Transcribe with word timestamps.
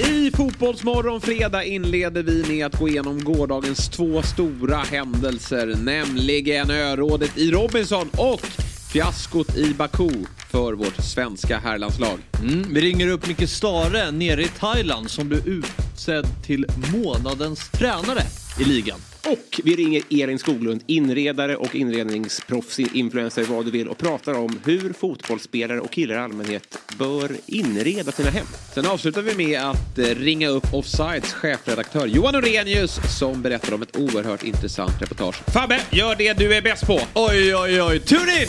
I 0.00 0.30
Fotbollsmorgon 0.30 1.20
fredag 1.20 1.64
inleder 1.64 2.22
vi 2.22 2.44
med 2.48 2.66
att 2.66 2.78
gå 2.78 2.88
igenom 2.88 3.24
gårdagens 3.24 3.88
två 3.88 4.22
stora 4.22 4.76
händelser, 4.76 5.74
nämligen 5.82 6.70
örådet 6.70 7.38
i 7.38 7.50
Robinson 7.50 8.10
och 8.16 8.46
fiaskot 8.92 9.56
i 9.56 9.74
Baku 9.74 10.10
för 10.50 10.72
vårt 10.72 10.96
svenska 10.96 11.58
herrlandslag. 11.58 12.18
Mm, 12.42 12.74
vi 12.74 12.80
ringer 12.80 13.08
upp 13.08 13.26
Micke 13.26 13.48
Stare 13.48 14.10
nere 14.10 14.42
i 14.42 14.48
Thailand 14.48 15.10
som 15.10 15.28
blev 15.28 15.48
utsedd 15.48 16.26
till 16.46 16.66
månadens 16.92 17.70
tränare 17.70 18.22
i 18.60 18.64
ligan. 18.64 18.98
Och 19.26 19.60
vi 19.64 19.76
ringer 19.76 20.02
Elin 20.10 20.38
Skoglund, 20.38 20.82
inredare 20.86 21.56
och 21.56 21.74
inredningsproffs, 21.74 22.78
influencer, 22.78 23.44
vad 23.44 23.64
du 23.64 23.70
vill 23.70 23.88
och 23.88 23.98
pratar 23.98 24.34
om 24.34 24.60
hur 24.64 24.92
fotbollsspelare 24.92 25.80
och 25.80 25.90
killar 25.90 26.14
i 26.14 26.18
allmänhet 26.18 26.78
bör 26.98 27.36
inreda 27.46 28.12
sina 28.12 28.30
hem. 28.30 28.46
Sen 28.74 28.86
avslutar 28.86 29.22
vi 29.22 29.46
med 29.46 29.60
att 29.60 29.98
eh, 29.98 30.04
ringa 30.04 30.48
upp 30.48 30.74
Offsides 30.74 31.32
chefredaktör 31.32 32.06
Johan 32.06 32.36
Orenius 32.36 33.18
som 33.18 33.42
berättar 33.42 33.74
om 33.74 33.82
ett 33.82 33.96
oerhört 33.96 34.44
intressant 34.44 35.02
reportage. 35.02 35.36
Fabbe, 35.46 35.80
gör 35.90 36.16
det 36.16 36.32
du 36.32 36.54
är 36.54 36.62
bäst 36.62 36.86
på! 36.86 37.00
Oj, 37.14 37.56
oj, 37.56 37.82
oj, 37.82 38.00
tune 38.00 38.42
in! 38.42 38.48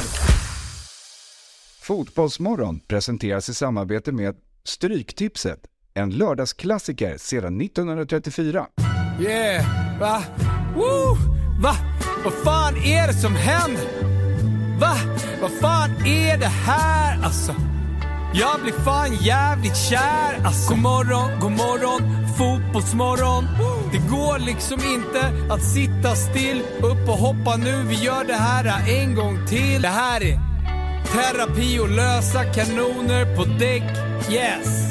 Fotbollsmorgon 1.82 2.80
presenteras 2.80 3.49
i 3.49 3.54
samarbete 3.54 4.12
med 4.12 4.35
Stryktipset, 4.63 5.60
en 5.94 6.10
lördagsklassiker 6.10 7.18
sedan 7.18 7.62
1934. 7.62 8.68
Yeah, 9.20 9.66
va? 10.00 10.23
Woo! 10.76 11.18
Va? 11.60 11.76
Vad 12.23 12.34
fan 12.34 12.77
är 12.77 13.08
det 13.08 13.14
som 13.14 13.36
händer? 13.36 13.86
Va? 14.80 14.96
Vad 15.41 15.52
fan 15.52 16.05
är 16.05 16.38
det 16.38 16.52
här 16.66 17.24
alltså? 17.24 17.55
Jag 18.34 18.62
blir 18.62 18.74
fan 18.74 19.16
jävligt 19.16 19.77
kär 19.77 20.40
alltså. 20.46 20.70
God 20.70 20.80
morgon, 20.80 21.40
god 21.40 21.52
morgon, 21.52 22.27
fotbollsmorgon. 22.38 23.48
Det 23.91 24.10
går 24.10 24.40
liksom 24.40 24.80
inte 24.84 25.54
att 25.54 25.63
sitta 25.63 26.15
still. 26.15 26.62
Upp 26.82 27.10
och 27.10 27.18
hoppa 27.18 27.55
nu, 27.58 27.84
vi 27.88 27.96
gör 27.96 28.24
det 28.24 28.34
här 28.34 28.90
en 28.90 29.15
gång 29.15 29.48
till. 29.48 29.82
Det 29.82 29.88
här 29.88 30.24
är 30.24 30.40
terapi 31.13 31.80
och 31.80 31.90
lösa 31.90 32.43
kanoner 32.43 33.36
på 33.36 33.46
däck. 33.46 33.84
Yes! 34.32 34.88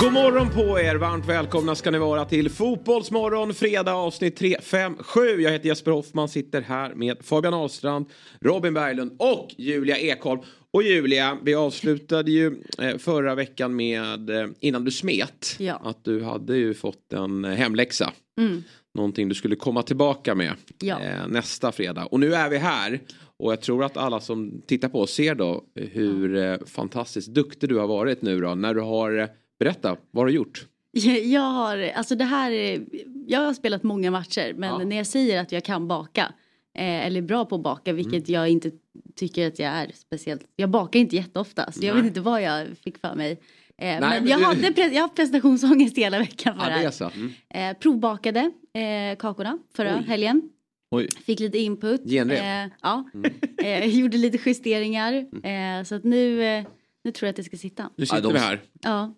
God 0.00 0.12
morgon 0.12 0.50
på 0.50 0.80
er! 0.80 0.94
Varmt 0.96 1.26
välkomna 1.28 1.74
ska 1.74 1.90
ni 1.90 1.98
vara 1.98 2.24
till 2.24 2.50
Fotbollsmorgon 2.50 3.54
fredag 3.54 3.94
avsnitt 3.94 4.36
357. 4.36 5.20
Jag 5.20 5.50
heter 5.52 5.66
Jesper 5.68 5.90
Hoffman, 5.90 6.28
sitter 6.28 6.60
här 6.62 6.94
med 6.94 7.16
Fabian 7.20 7.54
Ahlstrand, 7.54 8.06
Robin 8.40 8.74
Berglund 8.74 9.16
och 9.18 9.48
Julia 9.58 9.98
Ekholm. 9.98 10.40
Och 10.70 10.82
Julia, 10.82 11.38
vi 11.42 11.54
avslutade 11.54 12.30
ju 12.30 12.62
eh, 12.78 12.96
förra 12.98 13.34
veckan 13.34 13.76
med, 13.76 14.30
eh, 14.30 14.46
innan 14.60 14.84
du 14.84 14.90
smet, 14.90 15.56
Ja. 15.58 15.80
att 15.84 16.04
du 16.04 16.22
hade 16.22 16.56
ju 16.56 16.74
fått 16.74 17.12
en 17.12 17.44
hemläxa. 17.44 18.12
Mm. 18.40 18.62
Någonting 18.94 19.28
du 19.28 19.34
skulle 19.34 19.56
komma 19.56 19.82
tillbaka 19.82 20.34
med 20.34 20.52
Ja. 20.82 21.00
eh, 21.00 21.28
nästa 21.28 21.72
fredag. 21.72 22.04
Och 22.06 22.20
nu 22.20 22.34
är 22.34 22.48
vi 22.50 22.58
här. 22.58 23.00
Och 23.38 23.52
jag 23.52 23.60
tror 23.60 23.84
att 23.84 23.96
alla 23.96 24.20
som 24.20 24.62
tittar 24.66 24.88
på 24.88 25.00
oss 25.00 25.14
ser 25.14 25.34
då 25.34 25.64
hur 25.74 26.36
eh, 26.36 26.56
fantastiskt 26.66 27.28
duktig 27.28 27.68
du 27.68 27.76
har 27.78 27.86
varit 27.86 28.22
nu 28.22 28.40
då. 28.40 28.54
När 28.54 28.74
du 28.74 28.80
har, 28.80 29.28
berätta, 29.58 29.96
vad 30.10 30.22
har 30.22 30.26
du 30.26 30.32
gjort? 30.32 30.66
Jag 31.24 31.40
har, 31.40 31.78
alltså 31.94 32.14
det 32.14 32.24
här, 32.24 32.50
är- 32.50 32.84
jag 33.26 33.40
har 33.40 33.54
spelat 33.54 33.82
många 33.82 34.10
matcher 34.10 34.54
men 34.56 34.68
Ja. 34.68 34.78
när 34.84 34.96
jag 34.96 35.06
säger 35.06 35.40
att 35.40 35.52
jag 35.52 35.64
kan 35.64 35.88
baka 35.88 36.22
eh, 36.74 37.06
eller 37.06 37.18
är 37.18 37.22
bra 37.22 37.44
på 37.44 37.54
att 37.54 37.62
baka 37.62 37.92
vilket 37.92 38.28
Mm. 38.28 38.34
jag 38.40 38.48
inte 38.48 38.70
tycker 39.14 39.46
att 39.48 39.58
jag 39.58 39.68
är 39.68 39.90
speciellt. 39.94 40.42
Jag 40.56 40.70
bakar 40.70 41.00
inte 41.00 41.16
jätteofta 41.16 41.72
så 41.72 41.84
jag 41.84 41.94
Nej. 41.94 42.02
vet 42.02 42.08
inte 42.08 42.20
vad 42.20 42.42
jag 42.42 42.66
fick 42.84 42.98
för 42.98 43.14
mig. 43.14 43.30
Eh, 43.32 43.38
men 43.78 44.00
men 44.00 44.26
jag, 44.26 44.40
du- 44.40 44.44
hade 44.44 44.66
jag 44.76 44.90
har 44.92 45.00
haft 45.00 45.16
prestationsångest 45.16 45.98
hela 45.98 46.18
veckan 46.18 46.54
för 46.58 46.62
Ja, 46.62 46.68
det 46.68 46.74
det 46.74 46.80
är 46.80 46.84
här. 46.84 46.90
så. 46.90 47.10
Mm. 47.14 47.32
Eh, 47.74 47.78
provbakade 47.78 48.40
eh, 48.72 49.16
kakorna 49.18 49.58
förra 49.76 49.96
Oj. 49.96 50.04
helgen. 50.06 50.42
Oj. 50.90 51.08
Fick 51.26 51.40
lite 51.40 51.58
input. 51.58 52.00
Genrep. 52.04 52.38
Eh, 52.40 52.72
ja. 52.82 53.04
Mm. 53.14 53.32
Eh, 53.58 53.86
gjorde 54.00 54.16
lite 54.16 54.38
justeringar. 54.50 55.12
Eh, 55.46 55.84
så 55.84 55.94
att 55.94 56.04
nu, 56.04 56.42
eh, 56.44 56.64
nu 57.04 57.10
tror 57.12 57.26
jag 57.26 57.30
att 57.30 57.36
det 57.36 57.44
ska 57.44 57.56
sitta. 57.56 57.90
Nu 57.96 58.06
sitter 58.06 58.16
Ja, 58.16 58.22
de- 58.22 58.32
vi 58.32 58.38
här. 58.38 58.60
Ja. 58.82 59.14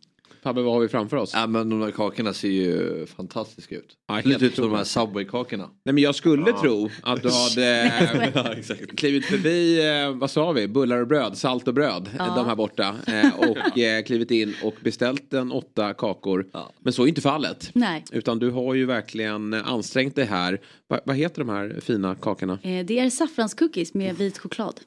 Fabbe, 0.48 0.62
vad 0.62 0.72
har 0.74 0.80
vi 0.80 0.88
framför 0.88 1.16
oss? 1.16 1.30
Ja, 1.34 1.46
men 1.46 1.68
de 1.70 1.80
där 1.80 1.90
kakorna 1.90 2.32
ser 2.32 2.48
ju 2.48 3.06
fantastiska 3.06 3.74
ut. 3.76 3.96
Ja, 4.08 4.20
Lite 4.24 4.44
ut 4.46 4.54
som 4.54 4.64
de 4.70 4.76
här. 4.76 4.84
Subway-kakorna. 4.84 5.70
Nej, 5.84 5.92
men 5.92 6.02
jag 6.02 6.14
skulle 6.14 6.52
tro 6.52 6.90
att 7.02 7.22
du 7.22 7.28
hade 7.30 8.32
Ja, 8.34 8.74
klivit 8.96 9.24
förbi, 9.24 9.88
eh, 9.88 10.16
vad 10.18 10.30
sa 10.30 10.52
vi, 10.52 10.68
bullar 10.68 11.00
och 11.00 11.06
bröd, 11.06 11.36
salt 11.38 11.68
och 11.68 11.74
bröd, 11.74 12.10
Ja. 12.18 12.32
de 12.36 12.46
här 12.46 12.56
borta. 12.56 12.96
Eh, 13.06 13.38
och 13.38 13.78
eh, 13.78 14.02
klivit 14.04 14.30
in 14.30 14.54
och 14.64 14.74
beställt 14.80 15.34
en 15.34 15.52
åtta 15.52 15.94
kakor. 15.94 16.46
Ja. 16.52 16.72
Men 16.80 16.92
så 16.92 17.02
är 17.02 17.06
inte 17.06 17.20
fallet. 17.20 17.70
Nej. 17.74 18.04
Utan 18.12 18.38
du 18.38 18.50
har 18.50 18.74
ju 18.74 18.86
verkligen 18.86 19.54
ansträngt 19.54 20.16
dig 20.16 20.24
här. 20.24 20.60
Va, 20.88 21.00
vad 21.04 21.16
heter 21.16 21.38
de 21.44 21.48
här 21.48 21.80
fina 21.80 22.14
kakorna? 22.14 22.58
Det 22.62 22.98
är 22.98 23.10
saffranscookies 23.10 23.94
med 23.94 24.16
vit 24.16 24.38
choklad. 24.38 24.80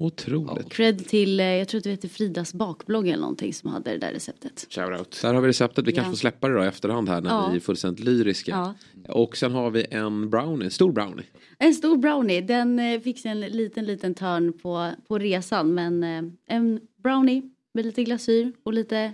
Otroligt. 0.00 0.72
Cred 0.72 1.06
till, 1.08 1.40
eh, 1.40 1.46
jag 1.46 1.68
tror 1.68 1.78
att 1.78 1.84
det 1.84 1.90
heter 1.90 2.08
Fridas 2.08 2.54
bakblogg 2.54 3.08
eller 3.08 3.20
någonting 3.20 3.54
som 3.54 3.70
hade 3.70 3.90
det 3.90 3.98
där 3.98 4.12
receptet. 4.12 4.66
Shoutout. 4.70 5.18
Där 5.22 5.34
har 5.34 5.40
vi 5.40 5.48
receptet. 5.48 5.86
Vi 5.86 5.92
kanske 5.92 6.08
Ja. 6.08 6.12
får 6.12 6.16
släppa 6.18 6.48
det 6.48 6.54
då 6.54 6.64
i 6.64 6.66
efterhand 6.66 7.08
här 7.08 7.20
när 7.20 7.30
Ja. 7.30 7.48
vi 7.50 7.56
är 7.56 7.60
fullständigt 7.60 8.04
lyriska. 8.04 8.50
Ja. 8.50 8.74
Och 9.14 9.36
sen 9.36 9.52
har 9.52 9.70
vi 9.70 9.86
en 9.90 10.30
brownie, 10.30 10.70
stor 10.70 10.92
brownie. 10.92 11.24
En 11.58 11.74
stor 11.74 11.96
brownie, 11.96 12.40
den 12.40 12.78
eh, 12.78 13.00
fick 13.00 13.24
en 13.24 13.40
liten 13.40 13.84
liten 13.84 14.14
törn 14.14 14.52
på, 14.52 14.90
på 15.08 15.18
resan 15.18 15.74
men 15.74 16.04
eh, 16.04 16.22
en 16.56 16.80
brownie 17.02 17.42
med 17.74 17.86
lite 17.86 18.04
glasyr 18.04 18.52
och 18.62 18.72
lite 18.72 19.12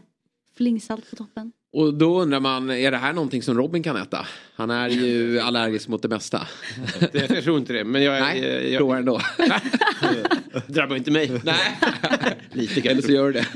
flingsalt 0.57 1.11
på 1.11 1.17
toppen. 1.17 1.53
Och 1.75 1.95
då 1.95 2.23
undrar 2.23 2.41
man, 2.41 2.71
är 2.71 2.91
det 2.91 2.97
här 2.97 3.13
någonting 3.13 3.43
som 3.43 3.57
Robin 3.57 3.83
kan 3.83 3.97
äta? 3.97 4.27
Han 4.57 4.71
är 4.71 4.89
ju 4.89 5.41
allergisk 5.43 5.89
mot 5.89 6.03
det 6.03 6.09
mesta. 6.09 6.47
Det, 7.13 7.31
jag 7.31 7.45
tror 7.45 7.59
inte 7.59 7.73
det, 7.73 7.85
men 7.85 8.03
jag... 8.03 8.21
Nej, 8.21 8.45
jag, 8.45 8.69
jag, 8.69 8.79
provar 8.79 8.97
ändå. 8.97 9.21
drabbar 10.67 10.97
inte 10.97 11.11
mig. 11.11 11.41
Nej, 11.45 11.55
Lite 12.53 12.81
eller 12.81 12.91
kanske. 12.91 13.03
så 13.03 13.13
gör 13.13 13.33
det. 13.33 13.47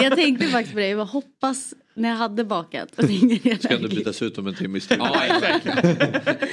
Jag 0.00 0.16
tänkte 0.16 0.46
faktiskt 0.46 0.72
på 0.72 0.78
det, 0.78 0.88
jag 0.88 0.98
bara 0.98 1.04
hoppas 1.04 1.74
när 1.94 2.08
jag 2.08 2.16
hade 2.16 2.44
bakat 2.44 2.88
att 2.96 3.10
ingen 3.10 3.38
är 3.48 3.56
Ska 3.56 3.68
allergisk. 3.68 3.96
bytas 3.96 4.22
ut 4.22 4.38
om 4.38 4.46
en 4.46 4.54
timme 4.54 4.78
i 4.78 4.80
studion. 4.80 5.08
Ja, 5.14 5.24
exakt. 5.24 5.64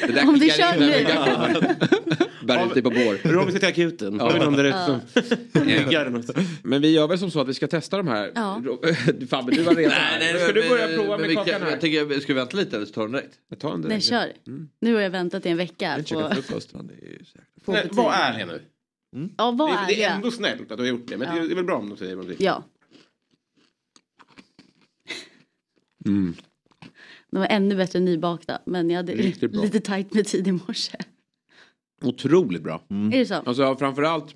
Det 0.08 0.12
där 0.14 0.28
Om 0.28 0.40
du 0.40 0.50
kör 0.50 0.80
nu. 0.80 2.29
Bär 2.56 2.66
ut 2.68 2.74
dig 2.74 2.84
på 2.84 2.90
bår. 2.90 3.30
Robin 3.34 3.50
ska 3.52 3.60
till 3.60 3.70
akuten. 3.70 4.20
Har 4.20 4.34
vi 4.34 4.40
någon 4.40 4.54
där 4.54 4.64
ute 4.64 5.00
som 5.54 5.64
liggar 5.68 6.02
eller 6.06 6.10
något? 6.10 6.30
Men 6.64 6.82
vi 6.82 6.92
gör 6.92 7.08
väl 7.08 7.20
som 7.20 7.32
så 7.32 7.42
att 7.42 7.48
vi 7.48 7.54
ska 7.54 7.68
testa 7.68 7.98
de 7.98 8.08
här. 8.08 8.32
Ja. 8.36 8.62
Fabbe, 9.30 9.52
du 9.52 9.64
var 9.64 9.76
redan 9.76 9.92
här. 9.92 10.38
Ska 10.38 10.52
du 10.54 10.70
börja 10.70 10.88
prova 10.88 11.18
men 11.18 11.28
med 11.28 11.36
kakan 11.36 11.54
kan, 11.54 11.62
här? 11.62 11.70
jag 11.72 11.82
tänker, 11.82 12.20
ska 12.20 12.34
vi 12.34 12.40
vänta 12.40 12.58
lite 12.58 12.76
eller 12.76 12.86
så 12.86 12.94
tar 12.94 13.02
den 13.02 13.12
direkt? 13.12 13.34
Jag 13.50 13.60
tar 13.60 13.74
en 13.74 13.80
Nej, 13.82 13.90
direkt. 13.90 14.06
kör. 14.06 14.34
Nu 14.82 14.94
har 14.94 15.02
jag 15.02 15.10
väntat 15.10 15.46
i 15.46 15.50
en 15.50 15.58
vecka 15.58 16.04
Jag 16.08 16.30
på, 16.30 16.36
frukost. 16.36 16.70
Ja, 16.74 16.80
är 16.80 17.62
på 17.66 17.72
Nej, 17.72 17.88
var 17.92 18.14
ärliga 18.14 18.46
nu. 18.46 18.62
Ja, 19.38 19.52
vad 19.52 19.70
Det, 19.70 19.74
är 19.74 19.88
det 19.88 19.94
är 20.04 20.10
det? 20.10 20.16
ändå 20.16 20.32
snällt 20.32 20.62
att 20.72 20.78
du 20.78 20.84
har 20.84 20.90
gjort 20.90 21.08
det. 21.08 21.18
Men 21.18 21.36
Ja. 21.38 21.44
det 21.44 21.52
är 21.52 21.56
väl 21.56 21.66
bra 21.66 21.78
om 21.78 21.90
de 21.90 21.98
säger 21.98 22.16
någonting. 22.16 22.38
Ja, 22.40 22.64
Mm. 26.06 26.34
de 27.32 27.38
var 27.40 27.48
ännu 27.48 27.76
bättre 27.76 28.00
nybakta 28.00 28.60
men 28.66 28.90
jag 28.90 28.98
hade 28.98 29.16
lite 29.52 29.80
tajt 29.80 30.14
med 30.14 30.26
tid 30.26 30.48
i 30.48 30.52
morse. 30.52 30.98
Otroligt 32.02 32.64
bra. 32.64 32.82
Är 32.90 33.18
det 33.20 33.26
så? 33.26 33.34
Alltså 33.36 33.76
framförallt 33.76 34.36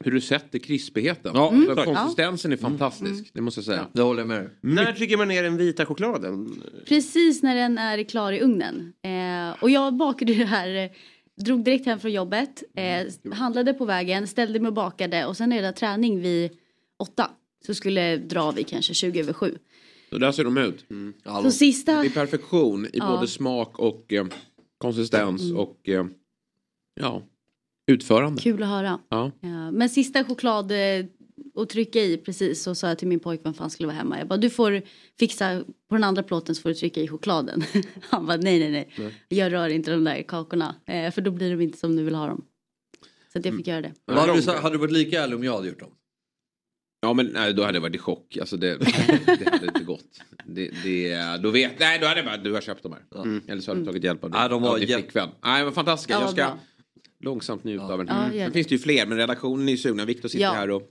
hur 0.00 0.10
du 0.10 0.20
sätter 0.20 0.58
krispigheten. 0.58 1.32
Ja, 1.34 1.48
Alltså, 1.52 1.70
exakt. 1.72 1.84
konsistensen 1.88 2.52
är 2.52 2.56
fantastisk. 2.56 3.30
Det 3.34 3.40
måste 3.40 3.58
jag 3.58 3.64
säga. 3.64 3.86
Det 3.92 4.02
håller 4.02 4.20
jag 4.20 4.28
med 4.28 4.40
dig. 4.40 4.50
När 4.60 4.92
trycker 4.92 5.16
man 5.16 5.28
ner 5.28 5.42
den 5.42 5.56
vita 5.56 5.86
chokladen? 5.86 6.62
Precis 6.88 7.42
när 7.42 7.54
den 7.54 7.78
är 7.78 8.02
klar 8.02 8.32
i 8.32 8.40
ugnen. 8.40 8.92
Eh, 9.02 9.62
och 9.62 9.70
jag 9.70 9.94
bakade 9.96 10.34
det 10.34 10.44
här, 10.44 10.74
eh, 10.84 10.90
drog 11.44 11.64
direkt 11.64 11.86
hem 11.86 11.98
från 12.00 12.12
jobbet, 12.12 12.62
eh, 12.76 13.32
handlade 13.34 13.74
på 13.74 13.84
vägen, 13.84 14.26
ställde 14.26 14.60
mig 14.60 14.68
och 14.68 14.74
bakade 14.74 15.26
och 15.26 15.36
sen 15.36 15.52
är 15.52 15.62
det 15.62 15.72
träning 15.72 16.20
vid 16.20 16.50
åtta. 16.98 17.30
Så 17.66 17.74
skulle 17.74 18.16
dra 18.16 18.50
vid 18.50 18.66
kanske 18.66 18.94
20 18.94 19.20
över 19.20 19.32
sju. 19.32 19.58
Så 20.10 20.18
där 20.18 20.32
ser 20.32 20.44
de 20.44 20.56
ut. 20.58 20.84
Så 21.42 21.50
sista, 21.50 22.00
Det 22.00 22.06
är 22.06 22.10
perfektion 22.10 22.86
i 22.86 22.90
Ja. 22.92 23.10
både 23.16 23.26
smak 23.26 23.78
och 23.78 24.12
eh, 24.12 24.26
konsistens 24.78 25.52
och 25.52 25.88
eh, 25.88 26.04
ja, 27.00 27.22
utförande. 27.92 28.42
kul 28.42 28.62
att 28.62 28.68
höra. 28.68 28.98
Ja. 29.08 29.32
Ja, 29.40 29.70
men 29.70 29.88
sista 29.88 30.24
choklad 30.24 30.70
eh, 30.72 31.06
att 31.56 31.68
trycka 31.68 32.00
i 32.00 32.16
precis 32.16 32.62
så 32.62 32.74
sa 32.74 32.88
jag 32.88 32.98
till 32.98 33.08
min 33.08 33.20
pojkvän 33.20 33.54
för 33.54 33.60
han 33.60 33.70
skulle 33.70 33.86
vara 33.86 33.96
hemma. 33.96 34.18
Jag 34.18 34.28
bara 34.28 34.36
du 34.36 34.50
får 34.50 34.82
fixa 35.18 35.64
på 35.88 35.94
den 35.94 36.04
andra 36.04 36.22
plåten 36.22 36.54
så 36.54 36.62
får 36.62 36.68
du 36.68 36.74
trycka 36.74 37.00
i 37.00 37.08
chokladen. 37.08 37.62
Han 38.00 38.26
bara 38.26 38.36
nej 38.36 38.58
nej 38.58 38.70
nej. 38.96 39.12
Jag 39.28 39.52
rör 39.52 39.68
inte 39.68 39.90
de 39.90 40.04
där 40.04 40.22
kakorna. 40.22 40.74
Eh, 40.86 41.10
för 41.10 41.20
då 41.22 41.30
blir 41.30 41.50
de 41.56 41.60
inte 41.62 41.78
som 41.78 41.96
du 41.96 42.02
vill 42.04 42.14
ha 42.14 42.26
dem. 42.26 42.44
Så 43.32 43.38
att 43.38 43.44
jag 43.44 43.56
fick 43.56 43.66
göra 43.66 43.80
det. 43.80 43.92
Hade, 44.12 44.40
du, 44.40 44.50
hade 44.52 44.74
du 44.74 44.78
varit 44.78 44.92
lika 44.92 45.22
ärlig 45.22 45.36
om 45.36 45.44
jag 45.44 45.54
hade 45.54 45.68
gjort 45.68 45.80
dem? 45.80 45.90
Ja 47.00 47.12
men 47.12 47.26
nej, 47.26 47.52
då 47.54 47.62
hade 47.64 47.76
jag 47.76 47.82
varit 47.82 47.94
i 47.94 47.98
chock. 47.98 48.36
Alltså 48.36 48.56
det, 48.56 48.78
det 49.26 49.50
hade 49.50 49.66
inte 49.66 49.84
gått. 49.84 50.20
Det, 50.44 50.70
det, 50.82 51.16
då 51.42 51.50
vet, 51.50 51.78
nej 51.78 51.98
då 51.98 52.06
hade 52.06 52.18
jag 52.20 52.26
bara, 52.26 52.36
du 52.36 52.52
har 52.52 52.60
köpt 52.60 52.82
de 52.82 52.92
här. 52.92 53.22
Mm. 53.22 53.42
Eller 53.48 53.62
så 53.62 53.70
har 53.70 53.76
du 53.76 53.84
tagit 53.84 54.04
hjälp 54.04 54.24
av 54.24 54.30
din, 54.30 54.40
Nej, 54.40 54.48
de 54.48 54.62
var 54.62 54.70
av 54.70 54.78
din 54.78 54.88
jätte- 54.88 55.02
flickvän. 55.02 55.28
Nej 55.44 55.64
men 55.64 55.72
fantastiska. 55.72 56.12
Ja, 56.14 56.20
jag 56.20 56.30
ska 56.30 56.36
bra. 56.44 56.58
Långsamt 57.24 57.64
njuta 57.64 57.84
Ja. 57.84 57.92
av 57.92 58.00
en. 58.00 58.06
Ja, 58.08 58.44
Sen 58.44 58.52
finns 58.52 58.66
det 58.66 58.74
ju 58.74 58.78
fler 58.78 59.06
men 59.06 59.18
redaktionen 59.18 59.68
är 59.68 59.72
ju 59.72 59.78
sugna. 59.78 60.04
Viktor 60.04 60.28
sitter 60.28 60.44
Ja. 60.44 60.52
här 60.52 60.70
och 60.70 60.82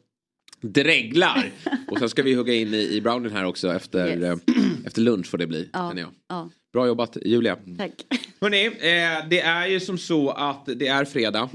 dreglar. 0.61 1.51
Och 1.87 1.99
sen 1.99 2.09
ska 2.09 2.23
vi 2.23 2.33
hugga 2.33 2.53
in 2.53 2.73
i, 2.73 2.77
i 2.95 3.01
brownen 3.01 3.31
här 3.31 3.45
också 3.45 3.73
efter, 3.73 4.07
Yes. 4.07 4.23
eh, 4.23 4.37
efter 4.85 5.01
lunch 5.01 5.27
får 5.27 5.37
det 5.37 5.47
bli. 5.47 5.69
Ja, 5.73 5.93
jag. 5.97 6.09
ja, 6.29 6.49
Bra 6.73 6.87
jobbat 6.87 7.17
Julia. 7.25 7.57
tack. 7.77 7.91
Hörrni, 8.41 8.65
eh, 8.65 9.27
det 9.29 9.39
är 9.41 9.67
ju 9.67 9.79
som 9.79 9.97
så 9.97 10.29
att 10.29 10.65
det 10.75 10.87
är 10.87 11.05
fredag. 11.05 11.49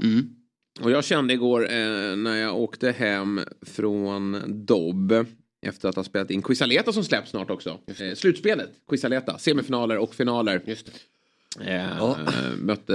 Och 0.81 0.91
jag 0.91 1.03
kände 1.05 1.33
igår 1.33 1.63
eh, 1.71 2.15
när 2.15 2.35
jag 2.35 2.57
åkte 2.57 2.91
hem 2.91 3.41
från 3.61 4.41
Dobb 4.65 5.25
efter 5.65 5.89
att 5.89 5.95
ha 5.95 6.03
spelat 6.03 6.31
in 6.31 6.41
Quisaleta 6.41 6.93
som 6.93 7.03
släpps 7.03 7.29
snart 7.29 7.49
också. 7.49 7.79
Eh, 7.99 8.15
slutspelet, 8.15 8.69
Quisaleta, 8.89 9.37
semifinaler 9.37 9.97
och 9.97 10.15
finaler. 10.15 10.61
Just 10.65 10.85
det. 10.85 11.71
Eh, 11.71 12.15
Mötte, 12.57 12.93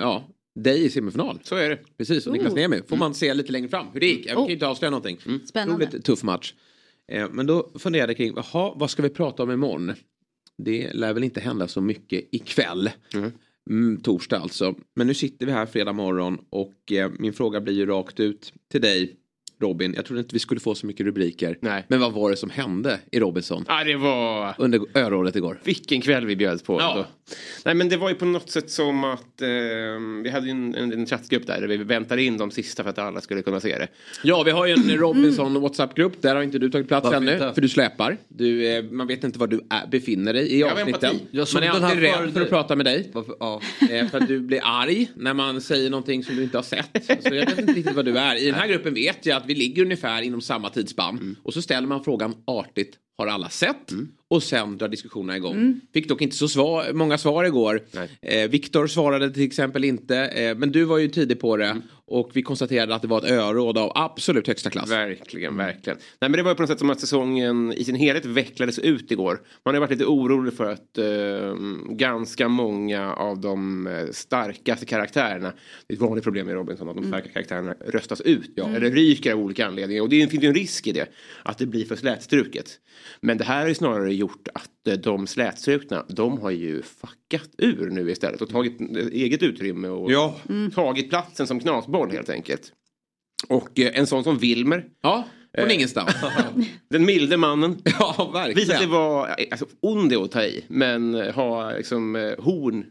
ja, 0.00 0.28
dig 0.54 0.84
i 0.84 0.90
semifinal. 0.90 1.38
Så 1.42 1.56
är 1.56 1.68
det. 1.70 1.78
Precis, 1.98 2.26
och 2.26 2.32
Niklas 2.32 2.52
Oh. 2.52 2.56
Niemi. 2.56 2.80
Får 2.88 2.96
man 2.96 3.14
se 3.14 3.34
lite 3.34 3.52
längre 3.52 3.68
fram 3.68 3.86
hur 3.92 4.00
det 4.00 4.06
gick. 4.06 4.26
Jag 4.26 4.34
kan 4.34 4.42
Oh. 4.44 4.48
ju 4.48 4.54
inte 4.54 4.66
avslöja 4.66 4.90
någonting. 4.90 5.18
Spännande. 5.46 5.86
Otroligt 5.86 6.04
tuff 6.04 6.22
match. 6.22 6.54
Eh, 7.12 7.28
men 7.30 7.46
då 7.46 7.70
funderade 7.78 8.10
jag 8.12 8.16
kring, 8.16 8.32
jaha, 8.36 8.72
vad 8.76 8.90
ska 8.90 9.02
vi 9.02 9.08
prata 9.08 9.42
om 9.42 9.50
imorgon? 9.50 9.92
Det 10.58 10.92
lär 10.92 11.12
väl 11.14 11.24
inte 11.24 11.40
hända 11.40 11.68
så 11.68 11.80
mycket 11.80 12.28
ikväll. 12.32 12.90
Mm, 13.70 14.00
torsdag 14.00 14.38
alltså. 14.38 14.74
Men 14.96 15.06
nu 15.06 15.14
sitter 15.14 15.46
vi 15.46 15.52
här 15.52 15.66
fredag 15.66 15.92
morgon 15.92 16.38
och 16.50 16.92
eh, 16.92 17.10
min 17.18 17.32
fråga 17.32 17.60
blir 17.60 17.74
ju 17.74 17.86
rakt 17.86 18.20
ut 18.20 18.52
till 18.70 18.80
dig 18.80 19.16
Robin. 19.60 19.92
Jag 19.96 20.04
trodde 20.04 20.20
inte 20.20 20.34
vi 20.34 20.38
skulle 20.38 20.60
få 20.60 20.74
så 20.74 20.86
mycket 20.86 21.06
rubriker. 21.06 21.58
Nej. 21.60 21.84
Men 21.88 22.00
vad 22.00 22.12
var 22.12 22.30
det 22.30 22.36
som 22.36 22.50
hände 22.50 22.98
i 23.12 23.20
Robinson 23.20 23.64
Ja, 23.68 23.84
det 23.84 23.96
var... 23.96 24.54
under 24.58 24.80
örådet 24.94 25.36
igår? 25.36 25.60
Vilken 25.64 26.00
kväll 26.00 26.26
vi 26.26 26.36
bjöd 26.36 26.64
på. 26.64 26.80
Ja. 26.80 26.94
Då. 26.96 27.06
Nej 27.64 27.74
men 27.74 27.88
det 27.88 27.96
var 27.96 28.08
ju 28.08 28.14
på 28.14 28.24
något 28.24 28.50
sätt 28.50 28.70
som 28.70 29.04
att 29.04 29.42
eh, 29.42 29.48
vi 30.22 30.30
hade 30.32 30.46
ju 30.46 30.50
en, 30.50 30.74
en, 30.74 30.92
en 30.92 31.06
chattgrupp 31.06 31.46
där, 31.46 31.60
där 31.60 31.68
vi 31.68 31.76
väntade 31.76 32.22
in 32.22 32.38
de 32.38 32.50
sista 32.50 32.82
för 32.82 32.90
att 32.90 32.98
alla 32.98 33.20
skulle 33.20 33.42
kunna 33.42 33.60
se 33.60 33.78
det. 33.78 33.88
Ja, 34.22 34.42
vi 34.42 34.50
har 34.50 34.66
ju 34.66 34.72
en 34.72 34.90
Robinson 34.96 35.60
WhatsApp-grupp. 35.60 36.22
Där 36.22 36.34
har 36.34 36.42
inte 36.42 36.58
du 36.58 36.70
tagit 36.70 36.88
plats 36.88 37.04
Varför 37.04 37.16
ännu. 37.16 37.32
inte? 37.32 37.52
För 37.54 37.60
du 37.60 37.68
släpar. 37.68 38.16
Du, 38.28 38.66
eh, 38.76 38.84
man 38.84 39.06
vet 39.06 39.24
inte 39.24 39.38
var 39.38 39.46
du 39.46 39.60
är, 39.70 39.86
befinner 39.86 40.32
dig 40.32 40.46
i 40.52 40.60
Jag 40.60 40.72
avsnitten. 40.72 41.16
Jag 41.30 41.48
såg 41.48 41.60
Man 41.62 41.68
är 41.82 41.84
alltid 41.84 42.00
rädd 42.00 42.12
för- 42.14 42.30
för 42.30 42.40
att 42.40 42.48
prata 42.50 42.76
med 42.76 42.86
dig. 42.86 43.10
Varför, 43.12 43.34
ja. 43.40 43.60
Eh, 43.90 44.06
för 44.08 44.18
att 44.18 44.28
du 44.28 44.40
blir 44.40 44.60
arg 44.64 45.10
när 45.16 45.34
man 45.34 45.60
säger 45.60 45.90
någonting 45.90 46.24
som 46.24 46.36
du 46.36 46.42
inte 46.42 46.58
har 46.58 46.62
sett. 46.62 47.04
Så 47.04 47.34
jag 47.34 47.46
vet 47.46 47.58
inte 47.58 47.72
riktigt 47.72 47.96
vad 47.96 48.04
du 48.04 48.18
är. 48.18 48.34
I 48.42 48.46
den 48.46 48.54
här 48.54 48.68
gruppen 48.68 48.94
vet 48.94 49.26
jag 49.26 49.36
att 49.36 49.46
vi 49.50 49.54
ligger 49.54 49.82
ungefär 49.82 50.22
inom 50.22 50.40
samma 50.40 50.70
tidsspann. 50.70 51.18
Mm. 51.18 51.36
Och 51.42 51.54
så 51.54 51.62
ställer 51.62 51.88
man 51.88 52.04
frågan 52.04 52.34
artigt. 52.44 52.96
Har 53.18 53.26
alla 53.26 53.48
sett? 53.48 53.92
Och 54.28 54.42
sen 54.42 54.78
drar 54.78 54.88
diskussionerna 54.88 55.36
igång. 55.36 55.54
Mm. 55.54 55.80
Fick 55.94 56.08
dock 56.08 56.22
inte 56.22 56.36
så 56.36 56.48
svar, 56.48 56.92
många 56.92 57.18
svar 57.18 57.44
igår. 57.44 57.82
Eh, 58.22 58.50
Viktor 58.50 58.86
svarade 58.86 59.30
till 59.30 59.42
exempel 59.42 59.84
inte. 59.84 60.16
Eh, 60.16 60.56
men 60.56 60.72
du 60.72 60.84
var 60.84 60.98
ju 60.98 61.08
tidig 61.08 61.40
på 61.40 61.56
det. 61.56 61.82
Mm. 62.10 62.20
Och 62.20 62.30
vi 62.32 62.42
konstaterade 62.42 62.94
att 62.94 63.02
det 63.02 63.08
var 63.08 63.18
ett 63.18 63.30
öråd 63.30 63.78
av 63.78 63.92
absolut 63.94 64.46
högsta 64.46 64.70
klass. 64.70 64.90
Verkligen, 64.90 65.56
verkligen. 65.56 65.98
Nej 66.20 66.30
men 66.30 66.32
det 66.32 66.42
var 66.42 66.50
ju 66.50 66.54
på 66.54 66.62
något 66.62 66.70
sätt 66.70 66.78
som 66.78 66.90
att 66.90 67.00
säsongen 67.00 67.72
i 67.72 67.84
sin 67.84 67.94
helhet 67.94 68.24
vecklades 68.24 68.78
ut 68.78 69.12
igår. 69.12 69.40
Man 69.64 69.74
har 69.74 69.80
varit 69.80 69.90
lite 69.90 70.06
orolig 70.06 70.54
för 70.54 70.72
att 70.72 70.98
eh, 70.98 71.54
ganska 71.90 72.48
många 72.48 73.14
av 73.14 73.40
de 73.40 73.86
eh, 73.86 74.06
starkaste 74.10 74.86
karaktärerna, 74.86 75.52
det 75.86 75.94
är 75.94 75.96
ett 75.96 76.02
vanligt 76.02 76.24
problem 76.24 76.48
i 76.48 76.52
Robinson, 76.52 76.88
att 76.88 76.96
de 76.96 77.04
starka 77.04 77.28
karaktärerna 77.28 77.74
röstas 77.86 78.20
ut. 78.20 78.58
Eller 78.58 78.90
ryker 78.90 79.32
av 79.32 79.38
olika 79.38 79.66
anledningar. 79.66 80.02
Och 80.02 80.08
det 80.08 80.30
finns 80.30 80.44
ju 80.44 80.48
en 80.48 80.54
risk 80.54 80.86
i 80.86 80.92
det, 80.92 81.06
att 81.42 81.58
det 81.58 81.66
blir 81.66 81.84
för 81.84 81.96
slätstruket. 81.96 82.78
Men 83.20 83.38
det 83.38 83.44
här 83.44 83.60
har 83.60 83.68
ju 83.68 83.74
snarare 83.74 84.14
gjort 84.14 84.48
att 84.54 84.86
eh, 84.88 84.94
de 84.94 85.26
slätstrukna, 85.26 86.04
de 86.08 86.38
har 86.38 86.50
ju 86.50 86.82
fuckat 87.30 87.50
ur 87.58 87.90
nu 87.90 88.10
istället 88.10 88.42
och 88.42 88.48
tagit 88.48 88.80
eh, 88.80 89.06
eget 89.12 89.42
utrymme 89.42 89.88
och 89.88 90.12
Ja. 90.12 90.36
tagit 90.74 91.08
platsen 91.10 91.46
som 91.46 91.60
knasboll 91.60 92.10
helt 92.10 92.30
enkelt. 92.30 92.72
Och 93.48 93.80
eh, 93.80 93.98
en 93.98 94.06
sån 94.06 94.24
som 94.24 94.38
Wilmer, 94.38 94.84
Ja, 95.02 95.24
från 95.54 95.68
Eh. 95.68 95.74
ingenstans. 95.74 96.14
den 96.90 97.04
milde 97.06 97.36
mannen, 97.36 97.78
ja, 97.98 98.30
verkligen. 98.32 98.56
visade 98.58 98.78
sig 98.78 98.86
vara, 98.88 99.34
alltså 99.50 99.66
ond 99.80 100.12
är 100.12 100.24
att 100.24 100.30
ta 100.32 100.42
i, 100.44 100.64
men 100.68 101.14
ha 101.14 101.72
liksom 101.72 102.16
eh, 102.16 102.32
horn, 102.38 102.84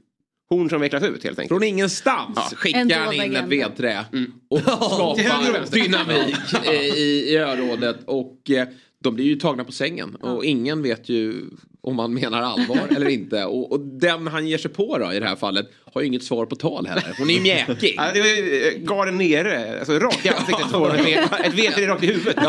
horn 0.50 0.70
som 0.70 0.82
vecklas 0.82 1.04
ut 1.04 1.24
helt 1.24 1.40
enkelt. 1.40 1.48
Från 1.60 1.64
ingenstans 1.64 2.36
Ja. 2.52 2.58
skickar 2.58 3.00
han 3.06 3.14
in 3.14 3.36
ett 3.36 3.48
vedträ. 3.48 4.06
Höger 4.12 4.32
och 4.50 4.60
skapar 4.60 5.72
dynamik 5.72 6.36
eh, 6.66 6.74
i, 6.98 7.26
i 7.30 7.38
örådet. 7.38 7.98
Och 8.06 8.50
eh, 8.50 8.68
de 9.04 9.16
blir 9.16 9.26
ju 9.26 9.36
tagna 9.36 9.64
på 9.64 9.72
sängen. 9.72 10.16
Och 10.16 10.46
ingen 10.46 10.82
vet 10.82 11.10
ju 11.10 11.46
om 11.82 12.00
han 12.00 12.14
menar 12.14 12.42
allvar 12.42 12.88
eller 12.96 13.10
inte. 13.10 13.46
Och, 13.46 13.72
och 13.72 13.80
den 13.80 14.28
han 14.28 14.48
ger 14.48 14.58
sig 14.58 14.72
på 14.72 14.98
då 14.98 15.14
i 15.14 15.20
det 15.20 15.28
här 15.28 15.36
fallet 15.36 15.70
har 15.94 16.02
ju 16.02 16.08
inget 16.08 16.24
svar 16.24 16.46
på 16.46 16.56
tal 16.56 16.88
heller. 16.88 17.16
Hon 17.18 17.30
är 17.30 17.34
ju 17.34 17.42
mjäkig. 17.42 17.94
Ja, 17.98 18.12
det 18.14 18.20
var 18.20 18.28
ju 18.28 18.68
eh, 18.68 18.80
garden 18.80 19.18
nere, 19.18 19.80
alltså 19.80 20.00
rakt 20.00 20.26
i 20.26 20.30
ansiktet 20.30 20.72
får 20.72 20.96
ett 20.96 21.54
vedträ 21.54 21.88
rakt 21.88 22.04
i 22.04 22.08
huvudet. 22.08 22.36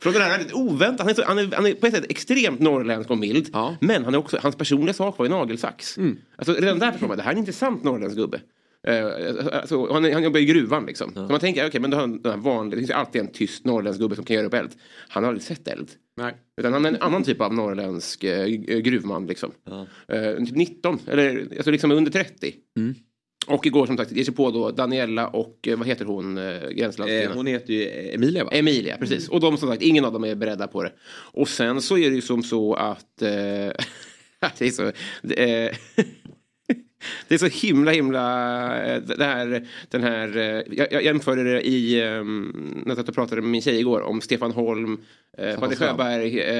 Från 0.00 0.12
den 0.12 0.22
här 0.22 0.30
väldigt 0.30 0.52
oväntat, 0.54 1.00
han 1.00 1.08
är, 1.08 1.14
så, 1.14 1.22
han, 1.24 1.38
är, 1.38 1.52
han 1.54 1.66
är 1.66 1.74
på 1.74 1.86
ett 1.86 1.94
sätt 1.94 2.06
extremt 2.08 2.60
norrländsk 2.60 3.10
och 3.10 3.18
mild. 3.18 3.50
Ja. 3.52 3.66
Mm. 3.68 3.76
Men 3.80 4.04
han 4.04 4.14
är 4.14 4.18
också, 4.18 4.38
hans 4.42 4.56
personliga 4.56 4.94
sak 4.94 5.18
var 5.18 5.26
ju 5.26 5.30
nagelsax. 5.30 5.98
Alltså 6.36 6.52
redan 6.54 6.78
där 6.78 6.90
förstår 6.92 7.08
man, 7.08 7.16
det 7.16 7.22
här 7.22 7.30
är 7.30 7.34
en 7.34 7.38
intressant 7.38 7.84
norrländsk 7.84 8.16
gubbe. 8.16 8.40
Eh, 8.86 9.06
alltså, 9.52 9.92
han, 9.92 10.12
han 10.12 10.22
jobbar 10.22 10.40
i 10.40 10.44
gruvan 10.44 10.86
liksom. 10.86 11.12
Så 11.14 11.20
man 11.20 11.40
tänker, 11.40 11.66
okej 11.66 11.80
men 11.80 11.90
då 11.90 11.96
har 11.96 12.00
han 12.00 12.22
den 12.22 12.32
här 12.32 12.38
vanliga, 12.38 12.70
det 12.70 12.80
finns 12.86 12.90
alltid 12.90 13.20
en 13.20 13.32
tyst 13.32 13.64
norrländsk 13.64 14.00
gubbe 14.00 14.16
som 14.16 14.24
kan 14.24 14.36
göra 14.36 14.46
upp 14.46 14.54
eld. 14.54 14.70
Han 15.08 15.24
har 15.24 15.28
aldrig 15.28 15.42
sett 15.42 15.68
eld. 15.68 15.90
Nej. 16.16 16.34
Utan 16.56 16.72
han 16.72 16.84
är 16.84 16.88
en 16.88 17.02
annan 17.02 17.24
typ 17.24 17.40
av 17.40 17.54
norrländsk 17.54 18.24
eh, 18.24 18.46
gruvman 18.78 19.26
liksom. 19.26 19.52
Eh, 20.08 20.44
typ 20.44 20.56
19, 20.56 20.98
eller 21.06 21.48
alltså 21.56 21.70
liksom 21.70 21.90
under 21.90 22.10
30. 22.10 22.54
Mm. 22.76 22.94
Och 23.46 23.66
igår 23.66 23.86
som 23.86 23.96
sagt 23.96 24.12
ger 24.12 24.24
sig 24.24 24.34
på 24.34 24.50
då 24.50 24.70
Daniela 24.70 25.28
och 25.28 25.68
eh, 25.68 25.78
vad 25.78 25.86
heter 25.86 26.04
hon, 26.04 26.38
eh, 26.38 26.44
Eh, 26.44 26.70
gränslandskvinnan? 26.70 27.36
hon 27.36 27.46
heter 27.46 27.72
ju 27.72 28.10
Emilia 28.14 28.44
va? 28.44 28.50
Emilia, 28.52 28.96
precis. 28.96 29.28
Och 29.28 29.40
de 29.40 29.56
som 29.56 29.68
sagt, 29.68 29.82
ingen 29.82 30.04
av 30.04 30.12
dem 30.12 30.24
är 30.24 30.34
beredda 30.34 30.66
på 30.66 30.82
det. 30.82 30.92
Och 31.32 31.48
sen 31.48 31.82
så 31.82 31.98
är 31.98 32.10
det 32.10 32.16
ju 32.16 32.22
som 32.22 32.42
så 32.42 32.74
att... 32.74 33.22
Eh, 33.22 33.28
det 34.58 34.60
är 34.60 34.70
så... 34.70 34.84
Eh, 35.32 35.76
det 37.28 37.34
är 37.34 37.38
så 37.38 37.46
himla 37.66 37.90
himla... 37.90 38.84
eh, 38.86 39.02
Det 39.02 39.24
här, 39.24 39.66
den 39.90 40.02
här, 40.02 40.36
eh, 40.36 40.62
jag, 40.76 40.92
jag 40.92 41.02
jämförde 41.04 41.42
det 41.44 41.66
i... 41.68 42.00
eh, 42.00 42.24
När 42.86 42.96
jag 42.96 43.14
pratade 43.14 43.40
med 43.42 43.50
min 43.50 43.62
tjej 43.62 43.78
igår 43.80 44.00
om 44.00 44.20
Stefan 44.20 44.52
Holm, 44.52 44.98
eh, 45.38 45.58
Patrik. 45.60 45.78
Sjöberg, 45.78 46.40
eh, 46.40 46.54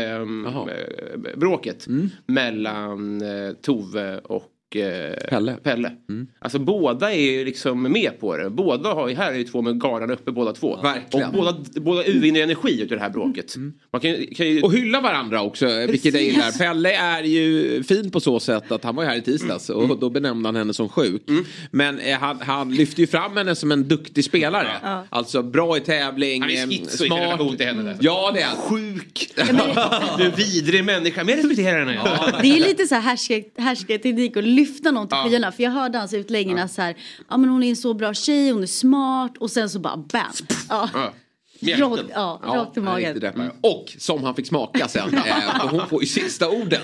Jaha. 0.44 0.70
eh, 0.70 1.36
bråket 1.36 1.86
mellan 2.26 3.22
eh, 3.22 3.52
Tove 3.52 4.18
och 4.18 4.44
eh, 4.76 5.28
Pelle. 5.28 5.52
Pelle. 5.62 5.92
Alltså 6.38 6.58
båda 6.58 7.12
är 7.12 7.20
ju 7.20 7.44
liksom 7.44 7.82
med 7.82 8.20
på 8.20 8.36
det. 8.36 8.50
Båda 8.50 8.88
har 8.94 9.08
ju, 9.08 9.14
här 9.14 9.32
är 9.32 9.36
ju 9.36 9.44
två 9.44 9.62
med 9.62 9.80
garden 9.80 10.10
uppe 10.10 10.32
båda 10.32 10.52
två. 10.52 10.76
Verkligen. 10.82 11.26
Och 11.28 11.34
båda, 11.34 11.56
båda 11.80 12.04
utvinner 12.04 12.42
energi 12.42 12.82
ur 12.82 12.86
det 12.88 12.98
här 13.00 13.10
bråket. 13.10 13.54
Man 13.92 14.00
kan, 14.00 14.16
kan 14.36 14.46
ju... 14.46 14.62
Och 14.62 14.72
hylla 14.74 15.00
varandra 15.00 15.42
också, 15.42 15.66
vilket 15.88 16.14
jag 16.14 16.22
gillar. 16.22 16.58
Pelle 16.58 16.96
är 16.96 17.22
ju 17.22 17.82
fin 17.82 18.10
på 18.10 18.20
så 18.20 18.40
sätt 18.40 18.72
att 18.72 18.84
han 18.84 18.96
var 18.96 19.02
ju 19.02 19.08
här 19.08 19.16
i 19.16 19.22
tisdags 19.22 19.70
Mm. 19.70 19.90
och 19.90 19.98
då 19.98 20.10
benämnde 20.10 20.48
han 20.48 20.56
henne 20.56 20.74
som 20.74 20.88
sjuk. 20.88 21.22
Men 21.70 21.98
eh, 21.98 22.18
han, 22.18 22.40
han 22.40 22.74
lyfter 22.74 23.00
ju 23.00 23.06
fram 23.06 23.36
henne 23.36 23.54
som 23.54 23.72
en 23.72 23.88
duktig 23.88 24.24
spelare. 24.24 24.68
Alltså 25.10 25.42
bra 25.42 25.76
i 25.76 25.80
tävling, 25.80 26.42
Han 26.42 26.50
är 26.50 26.62
eh, 26.62 26.68
schizo 26.68 27.04
i 27.04 27.08
sin 27.08 27.12
relation 27.18 27.56
till 27.56 27.66
henne. 27.66 27.82
Där. 27.82 27.96
Ja 28.00 28.30
det 28.34 28.40
är 28.40 28.46
han. 28.46 28.56
Sjuk! 28.56 29.32
Du 30.18 30.24
är 30.24 30.36
vidrig 30.36 30.84
människa. 30.84 31.24
Men 31.24 31.28
jag 31.28 31.38
respekterar 31.38 31.78
henne. 31.78 32.00
Det 32.42 32.48
är 32.58 32.60
lite 32.68 32.86
så 32.86 32.94
här 32.94 33.02
härska- 33.02 33.42
härskarteknik 33.62 34.36
att 34.36 34.44
lyfta 34.56 34.90
någon 34.90 35.08
till 35.08 35.18
skyarna. 35.18 35.52
För 35.52 35.62
jag 35.62 35.70
hörde 35.70 35.98
hans 35.98 36.14
utläggningar 36.14 36.66
så 36.66 36.82
här. 36.82 36.96
Ja 37.28 37.36
men 37.36 37.50
hon 37.50 37.62
är 37.62 37.70
en 37.70 37.76
så 37.76 37.94
bra 37.94 38.14
tjej, 38.14 38.50
hon 38.50 38.62
är 38.62 38.66
smart. 38.66 39.36
Och 39.38 39.50
sen 39.50 39.70
så 39.70 39.78
bara 39.78 39.96
bam. 39.96 40.32
Ja. 40.68 40.88
Ja. 40.94 41.12
Rakt, 41.62 42.02
ja, 42.14 42.40
Ja, 42.44 42.54
rakt 42.54 42.76
i 42.76 42.80
magen. 42.80 43.20
deppig. 43.20 43.42
Och 43.60 43.92
som 43.98 44.24
han 44.24 44.34
fick 44.34 44.46
smaka 44.46 44.88
sen. 44.88 45.14
eh, 45.14 45.68
hon 45.70 45.86
får 45.88 46.02
ju 46.02 46.06
sista 46.06 46.48
orden. 46.48 46.80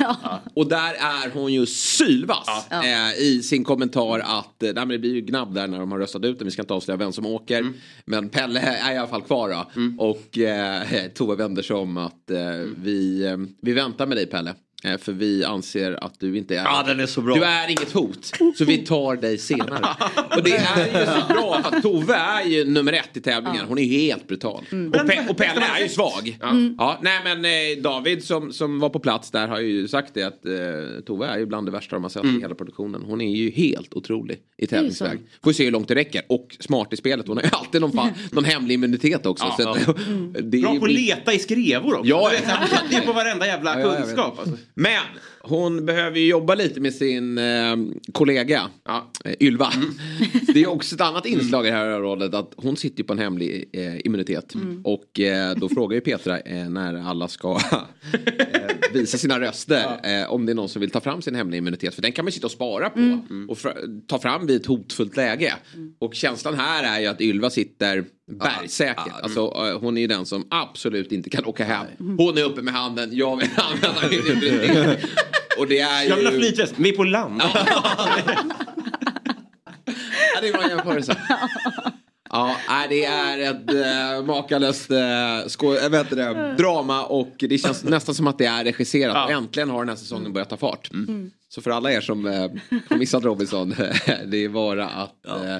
Och 0.54 0.68
där 0.68 0.94
är 0.94 1.30
hon 1.34 1.52
ju 1.52 1.66
sylvass 1.66 2.70
eh, 2.70 3.22
i 3.22 3.42
sin 3.42 3.64
kommentar 3.64 4.18
att 4.18 4.62
eh, 4.62 4.66
nej, 4.66 4.74
men 4.74 4.88
det 4.88 4.98
blir 4.98 5.14
ju 5.14 5.20
gnabb 5.20 5.54
där 5.54 5.66
när 5.66 5.78
de 5.80 5.92
har 5.92 5.98
röstat 5.98 6.24
ut 6.24 6.38
den. 6.38 6.44
Vi 6.46 6.50
ska 6.50 6.62
inte 6.62 6.74
avslöja 6.74 6.96
vem 6.96 7.12
som 7.12 7.26
åker. 7.26 7.58
Mm. 7.58 7.74
Men 8.04 8.28
Pelle 8.28 8.60
är 8.60 8.94
i 8.94 8.98
alla 8.98 9.08
fall 9.08 9.22
kvar 9.22 9.48
då. 9.48 9.70
Och 10.04 10.38
eh, 10.38 11.08
Tove 11.14 11.36
vänder 11.36 11.62
sig 11.62 11.76
om 11.76 11.96
att 11.96 12.30
eh, 12.30 12.38
vi, 12.76 13.24
eh, 13.24 13.36
vi 13.62 13.72
väntar 13.72 14.06
med 14.06 14.16
dig 14.16 14.26
Pelle. 14.26 14.54
Eh, 14.84 14.98
För 14.98 15.12
vi 15.12 15.44
anser 15.44 16.04
att 16.04 16.20
du 16.20 16.38
inte 16.38 16.54
är... 16.56 16.64
Ja, 16.64 16.84
den 16.86 17.00
är 17.00 17.06
så 17.06 17.20
bra. 17.20 17.34
Du 17.34 17.44
är 17.44 17.68
inget 17.70 17.92
hot. 17.92 18.32
Så 18.58 18.64
vi 18.64 18.78
tar 18.78 19.16
dig 19.16 19.38
senare. 19.38 19.86
Och 20.36 20.42
det 20.44 20.56
är 20.56 20.86
ju 21.00 21.06
så 21.20 21.32
bra 21.34 21.62
för 21.62 21.76
att 21.76 21.82
Tove 21.82 22.14
är 22.14 22.44
ju 22.44 22.64
nummer 22.64 22.92
ett 22.92 23.16
i 23.16 23.20
tävlingen. 23.20 23.64
Hon 23.68 23.78
är 23.78 23.82
ju 23.82 23.98
helt 23.98 24.28
brutal. 24.28 24.64
Och, 24.70 24.76
Pe- 24.76 25.28
och 25.30 25.36
Pelle 25.36 25.62
är 25.78 25.82
ju 25.82 25.88
svag. 25.88 26.38
Ja. 26.78 26.98
nej 27.02 27.20
men 27.24 27.44
eh, 27.44 27.82
David 27.82 28.24
som, 28.24 28.52
som 28.52 28.78
var 28.80 28.88
på 28.88 28.98
plats 28.98 29.30
där 29.30 29.48
har 29.48 29.60
ju 29.60 29.88
sagt 29.88 30.14
det 30.14 30.22
att 30.22 30.46
eh, 30.46 30.52
Tove 31.06 31.26
är 31.26 31.38
ju 31.38 31.46
bland 31.46 31.66
det 31.66 31.70
värsta 31.72 31.96
de 31.96 32.02
har 32.02 32.10
sett 32.10 32.24
i 32.24 32.40
hela 32.40 32.54
produktionen. 32.54 33.02
Hon 33.06 33.20
är 33.20 33.36
ju 33.36 33.50
helt 33.50 33.94
otrolig 33.94 34.38
i 34.58 34.66
tävlingsväg. 34.66 35.18
Får 35.44 35.52
se 35.52 35.64
hur 35.64 35.70
långt 35.70 35.88
det 35.88 35.94
räcker. 35.94 36.22
Och 36.28 36.56
smart 36.60 36.92
i 36.92 36.96
spelet. 36.96 37.28
Hon 37.28 37.36
har 37.36 37.44
ju 37.44 37.50
alltid 37.52 37.80
någon, 37.80 37.92
fan, 37.92 38.10
någon 38.32 38.44
hemlig 38.44 38.74
immunitet 38.74 39.26
också. 39.26 39.44
Ja, 39.58 39.64
så 39.64 39.70
att, 39.70 39.96
det 40.52 40.58
är 40.58 40.62
Bra 40.62 40.72
ju- 40.74 40.78
på 40.80 40.84
att 40.86 40.92
leta 40.92 41.32
i 41.32 41.38
skrevor 41.38 41.94
också. 41.94 42.08
Ja, 42.08 42.30
ja. 42.48 42.56
Det 42.90 42.96
är 42.96 43.00
på 43.06 43.12
varenda 43.12 43.46
jävla 43.46 43.80
Ja, 43.80 43.86
ja, 43.94 43.96
kunskap. 44.02 44.38
Alltså. 44.38 44.56
Men 44.74 45.20
hon 45.44 45.86
behöver 45.86 46.18
ju 46.18 46.26
jobba 46.26 46.54
lite 46.54 46.80
med 46.80 46.94
sin 46.94 47.38
eh, 47.38 47.76
kollega 48.12 48.70
Ja. 48.84 49.10
eh, 49.24 49.32
Ylva. 49.40 49.72
Det 50.54 50.62
är 50.62 50.66
också 50.66 50.94
ett 50.94 51.00
annat 51.00 51.26
inslag 51.26 51.66
i 51.66 51.70
det 51.70 51.76
här 51.76 51.98
rådet 52.00 52.34
att 52.34 52.52
hon 52.56 52.76
sitter 52.76 53.04
på 53.04 53.12
en 53.12 53.18
hemlig 53.18 53.70
eh, 53.72 54.06
immunitet. 54.06 54.54
Och 54.84 55.20
eh, 55.20 55.54
då 55.56 55.68
frågar 55.68 55.94
ju 55.94 56.00
Petra 56.00 56.40
eh, 56.40 56.68
när 56.70 56.94
alla 57.10 57.28
ska 57.28 57.52
eh, 58.12 58.92
visa 58.92 59.18
sina 59.18 59.40
röster 59.40 59.84
eh, 60.22 60.32
om 60.32 60.46
det 60.46 60.52
är 60.52 60.54
någon 60.54 60.68
som 60.68 60.80
vill 60.80 60.90
ta 60.90 61.00
fram 61.00 61.22
sin 61.22 61.34
hemliga 61.34 61.58
immunitet. 61.58 61.94
För 61.94 62.02
den 62.02 62.12
kan 62.12 62.24
man 62.24 62.32
sitta 62.32 62.46
och 62.46 62.50
spara 62.50 62.90
på 62.90 63.18
och 63.48 63.58
fra- 63.58 63.74
ta 64.08 64.18
fram 64.18 64.46
vid 64.46 64.56
ett 64.56 64.66
hotfullt 64.66 65.16
läge. 65.16 65.54
Och 65.98 66.14
känslan 66.14 66.54
här 66.54 66.96
är 66.96 67.00
ju 67.00 67.06
att 67.06 67.20
Ylva 67.20 67.50
sitter 67.50 68.04
bergsäkert. 68.32 69.12
Alltså, 69.22 69.40
eh, 69.40 69.80
hon 69.80 69.96
är 69.96 70.00
ju 70.00 70.06
den 70.06 70.26
som 70.26 70.46
absolut 70.50 71.12
inte 71.12 71.30
kan 71.30 71.44
åka 71.44 71.64
hem. 71.64 71.86
Hon 72.18 72.38
är 72.38 72.42
uppe 72.44 72.62
med 72.62 72.74
handen, 72.74 73.10
jag 73.12 73.36
vill 73.36 73.48
använda 73.56 74.00
min 74.10 74.20
immunitet. 74.36 74.98
Och 75.58 75.66
det 75.68 75.80
är 75.80 76.02
ju... 76.02 76.08
Jag 76.08 76.16
vill 76.16 76.26
ha 76.26 76.32
flytväst, 76.32 76.74
vi 76.76 76.88
är 76.88 76.96
på 76.96 77.04
land. 77.04 77.42
Ja, 80.34 80.40
det 80.42 80.52
var 80.52 80.62
en 80.62 80.68
jämförelse. 80.70 81.16
Ja, 82.30 82.56
det 82.88 83.04
är 83.04 83.38
ett 83.38 83.70
äh, 83.70 84.26
makalöst 84.26 84.90
äh, 84.90 84.96
skå- 85.46 85.84
äh, 85.84 85.88
vet 85.88 86.10
du 86.10 86.16
det, 86.16 86.54
drama 86.58 87.04
och 87.04 87.34
det 87.38 87.58
känns 87.58 87.84
nästan 87.84 88.14
som 88.14 88.26
att 88.26 88.38
det 88.38 88.46
är 88.46 88.64
regisserat. 88.64 89.14
Ja. 89.14 89.24
Och 89.24 89.30
äntligen 89.30 89.70
har 89.70 89.78
den 89.78 89.88
här 89.88 89.96
säsongen 89.96 90.32
börjat 90.32 90.50
ta 90.50 90.56
fart. 90.56 90.90
Så 91.48 91.62
för 91.62 91.70
alla 91.70 91.92
er 91.92 92.00
som 92.00 92.26
äh, 92.26 92.32
har 92.90 92.96
missat 92.96 93.24
Robinson, 93.24 93.68
det 94.26 94.44
är 94.44 94.48
bara 94.48 94.88
att 94.88 95.26
äh, 95.26 95.56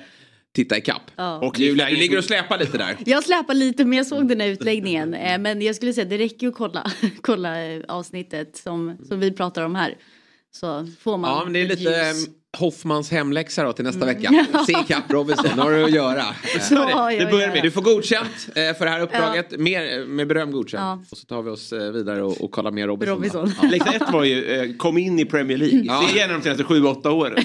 titta 0.52 0.78
ikapp. 0.78 1.10
Ja. 1.16 1.38
Och 1.38 1.58
Julia, 1.58 1.90
du 1.90 1.96
ligger 1.96 2.18
och 2.18 2.24
släpar 2.24 2.58
lite 2.58 2.78
där. 2.78 2.96
Jag 3.06 3.24
släpar 3.24 3.54
lite 3.54 3.84
men 3.84 3.98
jag 3.98 4.06
såg 4.06 4.28
den 4.28 4.40
här 4.40 4.48
utläggningen. 4.48 5.14
Eh, 5.14 5.38
Men 5.38 5.62
jag 5.62 5.76
skulle 5.76 5.92
säga 5.92 6.04
det 6.04 6.18
räcker 6.18 6.46
ju 6.46 6.48
att 6.48 6.54
kolla, 6.54 6.90
kolla 7.20 7.64
eh, 7.64 7.82
avsnittet 7.88 8.56
som, 8.56 8.96
som 9.08 9.20
vi 9.20 9.32
pratar 9.32 9.62
om 9.62 9.74
här. 9.74 9.94
Så 10.54 10.86
får 11.00 11.18
man 11.18 11.30
Ja, 11.30 11.44
men 11.44 11.52
det 11.52 11.60
är 11.60 11.68
lite 11.68 11.82
ljus. 11.82 12.26
Hoffmans 12.58 13.10
hemläxa 13.10 13.64
då 13.64 13.72
till 13.72 13.84
nästa 13.84 14.06
vecka. 14.06 14.46
Se 14.66 14.72
ikapp 14.72 15.04
Robinson, 15.10 15.46
nu 15.56 15.62
har 15.62 15.70
du 15.70 15.84
att 15.84 15.90
göra. 15.92 16.24
Så 16.60 16.74
jag 16.74 17.18
Det 17.18 17.26
börjar 17.30 17.48
med, 17.48 17.62
du 17.62 17.70
får 17.70 17.82
godkänt 17.82 18.28
eh, 18.48 18.54
för 18.54 18.84
det 18.84 18.90
här 18.90 19.00
uppdraget. 19.00 19.58
Mer, 19.60 19.98
eh, 20.00 20.06
med 20.06 20.28
beröm 20.28 20.52
godkänt. 20.52 20.80
Ja. 20.80 21.02
Och 21.10 21.18
så 21.18 21.26
tar 21.26 21.42
vi 21.42 21.50
oss 21.50 21.72
eh, 21.72 21.90
vidare 21.92 22.22
och, 22.22 22.40
och 22.44 22.50
kollar 22.50 22.70
mer 22.70 22.86
Robinson. 22.86 23.16
Robinson. 23.16 23.68
Läxa 23.70 23.92
ett 23.92 24.12
var 24.12 24.24
ju, 24.24 24.74
kom 24.78 24.98
in 24.98 25.18
i 25.18 25.24
Premier 25.24 25.58
League. 25.58 25.82
Ja. 25.84 26.04
Det 26.14 26.20
är 26.20 26.24
en 26.24 26.30
av 26.30 26.36
de 26.36 26.42
senaste 26.44 26.64
sju, 26.64 26.84
åtta 26.84 27.10
åren. 27.10 27.44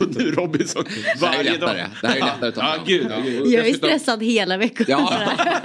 och 0.00 0.16
nu 0.16 0.30
Robinson. 0.30 0.84
Det 1.20 1.26
här 1.26 1.32
är 1.32 1.36
Varje 1.36 1.52
lättare. 1.52 1.78
dag. 1.80 1.86
Det 2.02 2.06
här 2.08 2.16
är 2.16 2.20
lättare 2.20 2.48
att 2.48 2.54
ta 2.54 2.60
Ja, 2.60 2.82
gud. 2.86 3.06
Ja. 3.10 3.50
Jag 3.58 3.68
är 3.68 3.74
stressad 3.74 4.22
hela 4.22 4.56
veckan. 4.56 4.86
Ja, 4.88 5.22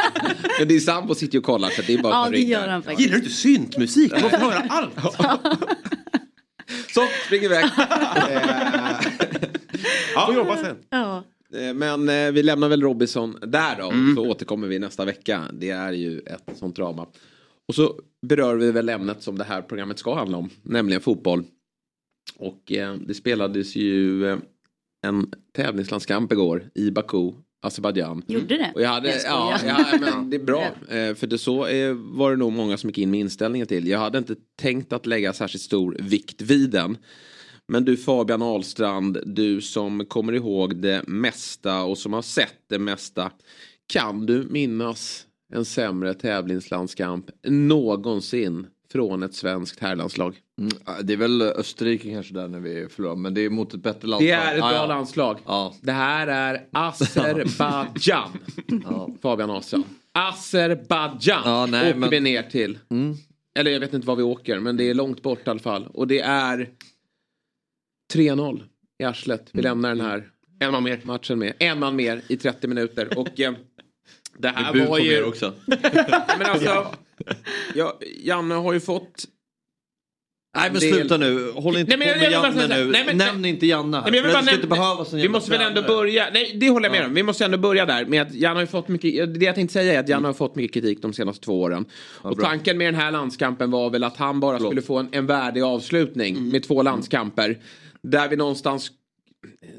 men 0.60 0.68
din 0.68 0.82
sambo 0.82 1.16
sitter 1.16 1.34
ju 1.34 1.40
och 1.40 1.46
kollar 1.46 1.70
så 1.70 1.82
det 1.88 1.94
är 1.94 1.98
bara 1.98 2.14
att 2.14 2.20
Ja, 2.20 2.26
ta 2.26 2.32
det 2.32 2.40
gör 2.40 2.62
där. 2.62 2.68
han 2.68 2.84
faktiskt. 2.84 3.00
Gillar 3.00 3.18
du 3.18 3.24
inte 3.24 3.36
syntmusik? 3.36 4.14
Du 4.16 4.22
måste 4.22 4.38
höra 4.38 4.64
allt. 4.70 4.92
Så, 6.94 7.02
spring 7.26 7.44
iväg. 7.44 7.66
Ja, 10.16 10.34
jobba 10.34 10.58
sen. 10.58 10.78
Ja. 10.90 11.24
Eh, 11.54 11.74
Men 11.74 12.10
eh, 12.10 12.32
vi 12.32 12.44
lämnar 12.44 12.70
väl 12.70 12.82
Robinson 12.82 13.38
där 13.42 13.76
då. 13.78 13.86
Och 13.86 13.94
så 14.16 14.30
återkommer 14.32 14.68
vi 14.68 14.80
nästa 14.80 15.06
vecka. 15.06 15.44
Det 15.54 15.70
är 15.70 15.92
ju 15.94 16.20
ett 16.20 16.58
sånt 16.58 16.76
drama. 16.76 17.08
Och 17.68 17.76
så 17.76 18.00
berör 18.28 18.56
vi 18.56 18.72
väl 18.72 18.90
ämnet 18.90 19.24
som 19.24 19.38
det 19.38 19.44
här 19.44 19.62
programmet 19.62 20.00
ska 20.00 20.16
handla 20.16 20.38
om. 20.38 20.50
Nämligen 20.64 21.02
fotboll. 21.02 21.44
Och 22.38 22.72
eh, 22.72 22.96
det 22.96 23.14
spelades 23.14 23.76
ju 23.76 24.28
eh, 24.28 24.38
en 25.08 25.32
tävlingslandskamp 25.56 26.32
igår 26.32 26.70
i 26.76 26.92
Baku, 26.92 27.32
Azerbajdzjan. 27.62 28.24
Gjorde 28.28 28.58
det? 28.58 28.72
Och 28.76 28.82
jag 28.82 28.90
hade, 28.90 29.10
Jag 29.10 29.22
ja, 29.26 29.60
ja, 29.66 29.98
men 30.00 30.30
det 30.30 30.38
är 30.38 30.44
bra. 30.44 30.64
Eh, 30.90 31.16
för 31.16 31.28
det 31.28 31.38
så 31.38 31.66
eh, 31.68 31.94
var 31.94 32.32
det 32.32 32.38
nog 32.38 32.54
många 32.54 32.78
som 32.78 32.90
gick 32.90 32.98
in 32.98 33.12
med 33.12 33.20
inställningen 33.20 33.68
till. 33.68 33.88
Jag 33.88 34.00
hade 34.00 34.18
inte 34.18 34.36
tänkt 34.62 34.94
att 34.94 35.06
lägga 35.06 35.34
särskilt 35.34 35.64
stor 35.64 35.98
vikt 36.00 36.42
vid 36.42 36.70
den. 36.70 36.98
Men 37.68 37.86
du 37.86 37.98
Fabian 37.98 38.42
Ahlstrand, 38.42 39.18
du 39.26 39.62
som 39.62 40.06
kommer 40.06 40.34
ihåg 40.34 40.76
det 40.76 41.08
mesta 41.08 41.84
och 41.84 41.98
som 41.98 42.14
har 42.14 42.22
sett 42.22 42.60
det 42.70 42.80
mesta. 42.80 43.32
Kan 43.88 44.26
du 44.26 44.48
minnas 44.50 45.26
en 45.54 45.66
sämre 45.66 46.14
tävlingslandskamp 46.14 47.26
någonsin 47.48 48.68
från 48.92 49.24
ett 49.24 49.34
svenskt 49.34 49.80
herrlandslag? 49.80 50.36
Mm, 50.60 50.72
det 51.04 51.14
är 51.14 51.18
väl 51.18 51.42
Österrike 51.42 52.12
kanske 52.14 52.34
där 52.34 52.48
när 52.48 52.60
vi 52.60 52.88
förlorar. 52.90 53.16
Men 53.16 53.34
det 53.34 53.42
är 53.42 53.50
mot 53.50 53.74
ett 53.74 53.84
bättre 53.84 54.08
landslag. 54.08 54.28
Det 54.30 54.32
är 54.32 54.54
ett 54.56 54.60
bra 54.62 54.74
ja. 54.74 54.86
landslag. 54.86 55.40
Ja. 55.46 55.76
Det 55.82 55.92
här 55.92 56.28
är 56.28 56.68
Azerbajdzjan. 56.72 58.30
Fabian 59.22 59.50
Ahlstrand. 59.50 59.84
Azerbajdzjan 60.12 61.42
Ja, 61.46 61.66
nej, 61.66 61.90
åker 61.90 62.00
men- 62.00 62.10
vi 62.10 62.20
ner 62.20 62.44
till. 62.44 62.80
Eller 63.60 63.72
jag 63.72 63.80
vet 63.80 63.94
inte 63.94 64.08
var 64.08 64.16
vi 64.16 64.24
åker 64.24 64.60
men 64.60 64.78
det 64.78 64.90
är 64.90 64.94
långt 64.94 65.22
bort 65.24 65.48
i 65.48 65.50
alla 65.50 65.60
fall. 65.60 65.88
Och 65.88 66.08
det 66.08 66.20
är 66.20 66.70
3-0 68.14 68.64
i 69.00 69.04
arslet. 69.04 69.50
Vi 69.52 69.62
lämnar 69.62 69.90
den 69.90 70.02
här 70.02 70.30
En 70.60 70.72
man 70.72 70.84
mer. 70.84 71.00
matchen 71.04 71.40
med 71.40 71.54
en 71.60 71.80
man 71.80 71.96
mer 71.96 72.22
i 72.28 72.38
30 72.38 72.68
minuter. 72.68 73.20
Och 73.20 73.40
eh, 73.40 73.54
det 74.38 74.48
här 74.48 74.74
Bud 74.74 74.88
var 74.88 75.00
ju... 75.00 75.24
också. 75.24 75.54
Men 76.38 76.46
alltså, 76.46 76.88
ja, 77.76 78.00
Janne 78.24 78.54
har 78.56 78.74
ju 78.74 78.80
fått... 78.80 79.26
Nej 80.58 80.72
men 80.72 80.80
del- 80.82 80.94
sluta 80.94 81.18
nu. 81.18 81.52
Håll 81.52 81.78
inte 81.78 81.98
Nej, 81.98 82.08
men 82.08 82.14
på 82.18 82.20
med 82.24 82.32
Janne 82.32 82.54
säga- 82.68 82.86
nu. 82.86 82.92
nej, 82.92 83.04
men- 83.06 83.18
Nämn 83.18 83.46
inte 83.46 83.66
Janne 83.66 83.98
här. 83.98 84.04
Nej, 84.04 84.12
men 84.12 84.18
jag 84.18 84.24
vill 84.24 84.32
För 84.32 84.38
bara 84.38 84.42
det 84.42 84.46
ska 84.48 84.56
inte 84.56 84.68
nämna- 84.68 84.76
behövas 84.84 85.14
en 85.14 85.20
Vi 85.20 85.30
måste 85.30 85.52
väl 85.52 85.62
ändå 85.62 85.82
börja, 85.82 86.30
nej 86.34 86.58
det 86.60 86.70
håller 86.70 86.86
jag 86.90 86.92
med 86.98 87.06
om. 87.06 87.14
Vi 87.14 87.24
måste 87.24 87.46
ändå 87.46 87.58
börja 87.58 87.86
där 87.86 88.06
med 88.06 88.22
att 88.22 88.34
Jan 88.34 88.56
har 88.56 88.64
ju 88.64 88.68
fått 88.68 88.88
mycket, 88.88 89.40
det 89.40 89.46
jag 89.46 89.56
tänkte 89.56 89.74
säga 89.74 89.94
är 89.94 90.00
att 90.00 90.10
Jan 90.10 90.26
har 90.26 90.34
fått 90.34 90.56
mycket 90.56 90.74
kritik 90.74 91.02
de 91.02 91.14
senaste 91.14 91.46
två 91.46 91.62
åren. 91.62 91.86
och 92.22 92.36
bra. 92.38 92.46
tanken 92.48 92.78
med 92.78 92.88
den 92.88 92.96
här 93.02 93.12
landskampen 93.12 93.72
var 93.72 93.90
väl 93.90 94.04
att 94.04 94.18
han 94.18 94.40
bara 94.40 94.60
skulle 94.60 94.82
få 94.82 94.98
en, 94.98 95.10
en 95.12 95.26
värdig 95.26 95.62
avslutning 95.62 96.50
med 96.50 96.64
två 96.64 96.82
landskamper. 96.84 97.58
Där 98.04 98.30
vi 98.30 98.36
någonstans 98.36 98.92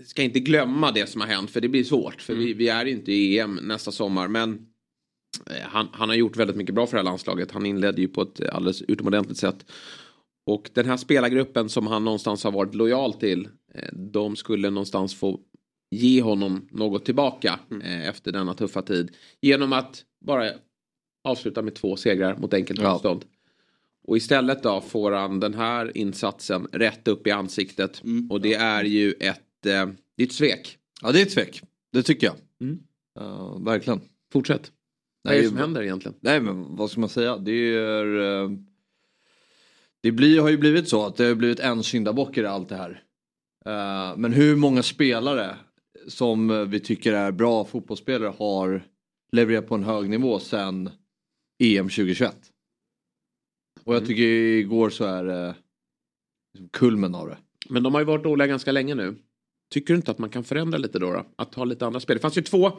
ska 0.06 0.22
inte 0.22 0.40
glömma 0.40 0.90
det 0.92 1.08
som 1.08 1.20
har 1.20 1.28
hänt 1.28 1.50
för 1.50 1.60
det 1.60 1.68
blir 1.68 1.84
svårt. 1.84 2.22
För 2.22 2.34
vi, 2.34 2.52
vi 2.54 2.68
är 2.68 2.84
inte 2.84 3.12
i 3.12 3.38
EM 3.38 3.54
nästa 3.62 3.92
sommar 3.92 4.28
men 4.28 4.58
han, 5.62 5.88
han 5.92 6.08
har 6.08 6.16
gjort 6.16 6.36
väldigt 6.36 6.56
mycket 6.56 6.74
bra 6.74 6.86
för 6.86 6.92
det 6.92 6.98
här 6.98 7.04
landslaget. 7.04 7.50
Han 7.50 7.66
inledde 7.66 8.00
ju 8.00 8.08
på 8.08 8.22
ett 8.22 8.48
alldeles 8.48 8.82
utomordentligt 8.82 9.38
sätt. 9.38 9.66
Och 10.46 10.70
den 10.74 10.86
här 10.86 10.96
spelargruppen 10.96 11.68
som 11.68 11.86
han 11.86 12.04
någonstans 12.04 12.44
har 12.44 12.52
varit 12.52 12.74
lojal 12.74 13.12
till. 13.14 13.48
eh, 13.74 13.88
De 13.92 14.36
skulle 14.36 14.70
någonstans 14.70 15.14
få 15.14 15.40
ge 15.90 16.22
honom 16.22 16.68
något 16.70 17.04
tillbaka 17.04 17.60
eh, 17.84 18.08
efter 18.08 18.32
denna 18.32 18.54
tuffa 18.54 18.82
tid. 18.82 19.10
Genom 19.40 19.72
att 19.72 20.04
bara 20.26 20.50
avsluta 21.24 21.62
med 21.62 21.74
två 21.74 21.96
segrar 21.96 22.36
mot 22.36 22.54
enkelt 22.54 22.80
Ja. 22.80 22.92
motstånd. 22.92 23.24
Och 24.04 24.16
istället 24.16 24.62
då 24.62 24.80
får 24.80 25.12
han 25.12 25.40
den 25.40 25.54
här 25.54 25.96
insatsen 25.96 26.66
rätt 26.72 27.08
upp 27.08 27.26
i 27.26 27.30
ansiktet. 27.30 28.02
Och 28.30 28.40
det 28.40 28.54
är 28.54 28.84
ju 28.84 29.12
ett, 29.12 29.66
eh, 29.66 29.86
det 30.16 30.22
är 30.22 30.26
ett 30.26 30.32
svek. 30.32 30.78
Ja 31.02 31.12
det 31.12 31.18
är 31.20 31.22
ett 31.22 31.32
svek. 31.32 31.62
Det 31.92 32.02
tycker 32.02 32.26
jag. 32.26 32.36
Mm. 32.60 32.78
Ja, 33.14 33.58
verkligen. 33.58 34.00
Fortsätt. 34.32 34.72
Vad 35.22 35.34
är 35.34 35.42
det 35.42 35.48
som 35.48 35.56
händer 35.56 35.82
egentligen? 35.82 36.18
Nej 36.20 36.40
men 36.40 36.76
vad 36.76 36.90
ska 36.90 37.00
man 37.00 37.08
säga? 37.08 37.36
Det 37.36 37.52
är... 37.76 38.42
eh, 38.42 38.50
Det 40.00 40.12
blir, 40.12 40.40
har 40.40 40.48
ju 40.48 40.58
blivit 40.58 40.88
så 40.88 41.06
att 41.06 41.16
det 41.16 41.24
har 41.24 41.34
blivit 41.34 41.60
en 41.60 41.82
syndabock 41.82 42.36
i 42.38 42.46
allt 42.46 42.68
det 42.68 42.76
här. 42.76 43.02
Eh, 43.66 44.16
Men 44.16 44.32
hur 44.32 44.56
många 44.56 44.82
spelare 44.82 45.56
som 46.08 46.50
eh, 46.50 46.60
vi 46.64 46.80
tycker 46.80 47.12
är 47.12 47.32
bra 47.32 47.64
fotbollsspelare 47.64 48.32
har 48.38 48.82
levererat 49.32 49.66
på 49.68 49.74
en 49.74 49.84
hög 49.84 50.10
nivå 50.10 50.38
sedan 50.38 50.90
EM 51.62 51.88
2021? 51.88 52.36
Och 53.84 53.94
jag 53.94 54.06
tycker 54.06 54.22
igår 54.22 54.90
så 54.90 55.04
är 55.04 55.24
det 55.24 55.54
liksom 56.54 56.68
kulmen 56.68 57.14
av 57.14 57.28
det. 57.28 57.38
Men 57.68 57.82
de 57.82 57.94
har 57.94 58.00
ju 58.00 58.06
varit 58.06 58.24
dåliga 58.24 58.46
ganska 58.46 58.72
länge 58.72 58.94
nu. 58.94 59.16
Tycker 59.70 59.94
du 59.94 59.96
inte 59.96 60.10
att 60.10 60.18
man 60.18 60.30
kan 60.30 60.44
förändra 60.44 60.78
lite 60.78 60.98
då? 60.98 61.12
då? 61.12 61.26
Att 61.36 61.54
ha 61.54 61.64
lite 61.64 61.86
andra 61.86 62.00
spel. 62.00 62.16
Det 62.16 62.20
fanns 62.20 62.38
ju 62.38 62.42
två 62.42 62.72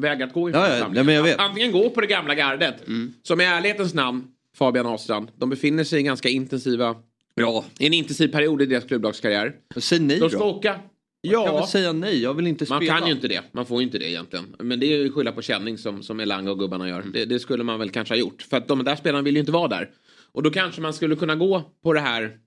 vägar 0.00 0.26
att 0.26 0.32
gå 0.32 0.50
i 0.50 0.52
Ja, 0.52 0.76
ja, 0.76 0.88
men 1.04 1.14
jag 1.14 1.22
vet. 1.22 1.38
Antingen 1.38 1.72
gå 1.72 1.90
på 1.90 2.00
det 2.00 2.06
gamla 2.06 2.34
gardet. 2.34 2.74
Som 3.22 3.40
i 3.40 3.44
ärlighetens 3.44 3.94
namn, 3.94 4.24
Fabian 4.56 4.86
Ahlstrand. 4.86 5.30
De 5.36 5.50
befinner 5.50 5.84
sig 5.84 6.00
i 6.00 6.02
ganska 6.02 6.28
intensiva, 6.28 6.96
Ja. 7.34 7.64
i 7.78 7.86
en 7.86 7.92
intensiv 7.94 8.28
period 8.28 8.62
i 8.62 8.66
deras 8.66 8.84
klubblagskarriär. 8.84 9.54
Säg 9.76 10.00
nej 10.00 10.18
De 10.18 10.30
ska 10.30 10.38
då. 10.38 10.44
åka. 10.44 10.80
Jag 11.20 11.44
kan 11.46 11.54
Ja, 11.54 11.60
väl 11.60 11.68
säga 11.68 11.92
nej, 11.92 12.22
jag 12.22 12.34
vill 12.34 12.46
inte 12.46 12.66
man 12.68 12.78
spela. 12.78 12.98
kan 12.98 13.06
ju 13.08 13.14
inte 13.14 13.28
det. 13.28 13.40
Man 13.52 13.66
får 13.66 13.78
ju 13.80 13.86
inte 13.86 13.98
det 13.98 14.10
egentligen. 14.10 14.56
Men 14.58 14.80
det 14.80 14.86
är 14.86 14.96
ju 14.96 15.12
skylla 15.12 15.32
på 15.32 15.42
känning 15.42 15.78
som, 15.78 16.02
som 16.02 16.20
Elanga 16.20 16.50
och 16.50 16.58
gubbarna 16.58 16.88
gör. 16.88 17.02
Det, 17.12 17.24
det 17.24 17.38
skulle 17.40 17.64
man 17.64 17.78
väl 17.78 17.90
kanske 17.90 18.14
ha 18.14 18.18
gjort. 18.18 18.42
För 18.42 18.56
att 18.56 18.68
de 18.68 18.84
där 18.84 18.96
spelarna 18.96 19.22
vill 19.22 19.34
ju 19.34 19.40
inte 19.40 19.52
vara 19.52 19.68
där. 19.68 19.90
Och 20.32 20.42
då 20.42 20.50
kanske 20.50 20.80
man 20.80 20.94
skulle 20.94 21.16
kunna 21.16 21.34
gå 21.34 21.62
på 21.82 21.92
det 21.92 22.00
här 22.00 22.38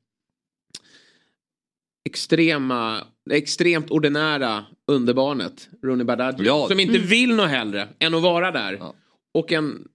extrema, 2.10 3.08
extremt 3.32 3.92
ordinära 3.92 4.66
underbarnet, 4.88 5.70
Rooney 5.84 6.06
Badaji. 6.06 6.36
Ja. 6.46 6.68
Som 6.70 6.80
inte 6.80 6.98
vill 7.00 7.36
något 7.36 7.50
hellre 7.50 7.88
än 8.00 8.14
att 8.14 8.22
vara 8.22 8.52
där. 8.52 8.78
Ja. 8.80 8.94
Och 9.34 9.52
en 9.52 9.88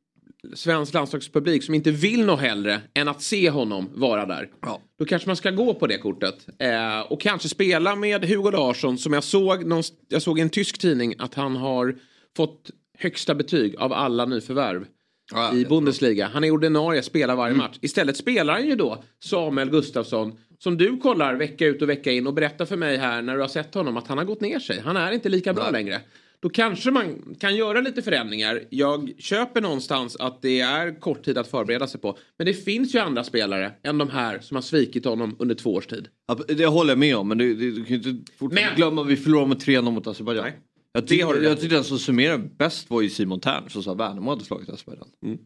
svensk 0.54 0.94
landslagspublik 0.94 1.64
som 1.64 1.74
inte 1.74 1.90
vill 1.90 2.24
något 2.24 2.40
hellre 2.40 2.80
än 2.94 3.08
att 3.08 3.22
se 3.22 3.50
honom 3.50 3.88
vara 3.94 4.26
där. 4.26 4.48
Ja. 4.62 4.80
Då 4.98 5.04
kanske 5.04 5.28
man 5.28 5.36
ska 5.36 5.50
gå 5.50 5.74
på 5.74 5.86
det 5.86 5.98
kortet. 5.98 6.46
Eh, 6.58 7.00
och 7.00 7.20
kanske 7.20 7.48
spela 7.48 7.96
med 7.96 8.24
Hugo 8.24 8.50
Larsson 8.50 8.98
som 8.98 9.12
jag 9.12 9.24
såg, 9.24 9.64
någonst- 9.64 9.94
jag 10.08 10.22
såg 10.22 10.38
i 10.38 10.42
en 10.42 10.50
tysk 10.50 10.78
tidning 10.78 11.14
att 11.18 11.34
han 11.34 11.56
har 11.56 11.96
fått 12.36 12.70
högsta 12.98 13.34
betyg 13.34 13.76
av 13.76 13.92
alla 13.92 14.24
nyförvärv 14.24 14.86
Ja, 15.32 15.54
i 15.54 15.64
Bundesliga. 15.64 16.30
Han 16.32 16.44
är 16.44 16.50
ordinarie, 16.50 17.02
spelar 17.02 17.36
varje 17.36 17.54
match. 17.54 17.76
Istället 17.80 18.16
spelar 18.16 18.52
han 18.54 18.66
ju 18.66 18.76
då 18.76 19.04
Samuel 19.24 19.70
Gustafsson 19.70 20.32
som 20.62 20.76
du 20.76 20.96
kollar 20.96 21.34
vecka 21.34 21.66
ut 21.66 21.82
och 21.82 21.88
vecka 21.88 22.12
in 22.12 22.26
och 22.26 22.34
berättar 22.34 22.64
för 22.64 22.76
mig 22.76 22.96
här 22.96 23.22
när 23.22 23.34
du 23.34 23.40
har 23.40 23.48
sett 23.48 23.74
honom 23.74 23.96
att 23.96 24.06
han 24.08 24.18
har 24.18 24.24
gått 24.24 24.40
ner 24.40 24.58
sig. 24.58 24.80
Han 24.80 24.96
är 24.96 25.12
inte 25.12 25.28
lika 25.28 25.54
bra 25.54 25.62
Nej. 25.64 25.72
längre. 25.72 26.00
Då 26.42 26.48
kanske 26.48 26.90
man 26.90 27.34
kan 27.40 27.56
göra 27.56 27.80
lite 27.80 28.02
förändringar. 28.02 28.60
Jag 28.70 29.12
köper 29.18 29.60
någonstans 29.60 30.16
att 30.16 30.42
det 30.42 30.60
är 30.60 31.00
kort 31.00 31.22
tid 31.24 31.38
att 31.38 31.48
förbereda 31.48 31.86
sig 31.86 32.00
på. 32.00 32.18
Men 32.38 32.46
det 32.46 32.54
finns 32.54 32.94
ju 32.94 32.98
andra 32.98 33.24
spelare 33.24 33.72
än 33.82 33.98
de 33.98 34.10
här 34.10 34.38
som 34.40 34.54
har 34.54 34.62
svikit 34.62 35.04
honom 35.04 35.36
under 35.38 35.54
två 35.54 35.74
års 35.74 35.86
tid. 35.86 36.08
Ja, 36.28 36.38
det 36.48 36.66
håller 36.66 36.90
jag 36.90 36.98
med 36.98 37.16
om 37.16 37.28
men 37.28 37.38
det, 37.38 37.54
du 37.54 37.84
kan 37.84 38.00
ju 38.00 38.10
inte 38.10 38.24
Men- 38.40 38.76
glömma 38.76 39.02
att 39.02 39.08
vi 39.08 39.16
förlorade 39.16 39.48
med 39.48 39.58
3-0 39.58 39.90
mot 39.90 40.06
Azerbajdzjan. 40.06 40.50
Jag, 40.92 41.06
tyck, 41.06 41.20
du 41.28 41.42
jag 41.44 41.60
tyckte 41.60 41.76
den 41.76 41.84
som 41.84 41.98
summerade 41.98 42.50
bäst 42.58 42.90
var 42.90 43.00
ju 43.02 43.08
Simon 43.08 43.40
Tern 43.40 43.68
som 43.68 43.82
sa 43.82 43.92
att 43.92 43.98
Värnamo 43.98 44.30
hade 44.30 44.44
slagit 44.44 44.68
Azerbajdzjan. 44.68 45.08
Mm. 45.26 45.38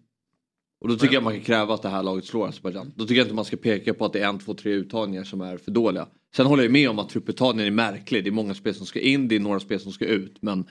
Och 0.84 0.90
då 0.90 0.96
tycker 0.96 1.14
jag 1.14 1.22
man 1.22 1.32
kan 1.32 1.42
kräva 1.42 1.74
att 1.74 1.82
det 1.82 1.88
här 1.88 2.02
laget 2.02 2.24
slår 2.24 2.48
Azerbajdzjan. 2.48 2.92
Då 2.96 3.04
tycker 3.04 3.14
jag 3.14 3.24
inte 3.24 3.34
man 3.34 3.44
ska 3.44 3.56
peka 3.56 3.94
på 3.94 4.04
att 4.04 4.12
det 4.12 4.20
är 4.20 4.28
en, 4.28 4.38
två, 4.38 4.54
tre 4.54 4.72
uttagningar 4.72 5.24
som 5.24 5.40
är 5.40 5.56
för 5.56 5.70
dåliga. 5.70 6.06
Sen 6.36 6.46
håller 6.46 6.62
jag 6.62 6.72
med 6.72 6.90
om 6.90 6.98
att 6.98 7.08
trupputtagningen 7.08 7.72
är 7.72 7.76
märklig. 7.76 8.24
Det 8.24 8.30
är 8.30 8.32
många 8.32 8.54
spel 8.54 8.74
som 8.74 8.86
ska 8.86 9.00
in, 9.00 9.28
det 9.28 9.36
är 9.36 9.40
några 9.40 9.60
spel 9.60 9.80
som 9.80 9.92
ska 9.92 10.04
ut. 10.04 10.36
Men 10.40 10.66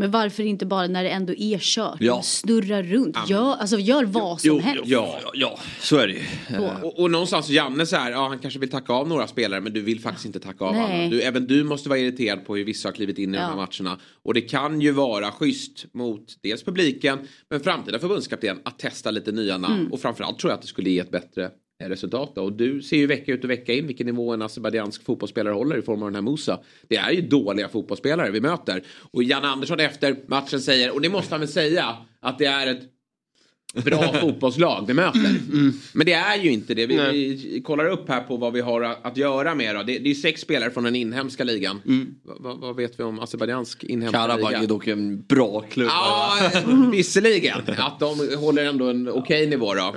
Men 0.00 0.10
varför 0.10 0.42
inte 0.42 0.66
bara 0.66 0.86
när 0.86 1.04
det 1.04 1.10
ändå 1.10 1.34
är 1.34 1.58
kört? 1.58 1.96
Ja. 2.00 2.22
Snurra 2.22 2.82
runt. 2.82 3.16
Gör, 3.28 3.56
alltså, 3.56 3.78
gör 3.78 4.04
vad 4.04 4.40
som 4.40 4.48
Jo, 4.48 4.58
helst. 4.58 4.82
ja, 4.86 5.18
ja, 5.22 5.30
ja 5.34 5.58
så 5.80 5.96
är 5.96 6.06
det 6.06 6.12
ju. 6.12 6.22
Så. 6.56 6.86
Och, 6.86 6.98
och 7.00 7.10
någonstans 7.10 7.48
Janne 7.48 7.86
så 7.86 7.96
här, 7.96 8.10
ja 8.10 8.28
han 8.28 8.38
kanske 8.38 8.60
vill 8.60 8.70
tacka 8.70 8.92
av 8.92 9.08
några 9.08 9.26
spelare 9.26 9.60
men 9.60 9.72
du 9.72 9.80
vill 9.80 10.00
faktiskt 10.00 10.26
inte 10.26 10.40
tacka 10.40 10.64
av 10.64 10.74
Nej. 10.74 11.00
alla. 11.02 11.10
Du, 11.10 11.22
även 11.22 11.46
du 11.46 11.64
måste 11.64 11.88
vara 11.88 11.98
irriterad 11.98 12.44
på 12.46 12.56
hur 12.56 12.64
vissa 12.64 12.88
har 12.88 12.92
klivit 12.92 13.18
in 13.18 13.34
i 13.34 13.36
de 13.36 13.42
här 13.42 13.50
Ja. 13.50 13.56
matcherna. 13.56 13.98
Och 14.22 14.34
det 14.34 14.40
kan 14.40 14.80
ju 14.80 14.92
vara 14.92 15.30
schysst 15.32 15.86
mot 15.94 16.24
dels 16.42 16.62
publiken 16.62 17.18
men 17.50 17.60
framtida 17.60 17.98
förbundskapten 17.98 18.58
att 18.64 18.78
testa 18.78 19.10
lite 19.10 19.32
nya 19.32 19.58
namn. 19.58 19.80
Mm. 19.80 19.92
Och 19.92 20.00
framförallt 20.00 20.38
tror 20.38 20.50
jag 20.50 20.56
att 20.56 20.62
det 20.62 20.68
skulle 20.68 20.90
ge 20.90 20.98
ett 20.98 21.10
bättre 21.10 21.44
eh, 21.44 21.50
resultat. 21.88 22.32
Då. 22.34 22.42
Och 22.42 22.52
du 22.52 22.82
ser 22.82 22.96
ju 22.96 23.06
vecka 23.06 23.32
ut 23.32 23.44
och 23.44 23.50
vecka 23.50 23.72
in 23.72 23.86
vilken 23.86 24.06
nivå 24.06 24.32
en 24.32 24.42
azerbajdzjansk 24.42 25.04
fotbollsspelare 25.04 25.54
håller 25.54 25.78
i 25.78 25.82
form 25.82 26.02
av 26.02 26.08
den 26.08 26.14
här 26.14 26.30
Musa. 26.30 26.60
Det 26.88 26.96
är 26.96 27.10
ju 27.10 27.20
dåliga 27.20 27.68
fotbollsspelare 27.68 28.30
vi 28.30 28.40
möter. 28.40 28.82
Och 29.12 29.22
Jan 29.22 29.44
Andersson 29.44 29.80
efter 29.80 30.16
matchen 30.26 30.60
säger, 30.60 30.94
och 30.94 31.00
det 31.00 31.08
måste 31.08 31.34
han 31.34 31.40
väl 31.40 31.48
säga, 31.48 31.96
att 32.20 32.38
det 32.38 32.46
är 32.46 32.66
ett 32.66 32.82
bra 33.84 34.12
fotbollslag 34.20 34.84
vi 34.86 34.94
möter. 34.94 35.34
Men 35.92 36.06
det 36.06 36.12
är 36.12 36.36
ju 36.36 36.50
inte 36.50 36.74
det. 36.74 36.86
Vi, 36.86 36.96
vi 36.96 37.62
kollar 37.62 37.86
upp 37.86 38.08
här 38.08 38.20
på 38.20 38.36
vad 38.36 38.52
vi 38.52 38.60
har 38.60 38.82
att 38.82 39.16
göra 39.16 39.54
med. 39.54 39.74
Då. 39.74 39.82
Det, 39.82 39.98
det 39.98 40.10
är 40.10 40.14
sex 40.14 40.40
spelare 40.40 40.70
från 40.70 40.84
den 40.84 40.96
inhemska 40.96 41.44
ligan. 41.44 41.82
Va, 42.24 42.34
va, 42.40 42.54
vad 42.54 42.76
vet 42.76 43.00
vi 43.00 43.04
om 43.04 43.20
azerbajdzjansk 43.20 43.84
inhemska 43.84 44.18
Karabag 44.18 44.50
liga? 44.50 44.62
är 44.62 44.66
dock 44.66 44.86
en 44.86 45.22
bra 45.22 45.60
klubb. 45.60 45.88
Ja, 45.90 46.50
visserligen. 46.92 47.58
Att 47.76 48.00
de 48.00 48.36
håller 48.36 48.64
ändå 48.64 48.88
en 48.88 49.08
okej 49.08 49.46
nivå 49.46 49.74
då. 49.74 49.94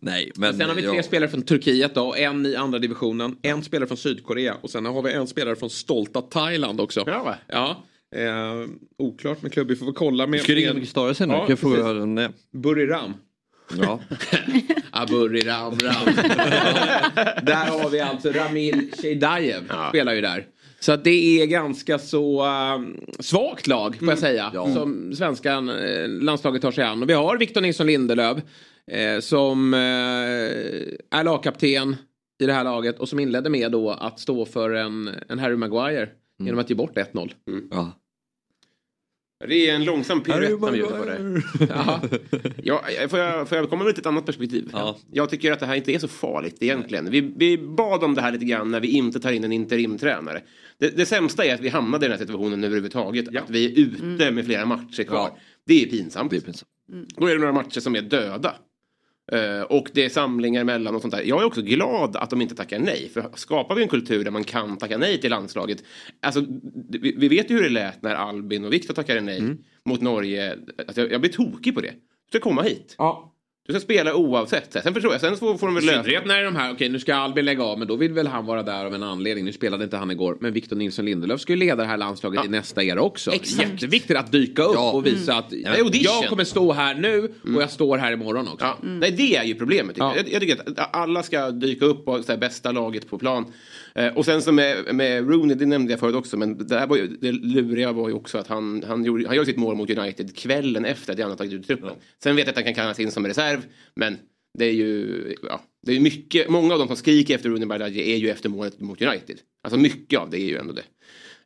Nej, 0.00 0.32
men, 0.34 0.58
Sen 0.58 0.68
har 0.68 0.76
vi 0.76 0.82
tre 0.82 0.96
ja. 0.96 1.02
spelare 1.02 1.30
från 1.30 1.42
Turkiet 1.42 1.94
då, 1.94 2.14
en 2.14 2.46
i 2.46 2.56
andra 2.56 2.78
divisionen, 2.78 3.36
en 3.42 3.62
spelare 3.62 3.88
från 3.88 3.96
Sydkorea 3.96 4.54
och 4.60 4.70
sen 4.70 4.86
har 4.86 5.02
vi 5.02 5.12
en 5.12 5.26
spelare 5.26 5.56
från 5.56 5.70
stolta 5.70 6.22
Thailand 6.22 6.80
också. 6.80 7.04
Ja, 7.06 7.22
va? 7.22 7.36
Ja. 7.46 7.84
Eh, 8.16 8.68
oklart 8.98 9.42
med 9.42 9.52
klubb, 9.52 9.68
vi 9.68 9.76
får 9.76 9.86
väl 9.86 9.94
kolla 9.94 10.26
med, 10.26 10.40
Ska 10.40 10.54
ringa 10.54 10.74
Micke 10.74 10.88
Stare 10.88 11.26
nu? 11.26 11.34
Ja, 11.34 11.46
kan 11.56 11.98
den 11.98 12.18
är? 12.18 12.30
Buriram. 12.52 13.14
Ja. 13.82 14.00
Aburi 14.90 15.40
Ram 15.40 15.78
Ram. 15.78 16.04
där 17.42 17.80
har 17.80 17.90
vi 17.90 18.00
alltså 18.00 18.32
Ramil 18.32 18.90
Sheidajev. 19.02 19.72
Spelar 19.88 20.12
ju 20.14 20.20
där. 20.20 20.46
Så 20.80 20.92
att 20.92 21.04
det 21.04 21.42
är 21.42 21.46
ganska 21.46 21.98
så 21.98 22.46
um, 22.46 23.00
svagt 23.18 23.66
lag 23.66 23.96
får 23.98 24.08
jag 24.08 24.18
säga. 24.18 24.52
Som 24.52 25.12
svenska 25.16 25.52
eh, 25.52 26.08
landslaget 26.08 26.62
tar 26.62 26.70
sig 26.70 26.84
an. 26.84 27.02
Och 27.02 27.08
vi 27.08 27.12
har 27.12 27.38
Victor 27.38 27.60
Nilsson 27.60 27.86
Lindelöf. 27.86 28.38
Eh, 28.90 29.20
som 29.20 29.74
eh, 29.74 29.80
är 31.18 31.24
lagkapten 31.24 31.96
i 32.38 32.46
det 32.46 32.52
här 32.52 32.64
laget. 32.64 32.98
Och 32.98 33.08
som 33.08 33.18
inledde 33.20 33.50
med 33.50 33.72
då 33.72 33.90
att 33.90 34.20
stå 34.20 34.44
för 34.44 34.70
en, 34.70 35.10
en 35.28 35.38
Harry 35.38 35.56
Maguire. 35.56 36.08
Genom 36.38 36.58
att 36.60 36.70
ge 36.70 36.76
bort 36.76 36.96
1-0. 36.96 37.32
ja. 37.70 37.92
Det 39.48 39.70
är 39.70 39.74
en 39.74 39.84
långsam 39.84 40.20
piruett 40.20 40.60
han 40.60 40.76
gör 40.76 40.86
på 40.86 41.04
det. 41.04 41.42
Jaha. 41.68 42.00
Ja, 42.62 42.82
får, 43.08 43.18
jag, 43.18 43.48
får 43.48 43.58
jag 43.58 43.70
komma 43.70 43.84
med 43.84 43.98
ett 43.98 44.06
annat 44.06 44.26
perspektiv? 44.26 44.70
Ja. 44.72 44.96
Jag 45.12 45.30
tycker 45.30 45.52
att 45.52 45.60
det 45.60 45.66
här 45.66 45.74
inte 45.74 45.92
är 45.92 45.98
så 45.98 46.08
farligt 46.08 46.56
egentligen. 46.60 47.10
Vi, 47.10 47.20
vi 47.36 47.58
bad 47.58 48.04
om 48.04 48.14
det 48.14 48.20
här 48.20 48.32
lite 48.32 48.44
grann 48.44 48.70
när 48.70 48.80
vi 48.80 48.88
inte 48.88 49.20
tar 49.20 49.32
in 49.32 49.44
en 49.44 49.52
interimtränare. 49.52 50.42
Det, 50.78 50.96
det 50.96 51.06
sämsta 51.06 51.44
är 51.44 51.54
att 51.54 51.60
vi 51.60 51.68
hamnade 51.68 52.06
i 52.06 52.08
den 52.08 52.18
här 52.18 52.26
situationen 52.26 52.64
överhuvudtaget. 52.64 53.36
Att 53.36 53.50
vi 53.50 53.64
är 53.64 53.78
ute 53.78 54.30
med 54.30 54.44
flera 54.44 54.66
matcher 54.66 55.02
kvar. 55.02 55.30
Ja. 55.34 55.38
Det 55.66 55.82
är 55.82 55.86
pinsamt. 55.86 56.30
Det 56.30 56.36
är 56.36 56.40
pinsamt. 56.40 56.70
Då 57.16 57.26
är 57.26 57.32
det 57.32 57.40
några 57.40 57.52
matcher 57.52 57.80
som 57.80 57.96
är 57.96 58.02
döda. 58.02 58.54
Eh, 59.32 59.62
och 59.62 59.88
det 59.94 60.04
är 60.04 60.08
samlingar 60.08 60.60
emellan 60.60 60.94
och 60.94 61.00
sånt 61.02 61.14
där. 61.14 61.22
Jag 61.22 61.40
är 61.40 61.44
också 61.44 61.62
glad 61.62 62.16
att 62.16 62.30
de 62.30 62.40
inte 62.40 62.54
tackar 62.54 62.78
nej. 62.78 63.10
För 63.14 63.30
skapar 63.34 63.74
vi 63.74 63.82
en 63.82 63.88
kultur 63.88 64.24
där 64.24 64.30
man 64.30 64.44
kan 64.44 64.76
tacka 64.76 64.98
nej 64.98 65.20
till 65.20 65.30
landslaget. 65.30 65.84
Alltså, 66.20 66.44
vi, 66.88 67.14
vi 67.16 67.28
vet 67.28 67.50
ju 67.50 67.54
hur 67.54 67.62
det 67.62 67.68
lät 67.68 68.02
när 68.02 68.14
Albin 68.14 68.64
och 68.64 68.72
Viktor 68.72 68.94
tackade 68.94 69.20
nej 69.20 69.42
mot 69.84 70.00
Norge. 70.00 70.58
Alltså, 70.78 71.00
jag, 71.00 71.12
jag 71.12 71.20
blir 71.20 71.30
tokig 71.30 71.74
på 71.74 71.80
det. 71.80 71.92
Du 72.30 72.38
ska 72.38 72.40
komma 72.40 72.62
hit. 72.62 72.94
Ja. 72.98 73.32
Du 73.66 73.72
ska 73.72 73.80
spela 73.80 74.14
oavsett. 74.14 74.72
Sen 74.72 74.94
förstår 74.94 75.12
jag, 75.12 75.20
sen 75.20 75.36
får, 75.36 75.58
får 75.58 75.66
de 75.66 75.74
väl 75.74 75.84
lösa 75.84 76.02
synnerhet 76.02 76.26
när 76.26 76.44
de 76.44 76.56
här, 76.56 76.72
okej 76.72 76.88
nu 76.88 76.98
ska 76.98 77.14
Albin 77.14 77.44
lägga 77.44 77.62
av 77.64 77.78
men 77.78 77.88
då 77.88 77.96
vill 77.96 78.12
väl 78.12 78.26
han 78.26 78.46
vara 78.46 78.62
där 78.62 78.84
av 78.84 78.94
en 78.94 79.02
anledning. 79.02 79.44
Nu 79.44 79.52
spelade 79.52 79.84
inte 79.84 79.96
han 79.96 80.10
igår 80.10 80.36
men 80.40 80.52
Victor 80.52 80.76
Nilsson 80.76 81.04
Lindelöf 81.04 81.40
ska 81.40 81.52
ju 81.52 81.58
leda 81.58 81.82
det 81.82 81.88
här 81.88 81.96
landslaget 81.96 82.44
i 82.44 82.48
nästa 82.48 82.82
era 82.82 83.02
också. 83.02 83.32
Exakt. 83.32 83.72
Jätteviktigt 83.72 84.16
att 84.16 84.32
dyka 84.32 84.62
upp 84.62 84.74
Ja. 84.74 84.92
och 84.92 85.06
visa 85.06 85.34
att 85.34 85.52
är 85.52 85.78
audition. 85.78 86.14
jag 86.20 86.28
kommer 86.28 86.44
stå 86.44 86.72
här 86.72 86.94
nu 86.94 87.32
och 87.54 87.62
jag 87.62 87.70
står 87.70 87.98
här 87.98 88.12
imorgon 88.12 88.48
också. 88.48 88.66
Ja, 88.66 88.78
nej, 88.82 89.10
det 89.10 89.36
är 89.36 89.44
ju 89.44 89.54
problemet. 89.54 89.96
Ja. 89.98 90.16
Jag. 90.16 90.28
Jag, 90.32 90.40
tycker 90.40 90.60
att 90.80 90.96
alla 90.96 91.22
ska 91.22 91.50
dyka 91.50 91.84
upp 91.84 92.08
och 92.08 92.24
här, 92.28 92.36
bästa 92.36 92.72
laget 92.72 93.10
på 93.10 93.18
plan. 93.18 93.52
Eh, 93.96 94.16
och 94.16 94.24
sen 94.24 94.42
så 94.42 94.52
med, 94.52 94.94
med 94.94 95.28
Rooney, 95.28 95.56
det 95.56 95.66
nämnde 95.66 95.92
jag 95.92 96.00
förut 96.00 96.14
också, 96.14 96.36
men 96.36 96.66
det, 96.66 96.78
här 96.78 96.86
var 96.86 96.96
ju, 96.96 97.06
det 97.06 97.32
luriga 97.32 97.92
var 97.92 98.08
ju 98.08 98.14
också 98.14 98.38
att 98.38 98.46
han, 98.46 98.82
han, 98.86 99.04
gjorde, 99.04 99.26
han 99.26 99.36
gör 99.36 99.44
sitt 99.44 99.56
mål 99.56 99.76
mot 99.76 99.90
United 99.90 100.36
kvällen 100.36 100.84
efter 100.84 101.12
att 101.12 101.18
Janne 101.18 101.36
tagit 101.36 101.52
ut 101.52 101.66
truppen. 101.66 101.90
Sen 102.22 102.36
vet 102.36 102.46
jag 102.46 102.50
att 102.50 102.56
han 102.56 102.64
kan 102.64 102.74
kallas 102.74 103.00
in 103.00 103.10
som 103.10 103.26
reserv, 103.26 103.66
men 103.94 104.16
det 104.58 104.64
är 104.64 104.72
ju, 104.72 105.34
ja, 105.42 105.60
det 105.86 105.96
är 105.96 106.00
mycket, 106.00 106.48
många 106.48 106.72
av 106.72 106.78
de 106.78 106.88
som 106.88 106.96
skriker 106.96 107.34
efter 107.34 107.48
Rooney 107.48 107.66
Badaji 107.66 108.12
är 108.12 108.16
ju 108.16 108.30
efter 108.30 108.48
målet 108.48 108.80
mot 108.80 109.02
United. 109.02 109.38
Alltså 109.62 109.80
mycket 109.80 110.20
av 110.20 110.30
det 110.30 110.40
är 110.40 110.48
ju 110.48 110.56
ändå 110.56 110.72
det. 110.72 110.84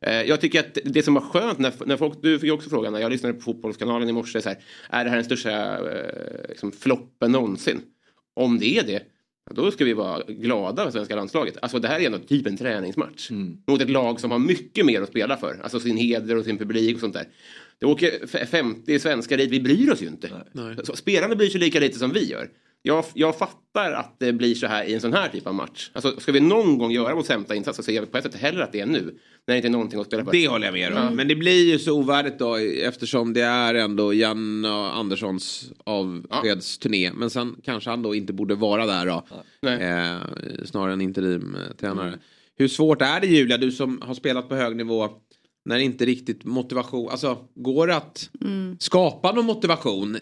Eh, 0.01 0.21
Jag 0.21 0.41
tycker 0.41 0.59
att 0.59 0.77
det 0.83 1.03
som 1.03 1.13
var 1.13 1.21
skönt 1.21 1.59
när, 1.59 1.73
när 1.85 1.97
folk, 1.97 2.21
du 2.21 2.39
fick 2.39 2.53
också 2.53 2.69
frågan 2.69 2.93
när 2.93 2.99
jag 2.99 3.11
lyssnade 3.11 3.33
på 3.33 3.41
Fotbollskanalen 3.41 4.09
i 4.09 4.11
morse, 4.11 4.41
så 4.41 4.49
här, 4.49 4.57
är 4.89 5.03
det 5.03 5.09
här 5.09 5.17
den 5.17 5.25
största 5.25 5.77
eh, 5.91 6.49
liksom, 6.49 6.71
floppen 6.71 7.31
någonsin? 7.31 7.81
Om 8.35 8.59
det 8.59 8.77
är 8.77 8.83
det, 8.83 8.93
ja, 8.93 9.01
då 9.49 9.71
ska 9.71 9.85
vi 9.85 9.93
vara 9.93 10.23
glada 10.27 10.83
för 10.83 10.91
svenska 10.91 11.15
landslaget. 11.15 11.57
Alltså 11.61 11.79
det 11.79 11.87
här 11.87 11.99
är 11.99 12.05
ändå 12.05 12.17
typ 12.19 12.47
en 12.47 12.57
träningsmatch. 12.57 13.29
Mot 13.67 13.81
ett 13.81 13.89
lag 13.89 14.19
som 14.19 14.31
har 14.31 14.39
mycket 14.39 14.85
mer 14.85 15.01
att 15.01 15.09
spela 15.09 15.37
för. 15.37 15.59
Alltså 15.63 15.79
sin 15.79 15.97
heder 15.97 16.37
och 16.37 16.45
sin 16.45 16.57
publik 16.57 16.95
och 16.95 16.99
sånt 17.01 17.13
där. 17.13 17.27
Det 17.79 17.85
åker 17.85 18.11
f- 18.33 18.49
50 18.49 18.99
svenskar 18.99 19.37
dit, 19.37 19.51
vi 19.51 19.59
bryr 19.59 19.91
oss 19.91 20.01
ju 20.01 20.07
inte. 20.07 20.29
Så, 20.85 20.95
spelarna 20.95 21.35
bryr 21.35 21.49
sig 21.49 21.59
lika 21.59 21.79
lite 21.79 21.99
som 21.99 22.11
vi 22.11 22.25
gör. 22.29 22.49
Jag, 22.83 23.05
jag 23.13 23.37
fattar 23.37 23.91
att 23.91 24.15
det 24.19 24.33
blir 24.33 24.55
så 24.55 24.67
här 24.67 24.83
i 24.83 24.93
en 24.93 25.01
sån 25.01 25.13
här 25.13 25.29
typ 25.29 25.47
av 25.47 25.53
match. 25.55 25.91
Alltså, 25.93 26.19
ska 26.19 26.31
vi 26.31 26.39
någon 26.39 26.77
gång 26.77 26.91
göra 26.91 27.15
vår 27.15 27.23
sämsta 27.23 27.55
insats 27.55 27.77
så 27.77 27.83
ser 27.83 27.93
jag 27.93 28.11
på 28.11 28.17
ett 28.17 28.23
sätt 28.23 28.35
hellre 28.35 28.63
att 28.63 28.71
det 28.71 28.79
är 28.79 28.85
nu. 28.85 29.19
När 29.47 29.53
det 29.53 29.55
inte 29.55 29.67
är 29.67 29.69
någonting 29.69 29.99
att 29.99 30.05
spela 30.07 30.25
för. 30.25 30.31
Det 30.31 30.47
håller 30.47 30.65
jag 30.65 30.73
med 30.73 30.97
om. 30.97 31.15
Men 31.15 31.27
det 31.27 31.35
blir 31.35 31.71
ju 31.71 31.79
så 31.79 31.99
ovärdigt 31.99 32.39
då 32.39 32.55
eftersom 32.83 33.33
det 33.33 33.41
är 33.41 33.73
ändå 33.73 34.13
Jan 34.13 34.65
Anderssons 34.65 35.71
avskedsturné. 35.83 37.11
Men 37.13 37.29
sen 37.29 37.55
kanske 37.63 37.89
han 37.89 38.01
då 38.01 38.15
inte 38.15 38.33
borde 38.33 38.55
vara 38.55 38.85
där 38.85 39.05
då. 39.05 39.23
Eh, 39.69 40.65
snarare 40.65 40.93
en 40.93 41.01
interimtränare. 41.01 42.19
Hur 42.57 42.67
svårt 42.67 43.01
är 43.01 43.21
det 43.21 43.27
Julia, 43.27 43.57
du 43.57 43.71
som 43.71 44.01
har 44.01 44.13
spelat 44.13 44.49
på 44.49 44.55
hög 44.55 44.75
nivå. 44.75 45.09
När 45.65 45.79
inte 45.79 46.05
riktigt 46.05 46.45
motivation, 46.45 47.09
alltså 47.09 47.37
går 47.55 47.87
det 47.87 47.95
att 47.95 48.29
skapa 48.79 49.31
någon 49.31 49.45
motivation 49.45 50.17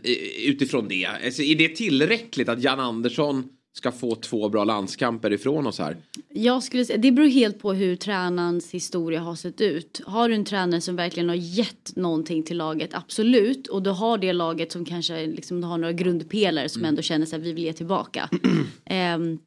utifrån 0.46 0.88
det? 0.88 1.06
Alltså, 1.06 1.42
är 1.42 1.56
det 1.56 1.76
tillräckligt 1.76 2.50
att 2.50 2.64
Jan 2.64 2.80
Andersson 2.80 3.44
ska 3.74 3.92
få 3.92 4.16
två 4.16 4.50
bra 4.50 4.64
landskamper 4.64 5.34
ifrån 5.34 5.68
oss 5.68 5.80
här? 5.80 5.98
Jag 6.30 6.64
skulle 6.64 6.86
säga, 6.86 6.98
det 6.98 7.12
beror 7.12 7.28
helt 7.28 7.60
på 7.60 7.74
hur 7.74 7.96
tränarens 7.96 8.72
historia 8.72 9.20
har 9.20 9.36
sett 9.36 9.62
ut. 9.62 10.02
Har 10.06 10.30
du 10.30 10.36
en 10.36 10.46
tränare 10.46 10.82
som 10.82 10.96
verkligen 10.96 11.30
har 11.30 11.36
gett 11.36 11.96
någonting 11.96 12.44
till 12.44 12.58
laget, 12.58 12.94
absolut. 12.94 13.68
Och 13.68 13.84
du 13.84 13.90
har 13.90 14.18
det 14.18 14.34
laget 14.34 14.72
som 14.72 14.86
kanske 14.86 15.28
liksom 15.28 15.64
har 15.64 15.78
några 15.78 15.94
grundpelare 15.94 16.70
som 16.70 16.86
ändå 16.86 17.02
känner 17.02 17.36
att 17.36 17.42
vi 17.42 17.54
vill 17.54 17.64
ge 17.64 17.74
tillbaka. 17.74 18.30
Ehm, 18.86 19.40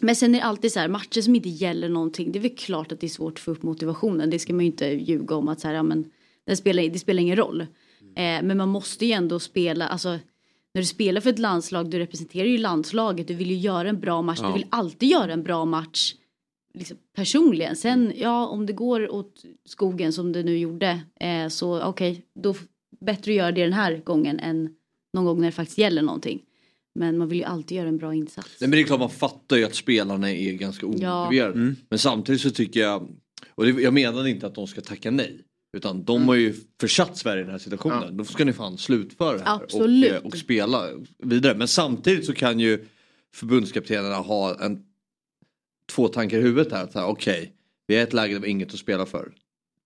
men 0.00 0.16
sen 0.16 0.34
är 0.34 0.38
det 0.38 0.44
alltid 0.44 0.72
så 0.72 0.80
här, 0.80 0.88
matcher 0.88 1.20
som 1.20 1.34
inte 1.34 1.48
gäller 1.48 1.88
någonting, 1.88 2.32
det 2.32 2.38
är 2.38 2.40
väl 2.40 2.56
klart 2.56 2.92
att 2.92 3.00
det 3.00 3.06
är 3.06 3.08
svårt 3.08 3.32
att 3.32 3.38
få 3.40 3.50
upp 3.50 3.62
motivationen. 3.62 4.30
Det 4.30 4.38
ska 4.38 4.52
man 4.54 4.64
ju 4.64 4.70
inte 4.70 4.86
ljuga 4.86 5.34
om 5.36 5.48
att 5.48 5.60
så 5.60 5.68
här, 5.68 5.74
ja, 5.74 5.82
men 5.82 6.10
det 6.46 6.56
spelar, 6.56 6.82
det 6.82 6.98
spelar 6.98 7.20
ingen 7.22 7.36
roll. 7.36 7.60
Eh, 7.60 8.42
men 8.42 8.56
man 8.56 8.68
måste 8.68 9.06
ju 9.06 9.12
ändå 9.12 9.40
spela, 9.40 9.86
alltså 9.88 10.08
när 10.74 10.82
du 10.82 10.84
spelar 10.84 11.20
för 11.20 11.30
ett 11.30 11.38
landslag, 11.38 11.90
du 11.90 11.98
representerar 11.98 12.46
ju 12.46 12.58
landslaget, 12.58 13.28
du 13.28 13.34
vill 13.34 13.50
ju 13.50 13.56
göra 13.56 13.88
en 13.88 14.00
bra 14.00 14.22
match, 14.22 14.38
Ja. 14.42 14.46
du 14.48 14.52
vill 14.52 14.66
alltid 14.70 15.08
göra 15.08 15.32
en 15.32 15.42
bra 15.42 15.64
match 15.64 16.14
liksom, 16.74 16.96
personligen. 17.16 17.76
Sen, 17.76 18.12
ja, 18.16 18.46
om 18.46 18.66
det 18.66 18.72
går 18.72 19.10
åt 19.14 19.42
skogen 19.68 20.12
som 20.12 20.32
det 20.32 20.42
nu 20.42 20.58
gjorde, 20.58 21.00
eh, 21.20 21.48
så 21.48 21.82
okej, 21.82 22.22
då 22.34 22.50
f- 22.50 22.64
bättre 23.00 23.32
att 23.32 23.36
göra 23.36 23.52
det 23.52 23.62
den 23.64 23.72
här 23.72 23.96
gången 24.04 24.38
än 24.40 24.74
någon 25.12 25.24
gång 25.24 25.40
när 25.40 25.46
det 25.46 25.52
faktiskt 25.52 25.78
gäller 25.78 26.02
någonting. 26.02 26.42
Men 26.94 27.18
man 27.18 27.28
vill 27.28 27.38
ju 27.38 27.44
alltid 27.44 27.76
göra 27.76 27.88
en 27.88 27.98
bra 27.98 28.14
insats. 28.14 28.48
Nej, 28.60 28.70
men 28.70 28.76
det 28.76 28.82
är 28.82 28.86
klart 28.86 29.00
man 29.00 29.10
fattar 29.10 29.56
ju 29.56 29.64
att 29.64 29.74
spelarna 29.74 30.30
är 30.30 30.52
ganska 30.52 30.86
omotiverade. 30.86 31.74
Men 31.88 31.98
samtidigt 31.98 32.40
så 32.40 32.50
tycker 32.50 32.80
jag, 32.80 33.08
och 33.48 33.64
det, 33.64 33.82
jag 33.82 33.94
menar 33.94 34.26
inte 34.26 34.46
att 34.46 34.54
de 34.54 34.66
ska 34.66 34.80
tacka 34.80 35.10
nej. 35.10 35.40
Utan 35.76 36.04
de 36.04 36.28
har 36.28 36.34
ju 36.34 36.54
försatt 36.80 37.16
Sverige 37.16 37.40
i 37.40 37.44
den 37.44 37.52
här 37.52 37.58
situationen. 37.58 38.16
Då 38.16 38.24
ska 38.24 38.44
ni 38.44 38.52
fan 38.52 38.78
slutföra 38.78 39.38
det 39.38 39.44
här 39.44 39.56
och, 39.56 39.62
Absolut. 39.62 40.12
eh, 40.12 40.18
och 40.18 40.36
spela 40.36 40.88
vidare. 41.18 41.56
Men 41.56 41.68
samtidigt 41.68 42.26
så 42.26 42.34
kan 42.34 42.60
ju 42.60 42.86
förbundskaptenerna 43.34 44.16
ha 44.16 44.64
en, 44.64 44.82
två 45.92 46.08
tankar 46.08 46.38
i 46.38 46.40
huvudet 46.40 46.72
här. 46.72 47.04
Okej, 47.06 47.52
vi 47.86 47.96
är 47.96 48.00
i 48.00 48.02
ett 48.02 48.12
läge 48.12 48.34
där 48.34 48.40
vi 48.40 48.46
har 48.46 48.50
inget 48.50 48.74
att 48.74 48.80
spela 48.80 49.06
för. 49.06 49.32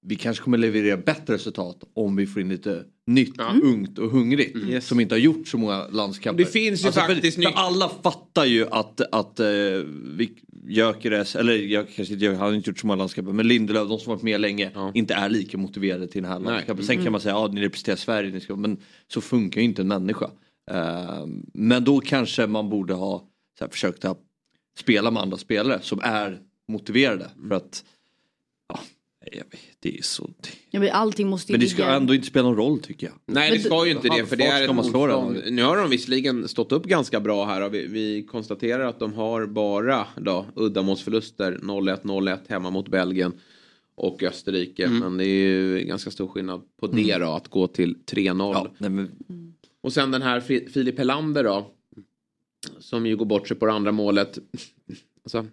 Vi 0.07 0.17
kanske 0.17 0.45
kommer 0.45 0.59
leverera 0.59 0.97
bättre 0.97 1.35
resultat 1.35 1.85
om 1.95 2.17
vi 2.17 2.27
får 2.27 2.43
in 2.43 2.49
lite 2.49 2.85
nytt, 3.07 3.35
ungt 3.63 3.99
och 3.99 4.11
hungrigt. 4.11 4.57
Yes. 4.57 4.87
Som 4.87 5.01
inte 5.01 5.15
har 5.15 5.21
gjort 5.21 5.49
så 5.49 5.59
många 5.59 5.87
landskamper. 5.89 6.45
Det 6.45 6.51
finns 6.51 6.81
ju 6.87 6.93
för- 6.93 7.01
faktiskt 7.01 7.35
för, 7.35 7.43
ny- 7.43 7.53
alla 7.55 7.89
fattar 7.89 8.45
ju 8.45 8.67
att, 8.71 9.01
att 9.15 9.41
uh, 9.41 10.27
Gyökeres, 10.69 11.37
eller 11.37 11.53
jag 11.55 11.87
kanske 11.95 12.15
inte, 12.15 12.27
han 12.27 12.37
har 12.37 12.53
inte 12.53 12.71
gjort 12.71 12.79
så 12.79 12.87
många 12.87 12.97
landskamper, 12.97 13.33
men 13.33 13.49
Lindelöf, 13.49 13.89
de 13.89 13.99
som 13.99 14.11
varit 14.13 14.23
med 14.23 14.41
länge, 14.41 14.71
inte 14.95 15.15
är 15.15 15.29
lika 15.29 15.59
motiverade 15.59 16.07
till 16.09 16.23
den 16.23 16.33
här 16.33 16.41
landskampen. 16.41 16.87
Sen 16.87 16.97
kan 17.05 17.13
man 17.13 17.21
säga, 17.21 17.35
ja 17.35 17.49
ni 17.53 17.61
representerar 17.61 17.97
Sverige, 17.97 18.31
ni 18.31 18.41
ska, 18.41 18.57
men 18.57 18.77
så 19.13 19.21
funkar 19.21 19.61
ju 19.61 19.65
inte 19.65 19.83
en 19.83 19.89
människa. 19.89 20.31
Eh, 20.71 21.27
men 21.55 21.85
då 21.85 22.01
kanske 22.01 22.47
man 22.47 22.69
borde 22.71 22.95
ha 22.95 23.19
så 23.59 23.65
här, 23.65 23.71
försökt 23.71 24.05
att 24.05 24.19
spela 24.79 25.11
med 25.11 25.23
andra 25.23 25.37
spelare 25.37 25.79
som 25.83 26.01
är 26.03 26.39
motiverade. 26.69 27.31
För 27.49 27.55
att, 27.57 27.85
ja, 27.85 27.98
jag 29.33 29.45
vet, 29.51 29.61
det 29.81 29.99
är 29.99 30.03
så... 30.03 30.31
Ja, 30.71 30.81
men 30.81 30.91
allting 30.93 31.29
måste 31.29 31.53
ju 31.53 31.59
Men 31.59 31.61
det 31.61 31.67
ska 31.71 31.83
ligga- 31.83 31.97
ändå 31.97 32.15
inte 32.15 32.27
spela 32.27 32.49
någon 32.49 32.57
roll 32.57 32.79
tycker 32.81 33.07
jag. 33.07 33.17
Nej 33.27 33.51
det 33.51 33.61
ska 33.61 33.87
ju 33.87 33.93
inte 33.93 34.09
det 34.09 34.27
för 34.27 34.37
det 34.37 34.45
är 34.45 34.63
ett 34.65 34.75
motstånd. 34.75 35.43
Nu 35.51 35.63
har 35.63 35.77
de 35.77 35.91
visserligen 35.91 36.49
stått 36.49 36.73
upp 36.73 36.85
ganska 36.85 37.21
bra 37.21 37.45
här 37.45 37.63
och 37.63 37.75
vi, 37.75 37.87
vi 37.87 38.23
konstaterar 38.31 38.85
att 38.87 38.99
de 38.99 39.13
har 39.15 39.47
bara 39.47 40.07
då 40.17 40.47
uddamålsförluster 40.57 41.59
0-1 41.63 42.03
0-1 42.03 42.39
hemma 42.49 42.71
mot 42.71 42.89
Belgien 42.89 43.33
och 43.95 44.23
Österrike. 44.23 44.89
Men 44.89 45.17
det 45.17 45.25
är 45.25 45.29
ju 45.61 45.85
ganska 45.85 46.11
stor 46.11 46.29
skillnad 46.29 46.63
på 46.81 46.87
det 46.87 47.19
då 47.19 47.27
att 47.31 47.49
gå 47.49 47.67
till 47.67 47.95
3-0. 48.07 48.53
Ja, 48.55 48.89
men, 48.89 49.11
Och 49.83 49.93
sen 49.93 50.11
den 50.11 50.23
här 50.23 50.41
Fi- 50.41 50.69
Filip 50.69 50.99
Helander 50.99 51.45
då. 51.45 51.71
Som 52.81 53.07
ju 53.07 53.17
går 53.17 53.27
bort 53.27 53.49
sig 53.49 53.57
på 53.57 53.67
det 53.67 53.73
andra 53.73 53.93
målet. 53.93 54.39
Alltså, 55.25 55.47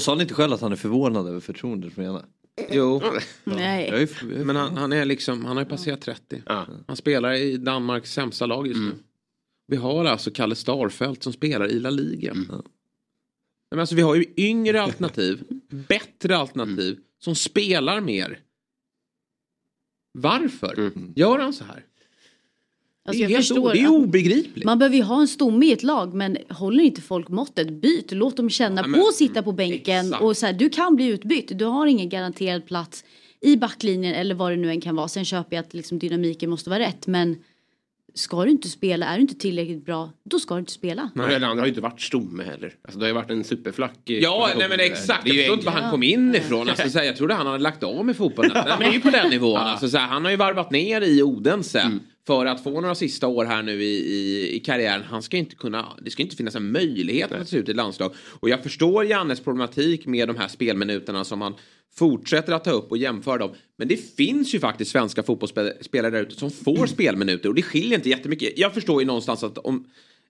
sa 0.00 0.12
han 0.12 0.20
inte 0.20 0.34
själv 0.34 0.52
att 0.52 0.60
han 0.60 0.72
är 0.72 0.76
förvånad 0.76 1.28
över 1.28 1.40
förtroendet 1.40 1.92
från 1.92 2.04
ena? 2.04 2.24
Jo, 2.70 3.02
Nej. 3.44 3.88
Jag 3.88 3.98
är, 3.98 4.04
f- 4.04 4.22
jag 4.22 4.32
är 4.40 4.44
men 4.44 4.56
han, 4.56 4.76
han 4.76 4.92
är 4.92 5.04
liksom, 5.04 5.44
han 5.44 5.56
har 5.56 5.64
ju 5.64 5.70
passerat 5.70 6.00
30. 6.00 6.42
Ja. 6.46 6.66
Han 6.86 6.96
spelar 6.96 7.32
i 7.32 7.56
Danmarks 7.56 8.12
sämsta 8.12 8.46
lag 8.46 8.66
just 8.66 8.80
nu. 8.80 8.92
Vi 9.66 9.76
har 9.76 10.04
alltså 10.04 10.30
Kalle 10.30 10.54
Starfelt 10.54 11.22
som 11.22 11.32
spelar 11.32 11.68
i 11.68 11.78
La 11.80 11.90
Liga. 11.90 12.34
Ja. 12.48 12.62
Men 13.70 13.80
alltså, 13.80 13.94
vi 13.94 14.02
har 14.02 14.14
ju 14.14 14.24
yngre 14.36 14.82
alternativ, 14.82 15.42
bättre 15.88 16.36
alternativ 16.36 16.98
som 17.18 17.34
spelar 17.34 18.00
mer. 18.00 18.40
Varför 20.18 20.92
gör 21.16 21.38
han 21.38 21.52
så 21.52 21.64
här? 21.64 21.84
Alltså, 23.08 23.26
det, 23.26 23.32
är 23.34 23.36
förstår 23.36 23.58
o- 23.58 23.70
det 23.72 23.80
är 23.80 23.88
obegripligt. 23.88 24.64
Man 24.64 24.78
behöver 24.78 24.96
ju 24.96 25.02
ha 25.02 25.20
en 25.20 25.28
stomme 25.28 25.66
i 25.66 25.72
ett 25.72 25.82
lag 25.82 26.14
men 26.14 26.36
håller 26.48 26.84
inte 26.84 27.00
folk 27.02 27.28
måttet, 27.28 27.70
byt. 27.70 28.12
Låt 28.12 28.36
dem 28.36 28.50
känna 28.50 28.80
Ja, 28.80 28.86
men- 28.86 29.00
på 29.00 29.06
att 29.08 29.14
sitta 29.14 29.42
på 29.42 29.52
bänken. 29.52 30.06
Exakt. 30.06 30.22
Och 30.22 30.36
så 30.36 30.46
här, 30.46 30.52
du 30.52 30.68
kan 30.68 30.96
bli 30.96 31.06
utbytt. 31.06 31.58
Du 31.58 31.64
har 31.64 31.86
ingen 31.86 32.08
garanterad 32.08 32.66
plats 32.66 33.04
i 33.40 33.56
backlinjen 33.56 34.14
eller 34.14 34.34
vad 34.34 34.52
det 34.52 34.56
nu 34.56 34.70
än 34.70 34.80
kan 34.80 34.96
vara. 34.96 35.08
Sen 35.08 35.24
köper 35.24 35.56
jag 35.56 35.64
att 35.64 35.74
liksom, 35.74 35.98
dynamiken 35.98 36.50
måste 36.50 36.70
vara 36.70 36.80
rätt. 36.80 37.06
Men 37.06 37.36
ska 38.14 38.44
du 38.44 38.50
inte 38.50 38.68
spela, 38.68 39.06
är 39.06 39.14
du 39.16 39.20
inte 39.20 39.34
tillräckligt 39.34 39.84
bra, 39.84 40.10
då 40.24 40.38
ska 40.38 40.54
du 40.54 40.60
inte 40.60 40.72
spela. 40.72 41.10
Men 41.14 41.30
Helander 41.30 41.56
har 41.58 41.64
ju 41.66 41.68
inte 41.68 41.80
varit 41.80 42.00
stomme 42.00 42.42
heller. 42.44 42.74
Alltså, 42.82 42.98
det 42.98 43.04
har 43.04 43.08
ju 43.08 43.14
varit 43.14 43.30
en 43.30 43.44
superflack. 43.44 43.98
Ja, 44.04 44.50
nej 44.58 44.68
men 44.68 44.80
exakt. 44.80 45.24
Det 45.24 45.30
är 45.30 45.34
Jag 45.34 45.36
ju 45.36 45.42
förstår 45.42 45.54
inte 45.54 45.66
var 45.66 45.72
han 45.82 45.90
kom 45.90 46.02
in 46.02 46.34
ifrån. 46.34 46.68
Alltså, 46.68 46.90
så 46.90 46.98
här, 46.98 47.06
jag 47.06 47.16
trodde 47.16 47.34
han 47.34 47.46
hade 47.46 47.58
lagt 47.58 47.82
av 47.82 48.04
med 48.06 48.16
fotbollen. 48.16 48.50
Nej, 48.54 48.64
men 48.68 48.78
det 48.78 48.86
är 48.86 48.92
ju 48.92 49.00
på 49.00 49.10
den 49.10 49.30
nivån. 49.30 49.56
Alltså, 49.56 49.88
så 49.88 49.98
här, 49.98 50.06
han 50.08 50.24
har 50.24 50.30
ju 50.30 50.36
varvat 50.36 50.70
ner 50.70 51.00
i 51.00 51.22
Odense. 51.22 51.90
För 52.30 52.46
att 52.46 52.62
få 52.62 52.80
några 52.80 52.94
sista 52.94 53.26
år 53.26 53.44
här 53.44 53.62
nu 53.62 53.82
i, 53.82 53.96
i, 53.96 54.56
i 54.56 54.60
karriären. 54.60 55.02
Han 55.02 55.22
ska 55.22 55.36
inte 55.36 55.56
kunna, 55.56 55.86
det 56.02 56.10
ska 56.10 56.22
inte 56.22 56.36
finnas 56.36 56.54
en 56.54 56.72
möjlighet 56.72 57.32
att 57.32 57.48
se 57.48 57.56
ut 57.56 57.68
i 57.68 57.70
ett 57.70 57.76
landslag. 57.76 58.12
Och 58.40 58.48
jag 58.48 58.62
förstår 58.62 59.04
Jannes 59.04 59.40
problematik 59.40 60.06
med 60.06 60.28
de 60.28 60.36
här 60.36 60.48
spelminuterna 60.48 61.24
som 61.24 61.40
han 61.40 61.54
fortsätter 61.94 62.52
att 62.52 62.64
ta 62.64 62.70
upp 62.70 62.90
och 62.90 62.98
jämföra 62.98 63.38
dem. 63.38 63.50
Men 63.78 63.88
det 63.88 63.96
finns 64.16 64.54
ju 64.54 64.60
faktiskt 64.60 64.90
svenska 64.90 65.22
fotbollsspelare 65.22 66.10
där 66.10 66.22
ute 66.22 66.34
som 66.34 66.50
får 66.50 66.86
spelminuter. 66.86 67.48
Och 67.48 67.54
det 67.54 67.62
skiljer 67.62 67.98
inte 67.98 68.08
jättemycket. 68.08 68.58
Jag 68.58 68.74
förstår 68.74 69.02
ju 69.02 69.06
någonstans 69.06 69.44
att 69.44 69.58
om 69.58 69.86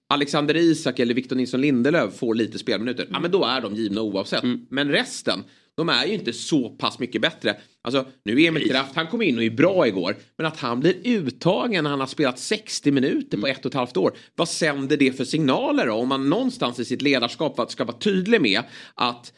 Alexander 0.08 0.56
Isak 0.56 0.98
eller 0.98 1.14
Victor 1.14 1.36
Nilsson 1.36 1.60
Lindelöf 1.60 2.18
får 2.18 2.34
lite 2.34 2.58
spelminuter, 2.58 3.06
ja 3.10 3.20
men 3.20 3.30
då 3.30 3.44
är 3.44 3.60
de 3.60 3.74
givna 3.74 4.00
oavsett. 4.02 4.44
Men 4.68 4.88
resten, 4.88 5.44
de 5.80 5.88
är 5.88 6.06
ju 6.06 6.14
inte 6.14 6.32
så 6.32 6.68
pass 6.68 6.98
mycket 6.98 7.22
bättre. 7.22 7.56
Alltså, 7.82 8.06
nu 8.24 8.42
är 8.42 8.48
Emil 8.48 8.68
Kraft, 8.68 8.94
han 8.94 9.06
kom 9.06 9.22
in 9.22 9.36
och 9.38 9.44
är 9.44 9.50
bra 9.50 9.86
igår. 9.88 10.16
Men 10.36 10.46
att 10.46 10.58
han 10.58 10.80
blir 10.80 10.94
uttagen 11.04 11.84
när 11.84 11.90
han 11.90 12.00
har 12.00 12.06
spelat 12.06 12.38
60 12.38 12.90
minuter 12.92 13.38
på 13.38 13.46
ett 13.46 13.58
och 13.64 13.70
ett 13.70 13.74
halvt 13.74 13.96
år. 13.96 14.12
Vad 14.36 14.48
sänder 14.48 14.96
det 14.96 15.12
för 15.16 15.24
signaler 15.24 15.86
då? 15.86 15.92
Om 15.94 16.08
man 16.08 16.28
någonstans 16.30 16.78
i 16.78 16.84
sitt 16.84 17.02
ledarskap 17.02 17.70
ska 17.70 17.84
vara 17.84 17.96
tydlig 17.98 18.40
med 18.40 18.62
att 18.94 19.32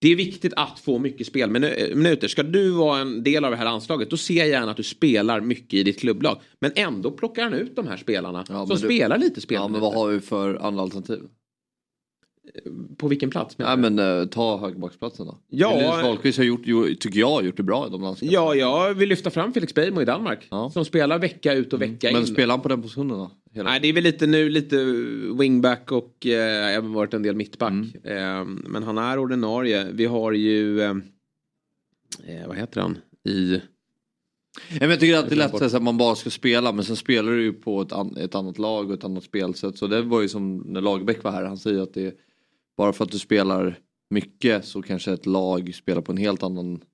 det 0.00 0.08
är 0.08 0.16
viktigt 0.16 0.52
att 0.56 0.78
få 0.80 0.98
mycket 0.98 1.26
spelminuter. 1.26 2.28
Ska 2.28 2.42
du 2.42 2.70
vara 2.70 3.00
en 3.00 3.22
del 3.22 3.44
av 3.44 3.50
det 3.50 3.56
här 3.56 3.64
landslaget 3.64 4.10
då 4.10 4.16
ser 4.16 4.34
jag 4.34 4.48
gärna 4.48 4.70
att 4.70 4.76
du 4.76 4.82
spelar 4.82 5.40
mycket 5.40 5.74
i 5.74 5.82
ditt 5.82 6.00
klubblag. 6.00 6.40
Men 6.60 6.72
ändå 6.74 7.10
plockar 7.10 7.42
han 7.42 7.54
ut 7.54 7.76
de 7.76 7.86
här 7.88 7.96
spelarna 7.96 8.44
Ja, 8.48 8.66
som 8.66 8.76
du- 8.76 8.82
spelar 8.82 9.18
lite 9.18 9.32
ja 9.36 9.40
spelminuter. 9.40 9.72
men 9.72 9.80
vad 9.80 9.94
har 9.94 10.08
vi 10.08 10.20
för 10.20 10.54
andra 10.54 10.82
alternativ? 10.82 11.20
På 12.96 13.08
vilken 13.08 13.30
plats? 13.30 13.54
du? 13.56 13.64
men 13.64 13.98
eh, 13.98 14.24
ta 14.26 14.58
högerbacksplatsen 14.58 15.26
då. 15.26 15.38
Ja. 15.48 15.70
Linus 15.76 16.02
Wahlqvist 16.02 16.38
har 16.38 16.44
gjort, 16.44 16.60
jo, 16.64 16.86
tycker 17.00 17.20
jag 17.20 17.28
har 17.30 17.42
gjort 17.42 17.56
det 17.56 17.62
bra 17.62 17.86
i 17.86 17.90
de 17.90 18.02
landskamperna. 18.02 18.42
Ja, 18.42 18.54
jag 18.54 18.94
vill 18.94 19.08
lyfta 19.08 19.30
fram 19.30 19.52
Felix 19.52 19.74
Beijmo 19.74 20.02
i 20.02 20.04
Danmark. 20.04 20.46
Ja. 20.50 20.70
Som 20.70 20.84
spelar 20.84 21.18
vecka 21.18 21.54
ut 21.54 21.72
och 21.72 21.82
vecka 21.82 22.08
in. 22.10 22.16
Men 22.16 22.26
spelar 22.26 22.54
han 22.54 22.60
på 22.62 22.68
den 22.68 22.82
positionen 22.82 23.18
då? 23.18 23.30
Hela- 23.54 23.70
Nej, 23.70 23.80
det 23.80 23.88
är 23.88 23.92
väl 23.92 24.04
lite 24.04 24.26
nu 24.26 24.48
lite 24.48 24.76
wingback 25.38 25.92
och 25.92 26.26
eh, 26.26 26.76
även 26.76 26.92
varit 26.92 27.14
en 27.14 27.22
del 27.22 27.36
mittback. 27.36 27.72
Eh, 28.04 28.44
men 28.44 28.82
han 28.82 28.98
är 28.98 29.18
ordinarie. 29.18 29.88
Vi 29.92 30.04
har 30.04 30.32
ju, 30.32 30.80
eh, 30.80 30.90
eh, 32.26 32.46
vad 32.46 32.56
heter 32.56 32.80
han, 32.80 32.98
i... 33.28 33.60
Nej, 34.80 34.90
jag 34.90 35.00
tycker 35.00 35.18
att 35.18 35.28
det 35.28 35.34
är 35.34 35.36
lätt 35.36 35.74
att 35.74 35.82
man 35.82 35.98
bara 35.98 36.14
ska 36.14 36.30
spela 36.30 36.72
men 36.72 36.84
sen 36.84 36.96
spelar 36.96 37.32
du 37.32 37.42
ju 37.42 37.52
på 37.52 37.82
ett, 37.82 37.92
an, 37.92 38.16
ett 38.16 38.34
annat 38.34 38.58
lag 38.58 38.88
och 38.88 38.94
ett 38.94 39.04
annat 39.04 39.24
spelsätt. 39.24 39.78
Så 39.78 39.86
det 39.86 40.02
var 40.02 40.20
ju 40.20 40.28
som 40.28 40.56
när 40.56 40.80
Lagerbäck 40.80 41.22
var 41.22 41.30
här, 41.30 41.44
han 41.44 41.58
säger 41.58 41.82
att 41.82 41.94
det 41.94 42.06
är 42.06 42.12
bara 42.76 42.92
för 42.92 43.04
att 43.04 43.10
du 43.10 43.18
spelar 43.18 43.78
mycket 44.10 44.64
så 44.64 44.82
kanske 44.82 45.12
ett 45.12 45.26
lag 45.26 45.74
spelar 45.74 46.02
på 46.02 46.12
en 46.12 46.18
helt 46.18 46.42
annan 46.42 46.84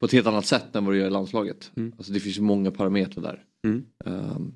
på 0.00 0.06
ett 0.06 0.12
helt 0.12 0.26
annat 0.26 0.46
sätt 0.46 0.76
än 0.76 0.84
vad 0.84 0.94
du 0.94 0.98
gör 0.98 1.06
i 1.06 1.10
landslaget. 1.10 1.72
Alltså 1.96 2.12
det 2.12 2.20
finns 2.20 2.38
många 2.38 2.70
parametrar 2.70 3.22
där. 3.22 3.44
Mm. 3.66 3.84
Ehm, 4.04 4.52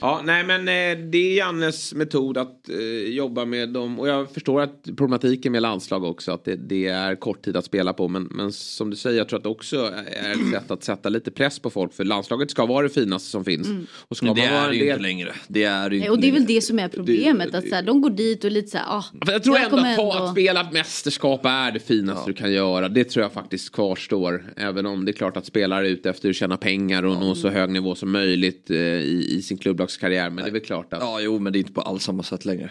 Ja, 0.00 0.20
nej 0.24 0.44
men 0.44 0.60
eh, 0.60 1.04
det 1.10 1.18
är 1.18 1.36
Jannes 1.36 1.94
metod 1.94 2.38
att 2.38 2.68
eh, 2.68 2.76
jobba 3.14 3.44
med 3.44 3.68
dem. 3.68 4.00
Och 4.00 4.08
jag 4.08 4.30
förstår 4.30 4.60
att 4.60 4.82
problematiken 4.96 5.52
med 5.52 5.62
landslag 5.62 6.04
också. 6.04 6.32
Att 6.32 6.44
det, 6.44 6.56
det 6.56 6.86
är 6.86 7.14
kort 7.16 7.42
tid 7.44 7.56
att 7.56 7.64
spela 7.64 7.92
på. 7.92 8.08
Men, 8.08 8.22
men 8.30 8.52
som 8.52 8.90
du 8.90 8.96
säger, 8.96 9.18
jag 9.18 9.28
tror 9.28 9.36
att 9.36 9.42
det 9.42 9.48
också 9.48 9.76
är 10.12 10.32
ett 10.32 10.50
sätt 10.52 10.70
att 10.70 10.84
sätta 10.84 11.08
lite 11.08 11.30
press 11.30 11.58
på 11.58 11.70
folk. 11.70 11.94
För 11.94 12.04
landslaget 12.04 12.50
ska 12.50 12.66
vara 12.66 12.82
det 12.82 12.88
finaste 12.94 13.30
som 13.30 13.44
finns. 13.44 13.68
Och 13.92 14.16
ska 14.16 14.26
men 14.26 14.34
det 14.34 14.42
är 14.44 14.68
det 14.68 14.74
ju 14.74 14.80
del- 14.84 14.88
inte 14.90 15.02
längre. 15.02 15.32
Det 15.48 15.64
är 15.64 15.90
det 15.90 15.96
inte 15.96 16.10
Och 16.10 16.20
det 16.20 16.28
är 16.28 16.32
väl 16.32 16.46
det 16.46 16.60
som 16.60 16.78
är 16.78 16.88
problemet. 16.88 17.54
Att 17.54 17.68
så 17.68 17.74
här, 17.74 17.82
de 17.82 18.00
går 18.00 18.10
dit 18.10 18.44
och 18.44 18.50
lite 18.50 18.68
så 18.68 18.78
här, 18.78 18.86
ah, 18.88 19.04
För 19.26 19.32
jag 19.32 19.42
tror 19.42 19.56
jag 19.56 19.64
ändå 19.64 19.78
ändå- 19.84 20.12
att 20.12 20.30
spela 20.32 20.70
mästerskap 20.72 21.40
är 21.44 21.72
det 21.72 21.80
finaste 21.80 22.30
du 22.30 22.34
kan 22.34 22.52
göra. 22.52 22.88
Det 22.88 23.04
tror 23.04 23.22
jag 23.22 23.32
faktiskt 23.32 23.72
kvarstår. 23.72 24.52
Även 24.56 24.86
om 24.86 25.04
det 25.04 25.10
är 25.10 25.12
klart 25.12 25.36
att 25.36 25.46
spelare 25.46 25.86
är 25.86 25.90
ute 25.90 26.10
efter 26.10 26.30
att 26.30 26.36
tjäna 26.36 26.56
pengar 26.56 27.02
och 27.04 27.20
nå 27.20 27.34
så 27.34 27.48
hög 27.48 27.70
nivå 27.70 27.94
som 27.94 28.12
möjligt 28.12 28.70
eh, 28.70 28.76
i, 28.76 29.26
i 29.30 29.42
sin 29.42 29.58
klubblagskarriär. 29.88 30.30
Men 30.30 30.44
det 30.44 30.50
är 30.50 30.52
väl 30.52 30.60
klart 30.60 30.92
att... 30.92 31.00
Ja 31.00 31.20
jo 31.20 31.38
men 31.38 31.52
det 31.52 31.58
är 31.58 31.60
inte 31.60 31.72
på 31.72 31.80
alls 31.80 32.04
samma 32.04 32.22
sätt 32.22 32.44
längre. 32.44 32.70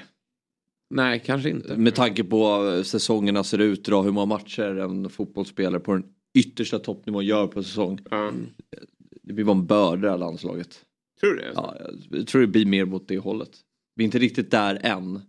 Nej, 0.90 1.24
kanske 1.26 1.50
inte. 1.50 1.78
Med 1.78 1.96
tanke 1.96 2.24
på 2.24 2.74
eh, 2.76 2.84
säsongerna 2.84 3.44
ser 3.44 3.62
ut 3.62 3.88
idag, 3.88 4.04
hur 4.04 4.12
många 4.12 4.26
matcher 4.26 4.78
en 4.78 5.10
fotbollsspelare 5.10 5.80
på 5.80 5.94
den 5.94 6.04
yttersta 6.38 6.80
toppnivån 6.80 7.26
gör 7.26 7.48
på 7.48 7.64
säsong. 7.64 8.00
Ja. 8.12 8.32
Det 9.24 9.34
blir 9.34 9.46
bara 9.46 9.58
en 9.58 9.66
börda 9.66 10.02
det 10.02 10.10
här 10.10 10.18
landslaget. 10.18 10.86
Tror 11.20 11.34
du 11.34 11.38
det? 11.38 11.52
Ja, 11.56 11.76
jag 12.12 12.28
tror 12.28 12.42
det 12.42 12.48
blir 12.48 12.66
mer 12.66 12.86
mot 12.86 13.08
det 13.08 13.18
hållet. 13.18 13.52
Vi 13.96 14.04
är 14.04 14.06
inte 14.06 14.20
riktigt 14.20 14.52
där 14.52 14.80
än. 14.84 15.22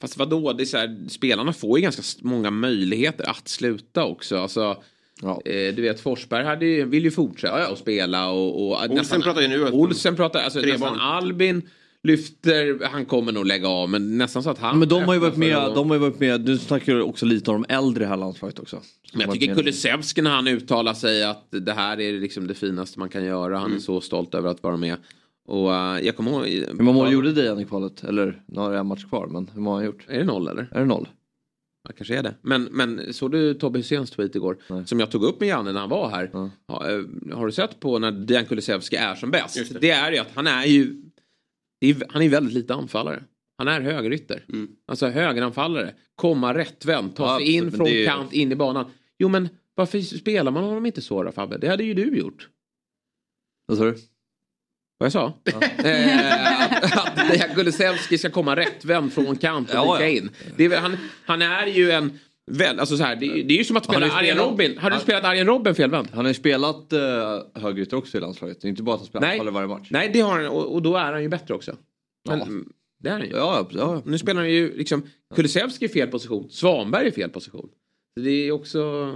Fast 0.00 0.18
vadå, 0.18 0.52
det 0.52 0.62
är 0.62 0.64
så 0.64 0.76
här, 0.76 1.08
spelarna 1.08 1.52
får 1.52 1.78
ju 1.78 1.82
ganska 1.82 2.02
många 2.28 2.50
möjligheter 2.50 3.30
att 3.30 3.48
sluta 3.48 4.04
också. 4.04 4.36
Alltså, 4.36 4.82
Ja. 5.22 5.40
eh, 5.44 5.74
du 5.74 5.82
vet 5.82 6.00
Forsberg 6.00 6.44
hade, 6.44 6.66
ju- 6.66 6.84
vill 6.84 7.04
ju 7.04 7.10
fortsätta 7.10 7.54
att 7.54 7.78
spela 7.78 8.30
och... 8.30 8.68
och 8.70 8.90
Olsen 8.90 9.22
pratar 9.22 9.40
ju 9.40 9.48
nu 9.48 9.66
att- 9.66 9.72
Olsen 9.74 10.16
pratar, 10.16 10.42
alltså 10.42 10.60
Tre 10.60 10.72
nästan 10.72 10.90
barn. 10.92 11.00
Albin 11.00 11.62
lyfter, 12.02 12.86
han 12.88 13.04
kommer 13.04 13.32
nog 13.32 13.46
lägga 13.46 13.68
av 13.68 13.90
men 13.90 14.18
nästan 14.18 14.42
så 14.42 14.50
att 14.50 14.58
han... 14.58 14.78
Men 14.78 14.88
de 14.88 15.02
har 15.02 15.14
ju 15.14 15.20
varit 15.20 15.36
med, 15.36 15.72
de 15.74 15.88
har 15.90 15.96
ju 15.96 16.00
varit 16.00 16.20
med, 16.20 16.40
du 16.40 16.58
snackar 16.58 16.92
ju 16.92 17.02
också 17.02 17.26
lite 17.26 17.50
om 17.50 17.62
de 17.68 17.74
äldre 17.74 18.04
i 18.04 18.06
här 18.06 18.16
landslaget 18.16 18.58
också. 18.58 18.80
Men 19.12 19.20
jag 19.20 19.32
tycker 19.32 19.54
Kulusevski 19.54 20.22
när 20.22 20.30
han 20.30 20.48
uttalar 20.48 20.94
sig 20.94 21.24
att 21.24 21.48
det 21.50 21.72
här 21.72 22.00
är 22.00 22.12
liksom 22.12 22.46
det 22.46 22.54
finaste 22.54 22.98
man 22.98 23.08
kan 23.08 23.24
göra. 23.24 23.58
Han 23.58 23.74
är 23.74 23.78
så 23.78 24.00
stolt 24.00 24.34
över 24.34 24.50
att 24.50 24.62
vara 24.62 24.76
med. 24.76 24.96
Och 25.48 25.68
uh, 25.70 25.98
jag 26.06 26.16
kommer 26.16 26.30
ihåg... 26.30 26.46
Hur 26.46 26.82
många 26.82 26.98
mål 26.98 27.12
gjorde 27.12 27.32
Dejan 27.32 27.60
i 27.60 27.64
kvalet? 27.64 28.04
Eller 28.04 28.42
nu 28.46 28.60
har 28.60 28.72
jag 28.72 28.80
en 28.80 28.86
match 28.86 29.04
kvar 29.04 29.26
men 29.26 29.50
hur 29.54 29.60
många 29.60 29.74
har 29.74 29.80
han 29.82 29.86
gjort? 29.86 30.04
Är 30.08 30.18
det 30.18 30.24
noll 30.24 30.48
eller? 30.48 30.68
Är 30.72 30.78
det 30.80 30.84
noll? 30.86 31.08
Ja, 31.88 31.92
kanske 31.96 32.16
är 32.18 32.22
det. 32.22 32.34
Men, 32.42 32.64
men 32.64 33.12
såg 33.14 33.32
du 33.32 33.54
Tobbe 33.54 33.78
Hyséns 33.78 34.10
tweet 34.10 34.34
igår? 34.34 34.58
Nej. 34.68 34.86
Som 34.86 35.00
jag 35.00 35.10
tog 35.10 35.24
upp 35.24 35.40
med 35.40 35.48
Janne 35.48 35.72
när 35.72 35.80
han 35.80 35.88
var 35.90 36.08
här. 36.10 36.30
Ja. 36.32 36.50
Ja, 36.66 36.90
eh, 36.90 37.02
har 37.36 37.46
du 37.46 37.52
sett 37.52 37.80
på 37.80 37.98
när 37.98 38.10
Dejan 38.12 38.44
Kulusevski 38.46 38.96
är 38.96 39.14
som 39.14 39.30
bäst? 39.30 39.72
Det. 39.72 39.78
det. 39.80 39.90
är 39.90 40.12
ju 40.12 40.18
att 40.18 40.30
han 40.34 40.46
är 40.46 40.64
ju... 40.64 41.02
det 41.80 41.86
är, 41.90 41.96
han 42.08 42.22
är 42.22 42.28
väldigt 42.28 42.54
lite 42.54 42.74
anfallare. 42.74 43.22
Han 43.58 43.68
är 43.68 43.80
högerytter. 43.80 44.44
Mm. 44.48 44.68
Alltså 44.86 45.06
högeranfallare. 45.06 45.94
Komma 46.14 46.54
rättvänd, 46.54 47.16
ta 47.16 47.24
Ja, 47.32 47.38
sig 47.38 47.52
in 47.54 47.72
från 47.72 47.86
är- 47.86 48.06
kant 48.06 48.32
in 48.32 48.52
i 48.52 48.56
banan. 48.56 48.90
Jo 49.18 49.28
men 49.28 49.48
varför 49.74 50.00
spelar 50.00 50.52
man 50.52 50.64
honom 50.64 50.86
inte 50.86 51.02
så 51.02 51.22
då 51.22 51.32
Fabbe? 51.32 51.58
Det 51.58 51.68
hade 51.68 51.84
ju 51.84 51.94
du 51.94 52.18
gjort. 52.18 52.48
Vad 53.66 53.78
sa 53.78 53.84
du? 53.84 53.96
Vad 54.98 55.06
jag 55.06 55.12
sa? 55.12 55.32
Eh, 55.84 56.72
att, 56.98 57.05
Dejan 57.32 57.54
Kulusevski 57.54 58.18
ska 58.18 58.30
komma 58.30 58.56
rättvänd 58.56 59.12
från 59.12 59.36
kant 59.36 59.70
och 59.70 59.76
ja. 59.76 60.06
in. 60.06 60.30
Det 60.56 60.64
är, 60.64 60.68
väl- 60.68 60.78
han, 60.82 60.96
han 61.26 61.42
är 61.42 61.66
ju 61.66 61.90
en... 61.90 62.18
Väl, 62.50 62.80
alltså 62.80 62.96
så 62.96 63.02
här, 63.04 63.16
det, 63.16 63.26
är- 63.26 63.44
det 63.44 63.54
är 63.54 63.58
ju 63.58 63.64
som 63.64 63.76
att 63.76 63.86
Han 63.86 63.94
spela 63.94 64.12
Arjen 64.14 64.36
spelat- 64.36 64.50
Robin. 64.50 64.78
Har 64.78 64.90
du 64.90 64.98
spelat 64.98 65.24
Arjen 65.24 65.46
Robin 65.46 65.74
felvänd? 65.74 66.08
Han 66.12 66.24
har 66.24 66.30
ju 66.30 66.34
spelat 66.34 66.92
uh, 66.92 67.62
högerytter 67.62 67.96
också 67.96 68.16
i 68.18 68.20
landslaget. 68.20 68.60
Det 68.60 68.66
är 68.66 68.70
inte 68.70 68.82
bara 68.82 68.94
att 68.94 69.00
han 69.00 69.06
spelar 69.06 69.26
Nej. 69.26 69.32
anfallare 69.38 69.54
varje 69.54 69.68
match. 69.68 69.88
Nej 69.90 70.10
det 70.12 70.20
har 70.20 70.32
han 70.32 70.46
och, 70.46 70.74
och 70.74 70.82
då 70.82 70.96
är 70.96 71.12
han 71.12 71.22
ju 71.22 71.28
bättre 71.28 71.54
också. 71.54 71.76
Men, 72.28 72.38
Ja. 72.38 72.44
mm, 72.44 72.68
Det 73.02 73.08
är 73.08 73.12
han 73.12 73.22
ju. 73.22 73.30
Ja, 73.30 73.66
ja, 73.70 73.78
ja. 73.78 74.02
Nu 74.04 74.18
spelar 74.18 74.40
han 74.40 74.50
ju 74.50 74.76
liksom 74.76 75.02
Kulusevski 75.34 75.84
i 75.84 75.88
fel 75.88 76.08
position. 76.08 76.48
Svanberg 76.50 77.06
i 77.08 77.10
fel 77.10 77.30
position. 77.30 77.68
Så 78.14 78.20
det 78.24 78.30
är 78.30 78.52
också 78.52 79.12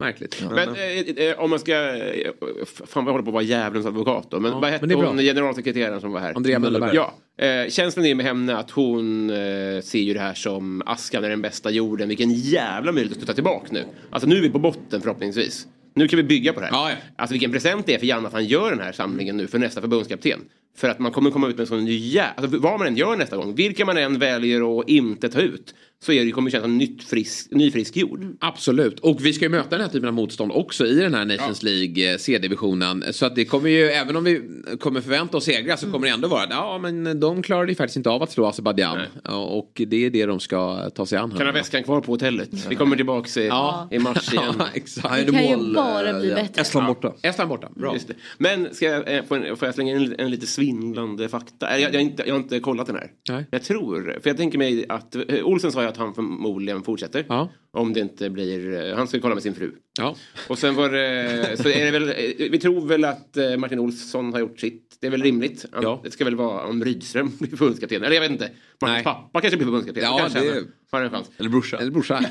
märkligt. 0.00 0.44
Men 0.50 0.68
eh, 0.68 1.26
eh, 1.26 1.40
om 1.40 1.50
man 1.50 1.58
ska, 1.58 1.96
eh, 1.96 2.30
fan 2.74 3.04
vad 3.04 3.06
jag 3.06 3.12
håller 3.12 3.22
på 3.24 3.30
att 3.30 3.34
vara 3.34 3.42
djävulens 3.42 3.86
advokat 3.86 4.26
då. 4.30 4.40
Men 4.40 4.52
Ja, 4.52 4.58
vad 4.60 4.70
hette 4.70 4.86
det 4.86 4.94
hon, 4.94 5.18
generalsekreteraren 5.18 6.00
som 6.00 6.12
var 6.12 6.20
här? 6.20 6.34
Andrea 6.36 6.58
Möllerberg. 6.58 6.90
Ja, 6.96 7.14
eh, 7.38 7.68
känslan 7.68 8.06
är 8.06 8.14
med 8.14 8.26
henne 8.26 8.56
att 8.56 8.70
hon 8.70 9.30
eh, 9.30 9.80
ser 9.82 9.98
ju 9.98 10.14
det 10.14 10.20
här 10.20 10.34
som 10.34 10.82
askan 10.86 11.24
är 11.24 11.30
den 11.30 11.42
bästa 11.42 11.70
jorden. 11.70 12.08
Vilken 12.08 12.32
jävla 12.32 12.92
möjlighet 12.92 13.20
att 13.20 13.26
ta 13.26 13.34
tillbaka 13.34 13.66
nu. 13.70 13.84
Alltså 14.10 14.28
nu 14.28 14.36
är 14.36 14.42
vi 14.42 14.50
på 14.50 14.58
botten 14.58 15.00
förhoppningsvis. 15.00 15.66
Nu 15.94 16.08
kan 16.08 16.16
vi 16.16 16.22
bygga 16.22 16.52
på 16.52 16.60
det 16.60 16.66
här. 16.66 16.72
Ja, 16.72 16.90
ja. 16.90 16.96
Alltså 17.16 17.32
vilken 17.32 17.52
present 17.52 17.86
det 17.86 17.94
är 17.94 17.98
för 17.98 18.06
Janne 18.06 18.26
att 18.26 18.32
han 18.32 18.44
gör 18.44 18.70
den 18.70 18.80
här 18.80 18.92
samlingen 18.92 19.36
nu 19.36 19.46
för 19.46 19.58
nästa 19.58 19.80
förbundskapten. 19.80 20.40
För 20.76 20.88
att 20.88 20.98
man 20.98 21.12
kommer 21.12 21.30
komma 21.30 21.48
ut 21.48 21.56
med 21.56 21.60
en 21.60 21.66
sån 21.66 21.84
ny 21.84 21.96
jä... 21.96 22.26
Alltså 22.36 22.58
vad 22.58 22.78
man 22.78 22.88
än 22.88 22.96
gör 22.96 23.16
nästa 23.16 23.36
gång, 23.36 23.54
vilka 23.54 23.84
man 23.84 23.96
än 23.96 24.18
väljer 24.18 24.80
att 24.80 24.88
inte 24.88 25.28
ta 25.28 25.40
ut. 25.40 25.74
Så 26.02 26.12
är 26.12 26.24
det, 26.24 26.30
kommer 26.30 26.50
det 26.50 26.52
kännas 26.52 26.64
som 26.64 26.78
nytt 26.78 27.04
frisk, 27.04 27.50
ny 27.50 27.70
frisk 27.70 27.96
jord. 27.96 28.26
Absolut. 28.40 29.00
Och 29.00 29.26
vi 29.26 29.32
ska 29.32 29.44
ju 29.44 29.48
möta 29.48 29.68
den 29.70 29.80
här 29.80 29.88
typen 29.88 30.08
av 30.08 30.14
motstånd 30.14 30.52
också 30.52 30.86
i 30.86 30.94
den 30.94 31.14
här 31.14 31.24
Nations 31.24 31.62
League 31.62 32.12
eh, 32.12 32.18
C-divisionen. 32.18 33.04
Så 33.10 33.26
att 33.26 33.34
det 33.36 33.44
kommer 33.44 33.70
ju, 33.70 33.84
även 33.84 34.16
om 34.16 34.24
vi 34.24 34.42
kommer 34.80 35.00
förvänta 35.00 35.36
oss 35.36 35.44
segrar 35.44 35.76
så 35.76 35.90
kommer 35.90 36.06
det 36.06 36.12
ändå 36.12 36.28
vara, 36.28 36.46
ja 36.50 36.78
men 36.82 37.20
de 37.20 37.42
klarade 37.42 37.72
ju 37.72 37.74
faktiskt 37.76 37.96
inte 37.96 38.10
av 38.10 38.22
att 38.22 38.30
slå 38.32 38.46
Azerbajdzjan. 38.46 38.98
Ja, 39.24 39.36
Och 39.44 39.82
det 39.86 40.06
är 40.06 40.10
det 40.10 40.26
de 40.26 40.40
ska 40.40 40.90
ta 40.90 41.06
sig 41.06 41.18
an. 41.18 41.30
Kan 41.30 41.46
ha 41.46 41.52
väskan 41.52 41.82
kvar 41.82 42.00
på 42.00 42.12
hotellet. 42.12 42.50
Vi 42.68 42.74
kommer 42.74 42.96
tillbaks 42.96 43.36
i, 43.36 43.46
Ja. 43.46 43.88
i 43.90 43.98
mars 43.98 44.32
igen. 44.32 44.54
Ja, 44.58 44.66
exakt. 44.74 45.26
Det 45.26 45.32
kan 45.32 45.48
ju 45.48 45.56
mål, 45.56 45.74
bara 45.74 46.10
eh, 46.10 46.18
bli 46.18 46.28
ja. 46.28 46.34
bättre. 46.34 46.60
Estland 46.60 46.86
borta. 46.86 47.12
Estland 47.22 47.48
borta, 47.48 47.68
bra. 47.76 47.94
Just 47.94 48.08
det. 48.08 48.14
Men 48.38 48.74
ska 48.74 48.84
jag, 48.86 49.16
eh, 49.16 49.24
får, 49.24 49.38
jag- 49.46 49.58
jag 49.60 49.74
slänga 49.74 49.96
in 49.96 50.14
en 50.18 50.30
lite 50.30 50.46
svindlande 50.46 51.28
fakta? 51.28 51.70
Eh, 51.76 51.82
Jag, 51.82 51.94
jag, 51.94 51.98
har 51.98 52.02
inte, 52.02 52.22
jag 52.26 52.34
har 52.34 52.40
inte 52.40 52.60
kollat 52.60 52.86
den 52.86 52.96
här. 52.96 53.10
Nej. 53.28 53.46
Jag 53.50 53.62
tror, 53.62 54.18
för 54.22 54.30
jag 54.30 54.36
tänker 54.36 54.58
mig 54.58 54.86
att 54.88 55.14
eh, 55.14 55.22
Olsen 55.44 55.72
sa 55.72 55.82
ju 55.82 55.88
att 55.92 55.98
han 55.98 56.14
förmodligen 56.14 56.82
fortsätter. 56.82 57.24
Ja. 57.28 57.48
Om 57.70 57.92
det 57.92 58.00
inte 58.00 58.30
blir, 58.30 58.72
eh, 58.90 58.96
han 58.96 59.08
ska 59.08 59.20
kolla 59.20 59.34
med 59.34 59.42
sin 59.42 59.54
fru. 59.54 59.72
Ja. 59.98 60.16
Och 60.48 60.58
sen 60.58 60.74
var 60.74 60.90
det, 60.90 61.56
så 61.62 61.68
är 61.68 61.84
det 61.84 61.90
väl, 61.90 62.08
eh, 62.08 62.50
vi 62.50 62.58
tror 62.58 62.86
väl 62.86 63.04
att 63.04 63.36
eh, 63.36 63.56
Martin 63.56 63.78
Olsson 63.78 64.32
har 64.32 64.40
gjort 64.40 64.60
sitt. 64.60 64.96
Det 65.00 65.06
är 65.06 65.10
väl 65.10 65.22
rimligt. 65.22 65.64
Han, 65.72 65.82
Ja. 65.82 66.00
Det 66.04 66.10
ska 66.10 66.24
väl 66.24 66.36
vara 66.36 66.66
om 66.66 66.84
Rydström 66.84 67.30
blir 67.38 67.50
förbundskapten. 67.56 68.02
Eller 68.04 68.14
jag 68.14 68.22
vet 68.22 68.30
inte. 68.30 68.50
Martins 68.80 69.04
pappa 69.04 69.40
kanske 69.40 69.56
blir 69.56 69.66
förbundskapten. 69.66 70.04
Ja, 70.04 70.18
kanske 70.18 70.40
det- 70.40 70.64
har 70.90 71.00
en 71.02 71.10
chans. 71.10 71.30
Eller 71.38 71.50
brorsa. 71.50 71.78
Eller 71.78 71.90
brorsa. 71.90 72.20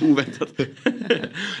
Oväntat. 0.00 0.60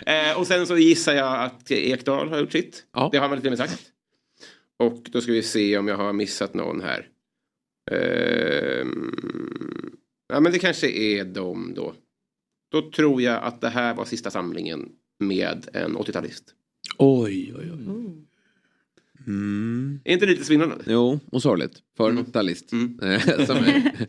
eh, 0.06 0.38
och 0.38 0.46
sen 0.46 0.66
så 0.66 0.78
gissar 0.78 1.12
jag 1.14 1.42
att 1.44 1.70
Ekdal 1.70 2.28
har 2.28 2.38
gjort 2.38 2.52
sitt. 2.52 2.84
Ja. 2.94 3.08
Det 3.12 3.18
har 3.18 3.28
till 3.36 3.38
och 3.46 3.50
med 3.50 3.58
sagt. 3.58 3.82
Och 4.78 5.02
då 5.12 5.20
ska 5.20 5.32
vi 5.32 5.42
se 5.42 5.78
om 5.78 5.88
jag 5.88 5.96
har 5.96 6.12
missat 6.12 6.54
någon 6.54 6.80
här. 6.80 7.06
Ehm, 7.90 9.69
ja 10.32 10.40
men 10.40 10.52
det 10.52 10.58
kanske 10.58 10.90
är 10.90 11.24
de 11.24 11.74
då. 11.74 11.94
Då 12.72 12.90
tror 12.90 13.22
jag 13.22 13.42
att 13.42 13.60
det 13.60 13.68
här 13.68 13.94
var 13.94 14.04
sista 14.04 14.30
samlingen 14.30 14.88
med 15.18 15.68
en 15.72 15.96
80-talist. 15.96 16.44
oj, 16.98 17.54
oj, 17.58 17.72
oj. 17.72 18.16
Mm. 19.26 20.00
Är 20.04 20.12
inte 20.12 20.26
det 20.26 20.32
lite 20.32 20.44
svindlande? 20.44 20.76
Jo, 20.86 21.20
och 21.32 21.42
sorgligt. 21.42 21.72
För 21.96 22.04
en 22.10 22.18
Mm. 22.18 22.24
80-talist. 22.24 22.72
Mm. 22.72 22.98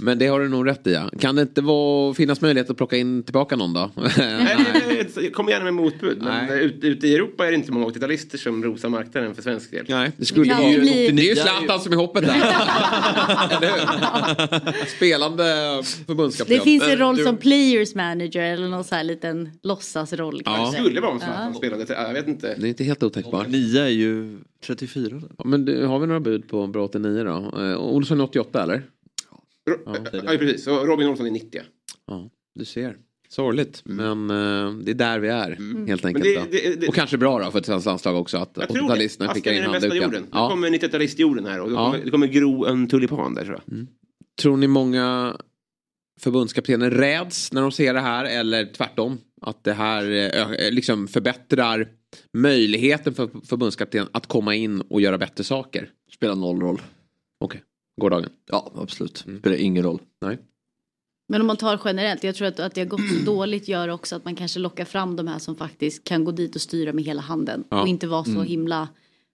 Men 0.00 0.18
det 0.18 0.26
har 0.26 0.40
du 0.40 0.48
nog 0.48 0.66
rätt 0.66 0.86
i. 0.86 0.92
Ja. 0.92 1.10
Kan 1.20 1.36
det 1.36 1.42
inte 1.42 1.60
vara, 1.60 2.14
finnas 2.14 2.40
möjlighet 2.40 2.70
att 2.70 2.76
plocka 2.76 2.96
in 2.96 3.22
tillbaka 3.22 3.56
någon 3.56 3.72
då? 3.72 3.90
Nej, 4.18 5.30
kom 5.32 5.48
gärna 5.48 5.64
med 5.64 5.74
motbud. 5.74 6.22
Men 6.22 6.50
ute 6.50 6.86
ut 6.86 7.04
i 7.04 7.14
Europa 7.14 7.46
är 7.46 7.50
det 7.50 7.56
inte 7.56 7.72
många 7.72 7.86
80-talister 7.86 8.36
som 8.36 8.64
rosar 8.64 8.88
marknaden 8.88 9.34
för 9.34 9.42
svensk 9.42 9.70
del. 9.70 9.84
Nej, 9.88 10.12
det 10.16 10.24
skulle 10.24 10.54
Det 10.54 10.70
ju... 10.70 10.80
bli- 10.80 11.10
Det 11.12 11.22
är 11.22 11.28
ju 11.28 11.36
Zlatan 11.36 11.80
som 11.80 11.92
är 11.92 11.96
hoppet 11.96 12.26
där. 12.26 12.34
Eller 13.56 13.70
hur? 13.70 14.86
Spelande 14.86 15.44
förbundskapten. 16.06 16.56
Det 16.56 16.62
finns 16.64 16.82
en 16.88 16.96
roll 16.98 17.16
du- 17.16 17.24
som 17.24 17.36
players 17.36 17.94
manager 17.94 18.42
eller 18.42 18.68
någon 18.68 18.84
så 18.84 18.94
här 18.94 19.04
liten 19.04 19.50
låtsasroll 19.62 20.42
Ja. 20.44 20.70
Det 20.72 20.78
skulle 20.82 21.00
vara 21.00 21.10
om 21.10 21.18
Zlatan 21.20 21.54
spelade. 21.54 21.86
till- 21.86 21.94
Jag 21.98 22.12
vet 22.12 22.28
inte. 22.28 22.54
Det 22.58 22.66
är 22.66 22.68
inte 22.68 22.84
helt 22.84 23.02
otänkbart. 23.02 23.48
Nia 23.48 23.84
är 23.84 23.88
ju 23.88 24.38
34. 24.66 25.22
Ja, 25.38 25.44
Men 25.44 25.64
du, 25.64 25.86
har 25.86 25.98
vi 25.98 26.06
några 26.06 26.20
bud 26.20 26.48
på 26.48 26.66
bra 26.66 26.84
89 26.84 27.24
då? 27.24 27.62
Eh, 27.62 27.78
Olsson 27.78 28.20
är 28.20 28.24
88 28.24 28.62
eller? 28.62 28.82
Ro- 29.68 29.96
ja, 30.12 30.20
precis. 30.38 30.66
Och 30.66 30.86
Robin 30.86 31.08
Olsson 31.08 31.26
är 31.26 31.30
90. 31.30 31.60
Ja, 32.06 32.30
du 32.54 32.64
ser. 32.64 32.96
Sorgligt, 33.30 33.82
men 33.84 34.30
eh, 34.30 34.72
det 34.84 34.90
är 34.90 34.94
där 34.94 35.18
vi 35.18 35.28
är 35.28 35.48
helt 35.86 36.02
Men 36.04 36.16
enkelt. 36.16 36.24
det- 36.24 36.34
då. 36.34 36.44
det- 36.50 36.80
det- 36.80 36.88
Och 36.88 36.94
kanske 36.94 37.18
bra 37.18 37.38
då 37.44 37.50
för 37.50 37.58
ett 37.58 37.66
svenskt 37.66 37.86
landslag 37.86 38.16
också 38.20 38.36
att 38.38 38.50
Jag 38.54 38.68
tror 38.68 38.76
det. 38.88 38.94
80-talisterna 38.94 39.34
skickar 39.34 39.50
Askan 39.50 39.52
är 39.52 39.56
in 39.56 39.62
den 39.62 39.72
bästa 39.72 39.86
handduken. 39.88 40.08
jorden. 40.10 40.22
Nu 40.22 40.28
Ja. 40.32 40.48
kommer 40.50 40.70
90-talistjorden 40.70 41.46
här 41.46 41.60
och 41.60 41.68
det 41.68 41.74
Ja. 41.74 41.84
kommer, 41.92 42.04
det 42.04 42.10
kommer 42.10 42.26
gro 42.26 42.64
en 42.64 42.88
tulipan 42.88 43.34
där 43.34 43.44
tror 43.44 43.60
jag. 43.66 43.86
Tror 44.40 44.56
ni 44.56 44.66
många 44.66 45.36
förbundskaptener 46.20 46.90
räds 46.90 47.52
när 47.52 47.62
de 47.62 47.72
ser 47.72 47.94
det 47.94 48.00
här 48.00 48.24
eller 48.24 48.64
tvärtom? 48.66 49.18
Att 49.40 49.64
det 49.64 49.72
här 49.72 50.02
eh, 50.10 50.42
ö- 50.50 50.70
liksom 50.70 51.08
förbättrar 51.08 51.88
möjligheten 52.38 53.14
för 53.14 53.30
förbundskapten 53.46 54.06
att 54.12 54.26
komma 54.26 54.54
in 54.54 54.80
och 54.80 55.00
göra 55.00 55.18
bättre 55.18 55.44
saker? 55.44 55.90
Spelar 56.14 56.34
noll 56.34 56.60
roll. 56.60 56.80
Okej, 57.40 57.62
gårdagen. 57.98 58.30
Ja, 58.46 58.72
absolut. 58.76 59.18
Spelar 59.38 59.56
ingen 59.56 59.82
roll. 59.84 60.00
Nej. 60.20 60.38
Men 61.28 61.40
om 61.40 61.46
man 61.46 61.56
tar 61.56 61.80
generellt, 61.84 62.24
jag 62.24 62.34
tror 62.34 62.48
att, 62.48 62.60
att 62.60 62.74
det 62.74 62.80
har 62.80 62.88
gått 62.88 63.08
så 63.08 63.24
dåligt 63.24 63.68
gör 63.68 63.88
också 63.88 64.16
att 64.16 64.24
man 64.24 64.34
kanske 64.36 64.60
lockar 64.60 64.84
fram 64.84 65.16
de 65.16 65.26
här 65.28 65.38
som 65.38 65.56
faktiskt 65.56 66.04
kan 66.04 66.24
gå 66.24 66.30
dit 66.32 66.54
och 66.54 66.60
styra 66.60 66.92
med 66.92 67.04
hela 67.04 67.20
handen. 67.20 67.64
Ja. 67.70 67.82
Och 67.82 67.88
inte 67.88 68.06
vara 68.06 68.24
så 68.24 68.42
himla 68.42 68.88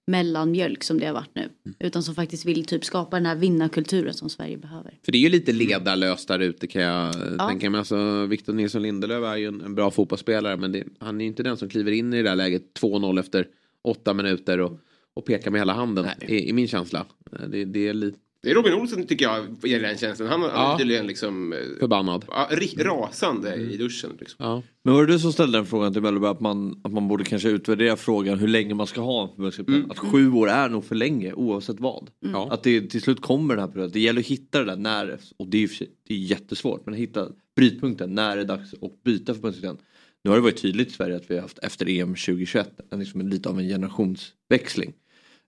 mellanmjölk 0.06 0.84
som 0.84 0.98
det 1.00 1.06
har 1.06 1.14
varit 1.14 1.34
nu. 1.34 1.48
Utan 1.78 2.02
som 2.02 2.14
faktiskt 2.14 2.44
vill 2.44 2.64
typ 2.64 2.84
skapa 2.84 3.16
den 3.16 3.26
här 3.26 3.34
vinnarkulturen 3.36 4.14
som 4.14 4.28
Sverige 4.28 4.56
behöver. 4.56 4.98
För 5.04 5.12
det 5.12 5.18
är 5.18 5.22
ju 5.22 5.28
lite 5.28 5.52
ledarlöst 5.52 6.28
där 6.28 6.38
ute 6.38 6.66
kan 6.66 6.82
jag 6.82 7.14
Ja. 7.38 7.48
tänka 7.48 7.70
mig. 7.70 7.78
Alltså, 7.78 8.26
Victor 8.26 8.52
Nilsson 8.52 8.82
Lindelöf 8.82 9.24
är 9.24 9.36
ju 9.36 9.46
en, 9.46 9.60
en 9.60 9.74
bra 9.74 9.90
fotbollsspelare 9.90 10.56
men 10.56 10.72
det, 10.72 10.84
han 10.98 11.20
är 11.20 11.24
ju 11.24 11.28
inte 11.28 11.42
den 11.42 11.56
som 11.56 11.68
kliver 11.68 11.92
in 11.92 12.14
i 12.14 12.16
det 12.16 12.22
där 12.28 12.36
läget 12.36 12.62
2-0 12.80 13.20
efter 13.20 13.46
åtta 13.82 14.14
minuter 14.14 14.60
och, 14.60 14.78
och 15.14 15.24
pekar 15.24 15.50
med 15.50 15.60
hela 15.60 15.72
handen 15.72 16.06
i, 16.28 16.48
i 16.48 16.52
min 16.52 16.68
känsla. 16.68 17.06
Det, 17.48 17.64
det 17.64 17.88
är 17.88 17.94
lite 17.94 18.18
Det 18.44 18.50
är 18.50 18.54
Robin 18.54 18.72
Olsson 18.74 19.06
tycker 19.06 19.24
jag 19.24 19.46
ger 19.62 19.80
den 19.80 19.96
känslan. 19.98 20.28
Han 20.28 20.40
Ja. 20.42 20.76
tydligen 20.78 21.06
liksom 21.06 21.52
eh, 21.52 21.58
förbannad. 21.80 22.24
ja, 22.28 22.48
rasande 22.78 23.54
i 23.54 23.76
duschen. 23.76 24.10
Liksom. 24.20 24.36
Ja. 24.46 24.62
Men 24.84 24.94
var 24.94 25.06
det 25.06 25.12
du 25.12 25.18
som 25.18 25.32
ställde 25.32 25.58
den 25.58 25.66
frågan 25.66 25.92
till 25.92 26.02
Mellberg 26.02 26.30
att 26.30 26.40
man, 26.40 26.80
att 26.84 26.92
man 26.92 27.08
borde 27.08 27.24
kanske 27.24 27.48
utvärdera 27.48 27.96
frågan 27.96 28.38
hur 28.38 28.48
länge 28.48 28.74
man 28.74 28.86
ska 28.86 29.00
ha 29.00 29.22
en 29.22 29.28
förbundskapten? 29.28 29.90
Att 29.90 29.98
sju 29.98 30.32
år 30.32 30.48
är 30.50 30.68
nog 30.68 30.84
för 30.84 30.94
länge 30.94 31.32
oavsett 31.32 31.80
vad. 31.80 32.10
Ja. 32.32 32.48
Att 32.50 32.62
det 32.62 32.80
till 32.90 33.02
slut 33.02 33.20
kommer 33.20 33.54
den 33.56 33.64
här 33.64 33.70
perioden. 33.72 33.90
Det 33.92 34.00
gäller 34.00 34.20
att 34.20 34.26
hitta 34.26 34.58
det 34.58 34.64
där 34.64 34.76
när, 34.76 35.18
och 35.36 35.46
det 35.48 35.62
är, 35.62 35.68
sig- 35.68 35.90
det 36.08 36.14
är 36.14 36.18
jättesvårt, 36.18 36.86
men 36.86 36.94
att 36.94 37.00
hitta 37.00 37.28
brytpunkten 37.56 38.14
när 38.14 38.36
det 38.36 38.42
är 38.42 38.46
dags 38.46 38.74
att 38.74 39.02
byta 39.04 39.34
förbundskapten. 39.34 39.76
Nu 40.24 40.30
har 40.30 40.36
det 40.36 40.42
varit 40.42 40.62
tydligt 40.62 40.88
i 40.88 40.92
Sverige 40.92 41.16
att 41.16 41.30
vi 41.30 41.34
har 41.34 41.42
haft 41.42 41.58
efter 41.58 41.88
EM 41.88 42.08
2021 42.14 42.70
en, 42.90 42.98
liksom 43.00 43.28
lite 43.28 43.48
av 43.48 43.58
en 43.58 43.68
generationsväxling. 43.68 44.92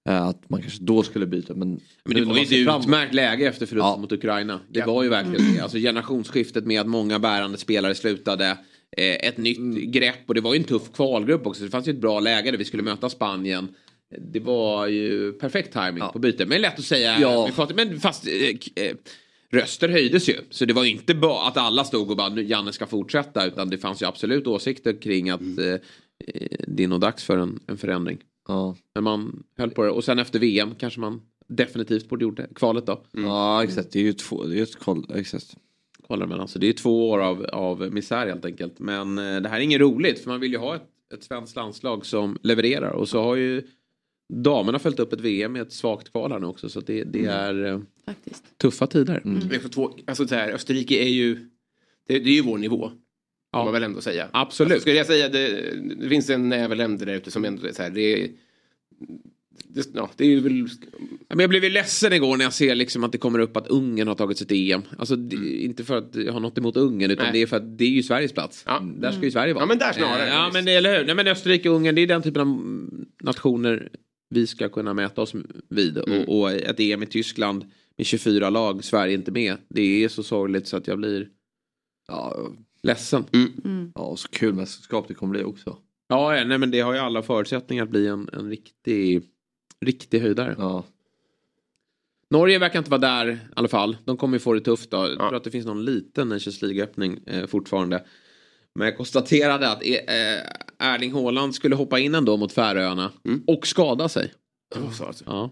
Eh, 0.07 0.23
Att 0.27 0.51
man 0.51 0.61
kanske 0.61 0.83
då 0.85 1.03
skulle 1.03 1.27
byta 1.27 1.55
men... 1.55 1.81
Men 2.05 2.15
det 2.17 2.25
var 2.25 2.37
ju 2.37 2.43
ett 2.43 2.49
framåt- 2.69 2.83
utmärkt 2.83 3.15
läge 3.15 3.47
efter 3.49 3.67
förlusten 3.67 3.91
Ja. 3.91 3.97
mot 3.97 4.13
Ukraina. 4.13 4.61
Det 4.71 4.79
Ja. 4.79 4.87
var 4.87 5.03
ju 5.03 5.09
verkligen 5.09 5.55
det. 5.55 5.61
Alltså 5.61 5.79
generationsskiftet 5.79 6.67
med 6.67 6.81
att 6.81 6.87
många 6.87 7.19
bärande 7.19 7.59
spelare 7.59 7.95
slutade. 7.95 8.47
Eh, 8.97 9.15
ett 9.29 9.39
nytt 9.39 9.59
Mm. 9.59 9.91
grepp 9.91 10.19
och 10.27 10.35
det 10.35 10.41
var 10.41 10.55
ju 10.55 10.59
en 10.59 10.65
tuff 10.65 10.93
kvalgrupp 10.93 11.47
också. 11.47 11.59
Så 11.59 11.65
det 11.65 11.71
fanns 11.71 11.89
ju 11.89 11.93
ett 11.93 12.01
bra 12.01 12.21
läge 12.21 12.51
där 12.51 12.59
vi 12.59 12.65
skulle 12.65 12.83
möta 12.83 13.09
Spanien. 13.11 13.69
Det 14.33 14.41
var 14.41 14.87
ju 14.87 15.33
perfekt 15.33 15.73
timing 15.73 15.99
Ja. 15.99 16.09
på 16.13 16.19
byte. 16.19 16.47
Men 16.47 16.61
lätt 16.61 16.79
att 16.79 16.85
säga. 16.85 17.17
Ja. 17.21 17.51
Men 17.75 18.01
fast 18.01 18.27
eh, 18.27 18.95
röster 19.53 19.89
höjdes 19.89 20.29
ju. 20.29 20.35
Så 20.51 20.65
det 20.65 20.73
var 20.75 20.85
inte 20.85 21.15
bara 21.15 21.49
att 21.49 21.57
alla 21.57 21.85
stod 21.85 22.11
och 22.11 22.17
bara 22.17 22.29
nu 22.29 22.43
Janne 22.43 22.73
ska 22.73 22.87
fortsätta. 22.87 23.47
Utan 23.47 23.71
det 23.71 23.79
fanns 23.79 24.03
ju 24.03 24.07
absolut 24.07 24.47
åsikter 24.47 25.01
kring 25.03 25.31
att 25.31 25.41
Mm. 25.41 25.79
det 26.69 26.85
är 26.85 26.89
nog 26.89 27.01
dags 27.01 27.25
för 27.25 27.39
en, 27.39 27.61
en 27.67 27.79
förändring. 27.79 28.19
Ja. 28.49 28.77
Men 28.95 29.05
man 29.05 29.43
höll 29.57 29.71
på 29.71 29.83
det. 29.83 29.91
Och 29.91 30.05
sen 30.05 30.19
efter 30.19 30.39
VM 30.39 30.75
kanske 30.79 31.01
man 31.01 31.21
definitivt 31.49 32.09
borde 32.09 32.25
gjort 32.25 32.37
det. 32.37 32.49
Kvalet 32.55 32.87
då. 32.87 33.03
ja 33.13 33.65
exakt, 33.65 33.93
det 33.93 33.99
är 33.99 34.03
ju 34.03 34.13
två, 34.13 34.45
det 34.45 34.59
är 34.59 34.63
ett 34.63 34.77
koll, 34.79 35.07
exakt. 35.15 35.57
Kvalar 36.07 36.27
mellan. 36.27 36.49
Så 36.49 36.59
det 36.59 36.69
är 36.69 36.73
två 36.73 37.11
år 37.11 37.19
av, 37.19 37.45
av 37.45 37.93
misär 37.93 38.27
helt 38.27 38.45
enkelt. 38.45 38.79
Men 38.79 39.19
eh, 39.19 39.41
det 39.41 39.49
här 39.49 39.57
är 39.57 39.61
inget 39.61 39.81
roligt 39.81 40.19
för 40.19 40.31
man 40.31 40.41
vill 40.41 40.53
ju 40.53 40.59
ha 40.59 40.77
ett, 40.77 40.89
ett 41.15 41.25
svenskt 41.25 41.57
landslag 41.57 42.07
som 42.07 42.39
levererar. 42.43 42.91
Och 42.91 43.09
så 43.09 43.23
har 43.23 43.37
ju 43.37 43.63
damerna 44.35 44.79
följt 44.79 44.99
upp 44.99 45.13
ett 45.13 45.21
VM 45.21 45.53
med 45.53 45.63
ett 45.63 45.73
svagt 45.73 46.13
kval 46.13 46.33
här 46.33 46.39
nu 46.39 46.47
också. 46.47 46.69
Så 46.69 46.81
det, 46.81 47.05
det 47.05 47.25
är 47.25 47.65
eh, 47.65 47.81
Faktiskt. 48.07 48.59
tuffa 48.59 48.87
tider. 48.87 49.21
Får 49.61 49.69
två, 49.69 49.93
alltså 50.07 50.29
så 50.29 50.35
här, 50.35 50.53
Österrike 50.53 50.95
är 50.95 51.09
ju, 51.09 51.35
det, 52.09 52.19
det 52.19 52.31
är 52.31 52.35
ju 52.35 52.43
vår 52.43 52.59
nivå. 52.59 52.91
Ja. 53.59 53.65
Man 53.65 53.73
väl 53.73 53.83
ändå 53.83 54.01
säga. 54.01 54.29
Absolut. 54.33 54.73
Alltså, 54.73 54.81
skulle 54.81 54.97
jag 54.97 55.07
säga, 55.07 55.29
det, 55.29 55.73
det 56.01 56.09
finns 56.09 56.31
en 56.31 56.49
näve 56.49 56.75
länder 56.75 57.07
där 57.07 57.15
ute 57.15 57.31
som 57.31 57.45
ändå 57.45 57.67
är 57.67 57.73
så 57.73 57.83
här, 57.83 57.91
det 57.91 58.23
är, 58.23 58.29
det, 59.69 59.87
ja, 59.95 60.11
det 60.17 60.25
är 60.25 60.29
ju 60.29 60.41
väl, 60.41 60.69
Men 61.29 61.39
jag 61.39 61.51
blev 61.51 61.65
ju 61.65 61.71
ledsen 61.71 62.13
igår 62.13 62.37
när 62.37 62.45
jag 62.45 62.53
ser 62.53 62.75
liksom 62.75 63.05
att 63.05 63.13
det 63.13 63.19
kommer 63.19 63.39
upp 63.39 63.57
att 63.57 63.67
Ungern 63.67 64.09
har 64.09 64.15
tagit 64.15 64.39
sitt 64.39 64.53
EM. 64.53 64.83
Alltså 64.99 65.17
det, 65.17 65.63
inte 65.63 65.85
för 65.85 65.97
att 65.97 66.15
jag 66.15 66.33
har 66.33 66.41
något 66.41 66.59
emot 66.59 66.77
Ungern 66.77 67.11
utan 67.11 67.25
Nej. 67.25 67.33
det 67.33 67.43
är 67.43 67.47
för 67.47 67.57
att 67.57 67.79
det 67.79 67.85
är 67.85 67.89
ju 67.89 68.03
Sveriges 68.03 68.33
plats. 68.33 68.65
Ja. 68.67 68.83
Där 68.99 69.13
ska 69.13 69.23
ju 69.23 69.31
Sverige 69.31 69.55
vara. 69.55 69.63
Ja, 69.63 69.67
men 69.67 69.79
där 69.79 69.93
snarare. 69.93 70.27
Eh, 70.27 70.35
Ja 70.35 70.51
men 70.53 70.69
eller 70.69 70.99
hur. 70.99 71.07
Nej, 71.07 71.15
men 71.15 71.27
Österrike 71.27 71.69
och 71.69 71.77
Ungern 71.77 71.95
det 71.95 72.01
är 72.01 72.07
den 72.07 72.23
typen 72.23 72.43
av 72.43 72.61
nationer 73.23 73.89
vi 74.31 74.47
ska 74.47 74.69
kunna 74.69 74.95
mäta 74.95 75.23
oss 75.23 75.33
vid. 75.69 75.99
Mm. 75.99 76.23
Och, 76.23 76.41
och 76.41 76.53
ett 76.53 76.81
EM 76.81 77.03
i 77.03 77.07
Tyskland 77.07 77.65
med 77.97 78.07
24 78.07 78.51
lag, 78.51 78.85
Sverige 78.85 79.15
inte 79.15 79.31
med. 79.31 79.57
Det 79.69 80.05
är 80.05 80.09
så 80.09 80.23
sorgligt 80.23 80.69
så 80.69 80.77
att 80.77 80.87
jag 80.87 80.99
blir 80.99 81.29
Ja, 82.09 82.51
ledsen. 82.87 83.25
ja, 83.95 84.03
och 84.03 84.19
så 84.19 84.29
kul 84.29 84.55
mästerskap 84.55 85.09
det 85.09 85.15
kommer 85.15 85.31
bli 85.31 85.45
också. 85.45 85.77
Ja, 86.09 86.37
ja, 86.37 86.45
nej 86.45 86.59
men 86.59 86.71
det 86.71 86.81
har 86.81 86.93
ju 86.93 86.99
alla 86.99 87.23
förutsättningar 87.23 87.85
att 87.85 87.91
bli 87.91 88.07
en, 88.07 88.29
en 88.33 88.49
riktig, 88.51 89.23
riktig 89.81 90.21
höjdare. 90.21 90.55
Ja. 90.59 90.85
Norge 92.31 92.59
verkar 92.59 92.79
inte 92.79 92.91
vara 92.91 93.01
där 93.01 93.29
i 93.31 93.39
alla 93.57 93.69
fall. 93.69 93.97
De 94.05 94.17
kommer 94.17 94.35
ju 94.37 94.39
få 94.41 94.55
det 94.55 94.61
tufft 94.61 94.91
då. 94.91 94.97
Jag 94.97 95.11
Ja. 95.11 95.17
tror 95.17 95.35
att 95.37 95.45
det 95.45 95.51
finns 95.51 95.67
någon 95.67 95.85
liten 95.85 96.29
Nations 96.29 96.63
League-öppning 96.63 97.19
eh, 97.27 97.47
fortfarande. 97.47 98.05
Men 98.75 98.87
jag 98.87 98.97
konstaterade 98.97 99.71
att 99.71 99.83
eh, 99.83 100.89
Erling 100.95 101.13
Haaland 101.13 101.55
skulle 101.55 101.75
hoppa 101.77 101.99
in 101.99 102.15
ändå 102.15 102.37
mot 102.37 102.53
Färöarna. 102.53 103.13
Mm. 103.25 103.43
Och 103.47 103.67
skada 103.67 104.09
sig. 104.09 104.33
alltså. 104.75 105.25
Ja. 105.27 105.51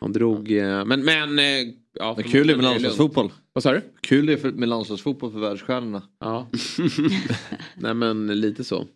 Han 0.00 0.12
drog... 0.12 0.50
Eh, 0.52 0.84
men... 0.84 1.04
men 1.04 1.38
eh, 1.38 1.74
ja, 1.98 2.14
Men 2.16 2.24
kul 2.24 2.50
är 2.50 2.56
med 2.56 2.64
landslagsfotboll. 2.64 3.32
Vad 3.52 3.62
sa 3.62 3.72
du? 3.72 3.80
Kul 4.00 4.28
är 4.28 4.36
för, 4.36 4.52
med 4.52 4.68
landslagsfotboll 4.68 5.32
för 5.32 5.38
världsstjärnorna. 5.38 6.02
Ja. 6.20 6.50
Nej 7.76 7.94
men 7.94 8.40
lite 8.40 8.64
så. 8.64 8.86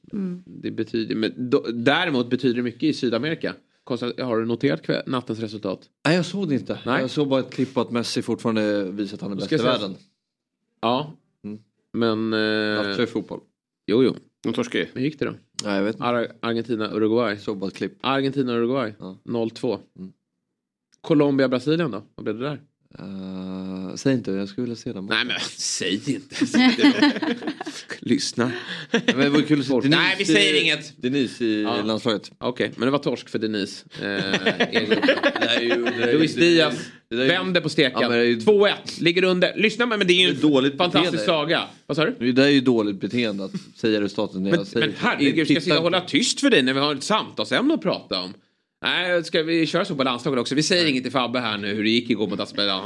Det 0.44 0.70
betyder, 0.70 1.14
men 1.14 1.50
då, 1.50 1.66
däremot 1.74 2.30
betyder 2.30 2.54
det 2.54 2.62
mycket 2.62 2.82
i 2.82 2.92
Sydamerika. 2.92 3.54
Har 4.18 4.38
du 4.40 4.46
noterat 4.46 4.82
kväll, 4.82 5.02
nattens 5.06 5.38
resultat? 5.38 5.80
Nej 6.06 6.16
jag 6.16 6.26
såg 6.26 6.48
det 6.48 6.54
inte. 6.54 6.78
Nej. 6.86 7.00
Jag 7.00 7.10
såg 7.10 7.28
bara 7.28 7.40
ett 7.40 7.50
klipp 7.54 7.74
på 7.74 7.80
att 7.80 7.90
Messi 7.90 8.22
fortfarande 8.22 8.90
visar 8.90 9.14
att 9.16 9.20
han 9.20 9.32
är 9.32 9.36
bäst 9.36 9.52
i 9.52 9.56
världen. 9.56 9.94
Ja. 10.80 11.12
Mm. 11.44 11.58
Men... 11.92 12.32
Eh, 12.32 13.02
i 13.02 13.06
fotboll. 13.06 13.40
jo, 13.86 14.04
jo. 14.04 14.14
De 14.42 14.52
torskar 14.52 14.78
ju. 14.78 14.86
Hur 14.94 15.00
gick 15.00 15.18
det 15.18 15.24
då? 15.24 15.34
Nej 15.64 15.76
jag 15.76 15.82
vet 15.84 15.94
inte. 15.94 16.06
Ar- 16.06 16.32
Argentina-Uruguay. 16.40 17.36
Såg 17.38 17.58
bara 17.58 17.68
ett 17.68 17.76
klipp. 17.76 17.98
Argentina-Uruguay. 18.00 18.94
Ja. 18.98 19.18
0-2. 19.24 19.78
Mm. 19.98 20.12
Colombia-Brasilien 21.00 21.90
då? 21.90 22.02
Vad 22.14 22.24
blev 22.24 22.38
det 22.38 22.44
där? 22.44 22.60
Uh, 23.00 23.94
säg 23.94 24.12
inte, 24.12 24.30
jag 24.30 24.48
skulle 24.48 24.62
vilja 24.64 24.76
se 24.76 24.92
den. 24.92 25.06
Nej 25.06 25.24
men 25.24 25.36
säg 25.56 26.00
inte. 26.06 26.36
Lyssna. 28.00 28.52
Men 28.90 29.18
det 29.18 29.28
var 29.28 29.40
kul 29.42 29.60
att 29.60 29.66
se 29.66 29.72
Denise, 29.74 29.88
Nej, 29.88 30.14
vi 30.18 30.24
säger 30.24 30.62
inget. 30.62 31.02
Denise 31.02 31.44
i 31.44 31.62
Ja. 31.62 31.82
landslaget. 31.82 32.30
Okej, 32.38 32.72
men 32.76 32.86
det 32.86 32.90
var 32.90 32.98
torsk 32.98 33.28
för 33.28 33.38
Denise. 33.38 33.84
Eh, 34.02 36.06
Luis 36.12 36.34
Diaz 36.34 36.74
vänder 37.08 37.60
på 37.60 37.68
steken. 37.68 38.00
Ja, 38.02 38.16
ju- 38.16 38.38
2-1, 38.38 38.72
ligger 39.00 39.24
under. 39.24 39.56
Lyssna 39.56 39.86
men 39.86 40.06
det 40.06 40.12
är 40.12 40.26
ju 40.26 40.32
Det 40.32 40.38
är 40.38 40.42
dåligt 40.42 40.72
en 40.72 40.78
fantastisk 40.78 41.12
beteende. 41.12 41.32
saga. 41.32 41.62
Vad 41.86 41.96
sa 41.96 42.04
du? 42.18 42.32
Det 42.32 42.44
är 42.44 42.48
ju 42.48 42.60
dåligt 42.60 43.00
beteende 43.00 43.44
att 43.44 43.52
säga 43.76 44.00
resultatet 44.00 44.34
när 44.40 44.50
Men, 44.50 44.58
jag 44.58 44.66
säger 44.66 44.86
men 44.86 44.96
herregud, 44.98 45.46
ska 45.46 45.54
jag 45.54 45.62
sitta 45.62 45.76
och 45.76 45.82
hålla 45.82 46.00
tyst 46.00 46.40
för 46.40 46.50
dig 46.50 46.62
när 46.62 46.74
vi 46.74 46.80
har 46.80 46.94
ett 46.94 47.02
samtalsämne 47.02 47.74
att 47.74 47.82
prata 47.82 48.20
om? 48.20 48.34
Nej, 48.86 49.24
ska 49.24 49.42
vi 49.42 49.66
köra 49.66 49.84
så 49.84 49.94
på 49.94 50.02
landslaget 50.04 50.40
också? 50.40 50.54
Vi 50.54 50.62
säger 50.62 50.86
inget 50.86 51.02
till 51.02 51.12
Fabbe 51.12 51.40
här 51.40 51.58
nu 51.58 51.74
hur 51.74 51.82
det 51.84 51.90
gick 51.90 52.10
igår 52.10 52.26
mot 52.26 52.38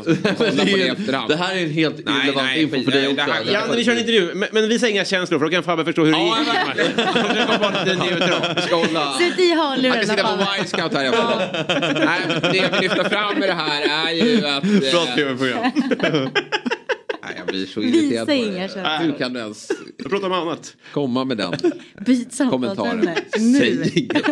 på 0.39 0.45
det, 0.45 0.95
det 1.07 1.21
det 1.29 1.37
här 1.37 1.57
är 1.57 1.63
en 1.63 1.71
helt 1.71 1.97
Nej, 2.07 2.15
irrelevant 2.17 2.47
nej, 2.47 2.63
info 2.63 2.83
för 2.83 2.91
dig 2.91 3.09
också. 3.09 3.17
det 3.17 3.23
här-? 3.23 3.53
Ja, 3.53 3.61
men 3.69 3.77
vi 3.77 3.85
kör 3.85 3.93
en 3.93 3.99
intervju. 3.99 4.35
Men, 4.35 4.49
men 4.53 4.69
visa 4.69 4.89
inga 4.89 5.05
känslor 5.05 5.39
för 5.39 5.47
då 5.47 5.51
kan 5.53 5.63
Fabbe 5.63 5.85
förstå 5.85 6.05
hur 6.05 6.13
det 6.13 6.19
Ja, 6.19 6.39
gick. 6.39 6.87
Vi 8.57 8.63
ska 8.63 8.77
hålla... 8.77 9.13
Sätt 9.13 9.39
i 9.39 9.49
Jag 9.49 9.59
kan 9.59 9.69
hörlurarna 9.69 10.03
sitta 10.03 10.23
på 10.23 10.29
Fabbe. 10.29 10.63
Y-scout 10.63 10.95
här 10.95 11.05
i 11.05 11.09
alla 11.09 11.17
fall. 11.17 11.43
Nej, 11.95 12.21
men 12.29 12.53
det 12.53 12.59
jag 12.59 12.71
vill 12.71 12.81
lyfta 12.81 13.09
fram 13.11 13.39
med 13.39 13.49
det 13.49 13.55
här 13.55 14.07
är 14.07 14.13
ju 14.15 14.47
att... 14.47 14.65
eh, 14.65 15.15
tv-program. 15.15 16.31
Blir 17.51 17.67
så 17.67 17.83
irriterad 17.83 18.29
Visa 18.29 18.35
inga 18.35 18.69
känslor. 18.69 19.07
Hur 19.07 19.19
kan 19.19 19.33
du 19.33 19.41
ens 19.41 19.71
Jag 19.99 20.11
pratar 20.11 20.27
om 20.27 20.33
annat. 20.33 20.77
komma 20.93 21.25
med 21.25 21.37
den 21.37 21.53
Byt 22.07 22.39
kommentaren? 22.51 23.09
Säg 23.59 23.99
inget. 23.99 24.27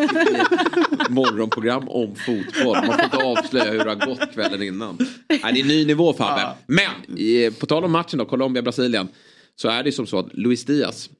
Morgonprogram 1.11 1.89
om 1.89 2.15
fotboll. 2.17 2.77
Man 2.87 2.97
får 2.97 3.05
inte 3.05 3.17
avslöja 3.17 3.71
hur 3.71 3.79
det 3.79 3.91
har 3.91 4.07
gått 4.07 4.33
kvällen 4.33 4.63
innan. 4.63 4.99
Nej, 5.29 5.53
det 5.55 5.61
är 5.61 5.65
ny 5.65 5.85
nivå 5.87 6.13
Fabbe. 6.13 6.49
Men 6.67 7.19
eh, 7.19 7.53
på 7.55 7.67
tal 7.67 7.85
om 7.85 7.93
matchen 7.93 8.19
då, 8.19 8.25
Colombia-Brasilien. 8.25 9.09
Så 9.57 9.69
är 9.69 9.83
det 9.83 9.93
som 9.93 10.07
så 10.07 10.19
att 10.19 10.35
Luis 10.35 10.65
Diaz. 10.65 11.11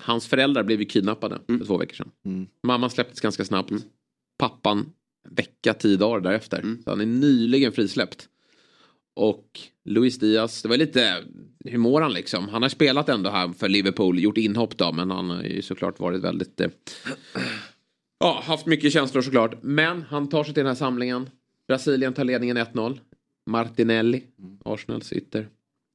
Hans 0.00 0.26
föräldrar 0.26 0.62
blev 0.62 0.80
ju 0.80 0.86
kidnappade 0.86 1.38
för 1.46 1.64
två 1.66 1.76
veckor 1.76 1.94
sedan. 1.94 2.10
Mamman 2.66 2.90
släpptes 2.90 3.20
ganska 3.20 3.44
snabbt. 3.44 3.72
Pappan 4.38 4.78
en 5.28 5.34
vecka, 5.34 5.74
tio 5.74 5.96
dagar 5.96 6.20
därefter. 6.20 6.76
Så 6.84 6.90
han 6.90 7.00
är 7.00 7.06
nyligen 7.06 7.72
frisläppt. 7.72 8.28
Och 9.14 9.60
Luis 9.84 10.18
Diaz, 10.18 10.62
det 10.62 10.68
var 10.68 10.76
lite, 10.76 11.24
hur 11.64 11.78
mår 11.78 12.00
han 12.00 12.12
liksom? 12.12 12.48
Han 12.48 12.62
har 12.62 12.68
spelat 12.68 13.08
ändå 13.08 13.30
här 13.30 13.48
för 13.48 13.68
Liverpool, 13.68 14.18
gjort 14.18 14.38
inhopp 14.38 14.76
då, 14.76 14.92
men 14.92 15.10
han 15.10 15.30
har 15.30 15.42
ju 15.42 15.62
såklart 15.62 16.00
varit 16.00 16.20
väldigt... 16.20 16.60
Eh, 16.60 16.70
ja, 18.18 18.42
haft 18.46 18.66
mycket 18.66 18.92
känslor 18.92 19.22
såklart. 19.22 19.62
Men 19.62 20.02
han 20.02 20.28
tar 20.28 20.44
sig 20.44 20.54
till 20.54 20.60
den 20.60 20.70
här 20.70 20.74
samlingen. 20.74 21.30
Brasilien 21.68 22.12
tar 22.12 22.24
ledningen 22.24 22.58
1-0. 22.58 22.98
Martinelli, 23.46 24.22
Arsenals 24.64 25.12
ytter. 25.12 25.48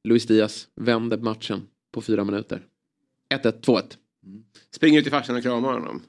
Luis 0.08 0.26
Diaz 0.26 0.68
vänder 0.76 1.18
matchen 1.18 1.66
på 1.92 2.02
fyra 2.02 2.24
minuter. 2.24 2.62
1-1, 3.34 3.60
2-1. 3.60 3.96
Springer 4.74 4.98
ut 4.98 5.04
till 5.04 5.12
farsan 5.12 5.36
och 5.36 5.42
kramar 5.42 5.72
honom. 5.72 6.02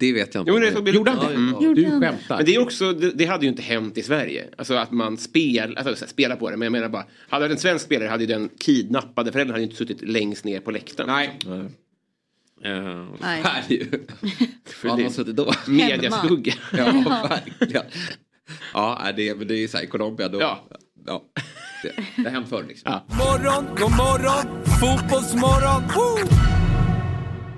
Det 0.00 0.12
vet 0.12 0.34
jag 0.34 0.42
inte. 0.42 0.50
Jo, 0.50 0.54
men 0.58 0.62
det 0.68 0.72
såg 0.72 0.84
bild- 0.84 0.96
Gjorde 0.96 1.10
han 1.10 1.26
det? 1.26 1.34
Mm. 1.34 1.62
Gjorde 1.62 1.80
Du 1.82 1.90
det? 1.90 2.00
skämtar. 2.00 2.36
Men 2.36 2.46
det 2.46 2.54
är 2.54 2.62
också, 2.62 2.92
det, 2.92 3.10
det 3.10 3.24
hade 3.24 3.44
ju 3.44 3.50
inte 3.50 3.62
hänt 3.62 3.98
i 3.98 4.02
Sverige. 4.02 4.48
Alltså 4.58 4.74
att 4.74 4.90
man 4.92 5.18
spel, 5.18 5.76
alltså, 5.76 6.06
spelar 6.06 6.36
på 6.36 6.50
det. 6.50 6.56
Men 6.56 6.66
jag 6.66 6.72
menar 6.72 6.88
bara, 6.88 7.04
hade 7.28 7.48
det 7.48 7.54
en 7.54 7.58
svensk 7.60 7.84
spelare 7.84 8.08
hade 8.08 8.22
ju 8.24 8.26
den 8.26 8.48
kidnappade 8.60 9.32
föräldern 9.32 9.52
hade 9.52 9.60
ju 9.60 9.66
inte 9.66 9.76
suttit 9.76 10.02
längst 10.02 10.44
ner 10.44 10.60
på 10.60 10.70
läktaren. 10.70 11.08
Nej. 11.08 11.38
Nej. 11.44 11.60
Uh, 12.72 13.06
Nej. 13.20 13.42
Här 13.44 13.62
är 13.68 13.72
ju. 13.72 13.86
Vad 14.82 14.92
har 14.92 15.02
han 15.02 15.10
suttit 15.12 15.36
då? 15.36 15.52
Mediaskugga. 15.68 16.54
Ja, 16.72 16.84
verkligen. 17.28 17.82
Ja, 18.74 19.00
nej, 19.04 19.12
det, 19.16 19.34
men 19.38 19.48
det 19.48 19.54
är 19.64 19.68
så 19.68 19.78
här, 19.78 19.86
Colombia 19.86 20.28
då. 20.28 20.40
Ja. 20.40 20.68
ja. 21.06 21.22
Det, 21.82 21.92
det 22.16 22.22
har 22.22 22.30
hänt 22.30 22.48
förr 22.48 22.64
liksom. 22.68 22.92
Ja. 22.92 23.06
Morgon, 23.16 23.64
god 23.76 23.90
morgon, 23.96 24.64
fotbollsmorgon. 24.80 25.82
Woo! 25.94 26.59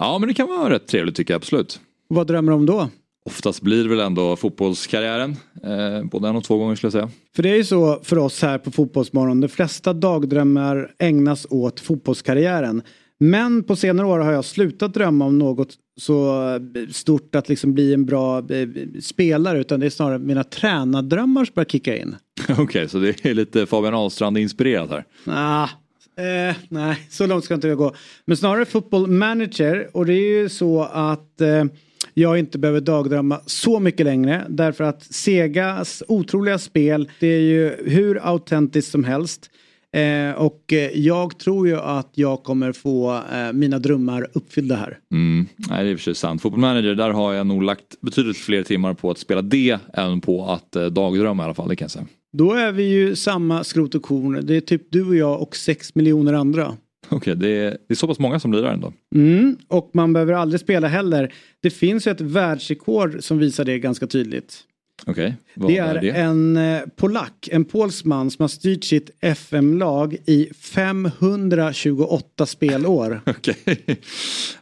Ja, 0.00 0.18
men 0.18 0.28
det 0.28 0.34
kan 0.34 0.48
vara 0.48 0.70
rätt 0.70 0.86
trevligt 0.86 1.16
tycker 1.16 1.34
jag 1.34 1.38
absolut. 1.38 1.80
Vad 2.08 2.26
drömmer 2.26 2.52
du 2.52 2.56
om 2.56 2.66
då? 2.66 2.88
Oftast 3.24 3.62
blir 3.62 3.82
det 3.82 3.88
väl 3.88 4.00
ändå 4.00 4.36
fotbollskarriären. 4.36 5.36
Eh, 5.64 6.04
både 6.04 6.28
en 6.28 6.36
och 6.36 6.44
två 6.44 6.58
gånger 6.58 6.74
skulle 6.74 6.86
jag 6.86 6.92
säga. 6.92 7.10
För 7.36 7.42
det 7.42 7.50
är 7.50 7.56
ju 7.56 7.64
så 7.64 8.00
för 8.02 8.18
oss 8.18 8.42
här 8.42 8.58
på 8.58 8.70
Fotbollsmorgon, 8.70 9.40
de 9.40 9.48
flesta 9.48 9.92
dagdrömmar 9.92 10.90
ägnas 10.98 11.46
åt 11.50 11.80
fotbollskarriären. 11.80 12.82
Men 13.18 13.62
på 13.62 13.76
senare 13.76 14.06
år 14.06 14.18
har 14.18 14.32
jag 14.32 14.44
slutat 14.44 14.94
drömma 14.94 15.24
om 15.24 15.38
något 15.38 15.74
så 16.00 16.44
stort 16.92 17.34
att 17.34 17.48
liksom 17.48 17.74
bli 17.74 17.94
en 17.94 18.06
bra 18.06 18.38
eh, 18.38 18.68
spelare 19.00 19.60
utan 19.60 19.80
det 19.80 19.86
är 19.86 19.90
snarare 19.90 20.18
mina 20.18 20.44
tränardrömmar 20.44 21.44
som 21.44 21.52
börjar 21.54 21.68
kicka 21.68 21.96
in. 21.96 22.16
Okej, 22.58 22.88
så 22.88 22.98
det 22.98 23.24
är 23.24 23.34
lite 23.34 23.66
Fabian 23.66 23.94
Ahlstrand 23.94 24.38
inspirerat 24.38 24.90
här. 24.90 25.04
Ah, 25.26 25.68
eh, 26.16 26.56
nej, 26.68 27.06
så 27.10 27.26
långt 27.26 27.44
ska 27.44 27.54
inte 27.54 27.68
jag 27.68 27.78
gå. 27.78 27.94
Men 28.24 28.36
snarare 28.36 28.64
football 28.64 29.06
manager 29.06 29.90
och 29.92 30.06
det 30.06 30.14
är 30.14 30.40
ju 30.40 30.48
så 30.48 30.82
att 30.82 31.40
eh, 31.40 31.64
jag 32.14 32.38
inte 32.38 32.58
behöver 32.58 32.80
dagdrömma 32.80 33.40
så 33.46 33.80
mycket 33.80 34.06
längre. 34.06 34.46
Därför 34.48 34.84
att 34.84 35.02
Segas 35.02 36.02
otroliga 36.08 36.58
spel, 36.58 37.10
det 37.20 37.26
är 37.26 37.40
ju 37.40 37.76
hur 37.84 38.26
autentiskt 38.26 38.90
som 38.90 39.04
helst. 39.04 39.50
Eh, 39.92 40.32
och 40.32 40.72
eh, 40.72 40.90
jag 40.98 41.38
tror 41.38 41.68
ju 41.68 41.80
att 41.80 42.10
jag 42.14 42.42
kommer 42.42 42.72
få 42.72 43.22
eh, 43.32 43.52
mina 43.52 43.78
drömmar 43.78 44.26
uppfyllda 44.32 44.76
här. 44.76 44.98
Mm. 45.12 45.46
Nej, 45.56 45.84
det 45.84 45.90
är 45.90 45.94
i 45.94 45.96
för 45.96 46.12
sant. 46.12 46.42
Football 46.42 46.60
Manager, 46.60 46.94
där 46.94 47.10
har 47.10 47.32
jag 47.32 47.46
nog 47.46 47.62
lagt 47.62 48.00
betydligt 48.00 48.36
fler 48.36 48.62
timmar 48.62 48.94
på 48.94 49.10
att 49.10 49.18
spela 49.18 49.42
det 49.42 49.78
än 49.94 50.20
på 50.20 50.46
att 50.46 50.76
eh, 50.76 50.86
dagdrömma 50.86 51.42
i 51.42 51.44
alla 51.44 51.54
fall, 51.54 51.68
det 51.68 51.76
kan 51.76 51.84
jag 51.84 51.90
säga. 51.90 52.06
Då 52.32 52.52
är 52.52 52.72
vi 52.72 52.82
ju 52.82 53.16
samma 53.16 53.64
skrot 53.64 53.94
och 53.94 54.02
korn. 54.02 54.46
Det 54.46 54.56
är 54.56 54.60
typ 54.60 54.82
du 54.90 55.06
och 55.06 55.16
jag 55.16 55.42
och 55.42 55.56
sex 55.56 55.94
miljoner 55.94 56.32
andra. 56.32 56.76
Okej, 57.06 57.16
okay, 57.16 57.34
det, 57.34 57.48
är, 57.48 57.70
det 57.70 57.94
är 57.94 57.94
så 57.94 58.06
pass 58.06 58.18
många 58.18 58.40
som 58.40 58.52
lirar 58.52 58.72
ändå. 58.72 58.92
Mm, 59.14 59.56
och 59.68 59.90
man 59.92 60.12
behöver 60.12 60.32
aldrig 60.32 60.60
spela 60.60 60.88
heller. 60.88 61.32
Det 61.60 61.70
finns 61.70 62.06
ju 62.06 62.10
ett 62.10 62.20
världsrekord 62.20 63.16
som 63.20 63.38
visar 63.38 63.64
det 63.64 63.78
ganska 63.78 64.06
tydligt. 64.06 64.64
Okay, 65.06 65.32
det 65.54 65.78
är, 65.78 65.94
är 65.94 66.00
det? 66.00 66.10
en 66.10 66.56
eh, 66.56 66.80
polack, 66.96 67.48
en 67.52 67.64
polsman 67.64 68.30
som 68.30 68.42
har 68.42 68.48
styrt 68.48 68.84
sitt 68.84 69.10
FM-lag 69.20 70.16
i 70.26 70.48
528 70.54 72.46
spelår. 72.46 73.20
Okej. 73.26 73.56
Okay. 73.66 73.96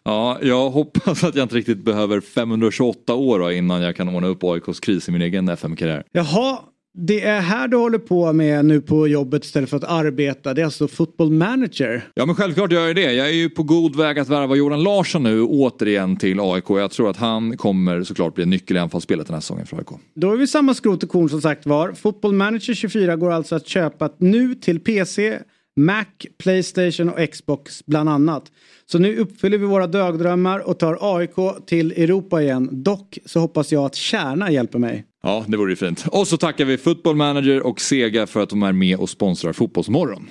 Ja, 0.03 0.39
jag 0.43 0.71
hoppas 0.71 1.25
att 1.25 1.35
jag 1.35 1.45
inte 1.45 1.55
riktigt 1.55 1.85
behöver 1.85 2.21
528 2.21 3.15
år 3.15 3.53
innan 3.53 3.83
jag 3.83 3.97
kan 3.97 4.09
ordna 4.09 4.29
upp 4.29 4.45
AIKs 4.45 4.81
kris 4.81 5.09
i 5.09 5.13
min 5.13 5.23
egen 5.23 5.49
FM-karriär. 5.49 6.05
Jaha, 6.13 6.59
det 7.01 7.21
är 7.21 7.41
här 7.41 7.69
du 7.69 7.77
håller 7.77 7.99
på 7.99 8.33
med 8.33 8.65
nu 8.65 8.81
på 8.81 9.09
jobbet 9.09 9.45
istället 9.45 9.71
för 9.71 9.77
att 9.77 9.85
arbeta. 9.85 10.55
Det 10.55 10.61
är 10.61 10.65
alltså 10.65 10.89
football 10.89 11.31
manager. 11.31 12.03
Ja 12.15 12.27
men 12.27 12.35
självklart 12.35 12.73
gör 12.73 12.87
jag 12.87 12.97
det. 12.97 13.13
Jag 13.13 13.29
är 13.29 13.33
ju 13.33 13.51
på 13.51 13.63
god 13.63 13.97
väg 13.97 14.19
att 14.19 14.29
värva 14.29 14.57
Jordan 14.57 14.83
Larsson 14.83 15.23
nu 15.23 15.43
återigen 15.43 16.17
till 16.17 16.41
AIK. 16.41 16.65
Jag 16.69 16.91
tror 16.91 17.11
att 17.11 17.17
han 17.17 17.57
kommer 17.57 18.03
såklart 18.03 18.35
bli 18.35 18.47
nyckel 18.47 18.77
i 18.77 18.81
anfallsspelet 18.81 19.27
den 19.27 19.35
här 19.35 19.41
säsongen 19.41 19.67
för 19.67 19.77
AIK. 19.77 19.89
Då 20.15 20.33
är 20.33 20.37
vi 20.37 20.47
samma 20.47 20.75
skrot 20.75 21.03
och 21.03 21.09
korn 21.09 21.29
som 21.29 21.41
sagt 21.41 21.67
var. 21.67 21.93
Football 21.93 22.33
manager 22.33 22.75
24 22.75 23.17
går 23.17 23.31
alltså 23.31 23.55
att 23.55 23.69
köpa 23.69 24.11
nu 24.19 24.55
till 24.55 24.81
PC, 24.81 25.39
Mac, 25.77 26.05
Playstation 26.43 27.09
och 27.09 27.33
Xbox 27.33 27.87
bland 27.87 28.09
annat. 28.09 28.45
Så 28.87 28.99
nu 28.99 29.17
uppfyller 29.17 29.59
vi 29.59 29.67
våra 29.67 29.87
dagdrömmar 29.87 30.59
och 30.69 30.79
tar 30.79 30.99
AIK 31.01 31.67
till 31.67 31.93
Europa 31.93 32.43
igen. 32.43 32.69
Dock 32.73 33.19
så 33.25 33.41
hoppas 33.41 33.73
jag 33.73 33.85
att 33.85 33.95
Kärna 33.95 34.51
hjälper 34.51 34.79
mig. 34.79 35.05
Ja, 35.29 35.45
det 35.49 35.57
vore 35.57 35.73
ju 35.73 35.77
fint. 35.77 36.05
Och 36.07 36.29
så 36.29 36.37
tackar 36.37 36.65
vi 36.65 36.79
Football 36.79 37.17
Manager 37.17 37.67
och 37.67 37.81
Sega 37.81 38.27
för 38.27 38.41
att 38.41 38.51
de 38.51 38.63
är 38.63 38.73
med 38.73 38.99
och 38.99 39.11
sponsrar 39.11 39.53
Fotbollsmorgon. 39.53 40.29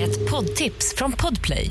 Ett 0.00 0.30
poddtips 0.30 0.94
från 0.96 1.12
Podplay. 1.12 1.70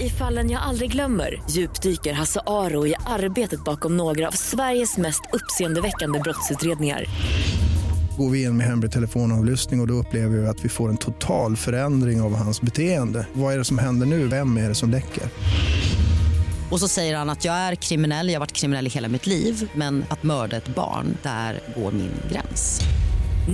I 0.00 0.08
fallen 0.08 0.50
jag 0.50 0.62
aldrig 0.62 0.92
glömmer 0.92 1.42
djupdyker 1.50 2.12
Hasse 2.12 2.40
Aro 2.46 2.86
i 2.86 2.94
arbetet 3.06 3.64
bakom 3.64 3.96
några 3.96 4.28
av 4.28 4.32
Sveriges 4.32 4.96
mest 4.96 5.22
uppseendeväckande 5.32 6.18
brottsutredningar 6.18 7.04
går 8.18 8.30
vi 8.30 8.42
in 8.42 8.56
med 8.56 8.66
hemlig 8.66 8.90
telefonavlyssning 8.90 9.80
och, 9.80 9.84
och 9.84 9.88
då 9.88 9.94
upplever 9.94 10.36
vi 10.36 10.46
att 10.46 10.64
vi 10.64 10.68
får 10.68 10.88
en 10.88 10.96
total 10.96 11.56
förändring 11.56 12.20
av 12.20 12.34
hans 12.34 12.60
beteende. 12.60 13.26
Vad 13.32 13.54
är 13.54 13.58
det 13.58 13.64
som 13.64 13.78
händer 13.78 14.06
nu? 14.06 14.26
Vem 14.26 14.56
är 14.56 14.68
det 14.68 14.74
som 14.74 14.90
läcker? 14.90 15.24
Och 16.70 16.80
så 16.80 16.88
säger 16.88 17.16
han 17.16 17.30
att 17.30 17.44
jag 17.44 17.54
är 17.54 17.74
kriminell, 17.74 18.28
jag 18.28 18.34
har 18.34 18.40
varit 18.40 18.52
kriminell 18.52 18.86
i 18.86 18.90
hela 18.90 19.08
mitt 19.08 19.26
liv 19.26 19.70
men 19.74 20.04
att 20.08 20.22
mörda 20.22 20.56
ett 20.56 20.68
barn, 20.68 21.16
där 21.22 21.60
går 21.76 21.92
min 21.92 22.12
gräns. 22.32 22.80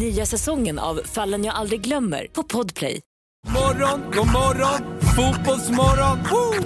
Nya 0.00 0.26
säsongen 0.26 0.78
av 0.78 1.00
Fallen 1.04 1.44
jag 1.44 1.54
aldrig 1.54 1.80
glömmer 1.80 2.26
på 2.32 2.42
Podplay. 2.42 3.00
Morgon, 3.48 4.00
god 4.14 4.26
morgon, 4.26 5.00
fotbollsmorgon! 5.00 6.18
Woo! 6.30 6.64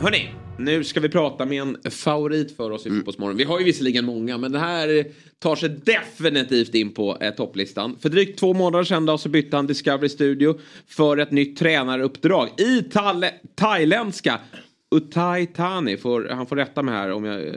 Hörni, 0.00 0.30
nu 0.58 0.84
ska 0.84 1.00
vi 1.00 1.08
prata 1.08 1.46
med 1.46 1.62
en 1.62 1.90
favorit 1.90 2.56
för 2.56 2.70
oss 2.70 2.86
i 2.86 2.88
mm. 2.88 3.00
Fotbollsmorgon. 3.00 3.36
Vi 3.36 3.44
har 3.44 3.58
ju 3.58 3.64
visserligen 3.64 4.04
många 4.04 4.38
men 4.38 4.52
det 4.52 4.58
här 4.58 5.04
tar 5.38 5.56
sig 5.56 5.68
definitivt 5.68 6.74
in 6.74 6.94
på 6.94 7.16
eh, 7.20 7.30
topplistan. 7.30 7.96
För 8.00 8.08
drygt 8.08 8.38
två 8.38 8.54
månader 8.54 8.84
sedan 8.84 9.06
då, 9.06 9.18
så 9.18 9.28
bytte 9.28 9.56
han 9.56 9.66
Discovery 9.66 10.08
Studio 10.08 10.60
för 10.88 11.16
ett 11.16 11.30
nytt 11.30 11.58
tränaruppdrag 11.58 12.48
i 12.60 12.82
thailändska 13.56 14.40
Utai 14.96 15.46
Tani, 15.46 15.96
får, 15.96 16.28
han 16.30 16.46
får 16.46 16.56
rätta 16.56 16.82
mig 16.82 16.94
här 16.94 17.12
om 17.12 17.24
jag 17.24 17.40
uh, 17.40 17.54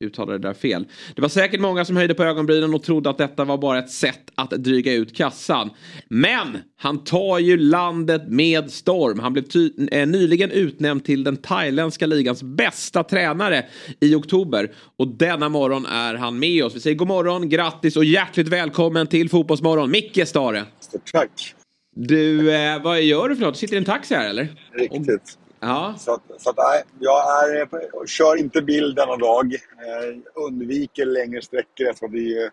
uttalar 0.00 0.32
det 0.32 0.38
där 0.38 0.54
fel. 0.54 0.86
Det 1.14 1.22
var 1.22 1.28
säkert 1.28 1.60
många 1.60 1.84
som 1.84 1.96
höjde 1.96 2.14
på 2.14 2.24
ögonbrynen 2.24 2.74
och 2.74 2.82
trodde 2.82 3.10
att 3.10 3.18
detta 3.18 3.44
var 3.44 3.58
bara 3.58 3.78
ett 3.78 3.90
sätt 3.90 4.30
att 4.34 4.50
dryga 4.50 4.92
ut 4.92 5.16
kassan. 5.16 5.70
Men 6.08 6.58
han 6.76 7.04
tar 7.04 7.38
ju 7.38 7.56
landet 7.56 8.28
med 8.28 8.70
storm. 8.70 9.18
Han 9.18 9.32
blev 9.32 9.44
eh, 9.92 10.06
nyligen 10.06 10.50
utnämnd 10.50 11.04
till 11.04 11.24
den 11.24 11.36
thailändska 11.36 12.06
ligans 12.06 12.42
bästa 12.42 13.04
tränare 13.04 13.66
i 14.00 14.14
oktober. 14.14 14.72
Och 14.96 15.08
denna 15.08 15.48
morgon 15.48 15.86
är 15.86 16.14
han 16.14 16.38
med 16.38 16.64
oss. 16.64 16.76
Vi 16.76 16.80
säger 16.80 16.96
god 16.96 17.08
morgon, 17.08 17.48
grattis 17.48 17.96
och 17.96 18.04
hjärtligt 18.04 18.48
välkommen 18.48 19.06
till 19.06 19.28
Fotbollsmorgon, 19.28 19.90
Micke 19.90 20.28
Stare. 20.28 20.64
Tack. 21.12 21.54
Du, 21.96 22.54
eh, 22.54 22.82
vad 22.82 23.02
gör 23.02 23.28
du 23.28 23.36
för 23.36 23.42
något? 23.42 23.54
Du 23.54 23.58
sitter 23.58 23.74
i 23.74 23.78
en 23.78 23.84
taxi 23.84 24.14
här 24.14 24.28
eller? 24.28 24.48
Riktigt. 24.72 25.38
Ja. 25.60 25.94
Så, 25.98 26.14
att, 26.14 26.22
så 26.38 26.50
att, 26.50 26.56
nej, 26.56 26.82
jag 26.98 27.48
är, 27.48 28.06
kör 28.06 28.36
inte 28.36 28.62
bil 28.62 28.94
denna 28.94 29.16
dag. 29.16 29.56
Jag 29.86 30.44
undviker 30.44 31.06
längre 31.06 31.42
sträckor 31.42 31.86
eftersom 31.86 32.12
vi, 32.12 32.50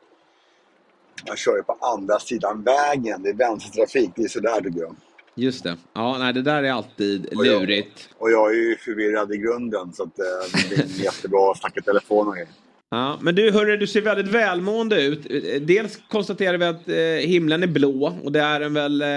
jag 1.26 1.38
kör 1.38 1.55
ju 1.55 1.64
på 1.64 1.78
andra 1.82 2.20
sidan 2.20 2.64
vägen. 2.64 3.24
Det 3.24 3.30
är 3.30 3.34
vänstertrafik. 3.34 4.12
Det 4.16 4.24
är 4.24 4.28
sådär 4.28 4.62
tycker 4.62 4.80
jag. 4.80 4.95
Just 5.36 5.64
det. 5.64 5.78
Ja, 5.93 6.18
nej, 6.20 6.34
det 6.34 6.41
där 6.41 6.64
är 6.64 6.72
alltid 6.72 7.26
och 7.26 7.45
jag, 7.45 7.62
lurigt. 7.62 8.10
Och 8.18 8.32
jag 8.32 8.51
är 8.51 8.55
ju 8.55 8.78
förvirrad 8.78 9.34
i 9.34 9.38
grunden 9.38 9.93
så 9.93 10.03
att, 10.03 10.20
eh, 10.20 10.70
det 10.70 10.76
blir 10.76 11.03
jättebra 11.03 11.51
att 11.51 11.58
snacka 11.58 11.82
telefon 11.82 12.28
och 12.28 12.34
grejer. 12.34 12.49
Ja, 12.89 13.20
men 13.22 13.36
du, 13.36 13.51
hörru, 13.51 13.78
du 13.78 13.88
ser 13.88 14.01
väldigt 14.01 14.28
välmående 14.28 15.03
ut. 15.03 15.28
Dels 15.68 15.99
konstaterar 16.10 16.58
vi 16.58 16.66
att 16.66 16.89
eh, 16.89 17.30
himlen 17.30 17.64
är 17.64 17.68
blå 17.68 18.18
och 18.24 18.32
det 18.32 18.39
är 18.39 18.60
den 18.60 18.74
väl, 18.74 19.01
eh, 19.01 19.08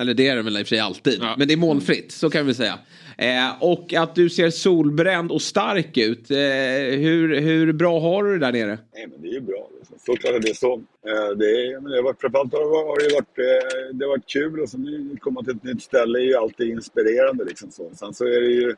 eller 0.00 0.14
det 0.14 0.28
är 0.28 0.36
den 0.36 0.44
väl 0.44 0.56
i 0.56 0.62
och 0.62 0.66
för 0.66 0.68
sig 0.68 0.78
alltid, 0.78 1.18
ja. 1.20 1.34
men 1.38 1.48
det 1.48 1.54
är 1.54 1.58
molnfritt, 1.58 2.12
så 2.12 2.30
kan 2.30 2.46
vi 2.46 2.54
säga. 2.54 2.78
Eh, 3.18 3.62
och 3.62 3.94
att 3.94 4.14
du 4.14 4.30
ser 4.30 4.50
solbränd 4.50 5.32
och 5.32 5.42
stark 5.42 5.96
ut. 5.96 6.30
Eh, 6.30 6.36
hur, 6.98 7.40
hur 7.40 7.72
bra 7.72 8.00
har 8.00 8.24
du 8.24 8.38
det 8.38 8.46
där 8.46 8.52
nere? 8.52 8.78
Nej, 8.94 9.06
men 9.10 9.22
det 9.22 9.28
är 9.28 9.32
ju 9.32 9.40
bra. 9.40 9.68
Såklart 10.06 10.34
att 10.34 10.42
det 10.42 10.50
är 10.50 10.54
så. 10.54 10.74
Eh, 10.74 11.36
det, 11.36 11.44
är, 11.44 11.80
men 11.80 11.90
det 11.90 11.96
har 11.96 12.02
varit, 12.02 12.20
framförallt 12.20 12.52
har 12.52 13.08
det 13.08 13.14
varit, 13.14 13.38
eh, 13.38 13.96
det 13.96 14.04
har 14.04 14.10
varit 14.10 14.26
kul 14.26 14.60
och 14.60 14.78
nu 14.78 15.16
komma 15.20 15.42
till 15.42 15.56
ett 15.56 15.62
nytt 15.62 15.82
ställe 15.82 16.18
är 16.18 16.22
ju 16.22 16.34
alltid 16.34 16.68
inspirerande. 16.68 17.44
Liksom 17.44 17.70
så. 17.70 17.90
Sen 17.94 18.14
så 18.14 18.24
är 18.24 18.40
det 18.40 18.52
ju 18.52 18.74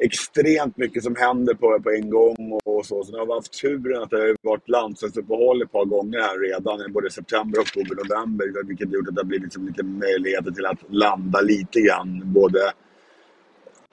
extremt 0.00 0.76
mycket 0.76 1.02
som 1.02 1.16
händer 1.16 1.54
på, 1.54 1.80
på 1.80 1.90
en 1.90 2.10
gång 2.10 2.60
och 2.64 2.86
så. 2.86 3.04
Sen 3.04 3.14
har 3.14 3.26
vi 3.26 3.32
haft 3.32 3.60
turen 3.60 4.02
att 4.02 4.10
det 4.10 4.16
har 4.16 4.36
varit 4.42 4.68
landslagsuppehåll 4.68 5.62
ett 5.62 5.72
par 5.72 5.84
gånger 5.84 6.18
här 6.18 6.38
redan, 6.38 6.80
eh, 6.80 6.88
både 6.88 7.10
september, 7.10 7.60
oktober, 7.60 7.94
november. 7.94 8.66
Vilket 8.66 8.92
gjort 8.92 9.08
att 9.08 9.14
det 9.14 9.20
har 9.20 9.26
blivit 9.26 9.44
liksom 9.44 9.66
lite 9.66 9.82
möjligheter 9.82 10.50
till 10.50 10.66
att 10.66 10.82
landa 10.88 11.40
lite 11.40 11.80
grann. 11.80 12.22
Både 12.24 12.58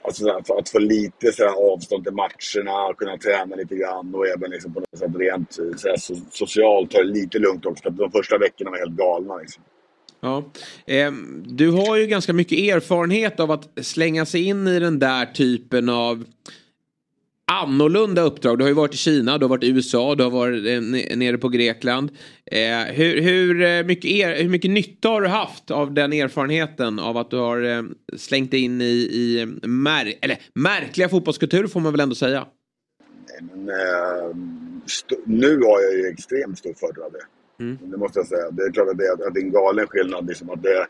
alltså, 0.05 0.53
att 0.53 0.69
få 0.69 0.79
lite 0.79 1.31
så 1.31 1.73
avstånd 1.73 2.03
till 2.03 2.13
matcherna, 2.13 2.93
kunna 2.97 3.17
träna 3.17 3.55
lite 3.55 3.75
grann 3.75 4.15
och 4.15 4.27
även 4.27 4.51
liksom 4.51 4.73
på 4.73 4.79
något 4.79 4.99
sätt 4.99 5.11
rent 5.19 5.59
eh, 5.59 5.77
så 5.77 5.87
här, 5.87 5.97
socialt 6.31 6.91
ta 6.91 6.97
det 6.97 7.03
lite 7.03 7.39
lugnt 7.39 7.65
också. 7.65 7.89
de 7.89 8.11
första 8.11 8.37
veckorna 8.37 8.71
var 8.71 8.77
helt 8.77 8.97
galna. 8.97 9.37
Liksom. 9.37 9.63
Ja. 10.19 10.43
Eh, 10.85 11.11
du 11.45 11.71
har 11.71 11.95
ju 11.95 12.07
ganska 12.07 12.33
mycket 12.33 12.59
erfarenhet 12.59 13.39
av 13.39 13.51
att 13.51 13.69
slänga 13.81 14.25
sig 14.25 14.43
in 14.43 14.67
i 14.67 14.79
den 14.79 14.99
där 14.99 15.25
typen 15.25 15.89
av 15.89 16.25
annorlunda 17.61 18.21
uppdrag. 18.21 18.57
Du 18.57 18.63
har 18.63 18.69
ju 18.69 18.75
varit 18.75 18.93
i 18.93 18.97
Kina, 18.97 19.37
du 19.37 19.45
har 19.45 19.49
varit 19.49 19.63
i 19.63 19.69
USA, 19.69 20.15
du 20.15 20.23
har 20.23 20.31
varit 20.31 20.65
eh, 20.65 21.17
nere 21.17 21.37
på 21.37 21.49
Grekland. 21.49 22.11
Eh, 22.51 22.93
hur, 22.93 23.21
hur, 23.21 23.61
eh, 23.61 23.83
mycket 23.83 24.11
er, 24.11 24.43
hur 24.43 24.49
mycket 24.49 24.71
nytta 24.71 25.09
har 25.09 25.21
du 25.21 25.27
haft 25.27 25.71
av 25.71 25.93
den 25.93 26.13
erfarenheten 26.13 26.99
av 26.99 27.17
att 27.17 27.31
du 27.31 27.37
har 27.37 27.63
eh, 27.63 27.83
slängt 28.17 28.51
dig 28.51 28.59
in 28.59 28.81
i, 28.81 28.85
i 28.85 29.45
mär, 29.67 30.13
eller, 30.21 30.37
märkliga 30.55 31.09
fotbollskulturer 31.09 31.67
får 31.67 31.79
man 31.79 31.93
väl 31.93 31.99
ändå 31.99 32.15
säga? 32.15 32.47
Men, 33.41 33.69
eh, 33.69 34.35
nu 35.25 35.57
har 35.57 35.81
jag 35.81 35.93
ju 35.93 36.07
extremt 36.07 36.59
stor 36.59 36.73
fördel 36.73 37.03
av 37.03 37.11
det. 37.11 37.25
Mm. 37.63 37.77
Det 37.81 37.97
måste 37.97 38.19
jag 38.19 38.27
säga. 38.27 38.51
Det 38.51 38.63
är 38.63 38.71
klart 38.71 38.89
att 38.89 38.97
det 38.97 39.11
att 39.11 39.33
det 39.33 39.39
är 39.39 39.43
en 39.43 39.51
galen 39.51 39.87
skillnad. 39.87 40.27
Liksom 40.27 40.49
att 40.49 40.63
det, 40.63 40.87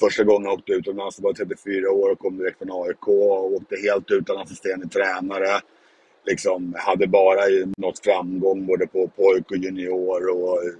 första 0.00 0.24
gången 0.24 0.44
jag 0.44 0.54
åkte 0.54 0.72
utomlands 0.72 1.20
var 1.20 1.32
34 1.32 1.90
år 1.90 2.10
och 2.12 2.18
kom 2.18 2.38
direkt 2.38 2.58
från 2.58 2.84
AIK 2.86 3.08
och 3.08 3.52
åkte 3.52 3.76
helt 3.76 4.10
utan 4.10 4.38
assisterande 4.38 4.88
tränare. 4.88 5.60
Liksom, 6.26 6.74
hade 6.78 7.06
bara 7.06 7.40
nått 7.76 8.04
framgång 8.04 8.66
både 8.66 8.86
på 8.86 9.08
pojk 9.08 9.50
och 9.50 9.56
junior 9.56 10.30
och 10.30 10.64
eh, 10.64 10.72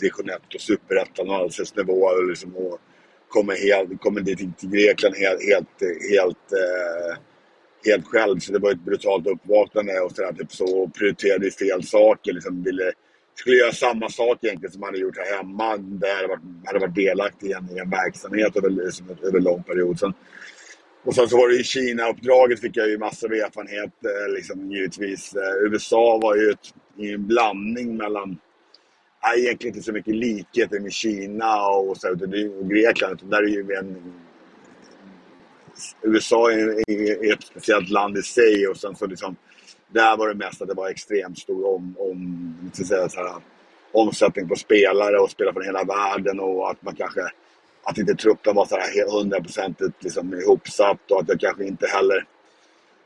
division 0.00 0.30
1 0.30 0.54
och 0.54 0.60
superettan 0.60 1.28
och 1.28 1.34
allsvensksnivå. 1.34 2.20
Liksom, 2.28 2.56
och 2.56 2.78
kommer, 3.28 3.54
helt, 3.54 4.00
kommer 4.00 4.20
dit 4.20 4.58
till 4.58 4.70
Grekland 4.70 5.14
helt, 5.16 5.40
helt, 5.42 6.00
helt, 6.10 6.52
eh, 6.52 7.16
helt 7.84 8.06
själv. 8.06 8.38
Så 8.38 8.52
det 8.52 8.58
var 8.58 8.70
ett 8.72 8.84
brutalt 8.84 9.26
uppvaknande 9.26 10.00
och 10.00 10.12
sådär. 10.12 10.32
Typ 10.32 10.52
så 10.52 10.90
prioriterade 10.98 11.50
fel 11.50 11.82
saker. 11.82 12.32
Liksom, 12.32 12.62
ville, 12.62 12.92
skulle 13.34 13.56
göra 13.56 13.72
samma 13.72 14.08
sak 14.08 14.38
egentligen 14.42 14.72
som 14.72 14.80
man 14.80 14.88
hade 14.88 14.98
gjort 14.98 15.18
här 15.18 15.36
hemma. 15.36 15.76
Där 15.76 16.08
jag 16.08 16.16
hade 16.16 16.28
varit, 16.28 16.66
hade 16.66 16.78
varit 16.78 16.94
delaktig 16.94 17.50
i 17.50 17.52
en, 17.52 17.76
i 17.76 17.78
en 17.78 17.90
verksamhet 17.90 18.56
över, 18.56 18.70
liksom, 18.70 19.06
över 19.22 19.40
lång 19.40 19.62
period. 19.62 19.98
Sen 19.98 20.14
och 21.02 21.14
sen 21.14 21.28
så 21.28 21.36
var 21.36 21.48
det 21.48 21.54
ju 21.54 21.62
Kina-uppdraget 21.62 22.60
fick 22.60 22.76
jag 22.76 22.88
ju 22.88 22.98
massor 22.98 23.26
av 23.28 23.34
erfarenhet 23.34 23.92
eh, 24.04 24.34
liksom, 24.34 24.70
givetvis. 24.70 25.34
Eh, 25.34 25.72
USA 25.72 26.18
var 26.22 26.36
ju 26.36 26.50
ett, 26.50 26.74
en 26.98 27.26
blandning 27.26 27.96
mellan 27.96 28.38
Nej, 29.22 29.40
egentligen 29.44 29.74
inte 29.74 29.86
så 29.86 29.92
mycket 29.92 30.14
likheter 30.14 30.80
med 30.80 30.92
Kina 30.92 31.68
och, 31.68 31.96
så, 31.96 32.08
utan 32.08 32.30
det 32.30 32.48
och 32.48 32.70
Grekland. 32.70 33.14
Utan 33.14 33.30
där 33.30 33.42
är 33.42 33.48
ju 33.48 33.72
en, 33.72 34.12
USA 36.02 36.50
är, 36.52 36.90
är 37.26 37.32
ett 37.32 37.42
speciellt 37.42 37.88
land 37.88 38.18
i 38.18 38.22
sig 38.22 38.68
och 38.68 38.76
sen 38.76 38.96
så 38.96 39.06
liksom 39.06 39.36
där 39.88 40.16
var 40.16 40.28
det 40.28 40.34
mest 40.34 40.62
att 40.62 40.68
det 40.68 40.74
var 40.74 40.88
extremt 40.88 41.38
stor 41.38 41.74
om, 41.74 41.96
om, 41.98 42.70
så 42.72 42.82
att 42.82 42.88
säga, 42.88 43.08
så 43.08 43.20
här, 43.20 43.34
omsättning 43.92 44.48
på 44.48 44.56
spelare 44.56 45.18
och 45.18 45.30
spelare 45.30 45.54
från 45.54 45.64
hela 45.64 45.84
världen 45.84 46.40
och 46.40 46.70
att 46.70 46.82
man 46.82 46.94
kanske 46.94 47.20
att 47.90 47.98
inte 47.98 48.14
truppen 48.14 48.54
var 48.54 48.66
så 48.66 48.76
här 48.76 49.18
hundraprocentigt 49.18 50.02
liksom 50.02 50.34
ihopsatt 50.34 51.10
och 51.10 51.20
att 51.20 51.28
jag 51.28 51.40
kanske 51.40 51.64
inte 51.64 51.86
heller 51.86 52.26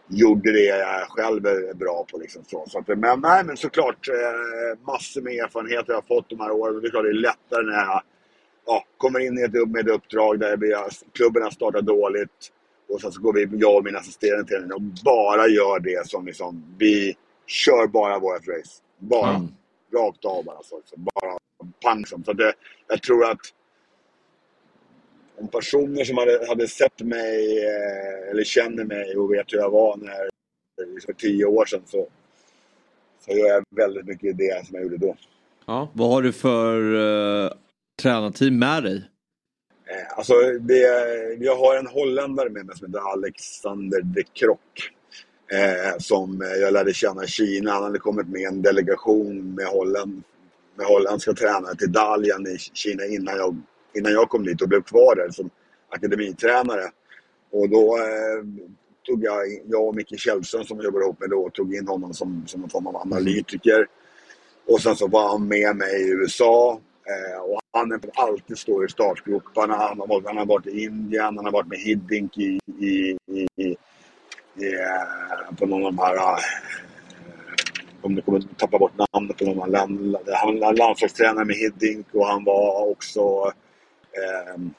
gjorde 0.09 0.53
det 0.53 0.65
jag 0.65 1.09
själv 1.09 1.47
är 1.47 1.75
bra 1.75 2.07
på. 2.11 2.19
Liksom 2.19 2.43
så. 2.47 2.65
Så 2.69 2.79
att, 2.79 2.89
men, 2.89 3.21
nej, 3.21 3.45
men 3.45 3.57
såklart 3.57 4.09
eh, 4.09 4.79
massor 4.87 5.21
med 5.21 5.33
erfarenheter 5.33 5.93
jag 5.93 5.97
har 5.97 6.03
fått 6.17 6.31
de 6.31 6.41
här 6.41 6.51
åren. 6.51 6.81
Det 6.81 6.89
är 6.89 6.91
klart 6.91 7.05
det 7.05 7.09
är 7.09 7.13
lättare 7.13 7.63
när 7.63 7.73
jag 7.73 8.03
ja, 8.67 8.85
kommer 8.97 9.21
in 9.21 9.39
i 9.39 9.43
ett, 9.43 9.69
med 9.69 9.89
ett 9.89 9.95
uppdrag 9.95 10.41
där 10.41 10.57
vi 10.57 10.73
har, 10.73 10.89
klubben 11.13 11.43
har 11.43 11.51
startat 11.51 11.87
dåligt 11.87 12.53
och 12.89 13.01
sen 13.01 13.13
så 13.13 13.21
går 13.21 13.33
vi, 13.33 13.49
jag 13.53 13.77
och 13.77 13.85
min 13.85 13.97
assisterande 13.97 14.45
tränare 14.45 14.75
och 14.75 14.83
bara 15.05 15.47
gör 15.47 15.81
det 15.81 16.09
som 16.09 16.27
liksom, 16.27 16.77
vi 16.79 17.17
kör 17.47 17.87
bara 17.87 18.19
vårt 18.19 18.49
race. 18.49 18.83
Bara. 18.99 19.49
Rakt 19.93 20.25
av 20.25 20.45
bara. 20.45 20.63
Så, 20.63 20.79
liksom. 20.79 21.09
Bara 21.15 21.39
pang 21.83 21.99
liksom. 21.99 22.25
Så 22.25 22.31
att 22.31 22.37
det, 22.37 22.53
jag 22.89 23.03
tror 23.03 23.25
att 23.25 23.41
om 25.45 25.51
personer 25.51 26.05
som 26.05 26.19
hade, 26.19 26.47
hade 26.49 26.69
sett 26.69 27.01
mig 27.01 27.65
eh, 27.65 28.31
eller 28.31 28.45
känner 28.45 28.85
mig 28.85 29.17
och 29.17 29.33
vet 29.33 29.53
hur 29.53 29.59
jag 29.59 29.71
var 29.71 29.97
när, 29.97 30.29
för 31.07 31.13
tio 31.13 31.45
år 31.45 31.67
sedan 31.67 31.83
så, 31.87 32.09
så 33.25 33.33
gör 33.33 33.47
jag 33.47 33.65
väldigt 33.77 34.07
mycket 34.07 34.39
det 34.39 34.67
som 34.67 34.75
jag 34.75 34.83
gjorde 34.83 34.97
då. 34.97 35.17
Ja. 35.67 35.91
Vad 35.95 36.11
har 36.11 36.23
du 36.23 36.33
för 36.33 36.81
uh, 36.81 37.51
tränarteam 38.03 38.59
med 38.59 38.83
dig? 38.83 38.97
Eh, 39.87 40.19
Alltså, 40.19 40.35
det, 40.61 40.79
jag 41.39 41.57
har 41.57 41.77
en 41.77 41.87
holländare 41.87 42.51
med 42.51 42.67
mig 42.67 42.77
som 42.77 42.87
heter 42.87 43.13
Alexander 43.13 44.01
de 44.03 44.23
Krock. 44.23 44.91
Eh, 45.53 45.99
som 45.99 46.43
eh, 46.43 46.49
jag 46.49 46.73
lärde 46.73 46.95
känna 46.95 47.25
i 47.25 47.27
Kina. 47.27 47.73
Han 47.73 47.83
hade 47.83 47.99
kommit 47.99 48.29
med 48.29 48.41
en 48.41 48.63
delegation 48.63 49.55
med, 49.55 49.67
Holland, 49.67 50.23
med 50.75 50.87
holländska 50.87 51.33
tränare 51.33 51.77
till 51.77 51.93
Dalian 51.93 52.47
i 52.47 52.59
Kina 52.59 53.05
innan 53.05 53.37
jag, 53.37 53.57
innan 53.99 54.13
jag 54.13 54.29
kom 54.29 54.45
dit 54.45 54.63
och 54.63 54.69
blev 54.69 54.83
kvar 54.83 55.15
där 55.17 55.31
som 55.31 55.51
akademitränare. 55.89 56.91
Och 57.53 57.69
då 57.69 57.97
eh, 57.99 58.45
tog 59.07 59.25
jag, 59.25 59.39
jag 59.67 59.89
och 59.89 59.97
Micke 59.97 60.19
Källström 60.21 60.65
som 60.65 60.77
jag 60.77 60.85
jobbar 60.85 61.01
ihop 61.01 61.21
med 61.21 61.31
då, 61.31 61.51
tog 61.51 61.75
in 61.75 61.89
honom 61.89 62.15
som, 62.15 62.45
som 62.47 62.63
en 62.65 62.71
form 62.71 62.87
av 62.87 62.97
analytiker. 62.97 63.87
Och 64.69 64.81
sen 64.81 64.97
så 64.97 65.07
var 65.09 65.29
han 65.29 65.49
med 65.49 65.77
mig 65.77 66.03
i 66.03 66.11
USA. 66.11 66.81
Eh, 67.07 67.41
och 67.43 67.61
han 67.73 67.91
har 67.91 68.01
alltid 68.15 68.59
står 68.59 68.85
i 68.85 68.89
startgroparna. 68.89 69.75
Han 69.75 69.99
har, 70.01 70.07
varit- 70.07 70.27
han 70.27 70.37
har 70.37 70.47
varit 70.47 70.67
i 70.67 70.83
Indien, 70.85 71.25
han 71.25 71.45
har 71.45 71.53
varit 71.53 71.69
med 71.69 71.79
Hiddink 71.79 72.39
i, 72.39 72.61
i, 72.81 73.17
i, 73.27 73.47
i, 73.57 73.77
eh, 74.61 75.57
på 75.59 75.67
någon 75.67 75.87
av 75.87 75.93
de 75.95 75.99
här... 76.03 76.15
eh, 76.17 76.39
Om 78.03 78.15
du 78.15 78.23
kommer 78.23 78.41
tappa 78.59 78.79
bort 78.79 78.93
namnet 79.13 79.39
på 79.39 79.45
någon 79.45 79.63
av 79.63 79.69
land, 79.71 80.17
Han 80.35 80.61
var 80.61 80.73
landslagstränare 80.73 81.45
med 81.45 81.57
Hiddink 81.57 82.07
och 82.13 82.27
han 82.27 82.45
var 82.45 82.91
också 82.91 83.53
Ehm, 84.23 84.71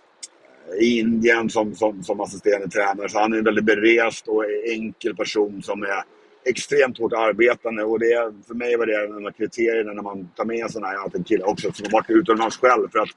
i 0.80 1.00
Indien 1.00 1.50
som, 1.50 1.76
som, 1.76 2.04
som 2.04 2.22
assisterande 2.22 2.70
tränare. 2.70 3.10
Så 3.10 3.20
han 3.20 3.34
är 3.34 3.38
en 3.38 3.44
väldigt 3.44 3.66
berest 3.66 4.28
och 4.28 4.44
enkel 4.66 5.16
person 5.16 5.64
som 5.64 5.84
är 5.84 6.04
extremt 6.46 6.98
hårt 6.98 7.14
arbetande. 7.14 7.84
Och 7.84 8.00
det, 8.00 8.34
för 8.48 8.54
mig 8.54 8.78
var 8.78 8.86
det 8.86 9.06
en 9.06 9.28
av 9.28 9.32
kriterierna 9.32 9.94
när 9.94 10.04
man 10.04 10.30
tar 10.36 10.46
med 10.46 10.58
en 10.58 10.70
sån 10.70 10.84
här 10.84 11.16
en 11.16 11.24
kille 11.24 11.44
också 11.44 11.72
som 11.74 11.86
har 11.86 11.92
varit 11.92 12.10
utomlands 12.10 12.58
själv. 12.58 12.90
För 12.92 13.00
att 13.00 13.10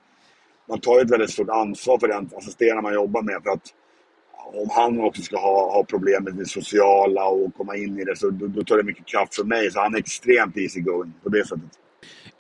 man 0.69 0.81
tar 0.81 0.95
ju 0.95 1.01
ett 1.01 1.11
väldigt 1.11 1.31
stort 1.31 1.49
ansvar 1.49 1.99
för 1.99 2.09
den 2.09 2.31
assisterande 2.37 2.83
man 2.83 2.95
jobbar 2.95 3.23
med. 3.23 3.43
För 3.43 3.51
att 3.51 3.75
om 4.55 4.69
han 4.71 5.01
också 5.01 5.23
ska 5.23 5.37
ha, 5.37 5.73
ha 5.73 5.85
problem 5.85 6.25
med 6.25 6.35
det 6.35 6.47
sociala 6.47 7.27
och 7.27 7.55
komma 7.55 7.77
in 7.77 7.99
i 7.99 8.05
det 8.05 8.17
så 8.17 8.31
då, 8.31 8.47
då 8.47 8.63
tar 8.63 8.77
det 8.77 8.83
mycket 8.83 9.07
kraft 9.07 9.35
för 9.35 9.45
mig. 9.45 9.71
Så 9.71 9.81
han 9.81 9.95
är 9.95 9.99
extremt 9.99 10.57
easy 10.57 10.81
going 10.81 11.13
på 11.23 11.29
det 11.29 11.47
sättet. 11.47 11.79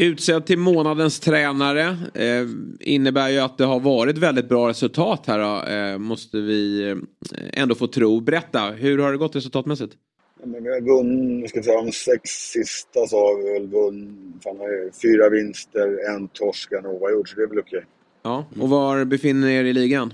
Utsedd 0.00 0.46
till 0.46 0.58
månadens 0.58 1.20
tränare 1.20 1.96
eh, 2.14 2.46
innebär 2.80 3.28
ju 3.28 3.38
att 3.38 3.58
det 3.58 3.64
har 3.64 3.80
varit 3.80 4.18
väldigt 4.18 4.48
bra 4.48 4.68
resultat 4.68 5.26
här 5.26 5.38
då, 5.38 5.72
eh, 5.72 5.98
måste 5.98 6.40
vi 6.40 6.90
eh, 6.90 7.62
ändå 7.62 7.74
få 7.74 7.86
tro. 7.86 8.20
Berätta, 8.20 8.70
hur 8.70 8.98
har 8.98 9.12
det 9.12 9.18
gått 9.18 9.36
resultatmässigt? 9.36 9.92
Ja, 10.40 10.46
men 10.46 10.64
vi 10.64 10.70
har 10.70 10.80
vunnit, 10.80 11.50
ska 11.50 11.62
säga, 11.62 11.82
de 11.82 11.92
sex 11.92 12.30
sista 12.30 13.06
så 13.06 13.16
har 13.16 13.42
vi 13.42 13.52
väl 13.52 13.66
vunnit 13.66 14.44
fan, 14.44 14.56
fyra 15.02 15.28
vinster, 15.28 16.14
en 16.14 16.28
torsk, 16.28 16.72
en 16.72 16.86
oavgjord. 16.86 17.28
Så 17.28 17.36
det 17.36 17.42
är 17.42 17.46
väl 17.46 17.58
okej. 17.58 17.84
Ja, 18.22 18.46
och 18.60 18.68
var 18.68 19.04
befinner 19.04 19.46
ni 19.46 19.54
er 19.54 19.64
i 19.64 19.72
ligan? 19.72 20.12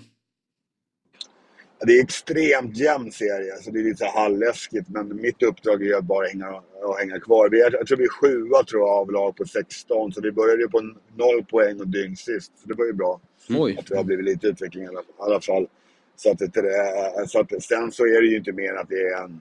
Det 1.86 1.98
är 1.98 2.02
extremt 2.02 2.76
jämn 2.76 3.12
serie, 3.12 3.56
så 3.62 3.70
det 3.70 3.80
är 3.80 3.84
lite 3.84 4.06
halvläskigt. 4.06 4.88
Men 4.88 5.16
mitt 5.16 5.42
uppdrag 5.42 5.86
är 5.86 5.96
att 5.96 6.04
bara 6.04 6.26
hänga, 6.26 6.46
att 6.48 6.98
hänga 6.98 7.20
kvar. 7.20 7.48
Vi 7.48 7.60
är, 7.60 7.72
jag 7.72 7.86
tror 7.86 7.98
vi 7.98 8.04
är 8.04 8.08
sjua 8.08 8.64
tror 8.64 8.82
jag, 8.82 8.90
av 8.90 9.12
lag 9.12 9.36
på 9.36 9.44
16. 9.44 10.12
Så 10.12 10.20
vi 10.20 10.32
började 10.32 10.62
ju 10.62 10.68
på 10.68 10.80
noll 11.16 11.44
poäng 11.50 11.80
och 11.80 11.88
dygn 11.88 12.16
sist. 12.16 12.52
Så 12.62 12.68
det 12.68 12.74
var 12.74 12.84
ju 12.84 12.92
bra. 12.92 13.20
Oj. 13.48 13.76
Att 13.78 13.86
det 13.86 13.96
har 13.96 14.04
blivit 14.04 14.24
lite 14.24 14.46
utveckling 14.46 14.84
i 14.84 14.88
alla, 14.88 15.00
i 15.00 15.04
alla 15.18 15.40
fall. 15.40 15.68
Så 16.16 16.30
att, 16.30 16.38
det, 16.38 17.28
så 17.28 17.40
att, 17.40 17.62
sen 17.62 17.92
så 17.92 18.06
är 18.06 18.20
det 18.20 18.26
ju 18.26 18.36
inte 18.36 18.52
mer 18.52 18.74
att 18.74 18.88
det 18.88 19.00
är 19.00 19.22
en... 19.24 19.40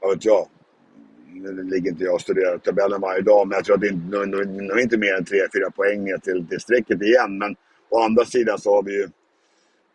Vad 0.00 0.14
vet 0.14 0.24
jag? 0.24 0.48
Nu 1.32 1.62
ligger 1.62 1.90
inte 1.90 2.04
jag 2.04 2.14
och 2.14 2.20
studerar 2.20 2.58
tabellen 2.58 3.00
varje 3.00 3.22
dag, 3.22 3.48
men 3.48 3.56
jag 3.56 3.64
tror 3.64 3.74
att 3.74 3.80
det 3.80 3.88
är 3.88 4.26
nog 4.62 4.80
inte 4.80 4.96
mer 4.96 5.14
än 5.14 5.24
3-4 5.24 5.70
poäng 5.76 6.20
till, 6.22 6.46
till 6.48 6.60
strecket 6.60 7.02
igen. 7.02 7.38
Men 7.38 7.56
å 7.88 8.00
andra 8.00 8.24
sidan 8.24 8.58
så 8.58 8.74
har 8.74 8.82
vi 8.82 8.92
ju 8.92 9.08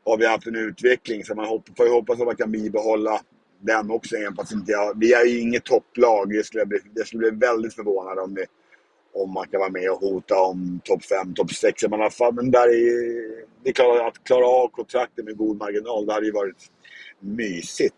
har 0.10 0.18
vi 0.18 0.26
haft 0.26 0.47
en 0.47 0.55
utveckling 0.55 1.24
så 1.24 1.36
man 1.36 1.45
hopp, 1.45 1.70
får 1.78 1.86
ju 1.86 1.91
hoppas 1.91 2.20
att 2.20 2.26
man 2.26 2.36
kan 2.36 2.51
bibehålla 2.51 3.22
den 3.60 3.91
också. 3.91 4.16
även 4.16 4.36
fast 4.36 4.51
inte 4.51 4.72
jag, 4.72 4.99
vi 4.99 5.14
är 5.14 5.26
ju 5.26 5.39
inget 5.39 5.64
topplag. 5.64 6.34
Jag 6.36 6.45
skulle, 6.45 6.66
bli, 6.66 6.80
jag 6.95 7.07
skulle 7.07 7.32
bli 7.32 7.47
väldigt 7.47 7.74
förvånad 7.74 8.20
om, 8.20 8.36
vi, 8.36 8.45
om 9.14 9.34
man 9.34 9.47
kan 9.47 9.60
vara 9.60 9.72
med 9.72 9.91
och 9.91 9.99
hota 9.99 10.41
om 10.41 10.80
topp 10.84 11.05
5, 11.05 11.34
topp 11.34 11.51
6 11.51 11.84
i 11.84 11.86
alla 11.86 12.10
fall. 12.10 12.34
Men 12.34 12.51
där 12.51 12.68
är, 12.68 13.45
det 13.64 13.70
är 13.70 13.74
klart 13.74 14.07
att 14.07 14.24
klara 14.24 14.45
av 14.45 14.68
kontraktet 14.68 15.26
med 15.26 15.38
god 15.38 15.57
marginal, 15.57 16.05
det 16.05 16.14
hade 16.14 16.26
ju 16.26 16.32
varit 16.32 16.70
mysigt. 17.20 17.95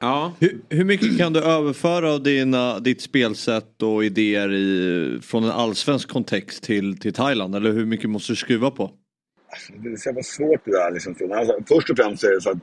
Ja. 0.00 0.32
Hur, 0.40 0.60
hur 0.68 0.84
mycket 0.84 1.18
kan 1.18 1.32
du 1.32 1.40
överföra 1.40 2.12
av 2.12 2.22
dina, 2.22 2.78
ditt 2.78 3.00
spelsätt 3.00 3.82
och 3.82 4.04
idéer 4.04 4.52
i, 4.52 5.18
från 5.22 5.44
en 5.44 5.50
allsvensk 5.50 6.08
kontext 6.08 6.62
till, 6.62 6.98
till 6.98 7.14
Thailand? 7.14 7.54
Eller 7.54 7.72
hur 7.72 7.86
mycket 7.86 8.10
måste 8.10 8.32
du 8.32 8.36
skruva 8.36 8.70
på? 8.70 8.90
Det 9.82 9.88
är 9.88 9.96
så 9.96 10.08
jävla 10.08 10.22
svårt 10.22 10.64
det 10.64 10.70
där. 10.70 10.90
Liksom. 10.90 11.32
Alltså, 11.32 11.58
först 11.68 11.90
och 11.90 11.96
främst 11.96 12.24
är 12.24 12.30
det 12.30 12.40
så 12.40 12.50
att 12.50 12.58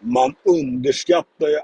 man 0.00 0.34
underskattar 0.44 1.48
ju 1.48 1.58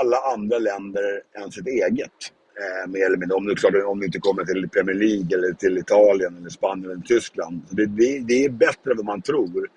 alla 0.00 0.16
andra 0.34 0.58
länder 0.58 1.22
än 1.42 1.50
sitt 1.52 1.66
eget. 1.66 2.12
Eh, 2.60 2.90
mer 2.90 3.06
eller 3.06 3.16
mindre. 3.16 3.36
Om 3.36 3.46
du, 3.46 3.54
klart, 3.54 3.74
om 3.86 4.00
du 4.00 4.06
inte 4.06 4.18
kommer 4.18 4.44
till 4.44 4.68
Premier 4.68 4.96
League 4.96 5.38
eller 5.38 5.52
till 5.52 5.78
Italien 5.78 6.36
eller 6.36 6.48
Spanien 6.48 6.90
eller 6.90 7.02
Tyskland. 7.02 7.62
Så 7.68 7.74
Det, 7.74 7.86
det, 7.86 8.18
det 8.18 8.44
är 8.44 8.48
bättre 8.48 8.90
än 8.90 8.96
vad 8.96 9.06
man 9.06 9.22
tror. 9.22 9.68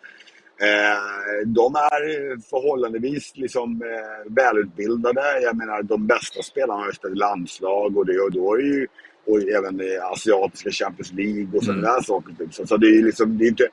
Eh, 0.62 1.46
de 1.46 1.76
är 1.76 2.04
förhållandevis 2.50 3.32
liksom, 3.36 3.82
eh, 3.82 4.34
välutbildade. 4.34 5.42
Jag 5.42 5.58
menar 5.58 5.84
de 5.84 6.08
bästa 6.08 6.42
spelarna 6.44 6.84
har 6.84 6.92
spelat 6.92 7.16
i 7.16 7.20
landslag 7.20 7.98
och 7.98 8.06
det 8.06 8.20
och 8.20 8.32
då 8.32 8.56
är 8.56 8.62
ju 8.62 8.88
och 9.26 9.42
även 9.42 9.82
i 9.82 9.98
asiatiska 9.98 10.72
Champions 10.72 11.14
League 11.14 11.48
och 11.58 11.64
sådana 11.64 11.82
där 11.82 12.02
saker. 12.02 12.34
Typ. 12.40 12.54
Så, 12.54 12.68
så 12.68 12.78
det 12.78 12.88
är 12.88 13.04
liksom, 13.04 13.38
det 13.38 13.46
är 13.46 13.50
inte... 13.50 13.68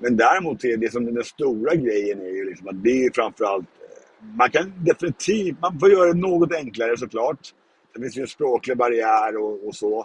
Men 0.00 0.16
däremot 0.16 0.64
är 0.64 0.76
det 0.76 0.92
som 0.92 1.14
den 1.14 1.24
stora 1.24 1.74
grejen 1.74 2.20
är 2.20 2.30
ju 2.30 2.44
liksom 2.44 2.68
att 2.68 2.84
det 2.84 3.04
är 3.04 3.10
framförallt... 3.14 3.64
eh, 3.64 4.26
Man 4.36 4.50
kan 4.50 4.72
definitivt, 4.84 5.60
man 5.60 5.78
får 5.80 5.90
göra 5.90 6.12
det 6.12 6.20
något 6.20 6.54
enklare 6.54 6.96
såklart. 6.96 7.54
Det 7.94 8.00
finns 8.00 8.16
ju 8.18 8.20
en 8.22 8.28
språklig 8.28 8.76
barriär 8.76 9.36
och, 9.36 9.68
och 9.68 9.74
så. 9.74 9.98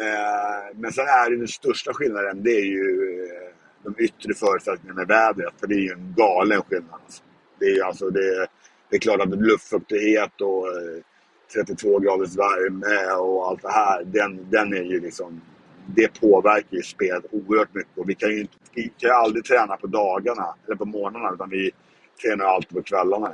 Eh, 0.00 0.76
men 0.76 0.92
sen 0.92 1.04
är 1.04 1.30
det 1.30 1.36
den 1.36 1.48
största 1.48 1.92
skillnaden, 1.94 2.42
det 2.42 2.50
är 2.50 2.64
ju 2.64 3.24
eh, 3.24 3.54
de 3.84 4.04
yttre 4.04 4.34
förutsättningarna 4.34 4.98
med 4.98 5.08
vädret. 5.08 5.54
För 5.60 5.66
det 5.66 5.74
är 5.74 5.80
ju 5.80 5.92
en 5.92 6.14
galen 6.16 6.62
skillnad. 6.62 7.00
Alltså. 7.04 7.22
Det 7.58 7.64
är 7.66 7.74
ju 7.74 7.82
alltså, 7.82 8.10
det, 8.10 8.46
det 8.90 8.96
är 8.96 9.00
klart 9.00 9.20
att 9.20 9.28
luftfuktighet 9.28 10.40
och 10.40 10.68
eh, 10.68 11.02
32 11.54 11.98
graders 11.98 12.36
värme 12.36 13.12
och 13.20 13.48
allt 13.48 13.62
det 13.62 13.70
här, 13.72 14.04
den, 14.04 14.50
den 14.50 14.72
är 14.74 14.82
ju 14.82 15.00
liksom... 15.00 15.40
Det 15.94 16.20
påverkar 16.20 16.76
ju 16.76 16.82
spelet 16.82 17.24
oerhört 17.30 17.74
mycket. 17.74 17.98
Och 17.98 18.08
vi 18.10 18.14
kan 18.14 18.28
ju, 18.30 18.40
inte- 18.40 18.56
vi 18.74 18.82
kan 18.82 19.08
ju 19.10 19.14
aldrig 19.14 19.44
träna 19.44 19.76
på 19.76 19.86
dagarna 19.86 20.54
eller 20.66 20.76
på 20.76 20.84
morgnarna 20.84 21.30
utan 21.34 21.50
vi 21.50 21.70
tränar 22.22 22.44
alltid 22.44 22.76
på 22.76 22.82
kvällarna. 22.82 23.32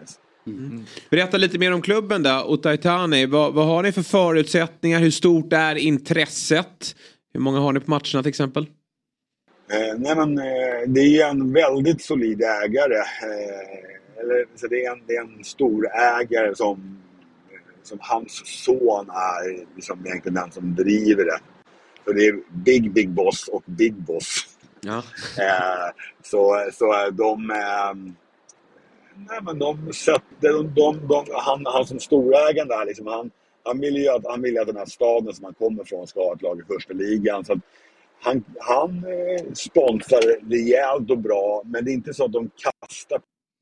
Berätta 1.10 1.36
lite 1.36 1.58
mer 1.58 1.72
om 1.74 1.82
klubben 1.82 2.22
då, 2.22 2.44
Otaitani. 2.48 3.26
Vad, 3.26 3.54
vad 3.54 3.66
har 3.66 3.82
ni 3.82 3.92
för 3.92 4.02
förutsättningar? 4.02 5.00
Hur 5.00 5.10
stort 5.10 5.52
är 5.52 5.74
intresset? 5.74 6.96
Hur 7.32 7.40
många 7.40 7.58
har 7.60 7.72
ni 7.72 7.80
på 7.80 7.90
matcherna 7.90 8.22
till 8.22 8.28
exempel? 8.28 8.66
Eh, 9.72 9.98
nej 9.98 10.16
men, 10.16 10.38
eh, 10.38 10.80
det 10.86 11.00
är 11.00 11.28
en 11.30 11.52
väldigt 11.52 12.02
solid 12.02 12.42
ägare. 12.42 12.96
Eh, 12.98 14.20
eller, 14.20 14.44
så 14.56 14.66
det, 14.66 14.84
är 14.84 14.92
en, 14.92 15.02
det 15.06 15.16
är 15.16 15.20
en 15.20 15.44
storägare 15.44 16.54
som, 16.54 16.98
som 17.86 17.98
hans 18.00 18.42
son 18.64 19.10
är 19.10 19.66
liksom 19.74 20.06
egentligen 20.06 20.34
den 20.34 20.52
som 20.52 20.74
driver 20.74 21.24
det. 21.24 21.38
Så 22.04 22.12
det 22.12 22.26
är 22.26 22.40
Big 22.50 22.92
Big 22.92 23.10
Boss 23.10 23.48
och 23.48 23.62
Big 23.66 23.94
Boss. 23.94 24.46
Ja. 24.80 25.02
Eh, 25.38 25.92
så, 26.22 26.68
så 26.72 27.10
de... 27.10 27.50
Eh, 27.50 27.94
nej 29.28 29.38
men 29.42 29.58
de 29.58 29.92
sätter... 29.92 30.22
De, 30.40 30.74
de, 30.74 31.06
de, 31.08 31.24
han, 31.32 31.66
han 31.66 31.86
som 31.86 32.00
storägaren 32.00 32.68
där 32.68 32.86
liksom, 32.86 33.06
han, 33.06 33.30
han 33.64 33.80
vill 33.80 33.96
ju 33.96 34.08
att, 34.08 34.26
han 34.26 34.42
vill 34.42 34.58
att 34.58 34.66
den 34.66 34.76
här 34.76 34.86
staden 34.86 35.34
som 35.34 35.44
han 35.44 35.54
kommer 35.54 35.84
från 35.84 36.06
ska 36.06 36.20
ha 36.20 36.34
ett 36.34 36.42
lag 36.42 36.60
i 36.60 36.74
första 36.74 36.92
ligan. 36.92 37.44
Så 37.44 37.60
han 38.20 38.44
han 38.58 38.90
eh, 38.90 39.52
sponsrar 39.54 40.50
rejält 40.50 41.10
och 41.10 41.18
bra, 41.18 41.62
men 41.64 41.84
det 41.84 41.90
är 41.90 41.92
inte 41.92 42.14
så 42.14 42.24
att 42.24 42.32
de 42.32 42.50
kastar 42.56 43.20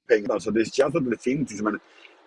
pengar. 0.09 0.39
Så 0.39 0.51
det 0.51 0.75
känns 0.75 0.95
att 0.95 1.11
det 1.11 1.23
finns 1.23 1.51
liksom 1.51 1.67
en, 1.67 1.79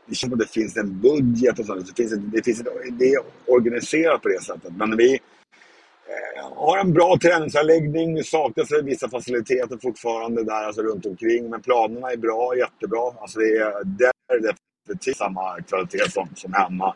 det 0.07 0.15
känns 0.15 0.31
som 0.31 0.39
det 0.39 0.51
finns 0.51 0.77
en 0.77 1.01
budget 1.01 1.59
och 1.59 1.65
sånt. 1.65 1.87
Det, 1.87 2.03
finns 2.03 2.13
ett, 2.13 2.31
det, 2.31 2.43
finns 2.43 2.59
ett, 2.59 2.67
det 2.99 3.13
är 3.13 3.19
organiserat 3.47 4.21
på 4.21 4.29
det 4.29 4.43
sättet. 4.43 4.73
Men 4.77 4.97
vi 4.97 5.13
eh, 5.13 6.55
har 6.55 6.77
en 6.77 6.93
bra 6.93 7.17
träningsanläggning. 7.21 8.15
Det 8.15 8.23
saknas 8.23 8.71
vissa 8.83 9.09
faciliteter 9.09 9.77
fortfarande 9.81 10.43
där 10.43 10.63
alltså 10.63 10.81
runt 10.81 11.05
omkring. 11.05 11.49
Men 11.49 11.61
planerna 11.61 12.11
är 12.11 12.17
bra, 12.17 12.57
jättebra. 12.57 13.13
Alltså 13.21 13.39
det 13.39 13.57
är, 13.57 13.83
där 13.83 14.11
är 14.33 14.41
det 14.41 14.53
definitivt 14.87 15.17
samma 15.17 15.61
kvalitet 15.61 16.11
som, 16.11 16.29
som 16.35 16.53
hemma. 16.53 16.95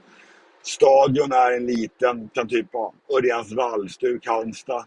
Stadion 0.64 1.32
är 1.32 1.52
en 1.52 1.66
liten, 1.66 2.30
kan 2.34 2.48
typ 2.48 2.76
av 2.76 2.94
Örjans 3.18 3.54
vallstuk, 3.54 4.28
Halmstad. 4.28 4.86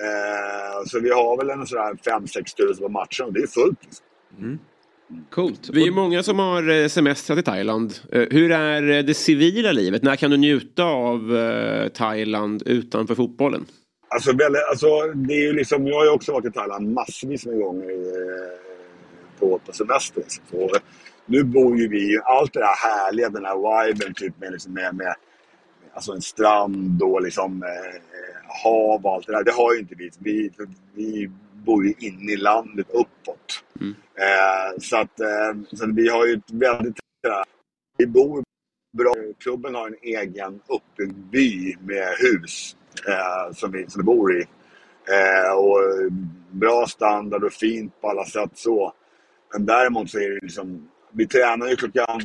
Eh, 0.00 0.84
så 0.86 1.00
vi 1.00 1.10
har 1.10 1.36
väl 1.36 1.50
en 1.50 1.66
sådär 1.66 1.94
5-6 1.94 2.56
tusen 2.56 2.82
på 2.82 2.88
matchen 2.88 3.26
och 3.26 3.32
det 3.32 3.40
är 3.40 3.46
fullt. 3.46 3.84
Liksom. 3.84 4.06
Mm. 4.38 4.58
Coolt. 5.30 5.70
Vi 5.72 5.86
är 5.86 5.90
många 5.90 6.22
som 6.22 6.38
har 6.38 6.82
eh, 6.82 6.88
semestrat 6.88 7.38
i 7.38 7.42
Thailand. 7.42 7.94
Eh, 8.12 8.22
Hur 8.30 8.52
är 8.52 8.90
eh, 8.90 9.04
det 9.04 9.14
civila 9.14 9.72
livet? 9.72 10.02
När 10.02 10.16
kan 10.16 10.30
du 10.30 10.36
njuta 10.36 10.84
av 10.84 11.20
Thailand 11.94 12.62
utanför 12.66 13.14
fotbollen? 13.14 13.66
Alltså, 14.08 14.30
alltså, 14.70 14.86
det 15.14 15.34
är 15.34 15.42
ju 15.42 15.52
liksom, 15.52 15.86
jag 15.86 15.96
har 15.96 16.04
ju 16.04 16.10
också 16.10 16.32
varit 16.32 16.44
i 16.44 16.50
Thailand 16.50 16.92
massvis 16.92 17.46
med 17.46 17.60
gånger 17.60 17.90
på, 19.38 19.58
på 19.66 19.72
semester. 19.72 20.22
Så, 20.50 20.70
nu 21.26 21.44
bor 21.44 21.78
ju 21.78 21.88
vi, 21.88 22.20
allt 22.24 22.52
det 22.52 22.60
där 22.60 22.88
härliga, 22.88 23.28
den 23.28 23.44
här 23.44 23.86
viben 23.86 24.14
typ 24.14 24.40
med, 24.40 24.52
liksom, 24.52 24.72
med, 24.72 24.94
med 24.94 25.14
alltså 25.94 26.12
en 26.12 26.22
strand 26.22 27.02
och 27.02 27.22
liksom, 27.22 27.62
eh, 27.62 28.00
hav 28.64 29.06
och 29.06 29.12
allt 29.12 29.26
det 29.26 29.32
där. 29.32 29.44
Det 29.44 29.52
har 29.52 29.74
ju 29.74 29.80
inte 29.80 29.94
vi. 29.94 30.10
Vi, 30.18 30.50
vi 30.94 31.30
bor 31.64 31.84
ju 31.84 31.94
inne 31.98 32.32
i 32.32 32.36
landet 32.36 32.86
uppåt. 32.90 33.64
Eh, 34.18 34.80
så, 34.80 34.96
att, 34.96 35.20
eh, 35.20 35.62
så 35.72 35.84
att 35.84 35.94
vi 35.94 36.08
har 36.08 36.26
ju 36.26 36.32
ett 36.32 36.50
väldigt... 36.50 36.96
Vi 37.98 38.06
bor 38.06 38.44
bra. 38.98 39.14
Klubben 39.38 39.74
har 39.74 39.86
en 39.86 39.96
egen 40.02 40.60
uppbyggd 40.68 41.16
by 41.16 41.76
med 41.80 42.08
hus 42.18 42.76
eh, 43.08 43.54
som, 43.54 43.72
vi, 43.72 43.90
som 43.90 44.00
vi 44.00 44.04
bor 44.04 44.36
i. 44.36 44.40
Eh, 45.08 45.56
och 45.56 46.12
bra 46.50 46.86
standard 46.86 47.44
och 47.44 47.52
fint 47.52 48.00
på 48.00 48.08
alla 48.08 48.24
sätt 48.24 48.50
så. 48.54 48.92
Men 49.52 49.66
däremot 49.66 50.10
så 50.10 50.18
är 50.18 50.30
det 50.30 50.38
liksom... 50.42 50.90
Vi 51.12 51.26
tränar 51.26 51.68
ju 51.68 51.76
klockan 51.76 52.20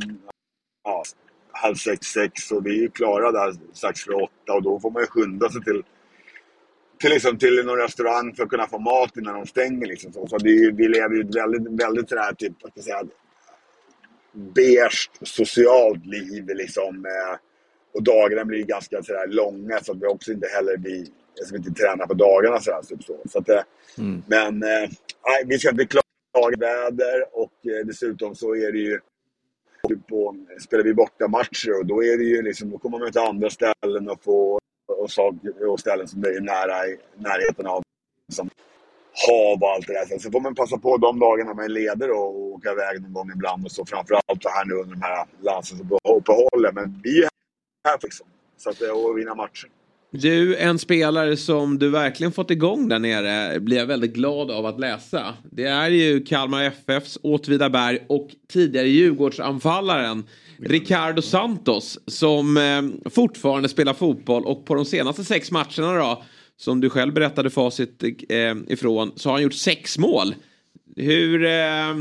ja, 0.83 1.03
halv 1.51 1.75
sex, 1.75 2.07
sex 2.07 2.51
och 2.51 2.65
vi 2.65 2.77
är 2.77 2.81
ju 2.81 2.89
klara 2.89 3.31
där 3.31 3.53
strax 3.73 4.03
före 4.03 4.15
åtta 4.15 4.53
och 4.53 4.63
då 4.63 4.79
får 4.79 4.91
man 4.91 5.01
ju 5.01 5.07
skynda 5.07 5.49
sig 5.49 5.63
till 5.63 5.83
till, 6.99 7.09
liksom, 7.09 7.37
till 7.37 7.65
någon 7.65 7.77
restaurang 7.77 8.35
för 8.35 8.43
att 8.43 8.49
kunna 8.49 8.67
få 8.67 8.79
mat 8.79 9.17
innan 9.17 9.35
de 9.35 9.45
stänger. 9.45 9.87
Liksom. 9.87 10.13
Så, 10.13 10.27
så 10.27 10.37
det, 10.37 10.71
vi 10.71 10.87
lever 10.87 11.15
ju 11.15 11.21
ett 11.21 11.35
väldigt, 11.35 11.81
väldigt 11.81 12.09
sådär, 12.09 12.33
typ, 12.33 12.53
vad 12.61 12.71
ska 12.71 12.79
jag 12.79 12.85
säga, 12.85 13.11
beige 14.33 15.09
socialt 15.21 16.05
liv. 16.05 16.45
Liksom, 16.47 17.05
eh, 17.05 17.39
och 17.93 18.03
dagarna 18.03 18.45
blir 18.45 18.63
ganska 18.63 19.03
sådär, 19.03 19.27
långa 19.27 19.79
så 19.79 19.91
att 19.91 20.01
vi 20.01 20.07
också 20.07 20.31
inte 20.31 20.47
heller 20.47 20.77
vi, 20.77 21.11
inte 21.55 21.71
tränar 21.71 22.07
på 22.07 22.13
dagarna. 22.13 22.59
Sådär, 22.59 22.81
typ 22.81 23.03
så. 23.03 23.17
Så 23.29 23.39
att, 23.39 23.49
eh, 23.49 23.61
Men 24.27 24.63
eh, 24.63 24.89
nej, 25.27 25.43
vi 25.45 25.59
ska 25.59 25.69
inte 25.69 25.85
klaga 25.85 26.57
väder 26.59 27.23
och 27.31 27.53
dessutom 27.85 28.35
så 28.35 28.55
är 28.55 28.71
det 28.71 28.79
ju 28.79 28.99
på, 30.09 30.35
spelar 30.59 30.83
vi 30.83 30.93
borta 30.93 31.27
matcher 31.27 31.79
och 31.79 31.85
då 31.85 32.03
är 32.03 32.17
det 32.17 32.23
ju 32.23 32.41
liksom, 32.41 32.69
då 32.69 32.77
kommer 32.77 32.99
man 32.99 33.11
till 33.11 33.21
andra 33.21 33.49
ställen 33.49 34.09
och 34.09 34.23
få 34.23 34.59
och, 34.89 35.11
saker, 35.11 35.69
och 35.69 35.79
ställen 35.79 36.07
som 36.07 36.23
är 36.23 36.41
nära 36.41 36.87
i 36.87 36.97
närheten 37.17 37.67
av 37.67 37.83
som 38.31 38.49
hav 39.27 39.63
och 39.63 39.69
allt 39.69 39.87
det 39.87 39.93
där. 39.93 40.05
Sen 40.05 40.19
så 40.19 40.31
får 40.31 40.39
man 40.39 40.55
passa 40.55 40.77
på 40.77 40.97
de 40.97 41.19
dagarna 41.19 41.53
man 41.53 41.65
är 41.65 41.69
leder 41.69 42.11
och 42.11 42.35
åka 42.35 42.71
iväg 42.71 43.01
någon 43.01 43.13
gång 43.13 43.31
ibland 43.35 43.65
och 43.65 43.71
så 43.71 43.85
framförallt 43.85 44.45
här 44.45 44.65
nu 44.65 44.73
under 44.73 44.95
de 44.95 45.01
här 45.01 45.25
landslagsuppehållen. 45.41 46.75
Men 46.75 47.01
vi 47.03 47.19
är 47.23 47.29
här 47.87 47.97
liksom. 48.03 48.27
Så 48.57 48.69
att, 48.69 48.81
eh, 48.81 48.89
och 48.89 49.17
vinna 49.17 49.35
matcher. 49.35 49.69
Du, 50.11 50.57
en 50.57 50.79
spelare 50.79 51.37
som 51.37 51.79
du 51.79 51.89
verkligen 51.89 52.31
fått 52.31 52.51
igång 52.51 52.89
där 52.89 52.99
nere 52.99 53.59
blir 53.59 53.77
jag 53.77 53.85
väldigt 53.85 54.13
glad 54.13 54.51
av 54.51 54.65
att 54.65 54.79
läsa. 54.79 55.33
Det 55.51 55.65
är 55.65 55.89
ju 55.89 56.23
Kalmar 56.23 56.63
FFs 56.63 57.17
Åtvidaberg 57.23 58.05
och 58.09 58.29
tidigare 58.47 58.87
Djurgårdsanfallaren 58.87 60.23
Ricardo 60.61 61.21
Santos 61.21 61.99
som 62.07 62.57
eh, 62.57 63.09
fortfarande 63.09 63.69
spelar 63.69 63.93
fotboll 63.93 64.45
och 64.45 64.65
på 64.65 64.75
de 64.75 64.85
senaste 64.85 65.23
sex 65.23 65.51
matcherna 65.51 65.93
då 65.93 66.23
som 66.57 66.81
du 66.81 66.89
själv 66.89 67.13
berättade 67.13 67.49
facit 67.49 68.03
eh, 68.29 68.55
ifrån 68.67 69.11
så 69.15 69.29
har 69.29 69.33
han 69.33 69.43
gjort 69.43 69.53
sex 69.53 69.97
mål. 69.97 70.35
Hur, 70.95 71.45
eh, 71.45 71.95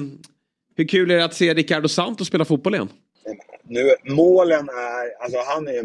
hur 0.77 0.89
kul 0.89 1.11
är 1.11 1.17
det 1.17 1.25
att 1.25 1.35
se 1.35 1.55
Ricardo 1.55 1.89
Santos 1.89 2.29
spela 2.29 2.45
fotboll 2.45 2.75
igen? 2.75 2.89
Nu, 3.63 3.95
målen 4.05 4.69
är... 4.69 5.23
Alltså 5.23 5.39
han 5.47 5.69
är, 5.69 5.83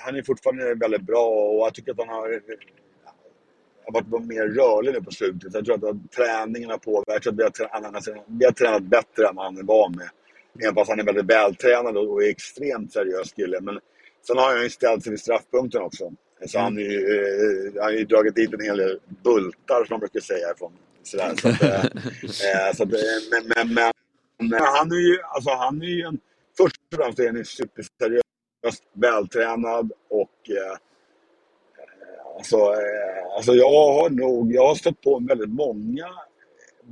han 0.00 0.16
är 0.16 0.22
fortfarande 0.22 0.74
väldigt 0.74 1.02
bra 1.02 1.26
och 1.28 1.66
jag 1.66 1.74
tycker 1.74 1.92
att 1.92 1.98
han 1.98 2.08
har, 2.08 2.40
har 3.84 3.92
varit 3.92 4.26
mer 4.26 4.42
rörlig 4.42 4.92
nu 4.92 5.02
på 5.02 5.10
slutet. 5.10 5.54
Jag 5.54 5.64
tror 5.64 5.90
att, 5.90 6.12
träningen 6.12 6.70
har 6.70 6.78
påverkat. 6.78 7.34
Vi 7.34 7.42
har, 7.42 7.52
vi 8.38 8.44
har 8.44 8.52
tränat 8.52 8.82
bättre 8.82 9.28
än 9.28 9.36
vad 9.36 9.44
han 9.44 9.58
är 9.58 9.62
van 9.62 9.92
med. 9.92 10.08
Även 10.60 10.74
fast 10.74 10.90
han 10.90 11.00
är 11.00 11.04
väldigt 11.04 11.24
vältränad 11.24 11.96
och, 11.96 12.24
är 12.24 12.28
extremt 12.28 12.92
seriös 12.92 13.32
kille. 13.32 13.60
Men 13.60 13.80
sen 14.26 14.38
har 14.38 14.54
han 14.54 14.62
ju 14.62 14.70
ställt 14.70 15.02
sig 15.02 15.10
vid 15.10 15.20
straffpunkten 15.20 15.82
också. 15.82 16.12
Så 16.46 16.58
han, 16.58 16.78
är, 16.78 16.82
ju, 16.82 16.98
eh, 16.98 17.72
han 17.74 17.84
har 17.84 17.90
ju 17.90 18.04
dragit 18.04 18.34
dit 18.34 18.54
en 18.54 18.60
hel 18.60 18.76
del 18.76 19.00
bultar 19.24 19.84
som 19.84 19.94
man 19.94 20.00
brukar 20.00 20.20
säga. 20.20 20.46
Från, 20.58 20.72
sådär. 21.02 21.34
Så 21.36 21.48
att, 21.48 21.62
eh, 21.62 21.74
eh, 22.68 22.74
så 22.74 22.82
att, 22.82 22.92
eh, 22.92 22.98
men, 23.30 23.52
men, 23.56 23.74
men, 23.74 23.92
men 24.50 24.60
han 24.60 24.92
är 24.92 24.96
ju, 24.96 25.22
alltså, 25.22 25.50
han 25.50 25.82
är 25.82 25.86
ju 25.86 26.02
en, 26.02 26.18
först 26.56 26.76
och 26.92 26.98
främst 26.98 27.18
är 27.18 27.26
han 27.26 27.36
ju 27.36 27.44
superseriös, 27.44 28.22
vältränad 28.94 29.92
och 30.08 30.50
eh, 30.50 30.76
Alltså, 32.36 32.56
eh, 32.56 33.34
alltså 33.36 33.54
jag 33.54 33.70
har 33.70 34.10
nog, 34.10 34.52
jag 34.52 34.66
har 34.66 34.74
stött 34.74 35.00
på 35.00 35.22
väldigt 35.28 35.48
många 35.48 36.06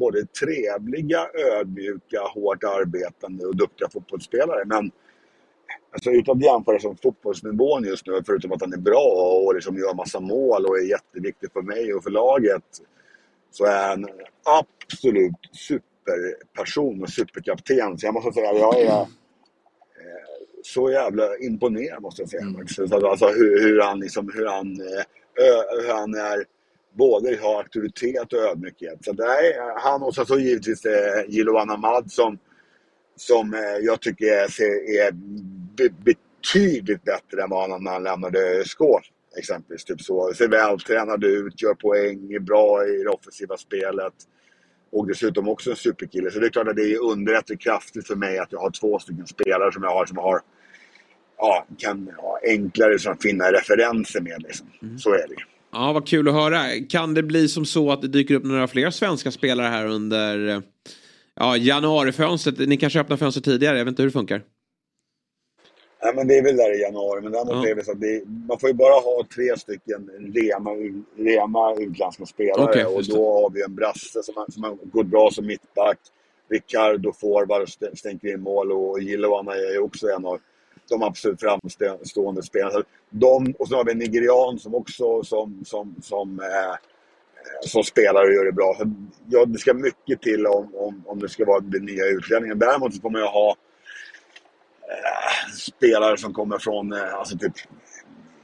både 0.00 0.26
trevliga, 0.26 1.26
ödmjuka, 1.34 2.20
hårt 2.34 2.64
arbetande 2.64 3.46
och 3.46 3.56
duktiga 3.56 3.88
fotbollsspelare. 3.88 4.64
Men 4.64 4.90
alltså, 5.92 6.10
utan 6.10 6.36
att 6.36 6.44
jämföra 6.44 6.78
som 6.78 6.96
fotbollsnivån 6.96 7.84
just 7.84 8.06
nu, 8.06 8.22
förutom 8.26 8.52
att 8.52 8.60
han 8.60 8.72
är 8.72 8.78
bra 8.90 9.40
och 9.46 9.54
liksom 9.54 9.76
gör 9.76 9.94
massa 9.94 10.20
mål 10.20 10.66
och 10.66 10.78
är 10.78 10.82
jätteviktig 10.82 11.52
för 11.52 11.62
mig 11.62 11.94
och 11.94 12.02
för 12.02 12.10
laget, 12.10 12.64
så 13.50 13.64
är 13.64 13.88
han 13.88 14.04
en 14.04 14.10
absolut 14.44 15.40
superperson 15.52 17.02
och 17.02 17.10
superkapten. 17.10 17.98
Så 17.98 18.06
jag 18.06 18.14
måste 18.14 18.32
säga, 18.32 18.52
jag 18.52 18.80
är 18.80 18.86
eh, 18.86 19.06
så 20.62 20.90
jävla 20.90 21.36
imponerad 21.36 22.02
måste 22.02 22.22
jag 22.22 22.28
säga. 22.28 22.42
Mm. 22.42 22.60
Alltså 23.04 23.26
hur, 23.26 23.62
hur 23.62 23.80
han 23.80 24.00
liksom, 24.00 24.30
hur 24.34 24.46
han, 24.46 24.80
eh, 24.80 25.04
ö, 25.46 25.82
hur 25.82 25.92
han 25.92 26.14
är, 26.14 26.44
både 26.92 27.38
har 27.42 27.58
auktoritet 27.58 28.32
och 28.32 28.38
ödmjukhet. 28.38 29.04
Så 29.04 29.10
är, 29.10 29.80
han 29.80 30.02
och 30.02 30.14
så, 30.14 30.38
givetvis 30.38 30.84
eh, 30.84 31.24
Jiloan 31.28 31.70
Ahmad 31.70 32.12
som, 32.12 32.38
som 33.16 33.54
eh, 33.54 33.60
jag 33.60 34.00
tycker 34.00 34.26
är, 34.26 34.62
är 35.06 35.12
be, 35.76 35.88
betydligt 36.04 37.04
bättre 37.04 37.42
än 37.42 37.50
vad 37.50 37.70
han 37.70 37.84
när 37.84 37.90
han 37.90 38.02
lämnade 38.02 38.64
Skål. 38.64 39.02
Exempelvis. 39.38 39.84
Typ 39.84 40.00
så. 40.00 40.32
Ser 40.34 40.48
vältränad 40.48 41.24
ut, 41.24 41.62
gör 41.62 41.74
poäng, 41.74 42.32
är 42.32 42.38
bra 42.38 42.86
i 42.86 43.02
det 43.02 43.10
offensiva 43.10 43.56
spelet. 43.56 44.14
Och 44.92 45.06
dessutom 45.06 45.48
också 45.48 45.70
en 45.70 45.76
superkille. 45.76 46.30
Så 46.30 46.38
det 46.38 46.46
är 46.46 46.50
klart 46.50 46.68
att 46.68 46.76
det 46.76 46.96
underlättar 46.96 47.54
kraftigt 47.54 48.06
för 48.06 48.16
mig 48.16 48.38
att 48.38 48.52
jag 48.52 48.58
har 48.58 48.70
två 48.70 48.98
stycken 48.98 49.26
spelare 49.26 49.72
som 49.72 49.82
jag 49.82 49.90
har 49.90 50.06
som 50.06 50.18
har 50.18 50.40
ja, 51.36 51.66
kan 51.78 52.10
ja, 52.16 52.38
enklare 52.42 52.98
som 52.98 53.16
finna 53.18 53.52
referenser 53.52 54.20
med. 54.20 54.42
Liksom. 54.42 54.66
Så 54.98 55.10
är 55.10 55.28
det 55.28 55.34
ju. 55.34 55.44
Ja, 55.72 55.92
vad 55.92 56.06
kul 56.08 56.28
att 56.28 56.34
höra. 56.34 56.64
Kan 56.88 57.14
det 57.14 57.22
bli 57.22 57.48
som 57.48 57.64
så 57.64 57.92
att 57.92 58.02
det 58.02 58.08
dyker 58.08 58.34
upp 58.34 58.44
några 58.44 58.68
fler 58.68 58.90
svenska 58.90 59.30
spelare 59.30 59.66
här 59.66 59.86
under 59.86 60.48
eh, 60.48 60.60
ja, 61.36 61.56
januarifönstret? 61.56 62.58
Ni 62.68 62.76
kanske 62.76 63.00
öppnar 63.00 63.16
fönstret 63.16 63.44
tidigare, 63.44 63.78
jag 63.78 63.84
vet 63.84 63.92
inte 63.92 64.02
hur 64.02 64.08
det 64.08 64.12
funkar. 64.12 64.42
Nej, 66.02 66.14
men 66.14 66.28
det 66.28 66.38
är 66.38 66.42
väl 66.42 66.56
där 66.56 66.78
i 66.78 66.82
januari. 66.82 67.20
Men 67.22 67.32
däremot 67.32 67.54
Ja. 67.64 67.68
är 67.70 67.74
det 67.74 67.84
så 67.84 67.92
att 67.92 68.00
det, 68.00 68.22
man 68.48 68.58
får 68.58 68.68
ju 68.70 68.74
bara 68.74 68.94
ha 69.00 69.24
tre 69.34 69.56
stycken 69.58 70.10
rena, 70.34 70.70
rena 71.18 71.74
utländska 71.82 72.26
spelare. 72.26 72.64
Okej, 72.70 72.84
och 72.84 73.04
då 73.04 73.32
har 73.42 73.50
vi 73.50 73.62
en 73.62 73.74
brasse 73.74 74.22
som 74.22 74.44
som 74.48 74.62
har 74.64 74.74
gått 74.92 75.06
bra 75.06 75.30
som 75.30 75.46
mittback. 75.46 75.98
Ricardo 76.50 77.12
forward 77.12 77.62
st- 77.62 77.96
stänker 77.96 78.28
in 78.28 78.40
mål 78.40 78.72
och 78.72 79.00
Jiloana 79.00 79.52
är 79.54 79.72
ju 79.72 79.78
också 79.78 80.06
en 80.08 80.26
av 80.26 80.38
de 80.90 81.02
absolut 81.02 81.40
framstående 81.40 82.42
spelarna. 82.42 82.84
De, 83.10 83.54
och 83.58 83.68
så 83.68 83.76
har 83.76 83.84
vi 83.84 83.92
en 83.92 83.98
nigerian 83.98 84.58
som 84.58 84.74
också 84.74 85.22
som, 85.22 85.64
som, 85.64 85.94
som, 86.02 86.40
eh, 86.40 86.76
som 87.66 87.84
spelar 87.84 88.24
och 88.24 88.32
gör 88.32 88.44
det 88.44 88.52
bra. 88.52 88.74
Så, 88.78 88.92
ja, 89.28 89.44
det 89.44 89.58
ska 89.58 89.74
mycket 89.74 90.22
till 90.22 90.46
om, 90.46 90.74
om, 90.74 91.04
om 91.06 91.18
det 91.18 91.28
ska 91.28 91.44
vara 91.44 91.60
den 91.60 91.84
nya 91.84 92.04
utlänningen. 92.06 92.58
Däremot 92.58 92.94
så 92.94 93.00
kommer 93.00 93.18
jag 93.18 93.30
ha 93.30 93.48
eh, 94.82 95.52
spelare 95.52 96.16
som 96.16 96.34
kommer 96.34 96.58
från 96.58 96.92
eh, 96.92 97.14
alltså 97.14 97.38
typ 97.38 97.52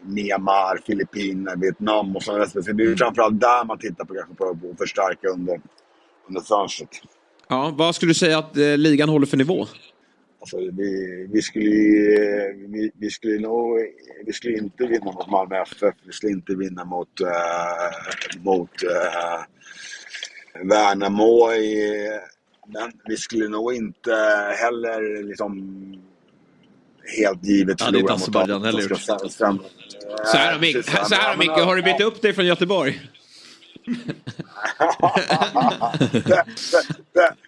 Myanmar, 0.01 0.80
Filippinerna, 0.86 1.55
Vietnam 1.61 2.16
och 2.16 2.22
sådana 2.22 2.47
Så 2.47 2.61
det 2.61 2.84
är 2.84 2.97
framförallt 2.97 3.40
där 3.40 3.64
man 3.64 3.78
tittar 3.78 4.05
på, 4.05 4.14
kanske 4.14 4.34
på 4.34 4.49
att 4.72 4.78
förstärka 4.78 5.28
under, 5.28 5.61
under 6.28 6.40
fönstret. 6.40 6.90
Ja, 7.49 7.74
vad 7.78 7.94
skulle 7.94 8.11
du 8.11 8.14
säga 8.14 8.38
att 8.38 8.57
eh, 8.57 8.76
ligan 8.76 9.09
håller 9.09 9.26
för 9.26 9.36
nivå? 9.36 9.66
Alltså, 10.47 10.57
vi, 10.72 11.26
vi, 11.32 11.42
skulle, 11.42 11.64
ju- 11.64 12.66
vi, 12.68 12.90
vi, 12.94 13.11
skulle 13.11 13.40
nog, 13.40 13.78
vi 14.26 14.32
skulle 14.32 14.59
inte 14.59 14.86
vinna 14.86 15.05
mot 15.05 15.30
Malmö 15.30 15.62
FF. 15.62 15.94
Vi 16.07 16.12
skulle 16.12 16.32
inte 16.32 16.55
vinna 16.55 16.84
mot, 16.84 17.09
uh, 17.20 18.42
mot 18.44 18.70
uh, 18.84 19.42
Värnamo. 20.68 21.53
I, 21.53 22.09
men 22.68 22.92
vi 23.05 23.16
skulle 23.16 23.49
nog 23.49 23.74
inte 23.74 24.11
heller 24.61 25.22
liksom 25.22 25.53
helt 27.18 27.44
givet 27.44 27.80
Ja, 27.80 27.86
förlora 27.86 28.14
Azerbajdzjan 28.14 28.64
heller 28.64 28.82
gjort. 28.82 29.01
Sen- 29.01 29.30
sen- 29.30 29.59
Så 30.24 30.36
här, 30.36 30.55
då, 30.55 30.61
Mick, 30.61 30.76
precis. 30.76 31.09
så 31.09 31.14
här 31.14 31.36
Micke, 31.36 31.51
har 31.51 31.76
du 31.76 31.82
bytt 31.82 32.01
upp 32.01 32.22
dig 32.22 32.32
från 32.34 32.47
Göteborg? 32.47 33.01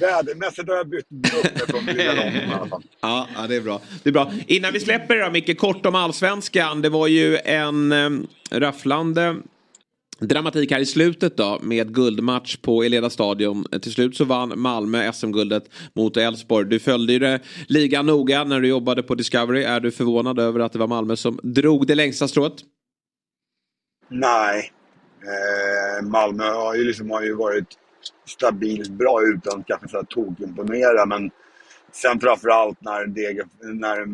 Vädermässigt 0.00 0.68
har 0.68 0.76
jag 0.76 0.88
bytt 0.88 1.06
upp 1.34 1.44
mig 1.44 1.66
från 1.66 2.00
i 2.00 2.08
alla 2.08 2.66
fall. 2.68 2.82
Ja, 3.00 3.28
ja 3.36 3.46
det, 3.46 3.56
är 3.56 3.60
bra. 3.60 3.80
det 4.02 4.08
är 4.08 4.12
bra. 4.12 4.32
Innan 4.46 4.72
vi 4.72 4.80
släpper 4.80 5.16
det 5.16 5.24
då, 5.24 5.30
Micke, 5.30 5.58
kort 5.58 5.86
om 5.86 5.94
allsvenskan. 5.94 6.82
Det 6.82 6.88
var 6.88 7.06
ju 7.06 7.36
en 7.36 7.92
eh, 7.92 8.10
rafflande 8.50 9.36
dramatik 10.20 10.72
här 10.72 10.80
i 10.80 10.86
slutet 10.86 11.36
då 11.36 11.58
med 11.62 11.94
guldmatch 11.94 12.56
på 12.56 12.82
Eleda 12.82 13.10
stadion. 13.10 13.64
Till 13.82 13.92
slut 13.92 14.16
så 14.16 14.24
vann 14.24 14.52
Malmö 14.60 15.12
SM-guldet 15.12 15.64
mot 15.92 16.16
Elfsborg. 16.16 16.68
Du 16.68 16.78
följde 16.80 17.12
ju 17.12 17.18
det 17.18 17.40
ligan 17.66 18.06
noga 18.06 18.44
när 18.44 18.60
du 18.60 18.68
jobbade 18.68 19.02
på 19.02 19.14
Discovery. 19.14 19.62
Är 19.62 19.80
du 19.80 19.90
förvånad 19.90 20.38
över 20.38 20.60
att 20.60 20.72
det 20.72 20.78
var 20.78 20.86
Malmö 20.86 21.16
som 21.16 21.40
drog 21.42 21.86
det 21.86 21.94
längsta 21.94 22.28
strået? 22.28 22.54
Nej. 24.08 24.72
Eh, 25.22 26.06
Malmö 26.06 26.44
har 26.44 26.74
ju, 26.74 26.84
liksom, 26.84 27.10
har 27.10 27.22
ju 27.22 27.34
varit 27.34 27.66
stabilt 28.26 28.90
bra 28.90 29.22
utan 29.22 29.64
kanske 29.64 29.88
så 29.88 30.02
tokimponera. 30.02 31.06
Men 31.06 31.30
sen 31.92 32.20
framförallt 32.20 32.80
när, 32.80 33.06
Dege, 33.06 33.44
när 33.60 34.06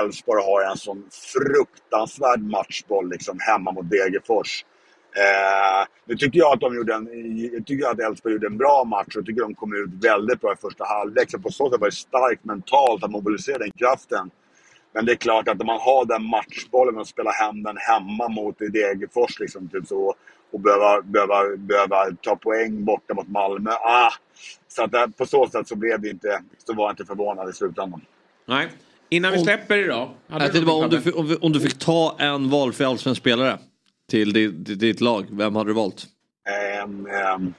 Elfsborg 0.00 0.42
har 0.42 0.70
en 0.70 0.76
sån 0.76 1.04
fruktansvärd 1.10 2.40
matchboll 2.40 3.10
liksom, 3.10 3.38
hemma 3.40 3.72
mot 3.72 3.90
Degerfors. 3.90 4.64
Eh, 5.16 5.86
nu 6.04 6.16
tycker 6.16 6.38
jag 6.38 6.52
att 6.52 6.60
de 6.60 6.74
gjorde 6.74 6.94
en, 6.94 7.06
tycker 7.64 7.90
att 7.90 8.00
Elfsborg 8.00 8.32
gjorde 8.32 8.46
en 8.46 8.58
bra 8.58 8.84
match 8.84 9.16
och 9.16 9.26
tycker 9.26 9.42
de 9.42 9.54
kom 9.54 9.74
ut 9.74 10.04
väldigt 10.04 10.40
bra 10.40 10.52
i 10.52 10.56
första 10.56 10.84
halvlek. 10.84 11.30
Så 11.30 11.38
på 11.38 11.50
så 11.50 11.70
sätt 11.70 11.80
var 11.80 11.88
det 11.88 11.96
starkt 11.96 12.44
mentalt 12.44 13.04
att 13.04 13.10
mobilisera 13.10 13.58
den 13.58 13.70
kraften. 13.70 14.30
Men 14.94 15.06
det 15.06 15.12
är 15.12 15.16
klart 15.16 15.48
att 15.48 15.60
om 15.60 15.66
man 15.66 15.80
har 15.80 16.04
den 16.04 16.24
matchbollen 16.24 16.98
och 16.98 17.08
spelar 17.08 17.32
hem 17.32 17.62
den 17.62 17.76
hemma 17.76 18.28
mot 18.28 18.58
Degerfors 18.58 19.40
liksom, 19.40 19.68
typ 19.68 19.86
så, 19.86 20.14
och 20.52 20.60
behöva, 20.60 21.02
behöva, 21.02 21.56
behöva 21.56 21.96
ta 22.22 22.36
poäng 22.36 22.84
borta 22.84 23.14
mot 23.14 23.28
Malmö. 23.28 23.70
Ah! 23.70 24.10
Så 24.68 24.82
att, 24.82 24.94
eh, 24.94 25.06
på 25.06 25.26
så 25.26 25.48
sätt 25.48 25.68
så 25.68 25.76
blev 25.76 26.00
det 26.00 26.08
inte, 26.08 26.42
så 26.66 26.74
var 26.74 26.84
jag 26.84 26.92
inte 26.92 27.04
förvånad 27.04 27.50
i 27.50 27.52
slutändan. 27.52 28.00
Nej. 28.46 28.68
Innan 29.08 29.32
vi 29.32 29.38
Om- 29.38 29.44
släpper 29.44 29.78
idag. 29.78 30.10
Jag 30.26 30.40
du 30.40 30.44
tänkte 30.44 30.60
bara, 30.60 30.84
om, 30.84 30.90
du, 30.90 31.00
fick- 31.00 31.16
om, 31.16 31.36
om 31.40 31.52
du 31.52 31.60
fick 31.60 31.78
ta 31.78 32.16
en 32.18 32.50
valfri 32.50 32.84
allsvensk 32.84 33.20
spelare 33.20 33.58
till 34.10 34.32
ditt, 34.32 34.80
ditt, 34.80 35.00
lag, 35.00 35.26
vem 35.30 35.56
hade 35.56 35.70
du 35.70 35.74
valt? 35.74 36.06
Ehm, 36.48 37.06
ehm, 37.06 37.54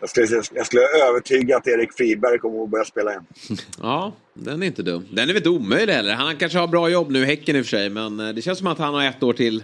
jag, 0.00 0.08
skulle, 0.10 0.26
jag 0.54 0.66
skulle 0.66 0.82
övertyga 1.08 1.56
att 1.56 1.66
Erik 1.66 1.92
Friberg 1.92 2.38
kommer 2.38 2.62
att 2.64 2.70
börja 2.70 2.84
spela 2.84 3.10
igen. 3.10 3.26
Ja, 3.82 4.12
den 4.34 4.62
är 4.62 4.66
inte 4.66 4.82
dum. 4.82 5.06
Den 5.10 5.22
är 5.22 5.26
väl 5.26 5.36
inte 5.36 5.48
omöjlig 5.48 5.92
heller. 5.92 6.14
Han 6.14 6.36
kanske 6.36 6.58
har 6.58 6.68
bra 6.68 6.88
jobb 6.88 7.10
nu, 7.10 7.24
Häcken 7.24 7.56
i 7.56 7.60
och 7.60 7.64
för 7.64 7.70
sig. 7.70 7.90
Men 7.90 8.20
eh, 8.20 8.28
det 8.34 8.42
känns 8.42 8.58
som 8.58 8.66
att 8.66 8.78
han 8.78 8.94
har 8.94 9.04
ett 9.04 9.22
år 9.22 9.32
till 9.32 9.62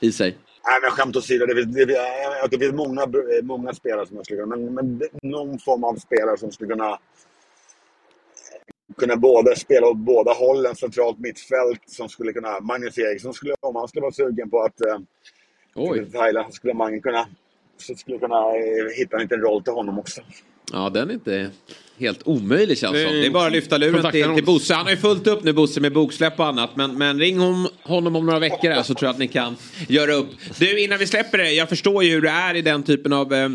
i 0.00 0.12
sig. 0.12 0.36
Nej, 0.66 0.78
men 0.82 0.90
skämt 0.90 1.16
åsido. 1.16 1.46
Det, 1.46 1.54
finns- 1.54 1.76
det, 1.76 1.84
det, 1.84 2.48
det 2.50 2.58
finns 2.58 2.72
många, 2.74 3.06
många 3.42 3.74
spelare 3.74 4.06
som 4.06 4.16
jag 4.16 4.24
skulle 4.26 4.40
kunna... 4.40 4.56
Men, 4.56 4.74
men 4.74 5.02
någon 5.22 5.58
form 5.58 5.84
av 5.84 5.94
spelare 5.96 6.36
som 6.38 6.52
skulle 6.52 6.70
kunna 6.70 6.98
kunna 8.96 9.16
både 9.16 9.56
spela 9.56 9.86
åt 9.86 9.96
båda 9.96 10.32
hållen, 10.32 10.74
centralt 10.76 11.18
mittfält 11.18 11.80
som 11.86 12.08
skulle 12.08 12.32
kunna... 12.32 12.60
Magnus 12.60 12.98
Eriksson 12.98 13.34
skulle, 13.34 13.54
om 13.60 13.76
han 13.76 13.88
skulle 13.88 14.02
vara 14.02 14.12
sugen 14.12 14.50
på 14.50 14.60
att 14.62 14.80
eh, 14.86 14.98
Oj. 15.74 16.10
Thailand 16.10 16.54
skulle 16.54 16.74
man 16.74 17.00
kunna, 17.00 17.26
så 17.78 17.94
skulle 17.94 18.18
kunna 18.18 18.36
eh, 18.36 18.98
hitta 18.98 19.16
en 19.16 19.22
liten 19.22 19.40
roll 19.40 19.62
till 19.62 19.72
honom 19.72 19.98
också. 19.98 20.20
Ja, 20.72 20.90
den 20.90 21.10
är 21.10 21.14
inte 21.14 21.50
helt 21.98 22.20
omöjlig 22.24 22.78
känns 22.78 22.92
Det 22.92 23.04
som. 23.04 23.12
Det 23.12 23.26
är 23.26 23.30
bara 23.30 23.46
att 23.46 23.52
lyfta 23.52 23.78
luren 23.78 24.12
till, 24.12 24.34
till 24.34 24.44
Bosse. 24.44 24.74
Han 24.74 24.84
har 24.84 24.90
ju 24.90 24.96
fullt 24.96 25.26
upp 25.26 25.44
nu 25.44 25.52
Bosse 25.52 25.80
med 25.80 25.92
boksläpp 25.92 26.38
och 26.40 26.46
annat. 26.46 26.70
Men, 26.76 26.98
men 26.98 27.18
ring 27.18 27.38
hom, 27.38 27.68
honom 27.82 28.16
om 28.16 28.26
några 28.26 28.38
veckor 28.38 28.70
här 28.70 28.82
så 28.82 28.94
tror 28.94 29.06
jag 29.06 29.12
att 29.12 29.18
ni 29.18 29.28
kan 29.28 29.56
göra 29.88 30.12
upp. 30.12 30.28
Du, 30.58 30.84
innan 30.84 30.98
vi 30.98 31.06
släpper 31.06 31.38
det. 31.38 31.52
Jag 31.52 31.68
förstår 31.68 32.04
ju 32.04 32.10
hur 32.10 32.22
det 32.22 32.30
är 32.30 32.54
i 32.54 32.62
den 32.62 32.82
typen 32.82 33.12
av 33.12 33.32
eh, 33.32 33.48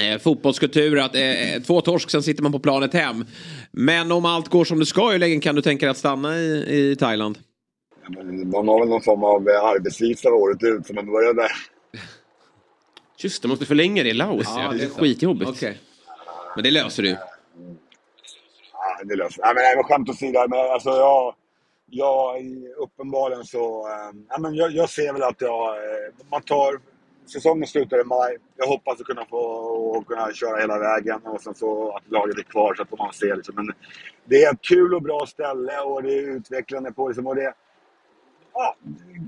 eh, 0.00 0.18
fotbollskultur. 0.18 0.98
Att 0.98 1.14
eh, 1.14 1.62
två 1.66 1.80
torsk, 1.80 2.10
sen 2.10 2.22
sitter 2.22 2.42
man 2.42 2.52
på 2.52 2.58
planet 2.58 2.92
hem. 2.92 3.24
Men 3.70 4.12
om 4.12 4.24
allt 4.24 4.48
går 4.48 4.64
som 4.64 4.78
det 4.78 4.86
ska, 4.86 5.10
hur 5.10 5.18
länge 5.18 5.40
kan 5.40 5.54
du 5.54 5.62
tänka 5.62 5.86
dig 5.86 5.90
att 5.90 5.98
stanna 5.98 6.38
i, 6.38 6.90
i 6.90 6.96
Thailand? 6.96 7.38
Ja, 8.02 8.22
men 8.22 8.50
Man 8.50 8.68
har 8.68 8.80
väl 8.80 8.88
någon 8.88 9.02
form 9.02 9.24
av 9.24 9.48
eh, 9.48 9.64
arbetsvisa 9.64 10.28
året 10.28 10.62
ut, 10.62 10.86
så 10.86 10.92
man 10.94 11.06
börjar 11.06 11.34
där. 11.34 11.50
Just 13.24 13.42
det, 13.42 13.48
måste 13.48 13.66
förlänga 13.66 14.02
det 14.02 14.08
i 14.08 14.14
Laos. 14.14 14.46
Ja, 14.56 14.72
det 14.72 14.84
är 14.84 14.88
skitjobbigt. 14.88 15.50
Okej. 15.50 15.80
Men 16.54 16.64
det 16.64 16.70
löser 16.70 17.02
du. 17.02 17.08
Ja, 18.72 19.00
det 19.04 19.16
löser 19.16 19.42
Nej, 19.42 19.54
men, 19.54 19.64
men 19.76 19.84
skämt 19.84 20.08
åsido. 20.08 20.48
Men 20.48 20.58
alltså, 20.58 20.90
jag, 20.90 21.34
jag, 21.90 22.42
uppenbarligen 22.76 23.44
så... 23.44 23.88
eh, 23.88 24.16
ja, 24.28 24.38
men 24.38 24.54
jag, 24.54 24.70
jag 24.70 24.90
ser 24.90 25.12
väl 25.12 25.22
att 25.22 25.40
jag... 25.40 25.68
eh, 25.76 26.12
Man 26.30 26.42
tar... 26.42 26.80
Säsongen 27.32 27.66
slutar 27.66 28.00
i 28.00 28.04
maj. 28.04 28.36
Jag 28.56 28.66
hoppas 28.66 29.00
att 29.00 29.06
kunna 29.06 29.24
få 29.24 29.36
och 29.36 30.06
kunna 30.06 30.32
köra 30.32 30.60
hela 30.60 30.78
vägen 30.78 31.20
och 31.24 31.40
sen 31.40 31.54
så 31.54 31.96
att 31.96 32.10
laget 32.10 32.38
är 32.38 32.42
kvar 32.42 32.74
så 32.74 32.82
att 32.82 32.98
man 32.98 33.12
ser 33.12 33.36
liksom. 33.36 33.54
Men 33.54 33.72
det 34.24 34.44
är 34.44 34.52
ett 34.52 34.62
kul 34.62 34.94
och 34.94 35.02
bra 35.02 35.26
ställe 35.26 35.78
och 35.80 36.02
det 36.02 36.12
är 36.18 36.36
utvecklande 36.36 36.92
på 36.92 37.08
liksom, 37.08 37.26
och 37.26 37.36
det 37.36 37.54
ja, 38.54 38.76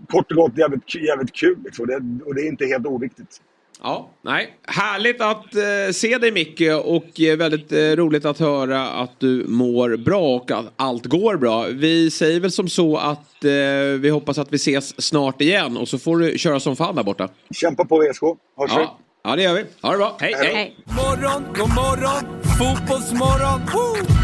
kort 0.08 0.30
och 0.30 0.36
gott 0.36 0.58
jävligt, 0.58 0.94
jävligt 0.94 1.32
kul 1.32 1.58
liksom. 1.64 1.82
och, 1.82 1.86
det, 1.88 2.24
och 2.24 2.34
det 2.34 2.40
är 2.40 2.46
inte 2.48 2.66
helt 2.66 2.86
oviktigt. 2.86 3.42
Ja, 3.82 4.10
nej. 4.22 4.56
Härligt 4.62 5.20
att 5.20 5.54
eh, 5.54 5.92
se 5.92 6.18
dig 6.18 6.32
Micke 6.32 6.60
och 6.84 7.20
eh, 7.20 7.36
väldigt 7.36 7.72
eh, 7.72 7.78
roligt 7.78 8.24
att 8.24 8.38
höra 8.38 8.88
att 8.88 9.20
du 9.20 9.44
mår 9.48 9.96
bra 9.96 10.36
och 10.36 10.50
att 10.50 10.72
allt 10.76 11.06
går 11.06 11.36
bra. 11.36 11.66
Vi 11.66 12.10
säger 12.10 12.40
väl 12.40 12.50
som 12.50 12.68
så 12.68 12.96
att 12.96 13.44
eh, 13.44 13.50
vi 14.00 14.08
hoppas 14.10 14.38
att 14.38 14.52
vi 14.52 14.56
ses 14.56 15.02
snart 15.02 15.40
igen 15.40 15.76
och 15.76 15.88
så 15.88 15.98
får 15.98 16.18
du 16.18 16.38
köra 16.38 16.60
som 16.60 16.76
fan 16.76 16.94
där 16.94 17.02
borta. 17.02 17.28
Kämpa 17.50 17.84
på 17.84 17.98
VSK. 17.98 18.22
Hörs. 18.56 18.70
Ja, 18.74 18.98
ja 19.24 19.36
det 19.36 19.42
gör 19.42 19.54
vi. 19.54 19.64
Ha 19.82 19.90
det 19.92 19.98
bra. 19.98 20.16
Hej, 20.20 20.34
hej. 20.38 20.54
Hej. 20.54 20.76
Morgon, 20.84 21.42
god 21.54 21.68
morgon, 21.68 22.42
fotbollsmorgon. 22.58 23.60
Woo! 23.74 24.16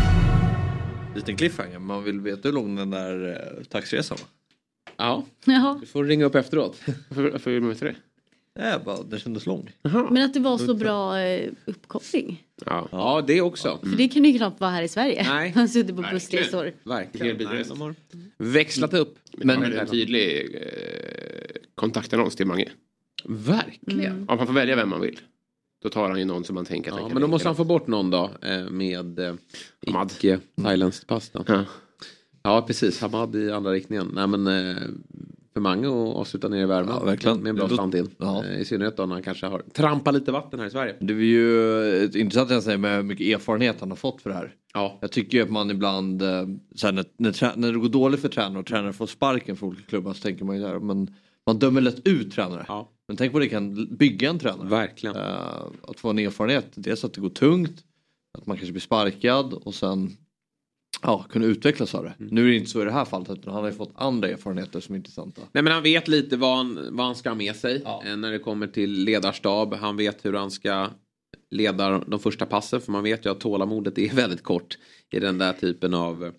Liten 1.14 1.36
cliffhanger, 1.36 1.78
man 1.78 2.04
vill 2.04 2.20
veta 2.20 2.40
hur 2.48 2.52
lång 2.52 2.76
den 2.76 2.90
där 2.90 3.28
eh, 3.58 3.64
taxiresan 3.64 4.18
var. 4.20 4.28
Ja, 5.06 5.24
Jaha. 5.44 5.78
du 5.80 5.86
får 5.86 6.04
ringa 6.04 6.24
upp 6.24 6.34
efteråt. 6.34 6.80
Varför 7.08 7.50
vill 7.50 7.60
man 7.60 7.70
veta 7.70 7.84
det? 7.84 7.94
Nej, 8.58 8.78
bara, 8.84 9.02
den 9.02 9.20
kändes 9.20 9.46
lång. 9.46 9.70
Men 10.10 10.22
att 10.22 10.34
det 10.34 10.40
var 10.40 10.58
så 10.58 10.74
bra 10.74 11.20
eh, 11.20 11.50
uppkoppling. 11.64 12.42
Ja. 12.66 12.88
Ja, 12.92 13.24
det 13.26 13.40
också. 13.40 13.78
För 13.82 13.96
det 13.96 14.08
kan 14.08 14.24
ju 14.24 14.38
knappt 14.38 14.60
vara 14.60 14.70
här 14.70 14.82
i 14.82 14.88
Sverige. 14.88 15.22
Nej. 15.28 15.50
Han 15.54 15.68
suttit 15.68 15.96
på 15.96 16.02
Verkligen. 16.02 16.14
bussresor. 16.16 16.72
Verkligen. 16.84 17.38
De 17.68 17.80
har 17.80 17.94
växlat 18.38 18.94
upp. 18.94 19.18
Men 19.32 19.62
är 19.62 19.70
en 19.70 19.86
tydlig 19.86 20.54
eh, 20.54 21.60
kontaktannons 21.74 22.36
till 22.36 22.46
Mange. 22.46 22.68
Verkligen. 23.24 24.28
Om 24.28 24.36
man 24.36 24.46
får 24.46 24.54
välja 24.54 24.76
vem 24.76 24.88
man 24.88 25.00
vill. 25.00 25.20
Då 25.82 25.88
tar 25.88 26.08
han 26.08 26.18
ju 26.18 26.24
någon 26.24 26.44
som 26.44 26.54
man 26.54 26.64
tänker 26.64 26.90
att 26.90 26.96
Ja, 26.96 27.00
han 27.02 27.10
kan 27.10 27.14
men 27.14 27.22
då 27.22 27.28
måste 27.28 27.48
han 27.48 27.56
få 27.56 27.64
bort 27.64 27.86
någon 27.86 28.10
då 28.10 28.30
eh, 28.42 28.64
med 28.70 29.18
eh, 29.18 29.34
Hamad. 29.86 30.12
icke 30.16 30.38
thailändskt 30.62 31.06
pass 31.06 31.30
då. 31.30 31.44
Ja. 31.46 31.64
Ja, 32.42 32.62
precis. 32.66 33.00
Hamad 33.00 33.36
i 33.36 33.50
andra 33.50 33.72
riktningen. 33.72 34.10
Nej, 34.14 34.26
men 34.26 34.46
eh, 34.46 34.82
för 35.52 35.60
Mange 35.60 35.86
att 35.88 36.16
avsluta 36.16 36.48
ner 36.48 36.62
i 36.62 36.66
värmen. 36.66 36.94
Ja, 36.98 37.04
verkligen. 37.04 37.40
Med 37.40 37.50
en 37.50 37.56
bra 37.56 37.68
slant 37.68 37.94
in. 37.94 38.10
Ja. 38.18 38.44
Eh, 38.44 38.60
I 38.60 38.64
synnerhet 38.64 38.96
då 38.96 39.06
när 39.06 39.14
han 39.14 39.22
kanske 39.22 39.46
har 39.46 39.62
trampat 39.72 40.14
lite 40.14 40.32
vatten 40.32 40.60
här 40.60 40.66
i 40.66 40.70
Sverige. 40.70 40.96
Det 41.00 41.12
är 41.12 41.18
ju 41.18 42.04
ett 42.04 42.14
intressant 42.14 42.50
att 42.50 42.64
säga 42.64 42.78
med 42.78 42.96
hur 42.96 43.02
mycket 43.02 43.26
erfarenhet 43.26 43.80
han 43.80 43.90
har 43.90 43.96
fått 43.96 44.22
för 44.22 44.30
det 44.30 44.36
här. 44.36 44.54
Ja. 44.74 44.98
Jag 45.00 45.12
tycker 45.12 45.38
ju 45.38 45.44
att 45.44 45.50
man 45.50 45.70
ibland, 45.70 46.22
eh, 46.22 46.46
så 46.74 46.86
här, 46.86 46.92
när, 46.92 47.04
när, 47.16 47.56
när 47.56 47.72
det 47.72 47.78
går 47.78 47.88
dåligt 47.88 48.20
för 48.20 48.28
tränare 48.28 48.58
och 48.58 48.66
tränare 48.66 48.92
får 48.92 49.06
sparken 49.06 49.56
för 49.56 49.66
olika 49.66 49.82
klubbar 49.82 50.12
så 50.12 50.22
tänker 50.22 50.44
man 50.44 50.56
ju 50.56 50.62
där, 50.62 50.78
men 50.78 51.14
man 51.46 51.58
dömer 51.58 51.80
lätt 51.80 52.06
ut 52.06 52.32
tränare. 52.32 52.64
Ja. 52.68 52.88
Men 53.08 53.16
tänk 53.16 53.32
vad 53.32 53.42
det 53.42 53.48
kan 53.48 53.96
bygga 53.96 54.30
en 54.30 54.38
tränare. 54.38 54.68
Verkligen. 54.68 55.16
Eh, 55.16 55.22
att 55.82 56.00
få 56.00 56.10
en 56.10 56.18
erfarenhet, 56.18 56.66
dels 56.74 57.04
att 57.04 57.12
det 57.12 57.20
går 57.20 57.30
tungt 57.30 57.84
Att 58.38 58.46
man 58.46 58.56
kanske 58.56 58.72
blir 58.72 58.80
sparkad 58.80 59.54
och 59.54 59.74
sen 59.74 60.16
ja, 61.02 61.26
kunna 61.30 61.46
utvecklas 61.46 61.94
av 61.94 62.04
det. 62.04 62.14
Mm. 62.20 62.34
Nu 62.34 62.44
är 62.44 62.48
det 62.50 62.56
inte 62.56 62.70
så 62.70 62.82
i 62.82 62.84
det 62.84 62.92
här 62.92 63.04
fallet 63.04 63.30
utan 63.30 63.52
han 63.54 63.62
har 63.62 63.70
ju 63.70 63.76
fått 63.76 63.92
andra 63.94 64.28
erfarenheter 64.28 64.80
som 64.80 64.94
är 64.94 64.96
intressanta. 64.98 65.42
Nej 65.52 65.62
men 65.62 65.72
han 65.72 65.82
vet 65.82 66.08
lite 66.08 66.36
vad 66.36 66.56
han, 66.56 66.88
vad 66.96 67.06
han 67.06 67.14
ska 67.16 67.28
ha 67.28 67.36
med 67.36 67.56
sig 67.56 67.82
eh, 68.06 68.16
när 68.16 68.32
det 68.32 68.38
kommer 68.38 68.66
till 68.66 68.90
ledarstab. 69.04 69.74
Han 69.74 69.96
vet 69.96 70.24
hur 70.24 70.32
han 70.32 70.50
ska 70.50 70.90
leda 71.50 71.98
de 71.98 72.20
första 72.20 72.46
passen 72.46 72.80
för 72.80 72.92
man 72.92 73.02
vet 73.02 73.26
ju 73.26 73.30
att 73.30 73.40
tålamodet 73.40 73.98
är 73.98 74.10
väldigt 74.14 74.42
kort 74.42 74.78
i 75.10 75.20
den 75.20 75.38
där 75.38 75.52
typen 75.52 75.94
av 75.94 76.24
eh, 76.24 76.32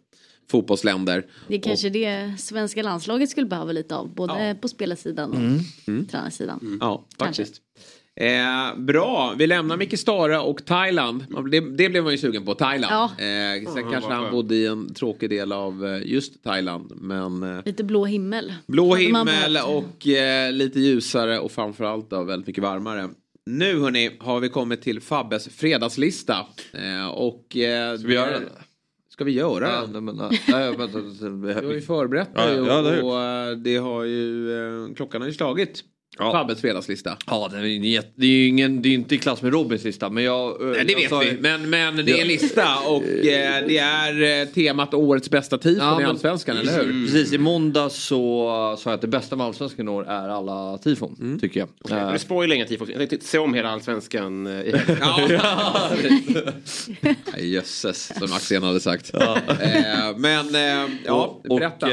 fotbollsländer. 0.51 1.25
Det 1.47 1.55
är 1.55 1.61
kanske 1.61 1.89
det 1.89 2.35
svenska 2.39 2.83
landslaget 2.83 3.29
skulle 3.29 3.47
behöva 3.47 3.71
lite 3.71 3.95
av. 3.95 4.15
Både 4.15 4.57
på 4.61 4.67
spelarsidan 4.67 5.31
och 5.31 5.37
Mm. 5.87 6.05
tränarsidan. 6.07 6.77
Ja, 6.81 7.05
Kanske. 7.17 7.45
Eh, 8.15 8.75
bra, 8.77 9.33
vi 9.37 9.47
lämnar 9.47 9.77
Micke 9.77 9.99
Stara 9.99 10.41
och 10.41 10.65
Thailand. 10.65 11.25
Det, 11.51 11.59
det 11.59 11.89
blev 11.89 12.03
man 12.03 12.11
ju 12.11 12.17
sugen 12.17 12.45
på, 12.45 12.53
Thailand. 12.55 12.93
Ja. 12.93 13.03
Eh, 13.25 13.73
sen 13.73 13.83
Ja, 13.85 13.91
kanske 13.91 14.11
han 14.11 14.31
bodde 14.31 14.55
i 14.55 14.65
en 14.65 14.93
tråkig 14.93 15.29
del 15.29 15.51
av 15.51 15.85
eh, 15.85 16.01
just 16.05 16.43
Thailand. 16.43 16.91
Men 16.95 17.43
eh, 17.43 17.59
Lite 17.65 17.83
blå 17.83 18.05
himmel. 18.05 18.53
blå 18.67 18.95
himmel 18.95 19.57
och 19.67 20.07
eh, 20.07 20.51
lite 20.51 20.79
ljusare 20.79 21.39
och 21.39 21.51
framförallt 21.51 22.09
då 22.09 22.23
väldigt 22.23 22.47
mycket 22.47 22.63
varmare. 22.63 23.09
Nu 23.45 23.79
hörni 23.79 24.11
har 24.19 24.39
vi 24.39 24.49
kommit 24.49 24.81
till 24.81 25.01
Fabbes 25.01 25.47
fredagslista. 25.47 26.37
Eh, 26.73 27.07
och, 27.07 27.57
eh, 27.57 27.97
Ska 27.97 28.07
vi 28.07 28.13
göra 28.13 28.31
den? 28.31 28.49
Ska 29.09 29.23
vi 29.23 29.31
göra 29.31 29.69
Ja, 29.69 29.81
den? 29.81 29.91
nej, 29.91 30.01
men, 30.01 30.15
nej, 30.15 30.41
nej, 30.47 30.77
vänta, 30.77 30.99
Du 31.61 31.67
har 31.67 31.73
ju 31.73 31.81
förberett 31.81 32.29
Ja, 32.35 32.45
dig 32.45 32.55
ja, 32.55 32.61
det 32.63 32.71
har 32.71 32.93
jag 32.95 33.03
och, 33.05 33.11
och 33.13 33.21
eh, 33.21 33.57
det 33.57 33.77
har 33.77 34.03
ju, 34.03 34.51
eh, 34.87 34.93
klockan 34.95 35.21
har 35.21 35.27
ju 35.27 35.33
slagit. 35.33 35.83
Fabbes 36.17 36.61
fredagslista. 36.61 37.17
Ja, 37.27 37.49
det 37.51 37.57
är, 37.57 38.03
det 38.15 38.25
är 38.25 38.29
ju 38.29 38.47
ingen, 38.47 38.81
det 38.81 38.89
är 38.89 38.93
inte 38.93 39.15
i 39.15 39.17
klass 39.17 39.41
med 39.41 39.53
Robins 39.53 39.83
lista 39.83 40.09
men 40.09 40.23
jag... 40.23 40.61
eh, 40.61 40.67
Nej, 40.67 40.85
det 40.85 40.91
jag 40.93 40.99
vet 40.99 41.09
sa 41.09 41.19
vi, 41.19 41.37
men, 41.41 41.69
men 41.69 41.95
det 41.95 42.01
är 42.01 42.13
en 42.13 42.19
Ja. 42.19 42.25
lista 42.25 42.77
och 42.87 43.03
eh, 43.03 43.65
det 43.67 43.77
är 43.77 44.41
eh, 44.41 44.47
temat 44.47 44.93
årets 44.93 45.29
bästa 45.29 45.57
tifon 45.57 45.79
Ja, 45.85 46.01
i 46.01 46.03
Allsvenskan, 46.03 46.57
eller 46.57 46.71
hur? 46.73 46.83
Mm. 46.83 47.05
Precis, 47.05 47.33
i 47.33 47.37
måndag 47.37 47.89
så 47.89 48.75
sa 48.79 48.89
jag 48.89 48.95
att 48.95 49.01
det 49.01 49.07
bästa 49.07 49.35
med 49.35 49.45
Allsvenskan 49.45 49.87
i 49.87 49.91
år 49.91 50.07
är 50.07 50.29
alla 50.29 50.77
tifon, 50.77 51.15
Mm. 51.19 51.39
tycker 51.39 51.59
jag. 51.59 51.69
Okay, 51.83 52.13
du 52.13 52.19
spoilar 52.19 52.55
inga 52.55 52.65
tifos. 52.65 52.89
Jag 52.89 52.97
tänkte 53.09 53.27
se 53.27 53.37
om 53.37 53.53
hela 53.53 53.69
allsvenskan 53.69 54.47
i. 54.47 54.73
Nej, 57.33 57.49
Jösses, 57.53 58.11
som 58.19 58.33
Axén 58.33 58.63
hade 58.63 58.79
sagt. 58.79 59.11
Men 60.17 60.55
eh, 60.55 60.89
ja, 61.05 61.39
och, 61.49 61.57
berätta. 61.59 61.87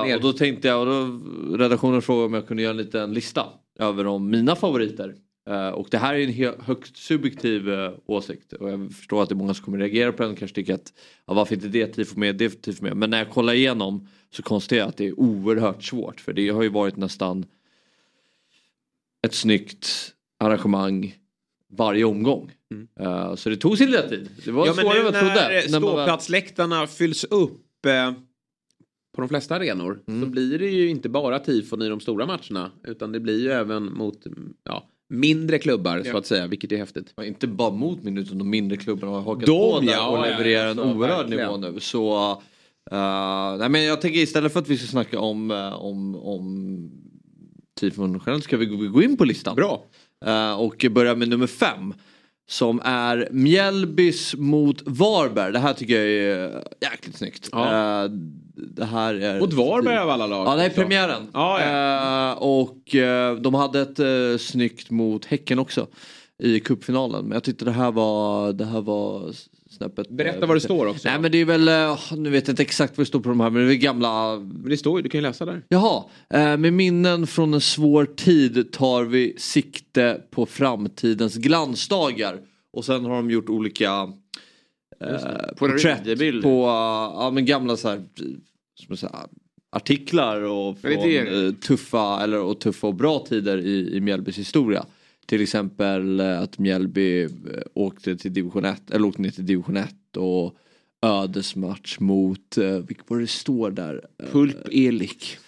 Och, 0.00 0.14
och 0.14 0.20
då 0.20 0.32
tänkte 0.32 0.68
jag, 0.68 0.80
och 0.80 0.86
då 0.86 1.20
redaktionen 1.56 2.02
frågade 2.02 2.26
om 2.26 2.34
jag 2.34 2.48
kunde 2.48 2.62
göra 2.62 2.70
en 2.70 2.76
liten 2.76 3.14
lista 3.14 3.44
över 3.78 4.06
om 4.06 4.30
mina 4.30 4.56
favoriter. 4.56 5.14
Eh, 5.48 5.68
och 5.68 5.88
det 5.90 5.98
här 5.98 6.14
är 6.14 6.44
en 6.44 6.54
högst 6.60 6.96
subjektiv 6.96 7.68
eh, 7.70 7.92
åsikt 8.06 8.52
och 8.52 8.70
jag 8.70 8.92
förstår 8.92 9.22
att 9.22 9.28
det 9.28 9.32
är 9.32 9.36
många 9.36 9.54
som 9.54 9.64
kommer 9.64 9.78
reagera 9.78 10.12
på 10.12 10.22
den 10.22 10.32
och 10.32 10.38
kanske 10.38 10.54
tycker 10.54 10.74
att 10.74 10.92
ja, 11.26 11.34
varför 11.34 11.54
inte 11.54 11.68
det 11.68 11.86
tifo 11.86 12.18
med, 12.18 12.36
det 12.36 12.62
tifo 12.62 12.84
med. 12.84 12.96
Men 12.96 13.10
när 13.10 13.18
jag 13.18 13.30
kollar 13.30 13.52
igenom 13.52 14.08
så 14.30 14.42
konstaterar 14.42 14.80
jag 14.80 14.88
att 14.88 14.96
det 14.96 15.06
är 15.06 15.20
oerhört 15.20 15.82
svårt 15.84 16.20
för 16.20 16.32
det 16.32 16.48
har 16.48 16.62
ju 16.62 16.68
varit 16.68 16.96
nästan 16.96 17.44
ett 19.26 19.34
snyggt 19.34 20.12
arrangemang 20.40 21.14
varje 21.72 22.04
omgång. 22.04 22.52
Eh, 23.00 23.34
så 23.34 23.48
det 23.50 23.56
tog 23.56 23.78
sin 23.78 23.90
lilla 23.90 24.08
tid. 24.08 24.30
Det 24.44 24.50
var 24.50 24.66
Mm. 24.66 24.76
ja, 24.76 24.82
svårare 24.82 24.98
än 24.98 25.04
jag 25.04 25.14
trodde. 25.14 25.48
när 25.50 25.78
ståplatsläktarna 25.80 26.86
fylls 26.86 27.24
upp 27.24 27.62
på 29.16 29.22
de 29.22 29.28
flesta 29.28 29.54
arenor 29.56 30.00
Mm. 30.08 30.20
så 30.22 30.26
blir 30.26 30.58
det 30.58 30.66
ju 30.68 30.88
inte 30.88 31.08
bara 31.08 31.38
tifon 31.38 31.82
i 31.82 31.88
de 31.88 32.00
stora 32.00 32.26
matcherna 32.26 32.70
utan 32.86 33.12
det 33.12 33.20
blir 33.20 33.40
ju 33.40 33.50
även 33.50 33.92
mot 33.92 34.18
ja, 34.64 34.88
mindre 35.08 35.58
klubbar 35.58 36.02
så 36.02 36.08
Ja. 36.08 36.18
att 36.18 36.26
säga, 36.26 36.46
vilket 36.46 36.72
är 36.72 36.76
häftigt. 36.76 37.12
Ja, 37.16 37.24
inte 37.24 37.46
bara 37.46 37.70
mot 37.70 38.02
min 38.02 38.18
utan 38.18 38.38
de 38.38 38.50
mindre 38.50 38.76
klubbarna 38.76 39.12
har 39.12 39.20
hakat 39.20 39.46
De, 39.46 39.72
på 39.72 39.80
där 39.80 39.92
ja, 39.92 40.08
och 40.08 40.22
levererar 40.26 40.68
alltså, 40.68 40.84
en 40.84 40.96
oerhörd 40.96 41.18
verkligen. 41.28 41.60
nivå 41.60 41.72
nu. 41.72 41.80
Så, 41.80 42.30
uh, 42.92 43.58
nej, 43.58 43.68
men 43.68 43.84
jag 43.84 44.00
tänker 44.00 44.20
istället 44.20 44.52
för 44.52 44.60
att 44.60 44.68
vi 44.68 44.78
ska 44.78 44.86
snacka 44.86 45.20
om, 45.20 45.50
eh, 45.50 45.72
om, 45.84 46.16
om 46.16 46.90
tifon 47.80 48.20
generellt 48.26 48.44
ska 48.44 48.56
vi 48.56 48.66
gå, 48.66 49.02
in 49.02 49.16
på 49.16 49.24
listan. 49.24 49.56
Bra. 49.56 49.84
Eh, 50.26 50.60
och 50.60 50.86
börja 50.90 51.14
med 51.14 51.28
nummer 51.28 51.46
fem. 51.46 51.94
Som 52.48 52.80
är 52.84 53.28
Mjällbys 53.32 54.34
mot 54.36 54.82
Varberg. 54.86 55.52
Det 55.52 55.58
här 55.58 55.72
tycker 55.74 55.94
jag 56.00 56.06
är 56.10 56.62
jäkligt 56.80 57.16
snyggt. 57.16 57.48
Ja. 57.52 58.08
Eh, 58.56 58.62
det 58.62 58.84
här 58.84 59.14
är... 59.14 59.40
Mot 59.40 59.52
Varberg 59.52 59.98
av 59.98 60.10
alla 60.10 60.26
lag. 60.26 60.46
Ja, 60.46 60.56
det 60.56 60.64
är 60.64 60.70
premiären. 60.70 61.28
Ja, 61.32 61.60
Eh, 61.60 62.32
och 62.38 62.94
eh, 62.94 63.36
de 63.36 63.54
hade 63.54 63.80
ett 63.80 64.00
uh, 64.00 64.38
snyggt 64.38 64.90
mot 64.90 65.24
Häcken 65.24 65.58
också 65.58 65.86
i 66.42 66.60
cupfinalen. 66.60 67.24
Men 67.24 67.32
jag 67.32 67.44
tyckte 67.44 67.64
det 67.64 67.70
här 67.70 67.92
var, 67.92 68.52
det 68.52 68.64
här 68.64 68.80
var 68.80 69.32
snäppet. 69.70 70.08
Berätta 70.08 70.38
eh, 70.38 70.46
vad 70.46 70.56
det 70.56 70.60
står 70.60 70.86
också. 70.86 71.08
Nej 71.08 71.20
men 71.20 71.32
det 71.32 71.38
är 71.38 71.44
väl, 71.44 71.68
eh, 71.68 71.98
nu 72.16 72.30
vet 72.30 72.46
jag 72.46 72.52
inte 72.52 72.62
exakt 72.62 72.96
vad 72.96 73.02
det 73.02 73.08
står 73.08 73.20
på 73.20 73.28
de 73.28 73.40
här 73.40 73.50
men 73.50 73.66
det 73.66 73.74
är 73.74 73.76
gamla. 73.76 74.36
Men 74.38 74.70
det 74.70 74.76
står 74.76 74.98
ju, 74.98 75.02
du 75.02 75.08
kan 75.08 75.18
ju 75.18 75.22
läsa 75.22 75.44
där. 75.44 75.62
Jaha, 75.68 76.04
eh, 76.30 76.56
med 76.56 76.72
minnen 76.72 77.26
från 77.26 77.54
en 77.54 77.60
svår 77.60 78.04
tid 78.04 78.72
tar 78.72 79.04
vi 79.04 79.34
sikte 79.38 80.20
på 80.30 80.46
framtidens 80.46 81.36
glansdagar. 81.36 82.40
Och 82.72 82.84
sen 82.84 83.04
har 83.04 83.16
de 83.16 83.30
gjort 83.30 83.48
olika. 83.48 84.12
Eh, 85.00 85.54
porträtt 85.56 86.04
på 86.42 86.62
uh, 86.62 86.72
ja, 87.22 87.30
men 87.34 87.44
gamla 87.44 87.76
så 87.76 87.88
här, 87.88 88.02
jag 88.88 88.98
säger, 88.98 89.16
artiklar 89.70 90.40
och 90.40 90.78
från 90.78 90.92
eh, 90.92 91.52
tuffa, 91.52 92.22
eller, 92.22 92.40
och 92.40 92.58
tuffa 92.60 92.86
och 92.86 92.94
bra 92.94 93.18
tider 93.18 93.58
i, 93.58 93.96
i 93.96 94.00
Mjällbys 94.00 94.38
historia. 94.38 94.86
Till 95.26 95.42
exempel 95.42 96.20
eh, 96.20 96.40
att 96.40 96.58
Mjällby 96.58 97.22
eh, 97.22 97.28
åkte 97.74 98.16
till 98.16 98.32
division 98.32 98.64
1, 98.64 98.90
eller 98.90 99.08
åkte 99.08 99.22
ner 99.22 99.30
till 99.30 99.46
division 99.46 99.76
1 99.76 100.16
och 100.16 100.56
ödesmatch 101.02 101.98
mot, 102.00 102.58
uh, 102.58 102.78
vilket 102.78 103.10
var 103.10 103.18
det 103.18 103.26
står 103.26 103.70
där? 103.70 104.08
Eh, 104.22 104.30
Pulp 104.32 104.68
Elik. 104.72 105.38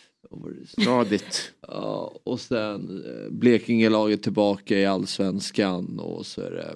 Stadigt. 0.66 1.52
Ja, 1.60 2.20
och 2.24 2.40
sen 2.40 3.04
eh, 3.06 3.30
Blekinge-laget 3.30 4.22
tillbaka 4.22 4.78
i 4.78 4.86
allsvenskan 4.86 5.98
och 5.98 6.26
så 6.26 6.40
är 6.40 6.50
det 6.50 6.74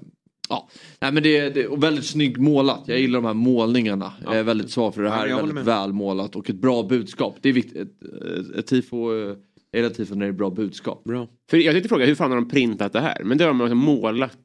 Ja, 0.49 0.68
nej 1.01 1.12
men 1.12 1.22
det 1.22 1.36
är, 1.38 1.51
det 1.51 1.62
är 1.62 1.68
och 1.72 1.82
väldigt 1.82 2.05
snyggt 2.07 2.38
målat. 2.38 2.82
Jag 2.86 3.01
gillar 3.01 3.18
de 3.20 3.24
här 3.26 3.34
målningarna. 3.34 4.12
Jag 4.24 4.36
är 4.36 4.43
väldigt 4.43 4.70
svag 4.70 4.95
för 4.95 5.03
det 5.03 5.09
Ja, 5.09 5.14
här. 5.14 5.26
är 5.26 5.30
håller 5.30 5.38
väldigt 5.40 5.55
med. 5.55 5.64
välmålat 5.64 6.36
och 6.36 6.51
ett 6.51 6.57
bra 6.57 6.82
budskap. 6.82 7.36
Det 7.40 7.49
är 7.49 7.53
viktigt. 7.53 7.76
Ett, 7.76 8.03
ett, 8.05 8.57
ett 8.59 8.66
tifo, 8.66 9.14
eh, 9.14 9.36
gillar 9.76 9.90
tifo 9.90 10.14
när 10.14 10.26
det 10.26 10.30
är 10.30 10.32
bra 10.32 10.51
budskap. 10.51 11.05
Bra. 11.05 11.28
För 11.51 11.57
jag 11.57 11.74
tänkte 11.74 11.88
fråga, 11.88 12.07
hur 12.07 12.14
fan 12.14 12.30
har 12.30 12.36
de 12.40 12.49
printat 12.49 12.93
det 12.93 13.01
här? 13.01 13.22
Men 13.24 13.38
det 13.38 13.45
har 13.45 13.53
man 13.53 13.61
alltså 13.64 13.74
målat. 13.74 14.38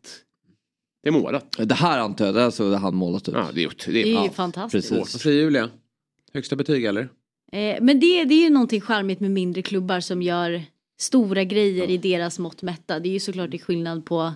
Det 1.03 1.09
är 1.09 1.13
målat. 1.13 1.55
Det 1.57 1.75
här 1.75 1.99
antar 1.99 2.25
jag, 2.25 2.35
det 2.35 2.41
här 2.41 2.49
så 2.49 2.69
det 2.69 2.77
han 2.77 2.95
målat 2.95 3.29
ut. 3.29 3.35
Ja, 3.37 3.47
det 3.53 3.59
är 3.61 3.63
gjort. 3.63 3.85
Det 3.85 3.91
Det 3.91 3.99
är 4.01 4.03
är, 4.03 4.07
ju 4.07 4.13
ja, 4.13 4.29
fantastiskt. 4.29 4.89
precis. 4.89 5.13
Vad 5.13 5.21
säger 5.21 5.41
Julia? 5.41 5.69
Högsta 6.33 6.55
betyg 6.55 6.85
eller? 6.85 7.01
Eh, 7.51 7.77
men 7.81 7.99
det, 7.99 8.23
det 8.23 8.33
är 8.35 8.43
ju 8.43 8.49
någonting 8.49 8.81
charmigt 8.81 9.19
med 9.19 9.31
mindre 9.31 9.61
klubbar 9.61 9.99
som 9.99 10.21
gör 10.21 10.61
stora 10.99 11.43
grejer 11.43 11.89
i 11.89 11.97
deras 11.97 12.39
mått 12.39 12.61
mätta. 12.61 12.99
Det 12.99 13.09
är 13.09 13.13
ju 13.13 13.19
såklart 13.19 13.51
det 13.51 13.57
är 13.57 13.61
skillnad 13.61 14.05
på 14.05 14.33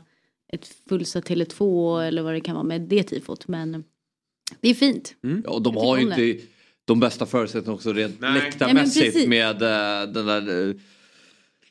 ett 0.51 0.67
fullsatt 0.89 1.29
Tele2 1.29 2.01
eller 2.01 2.21
vad 2.21 2.33
det 2.33 2.41
kan 2.41 2.55
vara 2.55 2.63
med 2.63 2.81
det 2.81 3.03
tifot. 3.03 3.47
Men 3.47 3.83
det 4.61 4.69
är 4.69 4.73
fint. 4.73 5.15
Mm. 5.23 5.41
Ja, 5.45 5.51
och 5.51 5.61
de 5.61 5.73
Jag 5.73 5.81
har 5.81 5.97
ju 5.97 6.03
inte 6.03 6.45
de 6.85 6.99
bästa 6.99 7.25
förutsättningarna 7.25 7.75
också 7.75 7.93
rent 7.93 8.19
Nej. 8.21 8.33
läktarmässigt 8.33 9.15
Nej, 9.15 9.27
med 9.27 9.61
eh, 9.61 10.11
den 10.13 10.25
där 10.25 10.69
eh, 10.69 10.75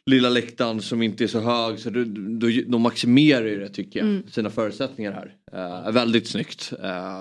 lilla 0.06 0.28
läktaren 0.28 0.82
som 0.82 1.02
inte 1.02 1.24
är 1.24 1.28
så 1.28 1.40
hög. 1.40 1.78
Så 1.78 1.90
du, 1.90 2.04
du, 2.04 2.64
de 2.64 2.82
maximerar 2.82 3.46
ju 3.46 3.60
det 3.60 3.68
tycker 3.68 4.00
jag, 4.00 4.08
Mm. 4.08 4.28
sina 4.28 4.50
förutsättningar 4.50 5.12
här. 5.12 5.86
Uh, 5.86 5.92
väldigt 5.92 6.28
snyggt. 6.28 6.72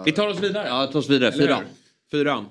Vi 0.05 0.11
tar 0.11 0.27
oss 0.27 0.39
vidare. 0.39 0.67
Ja, 0.67 0.87
ta 0.87 0.99
oss 0.99 1.09
vidare. 1.09 1.31
Fyra. 1.31 1.61
Fyran. 2.11 2.45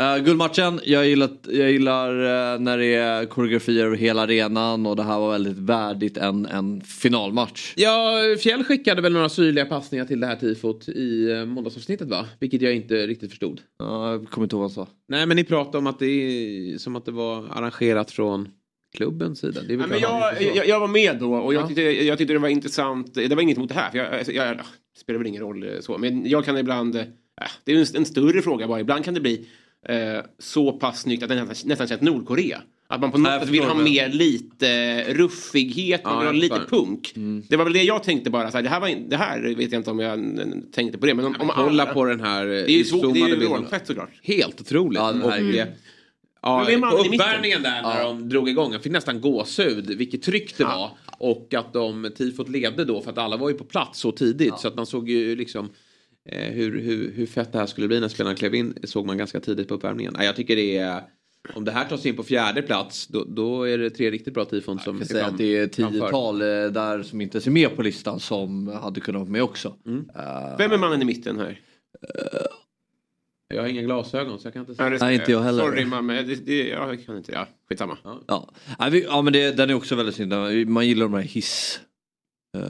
Uh, 0.00 0.24
guldmatchen, 0.24 0.80
jag 0.84 1.06
gillar, 1.08 1.30
jag 1.48 1.70
gillar 1.70 2.08
eh, 2.54 2.60
när 2.60 2.78
det 2.78 2.94
är 2.94 3.24
koreografier 3.26 3.84
över 3.84 3.96
hela 3.96 4.22
arenan 4.22 4.86
och 4.86 4.96
det 4.96 5.02
här 5.02 5.18
var 5.18 5.30
väldigt 5.32 5.58
värdigt 5.58 6.16
en, 6.16 6.46
en 6.46 6.80
finalmatch. 6.80 7.72
Ja, 7.76 8.12
Fjäll 8.42 8.64
skickade 8.64 9.02
väl 9.02 9.12
några 9.12 9.28
syrliga 9.28 9.64
passningar 9.64 10.04
till 10.04 10.20
det 10.20 10.26
här 10.26 10.36
tifot 10.36 10.88
i 10.88 11.30
eh, 11.30 11.44
måndagsavsnittet 11.44 12.08
va? 12.08 12.26
Vilket 12.40 12.62
jag 12.62 12.74
inte 12.74 13.06
riktigt 13.06 13.30
förstod. 13.30 13.60
Ja, 13.78 14.10
jag 14.12 14.28
kommer 14.30 14.44
inte 14.44 14.56
ihåg 14.56 14.60
vad 14.62 14.70
han 14.76 14.86
sa. 14.86 14.92
Nej 15.08 15.26
men 15.26 15.36
ni 15.36 15.44
pratade 15.44 15.78
om 15.78 15.86
att 15.86 15.98
det 15.98 16.06
är 16.06 16.78
som 16.78 16.96
att 16.96 17.04
det 17.04 17.12
var 17.12 17.36
arrangerat 17.50 18.10
från 18.10 18.48
klubbens 18.96 19.38
sida. 19.40 19.60
Det 19.68 19.72
är 19.72 19.76
väl 19.76 19.88
men 19.88 19.98
klart. 19.98 20.34
jag, 20.40 20.56
jag, 20.56 20.68
jag 20.68 20.80
var 20.80 20.88
med 20.88 21.16
då 21.20 21.34
och 21.34 21.54
jag, 21.54 21.62
Ja. 21.62 21.66
tyckte, 21.66 21.82
jag 21.82 22.18
tyckte 22.18 22.32
det 22.34 22.38
var 22.38 22.48
intressant. 22.48 23.14
Det 23.14 23.34
var 23.34 23.42
inget 23.42 23.58
mot 23.58 23.68
det 23.68 23.74
här. 23.74 23.90
För 23.90 23.98
jag, 23.98 24.14
alltså, 24.14 24.32
jag, 24.32 24.56
det 24.56 24.62
spelar 25.00 25.18
väl 25.18 25.26
ingen 25.26 25.42
roll 25.42 25.68
så. 25.80 25.98
Men 25.98 26.28
jag 26.28 26.44
kan 26.44 26.58
ibland. 26.58 26.96
eh, 26.96 27.02
det 27.64 27.72
är 27.72 27.76
ju 27.76 27.80
en, 27.80 27.96
en 27.96 28.04
större 28.06 28.42
fråga 28.42 28.68
bara. 28.68 28.80
Ibland 28.80 29.04
kan 29.04 29.14
det 29.14 29.20
bli 29.20 29.48
eh, 29.88 30.24
så 30.38 30.72
pass 30.72 31.00
snyggt 31.00 31.22
att 31.22 31.28
det 31.28 31.44
nästan, 31.44 31.68
nästan 31.68 31.88
känns 31.88 32.00
Nordkorea. 32.00 32.62
Att 32.90 33.00
man 33.00 33.12
på 33.12 33.18
något 33.18 33.40
sätt 33.40 33.48
vill 33.48 33.64
ha 33.64 33.74
mer 33.74 34.08
lite 34.08 35.02
ruffighet, 35.14 36.04
man 36.04 36.12
Ja, 36.12 36.18
vill 36.18 36.50
ha 36.50 36.56
lite 36.58 36.70
punk. 36.70 37.12
Det 37.48 37.56
var 37.56 37.64
väl 37.64 37.72
det 37.72 37.82
jag 37.82 38.02
tänkte 38.02 38.30
bara. 38.30 38.50
Så 38.50 38.56
här, 38.56 38.62
det, 38.62 38.68
här 38.68 38.80
var, 38.80 38.88
det 39.08 39.16
här 39.16 39.40
vet 39.40 39.72
jag 39.72 39.80
inte 39.80 39.90
om 39.90 39.98
jag 39.98 40.12
mm, 40.12 40.62
tänkte 40.72 40.98
på 40.98 41.06
det. 41.06 41.14
Men 41.14 41.24
om, 41.24 41.36
om 41.38 41.48
Kolla 41.48 41.82
alla- 41.82 41.94
på 41.94 42.04
den 42.04 42.20
här 42.20 42.46
eh, 42.46 42.50
Det 42.50 42.70
är 42.72 42.78
ju 42.78 42.84
svårt, 42.84 43.14
det 43.14 43.20
är 43.20 43.28
ju 43.28 43.78
såklart. 43.84 44.10
Helt 44.22 44.60
otroligt. 44.60 44.98
Ja, 44.98 45.12
den 45.12 45.22
här 45.22 45.58
eh, 45.58 45.66
Ja, 46.42 46.66
på 46.90 46.96
uppvärmningen 46.96 47.62
där 47.62 47.82
när 47.82 48.04
de 48.04 48.28
drog 48.28 48.48
igång, 48.48 48.72
jag 48.72 48.82
fick 48.82 48.92
nästan 48.92 49.20
gåshud 49.20 49.90
vilket 49.90 50.22
tryck 50.22 50.58
det 50.58 50.64
var. 50.64 50.90
Och 51.18 51.54
att 51.54 51.72
de 51.72 52.10
tifot 52.16 52.48
ledde 52.48 52.84
då 52.84 53.00
för 53.00 53.10
att 53.10 53.18
alla 53.18 53.36
var 53.36 53.48
ju 53.48 53.54
på 53.54 53.64
plats 53.64 54.00
så 54.00 54.12
tidigt 54.12 54.58
så 54.58 54.68
att 54.68 54.74
man 54.74 54.86
såg 54.86 55.08
ju 55.08 55.36
liksom 55.36 55.70
hur, 56.32 56.80
hur, 56.80 57.12
hur 57.12 57.26
fett 57.26 57.52
det 57.52 57.58
här 57.58 57.66
skulle 57.66 57.88
bli 57.88 58.00
när 58.00 58.08
spelarna 58.08 58.36
klev 58.36 58.54
in 58.54 58.74
såg 58.84 59.06
man 59.06 59.18
ganska 59.18 59.40
tidigt 59.40 59.68
på 59.68 59.74
uppvärmningen. 59.74 60.12
Nej, 60.16 60.26
jag 60.26 60.36
tycker 60.36 60.56
det 60.56 60.76
är... 60.78 61.02
Om 61.54 61.64
det 61.64 61.72
här 61.72 61.84
tas 61.84 62.06
in 62.06 62.16
på 62.16 62.22
fjärde 62.22 62.62
plats 62.62 63.06
då, 63.06 63.24
då 63.24 63.62
är 63.64 63.78
det 63.78 63.90
tre 63.90 64.10
riktigt 64.10 64.34
bra 64.34 64.44
tifon 64.44 64.78
som 64.78 64.96
Jag 64.96 65.00
kan 65.00 65.08
säga 65.08 65.24
fram- 65.24 65.32
att 65.34 65.38
det 65.38 65.56
är 65.56 65.66
tiotal 65.66 66.42
eh, 66.42 66.46
där 66.48 67.02
som 67.02 67.20
inte 67.20 67.38
är 67.38 67.50
med 67.50 67.76
på 67.76 67.82
listan 67.82 68.20
som 68.20 68.68
hade 68.68 69.00
kunnat 69.00 69.20
vara 69.20 69.30
med 69.30 69.42
också. 69.42 69.68
Eh, 69.86 70.56
Vem 70.58 70.72
är 70.72 70.78
mannen 70.78 71.02
i 71.02 71.04
mitten 71.04 71.38
här? 71.38 71.60
Jag 73.54 73.62
har 73.62 73.68
inga 73.68 73.82
glasögon 73.82 74.38
så 74.38 74.46
jag 74.46 74.52
kan 74.54 74.62
inte 74.68 74.82
Ja, 74.84 74.90
det- 74.90 74.98
Nej, 75.00 75.14
inte 75.14 75.32
jag 75.32 75.40
heller. 75.40 75.62
Sorry 75.64 75.84
mamma, 75.84 76.12
det, 76.12 76.34
det, 76.46 76.68
jag 76.68 77.04
kan 77.06 77.16
inte. 77.16 77.32
Ja, 77.32 77.46
skitsamma. 77.68 77.98
Ja, 78.04 78.20
ja, 78.78 78.90
ja 78.94 79.22
men 79.22 79.32
det, 79.32 79.50
den 79.56 79.70
är 79.70 79.74
också 79.74 79.94
väldigt 79.94 80.14
synd. 80.14 80.32
Man 80.68 80.86
gillar 80.86 81.06
de 81.06 81.14
här 81.14 81.20
hiss... 81.22 81.80
Uh, 82.56 82.62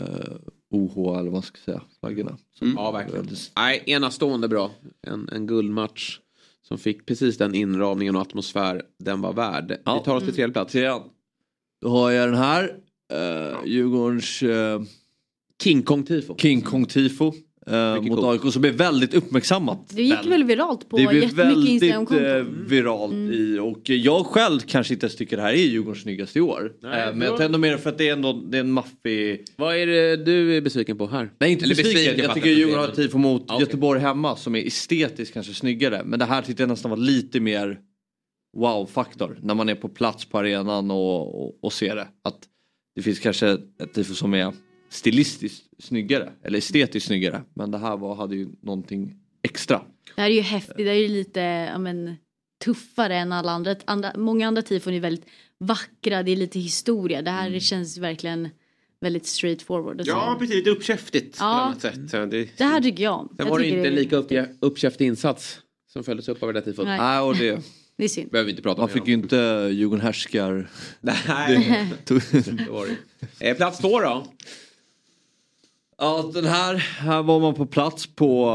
OH 0.70 1.18
eller 1.18 1.30
vad 1.30 1.44
ska 1.44 1.58
säga, 1.58 1.82
flaggorna. 2.00 2.38
Mm. 2.60 2.74
Ja, 2.76 2.90
verkligen. 2.90 3.28
Nej, 3.56 3.82
enastående 3.86 4.48
bra. 4.48 4.70
En, 5.06 5.28
en 5.32 5.46
guldmatch 5.46 6.18
som 6.62 6.78
fick 6.78 7.06
precis 7.06 7.38
den 7.38 7.54
inramningen 7.54 8.16
och 8.16 8.22
atmosfär 8.22 8.82
den 8.98 9.20
var 9.20 9.32
värd. 9.32 9.70
Vi 9.70 10.04
tar 10.04 10.16
oss 10.16 10.24
till 10.24 10.34
tredje 10.34 10.52
plats. 10.52 10.72
Då 11.80 11.88
har 11.88 12.10
jag 12.10 12.28
den 12.28 12.38
här. 12.38 12.64
Uh, 13.12 13.66
Djurgårdens... 13.66 14.42
Uh, 14.42 14.82
King 15.62 15.82
Kong 15.82 16.02
Tifo. 16.02 16.36
King 16.36 16.60
Kong 16.60 16.86
Mycket 18.02 18.18
mot. 18.18 18.24
AIK 18.44 18.52
som 18.52 18.62
blev 18.62 18.74
väldigt 18.74 19.14
uppmärksammat. 19.14 19.78
Det 19.88 20.02
gick 20.02 20.26
väl 20.26 20.44
viralt 20.44 20.88
på 20.88 20.96
Det 20.96 21.06
blev 21.06 21.22
jättemycket 21.22 22.12
väldigt 22.12 22.48
eh, 22.48 22.68
viralt 22.68 23.12
i 23.14 23.58
och 23.58 23.80
jag 23.90 24.26
själv 24.26 24.60
kanske 24.60 24.94
inte 24.94 25.06
ens 25.06 25.16
tycker 25.16 25.36
det 25.36 25.42
här 25.42 25.52
är 25.52 25.56
Djurgårdens 25.56 26.02
snyggaste 26.02 26.38
i 26.38 26.42
år. 26.42 26.72
Nej, 26.82 27.08
Eh, 27.08 27.14
men 27.14 27.28
jag 27.28 27.36
tar 27.36 27.44
ändå 27.44 27.58
med 27.58 27.72
det 27.72 27.78
för 27.78 27.90
att 27.90 27.98
det 27.98 28.08
är 28.08 28.12
ändå 28.12 28.32
det 28.32 28.56
är 28.56 28.60
en 28.60 28.72
maffig... 28.72 29.44
Vad 29.56 29.76
är 29.76 29.86
det 29.86 30.16
du 30.16 30.56
är 30.56 30.60
besviken 30.60 30.98
på 30.98 31.06
här? 31.06 31.30
Nej 31.38 31.52
inte 31.52 31.64
Eller 31.64 31.74
besviken, 31.74 32.18
jag 32.24 32.34
tycker 32.34 32.48
Djurgården 32.50 32.78
har 32.80 32.86
det. 32.86 32.92
ett 32.92 32.96
tifo 32.96 33.18
mot 33.18 33.44
Ja, 33.48 33.54
okej. 33.54 33.66
Göteborg 33.66 34.00
hemma 34.00 34.36
som 34.36 34.54
är 34.56 34.66
estetiskt 34.66 35.34
kanske 35.34 35.54
snyggare. 35.54 36.02
Men 36.04 36.18
det 36.18 36.24
här 36.24 36.42
tyckte 36.42 36.62
jag 36.62 36.68
nästan 36.70 36.90
var 36.90 36.98
lite 36.98 37.40
mer 37.40 37.78
wow-faktor 38.56 39.38
när 39.42 39.54
man 39.54 39.68
är 39.68 39.74
på 39.74 39.88
plats 39.88 40.24
på 40.24 40.38
arenan 40.38 40.90
och, 40.90 41.42
och, 41.44 41.58
och 41.64 41.72
ser 41.72 41.96
det. 41.96 42.08
Att 42.24 42.38
det 42.94 43.02
finns 43.02 43.18
kanske 43.18 43.48
ett 43.82 43.94
tifo 43.94 44.14
som 44.14 44.34
är 44.34 44.52
stilistiskt 44.88 45.64
snyggare 45.78 46.32
eller 46.42 46.58
estetiskt 46.58 47.06
snyggare. 47.06 47.42
Men 47.54 47.70
det 47.70 47.78
här 47.78 47.96
var, 47.96 48.14
hade 48.14 48.36
ju 48.36 48.48
någonting 48.62 49.14
extra. 49.42 49.82
Det 50.16 50.20
här 50.22 50.30
är 50.30 50.34
ju 50.34 50.40
häftigt, 50.40 50.76
det 50.76 50.90
är 50.90 50.94
ju 50.94 51.08
lite 51.08 51.40
ja, 51.72 51.78
men, 51.78 52.16
tuffare 52.64 53.16
än 53.16 53.32
alla 53.32 53.52
andra. 53.52 53.76
andra. 53.84 54.12
Många 54.16 54.48
andra 54.48 54.62
tifon 54.62 54.92
är 54.94 55.00
väldigt 55.00 55.26
vackra, 55.58 56.22
det 56.22 56.30
är 56.30 56.36
lite 56.36 56.58
historia. 56.58 57.22
Det 57.22 57.30
här 57.30 57.58
känns 57.58 57.98
verkligen 57.98 58.48
väldigt 59.00 59.26
straight 59.26 59.62
forward. 59.62 60.02
Ja, 60.04 60.36
precis. 60.38 60.54
Lite 60.56 60.70
uppkäftigt 60.70 61.38
på 61.38 61.44
Ja. 61.44 61.58
ett 61.58 61.64
annat 61.66 61.80
sätt. 61.80 62.10
Så 62.10 62.26
Det, 62.26 62.48
Det 62.58 62.64
här 62.64 62.80
tycker 62.80 63.04
jag 63.04 63.14
om. 63.20 63.28
Sen 63.28 63.36
jag 63.38 63.46
var 63.46 63.58
det 63.58 63.66
inte 63.68 63.88
en 63.88 63.94
lika 63.94 64.16
upp, 64.16 64.32
uppkäftig 64.60 65.06
insats 65.06 65.58
som 65.92 66.04
följdes 66.04 66.28
upp 66.28 66.42
av 66.42 66.52
det 66.52 66.60
där 66.60 66.66
tifot. 66.72 66.84
Nej. 66.86 66.98
Nej, 66.98 67.20
och 67.20 67.36
det, 67.36 67.62
Det 67.96 68.04
är 68.04 68.08
synd. 68.08 68.30
behöver 68.30 68.46
vi 68.46 68.50
inte 68.50 68.62
prata 68.62 68.82
om. 68.82 68.88
man 68.88 68.88
fick 68.88 69.06
ju 69.06 69.14
inte 69.14 69.36
Djurgården 69.72 70.00
härskar. 70.04 70.70
Nej, 71.00 71.86
det 72.04 72.68
var 72.70 72.86
det. 72.86 73.48
Eh, 73.50 73.56
Plats 73.56 73.78
två 73.78 74.00
då? 74.00 74.26
Ja 76.00 76.30
den 76.34 76.44
här, 76.44 76.74
här 76.76 77.22
var 77.22 77.40
man 77.40 77.54
på 77.54 77.66
plats 77.66 78.06
på 78.06 78.50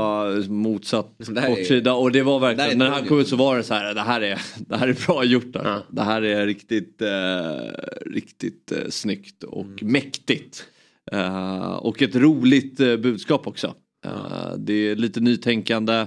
uh, 0.45 0.49
motsatt 0.49 1.15
här 1.27 1.35
är- 1.49 1.55
kortsida 1.55 1.93
och 1.93 2.11
det 2.11 2.21
var 2.23 2.39
här 2.39 2.47
verkligen, 2.55 2.77
när 2.77 2.89
han 2.89 3.07
kom 3.07 3.19
ut 3.19 3.27
så 3.27 3.35
var 3.35 3.57
det 3.57 3.63
så 3.63 3.73
här, 3.73 3.93
det 3.93 4.01
här 4.01 4.21
är, 4.21 4.41
det 4.67 4.75
här 4.77 4.87
är 4.87 5.05
bra 5.07 5.23
gjort. 5.23 5.53
Där. 5.53 5.63
Ja. 5.65 5.81
Det 5.89 6.01
här 6.01 6.21
är 6.21 6.45
riktigt, 6.45 7.01
eh, 7.01 8.11
riktigt 8.13 8.71
eh, 8.71 8.89
snyggt 8.89 9.43
och 9.43 9.65
Mm. 9.65 9.91
mäktigt. 9.93 10.65
Eh, 11.11 11.73
och 11.73 12.01
ett 12.01 12.15
roligt 12.15 12.79
eh, 12.79 12.95
budskap 12.97 13.47
också. 13.47 13.73
Eh, 14.05 14.55
det 14.57 14.73
är 14.73 14.95
lite 14.95 15.19
nytänkande 15.19 16.05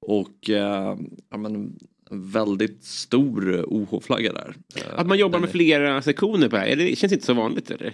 och 0.00 0.50
eh, 0.50 0.96
ja, 1.30 1.36
men, 1.38 1.54
en 2.10 2.30
väldigt 2.30 2.84
stor 2.84 3.64
OH-flagga 3.68 4.32
där. 4.32 4.54
Eh, 4.76 4.98
att 4.98 5.06
man 5.06 5.18
jobbar 5.18 5.38
med 5.38 5.50
flera 5.50 6.02
sektioner 6.02 6.48
på 6.48 6.56
det 6.56 6.62
här, 6.62 6.76
det 6.76 6.96
känns 6.98 7.12
inte 7.12 7.26
så 7.26 7.34
vanligt 7.34 7.70
eller? 7.70 7.92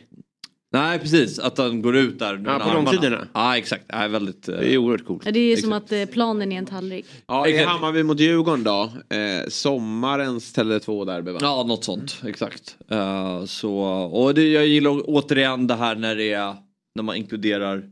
Nej 0.72 0.98
precis, 0.98 1.38
att 1.38 1.58
han 1.58 1.82
går 1.82 1.96
ut 1.96 2.18
där. 2.18 2.34
med 2.36 2.44
på 2.44 2.50
armarna. 2.50 2.74
långsidorna. 2.74 3.26
Ja 3.32 3.56
exakt, 3.58 3.84
ja, 3.88 4.08
väldigt. 4.08 4.48
eh, 4.48 4.56
Det 4.56 4.72
är 4.74 4.78
oerhört 4.78 5.06
coolt. 5.06 5.22
Ja, 5.26 5.32
det 5.32 5.40
är 5.52 5.56
som 5.56 5.72
att 5.72 5.92
eh, 5.92 6.04
planen 6.04 6.52
är 6.52 6.58
en 6.58 6.66
tallrik. 6.66 7.06
Ja, 7.26 7.46
i 7.46 7.50
Exakt. 7.50 7.68
Hammarby 7.70 8.02
mot 8.02 8.20
Djurgården 8.20 8.64
då. 8.64 8.90
Eh, 9.16 9.48
sommarens 9.48 10.56
Tele2 10.56 11.04
derby 11.06 11.32
va? 11.32 11.38
Ja, 11.42 11.64
något 11.68 11.84
sånt. 11.84 12.22
Exakt. 12.26 12.76
Eh, 12.88 13.44
så, 13.44 13.74
och 14.12 14.34
det, 14.34 14.48
jag 14.48 14.66
gillar 14.66 15.02
återigen 15.04 15.66
det 15.66 15.74
här 15.74 15.94
när 15.94 16.16
det 16.16 16.32
är 16.32 16.54
när 16.94 17.02
man 17.02 17.16
inkluderar 17.16 17.84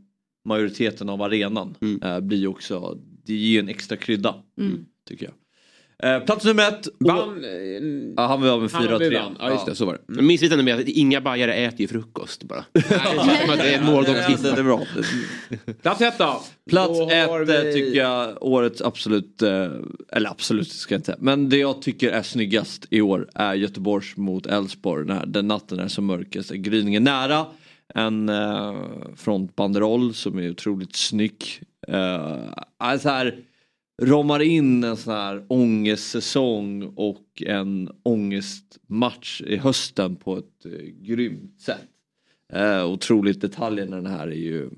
majoriteten 0.47 1.09
av 1.09 1.21
arenan. 1.21 1.75
Mm. 1.81 2.01
eh, 2.03 2.19
blir 2.19 2.37
ju 2.37 2.47
också, 2.47 2.97
det 3.25 3.33
ger 3.33 3.59
en 3.59 3.69
extra 3.69 3.97
krydda. 3.97 4.35
Mm. 4.59 4.85
Tycker 5.09 5.25
jag. 5.25 5.33
Eh, 6.03 6.19
plats 6.19 6.45
nummer 6.45 6.67
ett. 6.67 6.87
Vann... 6.99 7.43
eh, 7.43 7.51
Ja, 8.17 8.27
han 8.27 8.41
var 8.41 8.59
med 8.59 8.71
Hammarby 8.71 9.05
4-3. 9.09 9.21
vann. 9.23 9.35
Ja, 9.39 9.51
just 9.51 9.65
det. 9.65 9.75
Så 9.75 9.85
var 9.85 9.99
det. 10.07 10.13
Mm. 10.13 10.27
Missvisande 10.27 10.63
med 10.63 10.75
att 10.79 10.87
inga 10.87 11.21
bajare 11.21 11.53
äter 11.53 11.81
ju 11.81 11.87
frukost 11.87 12.43
bara. 12.43 12.65
det 12.73 12.81
är 12.83 13.81
det 14.55 14.59
är 14.59 14.63
bra. 14.63 14.81
Plats 15.81 16.01
ett 16.01 16.17
då? 16.17 16.41
Plats 16.69 16.99
Då 16.99 17.09
ett 17.09 17.29
eh, 17.39 17.45
vi- 17.45 17.73
tycker 17.73 17.99
jag 17.99 18.43
årets 18.43 18.81
absolut, 18.81 19.41
eh, 19.41 19.67
eller 20.11 20.29
absolut 20.29 20.71
ska 20.71 20.93
jag 20.93 20.99
inte 20.99 21.05
säga, 21.05 21.17
men 21.21 21.49
det 21.49 21.57
jag 21.57 21.81
tycker 21.81 22.09
är 22.11 22.21
snyggast 22.23 22.85
i 22.89 23.01
år 23.01 23.27
är 23.35 23.53
Göteborgs 23.53 24.17
mot 24.17 24.45
Elfsborg. 24.45 25.05
När 25.05 25.25
den 25.25 25.47
natten 25.47 25.79
är 25.79 25.87
som 25.87 26.05
mörkast 26.05 26.51
är 26.51 26.55
gryningen 26.55 27.03
nära. 27.03 27.45
En 27.95 28.29
eh, 28.29 28.75
frontbanderoll 29.17 30.13
som 30.13 30.37
är 30.39 30.49
otroligt 30.51 30.95
snygg. 30.95 31.43
Eh, 31.87 32.37
alltså 32.77 33.09
här, 33.09 33.35
ramar 34.01 34.39
in 34.39 34.83
en 34.83 34.97
sån 34.97 35.13
här 35.13 35.45
ångestsäsong 35.47 36.83
och 36.95 37.43
en 37.45 37.89
ångestmatch 38.03 39.41
i 39.41 39.57
hösten 39.57 40.15
på 40.15 40.37
ett 40.37 40.65
eh, 40.65 40.71
grymt 40.81 41.61
sätt. 41.61 41.87
Eh, 42.53 42.85
otroligt 42.85 43.41
detaljerna 43.41 43.95
den 43.95 44.05
här 44.05 44.27
är 44.27 44.31
ju 44.31 44.69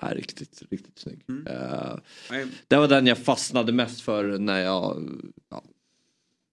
är 0.00 0.14
riktigt, 0.14 0.62
riktigt 0.70 0.98
snygg. 0.98 1.20
Eh, 1.46 1.94
Nej. 2.30 2.46
det 2.68 2.76
var 2.76 2.88
den 2.88 3.06
jag 3.06 3.18
fastnade 3.18 3.72
mest 3.72 4.00
för 4.00 4.38
när 4.38 4.60
jag 4.60 5.08
ja, 5.50 5.62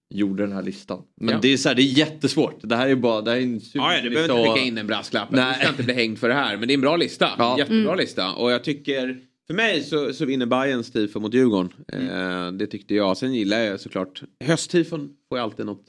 gjorde 0.10 0.44
den 0.44 0.52
här 0.52 0.62
listan. 0.62 1.04
Men 1.16 1.30
Ja. 1.34 1.40
det 1.42 1.48
är 1.48 1.58
så 1.58 1.70
här, 1.70 1.76
det 1.76 1.82
är 1.82 1.98
jättesvårt. 1.98 2.60
Det 2.62 2.76
här 2.76 2.88
är 2.88 2.96
bara, 2.96 3.22
det 3.22 3.32
här 3.32 3.38
är 3.38 3.42
en 3.42 3.62
Ja, 3.74 3.94
ja, 3.94 4.02
du 4.02 4.10
behöver 4.10 4.38
inte 4.40 4.50
skicka 4.50 4.66
in 4.68 4.78
en 4.78 4.88
brasklapp. 4.88 5.30
Du 5.32 5.38
ska 5.38 5.70
inte 5.70 5.84
bli 5.84 5.94
hängd 5.94 6.20
för 6.20 6.28
det 6.28 6.36
här. 6.36 6.58
Men 6.58 6.68
det 6.68 6.74
är 6.74 6.76
en 6.76 6.82
bra 6.82 6.96
lista. 6.98 7.30
Ja. 7.38 7.58
Jättebra 7.58 7.96
lista. 7.96 8.34
Och 8.34 8.52
jag 8.52 8.64
tycker, 8.64 9.22
för 9.48 9.54
mig 9.54 9.84
så, 9.84 10.14
så 10.14 10.26
vinner 10.26 10.46
Bayerns 10.46 10.92
tifo 10.92 11.20
mot 11.20 11.34
Djurgården. 11.34 11.72
Eh, 11.88 12.52
det 12.52 12.68
tyckte 12.68 12.96
jag. 12.96 13.18
Sen 13.18 13.34
gillar 13.34 13.60
jag 13.60 13.80
såklart, 13.80 14.24
hösttifon 14.44 15.14
får 15.30 15.38
ju 15.38 15.44
alltid 15.44 15.66
något, 15.66 15.86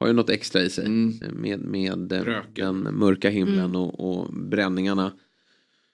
har 0.00 0.06
ju 0.06 0.12
något 0.12 0.30
extra 0.30 0.62
i 0.62 0.70
sig. 0.70 0.86
Mm. 0.86 1.18
Eh, 1.22 1.32
Med, 1.32 1.60
med 1.60 2.12
eh, 2.12 2.22
Röken. 2.24 2.84
den 2.84 2.94
mörka 2.98 3.30
himlen 3.30 3.76
och, 3.76 4.00
och 4.00 4.32
bränningarna. 4.32 5.12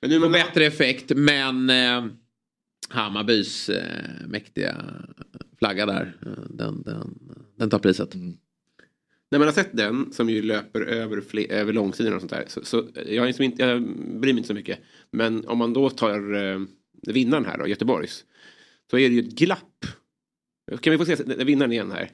Men 0.00 0.10
nu 0.10 0.20
Får 0.20 0.28
med 0.28 0.44
bättre 0.46 0.66
effekt, 0.66 1.12
men 1.16 1.70
eh, 1.70 2.04
Hammarbys 2.88 3.68
eh, 3.68 4.26
mäktiga 4.28 4.76
flagga 5.58 5.86
där, 5.86 6.16
eh, 6.26 6.42
den, 6.50 6.82
den, 6.82 7.18
den 7.56 7.70
tar 7.70 7.78
priset. 7.78 8.14
När 9.32 9.38
man 9.38 9.48
har 9.48 9.52
sett 9.52 9.76
den 9.76 10.12
som 10.12 10.30
ju 10.30 10.42
löper 10.42 10.80
över, 10.80 11.22
över 11.52 11.72
långsidan 11.72 12.14
och 12.14 12.20
sånt 12.20 12.30
där. 12.32 12.44
Så, 12.46 12.64
så 12.64 12.84
jag, 12.94 13.06
är 13.16 13.26
liksom 13.26 13.44
inte, 13.44 13.62
jag 13.62 13.82
bryr 14.20 14.32
mig 14.32 14.38
inte 14.38 14.46
så 14.48 14.54
mycket. 14.54 14.78
Men 15.10 15.46
om 15.48 15.58
man 15.58 15.72
då 15.72 15.90
tar 15.90 16.34
eh, 16.34 16.60
vinnaren 17.06 17.44
här 17.44 17.58
då, 17.58 17.66
Göteborgs. 17.66 18.24
Så 18.90 18.98
är 18.98 19.08
det 19.08 19.14
ju 19.14 19.20
ett 19.20 19.34
glapp. 19.38 19.86
Kan 20.80 20.90
vi 20.90 20.98
få 20.98 21.04
se 21.04 21.14
den- 21.14 21.46
vinnaren 21.46 21.72
igen 21.72 21.90
här? 21.90 22.10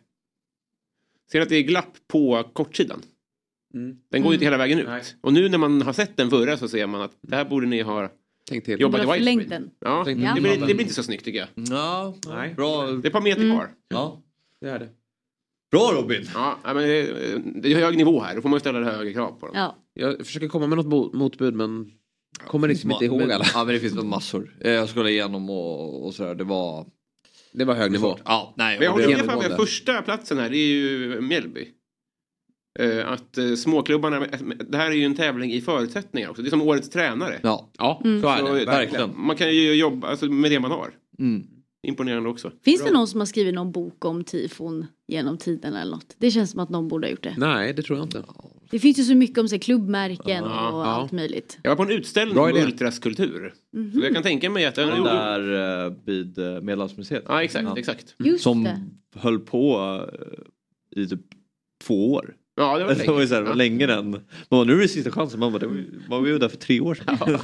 Ser 1.32 1.38
ni 1.38 1.42
att 1.42 1.48
det 1.48 1.56
är 1.56 1.62
glapp 1.62 1.96
på 2.08 2.50
kortsidan? 2.52 3.02
Den 4.10 4.22
går 4.22 4.32
ju 4.32 4.34
inte 4.34 4.44
hela 4.44 4.56
vägen 4.56 4.78
ut. 4.78 4.86
Nej. 4.86 5.02
Och 5.20 5.32
nu 5.32 5.48
när 5.48 5.58
man 5.58 5.82
har 5.82 5.92
sett 5.92 6.16
den 6.16 6.30
förra 6.30 6.56
så 6.56 6.68
ser 6.68 6.86
man 6.86 7.00
att 7.02 7.16
det 7.20 7.36
här 7.36 7.44
borde 7.44 7.66
ni 7.66 7.80
ha 7.82 8.10
Tänk 8.48 8.64
till. 8.64 8.80
jobbat 8.80 9.00
i 9.00 9.06
widescreen. 9.20 9.48
den. 9.48 9.70
Ja, 9.80 10.02
Tänk- 10.04 10.34
det, 10.34 10.40
blir, 10.40 10.50
det 10.66 10.74
blir 10.74 10.80
inte 10.80 10.94
så 10.94 11.02
snyggt 11.02 11.24
tycker 11.24 11.38
jag. 11.38 11.48
Ja, 11.70 12.14
Nej. 12.28 12.54
bra. 12.54 12.86
Det 12.86 12.92
är 12.92 13.06
ett 13.06 13.12
par 13.12 13.20
meter 13.20 13.42
Mm. 13.42 13.56
kvar. 13.56 13.70
Ja. 13.88 14.22
Det 14.60 14.68
är 14.68 14.78
det. 14.78 14.88
Bra 15.70 15.92
Robin! 15.94 16.24
Ja, 16.34 16.58
men 16.64 16.76
det, 16.76 17.02
det 17.62 17.72
är 17.72 17.76
hög 17.76 17.96
nivå 17.96 18.20
här. 18.20 18.34
Då 18.36 18.42
får 18.42 18.48
man 18.48 18.56
ju 18.56 18.60
ställa 18.60 18.84
högre 18.92 19.12
krav 19.12 19.32
på 19.40 19.46
dem. 19.46 19.54
Ja. 19.56 19.76
Jag 19.94 20.26
försöker 20.26 20.48
komma 20.48 20.66
med 20.66 20.78
något 20.78 21.14
motbud 21.14 21.54
men 21.54 21.92
kommer 22.46 22.68
liksom 22.68 22.90
inte 22.90 23.04
ihåg 23.04 23.22
alla. 23.22 23.44
Ja 23.54 23.64
men 23.64 23.74
det 23.74 23.80
finns 23.80 23.96
väl 23.96 24.04
massor. 24.04 24.56
Eh, 24.60 24.72
Jag 24.72 24.88
skulle 24.88 25.10
igenom 25.10 25.50
och, 25.50 26.06
och 26.06 26.14
sådär. 26.14 26.34
Det 26.34 26.44
var... 26.44 26.86
Det 27.52 27.64
var 27.64 27.74
hög 27.74 27.92
nivå. 27.92 28.18
Ja, 28.24 28.54
nej. 28.56 28.76
Men 28.78 28.84
jag 28.84 28.92
håller 28.92 29.08
med 29.08 29.18
genomgående. 29.18 29.56
första 29.56 30.02
platsen 30.02 30.38
här, 30.38 30.50
det 30.50 30.56
är 30.56 30.66
ju 30.68 31.20
Mjällby. 31.20 31.68
Eh, 32.78 33.12
att 33.12 33.38
eh, 33.38 33.54
småklubbarna, 33.54 34.26
det 34.68 34.76
här 34.78 34.90
är 34.90 34.94
ju 34.94 35.04
en 35.04 35.14
tävling 35.14 35.52
i 35.52 35.60
förutsättningar 35.60 36.28
också. 36.30 36.42
Det 36.42 36.48
är 36.48 36.50
som 36.50 36.62
årets 36.62 36.90
tränare. 36.90 37.40
Ja, 37.42 37.70
Ja, 37.78 38.00
Mm. 38.04 38.22
så 38.22 38.28
är 38.28 38.38
Så, 38.38 38.54
det. 38.54 38.64
verkligen. 38.64 39.10
Man 39.16 39.36
kan 39.36 39.54
ju 39.54 39.74
jobba 39.74 40.08
alltså, 40.08 40.26
med 40.26 40.50
det 40.50 40.60
man 40.60 40.70
har. 40.70 40.90
Mm. 41.18 41.46
Imponerande 41.86 42.28
också. 42.28 42.52
Finns 42.64 42.84
det 42.84 42.90
någon 42.92 43.08
som 43.08 43.20
har 43.20 43.26
skrivit 43.26 43.54
någon 43.54 43.72
bok 43.72 44.04
om 44.04 44.24
tifon 44.24 44.86
genom 45.08 45.38
tiden 45.38 45.74
eller 45.74 45.90
något? 45.92 46.14
Det 46.18 46.30
känns 46.30 46.50
som 46.50 46.60
att 46.60 46.68
någon 46.68 46.88
borde 46.88 47.06
ha 47.06 47.10
gjort 47.10 47.22
det. 47.22 47.34
Nej, 47.38 47.72
det 47.72 47.82
tror 47.82 47.98
jag 47.98 48.06
inte. 48.06 48.22
Det 48.70 48.78
finns 48.78 48.98
ju 48.98 49.02
så 49.02 49.14
mycket 49.14 49.38
om 49.38 49.48
så 49.48 49.54
här, 49.54 49.60
klubbmärken 49.60 50.44
Ja. 50.44 50.68
och 50.72 50.80
Ja. 50.80 50.84
allt 50.86 51.12
möjligt. 51.12 51.58
Jag 51.62 51.70
var 51.70 51.76
på 51.76 51.82
en 51.92 51.98
utställning 51.98 52.38
om 52.38 52.48
idé. 52.50 52.62
ultraskulptur. 52.64 53.54
Mhm. 53.72 53.92
Så 53.92 53.98
jag 54.00 54.14
kan 54.14 54.22
tänka 54.22 54.50
mig 54.50 54.64
att... 54.66 54.74
Den 54.74 55.04
där 55.04 55.84
eh, 55.86 55.92
vid 56.04 56.38
eh, 56.38 56.44
Medelhavsmuseet. 56.60 57.24
Ja, 57.28 57.42
exakt, 57.42 57.78
exakt. 57.78 58.14
Just 58.18 58.42
Som 58.44 58.64
det. 58.64 58.80
höll 59.14 59.38
på 59.38 59.78
eh, 60.96 61.02
i 61.02 61.06
typ 61.06 61.20
två 61.84 62.12
år. 62.12 62.34
Ja, 62.56 62.78
det 62.78 62.84
var 62.84 62.94
det 63.06 63.06
var 63.06 63.20
ju 63.20 63.26
länge. 63.26 63.26
så 63.28 63.34
här, 63.34 63.42
Ja. 63.44 63.54
länge 63.54 63.86
den. 63.86 64.10
Man 64.10 64.20
bara, 64.48 64.64
nu 64.64 64.72
är 64.72 64.78
det 64.78 64.88
sista 64.88 65.10
chansen. 65.10 65.40
Man 65.40 65.52
bara, 65.52 65.66
var, 65.66 66.18
var 66.20 66.26
ju 66.26 66.38
där 66.38 66.48
för 66.48 66.56
tre 66.56 66.80
år 66.80 66.94
sedan. 66.94 67.38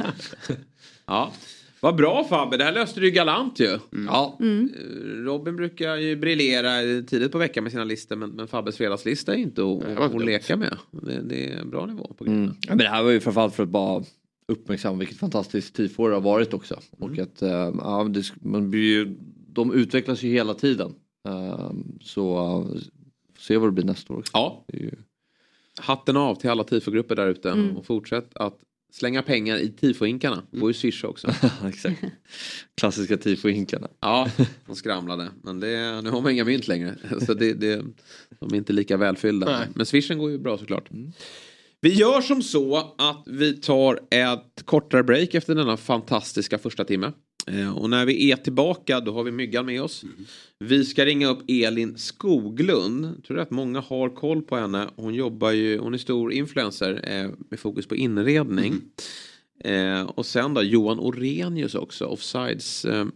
Ja. 1.07 1.33
Vad 1.85 1.97
bra 1.97 2.25
Fabbe, 2.25 2.57
det 2.57 2.65
här 2.65 2.73
löste 2.73 3.01
du 3.01 3.07
ju 3.07 3.13
galant 3.13 3.61
ju. 3.61 3.79
Ja. 4.07 4.37
Mm. 4.41 4.75
Eh, 4.75 5.25
Robin 5.25 5.57
brukar 5.57 5.97
ju 5.97 6.17
briljera 6.17 7.03
tidigt 7.03 7.33
på 7.33 7.39
veckan 7.39 7.65
med 7.65 7.73
sina 7.73 7.85
listor 7.85 8.17
men, 8.17 8.31
men 8.31 8.49
Fabbes 8.49 8.77
fredagslista 8.77 9.35
är 9.35 9.39
inte 9.39 9.63
att, 9.99 10.25
leka 10.25 10.57
med. 10.57 10.79
Det, 10.91 11.23
det 11.23 11.53
är 11.53 11.65
bra 11.65 11.87
nivå 11.87 12.15
på 12.19 12.25
grejerna. 12.25 12.45
Mm. 12.45 12.57
Ja, 12.61 12.69
men 12.69 12.79
det 12.79 12.89
här 12.89 13.03
var 13.03 13.11
ju 13.11 13.21
framförallt 13.21 13.55
för 13.55 13.63
att 13.63 13.69
bara 13.69 14.05
uppmärksamma 14.49 14.99
vilket 14.99 15.19
fantastiskt 15.19 15.75
tifo 15.75 16.09
det 16.09 16.15
har 16.15 16.21
varit 16.21 16.55
också. 16.55 16.81
Och 16.91 17.19
att 17.19 17.43
eh, 17.43 17.73
ja, 17.79 18.07
det, 18.11 18.25
man 18.43 18.71
blir 18.71 18.83
ju, 18.83 19.17
de 19.49 19.75
utvecklas 19.75 20.23
ju 20.23 20.29
hela 20.29 20.55
tiden. 20.55 20.95
Eh, 21.29 21.71
så 22.01 22.59
uh, 22.59 22.81
se 23.39 23.57
vad 23.57 23.69
det 23.69 23.73
blir 23.73 23.85
nästa 23.85 24.13
år 24.13 24.19
också. 24.19 24.31
Ja. 24.35 24.65
Det 24.69 24.77
är 24.77 24.83
ju... 24.83 24.95
Hatten 25.81 26.17
av 26.17 26.35
till 26.35 26.51
alla 26.51 26.65
tifogrupper 26.65 27.17
där 27.17 27.29
ute 27.29 27.51
Mm. 27.51 27.77
och 27.77 27.87
fortsätt 27.87 28.37
att 28.37 28.59
slänga 28.95 29.23
pengar 29.23 29.57
i 29.57 29.69
tifohinkarna. 29.69 30.43
Det 30.51 30.59
går 30.59 30.71
ju 30.71 30.75
swisha 30.75 31.09
också. 31.09 31.29
Exakt. 31.69 32.05
Klassiska 32.75 33.17
tifohinkarna. 33.17 33.89
Ja, 34.01 34.31
de 34.67 34.77
skramlade. 34.77 35.29
Men 35.43 35.61
det, 35.61 36.03
nu 36.03 36.11
har 36.11 36.21
man 36.21 36.33
inga 36.33 36.45
mynt 36.45 36.69
längre. 36.69 36.97
Så 37.27 37.35
det, 37.35 37.53
det, 37.53 37.85
de 38.41 38.53
är 38.53 38.57
inte 38.57 38.73
lika 38.73 38.97
välfyllda. 38.97 39.47
Nej. 39.47 39.69
Men 39.75 39.87
swishen 39.87 40.19
går 40.19 40.31
ju 40.31 40.39
bra 40.39 40.59
såklart. 40.59 40.89
Vi 41.81 41.95
gör 41.95 42.21
som 42.21 42.43
så 42.43 42.95
att 42.99 43.23
vi 43.27 43.53
tar 43.53 44.01
ett 44.11 44.63
kortare 44.65 45.03
break 45.03 45.35
efter 45.35 45.55
denna 45.55 45.77
fantastiska 45.77 46.59
första 46.59 46.85
timme. 46.85 47.13
Eh, 47.47 47.77
Och 47.79 47.91
när 47.91 48.07
vi 48.07 48.31
är 48.33 48.37
tillbaka 48.37 49.01
då 49.01 49.13
har 49.13 49.25
vi 49.25 49.31
Myggan 49.31 49.67
med 49.67 49.83
oss. 49.83 50.05
Vi 50.59 50.85
ska 50.85 51.05
ringa 51.05 51.29
upp 51.29 51.43
Elin 51.49 51.99
Skoglund. 51.99 53.05
Jag 53.17 53.25
tror 53.25 53.39
att 53.39 53.51
många 53.51 53.81
har 53.81 54.09
koll 54.11 54.43
på 54.43 54.57
henne. 54.57 54.89
Hon 54.97 55.15
jobbar 55.15 55.51
ju, 55.51 55.79
hon 55.79 55.95
är 55.95 55.99
stor 55.99 56.33
influencer 56.33 57.01
eh, 57.13 57.31
med 57.51 57.61
fokus 57.61 57.87
på 57.87 57.97
inredning. 57.97 58.81
Eh, 59.65 60.03
och 60.03 60.27
sen 60.27 60.55
då 60.55 60.63
Johan 60.63 60.99
Orenius 61.01 61.75
också, 61.75 62.05
Offsides 62.07 62.85
eh, 62.85 63.07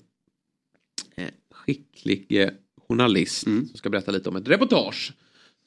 skicklig 1.50 2.26
eh, 2.30 2.48
journalist 2.88 3.40
som 3.42 3.68
ska 3.74 3.90
berätta 3.90 4.10
lite 4.12 4.28
om 4.28 4.36
ett 4.36 4.48
reportage. 4.48 5.12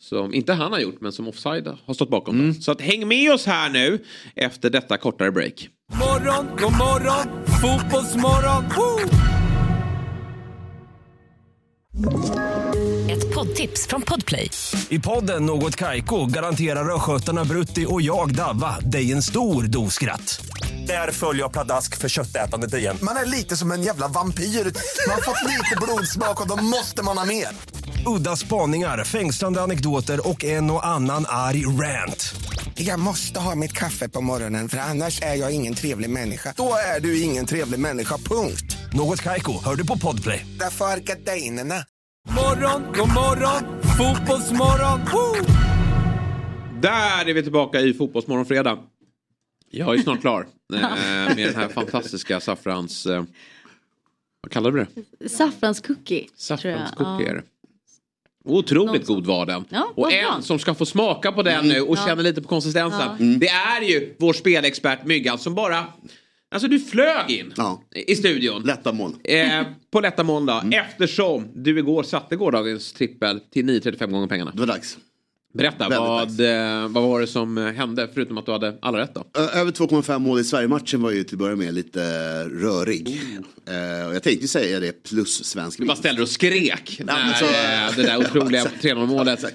Som 0.02 0.34
inte 0.34 0.54
han 0.54 0.72
har 0.72 0.80
gjort 0.80 1.02
men 1.02 1.12
som 1.12 1.28
Offside 1.28 1.68
har 1.86 1.94
stått 1.94 2.10
bakom. 2.10 2.54
då. 2.54 2.62
Så 2.62 2.72
att 2.72 2.82
häng 2.82 3.08
med 3.08 3.34
oss 3.34 3.46
här 3.46 3.70
nu 3.70 4.04
efter 4.36 4.70
detta 4.70 4.98
kortare 4.98 5.32
break. 5.32 5.68
Morgon, 5.94 6.48
god 6.60 6.78
morgon, 6.78 7.46
fotbollsmorgon. 7.62 8.66
Woo! 8.76 9.10
Ett 13.12 13.34
poddtips 13.34 13.88
från 13.88 14.02
Podplay. 14.02 14.50
I 14.90 15.00
podden 15.00 15.46
Något 15.46 15.76
Kaiko 15.76 16.26
garanterar 16.26 16.96
östgötarna 16.96 17.46
Brutti 17.46 17.86
och 17.90 18.02
jag, 18.02 18.36
Davva, 18.36 18.80
dig 18.80 19.12
en 19.12 19.22
stor 19.22 19.64
dos 19.64 19.94
skratt. 19.94 20.46
Där 20.88 21.12
följer 21.12 21.42
jag 21.44 21.52
pladask 21.52 21.98
för 21.98 22.10
köttätandet 22.10 22.74
igen. 22.74 22.98
Man 23.02 23.18
är 23.18 23.26
lite 23.26 23.58
som 23.58 23.72
en 23.72 23.84
jävla 23.84 24.08
vampyr. 24.08 24.44
Man 24.44 25.16
har 25.16 25.22
fått 25.22 25.50
lite 25.50 25.78
blodsmak 25.82 26.42
och 26.42 26.48
då 26.48 26.64
måste 26.64 27.04
man 27.04 27.18
ha 27.18 27.26
mer. 27.26 27.48
Udda 28.06 28.36
spaningar, 28.36 29.04
fängslande 29.04 29.62
anekdoter 29.62 30.30
och 30.30 30.44
en 30.44 30.72
och 30.72 30.86
annan 30.88 31.26
arg 31.28 31.66
rant. 31.66 32.36
Jag 32.76 33.00
måste 33.00 33.40
ha 33.40 33.56
mitt 33.56 33.74
kaffe 33.74 34.10
på 34.10 34.22
morgonen 34.22 34.70
för 34.70 34.78
annars 34.78 35.22
är 35.22 35.36
jag 35.36 35.56
ingen 35.56 35.74
trevlig 35.74 36.10
människa. 36.10 36.54
Då 36.58 36.74
är 36.96 37.00
du 37.00 37.22
ingen 37.22 37.46
trevlig 37.46 37.80
människa, 37.80 38.18
punkt. 38.18 38.78
Något 38.94 39.22
Kaiko, 39.22 39.64
hör 39.64 39.76
du 39.76 39.88
på 39.88 39.98
Podplay. 39.98 40.46
Därför 40.60 40.86
är 40.86 40.98
gardinerna. 40.98 41.76
Morgon, 42.30 42.82
god 42.98 43.10
morgon, 43.10 43.64
fotbollsmorgon. 43.98 45.00
Woo! 45.12 45.46
Där 46.82 47.30
är 47.30 47.34
vi 47.34 47.44
tillbaka 47.44 47.80
i 47.80 47.94
Fotbollsmorgon 47.94 48.46
fredag. 48.46 48.80
Jag 49.72 49.96
är 49.96 50.02
snart 50.02 50.22
klar 50.22 50.48
eh, 50.74 50.80
med 51.36 51.38
den 51.38 51.56
här 51.56 51.68
fantastiska 51.70 52.40
saffrans... 52.40 53.06
Eh, 53.06 53.24
vad 54.44 54.52
kallar 54.52 54.72
du 54.72 54.86
det? 55.20 55.30
Saffranscookie. 55.30 56.28
Saffranscookie 56.36 57.30
är 57.30 57.34
det. 57.34 57.44
Otroligt 58.44 59.06
god 59.06 59.26
var 59.26 59.46
den. 59.46 59.66
Ja, 59.70 59.92
och 59.96 60.12
en 60.14 60.24
bra. 60.26 60.42
som 60.42 60.60
ska 60.60 60.74
få 60.74 60.86
smaka 60.86 61.32
på 61.32 61.44
den 61.44 61.68
nu 61.68 61.82
och 61.82 61.98
Ja. 61.98 62.06
känna 62.08 62.22
lite 62.22 62.42
på 62.42 62.48
konsistensen. 62.48 63.00
Ja. 63.02 63.16
Mm. 63.20 63.40
Det 63.40 63.48
är 63.48 63.82
ju 63.82 64.16
vår 64.20 64.34
spelexpert 64.34 65.06
Myggan 65.06 65.38
som 65.38 65.56
bara... 65.56 65.86
Alltså 66.54 66.68
du 66.68 66.80
flög 66.80 67.32
in 67.32 67.54
i 68.08 68.16
studion. 68.16 68.62
Lätta 68.64 68.92
mål. 68.92 69.16
Eh, 69.24 69.62
på 69.92 70.00
lätta 70.00 70.24
måndag. 70.24 70.64
Eftersom 70.72 71.48
du 71.56 71.80
igår 71.80 72.04
satte 72.04 72.36
gårdagens 72.36 72.94
trippel 72.94 73.40
till 73.40 73.66
9,35 73.66 74.12
gånger 74.12 74.28
pengarna. 74.28 74.52
Det 74.52 74.60
var 74.60 74.68
dags. 74.68 74.98
Berätta, 75.54 75.90
vad, 75.90 76.40
eh, 76.40 76.88
vad 76.88 77.04
var 77.04 77.22
det 77.22 77.28
som 77.28 77.58
eh, 77.58 77.66
hände 77.66 78.10
förutom 78.14 78.38
att 78.38 78.46
du 78.46 78.52
hade 78.52 78.78
alla 78.82 78.98
rätt 78.98 79.16
då? 79.16 79.40
Över 79.40 79.72
2,5 79.72 80.20
mål 80.20 80.40
i 80.40 80.44
Sverige-matchen 80.44 81.02
var 81.02 81.12
ju 81.12 81.24
till 81.24 81.36
att 81.36 81.40
börja 81.40 81.56
med 81.56 81.74
lite 81.74 82.04
eh, 82.04 82.50
rörig. 82.50 83.22
Och 84.08 84.16
jag 84.16 84.24
tänkte 84.24 84.48
säga 84.48 84.80
det 84.80 85.04
plus 85.04 85.44
svensk 85.44 85.78
Du 85.80 85.86
bara 85.86 85.98
ställde 85.98 86.22
och 86.22 86.30
skrek 86.30 87.02
när 87.06 87.26
men 87.26 87.34
så- 87.94 88.02
det 88.02 88.08
där 88.08 88.18
otroliga 88.40 88.64
3-0 88.82 89.06
målet 89.08 89.40
flög 89.40 89.54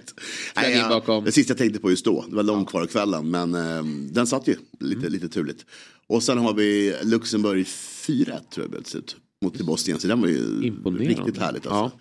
Nej, 0.56 0.72
in 0.72 0.78
ja, 0.78 0.88
bakom. 0.88 1.24
Det 1.24 1.32
sista 1.32 1.50
jag 1.50 1.58
tänkte 1.58 1.80
på 1.80 1.90
just 1.90 2.04
då. 2.04 2.24
Det 2.30 2.36
var 2.36 2.42
långt 2.42 2.68
kvar 2.70 2.82
av 2.82 2.86
kvällen. 2.86 3.30
Men 3.30 3.54
eh, 3.54 3.84
den 4.12 4.26
satt 4.26 4.48
ju 4.48 4.56
lite, 4.80 4.98
Mm. 5.00 5.12
lite 5.12 5.28
turligt. 5.28 5.64
Och 6.08 6.22
sen 6.22 6.38
har 6.38 6.54
vi 6.54 6.94
Luxemburg 7.02 7.66
4 7.66 8.38
tror 8.54 8.68
jag 8.72 8.82
det 8.82 8.88
slut. 8.88 9.16
Mot 9.42 9.60
Bosnien. 9.60 10.00
Så 10.00 10.08
den 10.08 10.20
var 10.20 10.28
ju 10.28 10.60
Imponerande. 10.62 11.10
riktigt 11.10 11.38
härligt. 11.38 11.66
Alltså. 11.66 11.98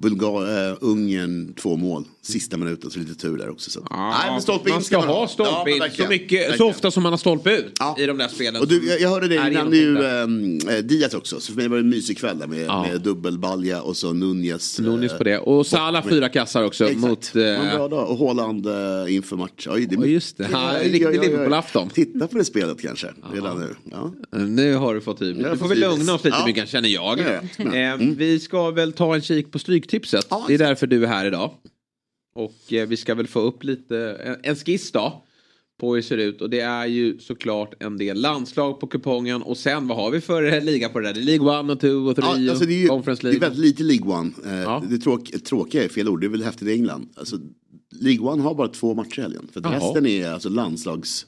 Bulgar, 0.00 0.68
eh, 0.70 0.76
Ungern 0.80 1.54
två 1.54 1.76
mål. 1.76 2.04
Sista 2.22 2.56
minuten 2.56 2.90
så 2.90 2.98
lite 2.98 3.14
tur 3.14 3.36
där 3.38 3.50
också. 3.50 3.70
Så. 3.70 3.80
Nej, 3.90 4.30
men 4.30 4.40
stolpe 4.42 4.68
in 4.68 4.74
man 4.74 4.84
ska 4.84 4.98
man 4.98 5.08
ha 5.08 5.28
stolpe 5.28 5.70
in 5.70 5.76
så, 5.76 5.82
verkligen. 5.82 6.08
mycket, 6.08 6.56
så 6.56 6.68
ofta 6.68 6.90
som 6.90 7.02
man 7.02 7.12
har 7.12 7.16
stolpe 7.18 7.56
ut 7.56 7.78
i 7.98 8.06
de 8.06 8.18
där 8.18 8.28
spelen. 8.28 8.60
Och 8.62 8.68
du, 8.68 8.88
jag, 8.88 9.00
jag 9.00 9.08
hörde 9.08 9.28
dig, 9.28 9.50
nämnde 9.50 9.76
ju 9.76 10.04
ähm, 10.04 10.58
Diaz 10.88 11.14
också. 11.14 11.40
Så 11.40 11.52
för 11.52 11.56
mig 11.60 11.68
var 11.68 11.76
det 11.76 11.82
en 11.82 11.88
mysig 11.88 12.18
kväll 12.18 12.38
där 12.38 12.46
med, 12.46 12.66
Ja. 12.66 12.86
med 12.92 13.00
dubbelbalja 13.00 13.82
och 13.82 13.96
så 13.96 14.12
Nunez. 14.12 14.78
Nunez 14.78 15.12
eh, 15.12 15.18
på 15.18 15.24
det. 15.24 15.38
Och 15.38 15.66
Salah 15.66 16.04
och- 16.04 16.10
fyra 16.10 16.28
kassar 16.28 16.64
också 16.64 16.84
Exakt. 16.84 17.00
mot... 17.00 17.34
En 17.34 17.76
bra 17.76 17.88
dag. 17.88 18.10
Och 18.10 18.18
Haaland 18.18 18.66
eh, 18.66 19.14
inför 19.14 19.36
match. 19.36 19.66
Oj, 19.70 19.86
det, 19.86 19.94
Ja, 19.96 20.04
just 20.06 20.36
det. 20.36 20.48
Ja, 20.52 20.72
riktig. 20.82 21.00
Liverpool-afton. 21.20 21.90
Titta 21.90 22.26
på 22.28 22.38
det 22.38 22.44
spelet 22.44 22.80
kanske. 22.82 23.08
Redan 23.32 23.58
nu. 23.60 23.74
Ja. 23.90 24.12
Nu 24.38 24.74
har 24.74 24.94
du 24.94 25.00
fått 25.00 25.20
har 25.20 25.26
Du 25.26 25.56
får 25.56 25.68
tid. 25.68 25.78
lugna 25.78 26.14
oss 26.14 26.24
lite 26.24 26.36
Ja. 26.40 26.46
mycket 26.46 26.68
känner 26.68 26.88
jag. 26.88 27.18
Ja, 27.18 27.24
ja. 27.64 27.70
Mm. 27.72 28.14
Vi 28.14 28.40
ska 28.40 28.70
väl 28.70 28.92
ta 28.92 29.14
en 29.14 29.22
kik 29.22 29.52
på 29.52 29.58
Stryktipset. 29.88 30.26
det 30.48 30.54
är 30.54 30.58
därför 30.58 30.86
du 30.86 31.02
är 31.04 31.06
här 31.08 31.26
idag. 31.26 31.50
Och 32.34 32.72
eh, 32.72 32.88
vi 32.88 32.96
ska 32.96 33.14
väl 33.14 33.26
få 33.26 33.40
upp 33.40 33.64
lite, 33.64 33.98
en, 34.24 34.36
en 34.42 34.56
skiss 34.56 34.92
då. 34.92 35.24
På 35.80 35.88
hur 35.90 35.96
det 35.96 36.02
ser 36.02 36.18
ut. 36.18 36.40
Och 36.40 36.50
det 36.50 36.60
är 36.60 36.86
ju 36.86 37.18
såklart 37.18 37.74
en 37.82 37.98
del 37.98 38.20
landslag 38.20 38.80
på 38.80 38.86
kupongen. 38.86 39.42
Och 39.42 39.56
sen 39.56 39.88
vad 39.88 39.96
har 39.98 40.10
vi 40.10 40.20
för 40.20 40.52
eh, 40.52 40.64
liga 40.64 40.88
på 40.88 41.00
det 41.00 41.06
där? 41.06 41.14
Det 41.14 41.20
är 41.20 41.24
League 41.24 41.60
1 41.60 41.70
och 41.70 41.80
2 41.80 41.88
och 41.88 42.16
3 42.16 42.24
Ja, 42.26 42.50
alltså 42.50 42.66
det 42.66 42.72
är 42.74 42.78
ju 42.82 42.88
Conference 42.88 43.22
det 43.22 43.28
är 43.28 43.32
League. 43.32 43.48
väldigt 43.48 43.64
lite 43.64 43.82
League 43.82 44.18
One. 44.18 44.30
Eh, 44.64 44.82
Det 44.90 44.98
tråk, 44.98 45.30
tråkiga 45.44 45.84
är 45.84 45.88
fel 45.88 46.08
ord, 46.08 46.20
det 46.20 46.26
är 46.26 46.28
väl 46.28 46.42
häftigt 46.42 46.68
i 46.68 46.72
England. 46.72 47.08
Alltså, 47.14 47.38
League 48.00 48.28
One 48.28 48.42
har 48.42 48.54
bara 48.54 48.68
två 48.68 48.94
matcher 48.94 49.18
i 49.18 49.22
helgen. 49.22 49.48
För 49.52 49.60
resten 49.60 50.06
är 50.06 50.28
alltså 50.30 50.48
landslags... 50.48 51.26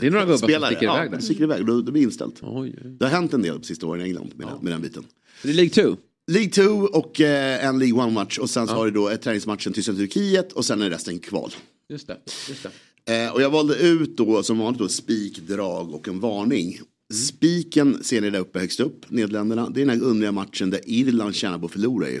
Det 0.00 0.06
är 0.06 0.10
några 0.10 0.24
gubbar 0.24 0.36
som 0.38 0.48
sticker 0.48 0.84
ja, 0.86 0.96
iväg 0.96 1.10
där. 1.10 1.18
de 1.18 1.24
sticker 1.24 1.44
iväg. 1.44 1.66
Då, 1.66 1.80
då 1.82 1.92
blir 1.92 2.02
inställt. 2.02 2.38
Oj. 2.42 2.74
Det 2.98 3.04
har 3.04 3.12
hänt 3.12 3.34
en 3.34 3.42
del 3.42 3.58
på 3.58 3.64
sista 3.64 3.86
åren 3.86 4.00
i 4.00 4.04
England 4.04 4.32
med, 4.36 4.48
med 4.62 4.72
den 4.72 4.82
biten. 4.82 5.04
Det 5.42 5.48
är 5.48 5.54
League 5.54 5.70
2? 5.70 5.96
League 6.28 6.50
2 6.50 6.62
och 6.92 7.20
eh, 7.20 7.64
en 7.64 7.78
League 7.78 8.00
1-match. 8.00 8.38
Och 8.38 8.50
sen 8.50 8.66
så 8.66 8.74
har 8.74 8.84
du 8.84 8.90
då 8.90 9.08
ett 9.08 9.22
träningsmatchen 9.22 9.72
Tyskland-Turkiet 9.72 10.52
och 10.52 10.64
sen 10.64 10.82
är 10.82 10.90
resten 10.90 11.18
kval. 11.18 11.50
Just 11.88 12.06
det. 12.06 12.18
Just 12.48 12.66
det. 13.04 13.24
Eh, 13.24 13.32
och 13.32 13.42
jag 13.42 13.50
valde 13.50 13.74
ut 13.74 14.16
då 14.16 14.42
som 14.42 14.58
vanligt 14.58 14.78
då 14.78 14.88
spik, 14.88 15.38
drag 15.38 15.94
och 15.94 16.08
en 16.08 16.20
varning. 16.20 16.80
Spiken 17.14 18.04
ser 18.04 18.20
ni 18.20 18.30
där 18.30 18.38
uppe 18.38 18.58
högst 18.58 18.80
upp, 18.80 19.10
Nederländerna. 19.10 19.70
Det 19.70 19.82
är 19.82 19.86
den 19.86 20.00
här 20.00 20.06
underliga 20.06 20.32
matchen 20.32 20.70
där 20.70 20.80
Irland 20.86 21.34
tjänar 21.34 21.58
på 21.58 21.66
att 21.66 21.72
förlora 21.72 22.10
ju. 22.10 22.20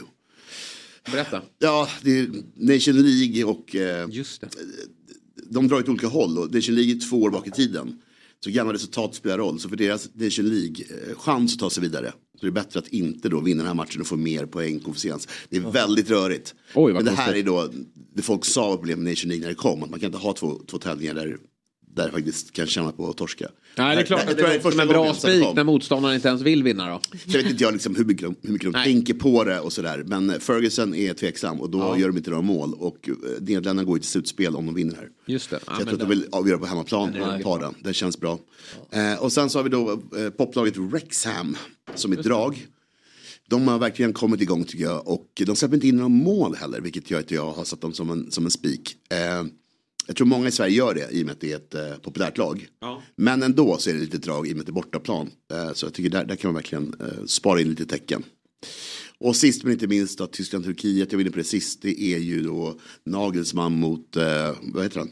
Berätta. 1.12 1.42
Ja, 1.58 1.88
det 2.02 2.18
är 2.18 2.28
Nation 2.54 2.94
League 3.02 3.44
och 3.44 3.76
eh, 3.76 4.08
Just 4.10 4.40
det. 4.40 4.48
de 5.50 5.68
drar 5.68 5.78
åt 5.78 5.88
olika 5.88 6.06
håll 6.06 6.38
och 6.38 6.54
Nation 6.54 6.74
League 6.74 6.94
är 6.94 7.08
två 7.10 7.22
år 7.22 7.30
bak 7.30 7.46
i 7.46 7.50
tiden. 7.50 8.00
Så 8.44 8.50
gamla 8.50 8.72
resultat 8.72 9.14
spelar 9.14 9.38
roll. 9.38 9.60
Så 9.60 9.68
för 9.68 9.76
deras 9.76 10.08
Nation 10.14 10.48
League-chans 10.48 11.54
att 11.54 11.60
ta 11.60 11.70
sig 11.70 11.82
vidare 11.82 12.12
så 12.40 12.46
det 12.46 12.50
är 12.50 12.50
bättre 12.50 12.78
att 12.78 12.88
inte 12.88 13.28
då 13.28 13.40
vinna 13.40 13.58
den 13.58 13.66
här 13.66 13.74
matchen 13.74 14.00
och 14.00 14.06
få 14.06 14.16
mer 14.16 14.46
poäng 14.46 14.80
koefficiens. 14.80 15.28
Det 15.48 15.56
är 15.56 15.60
väldigt 15.60 16.10
rörigt. 16.10 16.54
Oj, 16.74 16.92
Men 16.92 17.04
det 17.04 17.10
här 17.10 17.16
konstigt. 17.26 17.46
är 17.46 17.50
då 17.50 17.70
det 18.14 18.22
folk 18.22 18.44
sa 18.44 18.76
problem 18.76 19.02
med 19.02 19.12
Nation 19.12 19.28
League 19.28 19.42
när 19.42 19.48
det 19.48 19.54
kom. 19.54 19.82
Att 19.82 19.90
man 19.90 20.00
kan 20.00 20.06
inte 20.06 20.18
ha 20.18 20.32
två, 20.32 20.60
två 20.66 20.78
tävlingar 20.78 21.14
där 21.14 21.36
där 21.94 22.02
jag 22.04 22.12
faktiskt 22.12 22.52
kan 22.52 22.66
känna 22.66 22.92
på 22.92 23.10
att 23.10 23.16
torska. 23.16 23.46
Nej, 23.76 23.96
det 23.96 24.02
är 24.02 24.06
klart 24.06 24.20
Jag 24.20 24.30
att 24.30 24.36
tror 24.38 24.48
det 24.48 24.54
är 24.54 24.58
är 24.58 24.70
som 24.70 24.80
en 24.80 24.88
bra 24.88 25.08
det 25.08 25.14
spik 25.14 25.46
när 25.54 25.64
motståndaren 25.64 26.14
inte 26.14 26.28
ens 26.28 26.42
vill 26.42 26.62
vinna 26.62 26.88
då. 26.90 27.00
Så 27.26 27.38
vet 27.38 27.50
inte 27.50 27.62
jag 27.64 27.72
liksom 27.72 27.96
hur 27.96 28.04
mycket 28.04 28.22
de, 28.22 28.36
hur 28.42 28.52
mycket 28.52 28.72
de 28.72 28.82
tänker 28.84 29.14
på 29.14 29.44
det 29.44 29.60
och 29.60 29.72
sådär. 29.72 30.02
Men 30.06 30.40
Ferguson 30.40 30.94
är 30.94 31.14
tveksam 31.14 31.60
och 31.60 31.70
då 31.70 31.78
Ja. 31.78 31.98
gör 31.98 32.08
de 32.08 32.16
inte 32.16 32.30
några 32.30 32.42
mål. 32.42 32.74
Och 32.74 33.08
eh, 33.08 33.14
Nederländerna 33.40 33.84
går 33.84 33.96
ju 33.96 34.00
till 34.00 34.10
slutspel 34.10 34.56
om 34.56 34.66
de 34.66 34.74
vinner 34.74 34.96
här. 34.96 35.08
Just 35.26 35.50
det. 35.50 35.58
Så 35.64 35.72
jag 35.72 35.80
tror 35.82 35.92
att 35.92 36.00
de 36.00 36.08
vill 36.08 36.26
avgöra 36.32 36.58
på 36.58 36.66
hemmaplan 36.66 37.14
Ja, 37.18 37.26
det 37.26 37.32
är 37.34 37.42
ta 37.42 37.58
den. 37.58 37.74
Det 37.84 37.94
känns 37.94 38.20
bra. 38.20 38.38
Eh, 38.90 39.22
och 39.22 39.32
sen 39.32 39.50
så 39.50 39.58
har 39.58 39.62
vi 39.64 39.70
då 39.70 39.90
eh, 40.16 40.30
poplaget 40.30 40.76
Wrexham 40.76 41.56
som 41.94 42.12
ett 42.12 42.22
drag. 42.24 42.66
De 43.48 43.68
har 43.68 43.78
verkligen 43.78 44.12
kommit 44.12 44.40
igång 44.40 44.64
tycker 44.64 44.84
jag. 44.84 45.08
Och 45.08 45.42
de 45.46 45.56
släpper 45.56 45.74
inte 45.74 45.88
in 45.88 45.96
några 45.96 46.08
mål 46.08 46.54
heller. 46.56 46.80
Vilket 46.80 47.10
gör 47.10 47.20
att 47.20 47.30
jag 47.30 47.52
har 47.52 47.64
satt 47.64 47.80
dem 47.80 47.92
som 47.92 48.10
en, 48.10 48.30
som 48.30 48.44
en 48.44 48.50
spik. 48.50 48.96
Eh, 49.10 49.44
jag 50.08 50.16
tror 50.16 50.26
många 50.26 50.48
i 50.48 50.50
Sverige 50.50 50.74
gör 50.76 50.94
det 50.94 51.08
i 51.10 51.22
och 51.22 51.26
med 51.26 51.32
att 51.32 51.40
det 51.40 51.52
är 51.52 51.56
ett 51.56 51.74
eh, 51.74 51.94
populärt 52.02 52.38
lag. 52.38 52.68
Ja. 52.80 53.02
Men 53.16 53.42
ändå 53.42 53.76
så 53.78 53.90
är 53.90 53.94
det 53.94 54.00
lite 54.00 54.18
drag 54.18 54.48
i 54.48 54.52
och 54.52 54.56
med 54.56 54.60
att 54.60 54.66
det 54.66 54.70
är 54.70 54.74
bortaplan. 54.74 55.30
Eh, 55.52 55.72
så 55.72 55.86
jag 55.86 55.94
tycker 55.94 56.10
där, 56.10 56.24
där 56.24 56.36
kan 56.36 56.48
man 56.48 56.54
verkligen 56.54 56.94
eh, 57.00 57.24
spara 57.26 57.60
in 57.60 57.68
lite 57.70 57.86
tecken. 57.86 58.22
Och 59.18 59.36
sist 59.36 59.64
men 59.64 59.72
inte 59.72 59.86
minst 59.86 60.18
då, 60.18 60.26
Tyskland-Turkiet, 60.26 61.12
jag 61.12 61.16
var 61.18 61.20
inne 61.20 61.30
på 61.30 61.38
det 61.38 61.44
sist, 61.44 61.82
det 61.82 62.02
är 62.02 62.18
ju 62.18 62.42
då 62.42 62.78
Nagelsmann 63.06 63.72
mot, 63.80 64.16
eh, 64.16 64.24
vad 64.62 64.82
heter 64.82 64.98
han? 64.98 65.08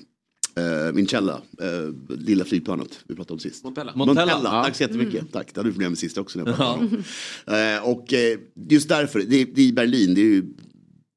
Eh, 0.59 0.93
Mincella, 0.93 1.43
eh, 1.63 2.17
lilla 2.19 2.45
flygplanet 2.45 2.89
vi 3.09 3.15
pratade 3.15 3.33
om 3.33 3.39
sist. 3.39 3.65
Montella. 3.65 3.93
Montella, 3.97 4.21
Montella, 4.35 4.57
ja. 4.57 4.65
tack 4.65 4.77
så 4.77 4.83
jättemycket. 4.83 5.15
Mm. 5.21 5.27
Tack, 5.33 5.55
det 5.55 5.61
hade 5.61 5.69
du 5.69 5.73
problem 5.73 5.91
med 5.91 5.99
sist 5.99 6.19
också. 6.19 6.39
När 6.39 6.47
jag 6.47 6.57
pratade 6.57 6.87
om. 6.87 7.85
eh, 7.85 7.89
och 7.91 8.13
eh, 8.13 8.39
just 8.71 8.89
därför, 8.89 9.19
det, 9.19 9.37
är- 9.37 9.47
det 9.55 9.61
är 9.63 9.67
i 9.67 9.73
Berlin, 9.73 10.15
det 10.15 10.21
är 10.21 10.25
ju 10.25 10.45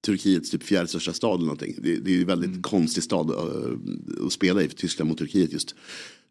Turkiets 0.06 0.50
typ 0.52 0.64
fjärde 0.64 0.88
största 0.88 1.14
stad 1.14 1.36
eller 1.36 1.46
någonting. 1.46 1.76
Det, 1.78 1.96
det 1.96 2.12
är 2.12 2.16
ju 2.16 2.26
väldigt 2.26 2.64
konstig 2.64 3.04
stad 3.04 3.30
eh, 3.30 4.26
att 4.26 4.34
spela 4.34 4.62
i 4.64 4.68
för 4.68 4.76
Tyskland 4.76 5.10
mot 5.10 5.18
Turkiet 5.18 5.52
just. 5.54 5.76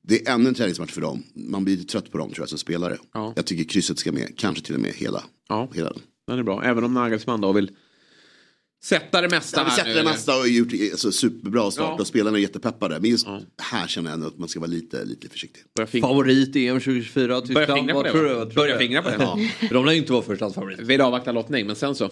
Det 0.02 0.26
är 0.28 0.34
ännu 0.34 0.48
en 0.48 0.54
träningsmatch 0.54 0.90
för 0.92 1.00
dem. 1.00 1.22
Man 1.34 1.64
blir 1.64 1.76
trött 1.76 2.10
på 2.12 2.18
dem 2.18 2.28
tror 2.30 2.42
jag 2.42 2.48
som 2.48 2.58
spelare. 2.58 2.98
Jag 3.36 3.46
tycker 3.46 3.64
krysset 3.64 3.98
ska 3.98 4.12
med, 4.12 4.32
kanske 4.36 4.64
till 4.64 4.74
och 4.74 4.80
med 4.80 4.92
hela. 4.94 5.24
Ja, 5.48 5.68
hela 5.74 5.90
den. 5.90 6.00
den 6.26 6.38
är 6.38 6.42
bra. 6.42 6.62
Även 6.64 6.84
om 6.84 6.94
Nagelsmann 6.94 7.40
då 7.40 7.52
vill 7.52 7.70
sätta 8.84 9.20
det 9.20 9.28
mesta 9.28 9.60
Ja, 9.60 9.64
vi 9.64 9.70
här 9.70 9.76
sätter 9.76 9.88
nu, 9.88 9.94
det 9.94 10.00
eller? 10.00 10.10
mesta 10.10 10.38
och 10.38 10.48
gjort 10.48 10.72
alltså, 10.92 11.12
superbra 11.12 11.70
start 11.70 11.86
Ja. 11.96 12.00
och 12.00 12.06
spelarna 12.06 12.36
är 12.38 12.42
jättepeppade. 12.42 13.00
Men 13.00 13.10
just 13.10 13.26
här 13.62 13.86
känner 13.86 14.10
jag 14.10 14.14
ändå 14.14 14.26
att 14.26 14.38
man 14.38 14.48
ska 14.48 14.60
vara 14.60 14.70
lite, 14.70 15.04
lite 15.04 15.28
försiktig. 15.28 15.62
Favorit 16.00 16.56
i 16.56 16.66
EM 16.66 16.80
2024 16.80 17.26
Börja 17.26 17.40
Tyskland. 17.40 17.78
fingra 17.78 17.94
på 17.94 18.02
det, 18.02 18.54
Börja 18.54 18.78
fingra 18.78 19.02
på 19.02 19.08
det. 19.08 19.16
Ja. 19.18 19.38
De 19.70 19.84
lär 19.84 19.92
ju 19.92 19.98
inte 19.98 20.12
vara 20.12 20.22
förstahandsfavorit. 20.22 20.80
Vill 20.80 21.00
avvakta 21.00 21.32
lottning, 21.32 21.66
men 21.66 21.76
sen 21.76 21.94
så. 21.94 22.10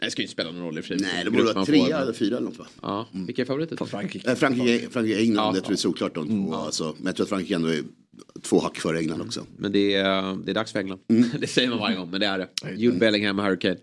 Nej, 0.00 0.06
Det 0.06 0.10
ska 0.10 0.22
ju 0.22 0.24
inte 0.24 0.32
spela 0.32 0.50
någon 0.50 0.62
roll 0.62 0.78
i 0.78 0.80
och 0.80 0.84
för 0.84 0.98
sig. 0.98 1.08
Nej, 1.12 1.24
det 1.24 1.30
borde 1.30 1.52
vara 1.52 1.64
trea 1.64 1.98
eller 1.98 2.12
fyra 2.12 2.36
eller 2.36 2.46
något 2.48 2.58
va? 2.58 2.66
Ja, 2.82 3.08
vilka 3.12 3.42
är 3.42 3.46
favoriter? 3.46 3.86
Frankrike. 3.86 4.30
Eh, 4.30 4.36
Frankrike, 4.36 4.90
Frankrike 4.90 5.20
England, 5.20 5.44
Ja, 5.44 5.54
jag 5.54 5.64
tror 5.64 5.72
det 5.72 5.74
är 5.74 5.76
solklart 5.76 6.14
de 6.14 6.28
två. 6.28 6.54
Alltså, 6.54 6.94
men 6.98 7.06
jag 7.06 7.16
tror 7.16 7.24
att 7.24 7.28
Frankrike 7.28 7.54
ändå 7.54 7.68
är 7.68 7.82
två 8.42 8.60
hack 8.60 8.78
före 8.78 8.98
England 8.98 9.20
också. 9.20 9.46
Men 9.58 9.72
det 9.72 9.94
är, 9.94 10.44
det 10.44 10.52
är 10.52 10.54
dags 10.54 10.72
för 10.72 10.78
England. 10.78 11.00
det 11.40 11.46
säger 11.46 11.68
man 11.68 11.78
varje 11.78 11.96
gång, 11.96 12.10
men 12.10 12.20
det 12.20 12.26
är 12.26 12.38
det. 12.38 12.48
Jude 12.76 12.98
Bellingham 12.98 13.38
och 13.38 13.44
Harry 13.44 13.58
Kane. 13.58 13.76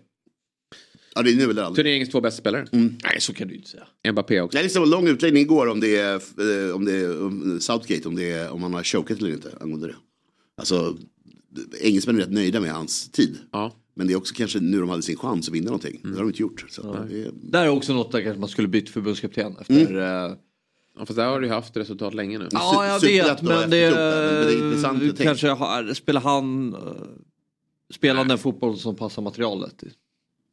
Ja, 1.14 1.22
det 1.22 1.30
är 1.30 1.36
nu 1.36 1.42
eller 1.42 1.62
aldrig. 1.62 1.84
Turneringens 1.84 2.10
två 2.10 2.20
bästa 2.20 2.40
spelare. 2.40 2.66
Nej, 2.72 3.20
så 3.20 3.34
kan 3.34 3.48
du 3.48 3.54
inte 3.54 3.68
säga. 3.70 4.12
Mbappé 4.12 4.40
också. 4.40 4.58
Nej, 4.58 4.68
det 4.68 4.78
var 4.78 4.86
en 4.86 4.90
lång 4.90 5.08
utläggning 5.08 5.42
igår 5.42 5.66
om 5.66 5.80
det 5.80 5.96
är, 5.96 6.14
eh, 6.14 6.74
om 6.74 6.84
det 6.84 6.92
är 6.92 7.22
om 7.22 7.60
Southgate, 7.60 8.08
om, 8.08 8.16
det 8.16 8.30
är, 8.30 8.50
om 8.50 8.62
han 8.62 8.74
har 8.74 8.82
chokat 8.82 9.18
eller 9.18 9.30
inte 9.30 9.56
angående 9.60 9.86
det. 9.86 9.94
Alltså, 10.56 10.96
engelsmännen 11.80 12.20
är 12.22 12.24
rätt 12.26 12.34
nöjda 12.34 12.60
med 12.60 12.70
hans 12.72 13.08
tid. 13.08 13.38
Men 13.94 14.06
det 14.06 14.12
är 14.12 14.16
också 14.16 14.34
kanske 14.34 14.60
nu 14.60 14.80
de 14.80 14.88
hade 14.88 15.02
sin 15.02 15.16
chans 15.16 15.48
att 15.48 15.54
vinna 15.54 15.64
någonting. 15.66 16.00
Det 16.02 16.08
har 16.08 16.16
de 16.18 16.26
inte 16.26 16.42
gjort. 16.42 16.64
Så 16.68 16.90
att 16.92 17.08
det 17.08 17.22
är, 17.22 17.30
Där 17.42 17.64
är 17.64 17.68
också 17.68 17.92
något 17.94 18.12
där 18.12 18.22
kanske 18.22 18.40
man 18.40 18.48
skulle 18.48 18.68
bytt 18.68 18.88
förbundskapten 18.90 19.56
efter. 19.60 19.98
eh, 20.28 20.36
Ja, 20.98 21.06
fast 21.06 21.16
där 21.16 21.26
har 21.26 21.40
du 21.40 21.46
ju 21.46 21.52
haft 21.52 21.76
resultat 21.76 22.14
länge 22.14 22.38
nu. 22.38 22.48
Ja, 22.52 22.86
jag 22.86 23.00
vet, 23.00 23.42
men 23.42 23.70
det, 23.70 25.16
kanske 25.24 25.48
har, 25.48 25.94
spelar 25.94 26.20
han, 26.20 26.74
eh, 26.74 26.80
spelar 27.94 28.24
den 28.24 28.38
fotboll 28.38 28.78
som 28.78 28.96
passar 28.96 29.22
materialet. 29.22 29.84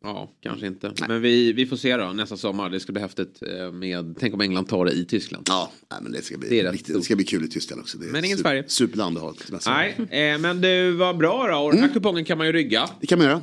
Ja, 0.03 0.31
kanske 0.41 0.67
inte. 0.67 0.93
Men 1.07 1.21
vi, 1.21 1.53
vi 1.53 1.65
får 1.65 1.75
se 1.77 1.97
då 1.97 2.05
nästa 2.13 2.37
sommar. 2.37 2.69
Det 2.69 2.79
ska 2.79 2.91
bli 2.91 3.01
häftigt 3.01 3.43
eh, 3.59 3.71
med, 3.71 4.15
tänk 4.19 4.33
om 4.33 4.41
England 4.41 4.65
tar 4.65 4.85
det 4.85 4.91
i 4.91 5.05
Tyskland. 5.05 5.45
Ja, 5.49 5.71
nej, 5.91 5.99
men 6.03 6.11
det 6.11 6.21
ska 6.21 6.37
bli, 6.37 6.49
Det 6.61 6.71
riktigt, 6.71 6.95
det 6.95 7.01
ska 7.01 7.15
bli 7.15 7.25
kul 7.25 7.43
i 7.43 7.47
Tyskland 7.47 7.81
också. 7.81 7.97
Det 7.97 8.05
Men 8.05 8.25
ingen 8.25 8.37
super- 8.37 8.49
Sverige. 8.49 8.63
Superland 8.67 9.17
att 9.17 9.23
ha. 9.23 9.33
Nej, 9.65 9.95
eh, 10.31 10.37
men 10.39 10.61
du 10.61 10.91
var 10.91 11.13
bra 11.13 11.47
då. 11.47 11.57
Och 11.57 11.71
den 11.71 11.81
här 11.83 11.93
kupongen 11.93 12.25
kan 12.25 12.37
man 12.37 12.47
ju 12.47 12.53
rygga. 12.53 12.89
Det 13.01 13.07
kan 13.07 13.19
man 13.19 13.27
göra. 13.27 13.41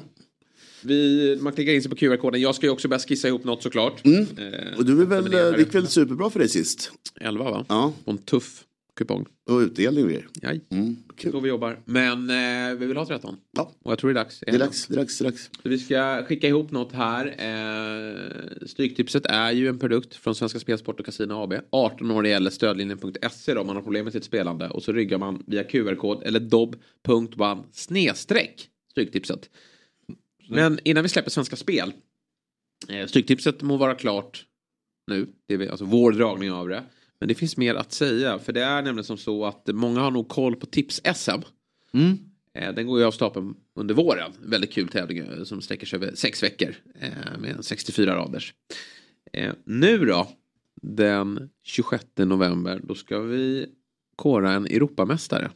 Vi, 0.83 1.39
man 1.41 1.53
klickar 1.53 1.73
in 1.73 1.83
sig 1.83 1.91
på 1.91 1.97
QR-koden. 1.97 2.41
Jag 2.41 2.55
ska 2.55 2.67
ju 2.67 2.73
också 2.73 2.89
börja 2.89 3.01
skissa 3.01 3.29
ihop 3.29 3.45
något 3.45 3.63
såklart. 3.63 4.05
Mm. 4.07 4.21
Eh, 4.21 4.79
Och 4.79 4.85
du 4.85 5.01
är 5.03 5.07
väl, 5.07 5.23
men 5.23 5.31
det 5.33 5.53
det 5.53 5.59
gick 5.59 5.75
väl 5.75 5.87
superbra 5.87 6.31
för 6.31 6.39
dig 6.39 6.49
sist? 6.49 6.91
11 7.21 7.45
va? 7.51 7.65
Ja. 7.69 7.93
Och 8.05 8.13
en 8.13 8.19
tuff 8.19 8.65
kupong. 8.99 9.27
Och 9.51 9.59
utdelning 9.59 10.05
och 10.05 10.11
grejer. 10.11 10.27
Mm, 10.71 10.97
kul. 11.17 11.33
Så 11.33 11.41
vi 11.41 11.49
jobbar. 11.49 11.81
Men 11.85 12.31
eh, 12.31 12.79
vi 12.79 12.87
vill 12.87 12.97
ha 12.97 13.07
13. 13.07 13.37
Ja. 13.57 13.73
Och 13.83 13.93
jag 13.93 13.99
tror 13.99 14.11
det 14.15 14.21
är 14.21 14.25
dags. 14.25 14.41
Det 14.47 14.51
är 14.55 14.59
dags, 14.59 14.87
det 14.87 14.95
är 14.95 14.97
dags, 14.99 15.19
det 15.19 15.25
är 15.25 15.31
dags. 15.31 15.51
Så 15.63 15.69
vi 15.69 15.79
ska 15.79 16.25
skicka 16.29 16.49
ihop 16.49 16.71
något 16.71 16.93
här. 16.93 17.27
Eh, 17.27 18.67
Stryktipset 18.67 19.27
är 19.27 19.53
ju 19.53 19.69
en 19.69 19.79
produkt 19.79 20.15
från 20.15 20.35
Svenska 20.35 20.59
Spelsport 20.61 21.01
och 21.01 21.07
Casino 21.07 21.33
AB. 21.35 21.55
18 21.71 22.11
år 22.11 22.27
gäller 22.27 22.51
stödlinjen.se 22.51 23.55
om 23.57 23.67
man 23.67 23.77
har 23.77 23.83
problem 23.83 24.05
med 24.05 24.13
sitt 24.13 24.25
spelande. 24.25 24.69
Och 24.69 24.83
så 24.83 24.93
ryggar 24.93 25.19
man 25.19 25.43
via 25.47 25.65
QR-kod 25.65 26.23
eller 26.23 26.41
dob.one 26.41 27.63
snedstreck 27.73 28.69
Stryktipset. 28.91 29.51
Men 30.49 30.79
innan 30.85 31.03
vi 31.03 31.09
släpper 31.09 31.31
Svenska 31.31 31.57
Spel. 31.57 31.93
Eh, 32.89 33.07
Stryktipset 33.07 33.63
må 33.63 33.77
vara 33.77 33.95
klart 33.95 34.45
nu. 35.07 35.27
Det 35.47 35.55
är 35.55 35.59
vi- 35.59 35.69
alltså 35.69 35.85
vår 35.85 36.13
dragning 36.13 36.53
av 36.53 36.69
det. 36.69 36.83
Men 37.21 37.29
det 37.29 37.35
finns 37.35 37.57
mer 37.57 37.75
att 37.75 37.93
säga. 37.93 38.39
För 38.39 38.53
det 38.53 38.63
är 38.63 38.83
nämligen 38.83 39.05
som 39.05 39.19
så 39.19 39.45
att 39.45 39.67
många 39.73 40.01
har 40.01 40.11
nog 40.11 40.29
koll 40.29 40.57
på 40.57 40.67
Tips-SM. 40.67 41.43
Eh, 42.55 42.75
Den 42.75 42.87
går 42.87 42.99
ju 43.01 43.05
av 43.05 43.11
stapeln 43.11 43.55
under 43.77 43.95
våren. 43.95 44.33
Väldigt 44.45 44.73
kul 44.73 44.89
tävling 44.89 45.19
eh, 45.19 45.43
som 45.45 45.61
sträcker 45.61 45.87
sig 45.87 45.97
över 45.97 46.15
sex 46.15 46.43
veckor. 46.43 46.75
eh, 47.01 47.39
Med 47.41 47.51
en 47.51 47.63
64 47.63 48.17
raders. 48.17 48.55
Nu 49.65 49.99
då, 49.99 50.29
den 50.83 51.51
26 51.65 52.05
november, 52.17 52.81
då 52.85 52.95
ska 52.95 53.19
vi 53.21 53.67
kora 54.17 54.53
en 54.53 54.67
Europamästare. 54.67 55.51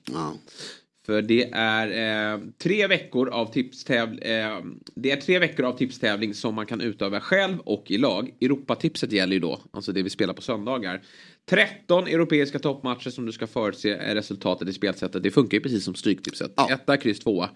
För 1.06 1.22
det 1.22 1.50
är 1.52 2.32
eh, 2.34 2.40
tre 2.58 2.86
veckor 2.86 3.28
av 3.28 3.52
tipstävling. 3.52 4.18
Eh, 4.22 4.60
det 4.94 5.10
är 5.10 5.16
tre 5.16 5.38
veckor 5.38 5.66
av 5.66 5.76
tipstävling 5.78 6.34
som 6.34 6.54
man 6.54 6.66
kan 6.66 6.80
utöva 6.80 7.20
själv 7.20 7.58
och 7.60 7.90
i 7.90 7.98
lag. 7.98 8.34
Europatipset 8.40 9.12
gäller 9.12 9.32
ju 9.34 9.40
då, 9.40 9.60
alltså 9.70 9.92
det 9.92 10.02
vi 10.02 10.10
spelar 10.10 10.34
på 10.34 10.42
söndagar. 10.42 11.02
13 11.50 12.06
europeiska 12.06 12.58
toppmatcher 12.58 13.10
som 13.10 13.26
du 13.26 13.32
ska 13.32 13.46
förutse 13.46 13.90
är 13.90 14.14
resultatet 14.14 14.68
i 14.68 14.72
spelsättet. 14.72 15.22
Det 15.22 15.30
funkar 15.30 15.56
ju 15.56 15.62
precis 15.62 15.84
som 15.84 15.94
Stryktipset. 15.94 16.52
Etta, 16.70 16.96
kryss, 16.96 17.20
tvåa. 17.20 17.50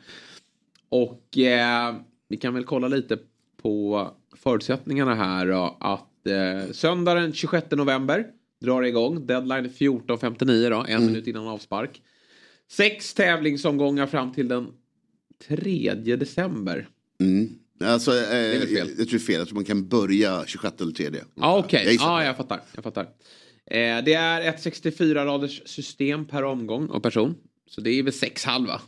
Och 0.88 1.38
eh, 1.38 1.94
vi 2.28 2.36
kan 2.36 2.54
väl 2.54 2.64
kolla 2.64 2.88
lite 2.88 3.18
på 3.62 4.10
förutsättningarna 4.36 5.14
här 5.14 5.46
då. 5.46 5.76
Att 5.80 6.26
eh, 6.26 6.72
söndag 6.72 7.14
den 7.14 7.32
26 7.32 7.70
november 7.70 8.26
drar 8.60 8.82
det 8.82 8.88
igång. 8.88 9.26
Deadline 9.26 9.68
14.59 9.68 10.70
då, 10.70 10.84
en 10.88 11.06
minut 11.06 11.26
innan 11.26 11.46
avspark. 11.46 12.02
Sex 12.70 13.14
tävlingsomgångar 13.14 14.06
fram 14.06 14.32
till 14.32 14.48
den 14.48 14.68
3 15.48 15.94
december. 15.94 16.88
Mm. 17.20 17.48
Alltså, 17.84 18.10
eh, 18.10 18.54
är 18.54 18.58
väl 18.58 18.68
fel. 18.68 18.76
Jag, 18.76 18.88
jag 18.88 18.96
tror 18.96 19.06
det 19.06 19.14
är 19.14 19.18
fel, 19.18 19.38
jag 19.38 19.48
tror 19.48 19.54
man 19.54 19.64
kan 19.64 19.88
börja 19.88 20.44
26 20.46 20.80
eller 20.80 20.92
3. 20.92 21.10
Ja 21.34 21.58
okej, 21.58 21.96
ja 22.00 22.06
på 22.06 22.18
det. 22.18 22.24
jag 22.24 22.36
fattar. 22.36 22.60
Jag 22.74 22.84
fattar. 22.84 23.08
Eh, 23.70 24.05
det 24.05 24.14
är 24.14 24.40
ett 24.40 24.64
64-raders 24.64 25.62
system 25.68 26.24
per 26.26 26.43
omgång 26.43 26.86
och 26.86 27.02
person. 27.02 27.34
Så 27.70 27.80
det 27.80 27.90
är 27.90 28.02
väl 28.02 28.12
sex 28.12 28.44
halva 28.44 28.80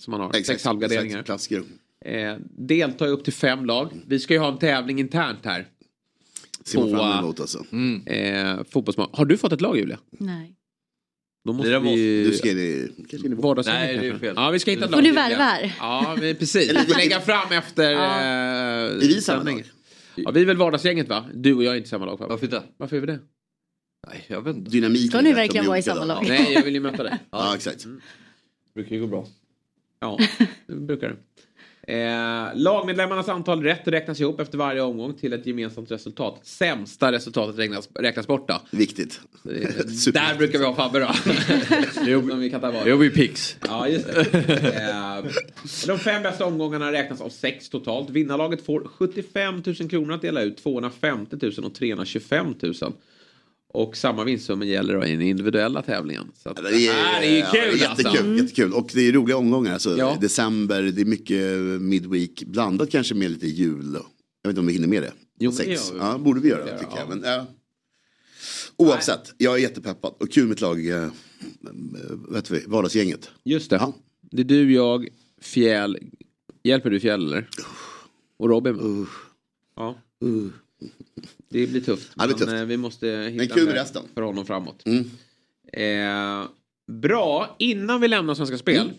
som 0.00 0.10
man 0.10 0.20
har. 0.20 0.28
Exakt, 0.36 0.60
sex 0.90 1.14
klassiker. 1.24 1.62
Eh, 2.04 2.36
deltar 2.50 3.06
ju 3.06 3.12
upp 3.12 3.24
till 3.24 3.32
fem 3.32 3.64
lag. 3.64 3.88
Vi 4.06 4.18
ska 4.18 4.34
ju 4.34 4.40
ha 4.40 4.52
en 4.52 4.58
tävling 4.58 4.98
internt 5.00 5.38
här. 5.44 5.66
Ser 6.64 6.78
man 6.80 6.90
fram 6.90 7.18
emot 7.24 7.40
alltså. 7.40 7.64
Eh, 8.06 8.64
fotbollsmål. 8.70 9.08
Har 9.12 9.24
du 9.24 9.36
fått 9.36 9.52
ett 9.52 9.60
lag 9.60 9.76
Julia? 9.78 9.98
Nej. 10.10 10.52
Då 11.44 11.52
måste 11.52 11.70
det 11.70 11.78
vi... 11.78 12.24
du 12.24 12.32
ska 12.32 12.50
in 12.50 12.58
i- 12.58 12.88
Nej, 13.66 13.98
det 13.98 14.06
är 14.06 14.18
fel. 14.18 14.32
Ja, 14.36 14.50
vi 14.50 14.58
ska 14.58 14.70
hitta 14.70 14.84
ett 14.84 14.90
lag. 14.90 15.00
du 15.02 15.08
Julia. 15.08 15.28
värva 15.28 15.42
här? 15.44 15.74
Ja, 15.78 16.16
men 16.20 16.36
precis. 16.36 16.70
Vi 16.72 16.74
får 16.92 16.98
lägga 16.98 17.20
fram 17.20 17.52
efter... 17.52 17.90
Ja. 17.92 18.20
Eh, 18.20 18.24
Är 18.24 18.98
vi 19.00 19.20
samma 19.20 19.44
sändning. 19.44 19.64
Ja, 20.14 20.30
vi 20.30 20.40
är 20.40 20.44
väl 20.44 20.56
vardagsgänget 20.56 21.08
va? 21.08 21.24
Du 21.34 21.54
och 21.54 21.64
jag 21.64 21.72
är 21.72 21.76
inte 21.76 21.88
samma 21.88 22.06
lag. 22.06 22.18
Varför 22.28 22.46
inte? 22.46 22.62
Varför 22.76 22.96
är 22.96 23.00
vi 23.00 23.06
det? 23.06 23.18
Nej, 24.06 24.24
jag 24.26 24.42
vet 24.42 24.56
inte. 24.56 24.70
Dynamiken 24.70 25.08
Ska 25.08 25.20
ni 25.20 25.32
verkligen 25.32 25.66
vara 25.66 25.78
i 25.78 25.82
samma 25.82 26.04
lag? 26.04 26.24
Nej, 26.28 26.52
jag 26.52 26.62
vill 26.62 26.74
ju 26.74 26.80
möta 26.80 27.02
dig. 27.02 27.18
Ja, 27.30 27.54
exakt. 27.54 27.86
brukar 28.74 28.96
ju 28.96 29.00
gå 29.00 29.06
bra. 29.06 29.26
Ja, 30.00 30.18
det 30.66 30.74
brukar 30.74 31.08
det. 31.08 31.16
Eh, 31.88 32.48
lagmedlemmarnas 32.54 33.28
antal 33.28 33.62
rätt 33.62 33.88
räknas 33.88 34.20
ihop 34.20 34.40
efter 34.40 34.58
varje 34.58 34.80
omgång 34.80 35.14
till 35.14 35.32
ett 35.32 35.46
gemensamt 35.46 35.90
resultat. 35.90 36.40
Sämsta 36.42 37.12
resultatet 37.12 37.58
räknas, 37.58 37.88
räknas 37.94 38.26
bort 38.26 38.48
då. 38.48 38.60
Viktigt. 38.70 39.20
Eh, 39.44 39.50
Där 40.12 40.38
brukar 40.38 40.58
vi 40.58 40.64
ha 40.64 40.74
Fabbe 40.74 40.98
då. 40.98 41.12
Som 42.28 42.40
vi 42.40 42.50
kan 42.50 42.60
ta 42.60 42.70
vara. 42.70 42.88
Ju 42.88 43.10
Pix. 43.10 43.56
Ja, 43.66 43.88
just 43.88 44.06
det. 44.06 44.20
Eh, 45.24 45.32
de 45.86 45.98
fem 45.98 46.22
bästa 46.22 46.46
omgångarna 46.46 46.92
räknas 46.92 47.20
av 47.20 47.28
sex 47.28 47.68
totalt. 47.68 48.10
Vinnarlaget 48.10 48.66
får 48.66 48.88
75 48.88 49.62
000 49.66 49.90
kronor 49.90 50.14
att 50.14 50.22
dela 50.22 50.42
ut, 50.42 50.56
250 50.56 51.36
000 51.42 51.52
och 51.64 51.74
325 51.74 52.54
000. 52.62 52.74
Och 53.76 53.96
samma 53.96 54.24
vinstsumma 54.24 54.64
gäller 54.64 54.94
då 54.94 55.04
i 55.04 55.10
den 55.10 55.22
individuella 55.22 55.82
tävlingen. 55.82 56.32
Så 56.34 56.48
att 56.48 56.56
det, 56.56 56.62
Det 56.62 56.92
här 56.92 57.22
är 57.22 57.30
ju 57.30 57.38
ja, 57.38 57.50
kul 57.52 57.80
jättekul, 57.80 58.06
alltså. 58.06 58.26
jättekul. 58.42 58.72
Och 58.72 58.90
det 58.94 59.08
är 59.08 59.12
roliga 59.12 59.36
omgångar. 59.36 59.72
Alltså, 59.72 59.96
Ja. 59.98 60.18
December, 60.20 60.82
det 60.82 61.00
är 61.00 61.04
mycket 61.04 61.42
midweek. 61.82 62.42
Blandat 62.46 62.90
kanske 62.90 63.14
med 63.14 63.30
lite 63.30 63.46
jul. 63.46 63.92
Jag 63.92 64.48
vet 64.48 64.48
inte 64.48 64.60
om 64.60 64.66
vi 64.66 64.72
hinner 64.72 64.88
med 64.88 65.02
det. 65.02 65.12
Jo, 65.38 65.50
det 65.50 65.56
sex. 65.56 65.92
vi. 65.94 65.98
Ja, 65.98 66.18
borde 66.18 66.40
vi 66.40 66.48
göra 66.48 66.68
Ja. 66.70 66.78
tycker 66.78 66.96
jag. 66.96 67.08
Men, 67.08 67.22
ja. 67.24 67.46
Oavsett, 68.76 69.34
jag 69.38 69.54
är 69.54 69.58
jättepeppad. 69.58 70.14
Och 70.18 70.30
kul 70.32 70.44
med 70.46 70.54
ett 70.54 70.60
lag, 70.60 70.88
eh, 70.88 71.08
vet 72.30 72.50
vi, 72.50 72.64
vardagsgänget. 72.66 73.30
Just 73.44 73.70
det. 73.70 73.92
Det 74.30 74.42
är 74.42 74.44
du, 74.44 74.72
jag, 74.72 75.08
Fjäll. 75.40 75.98
Hjälper 76.64 76.90
du 76.90 77.00
Fjäll 77.00 77.24
eller? 77.26 77.48
Och 78.38 78.48
Robin? 78.48 79.06
Ja. 79.76 79.98
Det 81.48 81.66
blir 81.66 81.80
tufft. 81.80 82.12
Ja, 82.16 82.26
det 82.26 82.34
blir 82.34 82.46
men 82.46 82.48
tufft. 82.48 82.60
eh, 82.60 82.66
vi 82.66 82.76
måste 82.76 83.06
hitta 83.08 83.36
Men 83.36 83.48
kul 83.48 83.68
resten. 83.68 84.02
för 84.14 84.22
honom 84.22 84.46
framåt. 84.46 84.82
Mm. 84.86 85.04
Eh, 85.72 86.48
bra, 86.92 87.56
innan 87.58 88.00
vi 88.00 88.08
lämnar 88.08 88.34
Svenska 88.34 88.58
Spel. 88.58 88.80
Mm. 88.86 88.94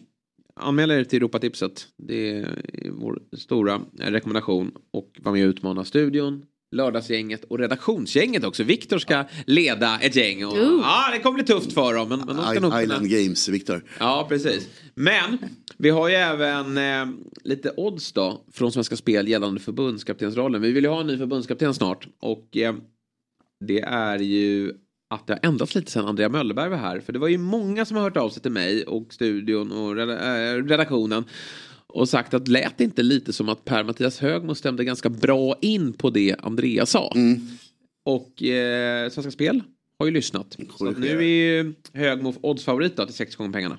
Anmäl 0.56 0.92
er 0.92 1.04
till 1.04 1.18
Europatipset. 1.18 1.88
Det 1.98 2.30
är 2.32 2.50
vår 2.92 3.20
stora 3.38 3.82
rekommendation. 4.00 4.72
Och 4.92 5.20
var 5.22 5.32
med 5.32 5.46
och 5.46 5.50
utmana 5.50 5.86
studion. 5.86 6.46
Lördagsgänget 6.72 7.44
och 7.44 7.60
redaktionsgänget 7.60 8.44
också. 8.44 8.64
Viktor 8.64 8.98
ska 8.98 9.26
leda 9.46 10.00
ett 10.00 10.16
gäng. 10.16 10.46
Och, 10.46 10.54
Ooh. 10.54 10.80
ja, 10.84 11.12
det 11.14 11.20
kommer 11.20 11.36
bli 11.36 11.44
tufft 11.44 11.74
för 11.74 11.94
dem. 11.94 12.10
Men, 12.10 12.20
men 12.20 12.36
de 12.36 12.46
ska 12.46 12.60
nog 12.60 12.72
kunna... 12.72 12.84
Island 12.84 13.10
Games, 13.10 13.50
Viktor. 13.50 13.84
Ja, 14.00 14.26
precis. 14.30 14.68
Men 14.96 15.38
vi 15.78 15.90
har 15.90 16.10
ju 16.10 16.16
även 16.16 16.78
eh, 16.78 17.06
lite 17.44 17.74
odds 17.78 18.12
då 18.12 18.46
från 18.54 18.72
Svenska 18.72 18.96
Spel 18.96 19.28
gällande 19.28 19.60
förbundskaptensrollen. 19.60 20.62
Vi 20.62 20.72
vill 20.72 20.84
ju 20.84 20.90
ha 20.90 21.00
en 21.00 21.08
ny 21.08 21.18
förbundskapten 21.18 21.74
snart. 21.74 22.08
Och 22.20 22.58
eh, 22.58 22.76
det 23.66 23.82
är 23.82 24.20
ju 24.20 24.74
att 25.10 25.28
det 25.28 25.34
har 25.34 25.50
ändrats 25.50 25.76
lite 25.76 25.92
sen 25.92 26.06
Andrea 26.06 26.30
Möllerberg 26.30 26.70
var 26.70 26.78
här. 26.78 27.00
För 27.00 27.14
det 27.14 27.20
var 27.20 27.28
ju 27.28 27.38
många 27.38 27.86
som 27.86 27.98
har 27.98 28.04
hört 28.04 28.18
av 28.18 28.30
sig 28.30 28.42
till 28.42 28.52
mig 28.52 28.84
och 28.84 29.14
studion 29.14 29.72
och 29.72 30.00
eh, 30.00 30.64
redaktionen. 30.64 31.26
Och 31.98 32.10
sagt 32.10 32.34
att 32.34 32.48
lät 32.48 32.78
det 32.78 32.84
inte 32.84 33.04
lite 33.04 33.34
som 33.34 33.50
att 33.50 33.66
Per-Mattias 33.66 34.20
Högmo 34.20 34.56
stämde 34.56 34.84
ganska 34.84 35.10
bra 35.10 35.56
in 35.62 35.94
på 35.94 36.10
det 36.10 36.36
Andrea 36.40 36.86
sa. 36.86 37.14
Och 38.06 38.44
eh, 38.44 39.10
Svenska 39.10 39.32
Spel 39.32 39.64
har 40.00 40.06
ju 40.06 40.12
lyssnat. 40.12 40.58
Så 40.78 40.92
nu 40.92 41.18
är 41.18 41.22
ju 41.22 41.74
Högmo 41.94 42.34
oddsfavorit 42.42 42.96
då 42.96 43.06
till 43.06 43.16
sex 43.16 43.36
gånger 43.36 43.52
pengarna. 43.52 43.78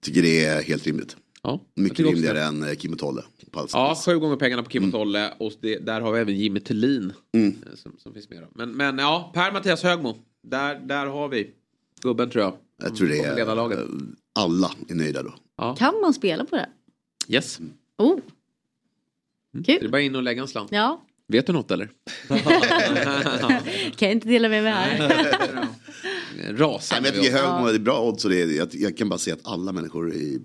Tycker 0.00 0.22
det 0.22 0.44
är 0.44 0.62
helt 0.62 0.86
rimligt. 0.86 1.16
Ja, 1.42 1.60
Mycket 1.74 2.06
rimligare 2.06 2.42
än 2.42 2.62
eh, 2.62 2.74
Kim 2.74 2.92
och 2.92 2.98
Tolle. 2.98 3.22
Ja, 3.72 3.96
sju 4.06 4.18
gånger 4.18 4.36
pengarna 4.36 4.62
på 4.62 4.70
Kim 4.70 4.84
och 4.84 4.92
Tolle 4.92 5.32
och 5.38 5.52
det, 5.60 5.78
där 5.78 6.00
har 6.00 6.12
vi 6.12 6.20
även 6.20 6.36
Jimmy 6.36 6.60
Tillin 6.60 7.12
Mm. 7.34 7.48
eh, 7.66 7.74
som, 7.76 7.94
som 7.98 8.14
finns 8.14 8.30
med. 8.30 8.42
Då. 8.42 8.48
Men, 8.54 8.70
men 8.70 8.98
ja, 8.98 9.30
Per-Mattias 9.34 9.82
Högmo, 9.82 10.16
där, 10.42 10.80
där 10.80 11.06
har 11.06 11.28
vi 11.28 11.50
gubben 12.02 12.30
tror 12.30 12.44
jag. 12.44 12.54
Jag 12.82 12.96
tror 12.96 13.08
det 13.08 13.18
är 13.18 13.76
alla 14.34 14.70
är 14.88 14.94
nöjda 14.94 15.22
då. 15.22 15.34
Ja. 15.56 15.76
Kan 15.76 16.00
man 16.02 16.14
spela 16.14 16.44
på 16.44 16.56
det? 16.56 16.68
Yes. 17.28 17.58
Oh, 17.98 18.18
Det 19.52 19.72
är 19.82 19.88
bara 19.88 20.00
in 20.02 20.14
och 20.16 20.22
lägga 20.22 20.42
en 20.42 20.48
slant. 20.48 20.72
ja. 20.72 21.02
Vet 21.28 21.46
du 21.46 21.52
något 21.52 21.70
eller? 21.70 21.90
Kan 23.96 24.08
jag 24.08 24.12
inte 24.12 24.28
dela 24.28 24.48
med 24.48 24.62
mig 24.62 24.72
här. 24.72 25.08
Nej, 26.36 26.52
Rasande. 26.56 27.02
men 27.08 27.14
jag 27.16 27.24
tycker 27.24 27.38
Högmo 27.46 27.66
är 27.68 27.78
bra 27.78 28.00
odds 28.08 28.24
och 28.24 28.30
det 28.30 28.42
är, 28.42 28.46
jag, 28.56 28.68
jag 28.72 28.96
kan 28.96 29.08
bara 29.08 29.18
säga 29.18 29.34
att 29.34 29.46
alla 29.46 29.72
människor 29.72 30.14
är, 30.14 30.38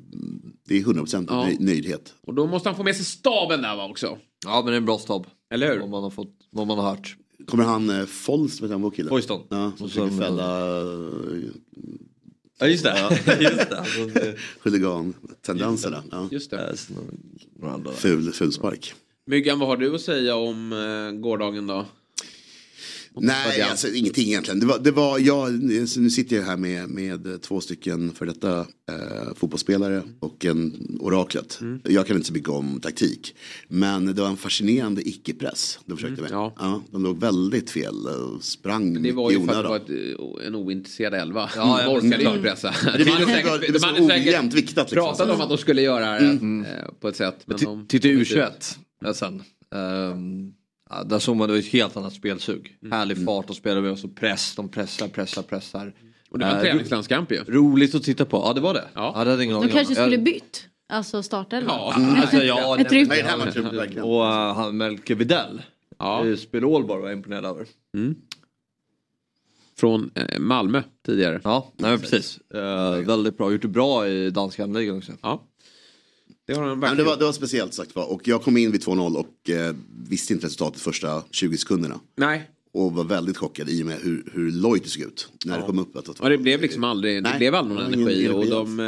det 0.68 0.76
är 0.77 0.81
100% 0.84 1.26
Ja. 1.30 1.45
nöj- 1.45 1.57
nöjdhet. 1.59 2.14
Och 2.22 2.34
då 2.34 2.47
måste 2.47 2.69
han 2.69 2.76
få 2.76 2.84
med 2.84 2.95
sig 2.95 3.05
staben 3.05 3.61
där 3.61 3.76
va 3.76 3.85
också. 3.89 4.18
Ja 4.45 4.55
men 4.64 4.65
det 4.65 4.73
är 4.73 4.77
en 4.77 4.85
bra 4.85 4.97
stab. 4.97 5.27
Eller 5.53 5.68
hur? 5.73 5.80
Vad 5.80 5.89
man 5.89 6.03
har, 6.03 6.09
fått, 6.09 6.34
vad 6.51 6.68
man 6.68 6.77
har 6.80 6.89
hört. 6.89 7.15
Kommer 7.47 7.64
han 7.64 7.89
eh, 7.89 8.05
Folst, 8.05 8.61
vet 8.61 8.72
han 8.72 8.81
vår 8.81 8.91
kille? 8.91 9.09
Foyston. 9.09 9.41
Ja, 9.49 9.72
som 9.77 9.85
Och 9.85 9.91
försöker 9.91 10.18
fälla 10.18 10.77
eh, 10.77 10.85
Ja 12.59 12.67
just 12.67 12.84
det. 12.84 12.97
Ja. 13.25 13.34
just 13.39 13.69
det. 13.69 13.79
Alltså, 13.79 14.05
det 14.05 14.35
huligan-tendenserna. 14.63 16.03
Ja. 16.11 16.27
Just 16.31 16.51
det. 16.51 16.75
några 17.59 17.73
andra. 17.73 17.91
Ful, 17.91 18.31
fulspark. 18.34 18.93
Myggan, 19.25 19.59
vad 19.59 19.67
har 19.69 19.77
du 19.77 19.95
att 19.95 20.01
säga 20.01 20.35
om 20.35 20.73
eh, 20.73 21.19
gårdagen 21.19 21.67
då? 21.67 21.85
Nej, 23.22 23.52
Fabian. 23.52 23.69
alltså, 23.69 23.88
ingenting 23.94 24.27
egentligen. 24.27 24.60
Det 24.60 24.65
var, 24.65 24.80
det 24.80 24.91
var, 24.91 25.19
jag, 25.19 25.64
nu 25.98 26.10
sitter 26.10 26.35
jag 26.35 26.44
här 26.44 26.57
med, 26.57 26.89
med 26.89 27.41
två 27.41 27.61
stycken 27.61 28.11
för 28.11 28.26
detta 28.26 28.60
eh, 28.60 29.34
fotbollsspelare 29.35 30.03
och 30.19 30.45
en 30.45 30.98
oraklet. 30.99 31.57
Mm. 31.61 31.80
Jag 31.84 32.07
kan 32.07 32.15
inte 32.15 32.27
så 32.27 32.34
mycket 32.34 32.49
om 32.49 32.80
taktik. 32.81 33.35
Men 33.68 34.06
det 34.06 34.22
var 34.22 34.27
en 34.30 34.38
fascinerande 34.38 35.10
icke-press 35.10 35.80
de 35.85 35.98
försökte 35.98 36.22
med. 36.22 36.31
Mm, 36.31 36.41
ja. 36.60 36.81
de 36.91 37.03
låg 37.03 37.19
väldigt 37.19 37.69
fel 37.69 37.95
och 38.07 38.44
sprang 38.44 39.03
Det 39.03 39.11
var 39.11 39.31
ju 39.31 39.45
för 39.48 39.53
att 39.53 39.64
det 39.64 39.69
var 39.69 39.76
ett, 39.77 40.39
eh, 40.41 40.48
en 40.48 40.56
ointresserad 40.56 41.14
elva. 41.14 41.49
Ja, 41.56 41.81
ja, 41.81 41.85
de 41.99 42.07
orkade 42.07 42.23
inte 42.23 42.41
pressa. 42.41 42.73
Det 42.85 42.94
blir 42.95 43.06
De 43.06 43.11
hade 43.11 43.26
så- 43.26 43.30
säkert- 43.31 43.61
det 43.61 43.69
blir 43.72 43.80
så 43.80 44.14
ojämnt 44.14 44.53
viktat, 44.53 44.91
liksom. 44.91 44.95
Pratat 45.07 45.30
om 45.35 45.41
att 45.41 45.49
de 45.49 45.57
skulle 45.57 45.81
göra 45.81 46.11
det 46.11 46.18
Mm. 46.27 46.65
eh, 46.65 46.72
på 46.99 47.07
ett 47.07 47.15
sätt. 47.15 47.38
Men 47.45 47.57
de, 47.57 47.85
Titta 47.88 48.07
U21 48.07 48.77
ja, 49.02 49.14
sen. 49.14 49.44
Ehm, 49.76 50.53
ja, 50.89 51.03
där 51.03 51.19
såg 51.19 51.35
man 51.35 51.47
det 51.47 51.53
var 51.53 51.59
ett 51.59 51.65
helt 51.68 51.97
annat 51.97 52.14
spelsug. 52.14 52.77
Mm. 52.81 52.91
Härlig 52.91 53.26
fart 53.26 53.49
och 53.49 53.55
spelar 53.55 53.81
vi 53.81 53.89
och 53.89 53.99
så 53.99 54.07
press, 54.07 54.55
de 54.55 54.69
pressar, 54.69 55.07
pressar, 55.07 55.41
pressar. 55.41 55.93
Och 56.30 56.39
det 56.39 56.45
var 56.45 56.51
en 56.51 56.57
Eh, 56.57 56.64
träningslandskamp 56.64 57.31
ju. 57.31 57.38
ro- 57.38 57.43
Roligt 57.47 57.95
att 57.95 58.03
titta 58.03 58.26
på, 58.26 58.38
ja 58.38 58.53
det 58.53 58.61
var 58.61 58.73
det. 58.73 58.85
Ja. 58.93 59.14
Ja, 59.15 59.23
det 59.23 59.31
hade 59.31 59.43
ingen 59.43 59.61
De 59.61 59.69
kanske 59.69 59.95
skulle 59.95 60.15
Jag- 60.15 60.23
bytt. 60.23 60.68
Alltså 60.89 61.23
startelva. 61.23 61.72
Ja. 61.72 61.93
Alltså, 62.22 62.38
ja, 62.43 62.77
Ett 62.80 62.91
ryck. 62.91 63.09
Och 64.03 64.22
uh, 64.22 64.53
han 64.55 64.77
Melke 64.77 65.15
Videll. 65.15 65.61
Ja. 65.99 66.23
Spelål 66.38 66.85
bara 66.88 66.99
var 66.99 67.07
jag 67.07 67.18
imponerad 67.18 67.45
över. 67.45 67.68
Från 69.77 70.11
eh, 70.15 70.39
Malmö 70.39 70.84
tidigare. 71.05 71.41
Ja, 71.43 71.72
nej 71.77 71.97
precis. 71.97 72.39
Eh, 72.53 72.91
väldigt 73.05 73.38
bra, 73.38 73.51
gjort 73.51 73.61
det 73.61 73.68
bra 73.68 74.07
i 74.07 74.30
danska 74.30 74.65
ligan 74.65 74.97
också. 74.97 75.11
Ja. 75.22 75.43
Det 76.48 76.53
har 76.53 76.61
han 76.61 76.69
Ja, 76.69 76.76
men 76.76 76.80
verkligen. 76.82 76.98
det, 76.98 77.03
var, 77.11 77.18
det 77.18 77.26
var 77.26 77.32
speciellt 77.32 77.74
sagt 77.74 77.95
var. 77.95 78.11
Och 78.14 78.28
jag 78.28 78.41
kom 78.44 78.57
in 78.57 78.72
vid 78.72 78.82
2-0 78.82 79.15
och 79.15 79.49
eh, 79.49 79.76
visste 80.10 80.34
inte 80.34 80.45
resultatet 80.45 80.82
första 80.82 81.24
20 81.32 81.57
sekunderna. 81.57 81.99
Nej, 82.18 82.49
Och 82.74 82.94
var 82.94 83.03
väldigt 83.03 83.38
chockad 83.38 83.69
i 83.69 83.82
och 83.84 83.86
med 83.86 83.98
hur, 84.02 84.32
hur 84.34 84.52
lojt 84.52 84.84
det 84.84 84.90
såg 84.90 85.03
ut. 85.03 85.30
När 85.45 85.57
det 85.60 85.65
kom 85.65 85.80
upp. 85.80 85.95
Att, 85.98 86.07
och 86.07 86.30
det 86.30 86.38
blev 86.38 86.61
liksom 86.61 86.84
aldrig, 86.84 87.15
det 87.24 87.30
Nej, 87.30 87.38
blev 87.38 87.56
aldrig 87.56 87.80
någon 87.80 87.94
energi. 87.94 88.30
Och 88.30 88.45
de, 88.45 88.80
eh, 88.80 88.86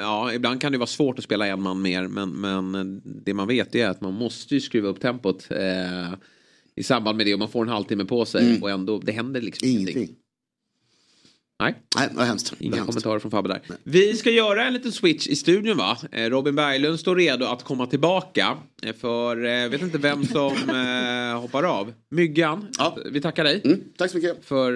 ja, 0.00 0.32
ibland 0.32 0.60
kan 0.60 0.72
det 0.72 0.78
vara 0.78 0.86
svårt 0.86 1.18
att 1.18 1.24
spela 1.24 1.46
en 1.46 1.62
man 1.62 1.82
mer. 1.82 2.08
Men, 2.08 2.30
men 2.30 3.02
det 3.04 3.34
man 3.34 3.48
vet 3.48 3.74
är 3.74 3.88
att 3.88 4.00
man 4.00 4.14
måste 4.14 4.54
ju 4.54 4.60
skruva 4.60 4.88
upp 4.88 5.00
tempot. 5.00 5.46
Eh, 5.50 6.14
I 6.76 6.82
samband 6.82 7.16
med 7.16 7.26
det 7.26 7.32
och 7.32 7.38
man 7.38 7.48
får 7.48 7.62
en 7.62 7.68
halvtimme 7.68 8.04
på 8.04 8.24
sig. 8.24 8.46
Mm. 8.50 8.62
Och 8.62 8.70
ändå, 8.70 8.98
det 8.98 9.12
händer 9.12 9.40
liksom 9.40 9.68
ingenting. 9.68 9.96
Ingenting. 9.96 10.16
Nej. 11.60 11.74
Nej, 11.96 12.08
var 12.12 12.24
hemskt. 12.24 12.52
Inga 12.58 12.76
hemskt. 12.76 12.86
kommentarer 12.86 13.18
från 13.18 13.30
Fabbe 13.30 13.48
där. 13.48 13.60
Vi 13.84 14.14
ska 14.16 14.30
göra 14.30 14.64
en 14.64 14.72
liten 14.72 14.92
switch 14.92 15.26
i 15.26 15.36
studion 15.36 15.76
va? 15.76 15.98
Eh, 16.12 16.24
Robin 16.30 16.54
Berglund 16.54 17.00
står 17.00 17.16
redo 17.16 17.46
att 17.46 17.62
komma 17.64 17.86
tillbaka. 17.86 18.56
Eh, 18.82 18.92
För 19.00 19.36
jag 19.36 19.68
vet 19.68 19.82
inte 19.82 19.98
vem 19.98 20.24
som 20.26 20.46
eh, 21.32 21.40
hoppar 21.40 21.62
av. 21.62 21.92
Myggan, 22.10 22.66
Ja. 22.78 22.96
vi 23.12 23.20
tackar 23.20 23.44
dig. 23.44 23.60
Mm, 23.64 23.80
tack 23.98 24.10
så 24.10 24.16
mycket. 24.16 24.44
För 24.44 24.72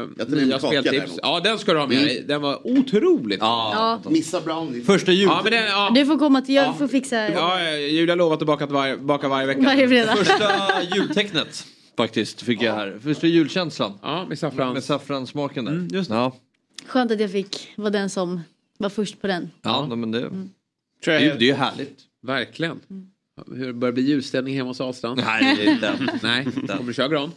eh, 0.00 0.06
nya 0.28 0.58
speltips. 0.58 1.18
Ja 1.22 1.40
den 1.44 1.58
ska 1.58 1.72
du 1.72 1.78
ha 1.78 1.86
med 1.86 1.96
dig. 1.98 2.24
Den 2.28 2.42
var 2.42 2.66
otroligt 2.66 3.38
Ja. 3.40 4.00
Missa 4.08 4.40
brownie. 4.40 4.84
Första 4.84 5.12
jul. 5.12 5.28
Ja, 5.28 5.40
men 5.44 5.52
den, 5.52 5.64
ja. 5.64 5.90
Du 5.94 6.06
får 6.06 6.18
komma 6.18 6.40
till, 6.42 6.54
jag 6.54 6.78
får 6.78 6.88
fixa 6.88 7.28
Ja, 7.28 7.60
eh, 7.60 7.78
Julia 7.78 8.14
lovat 8.14 8.40
att 8.40 8.46
baka 8.46 8.66
varje, 8.66 8.96
baka 8.96 9.28
varje 9.28 9.46
vecka. 9.46 9.60
varje 9.62 9.88
fredag. 9.88 10.16
Första 10.16 10.52
jultecknet 10.96 11.64
faktiskt 12.02 12.42
fick 12.42 12.62
jag 12.62 12.74
här. 12.74 12.98
Första 13.02 13.26
julkänslan. 13.26 13.98
Ja, 14.02 14.26
med 14.28 14.38
saffrans. 14.38 14.74
Med 14.74 14.84
saffranssmaken 14.84 15.64
där. 15.64 15.72
Mm, 15.72 15.88
just 15.92 16.10
det. 16.10 16.16
Ja, 16.16 16.36
Skönt 16.86 17.10
att 17.10 17.20
jag 17.20 17.30
fick 17.32 17.72
vara 17.76 17.90
den 17.90 18.10
som 18.10 18.40
var 18.78 18.88
först 18.88 19.20
på 19.20 19.26
den. 19.26 19.50
ja 19.62 19.86
nej, 19.88 19.96
men 19.96 20.10
det, 20.10 20.20
Mm. 20.20 20.50
det, 21.04 21.10
är 21.12 21.20
ju- 21.20 21.26
det 21.38 21.44
är 21.44 21.46
ju 21.48 21.54
härligt. 21.54 21.98
Verkligen. 22.22 22.80
Hur 23.54 23.66
det 23.66 23.72
börjar 23.72 23.92
bli 23.92 24.02
julstämning 24.02 24.56
hemma 24.56 24.70
hos 24.70 24.80
Ahlstrand? 24.80 25.20
Nej, 25.24 25.56
det 25.56 25.66
är 25.66 25.72
inte. 25.74 26.18
Nej. 26.22 26.44
Kommer 26.44 26.82
du 26.84 26.94
köra 26.94 27.08
gran? 27.08 27.30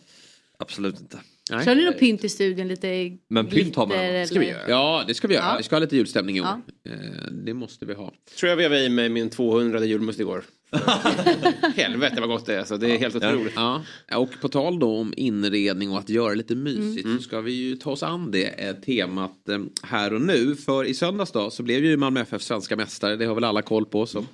Absolut 0.60 1.00
inte. 1.00 1.20
Nej. 1.52 1.66
Kör 1.66 1.76
ni 1.76 1.86
något 1.86 2.00
pynt 2.00 2.24
i 2.24 2.30
studion? 2.30 2.68
Lite 2.68 3.18
Men 3.30 3.48
pynt 3.48 3.76
har 3.76 3.88
man. 3.88 4.28
ska 4.28 4.40
vi 4.40 4.48
göra. 4.50 4.70
Ja, 4.70 5.04
det 5.08 5.14
ska 5.14 5.28
vi 5.28 5.34
göra. 5.34 5.46
Ja. 5.46 5.56
Vi 5.58 5.64
ska 5.64 5.76
ha 5.76 5.80
lite 5.80 5.96
julstämning 5.96 6.38
i 6.38 6.42
år. 6.42 6.48
Ja. 6.84 6.92
Eh, 6.92 6.98
Det 7.46 7.54
måste 7.54 7.86
vi 7.86 7.94
ha. 7.94 8.14
Tror 8.40 8.50
jag 8.50 8.58
vevade 8.58 8.82
i 8.84 8.90
mig 8.90 9.10
min 9.10 9.30
200 9.30 9.86
julmust 9.86 10.20
igår. 10.20 10.44
Helvete 11.76 12.20
vad 12.20 12.30
gott 12.30 12.46
det 12.46 12.54
är. 12.56 12.60
Alltså, 12.60 12.78
det 12.78 12.92
är 12.92 12.98
helt 12.98 13.16
otroligt. 13.16 13.54
Ja, 13.56 13.82
och 14.16 14.30
på 14.42 14.50
tal 14.50 14.80
då 14.80 14.98
om 14.98 15.14
inredning 15.18 15.92
och 15.92 16.00
att 16.00 16.10
göra 16.10 16.34
lite 16.34 16.56
mysigt 16.56 17.06
Mm. 17.06 17.18
så 17.18 17.24
ska 17.24 17.42
vi 17.42 17.52
ju 17.52 17.76
ta 17.76 17.92
oss 17.92 18.04
an 18.04 18.32
det 18.32 18.46
eh, 18.68 18.76
temat 18.76 19.50
eh, 19.50 19.60
här 19.84 20.14
och 20.14 20.22
nu. 20.22 20.56
För 20.56 20.86
i 20.86 20.94
söndags 20.94 21.32
då 21.32 21.50
så 21.50 21.64
blev 21.64 21.86
ju 21.86 21.98
Malmö 21.98 22.22
FF 22.22 22.42
svenska 22.42 22.76
mästare. 22.76 23.16
Det 23.16 23.26
har 23.26 23.36
väl 23.36 23.44
alla 23.44 23.62
koll 23.62 23.86
på 23.86 24.06
som 24.06 24.28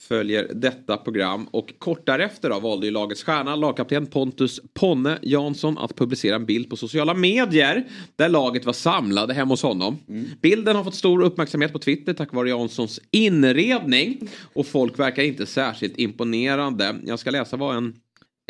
följer 0.00 0.50
detta 0.54 0.96
program. 0.96 1.48
Och 1.50 1.74
kort 1.78 2.06
därefter 2.06 2.50
då 2.50 2.60
valde 2.60 2.86
ju 2.86 2.92
lagets 2.92 3.22
stjärna, 3.22 3.56
lagkapten 3.56 4.06
Pontus 4.06 4.60
Ponne 4.74 5.18
Jansson 5.22 5.78
att 5.78 5.96
publicera 5.96 6.36
en 6.36 6.46
bild 6.46 6.70
på 6.70 6.76
sociala 6.76 7.14
medier 7.14 7.84
där 8.16 8.28
laget 8.28 8.64
var 8.64 8.72
samlade 8.72 9.34
hemma 9.34 9.52
hos 9.52 9.62
honom. 9.62 9.98
Bilden 10.42 10.76
har 10.76 10.84
fått 10.84 10.94
stor 10.94 11.22
uppmärksamhet 11.22 11.72
på 11.72 11.78
Twitter 11.78 12.12
tack 12.12 12.32
vare 12.32 12.48
Janssons 12.48 13.00
inredning 13.10 14.28
och 14.54 14.66
folk 14.66 14.98
verkar 14.98 15.22
inte 15.22 15.46
särskilt 15.46 15.98
imponerande. 15.98 16.96
Jag 17.04 17.18
ska 17.18 17.30
läsa 17.30 17.56
vad 17.56 17.76
en 17.76 17.94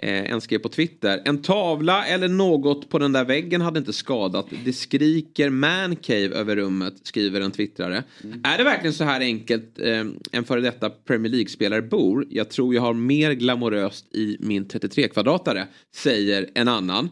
Eh, 0.05 0.31
en 0.31 0.41
skrev 0.41 0.59
på 0.59 0.69
Twitter. 0.69 1.23
En 1.25 1.43
tavla 1.43 2.07
eller 2.07 2.29
något 2.29 2.89
på 2.89 2.99
den 2.99 3.13
där 3.13 3.25
väggen 3.25 3.61
hade 3.61 3.79
inte 3.79 3.93
skadat. 3.93 4.47
Det 4.65 4.73
skriker 4.73 5.51
mancave 5.51 6.29
över 6.29 6.57
rummet, 6.57 6.95
skriver 7.03 7.41
en 7.41 7.51
twittrare. 7.51 8.05
Är 8.43 8.59
det 8.59 8.65
verkligen 8.65 8.95
så 8.95 9.05
här 9.05 9.21
enkelt 9.21 9.79
eh, 9.79 10.05
en 10.33 10.45
före 10.45 10.61
detta 10.61 10.91
Premier 10.91 11.33
League-spelare 11.33 11.83
bor? 11.83 12.27
Jag 12.31 12.51
tror 12.51 12.75
jag 12.75 12.83
har 12.83 12.95
mer 12.95 13.33
glamoröst 13.33 14.15
i 14.15 14.37
min 14.41 14.67
33-kvadratare, 14.67 15.65
säger 15.95 16.51
en 16.55 16.69
annan. 16.69 17.11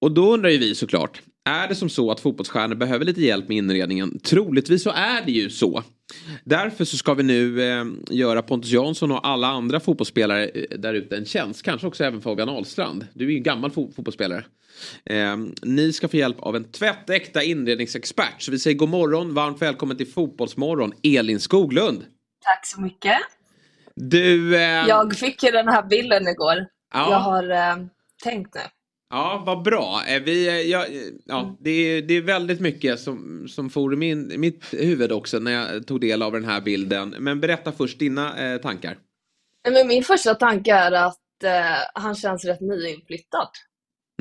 Och 0.00 0.12
då 0.12 0.34
undrar 0.34 0.50
ju 0.50 0.58
vi 0.58 0.74
såklart, 0.74 1.22
är 1.46 1.68
det 1.68 1.74
som 1.74 1.88
så 1.88 2.10
att 2.10 2.20
fotbollsstjärnor 2.20 2.74
behöver 2.74 3.04
lite 3.04 3.20
hjälp 3.20 3.48
med 3.48 3.56
inredningen? 3.56 4.18
Troligtvis 4.18 4.82
så 4.82 4.90
är 4.90 5.22
det 5.26 5.32
ju 5.32 5.50
så. 5.50 5.82
Därför 6.44 6.84
så 6.84 6.96
ska 6.96 7.14
vi 7.14 7.22
nu 7.22 7.62
eh, 7.70 7.84
göra 8.10 8.42
Pontus 8.42 8.70
Jansson 8.70 9.12
och 9.12 9.26
alla 9.26 9.46
andra 9.46 9.80
fotbollsspelare 9.80 10.48
eh, 10.48 10.78
där 10.78 10.94
ute 10.94 11.16
en 11.16 11.24
tjänst. 11.24 11.62
Kanske 11.62 11.86
också 11.86 12.04
även 12.04 12.20
Fabian 12.20 12.48
Ahlstrand. 12.48 13.06
Du 13.14 13.26
är 13.26 13.30
ju 13.30 13.36
en 13.36 13.42
gammal 13.42 13.70
fo 13.70 13.92
fotbollsspelare. 13.92 14.44
Eh, 15.04 15.36
ni 15.62 15.92
ska 15.92 16.08
få 16.08 16.16
hjälp 16.16 16.40
av 16.40 16.56
en 16.56 16.64
tvättäkta 16.64 17.42
inredningsexpert. 17.42 18.42
Så 18.42 18.50
vi 18.50 18.58
säger 18.58 18.76
god 18.76 18.88
morgon, 18.88 19.34
varmt 19.34 19.62
välkommen 19.62 19.96
till 19.96 20.06
Fotbollsmorgon, 20.06 20.92
Elin 21.02 21.40
Skoglund. 21.40 22.04
Tack 22.44 22.66
så 22.66 22.80
mycket. 22.80 23.16
Du... 23.94 24.56
Eh, 24.56 24.62
Jag 24.62 25.16
fick 25.16 25.42
ju 25.42 25.50
den 25.50 25.68
här 25.68 25.82
bilden 25.82 26.28
igår. 26.28 26.66
Ja. 26.94 27.10
Jag 27.10 27.18
har 27.18 27.50
eh, 27.50 27.76
tänkt 28.24 28.54
nu. 28.54 28.60
Ja, 29.10 29.42
vad 29.46 29.62
bra. 29.62 30.02
Eh, 30.08 30.22
Vi, 30.22 30.48
eh, 30.48 30.54
ja, 30.54 30.84
eh, 30.86 30.92
ja, 31.26 31.56
det, 31.60 31.70
är, 31.70 32.02
det 32.02 32.14
är 32.14 32.20
väldigt 32.22 32.60
mycket 32.60 33.00
som, 33.00 33.46
som 33.48 33.70
for 33.70 33.92
i 33.92 33.96
min, 33.96 34.32
mitt 34.40 34.64
huvud 34.74 35.12
också 35.12 35.38
när 35.38 35.52
jag 35.52 35.86
tog 35.86 36.00
del 36.00 36.22
av 36.22 36.32
den 36.32 36.44
här 36.44 36.60
bilden. 36.60 37.14
Men 37.18 37.40
berätta 37.40 37.72
först 37.72 37.98
dina 37.98 38.52
eh, 38.52 38.60
tankar. 38.60 38.98
Men 39.70 39.88
min 39.88 40.02
första 40.04 40.34
tanke 40.34 40.72
är 40.74 40.92
att 40.92 41.44
eh, 41.44 41.50
han 41.94 42.14
känns 42.14 42.44
rätt 42.44 42.60
nyinflyttad. 42.60 43.48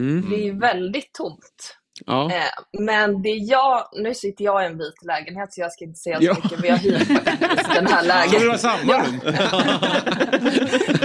Mm. 0.01 0.29
Det 0.29 0.47
är 0.47 0.53
väldigt 0.53 1.13
tomt. 1.13 1.75
Ja. 2.05 2.31
Eh, 2.31 2.79
men 2.79 3.21
det 3.21 3.29
jag, 3.29 3.89
nu 3.93 4.13
sitter 4.13 4.45
jag 4.45 4.63
i 4.63 4.65
en 4.65 4.77
vit 4.77 5.03
lägenhet 5.07 5.53
så 5.53 5.61
jag 5.61 5.71
ska 5.71 5.85
inte 5.85 5.99
säga 5.99 6.17
så 6.17 6.23
Ja. 6.23 6.35
mycket 6.43 6.59
men 6.59 6.69
jag 6.69 6.77
hyr 6.77 6.97
faktiskt 6.99 7.73
den 7.75 7.87
här 7.87 8.03
lägenheten. 8.03 8.49
Har 8.49 8.57
samma 8.57 8.97
rum? 8.97 9.19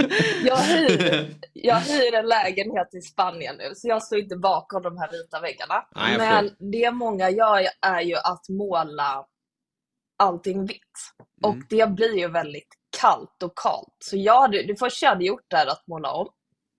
jag, 0.51 0.57
hyr, 0.63 1.35
jag 1.53 1.75
hyr 1.79 2.13
en 2.13 2.27
lägenhet 2.27 2.93
i 2.93 3.01
Spanien 3.01 3.55
nu 3.57 3.75
så 3.75 3.87
jag 3.87 4.03
står 4.03 4.19
inte 4.19 4.35
bakom 4.35 4.81
de 4.83 4.97
här 4.97 5.11
vita 5.11 5.39
väggarna. 5.39 5.85
Nej, 5.95 6.17
men 6.17 6.71
det 6.71 6.91
många 6.91 7.29
gör 7.29 7.67
är 7.81 8.01
ju 8.01 8.15
att 8.15 8.49
måla 8.49 9.25
allting 10.19 10.65
vitt. 10.65 10.77
Och 11.43 11.53
Mm. 11.53 11.65
det 11.69 11.89
blir 11.89 12.17
ju 12.17 12.27
väldigt 12.27 12.67
kallt 13.01 13.43
och 13.43 13.57
kalt. 13.57 13.95
Så 13.99 14.17
jag 14.17 14.51
det 14.51 14.79
första 14.79 15.05
jag 15.05 15.11
hade 15.11 15.25
gjort 15.25 15.53
är 15.53 15.65
att 15.67 15.87
måla 15.87 16.11
om. 16.11 16.27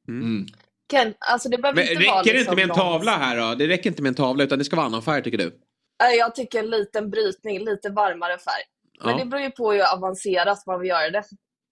Mm. 0.08 0.46
Ken, 0.90 1.14
alltså 1.18 1.48
det 1.48 1.58
behöver 1.58 1.82
Men 1.82 1.92
inte 1.92 2.06
vara 2.08 2.18
räcker 2.20 2.32
det 2.32 2.38
liksom 2.38 2.58
inte 2.58 2.66
med 2.66 2.70
en 2.70 2.76
tavla 2.82 3.10
här 3.12 3.36
då? 3.36 3.54
Det 3.54 3.66
räcker 3.66 3.90
inte 3.90 4.02
med 4.02 4.08
en 4.10 4.14
tavla 4.14 4.44
utan 4.44 4.58
det 4.58 4.64
ska 4.64 4.76
vara 4.76 4.86
annan 4.86 5.02
färg 5.02 5.22
tycker 5.22 5.38
du? 5.38 5.58
Nej, 6.02 6.18
Jag 6.18 6.34
tycker 6.34 6.58
en 6.58 6.70
liten 6.70 7.10
brytning, 7.10 7.58
lite 7.64 7.90
varmare 7.90 8.38
färg. 8.38 8.62
Men 9.04 9.10
Ja. 9.18 9.24
det 9.24 9.30
beror 9.30 9.42
ju 9.42 9.50
på 9.50 9.72
hur 9.72 9.94
avancerat 9.94 10.66
man 10.66 10.80
vill 10.80 10.88
göra 10.88 11.10
det. 11.10 11.22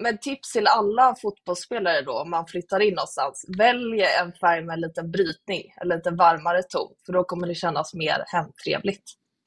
Men 0.01 0.19
tips 0.19 0.53
till 0.53 0.67
alla 0.67 1.15
fotbollsspelare 1.23 2.03
då, 2.03 2.13
om 2.13 2.31
man 2.31 2.47
flyttar 2.47 2.81
in 2.81 2.95
någonstans. 2.95 3.45
Välj 3.59 4.03
en 4.21 4.33
färg 4.33 4.65
med 4.65 4.75
en 4.75 4.81
liten 4.81 5.11
brytning, 5.11 5.63
en 5.83 5.89
lite 5.89 6.11
varmare 6.11 6.63
ton. 6.63 6.93
För 7.07 7.13
då 7.13 7.25
kommer 7.25 7.47
det 7.47 7.55
kännas 7.55 7.95
mer 7.95 8.25
hemtrevligt. 8.27 9.03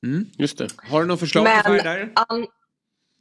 Mm. 0.06 0.26
Just 0.38 0.58
det. 0.58 0.68
Har 0.92 1.02
du 1.02 1.08
någon 1.08 1.18
förslag 1.18 1.44
Men 1.44 1.64
på 1.64 1.70
färg 1.70 1.82
där? 1.84 2.12
an- 2.16 2.48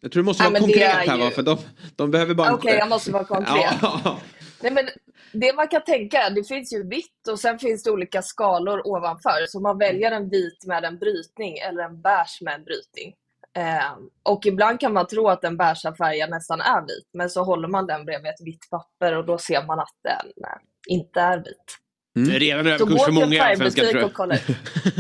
Jag 0.03 0.13
tror 0.13 0.23
du 0.23 0.27
måste 0.27 0.43
Nej, 0.43 0.53
vara 0.53 0.59
det 0.61 0.67
konkret 0.67 0.95
är 1.07 1.11
här 1.11 1.19
va? 1.19 1.25
ju- 1.25 1.31
För 1.31 1.43
de, 1.43 1.59
de 1.97 2.11
behöver 2.11 2.35
bara... 2.35 2.53
Okej, 2.55 2.77
jag 2.79 2.89
måste 2.89 3.13
vara 3.13 3.25
konkret. 3.25 3.75
Ja. 3.83 4.21
Nej, 4.63 4.73
men 4.73 4.89
det 5.33 5.53
man 5.57 5.69
kan 5.69 5.85
tänka 5.85 6.23
är, 6.23 6.31
det 6.31 6.45
finns 6.45 6.73
ju 6.73 6.89
vitt 6.89 7.29
och 7.31 7.41
sen 7.41 7.59
finns 7.59 7.83
det 7.83 7.91
olika 7.91 8.23
skalor 8.23 8.87
ovanför. 8.87 9.47
Så 9.49 9.61
man 9.61 9.79
väljer 9.79 10.11
en 10.13 10.29
vit 10.31 10.67
med 10.67 10.85
en 10.85 10.99
brytning 10.99 11.59
eller 11.59 11.83
en 11.83 12.01
beige 12.03 12.39
med 12.41 12.55
en 12.55 12.65
brytning. 12.65 13.15
Eh, 13.57 13.93
och 14.23 14.47
ibland 14.47 14.81
kan 14.81 14.93
man 14.93 15.07
tro 15.07 15.29
att 15.29 15.43
den 15.43 15.57
beigea 15.57 15.95
färgen 15.99 16.31
nästan 16.31 16.61
är 16.61 16.81
vit, 16.81 17.09
men 17.15 17.31
så 17.31 17.45
håller 17.45 17.69
man 17.69 17.87
den 17.87 18.05
bredvid 18.05 18.31
ett 18.31 18.47
vitt 18.47 18.71
papper 18.71 19.17
och 19.17 19.27
då 19.27 19.39
ser 19.39 19.67
man 19.67 19.79
att 19.81 19.95
den 20.03 20.45
eh, 20.45 20.59
inte 20.89 21.21
är 21.21 21.37
vit. 21.39 21.79
Mm. 22.17 22.29
Det 22.29 22.37
är 22.37 22.41
redan 22.41 22.67
överkurs 22.67 23.05
för 23.05 23.13
många 23.13 23.35
i 23.35 23.41
Allsvenskan 23.41 23.87
tror 23.87 24.03
jag. 24.19 24.39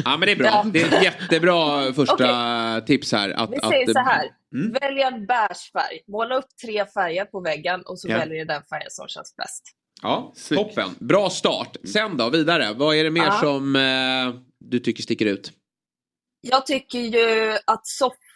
ja 0.05 0.17
men 0.17 0.21
det 0.21 0.33
är 0.33 0.37
bra. 0.37 0.47
Ja. 0.47 0.65
Det 0.73 0.83
är 0.83 0.87
ett 0.97 1.03
jättebra 1.05 1.93
första 1.93 2.81
tips 2.81 3.13
här. 3.13 3.31
Att, 3.31 3.51
Vi 3.51 3.57
att, 3.57 3.69
säger 3.69 3.93
så 3.93 3.99
här, 3.99 4.31
Mm. 4.55 4.73
välj 4.81 5.01
en 5.03 5.27
beige 5.27 5.71
färg. 5.73 6.01
Måla 6.09 6.37
upp 6.37 6.45
tre 6.65 6.87
färger 6.87 7.25
på 7.25 7.41
väggen 7.41 7.83
och 7.83 8.01
så 8.01 8.09
Ja. 8.09 8.19
väljer 8.19 8.39
du 8.39 8.45
den 8.45 8.63
färgen 8.63 8.91
som 8.91 9.09
känns 9.09 9.37
bäst. 9.37 9.63
Ja, 10.03 10.33
toppen. 10.49 10.89
Bra 10.99 11.31
start. 11.31 11.77
Sen 11.93 12.17
då, 12.17 12.31
vidare. 12.31 12.73
Vad 12.77 12.97
är 12.97 13.05
det 13.05 13.11
mer 13.11 13.25
Ja. 13.25 13.33
som 13.41 13.77
eh, 13.77 14.41
du 14.59 14.79
tycker 14.79 15.03
sticker 15.03 15.27
ut? 15.27 15.53
Jag 16.41 16.67
tycker 16.67 16.99
ju 16.99 17.59
att 17.67 17.87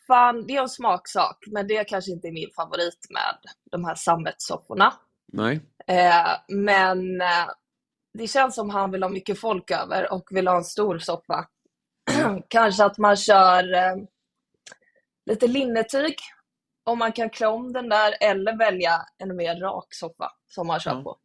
soffan, 0.07 0.47
det 0.47 0.57
är 0.57 0.63
en 0.63 0.69
smaksak, 0.69 1.39
men 1.47 1.67
det 1.67 1.85
kanske 1.85 2.11
inte 2.11 2.29
är 2.29 2.33
min 2.33 2.51
favorit 2.57 3.07
med 3.11 3.39
de 3.71 3.85
här 3.85 3.95
sammetssofforna. 3.95 4.95
Nej. 5.33 5.61
Eh, 5.87 6.39
men 6.49 7.21
eh, 7.21 7.49
det 8.19 8.27
känns 8.27 8.55
som 8.55 8.71
han 8.71 8.91
vill 8.91 9.03
ha 9.03 9.11
mycket 9.11 9.41
folk 9.41 9.71
över 9.71 10.13
och 10.13 10.29
vill 10.31 10.49
ha 10.49 10.57
en 10.57 10.65
stor 10.65 10.99
soffa. 10.99 11.47
kanske 12.49 12.85
att 12.85 12.99
man 12.99 13.17
kör 13.17 13.75
eh, 13.75 13.97
lite 15.27 15.47
linnetyg 15.47 16.15
om 16.85 16.99
man 16.99 17.13
kan 17.13 17.31
klä 17.31 17.47
om 17.47 17.73
den 17.73 17.89
där 17.89 18.15
eller 18.21 18.59
välja 18.59 19.07
en 19.19 19.37
mer 19.37 19.61
rak 19.61 19.87
soffa 19.91 20.33
som 20.47 20.67
man 20.67 20.81
kör 20.81 21.03
på. 21.03 21.17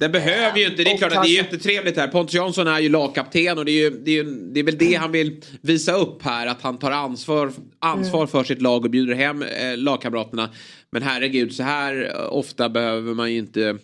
Det 0.00 0.08
behöver 0.08 0.58
ju 0.58 0.66
inte, 0.66 0.84
det 0.84 0.92
är 0.92 0.96
klart 0.96 1.12
att 1.12 1.22
det 1.22 1.28
är 1.28 1.42
jättetrevligt 1.42 1.96
här. 1.96 2.08
Pontus 2.08 2.34
Jansson 2.34 2.66
är 2.68 2.78
ju 2.78 2.88
lagkapten 2.88 3.58
och 3.58 3.64
det 3.64 3.70
är, 3.70 3.82
ju, 3.82 3.90
det, 3.90 4.10
är 4.10 4.14
ju, 4.14 4.24
det 4.24 4.60
är 4.60 4.64
väl 4.64 4.78
det 4.78 4.94
han 4.94 5.12
vill 5.12 5.44
visa 5.60 5.92
upp 5.92 6.22
här. 6.22 6.46
Att 6.46 6.62
han 6.62 6.78
tar 6.78 6.90
ansvar, 6.90 7.52
ansvar 7.78 8.18
Mm. 8.20 8.28
för 8.28 8.44
sitt 8.44 8.62
lag 8.62 8.84
och 8.84 8.90
bjuder 8.90 9.14
hem 9.14 9.42
eh, 9.42 9.76
lagkamraterna. 9.76 10.50
Men 10.90 11.02
herregud, 11.02 11.54
så 11.54 11.62
här 11.62 12.12
eh, 12.14 12.32
ofta 12.36 12.68
behöver 12.68 13.14
man 13.14 13.32
ju 13.32 13.38
inte... 13.38 13.78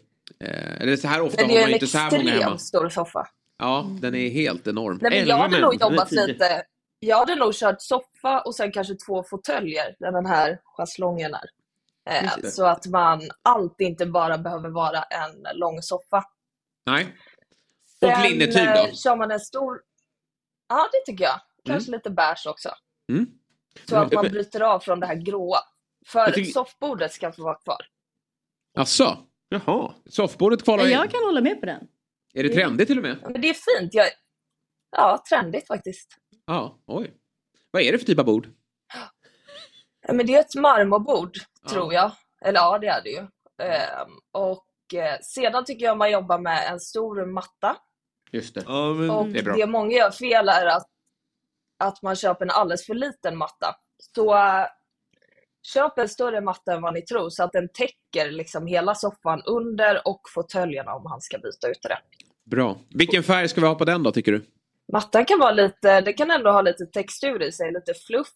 Eh, 0.45 0.81
eller 0.81 0.97
så 0.97 1.09
här 1.09 1.21
ofta 1.21 1.43
har 1.43 1.49
det 1.49 1.55
är 1.55 1.57
man 1.57 1.63
en 1.65 1.69
ju 1.69 1.75
inte 1.75 1.87
så 1.87 1.99
här 1.99 2.11
många 2.11 2.31
hemma. 2.31 2.41
extremt 2.41 2.61
stor 2.61 2.89
soffa. 2.89 3.27
Ja, 3.59 3.91
den 4.01 4.15
är 4.15 4.31
helt 4.31 4.67
enorm. 4.67 4.99
Nej, 5.03 5.11
men 5.11 5.29
jag 5.29 5.37
hade 5.37 5.61
nog 5.61 5.81
jobbat 5.81 6.13
lite. 6.13 6.63
Jag 7.01 7.17
hade 7.19 7.35
nog 7.35 7.55
kört 7.55 7.83
soffa 7.83 8.41
och 8.41 8.55
sen 8.55 8.73
kanske 8.73 8.95
två 8.95 9.25
fåtöljer 9.31 9.97
där 9.99 10.13
den 10.13 10.27
här 10.27 10.59
schäslongen 10.65 11.35
är. 11.35 11.45
Eh, 12.11 12.51
så 12.51 12.67
att 12.67 12.87
man 12.87 13.21
alltid 13.43 13.87
inte 13.87 14.07
bara 14.07 14.39
behöver 14.39 14.69
vara 14.69 15.03
en 15.03 15.47
lång 15.59 15.83
soffa. 15.83 16.25
Nej. 16.87 17.17
Och 18.03 18.09
Sen, 18.09 18.23
linnetyg 18.23 18.67
eh, 18.69 18.75
då? 18.75 18.93
kör 18.97 19.17
man 19.17 19.31
en 19.31 19.41
stor... 19.41 19.83
Ja, 20.69 20.89
det 20.93 21.13
tycker 21.13 21.25
jag. 21.25 21.41
Kanske 21.65 21.91
lite 21.91 22.11
beige 22.11 22.47
också. 22.47 22.71
Mm. 23.13 23.27
Så 23.89 23.97
att 23.97 24.13
man 24.13 24.25
bryter 24.25 24.61
av 24.61 24.81
från 24.81 25.01
det 25.01 25.07
här 25.07 25.15
gråa. 25.15 25.59
För 26.07 26.31
tycker- 26.31 26.53
soffbordet 26.53 27.13
ska 27.13 27.33
få 27.33 27.43
vara 27.43 27.59
kvar. 27.59 27.81
Asså? 28.79 29.17
Jaha. 29.49 29.95
Soffbordet 30.11 30.65
kvalar 30.65 30.85
in. 30.85 30.91
Jag 30.91 31.11
kan 31.11 31.25
hålla 31.25 31.41
med 31.41 31.61
på 31.61 31.67
den. 31.67 31.89
Är 32.35 32.43
det 32.43 32.49
trendigt 32.49 32.89
till 32.89 32.99
och 32.99 33.03
med? 33.05 33.19
Men 33.23 33.41
det 33.41 33.49
är 33.49 33.79
fint. 33.79 33.95
Jag... 33.95 34.07
Ja, 34.97 35.23
trendigt 35.29 35.67
faktiskt. 35.67 36.09
Ja, 36.47 36.79
oj. 36.87 37.15
Vad 37.71 37.83
är 37.83 37.93
det 37.93 37.99
för 37.99 38.07
typ 38.07 38.19
av 38.19 38.25
bord? 38.25 38.49
Ja, 40.07 40.13
Men 40.13 40.27
det 40.27 40.35
är 40.35 40.41
ett 40.41 40.55
marmorbord, 40.55 41.37
Ja. 41.67 41.73
tror 41.73 41.95
jag. 41.95 42.13
Eller 42.45 42.61
ja, 42.61 42.79
det 42.79 42.87
är 42.87 43.03
det 43.03 43.11
ju. 43.11 43.27
Ehm, 43.63 44.11
och 44.33 44.95
eh, 44.95 45.21
sedan 45.23 45.65
tycker 45.65 45.85
jag 45.85 45.99
man 45.99 46.11
jobbar 46.11 46.39
med 46.39 46.71
en 46.71 46.81
stor 46.81 47.27
matta. 47.27 47.77
Just 48.33 48.55
det. 48.55 48.61
och 48.61 49.27
det 49.27 49.39
är 49.39 49.43
bra. 49.43 49.55
det 49.55 49.67
många 49.67 49.97
gör 49.97 50.11
fel 50.11 50.49
är 50.49 50.67
att, 50.67 50.87
att 51.85 52.03
man 52.03 52.17
köper 52.17 52.45
en 52.45 52.51
alldeles 52.51 52.87
för 52.87 52.95
liten 52.95 53.37
matta. 53.37 53.77
Så 54.15 54.35
eh, 54.35 54.67
köp 55.73 55.99
en 55.99 56.09
större 56.09 56.41
matta 56.41 56.75
än 56.75 56.83
vad 56.83 56.95
ni 56.95 57.03
tror 57.03 57.31
så 57.31 57.45
att 57.45 57.53
den 57.53 57.69
täcker 57.69 58.31
liksom 58.31 58.67
hela 58.67 58.95
soffan 58.95 59.43
under 59.47 60.09
och 60.09 60.21
fåtöljerna 60.35 60.95
om 60.95 61.07
han 61.07 61.21
ska 61.21 61.39
byta 61.39 61.69
ut 61.69 61.83
det. 61.83 61.99
Bra. 62.51 62.79
Vilken 62.95 63.23
färg 63.23 63.49
ska 63.49 63.61
vi 63.61 63.67
ha 63.67 63.75
på 63.75 63.85
den 63.85 64.03
då 64.03 64.13
tycker 64.13 64.33
du? 64.33 64.45
Mattan 64.93 65.25
kan 65.25 65.39
vara 65.39 65.53
lite, 65.53 66.01
det 66.01 66.13
kan 66.13 66.31
ändå 66.31 66.51
ha 66.51 66.63
lite 66.63 66.87
textur 66.87 67.43
i 67.43 67.53
sig, 67.53 67.73
lite 67.73 67.95
fluff. 67.95 68.33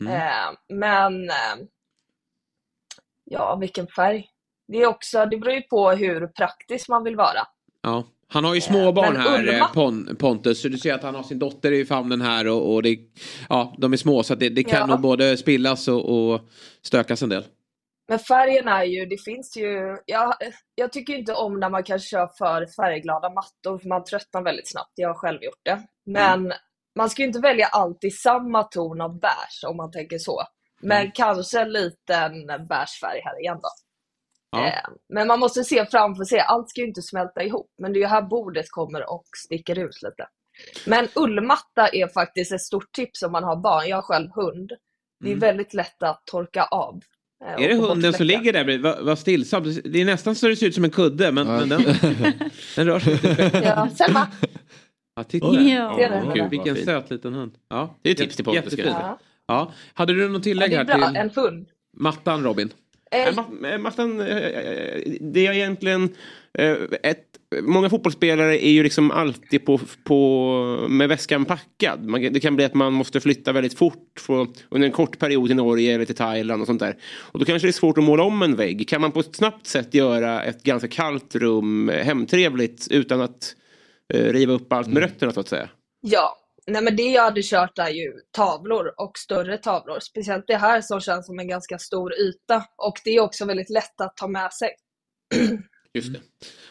Mm. 0.00 0.12
Eh, 0.12 0.58
men 0.68 1.30
eh, 1.30 1.56
ja, 3.24 3.56
vilken 3.56 3.86
färg? 3.86 4.26
Det, 4.68 4.82
är 4.82 4.86
också, 4.86 5.26
det 5.26 5.36
beror 5.36 5.54
ju 5.54 5.62
på 5.62 5.90
hur 5.90 6.26
praktisk 6.26 6.88
man 6.88 7.04
vill 7.04 7.16
vara. 7.16 7.40
Ja. 7.82 8.04
Han 8.28 8.44
har 8.44 8.54
ju 8.54 8.60
små 8.60 8.92
barn 8.92 9.12
men 9.12 9.22
här, 9.22 9.54
eh, 9.54 9.72
Pon, 9.72 10.16
Pontus. 10.18 10.62
Så 10.62 10.68
du 10.68 10.78
ser 10.78 10.94
att 10.94 11.02
han 11.02 11.14
har 11.14 11.22
sin 11.22 11.38
dotter 11.38 11.72
i 11.72 11.84
famnen 11.84 12.20
här 12.20 12.48
och, 12.48 12.74
och 12.74 12.82
det, 12.82 12.98
ja, 13.48 13.74
de 13.78 13.92
är 13.92 13.96
små 13.96 14.22
så 14.22 14.34
det, 14.34 14.48
det 14.48 14.64
kan 14.64 14.80
Ja. 14.80 14.86
nog 14.86 15.00
både 15.00 15.36
spillas 15.36 15.88
och, 15.88 16.32
och 16.32 16.40
stökas 16.82 17.22
en 17.22 17.28
del. 17.28 17.44
Men 18.08 18.18
färgen 18.18 18.68
är 18.68 18.84
ju, 18.84 19.06
det 19.06 19.22
finns 19.24 19.56
ju, 19.56 19.98
jag, 20.06 20.34
jag 20.74 20.92
tycker 20.92 21.14
inte 21.14 21.32
om 21.34 21.60
när 21.60 21.70
man 21.70 21.82
kanske 21.84 22.08
kör 22.08 22.28
för 22.38 22.66
färgglada 22.76 23.30
mattor 23.30 23.78
för 23.78 23.88
man 23.88 24.04
tröttnar 24.04 24.42
väldigt 24.42 24.70
snabbt. 24.70 24.92
Jag 24.94 25.08
har 25.08 25.14
själv 25.14 25.42
gjort 25.42 25.60
det. 25.62 25.82
Men 26.06 26.52
man 26.98 27.10
ska 27.10 27.22
ju 27.22 27.26
inte 27.28 27.40
välja 27.40 27.66
alltid 27.66 28.14
samma 28.14 28.62
ton 28.62 29.00
av 29.00 29.20
beige 29.20 29.64
om 29.68 29.76
man 29.76 29.90
tänker 29.90 30.18
så. 30.18 30.42
Men 30.82 31.10
kanske 31.12 31.60
en 31.60 31.72
liten 31.72 32.46
beige 32.68 32.98
färg 33.00 33.20
här 33.24 33.40
igen 33.40 33.58
då. 33.62 33.68
Ja. 34.50 34.66
Eh, 34.66 34.72
Men 35.14 35.26
man 35.26 35.40
måste 35.40 35.64
se 35.64 35.86
framför 35.86 36.24
sig, 36.24 36.40
allt 36.40 36.70
ska 36.70 36.80
ju 36.80 36.86
inte 36.86 37.02
smälta 37.02 37.42
ihop. 37.42 37.70
Men 37.82 37.92
det 37.92 37.98
är 37.98 38.00
ju 38.00 38.06
här 38.06 38.22
bordet 38.22 38.66
kommer 38.70 39.10
och 39.12 39.24
sticker 39.44 39.78
ut 39.78 40.02
lite. 40.02 40.26
Men 40.86 41.08
ullmatta 41.14 41.88
är 41.92 42.08
faktiskt 42.12 42.52
ett 42.52 42.60
stort 42.60 42.92
tips 42.92 43.22
om 43.22 43.32
man 43.32 43.44
har 43.44 43.56
barn. 43.56 43.88
Jag 43.88 43.96
har 43.96 44.02
själv 44.02 44.28
hund. 44.34 44.72
Det 45.20 45.28
är 45.28 45.32
Mm. 45.32 45.40
väldigt 45.40 45.74
lätt 45.74 46.02
att 46.02 46.22
torka 46.26 46.64
av. 46.64 47.00
eh, 47.44 47.64
Är 47.64 47.68
det 47.68 47.74
hunden 47.74 48.12
som 48.12 48.26
ligger 48.26 48.52
där 48.52 48.64
bredvid? 48.64 48.92
Vad 49.04 49.18
stillsamt. 49.18 49.66
Det 49.84 50.00
är 50.00 50.04
nästan 50.04 50.34
så 50.34 50.48
det 50.48 50.56
ser 50.56 50.66
ut 50.66 50.74
som 50.74 50.84
en 50.84 50.90
kudde. 50.90 51.32
Men, 51.32 51.46
men 51.46 51.68
den, 51.68 51.82
den 52.76 52.86
rör 52.86 52.98
sig 53.00 53.12
inte. 53.12 53.50
Ja, 53.64 53.88
Selma. 53.94 54.26
Ja, 55.14 55.24
titta. 55.24 55.46
Ja. 55.60 55.94
Du? 56.34 56.40
Gud, 56.40 56.50
vilken 56.50 56.76
söt 56.76 57.10
liten 57.10 57.34
hund. 57.34 57.54
Ja, 57.68 57.98
Det 58.02 58.10
är 58.10 58.14
tips 58.14 58.36
till 58.36 58.44
Pontus, 58.44 58.74
Ja. 59.52 59.72
Hade 59.94 60.12
du 60.12 60.28
något 60.28 60.36
Ja, 60.36 60.42
tillägg 60.42 60.72
är 60.72 60.76
här 60.76 60.84
till 60.84 61.16
en 61.16 61.30
hund. 61.30 61.66
mattan 61.96 62.44
Robin? 62.44 62.70
Eh, 63.10 63.78
Mattan, 63.78 64.20
eh, 64.20 64.36
eh, 64.36 65.02
det 65.20 65.46
är 65.46 65.52
egentligen 65.52 66.14
ett, 67.02 67.24
många 67.62 67.90
fotbollsspelare 67.90 68.66
är 68.66 68.70
ju 68.70 68.82
liksom 68.82 69.10
alltid 69.10 69.66
på, 69.66 69.80
på, 70.04 70.86
med 70.88 71.08
väskan 71.08 71.44
packad. 71.44 72.04
Man, 72.04 72.20
det 72.32 72.40
kan 72.40 72.56
bli 72.56 72.64
att 72.64 72.74
man 72.74 72.92
måste 72.92 73.20
flytta 73.20 73.52
väldigt 73.52 73.78
fort 73.78 74.20
för, 74.20 74.46
under 74.68 74.86
en 74.86 74.92
kort 74.92 75.18
period 75.18 75.48
till 75.48 75.56
Norge 75.56 75.94
eller 75.94 76.04
till 76.04 76.14
Thailand 76.14 76.60
och 76.60 76.66
sånt 76.66 76.80
där. 76.80 76.96
Och 77.16 77.38
då 77.38 77.44
kanske 77.44 77.66
det 77.66 77.70
är 77.70 77.72
svårt 77.72 77.98
att 77.98 78.04
måla 78.04 78.22
om 78.22 78.42
en 78.42 78.56
vägg. 78.56 78.88
Kan 78.88 79.00
man 79.00 79.12
på 79.12 79.20
ett 79.20 79.36
snabbt 79.36 79.66
sätt 79.66 79.94
göra 79.94 80.42
ett 80.42 80.62
ganska 80.62 80.88
kallt 80.88 81.34
rum 81.34 81.88
hemtrevligt 81.88 82.88
utan 82.90 83.20
att 83.20 83.54
eh, 84.14 84.32
riva 84.32 84.52
upp 84.52 84.72
allt 84.72 84.88
med 84.88 85.02
rötterna 85.02 85.32
så 85.32 85.40
att 85.40 85.48
säga? 85.48 85.68
Ja, 86.00 86.36
nej 86.66 86.82
men 86.82 86.96
det 86.96 87.02
jag 87.02 87.22
hade 87.22 87.42
kört 87.42 87.78
är 87.78 87.88
ju 87.88 88.12
tavlor 88.30 88.94
och 88.96 89.18
större 89.18 89.58
tavlor. 89.58 90.00
Speciellt 90.00 90.44
det 90.46 90.56
här 90.56 90.80
som 90.80 91.00
känns 91.00 91.26
som 91.26 91.38
en 91.38 91.48
ganska 91.48 91.78
stor 91.78 92.12
yta. 92.12 92.64
Och 92.76 93.00
det 93.04 93.10
är 93.10 93.20
också 93.20 93.44
väldigt 93.44 93.70
lätt 93.70 94.00
att 94.00 94.16
ta 94.16 94.28
med 94.28 94.52
sig. 94.52 94.70
Just 95.94 96.12
det. 96.12 96.20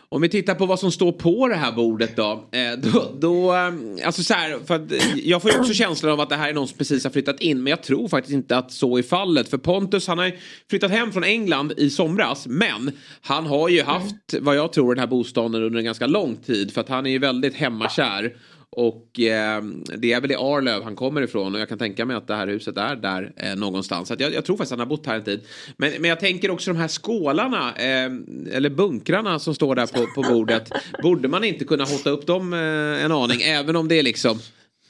Om 0.09 0.21
vi 0.21 0.29
tittar 0.29 0.55
på 0.55 0.65
vad 0.65 0.79
som 0.79 0.91
står 0.91 1.11
på 1.11 1.47
det 1.47 1.55
här 1.55 1.71
bordet 1.71 2.15
då. 2.15 2.49
Eh, 2.51 2.91
då, 2.93 3.11
då 3.19 3.53
eh, 3.53 4.05
alltså 4.05 4.23
så 4.23 4.33
här, 4.33 4.59
för 4.65 4.75
att, 4.75 4.91
eh, 4.91 5.17
jag 5.17 5.41
får 5.41 5.51
ju 5.51 5.59
också 5.59 5.73
känslan 5.73 6.11
av 6.11 6.19
att 6.19 6.29
det 6.29 6.35
här 6.35 6.49
är 6.49 6.53
någon 6.53 6.67
som 6.67 6.77
precis 6.77 7.03
har 7.03 7.11
flyttat 7.11 7.39
in. 7.39 7.63
Men 7.63 7.71
jag 7.71 7.83
tror 7.83 8.07
faktiskt 8.07 8.33
inte 8.33 8.57
att 8.57 8.71
så 8.71 8.97
är 8.97 9.03
fallet. 9.03 9.49
För 9.49 9.57
Pontus 9.57 10.07
han 10.07 10.17
har 10.17 10.25
ju 10.25 10.37
flyttat 10.69 10.91
hem 10.91 11.11
från 11.11 11.23
England 11.23 11.73
i 11.77 11.89
somras. 11.89 12.47
Men 12.47 12.91
han 13.21 13.45
har 13.45 13.69
ju 13.69 13.81
haft 13.81 14.33
vad 14.41 14.55
jag 14.55 14.73
tror 14.73 14.95
den 14.95 14.99
här 14.99 15.07
bostaden 15.07 15.63
under 15.63 15.79
en 15.79 15.85
ganska 15.85 16.07
lång 16.07 16.35
tid. 16.35 16.73
För 16.73 16.81
att 16.81 16.89
han 16.89 17.05
är 17.05 17.11
ju 17.11 17.19
väldigt 17.19 17.55
hemmakär. 17.55 18.35
Och 18.75 19.19
eh, 19.19 19.63
det 19.97 20.13
är 20.13 20.21
väl 20.21 20.31
i 20.31 20.35
Arlöv 20.35 20.83
han 20.83 20.95
kommer 20.95 21.21
ifrån 21.21 21.55
och 21.55 21.61
jag 21.61 21.69
kan 21.69 21.77
tänka 21.77 22.05
mig 22.05 22.15
att 22.15 22.27
det 22.27 22.35
här 22.35 22.47
huset 22.47 22.77
är 22.77 22.95
där 22.95 23.33
eh, 23.35 23.55
någonstans. 23.55 24.07
Så 24.07 24.13
att 24.13 24.19
jag, 24.19 24.33
jag 24.33 24.45
tror 24.45 24.57
faktiskt 24.57 24.71
att 24.71 24.79
han 24.79 24.87
har 24.87 24.97
bott 24.97 25.05
här 25.05 25.15
en 25.15 25.23
tid. 25.23 25.41
Men, 25.77 25.91
men 25.99 26.09
jag 26.09 26.19
tänker 26.19 26.51
också 26.51 26.73
de 26.73 26.79
här 26.79 26.87
skålarna, 26.87 27.75
eh, 27.75 28.11
eller 28.55 28.69
bunkrarna 28.69 29.39
som 29.39 29.55
står 29.55 29.75
där 29.75 29.87
på, 29.87 30.07
på 30.15 30.33
bordet. 30.33 30.69
Borde 31.03 31.27
man 31.27 31.43
inte 31.43 31.65
kunna 31.65 31.83
hotta 31.83 32.09
upp 32.09 32.27
dem 32.27 32.53
eh, 32.53 33.05
en 33.05 33.11
aning, 33.11 33.41
även 33.41 33.75
om 33.75 33.87
det 33.87 33.99
är 33.99 34.03
liksom 34.03 34.39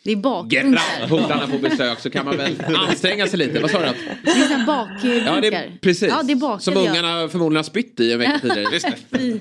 det 0.04 0.12
är 0.12 0.16
bakbunkar. 0.16 0.82
grannhundarna 1.00 1.48
på 1.48 1.58
besök 1.58 2.00
så 2.00 2.10
kan 2.10 2.26
man 2.26 2.38
väl 2.38 2.64
anstränga 2.90 3.28
sig 3.28 3.40
lite. 3.40 3.60
Vad 3.60 3.72
sa 3.72 3.80
du? 3.80 3.86
att- 3.86 3.96
Det 4.24 4.32
är 4.32 4.48
såna 4.48 4.66
bakbunkar. 4.66 5.36
Ja, 5.36 5.42
det 5.42 5.48
är, 5.48 5.78
precis. 5.82 6.10
Ja, 6.10 6.24
det 6.24 6.34
är 6.34 6.58
som 6.60 6.74
ja. 6.74 6.80
ungarna 6.80 7.28
förmodligen 7.30 7.56
har 7.58 7.64
spytt 7.64 8.00
i 8.00 8.14
en 8.14 8.20
vecka 8.20 8.40
tidigare. 8.42 8.74
Just 8.74 8.88
det. 9.10 9.20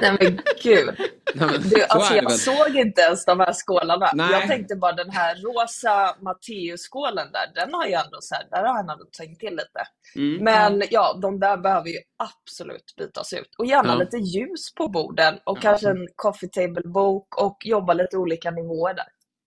Nej 0.00 0.16
men 0.20 0.40
gud. 0.62 0.90
Nej, 1.34 1.48
men, 1.50 1.62
Du, 1.62 1.68
så 1.70 1.84
alltså, 1.88 2.14
jag 2.14 2.22
väl. 2.22 2.38
såg 2.38 2.76
inte 2.76 3.00
ens 3.00 3.24
de 3.24 3.40
här 3.40 3.52
skålarna. 3.52 4.10
Nej. 4.14 4.26
Jag 4.32 4.46
tänkte 4.48 4.76
bara 4.76 4.92
den 4.92 5.10
här 5.10 5.34
rosa 5.36 6.16
Matteusskålen 6.22 7.26
där, 7.32 7.64
den 7.64 7.74
har 7.74 7.86
ju 7.86 7.92
ändå 7.92 8.18
så 8.20 8.34
här, 8.34 8.44
där 8.50 8.58
har 8.68 8.74
han 8.74 8.90
ändå 8.90 9.04
tänkt 9.18 9.40
till 9.40 9.50
lite. 9.52 9.82
Mm. 10.16 10.44
Men 10.44 10.82
ja, 10.90 11.18
de 11.22 11.40
där 11.40 11.56
behöver 11.56 11.88
ju 11.88 11.98
absolut 12.18 12.94
bytas 12.98 13.32
ut. 13.32 13.54
Och 13.58 13.66
gärna 13.66 13.92
Ja. 13.92 13.98
lite 13.98 14.16
ljus 14.16 14.74
på 14.74 14.88
borden 14.88 15.34
och 15.44 15.60
kanske 15.62 15.88
en 15.90 16.06
coffee 16.16 16.48
table-bok 16.48 17.42
och 17.42 17.56
jobba 17.64 17.92
lite 17.92 18.16
olika 18.16 18.50
nivåer 18.50 18.94
där. 18.94 19.06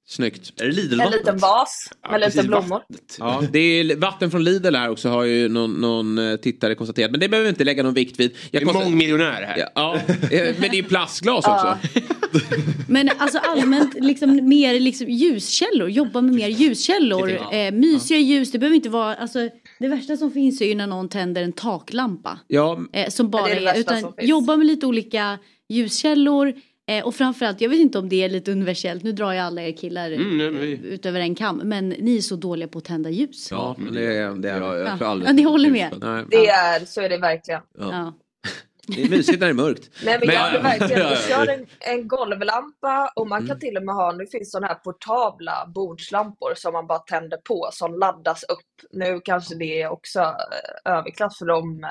Snyggt. 0.09 0.61
Är 0.61 0.65
det 0.65 1.03
En 1.03 1.11
liten 1.11 1.37
vas 1.37 1.89
med 2.11 2.21
lite 2.21 2.43
blommor. 2.43 2.81
Ja, 3.19 3.43
det 3.51 3.59
är 3.59 3.95
vatten 3.95 4.31
från 4.31 4.43
Lidl 4.43 4.75
här 4.75 4.89
också 4.89 5.09
har 5.09 5.23
ju 5.23 5.49
någon, 5.49 5.73
någon 5.73 6.17
eh, 6.17 6.35
tittare 6.35 6.75
konstaterat. 6.75 7.11
Men 7.11 7.19
det 7.19 7.29
behöver 7.29 7.43
vi 7.43 7.49
inte 7.49 7.63
lägga 7.63 7.83
någon 7.83 7.93
vikt 7.93 8.19
vid. 8.19 8.35
Jag 8.51 8.65
Det 8.65 8.69
är 8.69 8.73
mångmiljonär 8.73 9.31
här. 9.41 9.57
Ja, 9.57 9.69
ja, 9.75 9.95
eh, 9.95 10.55
men 10.59 10.61
det 10.61 10.67
är 10.67 10.81
ju 10.81 10.83
plastglas 10.83 11.45
också. 11.47 11.77
Men 12.87 13.09
alltså 13.17 13.37
allmänt 13.37 13.95
liksom 13.99 14.49
mer 14.49 14.79
liksom 14.79 15.07
ljuskällor, 15.09 15.89
jobba 15.89 16.21
med 16.21 16.33
mer 16.33 16.47
ljuskällor. 16.47 17.27
Det 17.27 17.67
Eh, 17.67 17.71
mysiga 17.71 18.17
ljus, 18.17 18.51
det 18.51 18.59
behöver 18.59 18.75
inte 18.75 18.89
vara, 18.89 19.15
alltså 19.15 19.49
det 19.79 19.87
värsta 19.87 20.17
som 20.17 20.31
finns 20.31 20.61
är 20.61 20.65
ju 20.65 20.75
när 20.75 20.87
någon 20.87 21.09
tänder 21.09 21.43
en 21.43 21.53
taklampa. 21.53 22.39
Ja, 22.47 22.79
Eh, 22.93 23.09
som 23.09 23.29
bara 23.29 23.45
det 23.45 23.51
är 23.51 23.55
det 23.55 23.61
är, 23.61 23.65
värsta 23.65 23.97
utan 23.97 24.13
jobba 24.27 24.55
med 24.55 24.67
lite 24.67 24.85
olika 24.85 25.37
ljuskällor. 25.69 26.53
Eh, 26.89 27.05
och 27.05 27.15
framförallt, 27.15 27.61
jag 27.61 27.69
vet 27.69 27.79
inte 27.79 27.99
om 27.99 28.09
det 28.09 28.23
är 28.23 28.29
lite 28.29 28.51
universellt, 28.51 29.03
nu 29.03 29.11
drar 29.11 29.33
jag 29.33 29.45
alla 29.45 29.61
er 29.61 29.71
killar 29.71 30.11
Mm, 30.11 30.37
nej, 30.37 30.49
vi- 30.49 30.87
utöver 30.93 31.19
en 31.19 31.35
kam. 31.35 31.57
Men 31.57 31.89
ni 31.89 32.17
är 32.17 32.21
så 32.21 32.35
dåliga 32.35 32.67
på 32.67 32.77
att 32.77 32.85
tända 32.85 33.09
ljus. 33.09 33.47
ja 33.51 33.75
men 33.77 33.93
det 33.93 34.15
är 34.17 34.29
det. 34.35 34.49
Är, 34.49 34.61
Ja, 34.61 34.77
jag 34.77 34.87
tror 34.87 34.97
Ja. 35.01 35.07
aldrig 35.07 35.29
Ja, 35.29 35.33
ni 35.33 35.43
håller 35.43 35.69
med. 35.69 35.93
Nej, 36.01 36.25
Det 36.29 36.47
är, 36.47 36.85
så 36.85 37.01
är 37.01 37.09
det 37.09 37.17
verkligen. 37.17 37.61
Ja. 37.77 38.13
det 38.87 39.03
är 39.03 39.09
mysigt 39.09 39.39
när 39.39 39.47
det 39.47 39.51
är 39.51 39.53
mörkt. 39.53 39.89
Nej 40.05 40.17
men, 40.19 40.27
Men- 40.27 40.35
jag 40.35 40.41
hade 40.41 40.59
verkligen, 40.59 41.01
Ja, 41.01 41.09
ja, 41.09 41.15
kör 41.35 41.45
ja. 41.47 41.53
en, 41.53 41.65
en 41.79 42.07
golvlampa 42.07 43.11
och 43.15 43.27
man 43.27 43.39
kan 43.39 43.45
Mm. 43.49 43.59
till 43.59 43.77
och 43.77 43.83
med 43.85 43.95
ha, 43.95 44.11
nu 44.11 44.25
finns 44.27 44.51
sådana 44.51 44.67
här 44.67 44.75
portabla 44.75 45.71
bordslampor 45.75 46.53
som 46.55 46.73
man 46.73 46.87
bara 46.87 46.99
tänder 46.99 47.37
på 47.37 47.69
som 47.71 47.99
laddas 47.99 48.43
upp. 48.43 48.89
Nu 48.91 49.21
kanske 49.25 49.55
det 49.55 49.81
är 49.81 49.89
också 49.89 50.19
eh, 50.19 50.91
överklass 50.93 51.37
för 51.37 51.45
dem. 51.45 51.85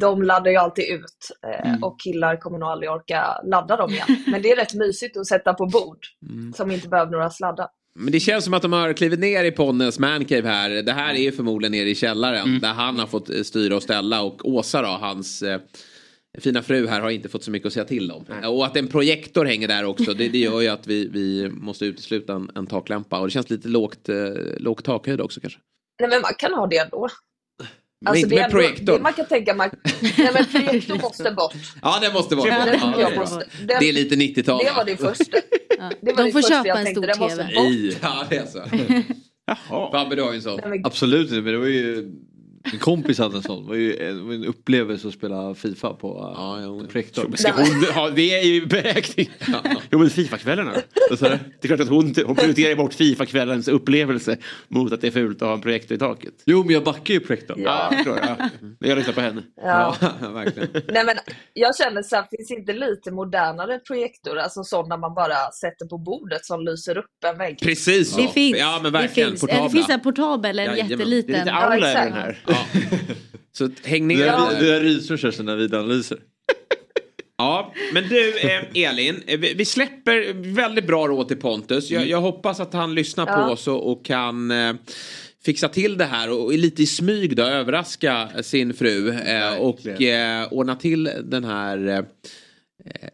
De 0.00 0.22
laddar 0.22 0.50
ju 0.50 0.56
alltid 0.56 0.84
ut 0.84 1.30
eh, 1.46 1.68
Mm. 1.70 1.82
och 1.82 2.00
killar 2.00 2.36
kommer 2.36 2.58
nog 2.58 2.68
aldrig 2.68 2.90
orka 2.90 3.24
ladda 3.44 3.76
dem 3.76 3.90
igen. 3.90 4.06
Men 4.26 4.42
det 4.42 4.50
är 4.50 4.56
rätt 4.56 4.74
mysigt 4.74 5.16
att 5.16 5.26
sätta 5.26 5.54
på 5.54 5.66
bord 5.66 5.98
Mm. 6.30 6.52
som 6.52 6.70
inte 6.70 6.88
behöver 6.88 7.12
några 7.12 7.30
sladdar. 7.30 7.66
Men 7.94 8.12
det 8.12 8.20
känns 8.20 8.44
som 8.44 8.54
att 8.54 8.62
de 8.62 8.72
har 8.72 8.92
klivit 8.92 9.20
ner 9.20 9.44
i 9.44 9.50
Ponnes 9.50 9.98
mancave 9.98 10.48
här. 10.48 10.70
Det 10.70 10.92
här 10.92 11.14
är 11.14 11.18
ju 11.18 11.32
förmodligen 11.32 11.72
nere 11.72 11.88
i 11.88 11.94
källaren. 11.94 12.58
Där 12.60 12.72
han 12.72 12.98
har 12.98 13.06
fått 13.06 13.30
eh, 13.30 13.42
styra 13.42 13.76
och 13.76 13.82
ställa. 13.82 14.22
Och 14.22 14.48
Åsa 14.48 14.82
då, 14.82 14.88
hans 14.88 15.42
eh, 15.42 15.60
fina 16.38 16.62
fru 16.62 16.86
här, 16.86 17.00
har 17.00 17.10
inte 17.10 17.28
fått 17.28 17.44
så 17.44 17.50
mycket 17.50 17.66
att 17.66 17.72
säga 17.72 17.84
till 17.84 18.10
om. 18.12 18.24
Och 18.48 18.66
att 18.66 18.76
en 18.76 18.88
projektor 18.88 19.44
hänger 19.44 19.68
där 19.68 19.84
också. 19.84 20.14
Det, 20.14 20.28
det 20.28 20.38
gör 20.38 20.60
ju 20.60 20.68
att 20.68 20.86
vi, 20.86 21.08
vi 21.08 21.48
måste 21.52 21.84
utesluta 21.84 22.32
en, 22.32 22.50
en 22.54 22.66
taklampa. 22.66 23.18
Och 23.20 23.26
det 23.26 23.30
känns 23.30 23.50
lite 23.50 23.68
lågt, 23.68 24.08
eh, 24.08 24.16
låg 24.58 24.84
takhöjd 24.84 25.20
också 25.20 25.40
kanske. 25.40 25.58
Nej 26.00 26.10
men 26.10 26.20
man 26.22 26.32
kan 26.38 26.52
ha 26.54 26.66
det 26.66 26.76
ändå. 26.78 27.08
Men 28.00 28.16
inte 28.16 28.28
det 28.28 28.34
är 28.34 28.36
med 28.36 28.44
ändå- 28.44 28.58
projektorn. 28.58 28.96
Det 28.96 29.02
man 29.02 29.12
kan 29.12 29.26
tänka, 29.26 29.54
man, 29.54 29.70
nej 30.18 30.30
men 30.34 30.44
projektorn 30.44 30.98
måste 31.02 31.30
bort. 31.30 31.54
Ja, 31.82 31.98
det 32.02 32.12
måste 32.12 32.34
vara. 32.36 32.48
Ja, 32.48 32.64
det 32.64 33.00
jag 33.00 33.12
Ja, 33.12 33.20
måste. 33.20 33.36
det 33.60 33.66
Den- 33.66 33.82
är 33.84 33.92
lite 33.92 34.16
90-tal. 34.16 34.64
Det 34.64 34.72
var 34.76 34.84
det 34.84 34.96
första. 34.96 35.24
Det 35.30 35.40
var 35.78 35.90
De 36.00 36.12
det 36.12 36.32
får 36.32 36.40
första 36.40 36.54
köpa 36.54 36.68
jag 36.68 36.78
en 36.78 36.84
tänkte, 36.84 37.00
stor 37.00 37.06
den 37.06 37.18
måste 37.18 37.46
TV. 37.46 37.54
bort. 37.90 37.98
Ja, 38.02 38.26
det 38.30 38.36
är 38.36 38.46
så. 38.46 38.58
Jaha. 39.46 39.90
Fabbe, 39.92 40.14
du 40.16 40.22
har 40.22 40.30
ju 40.30 40.36
en 40.36 40.42
sån. 40.42 40.60
Absolut 40.84 41.22
inte, 41.30 41.34
men 41.42 41.52
det 41.52 41.58
var 41.58 41.66
ju 41.66 42.10
en 42.72 42.78
kompis 42.78 43.18
hade 43.18 43.36
en 43.36 43.42
sån. 43.42 43.62
Det 43.62 43.68
var 43.68 43.74
ju 43.76 43.96
en, 44.08 44.28
det 44.28 44.34
en 44.34 44.44
upplevelse 44.44 45.08
att 45.08 45.14
spela 45.14 45.54
Fifa 45.54 45.94
på 45.94 46.32
Ja, 46.36 46.58
jo. 46.62 46.80
uh, 46.80 46.86
projektor. 46.86 47.36
Ska 47.36 47.52
hon 47.52 47.84
ha, 47.94 48.10
det 48.10 48.38
är 48.38 48.44
ju 48.44 48.66
beräkning. 48.66 49.30
Jo 49.90 49.98
men 49.98 50.10
Fifa-kvällarna? 50.10 50.72
Det 51.10 51.22
är 51.22 51.66
klart 51.66 51.80
att 51.80 51.88
hon, 51.88 52.14
hon 52.26 52.36
prioriterar 52.36 52.76
bort 52.76 52.94
Fifa-kvällens 52.94 53.68
upplevelse 53.68 54.36
mot 54.68 54.92
att 54.92 55.00
det 55.00 55.06
är 55.06 55.10
fult 55.10 55.42
att 55.42 55.48
ha 55.48 55.54
en 55.54 55.60
projektor 55.60 55.94
i 55.96 55.98
taket. 55.98 56.34
Jo 56.46 56.64
men 56.64 56.74
jag 56.74 56.84
backar 56.84 57.14
ju 57.14 57.20
projektorn. 57.20 57.62
Ja, 57.62 57.88
jag 57.90 57.98
förstår. 57.98 58.20
Ja. 58.38 58.48
Jag 58.78 58.98
lyssnar 58.98 59.14
på 59.14 59.20
henne. 59.20 59.42
Ja. 59.62 59.96
Ja, 60.00 60.28
verkligen. 60.30 60.68
Nej, 60.88 61.04
men 61.04 61.16
jag 61.52 61.76
känner 61.76 62.02
så 62.02 62.16
här, 62.16 62.26
finns 62.36 62.50
inte 62.50 62.72
lite 62.72 63.10
modernare 63.10 63.78
projektorer, 63.78 64.42
alltså 64.42 64.64
sådana 64.64 64.96
man 64.96 65.14
bara 65.14 65.50
sätter 65.50 65.86
på 65.86 65.98
bordet 65.98 66.44
som 66.44 66.60
lyser 66.64 66.98
upp 66.98 67.04
en 67.32 67.38
vägg? 67.38 67.58
Precis. 67.62 68.16
Det 68.16 68.28
finns. 68.28 68.58
Ja, 68.58 68.80
men 68.82 68.92
det 68.92 68.98
verkligen. 68.98 69.28
finns. 69.28 69.40
Portabla. 69.40 69.64
Det 69.64 69.70
finns 69.70 69.88
en 69.88 70.00
portabel, 70.00 70.58
en 70.58 70.64
Jajamän. 70.64 70.88
Det 70.88 70.94
är 70.94 70.98
jätteliten. 70.98 71.34
lite 71.34 71.52
aula 71.52 71.86
i 71.86 71.90
exakt. 71.90 72.06
den 72.14 72.22
här. 72.22 72.38
Ja. 72.48 72.66
Så 73.52 73.70
häng 73.84 74.06
ner. 74.06 74.26
är, 74.26 74.26
där. 74.26 74.60
det 74.60 74.76
är 74.76 74.80
rysor 74.80 75.16
Kerstin 75.16 75.46
när 75.46 75.56
vi 75.56 75.64
analyser. 75.64 76.18
Ja, 77.40 77.74
men 77.92 78.08
du 78.08 78.38
eh, 78.38 78.84
Elin, 78.84 79.22
eh, 79.26 79.38
vi 79.38 79.54
vi 79.54 79.64
släpper 79.64 80.32
väldigt 80.54 80.86
bra 80.86 81.08
råd 81.08 81.28
till 81.28 81.36
Pontus. 81.36 81.90
Jag, 81.90 82.08
jag 82.08 82.20
hoppas 82.20 82.60
att 82.60 82.72
han 82.72 82.94
lyssnar 82.94 83.26
på 83.26 83.32
Ja. 83.32 83.50
oss 83.50 83.68
och, 83.68 83.92
och 83.92 84.04
kan 84.04 84.50
eh, 84.50 84.74
fixa 85.44 85.68
till 85.68 85.98
det 85.98 86.04
här 86.04 86.30
och, 86.30 86.44
och 86.44 86.52
lite 86.52 86.82
i 86.82 86.86
smyg 86.86 87.36
då 87.36 87.42
överraska 87.42 88.28
sin 88.42 88.74
fru 88.74 89.10
eh, 89.10 89.54
och 89.58 89.86
eh, 90.02 90.48
ordna 90.52 90.76
till 90.76 91.10
den 91.24 91.44
här 91.44 91.88
eh, 91.88 92.04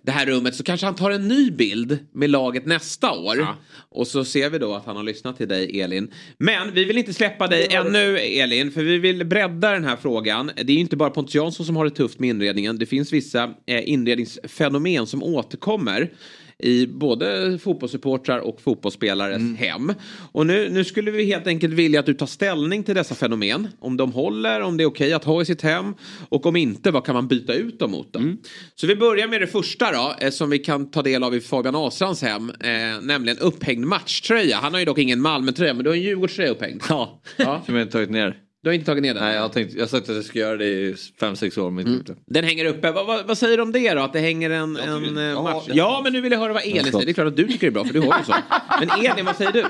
det 0.03 0.13
här 0.13 0.27
rummet 0.27 0.55
så 0.55 0.63
kanske 0.63 0.87
han 0.87 0.95
tar 0.95 1.11
en 1.11 1.29
ny 1.29 1.51
bild 1.51 1.99
med 2.13 2.31
laget 2.31 2.67
nästa 2.67 3.13
år. 3.13 3.47
Och 3.89 4.07
så 4.07 4.25
ser 4.25 4.51
vi 4.51 4.59
då 4.59 4.75
att 4.75 4.87
han 4.87 4.97
har 4.97 5.03
lyssnat 5.03 5.37
till 5.37 5.49
dig 5.49 5.81
Elin. 5.81 6.11
Men 6.39 6.75
vi 6.75 6.85
vill 6.85 6.99
inte 6.99 7.15
släppa 7.15 7.47
dig 7.47 7.67
ännu 7.71 8.19
Elin 8.19 8.73
för 8.73 8.83
vi 8.83 8.99
vill 8.99 9.27
bredda 9.27 9.71
den 9.71 9.85
här 9.85 9.97
frågan. 9.97 10.51
Det 10.57 10.73
är 10.73 10.75
ju 10.75 10.81
inte 10.81 10.97
bara 10.97 11.11
Pontus 11.11 11.35
Jansson 11.35 11.67
som 11.67 11.77
har 11.77 11.85
det 11.85 11.91
tufft 11.91 12.19
med 12.19 12.31
inredningen. 12.31 12.79
Det 12.79 12.87
finns 12.87 13.13
vissa 13.13 13.55
eh, 13.67 13.89
inredningsfenomen 13.89 15.07
som 15.07 15.23
återkommer. 15.23 16.11
I 16.59 16.87
både 16.87 17.59
fotbollssupportrar 17.59 18.39
och 18.39 18.61
fotbollsspelares 18.61 19.37
Mm. 19.37 19.57
hem. 19.57 19.93
Och 20.33 20.47
nu, 20.47 20.69
nu 20.71 20.85
skulle 20.85 21.11
vi 21.11 21.25
helt 21.25 21.47
enkelt 21.47 21.75
vilja 21.75 22.01
att 22.01 22.07
du 22.07 22.15
tar 22.15 22.27
ställning 22.27 22.83
till 22.83 22.95
dessa 22.95 23.15
fenomen. 23.15 23.69
Om 23.81 23.97
de 23.97 24.13
håller, 24.13 24.61
om 24.61 24.77
det 24.77 24.83
är 24.85 24.87
okej 24.87 25.13
att 25.13 25.25
ha 25.25 25.43
i 25.43 25.45
sitt 25.45 25.63
hem 25.63 25.95
och 26.29 26.47
om 26.47 26.57
inte, 26.57 26.91
vad 26.91 27.05
kan 27.07 27.15
man 27.15 27.29
byta 27.29 27.55
ut 27.55 27.79
dem 27.79 27.91
mot? 27.91 28.13
Då? 28.13 28.19
Mm. 28.19 28.37
Så 28.75 28.87
vi 28.87 28.97
börjar 28.97 29.29
med 29.29 29.41
det 29.41 29.47
första 29.47 29.93
då, 29.93 30.15
eh, 30.21 30.31
som 30.31 30.51
vi 30.51 30.59
kan 30.59 30.91
ta 30.91 31.03
del 31.03 31.25
av 31.25 31.35
i 31.35 31.41
Fabian 31.41 31.75
Ahlstrands 31.77 32.23
hem, 32.23 32.51
eh, 32.51 33.01
nämligen 33.03 33.39
upphängd 33.39 33.87
matchtröja. 33.87 34.57
Han 34.57 34.73
har 34.73 34.79
ju 34.81 34.85
dock 34.87 34.99
ingen 34.99 35.21
Malmötröja, 35.21 35.75
men 35.75 35.85
du 35.85 35.91
har 35.91 35.97
en 35.97 36.03
Djurgårdströja 36.03 36.51
upphängd. 36.51 36.83
Ja, 36.89 37.21
Ja. 37.37 37.63
som 37.67 37.75
jag 37.75 37.83
inte 37.83 37.93
tagit 37.93 38.11
ner. 38.11 38.37
Du 38.65 38.71
har 38.71 38.75
inte 38.75 38.87
tagit 38.87 39.03
ner 39.03 39.15
den? 39.15 39.23
Nej, 39.25 39.35
jag 39.35 39.43
har, 39.43 39.49
tänkt, 39.49 39.75
jag 39.75 39.81
har 39.83 39.87
sagt 39.87 40.09
att 40.09 40.15
jag 40.15 40.25
ska 40.25 40.39
göra 40.39 40.57
det 40.57 40.65
i 40.67 40.95
fem 41.21 41.37
sex 41.37 41.59
år 41.59 41.71
men 41.71 41.87
inte 41.87 42.13
det. 42.13 42.19
Den 42.27 42.45
hänger 42.45 42.65
uppe. 42.65 42.91
Vad, 42.91 43.07
vad, 43.07 43.27
vad 43.27 43.39
säger 43.39 43.57
du 43.57 43.63
om 43.63 43.73
det 43.73 43.95
då? 43.95 44.03
Att 44.03 44.13
det 44.13 44.19
hänger 44.21 44.51
en, 44.51 44.77
en 44.77 45.19
eh, 45.31 45.43
match? 45.43 45.65
det- 45.67 45.73
Ja, 45.75 46.01
men 46.05 46.13
nu 46.13 46.21
vill 46.21 46.33
jag 46.33 46.39
höra 46.39 46.53
vad 46.53 46.63
Elin 46.63 46.85
säger. 46.85 47.05
Det 47.05 47.11
är 47.11 47.15
klart 47.15 47.27
att 47.27 47.37
du 47.37 47.47
tycker 47.49 47.61
det 47.61 47.67
är 47.67 47.71
bra, 47.71 47.85
för 47.85 47.93
du 47.93 48.01
har 48.01 48.19
ju 48.19 48.25
så. 48.25 48.35
Men 48.81 48.91
Elin, 49.07 49.25
vad 49.25 49.37
säger 49.37 49.53
du? 49.53 49.65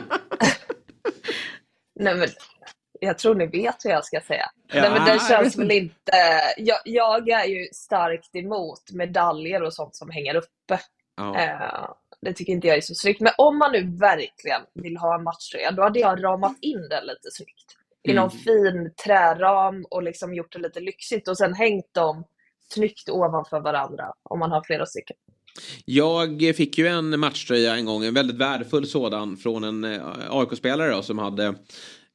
Nej, 2.00 2.14
men 2.14 2.28
jag 3.00 3.18
tror 3.18 3.34
ni 3.34 3.46
vet 3.46 3.76
vad 3.84 3.92
jag 3.94 4.04
ska 4.04 4.20
säga. 4.20 4.50
Ja. 4.72 4.80
Nej, 4.80 4.90
men 4.90 5.04
det 5.04 5.20
känns 5.28 5.58
väl 5.58 5.70
inte... 5.70 6.12
Jag, 6.56 6.78
jag 6.84 7.28
är 7.28 7.44
ju 7.44 7.66
starkt 7.72 8.36
emot 8.36 8.90
medaljer 8.92 9.62
och 9.62 9.74
sånt 9.74 9.96
som 9.96 10.10
hänger 10.10 10.34
uppe. 10.36 10.80
Ja. 11.16 11.38
Eh, 11.38 11.88
det 12.22 12.32
tycker 12.32 12.52
inte 12.52 12.66
jag 12.68 12.76
är 12.76 12.80
så 12.80 12.94
snyggt. 12.94 13.20
Men 13.20 13.32
om 13.38 13.58
man 13.58 13.72
nu 13.72 13.96
verkligen 14.00 14.60
vill 14.74 14.96
ha 14.96 15.14
en 15.14 15.22
matchtröja, 15.22 15.70
då 15.70 15.82
hade 15.82 15.98
jag 16.00 16.24
ramat 16.24 16.56
in 16.60 16.88
den 16.90 17.04
lite 17.06 17.30
snyggt. 17.32 17.63
I 18.04 18.10
Mm. 18.10 18.22
någon 18.22 18.30
fin 18.30 18.90
träram 19.04 19.84
och 19.90 20.02
liksom 20.02 20.34
gjort 20.34 20.52
det 20.52 20.58
lite 20.58 20.80
lyxigt 20.80 21.28
och 21.28 21.36
sen 21.38 21.54
hängt 21.54 21.94
dem 21.94 22.24
snyggt 22.72 23.08
ovanför 23.08 23.60
varandra 23.60 24.04
om 24.22 24.38
man 24.38 24.50
har 24.50 24.62
flera 24.64 24.86
stycken. 24.86 25.16
Jag 25.84 26.52
fick 26.56 26.78
ju 26.78 26.86
en 26.86 27.20
matchtröja 27.20 27.76
en 27.76 27.84
gång, 27.86 28.04
en 28.04 28.14
väldigt 28.14 28.36
värdefull 28.36 28.86
sådan 28.86 29.36
från 29.36 29.64
en 29.64 29.84
eh, 29.84 30.00
AIK-spelare 30.30 31.02
som 31.02 31.18
hade 31.18 31.54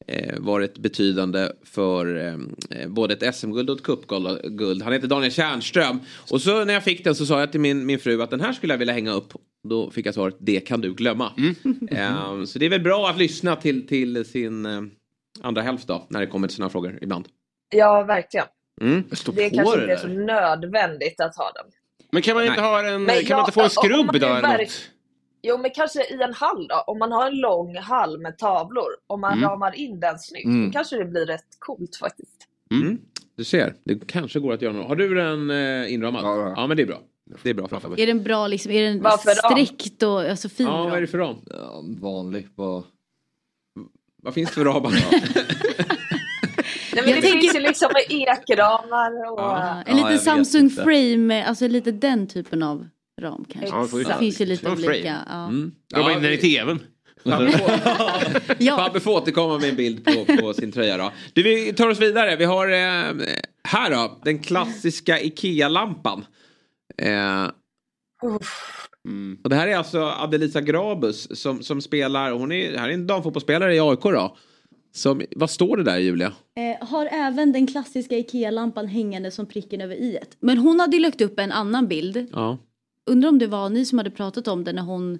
eh, 0.08 0.36
varit 0.40 0.78
betydande 0.78 1.52
för 1.64 2.28
eh, 2.28 2.88
både 2.88 3.14
ett 3.14 3.36
SM-guld 3.36 3.70
och 3.70 3.78
ett 3.78 3.84
cupguld. 3.84 4.82
Han 4.84 4.94
heter 4.94 5.08
Daniel 5.08 5.32
Tjärnström. 5.32 6.00
Och 6.32 6.42
så 6.42 6.66
när 6.66 6.74
jag 6.74 6.84
fick 6.84 7.04
den 7.04 7.16
så 7.16 7.26
sa 7.26 7.40
jag 7.40 7.52
till 7.52 7.62
min, 7.62 7.86
min 7.86 8.00
fru 8.00 8.22
att 8.22 8.30
den 8.30 8.42
här 8.42 8.54
skulle 8.54 8.74
jag 8.74 8.78
vilja 8.80 8.94
hänga 8.94 9.12
upp. 9.14 9.34
Då 9.70 9.92
fick 9.92 10.06
jag 10.06 10.14
svaret, 10.14 10.36
det 10.40 10.60
kan 10.60 10.82
du 10.82 10.94
glömma. 10.94 11.32
Eh, 11.92 12.44
så 12.44 12.60
det 12.60 12.66
är 12.66 12.70
väl 12.70 12.82
bra 12.82 13.10
att 13.10 13.18
lyssna 13.18 13.56
till, 13.56 13.88
till 13.88 14.26
sin 14.26 14.66
andra 15.44 15.62
hälft 15.62 15.88
då, 15.88 16.06
när 16.10 16.20
det 16.20 16.28
kommer 16.28 16.48
till 16.48 16.56
sådana 16.56 16.70
frågor 16.70 17.00
ibland. 17.02 17.28
Ja, 17.76 18.04
verkligen. 18.04 18.46
Mm. 18.82 19.04
Det 19.10 19.50
kanske 19.50 19.82
inte 19.82 19.94
är 19.94 19.98
så 19.98 20.08
nödvändigt 20.08 21.22
att 21.22 21.36
ha 21.36 21.52
den. 21.52 21.66
Men 22.12 22.22
kan 22.22 22.36
man 22.36 22.44
inte 22.46 22.62
Nej. 22.62 22.70
ha 22.70 22.80
en, 22.80 23.04
Men 23.04 23.16
kan 23.16 23.16
man 23.16 23.26
ja, 23.30 23.40
inte 23.40 23.52
få 23.52 23.62
en 23.62 23.70
skrubb 23.70 24.06
man 24.06 24.16
eller 24.16 24.42
verk-? 24.42 24.72
Jo, 25.42 25.58
men 25.58 25.72
kanske 25.72 26.04
i 26.04 26.22
en 26.22 26.34
hall 26.34 26.68
då. 26.68 26.84
Om 26.88 27.00
man 27.00 27.12
har 27.12 27.28
en 27.28 27.38
lång 27.40 27.78
hall 27.78 28.20
med 28.20 28.38
tavlor, 28.38 28.88
om 29.08 29.22
man 29.22 29.34
Mm. 29.38 29.50
ramar 29.50 29.76
in 29.76 30.00
den 30.00 30.20
snyggt, 30.20 30.46
Mm. 30.46 30.66
då 30.66 30.72
kanske 30.74 30.96
det 30.98 31.06
blir 31.06 31.26
rätt 31.26 31.60
coolt 31.60 31.96
faktiskt. 31.96 32.48
Mm. 32.72 32.98
Du 33.36 33.44
ser, 33.44 33.74
det 33.84 34.08
kanske 34.08 34.40
går 34.40 34.54
att 34.54 34.62
göra 34.62 34.74
något. 34.74 34.88
Har 34.88 34.96
du 34.96 35.16
den 35.16 35.50
eh, 35.52 35.94
inramad? 35.94 36.54
Ja, 36.58 36.68
men 36.68 36.78
det 36.78 36.84
är 36.84 36.88
bra. 36.88 37.02
Det 37.44 37.50
är 37.50 37.54
bra 37.54 37.68
för 37.68 37.80
Fabbe. 37.80 38.02
Är 38.02 38.08
den 38.08 38.24
bra 38.24 38.48
liksom? 38.48 38.72
Är 38.72 38.82
den 38.84 39.02
då? 39.02 39.10
sträckt 39.10 40.04
och 40.04 40.22
alltså 40.22 40.50
fin? 40.50 40.66
Ja, 40.68 40.84
vad 40.84 40.94
är 40.98 41.02
det 41.02 41.08
för 41.08 41.18
ram? 41.18 41.36
Ja, 41.50 41.84
vanlig. 42.02 42.48
Vad... 42.56 42.84
Vad 44.24 44.34
finns 44.34 44.50
det 44.50 44.54
för 44.56 44.66
ramar? 44.66 44.92
Nej, 46.94 47.04
men 47.04 47.08
Jag 47.14 47.18
det 47.18 47.22
tänker- 47.22 47.40
finns 47.42 47.56
ju 47.56 47.60
liksom 47.60 47.90
med 47.94 48.04
ekramar 48.22 49.32
och... 49.32 49.40
Ja, 49.40 49.84
en 49.86 49.96
liten 49.96 50.12
vet 50.12 50.22
Samsung. 50.24 50.70
Frame, 50.70 51.46
alltså 51.46 51.68
lite 51.68 51.92
den 51.92 52.28
typen 52.28 52.64
av 52.64 52.88
ram 53.22 53.46
kanske. 53.54 53.98
Ja, 53.98 54.04
det 54.14 54.20
finns 54.20 54.42
ju 54.42 54.46
lite 54.46 54.72
olika. 54.72 55.18
Ja. 55.30 55.44
Mm. 55.48 55.72
Jobba 55.96 56.10
Ja, 56.10 56.16
in 56.18 56.24
den 56.24 56.34
i 56.34 56.38
tvn. 56.38 56.80
Ja. 58.60 58.78
Fabbe 58.78 59.00
får 59.00 59.12
återkomma 59.12 59.58
med 59.58 59.70
en 59.70 59.76
bild 59.76 60.06
på, 60.06 60.26
på 60.42 60.54
sin 60.54 60.72
tröja 60.72 60.98
då. 60.98 61.12
Du, 61.34 61.44
vi 61.44 61.74
tar 61.74 61.88
oss 61.88 62.00
vidare. 62.00 62.36
Vi 62.36 62.46
har 62.46 62.68
eh, 62.68 63.14
här 63.64 63.92
då, 63.92 64.20
den 64.24 64.40
klassiska 64.40 65.20
IKEA-lampan. 65.20 66.26
Eh, 67.02 67.48
och 69.44 69.50
det 69.50 69.56
här 69.56 69.68
är 69.68 69.76
alltså 69.76 70.02
Adelisa 70.02 70.62
Grabus 70.62 71.40
som, 71.40 71.64
som 71.64 71.82
spelar, 71.82 72.32
hon 72.32 72.52
är, 72.52 72.78
här 72.78 72.90
är 72.90 72.94
en 72.94 73.08
damfotbollsspelare 73.08 73.76
i 73.76 73.80
AIK 73.80 74.04
då. 74.04 74.38
Som, 74.92 75.22
vad 75.36 75.50
står 75.50 75.78
det 75.78 75.84
där 75.84 75.98
Julia? 75.98 76.34
Eh, 76.56 76.88
har 76.88 77.06
även 77.12 77.52
den 77.52 77.68
klassiska 77.68 78.18
IKEA-lampan 78.18 78.88
hängande 78.88 79.32
som 79.32 79.46
pricken 79.46 79.82
över 79.82 79.96
i. 79.96 80.18
Men 80.40 80.58
hon 80.58 80.80
hade 80.80 80.96
ju 80.96 81.02
lagt 81.02 81.22
upp 81.22 81.40
en 81.40 81.52
annan 81.52 81.88
bild. 81.88 82.28
Ja. 82.32 82.58
Undrar 83.06 83.30
om 83.30 83.40
det 83.40 83.48
var 83.48 83.70
ni 83.70 83.86
som 83.86 83.98
hade 83.98 84.12
pratat 84.12 84.48
om 84.48 84.64
det 84.64 84.74
när 84.74 84.82
hon 84.82 85.20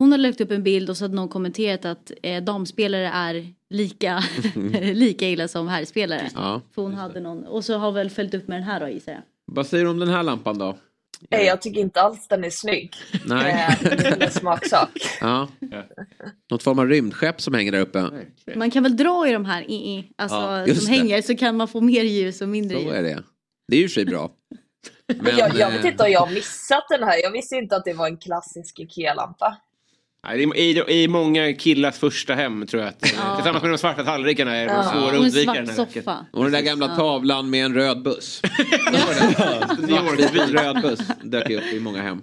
hon 0.00 0.12
hade 0.12 0.22
lagt 0.22 0.40
upp 0.40 0.50
en 0.50 0.62
bild 0.62 0.90
och 0.90 0.96
så 0.96 1.04
hade 1.04 1.14
någon 1.14 1.28
kommenterat 1.28 1.84
att 1.84 2.12
eh, 2.22 2.42
damspelare 2.42 3.08
är 3.08 3.46
lika, 3.70 4.22
lika 4.94 5.28
illa 5.28 5.48
som 5.48 5.68
herrspelare. 5.68 6.30
ja. 6.34 6.60
För 6.74 6.82
hon 6.82 6.94
hade 6.94 7.20
någon, 7.20 7.44
och 7.44 7.64
så 7.64 7.78
har 7.78 7.92
väl 7.92 8.10
följt 8.10 8.34
upp 8.34 8.48
med 8.48 8.56
den 8.56 8.62
här 8.62 8.80
då 8.80 8.88
gissar 8.88 9.12
jag. 9.12 9.22
Vad 9.46 9.66
säger 9.66 9.84
du 9.84 9.90
om 9.90 9.98
den 9.98 10.08
här 10.08 10.22
lampan 10.22 10.58
då? 10.58 10.76
Nej, 11.30 11.46
jag 11.46 11.62
tycker 11.62 11.80
inte 11.80 12.00
alls 12.00 12.28
den 12.28 12.44
är 12.44 12.50
snygg. 12.50 12.94
Nej. 13.26 13.76
Eh, 13.82 13.90
det 13.90 14.24
är 14.24 14.30
smaksak. 14.30 14.90
Ja. 15.20 15.48
Något 16.50 16.62
form 16.62 16.78
av 16.78 16.86
rymdskepp 16.88 17.40
som 17.40 17.54
hänger 17.54 17.72
där 17.72 17.80
uppe. 17.80 18.10
Man 18.56 18.70
kan 18.70 18.82
väl 18.82 18.96
dra 18.96 19.28
i 19.28 19.32
de 19.32 19.44
här 19.44 19.70
i, 19.70 19.74
i, 19.74 20.12
alltså, 20.16 20.36
Ja, 20.36 20.74
som 20.74 20.84
det. 20.86 20.98
hänger 20.98 21.22
så 21.22 21.36
kan 21.36 21.56
man 21.56 21.68
få 21.68 21.80
mer 21.80 22.02
ljus 22.02 22.40
och 22.40 22.48
mindre 22.48 22.76
Så 22.76 22.82
ljus. 22.82 22.92
är 22.92 23.02
det. 23.02 23.22
Det 23.68 23.76
är 23.76 23.80
ju 23.80 23.88
sig 23.88 24.04
bra. 24.04 24.30
Men 25.06 25.36
jag, 25.36 25.54
jag 25.56 25.70
vet 25.70 25.84
eh, 25.84 25.90
inte 25.90 26.04
om 26.04 26.10
jag 26.10 26.20
har 26.20 26.34
missat 26.34 26.84
den 26.90 27.02
här. 27.02 27.22
Jag 27.22 27.30
visste 27.30 27.54
inte 27.56 27.76
att 27.76 27.84
det 27.84 27.92
var 27.92 28.06
en 28.06 28.16
klassisk 28.16 28.78
IKEA-lampa. 28.78 29.56
Nej, 30.26 30.46
det 30.46 30.60
är 30.60 30.90
I, 30.90 31.02
I 31.02 31.08
många 31.08 31.52
killars 31.54 31.98
första 31.98 32.34
hem 32.34 32.66
tror 32.66 32.82
jag 32.82 32.88
att 32.88 33.12
Ja. 33.16 33.34
tillsammans 33.36 33.62
med 33.62 33.72
de 33.72 33.78
svarta 33.78 34.04
tallrikarna 34.04 34.56
är 34.56 34.66
det 34.66 34.72
Ja. 34.72 34.82
svåra 34.92 35.06
att 35.08 35.14
undvika 35.14 35.52
den 35.52 35.68
här 35.68 35.74
soffa. 35.74 36.26
Och 36.32 36.42
den 36.44 36.52
där 36.52 36.60
gamla 36.62 36.86
Ja. 36.86 36.96
tavlan 36.96 37.50
med 37.50 37.64
en 37.64 37.74
röd 37.74 38.02
buss. 38.02 38.42
Svartvit 39.88 40.50
röd 40.50 40.82
buss 40.82 41.00
dök 41.22 41.50
upp 41.50 41.64
i 41.72 41.80
många 41.80 42.02
hem. 42.02 42.22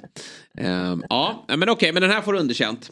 Ehm, 0.58 1.04
ja, 1.10 1.46
men 1.48 1.70
okej, 1.70 1.92
men 1.94 2.02
den 2.02 2.12
här 2.12 2.22
får 2.22 2.34
underkänt. 2.34 2.92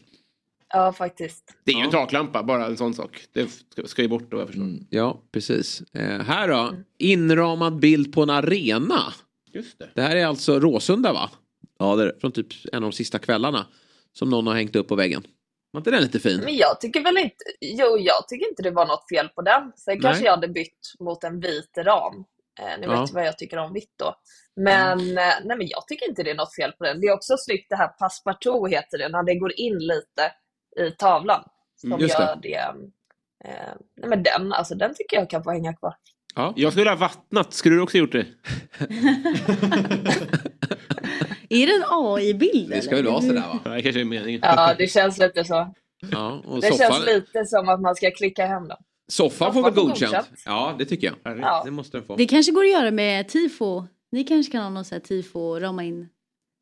Ja, 0.73 0.93
faktiskt. 0.93 1.43
Det 1.63 1.71
är 1.71 1.75
ju 1.75 1.81
en 1.83 1.89
taklampa, 1.91 2.43
bara 2.43 2.65
en 2.65 2.77
sån 2.77 2.93
sak. 2.93 3.21
Det 3.33 3.49
ska, 3.89 4.01
ju 4.01 4.07
bort 4.07 4.31
då 4.31 4.37
jag 4.39 4.47
förstår. 4.47 4.67
Ja, 4.89 5.21
precis. 5.31 5.83
Eh, 5.93 6.19
här 6.21 6.47
då, 6.47 6.73
inramad 6.99 7.79
bild 7.79 8.13
på 8.13 8.23
en 8.23 8.29
arena. 8.29 9.13
Just 9.53 9.79
det. 9.79 9.89
Det 9.95 10.01
här 10.01 10.15
är 10.15 10.25
alltså 10.25 10.59
Råsunda 10.59 11.13
va? 11.13 11.29
Ja, 11.79 11.95
det 11.95 12.03
är 12.03 12.07
det. 12.07 12.15
Från 12.21 12.31
typ 12.31 12.47
en 12.71 12.75
av 12.83 12.91
de 12.91 12.91
sista 12.95 13.19
kvällarna. 13.19 13.65
Som 14.17 14.29
någon 14.29 14.47
har 14.47 14.55
hängt 14.55 14.75
upp 14.75 14.87
på 14.87 14.95
väggen. 14.95 15.23
Var 15.71 15.79
inte 15.79 15.91
den 15.91 16.01
lite 16.01 16.19
fin? 16.19 16.41
Men 16.43 16.55
jag 16.57 16.81
tycker 16.81 17.03
väl 17.03 17.17
inte... 17.17 17.35
Jo, 17.61 17.97
jag 17.99 18.27
tycker 18.27 18.49
inte 18.49 18.63
det 18.63 18.71
var 18.71 18.85
något 18.85 19.09
fel 19.09 19.29
på 19.29 19.41
den. 19.41 19.71
Sen 19.75 20.01
kanske 20.01 20.19
Nej. 20.19 20.25
jag 20.25 20.31
hade 20.31 20.47
bytt 20.47 20.79
mot 20.99 21.23
en 21.23 21.39
vit 21.39 21.77
ram. 21.77 22.15
Eh, 22.59 22.79
ni 22.79 22.85
Ja. 22.85 23.01
vet 23.01 23.11
vad 23.13 23.25
jag 23.27 23.37
tycker 23.37 23.57
om 23.57 23.73
vitt 23.73 23.93
då. 23.99 24.15
Men, 24.55 24.99
eh, 24.99 25.15
nej, 25.43 25.57
men 25.57 25.67
jag 25.67 25.87
tycker 25.87 26.09
inte 26.09 26.23
det 26.23 26.31
är 26.31 26.35
något 26.35 26.55
fel 26.55 26.71
på 26.71 26.83
den. 26.83 27.01
Det 27.01 27.07
är 27.07 27.13
också 27.13 27.37
snyggt 27.37 27.69
det 27.69 27.75
här 27.75 27.87
passepartout 27.87 28.71
heter 28.71 28.97
det, 28.97 29.09
när 29.09 29.23
det 29.23 29.35
går 29.35 29.59
in 29.59 29.77
lite 29.77 30.31
i 30.77 30.91
tavlan. 30.91 31.43
Som 31.75 31.91
Mm, 31.91 32.01
just 32.01 32.19
gör 32.19 32.39
det. 32.41 32.55
Eh, 33.45 33.73
nej, 33.97 34.09
men 34.09 34.23
den, 34.23 34.53
alltså, 34.53 34.75
den 34.75 34.93
tycker 34.95 35.17
jag 35.17 35.29
kan 35.29 35.43
få 35.43 35.51
hänga 35.51 35.73
kvar. 35.73 35.95
Ja. 36.35 36.53
Jag 36.55 36.71
skulle 36.71 36.89
ha 36.89 36.97
vattnat, 36.97 37.53
skulle 37.53 37.75
du 37.75 37.81
också 37.81 37.97
gjort 37.97 38.11
det? 38.11 38.25
Är 41.49 41.67
det 41.67 41.73
en 41.73 41.83
AI-bild 41.89 42.69
Det 42.69 42.81
ska 42.81 42.95
väl 42.95 43.05
vara 43.05 43.21
sådär 43.21 43.33
va? 43.41 43.59
Ja, 43.65 43.71
det 43.71 43.81
kanske 43.81 44.01
är 44.01 44.05
meningen. 44.05 44.39
Ja, 44.43 44.73
det 44.77 44.87
känns 44.87 45.17
lite 45.17 45.43
så. 45.45 45.73
Ja, 46.11 46.41
och 46.45 46.61
Det 46.61 46.67
soffan, 46.67 46.91
känns 46.93 47.05
lite 47.05 47.45
som 47.45 47.69
att 47.69 47.81
man 47.81 47.95
ska 47.95 48.11
klicka 48.11 48.45
hem 48.45 48.67
den. 48.67 48.77
soffan 49.07 49.53
får 49.53 49.63
väl 49.63 49.73
godkänt? 49.73 49.99
godkänt. 50.11 50.27
Ja, 50.45 50.75
det 50.79 50.85
tycker 50.85 51.07
jag. 51.23 51.37
Ja. 51.39 51.61
Det 51.65 51.71
måste 51.71 51.97
den 51.97 52.05
få. 52.07 52.15
Det 52.15 52.25
kanske 52.25 52.51
går 52.51 52.63
att 52.63 52.71
göra 52.71 52.91
med 52.91 53.27
tifo. 53.27 53.83
Ni 54.11 54.23
kanske 54.23 54.51
kan 54.51 54.61
ha 54.63 54.69
någon 54.69 54.85
sån 54.85 54.95
här 54.95 54.99
tifo, 55.01 55.59
rama 55.59 55.83
in 55.83 56.09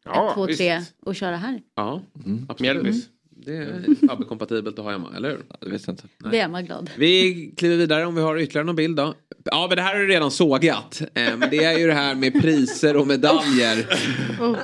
Ja, 0.05 0.27
ett, 0.29 0.33
två, 0.33 0.45
visst. 0.45 0.59
tre 0.59 0.81
och 1.05 1.15
köra 1.15 1.35
här. 1.35 1.61
Ja, 1.75 2.01
Mm. 2.25 2.45
absolut. 2.49 2.59
Mjällbys. 2.59 3.05
Det 3.35 3.57
är 3.57 4.07
Fabbe-kompatibelt 4.07 4.79
att 4.79 4.85
ha 4.85 4.91
hemma, 4.91 5.09
eller 5.17 5.29
hur? 5.29 5.39
Det 5.59 5.69
vet 5.69 5.87
jag 5.87 5.93
inte. 5.93 6.03
Det 6.31 6.39
är 6.39 6.47
man 6.47 6.65
glad. 6.65 6.89
Vi 6.97 7.53
kliver 7.57 7.77
vidare 7.77 8.05
om 8.05 8.15
vi 8.15 8.21
har 8.21 8.37
ytterligare 8.37 8.65
någon 8.65 8.75
bild 8.75 8.97
då. 8.97 9.13
Ja, 9.43 9.65
men 9.69 9.75
det 9.77 9.81
här 9.83 9.93
har 9.93 10.01
du 10.01 10.07
redan 10.07 10.31
sågat. 10.31 11.01
Eh, 11.01 11.37
Men 11.37 11.49
det 11.49 11.63
är 11.63 11.79
ju 11.79 11.87
det 11.87 11.93
här 11.93 12.15
med 12.15 12.41
priser 12.41 12.97
och 12.97 13.07
medaljer. 13.07 13.87
Oh. 14.41 14.57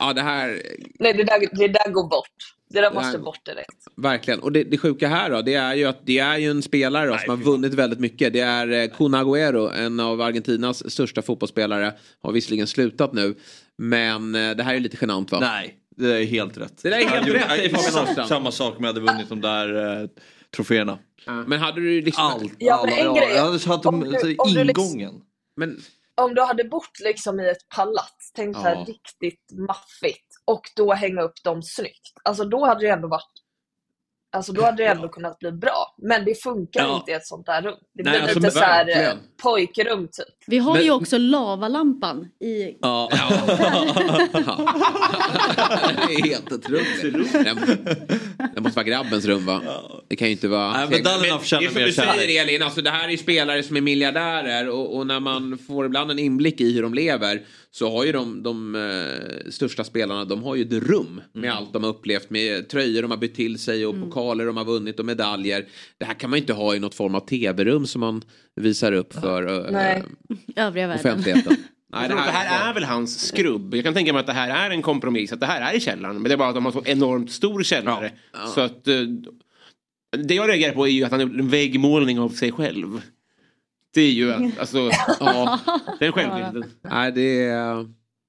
Ja, 0.00 0.12
det 0.12 0.22
här, 0.22 0.62
Nej, 0.98 1.12
det 1.12 1.24
där, 1.24 1.40
det 1.58 1.68
där 1.68 1.90
går 1.92 2.08
bort. 2.08 2.54
Det 2.70 2.80
där 2.80 2.88
Det 2.90 2.94
måste 2.94 3.08
här- 3.10 3.18
bort 3.18 3.44
direkt. 3.46 3.86
verkligen. 3.96 4.40
Och 4.40 4.52
det, 4.52 4.64
det 4.64 4.78
sjuka 4.78 5.08
här 5.08 5.30
då, 5.30 5.42
det 5.42 5.54
är 5.54 5.74
ju 5.74 5.84
att 5.84 6.00
det 6.06 6.18
är 6.18 6.38
ju 6.38 6.50
en 6.50 6.62
spelare 6.62 7.06
då, 7.06 7.18
som 7.18 7.30
har 7.30 7.36
vunnit 7.44 7.74
väldigt 7.74 8.00
mycket. 8.00 8.32
Det 8.32 8.40
är 8.40 8.68
eh, 8.82 8.88
Kun 8.96 9.14
Agüero, 9.14 9.72
en 9.74 10.00
av 10.00 10.20
Argentinas 10.20 10.90
största 10.90 11.22
fotbollsspelare. 11.22 11.92
Har 12.22 12.32
visserligen 12.32 12.66
slutat 12.66 13.12
nu. 13.12 13.34
Men 13.78 14.34
eh, 14.34 14.50
det 14.56 14.62
här 14.62 14.74
är 14.74 14.80
lite 14.80 14.96
genant 15.00 15.32
va? 15.32 15.38
Nej, 15.40 15.74
det 15.98 16.18
är 16.22 16.24
helt 16.26 16.56
rätt. 16.58 16.82
Det 16.82 16.90
där 16.90 16.96
är 16.98 17.06
helt 17.08 17.26
Jag 17.26 17.34
rätt, 17.36 17.48
säger 17.50 17.68
Fabian. 18.06 18.28
Samma 18.28 18.50
sak 18.52 18.78
om 18.78 18.84
jag 18.84 18.92
hade 18.94 19.00
vunnit 19.12 19.28
de 19.28 19.40
där 19.40 20.00
eh, 20.02 20.08
troféerna. 20.56 20.98
Men 21.46 21.52
hade 21.60 21.80
du 21.80 22.02
liksom... 22.02 22.24
Allt. 22.24 22.52
Ja, 22.58 22.82
men 22.84 22.92
alla, 22.94 23.00
en 23.00 23.06
ja, 23.16 23.20
grej- 23.26 23.34
jag 23.36 23.44
hade 23.44 23.58
satt 23.58 23.86
om 23.86 24.00
du- 24.00 24.18
så, 24.20 24.34
om 24.42 24.52
du 24.54 24.64
liksom- 24.64 24.84
ingången. 24.84 25.14
Men 25.56 25.80
om 26.20 26.34
du 26.34 26.42
hade 26.42 26.64
bott 26.64 27.00
liksom 27.04 27.40
i 27.40 27.48
ett 27.48 27.68
palats, 27.76 28.32
tänk 28.34 28.56
så 28.56 28.62
här 28.62 28.74
Ja. 28.74 28.84
riktigt 28.88 29.52
maffigt 29.68 30.26
och 30.44 30.62
då 30.76 30.92
hänga 30.94 31.22
upp 31.22 31.42
dem 31.44 31.62
snyggt. 31.62 32.12
Alltså 32.24 32.44
då 32.44 32.66
hade 32.66 32.80
det 32.80 32.88
ändå 32.92 33.08
varit 33.08 33.32
Alltså 34.32 34.52
då 34.52 34.62
hade 34.64 34.82
det 34.82 34.88
ändå 34.88 35.08
kunnat 35.08 35.38
bli 35.38 35.52
bra. 35.52 35.94
Men 36.02 36.24
det 36.24 36.42
funkar 36.42 36.80
Ja. 36.80 36.96
inte 36.96 37.10
i 37.10 37.14
ett 37.14 37.26
sånt 37.26 37.46
där 37.46 37.62
rum. 37.62 37.74
Det 37.94 38.02
Nej, 38.02 38.12
blir 38.12 38.20
alltså, 38.22 38.38
lite 38.38 38.50
så 38.50 38.58
här 38.60 39.02
eh, 39.08 39.12
pojkrum 39.42 40.02
typ. 40.12 40.26
Vi 40.46 40.58
har 40.58 40.74
Men- 40.74 40.84
ju 40.84 40.90
också 40.90 41.18
lavalampan 41.18 42.28
i... 42.40 42.76
Ja. 42.80 43.08
det 46.08 46.14
är 46.14 46.22
helt 46.28 46.52
otroligt. 46.52 47.02
Det 48.54 48.60
måste 48.60 48.76
vara 48.76 48.84
grabbens 48.86 49.24
rum 49.24 49.46
va? 49.46 49.60
Det 50.08 50.16
kan 50.16 50.28
ju 50.28 50.32
inte 50.32 50.48
vara... 50.48 50.72
Nej, 50.72 50.86
men 50.90 51.02
Dalenhoff 51.02 51.44
känner 51.44 51.62
det 51.62 51.66
är 51.68 51.70
som 51.70 51.80
mer 51.80 51.86
du 51.86 51.92
kärlek. 51.92 52.14
säger 52.20 52.42
Elin, 52.42 52.62
alltså, 52.62 52.82
det 52.82 52.90
här 52.90 53.04
är 53.06 53.10
ju 53.10 53.16
spelare 53.18 53.62
som 53.62 53.76
är 53.76 53.80
miljardärer 53.80 54.68
och, 54.68 54.96
och 54.96 55.06
när 55.06 55.20
man 55.20 55.58
får 55.66 55.86
ibland 55.86 56.10
en 56.10 56.18
inblick 56.18 56.60
i 56.60 56.72
hur 56.72 56.82
de 56.82 56.94
lever 56.94 57.42
så 57.70 57.90
har 57.90 58.04
ju 58.04 58.12
de, 58.12 58.42
de 58.42 58.74
eh, 58.74 59.50
största 59.50 59.84
spelarna, 59.84 60.24
de 60.24 60.42
har 60.42 60.54
ju 60.54 60.62
ett 60.62 60.72
rum 60.88 61.20
med 61.32 61.44
Mm. 61.44 61.56
allt 61.56 61.72
de 61.72 61.82
har 61.84 61.90
upplevt 61.90 62.30
med 62.30 62.68
tröjor 62.68 63.02
de 63.02 63.10
har 63.10 63.18
bytt 63.18 63.34
till 63.34 63.58
sig 63.58 63.86
och 63.86 64.00
pokaler 64.00 64.46
de 64.46 64.56
har 64.56 64.64
vunnit 64.64 64.98
och 65.00 65.06
medaljer. 65.06 65.66
Det 65.98 66.04
här 66.04 66.14
kan 66.14 66.30
man 66.30 66.36
ju 66.36 66.40
inte 66.40 66.52
ha 66.52 66.74
i 66.74 66.78
något 66.78 66.94
form 66.94 67.14
av 67.14 67.20
tv-rum 67.20 67.86
som 67.86 68.00
man 68.00 68.22
visar 68.56 68.92
upp 68.92 69.12
för 69.14 69.42
eh. 69.76 70.02
Övriga 70.56 70.94
offentligheten. 70.94 71.56
Nej, 71.92 72.08
det, 72.08 72.14
här, 72.14 72.26
det 72.26 72.48
här 72.48 72.70
är 72.70 72.74
väl 72.74 72.84
hans 72.84 73.26
skrubb. 73.28 73.74
Jag 73.74 73.84
kan 73.84 73.94
tänka 73.94 74.12
mig 74.12 74.20
att 74.20 74.26
det 74.26 74.32
här 74.32 74.66
är 74.66 74.70
en 74.74 74.82
kompromiss. 74.82 75.32
Att 75.32 75.40
det 75.40 75.46
här 75.46 75.72
är 75.72 75.76
i 75.76 75.80
källaren. 75.80 76.14
Men 76.16 76.24
det 76.24 76.32
är 76.32 76.36
bara 76.36 76.48
att 76.48 76.54
de 76.54 76.64
har 76.64 76.72
så 76.72 76.82
enormt 76.84 77.32
stor 77.32 77.62
källare. 77.62 78.12
Så 78.54 78.60
att... 78.60 78.88
eh, 78.88 78.94
Det 80.26 80.34
jag 80.34 80.48
reagerar 80.48 80.74
på 80.74 80.86
är 80.86 80.90
ju 80.90 81.04
att 81.04 81.10
han 81.10 81.20
har 81.20 81.26
gjort 81.28 81.38
en 81.40 81.48
väggmålning 81.48 82.18
av 82.20 82.28
sig 82.28 82.52
själv. 82.52 83.00
Det 83.94 84.00
är 84.00 84.10
ju 84.12 84.32
alltså, 84.32 84.78
ja, 85.20 85.58
den 86.00 86.12
självbilden. 86.12 86.64
Nej, 86.90 87.12
det, 87.12 87.48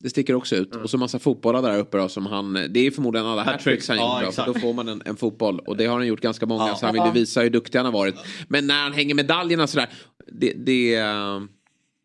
det 0.03 0.09
sticker 0.09 0.35
också 0.35 0.55
ut. 0.55 0.75
Och 0.75 0.89
så 0.89 0.97
massa 0.97 1.19
fotbollar 1.19 1.61
där 1.61 1.79
uppe 1.79 1.97
då 1.97 2.09
som 2.09 2.25
han, 2.25 2.53
det 2.53 2.79
är 2.79 2.91
förmodligen 2.91 3.27
alla 3.27 3.43
hattricks 3.43 3.87
han 3.89 3.97
Ja, 3.97 4.23
gjort. 4.23 4.35
då, 4.35 4.43
då 4.53 4.59
får 4.59 4.73
man 4.73 4.87
en, 4.87 5.01
en 5.05 5.15
fotboll. 5.15 5.59
Och 5.59 5.77
det 5.77 5.85
har 5.85 5.97
han 5.97 6.07
gjort 6.07 6.21
ganska 6.21 6.45
många. 6.45 6.67
Ja. 6.67 6.75
Så 6.75 6.85
han 6.85 6.93
vill 6.95 7.03
ju 7.05 7.11
visa 7.11 7.41
hur 7.41 7.49
duktig 7.49 7.79
han 7.79 7.85
har 7.85 7.93
varit. 7.93 8.15
Men 8.47 8.67
när 8.67 8.83
han 8.83 8.93
hänger 8.93 9.15
medaljerna 9.15 9.67
sådär. 9.67 9.89
Det, 10.31 10.53
det, 10.57 10.95
eh, 10.95 11.41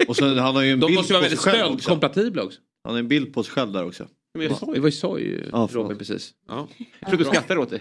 Och 0.08 0.16
så, 0.16 0.24
han 0.40 0.54
har 0.56 0.62
ju 0.62 0.70
en 0.72 0.80
de 0.80 0.86
bild 0.86 0.98
måste 0.98 1.12
ju 1.12 1.14
vara 1.14 1.22
på 1.22 1.28
väldigt 1.28 1.40
sig 1.40 1.52
själv 1.52 1.64
också. 1.72 1.82
stöldkompatibla 1.82 2.42
också. 2.42 2.60
Han 2.84 2.92
har 2.92 2.98
en 3.00 3.08
bild 3.08 3.34
på 3.34 3.42
sig 3.42 3.52
själv 3.52 3.72
där 3.72 3.86
också. 3.86 4.06
Det 4.34 4.80
var 4.80 4.86
ju 4.86 4.92
soj, 4.92 5.48
Ja. 5.52 5.68
Robin, 5.72 5.98
precis. 5.98 6.32
Ja. 6.48 6.68
Jag 7.00 7.08
tror 7.08 7.18
du 7.18 7.24
skrattar 7.24 7.58
åt 7.58 7.70
det. 7.70 7.80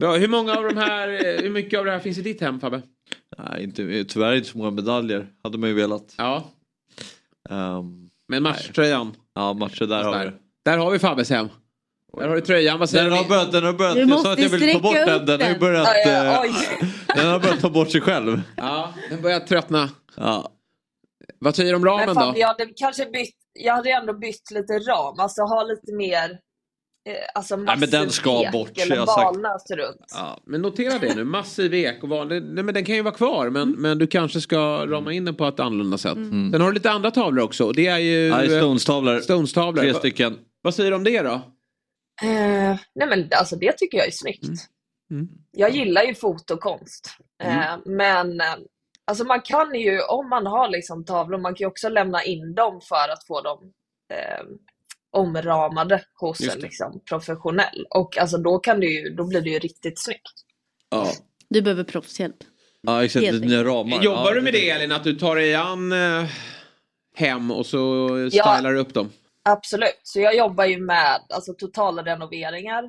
Bra, 0.00 0.16
hur 0.16 0.28
många 0.28 0.54
av 0.56 0.64
de 0.64 0.76
här, 0.76 1.08
eh, 1.08 1.42
hur 1.42 1.50
mycket 1.50 1.78
av 1.78 1.84
det 1.84 1.90
här 1.90 1.98
finns 2.00 2.18
i 2.18 2.22
ditt 2.22 2.40
hem 2.40 2.60
Fabbe? 2.60 2.82
Nej, 3.48 3.64
inte, 3.64 4.04
tyvärr 4.04 4.34
inte 4.34 4.48
så 4.48 4.58
många 4.58 4.70
medaljer. 4.70 5.26
Hade 5.42 5.58
man 5.58 5.68
ju 5.68 5.74
velat. 5.74 6.14
Ja. 6.18 6.44
Um, 7.50 8.10
Men 8.28 8.42
matchtröjan? 8.42 9.16
Ja, 9.34 9.52
matcher 9.52 9.84
där 9.86 10.04
har 10.04 10.24
vi 10.24 10.30
Där. 10.64 10.78
har 10.78 10.90
vi 10.90 10.98
Fabbes 10.98 11.30
hem. 11.30 11.48
Där 12.18 12.28
har 12.28 12.34
du 12.34 12.40
tröjan. 12.40 12.78
Vad 12.78 12.90
säger 12.90 13.04
Den 13.04 13.12
har 13.12 13.24
börjat, 13.28 13.52
den 13.52 13.64
har 13.64 13.72
börjat, 13.72 13.94
Du 13.94 14.00
jag 14.00 14.08
sa 14.08 14.14
måste 14.14 14.30
att 14.32 14.38
jag 14.38 14.48
ville 14.48 14.72
ta 14.72 14.80
bort 14.80 14.94
den. 14.94 15.20
upp 15.20 15.26
Den 15.26 15.40
har 15.40 15.48
den. 15.48 15.58
börjat, 15.60 15.88
Ja, 16.04 16.10
ja, 16.10 16.34
eh, 16.34 16.40
oj. 16.42 16.88
den 17.16 17.26
har 17.26 17.40
börjat 17.40 17.60
ta 17.60 17.70
bort 17.70 17.90
sig 17.90 18.00
själv. 18.00 18.42
Ja, 18.56 18.92
den 19.10 19.22
börjar 19.22 19.40
tröttna. 19.40 19.90
Ja. 20.16 20.52
Vad 21.38 21.56
säger 21.56 21.70
du 21.70 21.76
om 21.76 21.84
ramen 21.84 22.06
Men 22.06 22.14
då? 22.14 22.20
fan, 22.20 22.34
jag 22.36 22.48
hade 22.48 22.66
kanske 22.76 23.06
bytt, 23.06 23.34
jag 23.52 23.74
hade 23.76 23.90
ändå 23.90 24.12
bytt 24.12 24.50
lite 24.50 24.72
ram. 24.78 25.20
Alltså 25.20 25.42
ha 25.42 25.62
lite 25.64 25.92
mer 25.94 26.38
eh, 27.08 27.14
alltså 27.34 27.56
Nej, 27.56 27.76
men 27.78 27.90
den 27.90 28.10
ska 28.10 28.30
massiv 28.30 28.46
ek 28.46 28.52
bort, 28.52 28.78
Eller 28.78 28.96
jag 28.96 29.08
sagt. 29.08 29.70
runt. 29.70 30.04
Ja, 30.14 30.40
men 30.46 30.62
notera 30.62 30.98
det 30.98 31.14
nu, 31.14 31.24
massiv 31.24 31.74
ek 31.74 32.02
och 32.02 32.08
vanlig, 32.08 32.42
nej, 32.42 32.64
men 32.64 32.74
den 32.74 32.84
kan 32.84 32.94
ju 32.94 33.02
vara 33.02 33.14
kvar 33.14 33.50
men, 33.50 33.70
men 33.70 33.98
du 33.98 34.06
kanske 34.06 34.40
ska 34.40 34.86
rama 34.86 35.12
in 35.12 35.24
den 35.24 35.34
på 35.34 35.46
ett 35.46 35.60
annorlunda 35.60 35.98
sätt. 35.98 36.16
Mm. 36.16 36.52
Sen 36.52 36.60
har 36.60 36.68
du 36.68 36.74
lite 36.74 36.90
andra 36.90 37.10
tavlor 37.10 37.44
också 37.44 37.64
och 37.64 37.74
det 37.74 37.86
är 37.86 37.98
ju 37.98 38.32
Stones-tavlor. 38.58 39.20
Stones-tavlor. 39.20 39.82
Tre 39.82 39.94
stycken. 39.94 40.38
Vad 40.62 40.74
säger 40.74 40.90
du 40.90 40.96
om 40.96 41.04
det 41.04 41.22
då? 41.22 41.32
Eh, 42.22 42.76
nej 42.94 43.08
men 43.08 43.28
alltså 43.38 43.56
det 43.56 43.72
tycker 43.72 43.98
jag 43.98 44.06
är 44.06 44.10
snyggt. 44.10 44.44
Mm. 45.10 45.28
Jag 45.50 45.70
gillar 45.70 46.02
ju 46.02 46.14
fotokonst. 46.14 47.10
Eh, 47.42 47.76
men 47.84 48.40
alltså 49.04 49.24
man 49.24 49.40
kan 49.40 49.74
ju, 49.74 50.00
om 50.00 50.28
man 50.28 50.46
har 50.46 50.68
liksom 50.68 51.04
tavlor, 51.04 51.38
man 51.38 51.54
kan 51.54 51.64
ju 51.64 51.66
också 51.66 51.88
lämna 51.88 52.24
in 52.24 52.54
dem 52.54 52.80
för 52.88 53.12
att 53.12 53.26
få 53.26 53.40
dem 53.40 53.72
eh, 54.12 54.44
omramade 55.12 56.04
hos 56.20 56.40
en 56.40 56.58
liksom, 56.60 57.00
professionell. 57.08 57.86
Och 57.90 58.18
alltså 58.18 58.38
då, 58.38 58.58
kan 58.58 58.80
det 58.80 58.86
ju, 58.86 59.14
då 59.14 59.24
blir 59.26 59.40
det 59.40 59.50
ju 59.50 59.58
riktigt 59.58 60.04
snyggt. 60.04 60.32
Ja, 60.90 61.06
Du 61.48 61.62
behöver 61.62 61.84
proffshjälp. 61.84 62.36
ja 62.82 63.04
exakt. 63.04 63.24
Helt 63.26 63.44
Nya 63.44 63.64
ramar. 63.64 64.02
Jobbar 64.02 64.28
ja, 64.28 64.34
du 64.34 64.40
med 64.40 64.52
det 64.52 64.70
Elin, 64.70 64.92
att 64.92 65.04
du 65.04 65.12
tar 65.14 65.36
dig 65.36 65.54
an 65.54 65.92
eh, 65.92 66.24
hem 67.16 67.50
och 67.50 67.66
så 67.66 68.08
Ja. 68.32 68.54
stylar 68.56 68.72
du 68.72 68.78
upp 68.78 68.94
dem? 68.94 69.10
Absolut. 69.48 70.00
Så 70.02 70.20
jag 70.20 70.36
jobbar 70.36 70.64
ju 70.64 70.78
med 70.80 71.20
alltså, 71.28 71.52
totala 71.54 72.02
renoveringar 72.04 72.84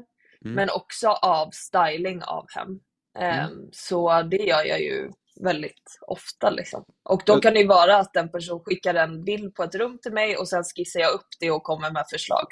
Mm. 0.45 0.56
men 0.56 0.69
också 0.69 1.07
av 1.10 1.49
styling 1.52 2.23
av 2.23 2.45
hem. 2.56 2.80
Ehm, 3.19 3.69
Så 3.72 4.22
det 4.22 4.38
gör 4.38 4.65
jag 4.65 4.81
ju 4.81 5.11
väldigt 5.43 5.97
ofta. 6.07 6.49
Liksom. 6.49 6.84
Och 7.03 7.22
då 7.26 7.39
kan 7.39 7.53
det 7.53 7.59
ju 7.59 7.68
vara 7.68 7.97
att 7.97 8.15
en 8.15 8.30
person 8.31 8.59
skickar 8.65 8.93
en 8.95 9.23
bild 9.23 9.55
på 9.55 9.63
ett 9.63 9.76
rum 9.76 9.97
till 10.01 10.13
mig 10.13 10.38
och 10.38 10.47
sen 10.47 10.63
skissar 10.63 10.99
jag 10.99 11.13
upp 11.13 11.27
det 11.39 11.51
och 11.51 11.63
kommer 11.63 11.91
med 11.91 12.03
förslag. 12.11 12.47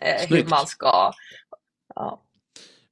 Eh, 0.00 0.28
hur 0.28 0.44
man 0.44 0.66
ska... 0.66 1.12
Ja. 1.94 2.24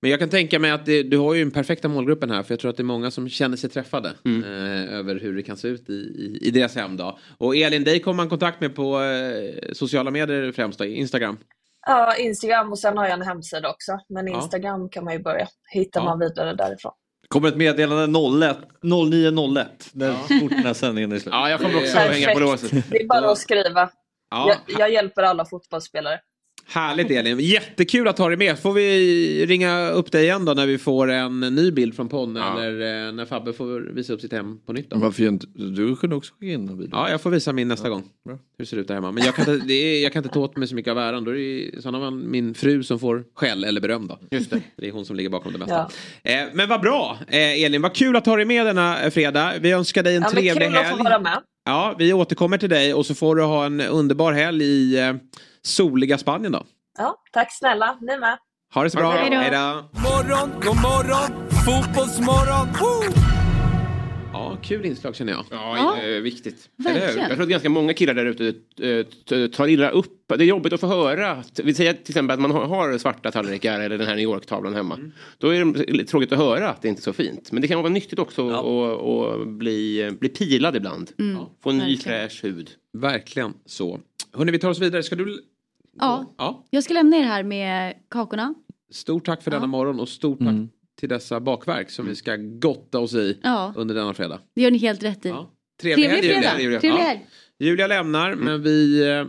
Men 0.01 0.11
jag 0.11 0.21
kan 0.21 0.29
tänka 0.29 0.59
mig 0.59 0.71
att 0.71 0.87
det, 0.87 1.03
du 1.03 1.19
har 1.19 1.35
ju 1.35 1.41
den 1.45 1.51
perfekta 1.51 1.89
målgruppen 1.89 2.31
här 2.31 2.43
för 2.43 2.53
jag 2.53 2.61
tror 2.61 2.71
att 2.71 2.77
det 2.77 2.81
är 2.81 2.85
många 2.85 3.11
som 3.11 3.29
känner 3.29 3.57
sig 3.57 3.71
träffade 3.71 4.13
Mm. 4.25 4.45
eh, 4.45 4.95
över 4.99 5.15
hur 5.21 5.37
det 5.37 5.43
kan 5.43 5.57
se 5.57 5.69
ut 5.69 5.91
i, 5.91 5.93
i, 5.93 6.39
i 6.43 6.51
deras 6.51 6.75
hem 6.75 6.97
då. 6.97 7.19
Och 7.39 7.57
Elin, 7.57 7.85
dig 7.85 8.01
kommer 8.01 8.17
man 8.17 8.29
kontakt 8.29 8.61
med 8.61 8.75
på 8.77 9.03
eh, 9.03 9.73
sociala 9.73 10.11
medier 10.11 10.53
främst 10.53 10.79
då, 10.79 10.85
Instagram. 10.85 11.39
ja, 11.87 12.17
Instagram 12.17 12.73
och 12.73 12.79
sen 12.79 12.99
har 12.99 13.05
jag 13.05 13.13
en 13.15 13.23
hemsida 13.23 13.71
också. 13.71 13.99
Men 14.09 14.27
Ja. 14.27 14.37
Instagram 14.43 14.89
kan 14.89 15.05
man 15.05 15.13
ju 15.15 15.21
börja. 15.23 15.49
Hittar 15.73 16.01
Ja. 16.01 16.05
man 16.05 16.19
vidare 16.19 16.55
därifrån. 16.55 16.93
Kommer 17.29 17.49
ett 17.49 17.57
meddelande 17.57 18.47
01, 18.47 18.57
0901. 18.83 19.91
När 19.93 20.13
fort 20.13 20.51
den 20.51 20.59
här 20.67 20.75
sändningen 20.75 21.13
är 21.13 21.19
slut. 21.19 21.35
Ja, 21.35 21.51
jag 21.51 21.61
kommer 21.61 21.77
också 21.77 21.93
Perfekt. 21.97 22.15
hänga 22.27 22.35
på 22.35 22.41
låset. 22.41 22.71
Det 22.91 22.97
är 23.03 23.07
bara 23.07 23.31
att 23.31 23.39
skriva. 23.39 23.91
Ja, 24.31 24.49
Jag, 24.67 24.81
jag 24.81 24.93
hjälper 24.93 25.23
alla 25.23 25.45
fotbollsspelare. 25.45 26.21
Härligt 26.69 27.11
Elin, 27.11 27.39
jättekul 27.41 28.09
att 28.09 28.19
ha 28.19 28.29
dig 28.29 28.37
med. 28.37 28.59
Får 28.59 28.73
vi 28.73 29.47
ringa 29.47 29.89
upp 29.91 30.13
dig 30.13 30.25
igen 30.25 30.45
då 30.45 30.53
när 30.53 30.67
vi 30.67 30.79
får 30.79 31.11
en 31.11 31.41
ny 31.41 31.71
bild 31.71 31.95
från 31.97 32.09
Ponne 32.09 32.41
Ja. 32.41 32.63
eller 32.63 33.07
eh, 33.07 33.13
när 33.13 33.25
Fabbe 33.25 33.53
får 33.53 33.81
visa 33.95 34.13
upp 34.13 34.21
sitt 34.21 34.33
hem 34.33 34.59
på 34.67 34.73
nytt 34.73 34.91
då. 34.91 34.97
Varför 34.99 35.23
inte 35.29 35.47
du 35.55 35.97
kunde 35.97 36.17
också 36.17 36.35
skicka 36.41 36.53
in 36.53 36.69
en 36.69 36.79
video. 36.79 36.91
Ja, 36.93 37.11
jag 37.11 37.21
får 37.21 37.31
visa 37.31 37.53
min 37.53 37.69
nästa 37.69 37.89
gång. 37.89 38.03
bra. 38.25 38.35
Hur 38.35 38.41
det 38.65 38.67
ser 38.67 38.77
ut 38.77 38.89
där 38.89 38.95
hemma. 38.95 39.13
Men 39.13 39.25
jag 39.25 39.35
kan 39.35 39.55
inte, 39.55 39.67
det 39.67 39.75
är, 39.75 40.03
jag 40.03 40.13
kan 40.13 40.21
inte 40.25 40.35
ta 40.35 40.41
åt 40.41 40.57
mig 40.57 40.69
så 40.69 40.75
mycket 40.75 40.91
av 40.91 40.99
äran. 40.99 41.25
Då 41.25 41.31
är 41.31 41.35
det 41.35 41.41
i 41.41 41.79
sådana 41.83 42.01
fall 42.01 42.15
min 42.15 42.55
fru 42.55 42.83
som 42.83 42.99
får 42.99 43.25
skäll 43.35 43.65
eller 43.65 43.81
beröm 43.81 44.07
då. 44.07 44.19
Just 44.31 44.51
det. 44.51 44.61
Det 44.77 44.89
är 44.89 44.93
hon 44.93 45.05
som 45.07 45.17
ligger 45.17 45.31
bakom 45.31 45.53
det 45.53 45.59
mesta. 45.59 45.89
Eh, 46.23 46.41
men 46.55 46.69
vad 46.69 46.81
bra 46.81 47.19
eh, 47.29 47.63
Elin, 47.65 47.83
vad 47.83 47.95
kul 47.95 48.17
att 48.17 48.27
ha 48.27 48.37
dig 48.37 48.45
med 48.45 48.67
denna 48.67 49.11
fredag. 49.11 49.53
Vi 49.61 49.71
önskar 49.73 50.03
dig 50.03 50.17
en 50.17 50.23
Ja, 50.23 50.31
trevlig 50.31 50.69
kul 50.69 50.77
att 50.77 50.85
helg. 50.85 50.97
få 50.99 51.05
vara 51.05 51.19
med. 51.21 51.39
Ja, 51.65 51.95
vi 51.99 52.13
återkommer 52.13 52.59
till 52.59 52.69
dig 52.71 52.95
och 52.95 53.07
så 53.07 53.15
får 53.15 53.37
du 53.37 53.43
ha 53.43 53.67
en 53.67 53.81
underbar 53.81 54.33
helg 54.33 54.65
i 54.65 54.99
eh, 54.99 55.15
soliga 55.67 56.19
Spanien 56.19 56.53
då. 56.53 56.65
Ja, 56.99 57.23
tack 57.33 57.53
snälla, 57.59 57.99
ni 58.01 58.19
med. 58.19 58.39
Ha 58.75 58.85
det 58.85 58.91
så 58.91 58.99
bra. 58.99 59.11
Hej 59.11 59.31
då. 59.31 59.37
Hej 59.37 59.51
då. 59.51 60.01
Morgon, 60.01 60.51
god 60.61 60.77
morgon, 60.83 61.49
fotbollsmorgon. 61.65 62.69
Woo! 62.81 63.23
Ja, 64.33 64.59
kul 64.63 64.87
inslag 64.87 65.17
känner 65.17 65.33
jag. 65.33 65.45
Ja, 65.51 65.97
eh, 66.03 66.21
viktigt. 66.21 66.69
Verkligen. 66.77 67.19
Jag 67.19 67.31
tror 67.31 67.43
att 67.43 67.49
ganska 67.49 67.69
många 67.71 67.95
killar 67.95 68.15
där 68.15 68.25
ute 68.27 68.55
eh, 69.37 69.47
tar 69.49 69.69
illa 69.69 69.91
upp. 69.91 70.13
Det 70.29 70.35
är 70.45 70.49
jobbigt 70.49 70.73
att 70.73 70.81
få 70.81 70.87
höra. 70.87 71.43
Vi 71.63 71.75
säger 71.75 71.93
till 71.93 72.11
exempel 72.11 72.35
att 72.35 72.41
man 72.41 72.51
har- 72.51 72.99
svarta 72.99 73.31
tallrikar 73.31 73.81
eller 73.81 73.99
den 73.99 74.07
här 74.07 74.15
New 74.15 74.25
York-tavlan 74.25 74.75
hemma. 74.75 74.95
Mm. 74.95 75.13
Då 75.39 75.55
är 75.55 75.65
det 75.99 76.05
tråkigt 76.05 76.33
att 76.33 76.39
höra 76.39 76.71
att 76.71 76.83
det 76.83 76.89
inte 76.89 77.01
är 77.01 77.03
så 77.03 77.13
fint. 77.13 77.53
Men 77.53 77.63
det 77.63 77.69
kan 77.69 77.79
vara 77.79 77.89
nyttigt 77.93 78.19
också 78.19 78.51
att 78.51 78.65
att 79.43 79.49
bli, 79.49 80.11
bli 80.21 80.29
pilad 80.29 80.77
ibland. 80.77 81.11
Få 81.63 81.71
en 81.71 81.79
ny 81.79 81.97
verkligen. 81.97 82.29
fräsch 82.29 82.45
hud. 82.45 82.71
Verkligen 82.93 83.55
så. 83.67 84.01
Hörni, 84.33 84.53
vi 84.53 84.59
tar 84.59 84.69
oss 84.71 84.79
vidare. 84.81 85.03
Ska 85.03 85.17
du... 85.17 85.43
Ja, 85.99 86.35
Ja. 86.39 86.65
jag 86.71 86.85
ska 86.85 86.95
lämna 86.95 87.17
er 87.17 87.23
här 87.23 87.43
med 87.43 87.95
kakorna. 88.11 88.55
Stort 88.91 89.27
tack 89.27 89.43
för 89.43 89.51
denna 89.51 89.67
morgon 89.67 90.01
och 90.01 90.09
stort 90.09 90.39
tack 90.39 90.55
till 91.01 91.09
dessa 91.09 91.41
bakverk 91.41 91.91
som 91.91 92.07
vi 92.07 92.15
ska 92.15 92.37
gotta 92.37 92.99
oss 92.99 93.15
i 93.15 93.39
Ja, 93.43 93.73
under 93.77 93.95
denna 93.95 94.15
fredag. 94.15 94.41
det 94.55 94.63
gör 94.63 94.71
ni 94.71 94.79
helt 94.79 95.03
rätt 95.03 95.27
i. 95.27 95.29
Ja. 95.29 95.51
Trevlig, 95.81 96.09
Trevlig 96.09 96.29
helg, 96.35 96.43
fredag. 96.43 96.61
Julia. 96.61 96.81
Trevlig 96.81 97.01
Ja. 97.01 97.05
helg. 97.05 97.27
Julia 97.59 97.87
lämnar 97.87 98.35
men 98.35 98.63
vi 98.63 99.09
eh, 99.11 99.25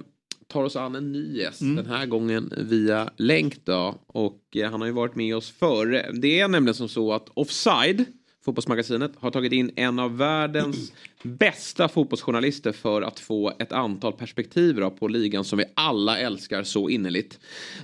tar 0.47 0.63
oss 0.63 0.75
an 0.75 0.95
en 0.95 1.11
ny 1.11 1.37
gäst. 1.37 1.59
Den 1.59 1.85
här 1.85 2.05
gången 2.05 2.53
via 2.57 3.09
länk 3.17 3.65
då. 3.65 3.95
Och 4.07 4.41
eh, 4.55 4.71
han 4.71 4.81
har 4.81 4.85
ju 4.87 4.93
varit 4.93 5.15
med 5.15 5.35
oss 5.35 5.49
före. 5.51 6.11
Det 6.13 6.39
är 6.39 6.47
nämligen 6.47 6.73
som 6.75 6.89
så 6.89 7.13
att 7.13 7.29
Offside 7.33 8.05
Fotbollsmagasinet 8.47 9.11
har 9.19 9.31
tagit 9.31 9.53
in 9.53 9.71
en 9.75 9.99
av 9.99 10.17
världens 10.17 10.93
bästa 11.23 11.87
fotbollsjournalister 11.87 12.71
för 12.71 13.01
att 13.01 13.19
få 13.19 13.53
ett 13.59 13.71
antal 13.71 14.13
perspektiv 14.13 14.75
då 14.75 14.89
på 14.89 15.07
ligan 15.07 15.43
som 15.43 15.57
vi 15.57 15.65
alla 15.73 16.19
älskar 16.19 16.63
så 16.63 16.89
innerligt. 16.89 17.39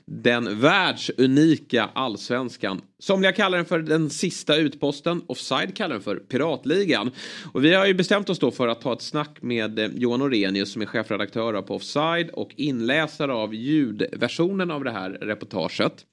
Den 0.06 0.60
världsunika 0.60 1.90
allsvenskan. 1.94 2.81
Somliga 2.99 3.31
kallar 3.31 3.57
den 3.57 3.65
för 3.65 3.80
den 3.80 4.10
sista 4.10 4.56
utposten. 4.56 5.22
Offside 5.27 5.76
kallar 5.76 5.95
den 5.95 6.03
för 6.03 6.15
Piratligan. 6.15 7.11
Och 7.53 7.65
vi 7.65 7.73
har 7.73 7.85
ju 7.85 7.94
bestämt 7.94 8.30
oss 8.30 8.40
då 8.40 8.52
för 8.52 8.68
att 8.68 8.81
ta 8.81 8.94
ett 8.94 9.02
snack 9.02 9.41
med 9.41 9.80
eh, 9.80 9.90
Johan 9.95 10.22
Orenius 10.22 10.72
som 10.72 10.81
är 10.81 10.85
chefredaktör 10.85 11.61
på 11.61 11.76
Offside 11.76 12.30
och 12.30 12.53
inläsare 12.56 13.34
av 13.34 13.53
ljudversionen 13.53 14.72
av 14.72 14.84
det 14.84 14.91
här 14.91 15.10
reportaget. 15.10 16.06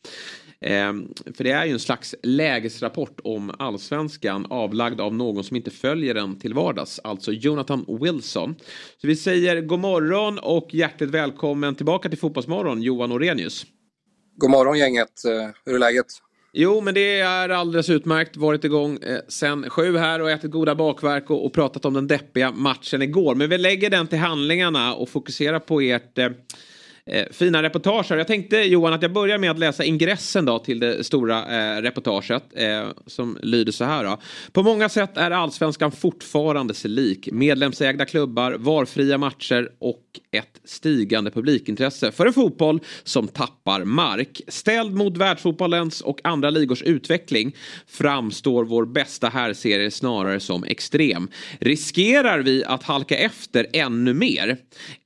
Ehm, 0.61 1.09
för 1.37 1.45
det 1.45 1.51
är 1.51 1.65
ju 1.65 1.73
en 1.73 1.81
slags 1.81 2.15
lägesrapport 2.23 3.20
om 3.24 3.53
allsvenskan 3.59 4.47
avlagd 4.51 5.01
av 5.01 5.15
någon 5.15 5.45
som 5.45 5.57
inte 5.57 5.70
följer 5.70 6.15
den 6.15 6.39
till 6.39 6.55
vardags. 6.55 7.01
Alltså 7.05 7.32
Jonathan 7.32 7.85
Wilson. 8.01 8.55
Så 9.01 9.07
vi 9.07 9.16
säger 9.16 9.61
god 9.61 9.78
morgon 9.78 10.39
och 10.39 10.69
hjärtligt 10.74 11.11
välkommen 11.11 11.74
tillbaka 11.74 12.09
till 12.09 12.19
Fotbollsmorgon 12.19 12.82
Johan 12.82 13.12
Orenius. 13.12 13.66
God 14.37 14.51
morgon 14.51 14.78
gänget, 14.78 15.24
eh, 15.24 15.51
hur 15.65 15.74
är 15.74 15.78
läget? 15.78 16.07
Jo, 16.53 16.81
men 16.81 16.95
det 16.95 17.20
är 17.20 17.49
alldeles 17.49 17.91
utmärkt. 17.91 18.37
Varit 18.37 18.65
igång 18.65 18.99
eh, 19.03 19.19
sen 19.28 19.70
sju 19.70 19.97
här 19.97 20.20
och 20.20 20.31
ätit 20.31 20.51
goda 20.51 20.74
bakverk 20.74 21.31
och, 21.31 21.47
och, 21.47 21.53
pratat 21.53 21.85
om 21.85 21.95
den 21.95 22.07
deppiga 22.07 22.53
matchen 22.53 23.03
igår. 23.03 23.35
Men 23.35 23.51
vi 23.51 23.59
lägger 23.59 23.91
den 23.91 24.07
till 24.07 24.19
handlingarna 24.19 24.95
och 24.95 25.09
fokuserar 25.09 25.59
på 25.59 25.81
ert 25.81 26.19
eh, 26.19 26.28
eh, 27.11 27.27
fina 27.31 27.62
reportage. 27.62 28.11
Jag 28.11 28.27
tänkte 28.27 28.57
Johan 28.57 28.93
att 28.93 29.03
jag 29.03 29.12
börjar 29.12 29.39
med 29.39 29.51
att 29.51 29.59
läsa 29.59 29.85
ingressen 29.85 30.45
då 30.45 30.59
till 30.59 30.81
det 30.81 31.05
stora 31.05 31.39
eh, 31.39 31.82
reportaget 31.82 32.45
eh, 32.55 32.89
som 33.07 33.39
lyder 33.43 33.73
så 33.73 33.85
här. 33.85 34.05
Då. 34.05 34.19
På 34.53 34.62
många 34.62 34.89
sätt 34.89 35.16
är 35.16 35.31
allsvenskan 35.31 35.93
fortfarande 35.93 36.74
sig 36.74 36.91
lik. 36.91 37.28
Medlemsägda 37.32 38.05
klubbar, 38.05 38.53
varfria 38.53 39.19
matcher 39.19 39.70
och 39.78 40.03
ett 40.31 40.61
stigande 40.65 41.31
publikintresse 41.31 42.12
för 42.12 42.27
en 42.27 42.32
fotboll 42.32 42.81
som 43.05 43.28
tappar 43.28 43.85
mark. 43.85 44.41
Ställd 44.49 44.95
mot 44.95 45.16
världsfotbollens 45.16 46.01
och 46.01 46.20
andra 46.24 46.51
ligors 46.51 46.82
utveckling 46.82 47.57
framstår 47.87 48.65
vår 48.65 48.85
bästa 48.87 49.28
herrserie 49.28 49.91
snarare 49.91 50.41
som 50.41 50.65
extrem. 50.65 51.28
Riskerar 51.59 52.39
vi 52.39 52.65
att 52.65 52.82
halka 52.82 53.16
efter 53.16 53.66
ännu 53.73 54.15
mer? 54.15 54.57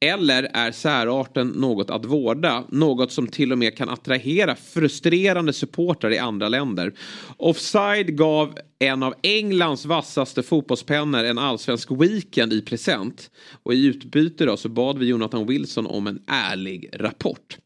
Eller 0.01 0.51
är 0.53 0.73
särarten 0.73 1.49
något 1.49 1.91
att 1.95 2.05
vårda? 2.05 2.65
Något 2.69 3.13
som 3.13 3.27
till 3.27 3.53
och 3.53 3.59
med 3.59 3.77
kan 3.77 3.89
attrahera 3.89 4.57
frustrerande 4.57 5.53
supportrar 5.53 6.13
i 6.13 6.19
andra 6.19 6.49
länder. 6.49 6.93
Offside 7.37 8.17
gav 8.17 8.59
en 8.79 9.03
av 9.03 9.15
Englands 9.23 9.87
vassaste 9.87 10.43
fotbollspennor 10.43 11.25
en 11.25 11.39
allsvensk 11.39 11.91
weekend 11.91 12.53
i 12.53 12.61
present. 12.61 13.31
Och 13.63 13.75
i 13.75 13.87
utbyte 13.87 14.45
då 14.45 14.57
så 14.57 14.69
bad 14.69 14.99
vi 14.99 15.07
Jonathan 15.07 15.47
Wilson 15.47 15.87
om 15.87 16.07
en 16.07 16.23
ärlig 16.27 16.91
rapport. 16.93 17.59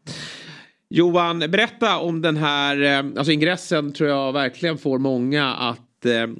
Johan, 0.90 1.38
berätta 1.38 1.98
om 1.98 2.22
den 2.22 2.36
här, 2.36 2.82
eh, 2.82 2.98
alltså 2.98 3.32
ingressen 3.32 3.92
tror 3.92 4.10
jag 4.10 4.32
verkligen 4.32 4.78
får 4.78 4.98
många 4.98 5.54
att 5.54 5.87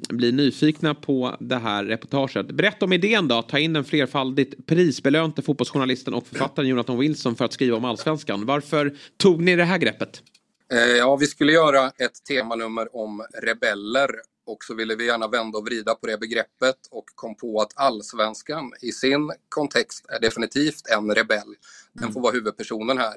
bli 0.08 0.32
nyfikna 0.32 0.94
på 0.94 1.36
det 1.40 1.56
här 1.56 1.84
reportaget. 1.84 2.46
Berätta 2.46 2.84
om 2.84 2.92
idén 2.92 3.28
då, 3.28 3.38
att 3.38 3.48
ta 3.48 3.58
in 3.58 3.72
den 3.72 3.84
flerfaldigt 3.84 4.66
prisbelönte 4.66 5.42
fotbollsjournalisten 5.42 6.14
och 6.14 6.26
författaren 6.26 6.68
Jonathan 6.68 6.98
Wilson 6.98 7.36
för 7.36 7.44
att 7.44 7.52
skriva 7.52 7.76
om 7.76 7.84
allsvenskan. 7.84 8.46
Varför 8.46 8.96
tog 9.16 9.42
ni 9.42 9.56
det 9.56 9.64
här 9.64 9.78
greppet? 9.78 10.22
Eh, 10.72 10.78
ja, 10.78 11.16
vi 11.16 11.26
skulle 11.26 11.52
göra 11.52 11.86
ett 11.86 12.24
temanummer 12.28 12.96
om 12.96 13.26
rebeller 13.42 14.10
och 14.46 14.64
så 14.64 14.74
ville 14.74 14.94
vi 14.94 15.06
gärna 15.06 15.28
vända 15.28 15.58
och 15.58 15.66
vrida 15.66 15.94
på 15.94 16.06
det 16.06 16.18
begreppet 16.18 16.76
och 16.90 17.04
kom 17.14 17.34
på 17.34 17.60
att 17.60 17.72
allsvenskan 17.74 18.72
i 18.80 18.92
sin 18.92 19.32
kontext 19.48 20.06
är 20.08 20.20
definitivt 20.20 20.88
en 20.96 21.14
rebell. 21.14 21.54
Den 21.92 22.12
får 22.12 22.20
vara 22.20 22.32
huvudpersonen 22.32 22.98
här. 22.98 23.16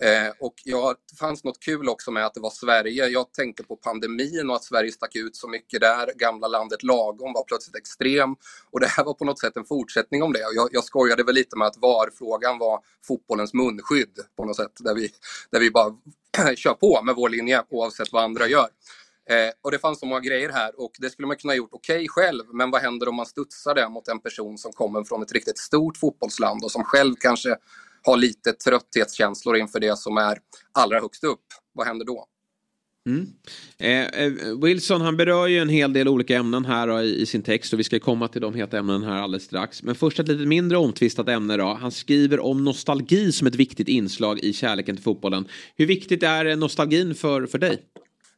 Eh, 0.00 0.32
och 0.40 0.54
ja, 0.64 0.94
det 1.10 1.16
fanns 1.16 1.44
något 1.44 1.60
kul 1.60 1.88
också 1.88 2.10
med 2.10 2.26
att 2.26 2.34
det 2.34 2.40
var 2.40 2.50
Sverige. 2.50 3.06
Jag 3.06 3.32
tänkte 3.32 3.62
på 3.62 3.76
pandemin 3.76 4.50
och 4.50 4.56
att 4.56 4.64
Sverige 4.64 4.92
stack 4.92 5.16
ut 5.16 5.36
så 5.36 5.48
mycket 5.48 5.80
där. 5.80 6.12
Gamla 6.16 6.48
landet 6.48 6.82
lagom 6.82 7.32
var 7.32 7.44
plötsligt 7.44 7.76
extrem. 7.76 8.36
Och 8.70 8.80
det 8.80 8.86
här 8.86 9.04
var 9.04 9.14
på 9.14 9.24
något 9.24 9.40
sätt 9.40 9.56
en 9.56 9.64
fortsättning 9.64 10.22
om 10.22 10.32
det. 10.32 10.38
Jag, 10.54 10.68
jag 10.72 10.84
skojade 10.84 11.24
väl 11.24 11.34
lite 11.34 11.56
med 11.56 11.66
att 11.66 11.76
VAR-frågan 11.76 12.58
var 12.58 12.80
fotbollens 13.06 13.54
munskydd 13.54 14.18
på 14.36 14.44
något 14.44 14.56
sätt. 14.56 14.72
Där 14.78 14.94
vi, 14.94 15.10
där 15.50 15.60
vi 15.60 15.70
bara 15.70 15.96
kör 16.56 16.74
på 16.74 17.02
med 17.02 17.14
vår 17.14 17.28
linje 17.28 17.62
oavsett 17.70 18.12
vad 18.12 18.24
andra 18.24 18.48
gör. 18.48 18.68
Eh, 19.30 19.50
och 19.62 19.70
det 19.70 19.78
fanns 19.78 20.00
så 20.00 20.06
många 20.06 20.20
grejer 20.20 20.48
här 20.48 20.80
och 20.80 20.92
det 20.98 21.10
skulle 21.10 21.28
man 21.28 21.36
kunna 21.36 21.54
gjort 21.54 21.70
okej 21.72 21.96
okay 21.96 22.08
själv, 22.08 22.44
men 22.52 22.70
vad 22.70 22.82
händer 22.82 23.08
om 23.08 23.14
man 23.14 23.26
studsar 23.26 23.74
det 23.74 23.88
mot 23.88 24.08
en 24.08 24.20
person 24.20 24.58
som 24.58 24.72
kommer 24.72 25.04
från 25.04 25.22
ett 25.22 25.32
riktigt 25.32 25.58
stort 25.58 25.96
fotbollsland 25.96 26.64
och 26.64 26.70
som 26.70 26.84
själv 26.84 27.14
kanske 27.20 27.56
har 28.02 28.16
lite 28.16 28.52
trötthetskänslor 28.52 29.56
inför 29.56 29.80
det 29.80 29.98
som 29.98 30.16
är 30.16 30.38
allra 30.72 31.00
högst 31.00 31.24
upp? 31.24 31.44
Vad 31.72 31.86
händer 31.86 32.06
då? 32.06 32.26
Mm. 33.06 33.26
Eh, 33.78 34.22
eh, 34.24 34.32
Wilson 34.62 35.00
han 35.00 35.16
berör 35.16 35.46
ju 35.46 35.58
en 35.58 35.68
hel 35.68 35.92
del 35.92 36.08
olika 36.08 36.36
ämnen 36.36 36.64
här 36.64 36.86
då, 36.86 37.00
i, 37.00 37.20
i, 37.20 37.26
sin 37.26 37.42
text 37.42 37.72
och 37.72 37.78
vi 37.78 37.84
ska 37.84 38.00
komma 38.00 38.28
till 38.28 38.40
de 38.40 38.54
heta 38.54 38.78
ämnen 38.78 39.02
här 39.02 39.16
alldeles 39.16 39.44
strax. 39.44 39.82
Men 39.82 39.94
först 39.94 40.18
ett 40.18 40.28
lite 40.28 40.46
mindre 40.46 40.78
omtvistat 40.78 41.28
ämne 41.28 41.56
då. 41.56 41.78
Han 41.80 41.92
skriver 41.92 42.40
om 42.40 42.64
nostalgi 42.64 43.32
som 43.32 43.46
ett 43.46 43.54
viktigt 43.54 43.88
inslag 43.88 44.38
i 44.38 44.52
kärleken 44.52 44.96
till 44.96 45.04
fotbollen. 45.04 45.48
Hur 45.76 45.86
viktigt 45.86 46.22
är 46.22 46.56
nostalgin 46.56 47.14
för, 47.14 47.46
för 47.46 47.58
dig? 47.58 47.78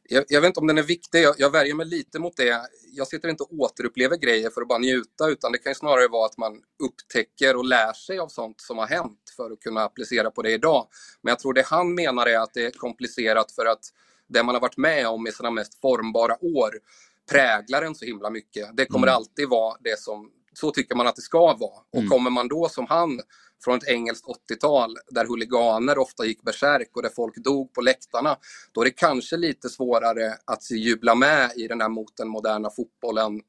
Jag, 0.09 0.23
jag, 0.27 0.41
vet 0.41 0.47
inte 0.47 0.59
om 0.59 0.67
den 0.67 0.77
är 0.77 0.83
viktig, 0.83 1.21
jag, 1.21 1.35
jag 1.37 1.49
värjer 1.49 1.75
mig 1.75 1.85
lite 1.85 2.19
mot 2.19 2.37
det. 2.37 2.61
Jag 2.91 3.07
sitter 3.07 3.29
inte 3.29 3.43
och 3.43 3.53
återupplever 3.53 4.17
grejer 4.17 4.49
för 4.49 4.61
att 4.61 4.67
bara 4.67 4.79
njuta, 4.79 5.29
utan 5.29 5.51
det 5.51 5.57
kan 5.57 5.75
snarare 5.75 6.07
vara 6.07 6.25
att 6.25 6.37
man 6.37 6.61
upptäcker 6.83 7.55
och 7.55 7.65
lär 7.65 7.93
sig 7.93 8.19
av 8.19 8.27
sånt 8.27 8.61
som 8.61 8.77
har 8.77 8.87
hänt 8.87 9.33
för 9.35 9.51
att 9.51 9.59
kunna 9.59 9.83
applicera 9.83 10.31
på 10.31 10.41
det 10.41 10.51
idag. 10.51 10.87
Men 11.21 11.31
jag 11.31 11.39
tror 11.39 11.53
det 11.53 11.65
han 11.65 11.95
menar 11.95 12.27
är 12.27 12.39
att 12.39 12.53
det 12.53 12.65
är 12.65 12.71
komplicerat 12.71 13.51
för 13.51 13.65
att 13.65 13.83
det 14.27 14.43
man 14.43 14.55
har 14.55 14.61
varit 14.61 14.77
med 14.77 15.07
om 15.07 15.27
i 15.27 15.31
sina 15.31 15.51
mest 15.51 15.81
formbara 15.81 16.37
år 16.41 16.71
präglar 17.31 17.81
en 17.81 17.95
så 17.95 18.05
himla 18.05 18.29
mycket. 18.29 18.77
Det 18.77 18.85
kommer 18.85 19.07
mm. 19.07 19.15
alltid 19.15 19.49
vara 19.49 19.77
det 19.79 19.99
som, 19.99 20.31
så 20.53 20.71
tycker 20.71 20.95
man 20.95 21.07
att 21.07 21.15
det 21.15 21.21
ska 21.21 21.39
vara. 21.39 21.81
Och 21.93 21.99
mm. 21.99 22.09
kommer 22.09 22.29
man 22.29 22.47
då 22.47 22.69
som 22.69 22.85
han 22.89 23.21
från 23.63 23.77
ett 23.77 23.87
engelskt 23.87 24.25
80-tal 24.51 24.97
där 25.07 25.25
huliganer 25.25 25.97
ofta 25.97 26.25
gick 26.25 26.41
bärsärk 26.41 26.89
och 26.95 27.01
där 27.01 27.09
folk 27.09 27.35
dog 27.35 27.73
på 27.73 27.81
läktarna, 27.81 28.37
då 28.71 28.81
är 28.81 28.85
det 28.85 28.91
kanske 28.91 29.37
lite 29.37 29.69
svårare 29.69 30.37
att 30.45 30.71
jubla 30.71 31.15
med 31.15 31.51
i 31.55 31.67
den 31.67 31.81
här 31.81 31.89
mot 31.89 32.17
den 32.17 32.27
moderna 32.27 32.69
fotbollen 32.69 33.41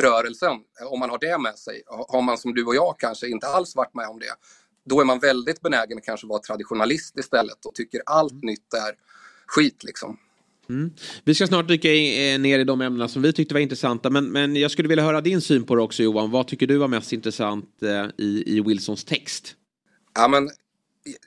rörelsen, 0.00 0.58
om 0.90 1.00
man 1.00 1.10
har 1.10 1.18
det 1.18 1.38
med 1.38 1.58
sig. 1.58 1.82
Har 1.86 2.22
man 2.22 2.38
som 2.38 2.54
du 2.54 2.64
och 2.64 2.74
jag 2.74 2.94
kanske 2.98 3.28
inte 3.28 3.46
alls 3.46 3.76
varit 3.76 3.94
med 3.94 4.08
om 4.08 4.18
det, 4.18 4.34
då 4.84 5.00
är 5.00 5.04
man 5.04 5.18
väldigt 5.18 5.60
benägen 5.60 5.98
att 5.98 6.04
kanske 6.04 6.26
vara 6.26 6.40
traditionalist 6.40 7.18
istället 7.18 7.66
och 7.66 7.74
tycker 7.74 8.02
allt 8.06 8.42
nytt 8.42 8.74
är 8.74 8.94
skit 9.46 9.84
liksom. 9.84 10.18
Mm. 10.68 10.90
Vi 11.24 11.34
ska 11.34 11.46
snart 11.46 11.68
dyka 11.68 11.94
eh, 11.94 12.38
ner 12.38 12.58
i 12.58 12.64
de 12.64 12.80
ämnena 12.80 13.08
som 13.08 13.22
vi 13.22 13.32
tyckte 13.32 13.54
var 13.54 13.60
intressanta. 13.60 14.10
Men, 14.10 14.32
men 14.32 14.56
jag 14.56 14.70
skulle 14.70 14.88
vilja 14.88 15.04
höra 15.04 15.20
din 15.20 15.40
syn 15.40 15.64
på 15.64 15.74
det 15.74 15.82
också 15.82 16.02
Johan. 16.02 16.30
Vad 16.30 16.46
tycker 16.46 16.66
du 16.66 16.76
var 16.76 16.88
mest 16.88 17.12
intressant 17.12 17.82
eh, 17.82 18.06
i, 18.18 18.56
i 18.56 18.60
Wilsons 18.60 19.04
text? 19.04 19.56
Ja, 20.14 20.28
men 20.28 20.46
e-, 20.46 20.50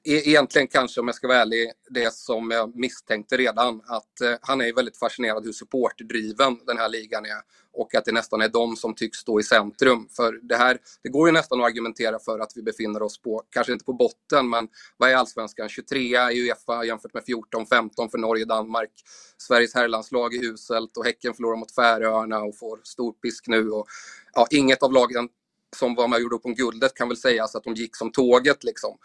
e-, 0.03 0.29
egentligen 0.29 0.67
kanske 0.67 1.01
om 1.01 1.07
jag 1.07 1.15
ska 1.15 1.27
vara 1.27 1.37
ärlig, 1.37 1.71
det 1.89 2.13
som 2.13 2.51
jag 2.51 2.75
misstänkte 2.75 3.37
redan, 3.37 3.81
att 3.85 4.21
eh, 4.21 4.33
han 4.41 4.61
är 4.61 4.73
väldigt 4.73 4.97
fascinerad 4.97 5.45
hur 5.45 5.53
supportdriven 5.53 6.57
den 6.67 6.77
här 6.77 6.89
ligan 6.89 7.25
är 7.25 7.41
och 7.76 7.95
att 7.95 8.06
det 8.06 8.11
nästan 8.11 8.41
är 8.41 8.49
de 8.49 8.76
som 8.76 8.95
tycks 8.95 9.18
stå 9.18 9.39
i 9.39 9.43
centrum. 9.43 10.07
För 10.15 10.39
det 10.41 10.56
här, 10.56 10.77
det 11.03 11.10
går 11.10 11.27
ju 11.27 11.31
nästan 11.31 11.61
att 11.61 11.65
argumentera 11.65 12.19
för 12.19 12.39
att 12.39 12.52
vi 12.56 12.61
befinner 12.61 13.02
oss 13.02 13.22
på, 13.22 13.43
kanske 13.49 13.73
inte 13.73 13.85
på 13.85 13.93
botten, 13.93 14.49
men 14.49 14.68
vad 14.97 15.10
är 15.10 15.15
allsvenskan? 15.15 15.69
23 15.69 16.31
i 16.31 16.49
Uefa 16.49 16.84
jämfört 16.84 17.14
med 17.14 17.23
14-15 17.23 18.11
för 18.11 18.18
Norge 18.18 18.43
och 18.43 18.47
Danmark. 18.47 18.91
Sveriges 19.38 19.76
herrlandslag 19.76 20.35
är 20.35 20.43
uselt 20.43 20.97
och 20.97 21.06
Häcken 21.06 21.34
förlorar 21.34 21.57
mot 21.57 21.76
Färöarna 21.76 22.39
och 22.39 22.57
får 22.57 22.80
stor 22.84 23.11
pisk 23.11 23.47
nu. 23.47 23.69
Och, 23.69 23.88
ja, 24.34 24.47
inget 24.52 24.84
av 24.84 24.93
lagen 24.93 25.30
som 25.76 25.95
var 25.95 26.07
med 26.07 26.18
och 26.18 26.22
gjorde 26.22 26.35
upp 26.35 26.45
om 26.45 26.56
guldet 26.56 26.93
kan 26.93 27.07
väl 27.07 27.18
sägas 27.18 27.56
att 27.56 27.64
de 27.64 27.73
gick 27.73 27.95
som 27.95 28.11
tåget. 28.11 28.64
Liksom. 28.64 28.97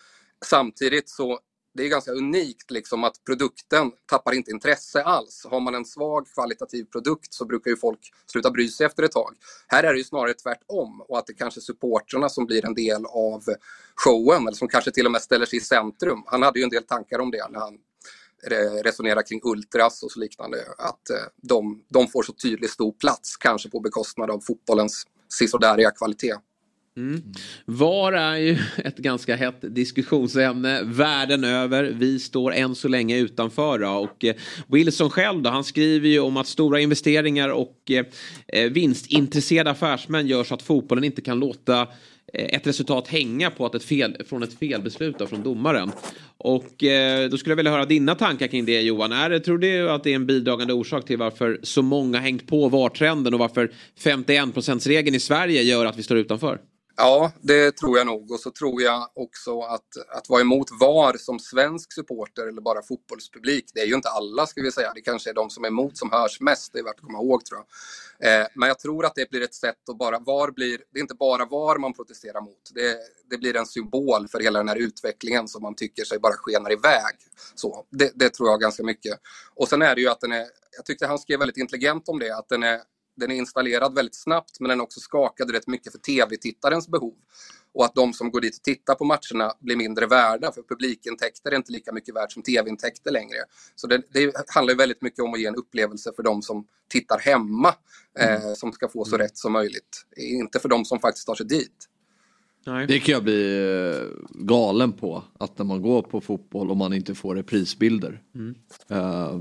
Samtidigt 0.44 1.08
så 1.08 1.38
det 1.74 1.84
är 1.84 1.88
ganska 1.88 2.10
unikt 2.10 2.70
liksom 2.70 3.04
att 3.04 3.24
produkten 3.24 3.92
tappar 4.06 4.32
inte 4.32 4.50
intresse 4.50 5.02
alls. 5.02 5.46
Har 5.50 5.60
man 5.60 5.74
en 5.74 5.84
svag 5.84 6.26
kvalitativ 6.34 6.84
produkt 6.84 7.34
så 7.34 7.44
brukar 7.44 7.70
ju 7.70 7.76
folk 7.76 8.12
sluta 8.32 8.50
bry 8.50 8.68
sig 8.68 8.86
efter 8.86 9.02
ett 9.02 9.12
tag. 9.12 9.34
Här 9.66 9.84
är 9.84 9.92
det 9.92 9.98
ju 9.98 10.04
snarare 10.04 10.34
tvärtom 10.34 11.00
och 11.00 11.18
att 11.18 11.26
det 11.26 11.34
kanske 11.34 11.60
är 11.60 11.62
supportrarna 11.62 12.28
som 12.28 12.46
blir 12.46 12.66
en 12.66 12.74
del 12.74 13.06
av 13.06 13.44
showen 13.94 14.42
eller 14.42 14.56
som 14.56 14.68
kanske 14.68 14.90
till 14.90 15.06
och 15.06 15.12
med 15.12 15.22
ställer 15.22 15.46
sig 15.46 15.58
i 15.58 15.62
centrum. 15.62 16.22
Han 16.26 16.42
hade 16.42 16.58
ju 16.58 16.62
en 16.62 16.70
del 16.70 16.84
tankar 16.84 17.18
om 17.18 17.30
det 17.30 17.48
när 17.50 17.60
han 17.60 17.78
resonerar 18.82 19.22
kring 19.22 19.40
ultras 19.44 20.02
och 20.02 20.12
så 20.12 20.20
liknande. 20.20 20.58
Att 20.78 21.10
eh, 21.10 21.16
de, 21.36 21.82
de 21.88 22.08
får 22.08 22.22
så 22.22 22.32
tydligt 22.32 22.70
stor 22.70 22.92
plats, 22.92 23.36
kanske 23.36 23.70
på 23.70 23.80
bekostnad 23.80 24.30
av 24.30 24.40
fotbollens 24.40 25.06
sisådäriga 25.28 25.90
kvalitet. 25.90 26.34
Mm. 27.00 27.22
VAR 27.64 28.12
är 28.12 28.36
ju 28.36 28.58
ett 28.84 28.96
ganska 28.96 29.36
hett 29.36 29.56
diskussionsämne 29.60 30.82
världen 30.82 31.44
över. 31.44 31.84
Vi 31.84 32.18
står 32.18 32.52
än 32.52 32.74
så 32.74 32.88
länge 32.88 33.18
utanför. 33.18 33.78
Då. 33.78 33.88
Och 33.88 34.24
eh, 34.24 34.34
Wilson 34.66 35.10
själv 35.10 35.42
då, 35.42 35.50
han 35.50 35.64
skriver 35.64 36.08
ju 36.08 36.20
om 36.20 36.36
att 36.36 36.46
stora 36.46 36.80
investeringar 36.80 37.48
och 37.48 37.76
eh, 37.90 38.04
eh 38.48 38.70
vinstintresserade 38.70 39.70
affärsmän 39.70 40.26
gör 40.26 40.44
så 40.44 40.54
att 40.54 40.62
fotbollen 40.62 41.04
inte 41.04 41.22
kan 41.22 41.38
låta 41.38 41.80
eh, 42.32 42.54
ett 42.54 42.66
resultat 42.66 43.08
hänga 43.08 43.50
på 43.50 43.66
att 43.66 43.74
ett 43.74 43.84
fel, 43.84 44.16
från 44.28 44.42
ett 44.42 44.58
felbeslut 44.58 45.18
då, 45.18 45.26
från 45.26 45.42
domaren. 45.42 45.92
Och 46.38 46.84
eh, 46.84 47.28
då 47.28 47.36
skulle 47.36 47.52
jag 47.52 47.56
vilja 47.56 47.72
höra 47.72 47.84
dina 47.84 48.14
tankar 48.14 48.46
kring 48.46 48.64
det 48.64 48.80
Johan. 48.80 49.12
Är 49.12 49.30
det, 49.30 49.40
tror 49.40 49.58
du 49.58 49.90
att 49.90 50.04
det 50.04 50.10
är 50.10 50.14
en 50.14 50.26
bidragande 50.26 50.72
orsak 50.72 51.04
till 51.04 51.18
varför 51.18 51.60
så 51.62 51.82
många 51.82 52.18
hängt 52.18 52.46
på 52.46 52.68
VAR-trenden 52.68 53.34
och 53.34 53.40
varför 53.40 53.70
51%-regeln 54.00 55.16
i 55.16 55.20
Sverige 55.20 55.62
gör 55.62 55.86
att 55.86 55.98
vi 55.98 56.02
står 56.02 56.18
utanför? 56.18 56.58
Ja, 57.02 57.32
det 57.40 57.72
tror 57.76 57.98
jag 57.98 58.06
nog. 58.06 58.30
Och 58.30 58.40
så 58.40 58.50
tror 58.50 58.82
jag 58.82 59.08
också 59.14 59.60
att, 59.60 59.96
att 60.08 60.28
vara 60.28 60.40
emot 60.40 60.68
VAR 60.80 61.16
som 61.18 61.38
svensk 61.38 61.92
supporter 61.92 62.46
eller 62.46 62.60
bara 62.60 62.82
fotbollspublik, 62.82 63.64
det 63.74 63.80
är 63.80 63.86
ju 63.86 63.94
inte 63.94 64.08
alla 64.08 64.46
ska 64.46 64.62
vi 64.62 64.72
säga. 64.72 64.92
Det 64.94 65.00
kanske 65.00 65.30
är 65.30 65.34
de 65.34 65.50
som 65.50 65.64
är 65.64 65.68
emot 65.68 65.98
som 65.98 66.10
hörs 66.10 66.40
mest, 66.40 66.72
det 66.72 66.78
är 66.78 66.82
värt 66.82 66.94
att 66.94 67.00
komma 67.00 67.18
ihåg 67.18 67.44
tror 67.44 67.60
jag. 68.18 68.42
Eh, 68.42 68.46
men 68.54 68.68
jag 68.68 68.78
tror 68.78 69.06
att 69.06 69.14
det 69.14 69.30
blir 69.30 69.42
ett 69.42 69.54
sätt 69.54 69.88
att 69.88 69.98
bara, 69.98 70.18
VAR 70.18 70.50
blir, 70.50 70.78
det 70.92 70.98
är 70.98 71.02
inte 71.02 71.14
bara 71.14 71.44
VAR 71.44 71.78
man 71.78 71.92
protesterar 71.92 72.40
mot. 72.40 72.70
Det, 72.74 72.96
det 73.30 73.38
blir 73.38 73.56
en 73.56 73.66
symbol 73.66 74.28
för 74.28 74.40
hela 74.40 74.58
den 74.58 74.68
här 74.68 74.76
utvecklingen 74.76 75.48
som 75.48 75.62
man 75.62 75.74
tycker 75.74 76.04
sig 76.04 76.18
bara 76.18 76.34
skenar 76.36 76.72
iväg. 76.72 77.14
Så, 77.54 77.84
det, 77.90 78.12
det 78.14 78.30
tror 78.30 78.48
jag 78.48 78.60
ganska 78.60 78.82
mycket. 78.82 79.20
Och 79.54 79.68
sen 79.68 79.82
är 79.82 79.94
det 79.94 80.00
ju 80.00 80.08
att 80.08 80.20
den 80.20 80.32
är, 80.32 80.46
jag 80.76 80.84
tyckte 80.84 81.06
han 81.06 81.18
skrev 81.18 81.38
väldigt 81.38 81.56
intelligent 81.56 82.08
om 82.08 82.18
det, 82.18 82.36
att 82.36 82.48
den 82.48 82.62
är 82.62 82.80
den 83.16 83.30
är 83.30 83.34
installerad 83.34 83.94
väldigt 83.94 84.14
snabbt 84.14 84.60
men 84.60 84.68
den 84.68 84.80
är 84.80 84.82
också 84.84 85.00
skakad 85.00 85.50
rätt 85.50 85.66
mycket 85.66 85.92
för 85.92 85.98
tv-tittarens 85.98 86.88
behov. 86.88 87.14
Och 87.72 87.84
att 87.84 87.94
de 87.94 88.12
som 88.12 88.30
går 88.30 88.40
dit 88.40 88.56
och 88.56 88.62
tittar 88.62 88.94
på 88.94 89.04
matcherna 89.04 89.52
blir 89.60 89.76
mindre 89.76 90.06
värda 90.06 90.52
för 90.52 90.62
publikintäkter 90.62 91.50
är 91.50 91.56
inte 91.56 91.72
lika 91.72 91.92
mycket 91.92 92.14
värt 92.14 92.32
som 92.32 92.42
tv-intäkter 92.42 93.10
längre. 93.10 93.38
Så 93.74 93.86
det, 93.86 94.02
det 94.12 94.32
handlar 94.54 94.74
väldigt 94.74 95.02
mycket 95.02 95.24
om 95.24 95.34
att 95.34 95.40
ge 95.40 95.46
en 95.46 95.54
upplevelse 95.54 96.12
för 96.16 96.22
de 96.22 96.42
som 96.42 96.66
tittar 96.88 97.18
hemma 97.18 97.74
eh, 98.18 98.42
Mm. 98.42 98.54
som 98.56 98.72
ska 98.72 98.88
få 98.88 99.04
så 99.04 99.16
rätt 99.16 99.36
som 99.38 99.52
möjligt. 99.52 100.06
Inte 100.16 100.58
för 100.58 100.68
de 100.68 100.84
som 100.84 100.98
faktiskt 100.98 101.26
tar 101.26 101.34
sig 101.34 101.46
dit. 101.46 101.86
Det 102.88 103.00
kan 103.00 103.12
jag 103.12 103.22
bli 103.22 103.56
eh, 103.92 104.28
galen 104.34 104.92
på. 104.92 105.24
Att 105.38 105.58
när 105.58 105.64
man 105.64 105.82
går 105.82 106.02
på 106.02 106.20
fotboll 106.20 106.70
och 106.70 106.76
man 106.76 106.92
inte 106.92 107.14
får 107.14 107.36
reprisbilder. 107.36 108.22
Mm. 108.34 108.54
Eh, 108.88 109.40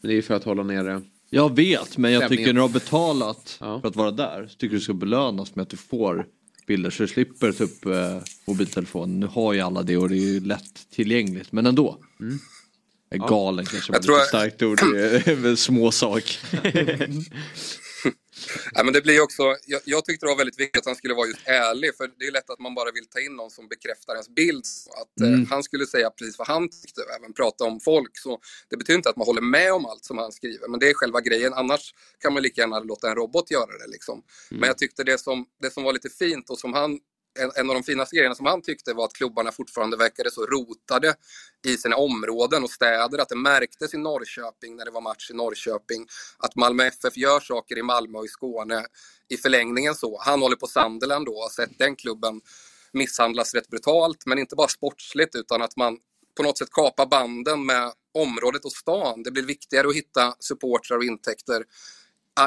det 0.00 0.08
är 0.08 0.12
ju 0.12 0.22
för 0.22 0.34
att 0.34 0.44
hålla 0.44 0.62
nere 0.62 1.02
Jag 1.30 1.56
vet 1.56 1.98
men 1.98 2.12
jag 2.12 2.20
stämningen. 2.20 2.28
tycker 2.28 2.46
när 2.46 2.54
du 2.54 2.60
har 2.60 2.68
betalat 2.68 3.56
för 3.58 3.86
att 3.88 3.96
vara 3.96 4.10
där. 4.10 4.46
Så 4.50 4.56
tycker 4.56 4.74
du 4.76 4.80
ska 4.80 4.92
belönas 4.94 5.54
med 5.54 5.62
att 5.62 5.68
du 5.70 5.76
får 5.76 6.26
bilder 6.66 6.90
så 6.90 7.02
du 7.02 7.08
slipper 7.08 7.62
upp 7.62 7.86
eh, 7.86 8.18
mobiltelefonen. 8.46 9.20
Nu 9.20 9.26
har 9.26 9.52
ju 9.52 9.60
alla 9.60 9.82
det 9.82 9.96
och 9.96 10.08
det 10.08 10.16
är 10.16 10.20
ju 10.20 10.40
lätt 10.40 10.90
tillgängligt 10.90 11.52
men 11.52 11.66
ändå. 11.66 11.98
Mm. 12.20 12.38
Är 13.10 13.16
Ja. 13.18 13.26
galen 13.28 13.64
kanske 13.66 13.92
var 13.92 13.96
Jag 13.98 14.02
lite 14.02 14.12
jag- 14.12 14.26
starkt 14.28 14.62
ord. 14.62 14.78
Det 14.92 15.28
är 15.28 15.46
en 15.46 15.56
små 15.56 15.90
sak. 15.90 16.38
Ja, 18.74 18.82
men 18.84 18.92
det 18.94 19.02
blir 19.02 19.20
också, 19.22 19.56
jag, 19.66 19.80
jag 19.84 20.04
tyckte 20.04 20.26
det 20.26 20.30
var 20.30 20.36
väldigt 20.36 20.60
viktigt 20.60 20.80
att 20.80 20.86
han 20.86 20.96
skulle 20.96 21.14
vara 21.14 21.26
just 21.26 21.48
ärlig, 21.48 21.96
för 21.96 22.10
det 22.18 22.26
är 22.26 22.32
lätt 22.32 22.50
att 22.50 22.58
man 22.58 22.74
bara 22.74 22.90
vill 22.92 23.06
ta 23.06 23.20
in 23.20 23.36
någon 23.36 23.50
som 23.50 23.68
bekräftar 23.68 24.12
ens 24.12 24.28
bild. 24.28 24.64
Att 25.00 25.20
Mm. 25.20 25.42
eh, 25.42 25.48
han 25.48 25.62
skulle 25.62 25.86
säga 25.86 26.10
precis 26.10 26.38
vad 26.38 26.48
han 26.48 26.68
tyckte 26.68 27.00
och 27.00 27.10
även 27.20 27.32
prata 27.32 27.64
om 27.64 27.80
folk. 27.80 28.18
Så 28.18 28.38
det 28.70 28.76
betyder 28.76 28.96
inte 28.96 29.10
att 29.10 29.16
man 29.16 29.26
håller 29.26 29.40
med 29.42 29.72
om 29.72 29.86
allt 29.86 30.04
som 30.04 30.18
han 30.18 30.32
skriver, 30.32 30.68
men 30.68 30.80
det 30.80 30.90
är 30.90 30.94
själva 30.94 31.20
grejen. 31.20 31.52
Annars 31.54 31.94
kan 32.20 32.32
man 32.34 32.42
lika 32.42 32.60
gärna 32.60 32.80
låta 32.80 33.08
en 33.10 33.14
robot 33.16 33.50
göra 33.50 33.78
det. 33.78 33.86
Liksom. 33.86 34.22
Men 34.50 34.66
jag 34.66 34.78
tyckte 34.78 35.04
det 35.04 35.18
som, 35.18 35.46
det 35.62 35.70
som 35.70 35.82
var 35.84 35.92
lite 35.92 36.08
fint 36.08 36.50
och 36.50 36.58
som 36.58 36.72
han 36.74 36.98
en, 37.38 37.50
en 37.56 37.70
av 37.70 37.74
de 37.74 37.82
finaste 37.82 38.16
grejerna 38.16 38.34
som 38.34 38.46
han 38.46 38.62
tyckte 38.62 38.92
var 38.92 39.04
att 39.04 39.12
klubbarna 39.12 39.52
fortfarande 39.52 39.96
verkade 39.96 40.30
så 40.30 40.46
rotade 40.46 41.14
i 41.66 41.76
sina 41.76 41.96
områden 41.96 42.64
och 42.64 42.70
städer. 42.70 43.18
Att 43.18 43.28
det 43.28 43.36
märktes 43.36 43.94
i 43.94 43.98
Norrköping 43.98 44.76
när 44.76 44.84
det 44.84 44.90
var 44.90 45.00
match 45.00 45.30
i 45.30 45.34
Norrköping. 45.34 46.06
Att 46.38 46.56
Malmö 46.56 46.84
FF 46.84 47.16
gör 47.16 47.40
saker 47.40 47.78
i 47.78 47.82
Malmö 47.82 48.18
och 48.18 48.24
i 48.24 48.28
Skåne 48.28 48.86
i 49.28 49.36
förlängningen 49.36 49.94
så. 49.94 50.20
Han 50.20 50.42
håller 50.42 50.56
på 50.56 50.66
Sunderland 50.66 51.26
då 51.26 51.32
och 51.32 51.42
har 51.42 51.48
sett 51.48 51.78
den 51.78 51.96
klubben 51.96 52.40
misshandlas 52.92 53.54
rätt 53.54 53.68
brutalt. 53.68 54.26
Men 54.26 54.38
inte 54.38 54.56
bara 54.56 54.68
sportsligt 54.68 55.34
utan 55.34 55.62
att 55.62 55.76
man 55.76 55.98
på 56.36 56.42
något 56.42 56.58
sätt 56.58 56.70
kapar 56.70 57.06
banden 57.06 57.66
med 57.66 57.92
området 58.14 58.64
och 58.64 58.72
stan. 58.72 59.22
Det 59.22 59.30
blir 59.30 59.42
viktigare 59.42 59.88
att 59.88 59.96
hitta 59.96 60.34
supportrar 60.38 60.96
och 60.96 61.04
intäkter 61.04 61.64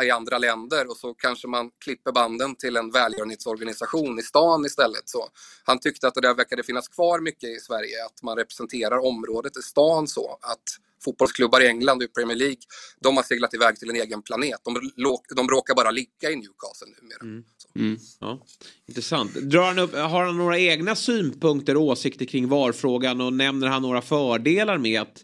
i 0.04 0.12
andra 0.12 0.38
länder 0.38 0.90
och 0.90 0.98
så 0.98 1.14
kanske 1.14 1.48
man 1.48 1.70
klipper 1.84 2.12
banden 2.12 2.56
till 2.56 2.78
en 2.78 2.92
välgörenhetsorganisation 2.92 4.20
i 4.20 4.22
stan 4.22 4.66
istället. 4.66 5.10
Så 5.10 5.30
han 5.64 5.80
tyckte 5.80 6.08
att 6.08 6.14
det 6.14 6.22
där 6.22 6.34
verkade 6.34 6.64
finnas 6.64 6.88
kvar 6.88 7.20
mycket 7.20 7.50
i 7.50 7.60
Sverige, 7.60 8.06
att 8.06 8.24
man 8.24 8.38
representerar 8.38 8.98
området 9.06 9.58
i 9.58 9.62
stan 9.62 10.08
så. 10.08 10.38
Att 10.42 10.64
fotbollsklubbar 11.04 11.62
i 11.62 11.68
England 11.68 11.98
och 11.98 12.04
i 12.04 12.08
Premier 12.08 12.38
League, 12.38 12.58
de 13.00 13.18
har 13.18 13.24
seglat 13.24 13.54
iväg 13.54 13.80
till 13.80 13.90
en 13.90 13.96
egen 13.96 14.22
planet. 14.22 14.60
De, 14.64 14.92
de 15.36 15.50
råkar 15.50 15.76
bara 15.76 15.92
ligga 15.92 16.32
i 16.32 16.36
Newcastle 16.36 16.88
numera. 17.02 17.44
Mm. 17.76 17.98
Ja, 18.20 18.46
intressant. 18.88 19.34
Drar 19.34 19.64
han 19.64 19.80
upp, 19.80 19.96
har 19.96 20.26
han 20.26 20.38
några 20.38 20.60
egna 20.60 20.96
synpunkter 20.96 21.78
och 21.78 21.84
åsikter 21.84 22.26
kring 22.26 22.48
VAR-frågan 22.48 23.22
och 23.22 23.34
nämner 23.34 23.68
han 23.68 23.82
några 23.82 24.02
fördelar 24.02 24.78
med 24.78 25.02
att 25.02 25.24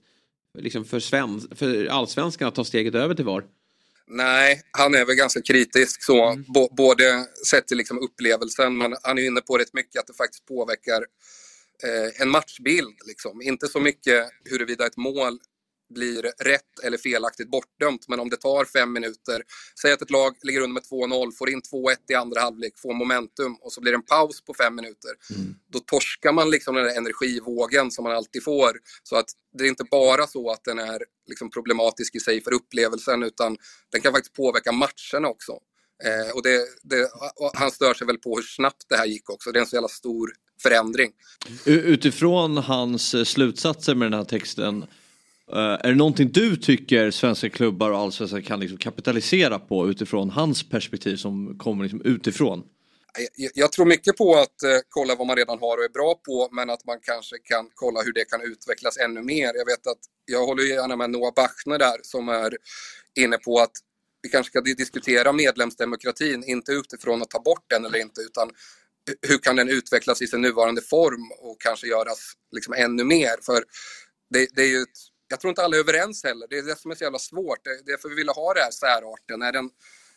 liksom 0.58 0.86
för, 0.86 1.00
sven, 1.00 1.42
för 1.56 1.86
allsvenskan 1.86 2.48
att 2.48 2.56
ta 2.56 2.64
steget 2.64 2.96
över 2.96 3.16
till 3.16 3.26
VAR? 3.26 3.44
Nej, 4.08 4.62
han 4.72 4.96
är 4.96 5.06
väl 5.06 5.16
ganska 5.16 5.42
kritisk 5.42 6.04
så, 6.04 6.44
Bo- 6.48 6.76
både 6.76 7.26
sett 7.50 7.68
till 7.68 7.78
liksom 7.78 8.00
upplevelsen, 8.00 8.78
men 8.78 8.96
han 9.04 9.18
är 9.18 9.26
inne 9.26 9.42
på 9.42 9.58
rätt 9.58 9.74
mycket 9.74 10.00
att 10.00 10.08
det 10.08 10.14
faktiskt 10.14 10.46
påverkar 10.46 11.06
eh, 11.84 12.22
en 12.22 12.30
matchbild. 12.30 12.96
Liksom. 13.06 13.42
Inte 13.42 13.68
så 13.68 13.80
mycket 13.80 14.30
huruvida 14.50 14.86
ett 14.88 14.98
mål 14.98 15.40
blir 15.96 16.22
rätt 16.52 16.74
eller 16.84 16.98
felaktigt 16.98 17.52
bortdömt, 17.52 18.08
men 18.08 18.20
om 18.20 18.30
det 18.30 18.38
tar 18.38 18.66
fem 18.66 18.94
minuter, 18.94 19.38
säg 19.82 19.94
att 19.94 20.02
ett 20.02 20.10
lag 20.10 20.32
ligger 20.42 20.62
under 20.62 20.74
med 20.74 20.84
2-0, 20.84 21.32
får 21.32 21.50
in 21.50 21.62
2-1 21.62 21.96
i 22.10 22.14
andra 22.14 22.42
halvlek, 22.42 22.74
får 22.78 22.94
momentum 22.94 23.56
och 23.62 23.72
så 23.74 23.82
blir 23.82 23.92
det 23.92 23.96
en 23.96 24.12
paus 24.16 24.42
på 24.42 24.54
fem 24.54 24.76
minuter. 24.76 25.12
Då 25.74 25.80
torskar 25.80 26.34
man 26.34 26.50
liksom 26.50 26.76
den 26.76 26.84
där 26.84 26.98
energivågen 26.98 27.92
som 27.92 28.04
man 28.04 28.16
alltid 28.16 28.44
får. 28.44 28.72
Så 29.04 29.16
att 29.16 29.30
det 29.58 29.64
är 29.64 29.68
inte 29.68 29.84
bara 29.92 30.28
så 30.28 30.52
att 30.52 30.64
den 30.64 30.80
är 30.80 31.00
liksom 31.28 31.50
problematisk 31.50 32.16
i 32.16 32.20
sig 32.20 32.44
för 32.44 32.54
upplevelsen, 32.54 33.24
utan 33.24 33.58
den 33.92 34.02
kan 34.02 34.14
faktiskt 34.14 34.36
påverka 34.36 34.72
matcherna 34.72 35.28
också. 35.28 35.52
Eh, 36.04 36.36
och 36.36 36.44
det, 36.44 36.60
det, 36.84 37.10
och 37.36 37.52
han 37.54 37.72
stör 37.72 37.94
sig 37.94 38.08
väl 38.08 38.18
på 38.18 38.36
hur 38.36 38.44
snabbt 38.44 38.86
det 38.90 38.98
här 38.98 39.06
gick 39.06 39.30
också. 39.30 39.52
Det 39.52 39.60
är 39.60 39.62
en 39.62 39.68
så 39.68 39.76
jävla 39.76 39.88
stor 39.88 40.34
förändring. 40.64 41.12
Utifrån 41.66 42.58
hans 42.58 43.14
eh, 43.14 43.24
slutsatser 43.24 43.96
med 43.96 44.12
den 44.12 44.20
här 44.20 44.26
texten. 44.26 44.86
Uh, 45.54 45.60
är 45.60 45.88
det 45.88 45.96
någonting 45.96 46.32
du 46.32 46.56
tycker 46.56 47.12
svenska 47.12 47.50
klubbar 47.50 47.92
och 47.92 47.98
allsvenskan 47.98 48.44
kan 48.44 48.60
liksom 48.60 48.78
kapitalisera 48.78 49.60
på 49.60 49.90
utifrån 49.90 50.30
hans 50.30 50.70
perspektiv 50.70 51.16
som 51.16 51.58
kommer 51.58 51.84
liksom 51.84 52.02
utifrån? 52.02 52.64
Jag, 53.36 53.52
jag 53.56 53.72
tror 53.72 53.86
mycket 53.86 54.18
på 54.18 54.36
att 54.36 54.64
uh, 54.66 54.80
kolla 54.90 55.16
vad 55.16 55.28
man 55.28 55.36
redan 55.36 55.60
har 55.60 55.78
och 55.78 55.84
är 55.84 55.94
bra 55.94 56.16
på, 56.26 56.50
men 56.52 56.70
att 56.70 56.86
man 56.86 56.98
kanske 57.02 57.38
kan 57.38 57.70
kolla 57.74 58.02
hur 58.02 58.14
det 58.14 58.26
kan 58.26 58.42
utvecklas 58.42 58.98
ännu 58.98 59.22
mer. 59.22 59.52
Jag 59.56 59.66
vet 59.66 59.88
att 59.88 60.00
jag 60.26 60.46
håller 60.46 60.64
gärna 60.64 60.96
med 60.96 61.10
Noah 61.10 61.34
Bachner 61.36 61.80
där 61.80 61.98
som 62.02 62.30
är 62.30 62.58
inne 63.16 63.38
på 63.38 63.60
att 63.60 63.72
vi 64.22 64.30
kanske 64.30 64.52
ska 64.52 64.62
diskutera 64.62 65.32
medlemsdemokratin, 65.34 66.44
inte 66.44 66.72
utifrån 66.72 67.22
att 67.22 67.30
ta 67.30 67.40
bort 67.40 67.66
den 67.68 67.86
eller 67.86 68.00
inte, 68.00 68.22
utan 68.22 68.50
hur 69.28 69.38
kan 69.38 69.56
den 69.56 69.70
utvecklas 69.70 70.22
i 70.22 70.28
sin 70.28 70.42
nuvarande 70.42 70.82
form 70.82 71.32
och 71.40 71.62
kanske 71.62 71.88
göras 71.88 72.34
liksom 72.52 72.74
ännu 72.74 73.04
mer? 73.04 73.36
För 73.42 73.64
det, 74.30 74.48
det 74.56 74.62
är 74.62 74.68
ju 74.68 74.82
ett, 74.82 75.00
jag 75.28 75.40
tror 75.40 75.50
inte 75.50 75.64
alla 75.64 75.76
är 75.76 75.80
överens 75.80 76.24
heller. 76.24 76.48
Det 76.50 76.58
är 76.58 76.64
det 76.64 76.80
som 76.80 76.92
är 76.92 76.96
så 76.96 77.04
jävla 77.04 77.20
svårt. 77.20 77.64
Det 77.64 77.70
är 77.70 77.86
därför 77.86 78.10
vi 78.10 78.16
ville 78.16 78.32
ha 78.32 78.54
det 78.54 78.62
här 78.62 78.72
särarten. 78.72 79.42
Är 79.42 79.52
den, 79.52 79.70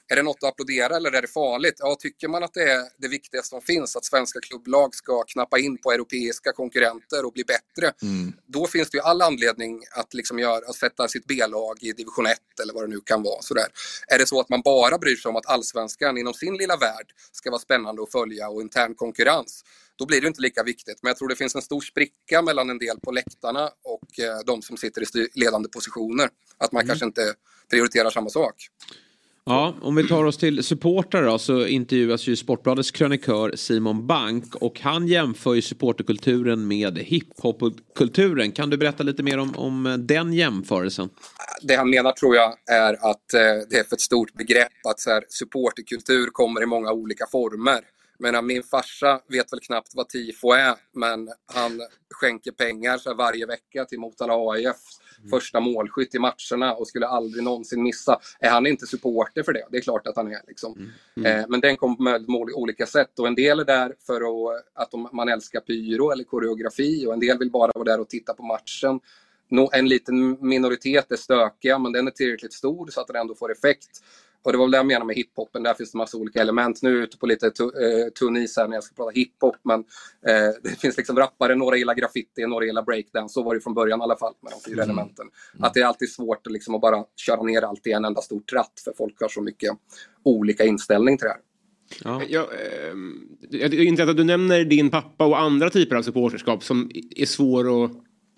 är 0.09 0.17
det 0.17 0.23
något 0.23 0.37
att 0.43 0.49
applådera 0.49 0.97
eller 0.97 1.13
är 1.13 1.23
det 1.23 1.29
farligt? 1.29 1.75
Ja, 1.79 1.97
tycker 1.99 2.29
man 2.29 2.43
att 2.43 2.55
det 2.55 2.63
är 2.63 2.85
det 2.99 3.09
viktigaste 3.09 3.49
som 3.49 3.63
finns, 3.63 3.97
att 3.97 4.05
svenska 4.05 4.41
klubblag 4.41 4.95
ska 4.95 5.23
knappa 5.23 5.59
in 5.59 5.79
på 5.79 5.93
europeiska 5.93 6.53
konkurrenter 6.53 7.27
och 7.27 7.33
bli 7.33 7.45
bättre, 7.45 7.93
då 8.47 8.67
finns 8.67 8.91
det 8.91 8.97
ju 8.97 9.03
all 9.03 9.23
anledning 9.23 9.83
att, 9.93 10.15
liksom 10.15 10.39
göra, 10.39 10.69
att 10.69 10.75
sätta 10.75 11.09
sitt 11.09 11.27
B-lag 11.27 11.79
i 11.81 11.93
division 11.93 12.27
1 12.27 12.39
eller 12.63 12.75
vad 12.75 12.83
det 12.83 12.89
nu 12.89 13.01
kan 13.01 13.23
vara. 13.23 13.43
Sådär. 13.43 13.67
Är 14.09 14.19
det 14.19 14.27
så 14.27 14.41
att 14.41 14.49
man 14.49 14.63
bara 14.65 14.99
bryr 14.99 15.17
sig 15.17 15.29
om 15.29 15.37
att 15.37 15.47
allsvenskan 15.47 16.19
inom 16.19 16.35
sin 16.35 16.57
lilla 16.57 16.77
värld 16.77 17.07
ska 17.33 17.51
vara 17.51 17.61
spännande 17.61 18.03
att 18.03 18.13
följa 18.13 18.49
och 18.49 18.63
intern 18.63 18.95
konkurrens, 18.95 19.65
då 19.97 20.07
blir 20.07 20.21
det 20.21 20.27
inte 20.27 20.43
lika 20.43 20.63
viktigt. 20.63 20.99
Men 21.03 21.11
jag 21.11 21.17
tror 21.17 21.29
det 21.29 21.37
finns 21.37 21.55
en 21.55 21.63
stor 21.63 21.81
spricka 21.81 22.43
mellan 22.43 22.71
en 22.71 22.79
del 22.79 23.01
på 23.01 23.11
läktarna 23.11 23.71
och 23.85 24.21
eh, 24.21 24.39
de 24.47 24.63
som 24.63 24.77
sitter 24.77 25.03
i 25.03 25.29
ledande 25.35 25.69
positioner. 25.69 26.29
Att 26.59 26.73
man 26.73 26.87
kanske 26.87 27.05
inte 27.05 27.35
prioriterar 27.71 28.11
samma 28.11 28.31
sak. 28.31 28.55
Ja, 29.49 29.75
om 29.81 29.95
vi 29.95 30.09
tar 30.09 30.25
oss 30.25 30.37
till 30.37 30.65
supportrar 30.65 31.23
då 31.23 31.39
så 31.39 31.67
intervjuas 31.67 32.27
ju 32.27 32.37
Sportbladets 32.37 32.91
krönikör 32.91 33.53
Simon 33.57 34.07
Bank 34.07 34.55
och 34.55 34.81
han 34.81 35.09
jämför 35.09 35.55
ju 35.55 35.63
supporterkulturen 35.63 36.69
med 36.69 36.99
hiphopkulturen. 36.99 38.53
Kan 38.53 38.71
du 38.71 38.77
berätta 38.77 39.03
lite 39.03 39.23
mer 39.23 39.39
om, 39.39 39.57
om 39.57 39.97
den 40.09 40.33
jämförelsen? 40.33 41.09
det 41.63 41.75
han 41.75 41.91
menar 41.91 42.13
tror 42.13 42.37
jag 42.37 42.55
är 42.71 43.11
att 43.11 43.35
eh, 43.35 43.41
det 43.71 43.77
är 43.77 43.85
för 43.85 43.97
ett 43.97 44.01
stort 44.01 44.35
begrepp 44.35 44.87
att 44.89 45.01
så 45.01 45.11
här, 45.11 45.25
supporterkultur 45.29 46.27
kommer 46.33 46.63
i 46.63 46.67
många 46.67 46.93
olika 46.93 47.27
former 47.27 47.81
menar, 48.19 48.43
min 48.43 48.63
farsa 48.63 49.21
vet 49.29 49.53
väl 49.53 49.61
knappt 49.61 49.89
vad 49.95 50.09
tifo 50.09 50.53
är, 50.53 50.75
men 50.95 51.29
han 51.55 51.81
skänker 52.11 52.53
pengar 52.53 52.99
så 52.99 53.09
här 53.09 53.17
varje 53.17 53.47
vecka 53.47 53.85
till 53.85 53.99
Motala 54.01 54.35
AIF. 54.53 54.77
Första 55.31 55.61
målskytt 55.61 56.15
i 56.15 56.19
matcherna 56.19 56.75
och 56.75 56.89
skulle 56.89 57.07
aldrig 57.07 57.45
någonsin 57.45 57.83
missa. 57.83 58.21
Är 58.41 58.51
han 58.51 58.67
inte 58.67 58.87
supporter 58.87 59.43
för 59.43 59.53
det? 59.53 59.67
Det 59.71 59.77
är 59.77 59.81
klart 59.83 60.07
att 60.07 60.17
han 60.17 60.33
är. 60.33 60.41
Liksom. 60.47 60.91
Eh, 61.27 61.45
men 61.49 61.61
den 61.61 61.77
kommer 61.77 62.19
på 62.53 62.59
olika 62.61 62.87
sätt 62.87 63.19
och 63.19 63.27
en 63.27 63.35
del 63.35 63.61
är 63.61 63.65
där 63.65 63.95
för 64.07 64.17
att, 64.21 64.65
att 64.75 64.91
de, 64.91 65.09
man 65.13 65.29
älskar 65.29 65.61
pyro 65.61 66.11
eller 66.11 66.25
koreografi 66.25 67.07
och 67.07 67.13
en 67.13 67.21
del 67.21 67.39
vill 67.39 67.51
bara 67.51 67.73
vara 67.75 67.85
där 67.85 68.01
och 68.01 68.09
titta 68.09 68.35
på 68.35 68.43
matchen. 68.43 69.01
Nå- 69.51 69.71
En 69.73 69.89
liten 69.89 70.49
minoritet 70.49 71.13
är 71.13 71.17
stökiga 71.17 71.79
men 71.79 71.93
den 71.93 72.07
är 72.07 72.11
tillräckligt 72.11 72.53
stor 72.53 72.87
så 72.91 73.01
att 73.01 73.07
den 73.07 73.17
ändå 73.17 73.35
får 73.35 73.53
effekt. 73.53 73.89
Och 74.43 74.53
det 74.53 74.59
var 74.59 74.65
väl 74.65 74.71
det 74.71 74.77
jag 74.77 74.87
menade 74.87 75.07
med 75.07 75.17
hiphopen, 75.17 75.63
där 75.63 75.75
finns 75.75 75.93
det 75.93 75.99
massa 75.99 76.17
olika 76.17 76.41
element. 76.41 76.83
Nu 76.83 76.91
är 76.91 76.95
jag 76.95 77.03
ute 77.03 77.19
på 77.19 77.27
lite 77.27 77.51
tu- 77.51 77.63
eh, 77.65 78.09
tunn 78.19 78.37
is 78.37 78.57
här 78.57 78.69
när 78.69 78.77
jag 78.77 78.85
ska 78.85 78.95
prata 78.95 79.11
hiphop, 79.11 79.57
men 79.63 79.81
eh, 80.27 80.55
det 80.63 80.81
finns 80.81 80.97
liksom 80.97 81.17
rappare, 81.17 81.55
några 81.55 81.77
gillar 81.77 81.95
graffiti, 81.95 82.47
några 82.47 82.65
gillar 82.65 82.83
breakdance. 82.83 83.33
Så 83.33 83.43
var 83.43 83.55
det 83.55 83.61
från 83.61 83.75
början 83.75 84.01
i 84.01 84.03
alla 84.03 84.17
fall 84.17 84.33
med 84.43 84.53
de 84.53 84.71
fyra 84.71 84.83
Mm. 84.83 84.91
elementen. 84.99 85.27
Att 85.59 85.75
det 85.75 85.81
är 85.81 85.85
alltid 85.85 86.11
svårt 86.11 86.47
att, 86.47 86.53
liksom, 86.53 86.75
att 86.75 86.81
bara 86.81 87.05
köra 87.17 87.43
ner 87.43 87.63
allt 87.63 87.87
i 87.87 87.93
en 87.93 88.05
enda 88.05 88.21
stor 88.23 88.41
tratt, 88.41 88.81
för 88.85 88.93
folk 88.97 89.21
har 89.21 89.29
så 89.29 89.43
mycket 89.43 89.71
olika 90.25 90.65
inställning 90.65 91.19
till 91.19 91.25
det 91.27 91.31
här. 91.31 91.41
Jag, 92.29 92.43
ehm, 92.91 93.29
jag 93.51 93.75
är 93.75 93.81
intresserad 93.83 94.11
att 94.11 94.17
du 94.17 94.25
nämner 94.25 94.65
din 94.65 94.91
pappa 94.91 95.27
och 95.27 95.41
andra 95.41 95.71
typer 95.71 95.97
av 95.97 96.03
supporterskap 96.03 96.65
som 96.65 96.91
är 97.17 97.27
svår 97.27 97.85
att 97.85 97.91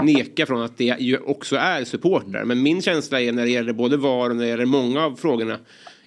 neka 0.02 0.47
från 0.47 0.62
att 0.62 0.78
det 0.78 0.85
ju 0.98 1.18
också 1.18 1.56
är 1.56 1.85
supportrar. 1.85 2.44
Men 2.44 2.62
min 2.62 2.82
känsla 2.82 3.20
är 3.20 3.32
när 3.32 3.44
det 3.44 3.51
gäller 3.51 3.72
både 3.72 3.97
VAR 3.97 4.31
och 4.31 4.36
när 4.36 4.43
det 4.44 4.48
gäller 4.51 4.66
många 4.66 5.05
av 5.05 5.16
frågorna 5.16 5.59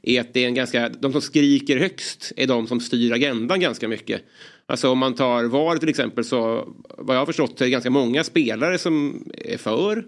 är 0.04 0.22
att 0.22 0.34
det 0.34 0.44
är 0.44 0.48
en 0.48 0.54
ganska, 0.54 0.90
de 0.90 1.12
som 1.12 1.22
skriker 1.22 1.78
högst 1.78 2.32
är 2.38 2.48
de 2.48 2.68
som 2.68 2.80
styr 2.80 3.12
agendan 3.12 3.60
ganska 3.60 3.88
mycket. 3.88 4.22
Alltså 4.66 4.90
om 4.90 4.98
man 4.98 5.16
tar 5.16 5.44
VAR 5.44 5.78
till 5.78 5.90
exempel 5.90 6.24
så 6.24 6.70
vad 6.98 7.16
jag 7.16 7.22
har 7.22 7.26
förstått 7.26 7.62
är 7.62 7.66
det 7.66 7.72
ganska 7.72 7.90
många 7.90 8.24
spelare 8.24 8.78
som 8.78 9.24
är 9.38 9.58
för. 9.58 10.06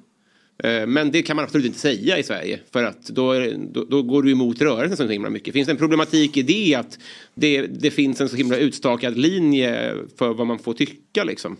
Eh, 0.63 0.87
men 0.87 1.11
det 1.11 1.21
kan 1.21 1.35
man 1.35 1.45
absolut 1.45 1.65
inte 1.65 1.79
säga 1.79 2.17
i 2.17 2.23
Sverige 2.23 2.59
för 2.71 2.83
att 2.83 3.07
då, 3.07 3.31
är, 3.31 3.57
då, 3.71 3.83
då 3.83 4.03
går 4.03 4.23
du 4.23 4.31
emot 4.31 4.61
rörelsen 4.61 4.97
så 4.97 5.13
himla 5.13 5.29
mycket. 5.29 5.53
Finns 5.53 5.65
det 5.65 5.71
en 5.71 5.77
problematik 5.77 6.37
i 6.37 6.41
det 6.41 6.75
att 6.75 6.99
det, 7.33 7.61
det 7.61 7.91
finns 7.91 8.21
en 8.21 8.29
så 8.29 8.35
himla 8.35 8.57
utstakad 8.57 9.17
linje 9.17 9.95
för 10.17 10.33
vad 10.33 10.47
man 10.47 10.59
får 10.59 10.73
tycka 10.73 11.23
liksom? 11.23 11.57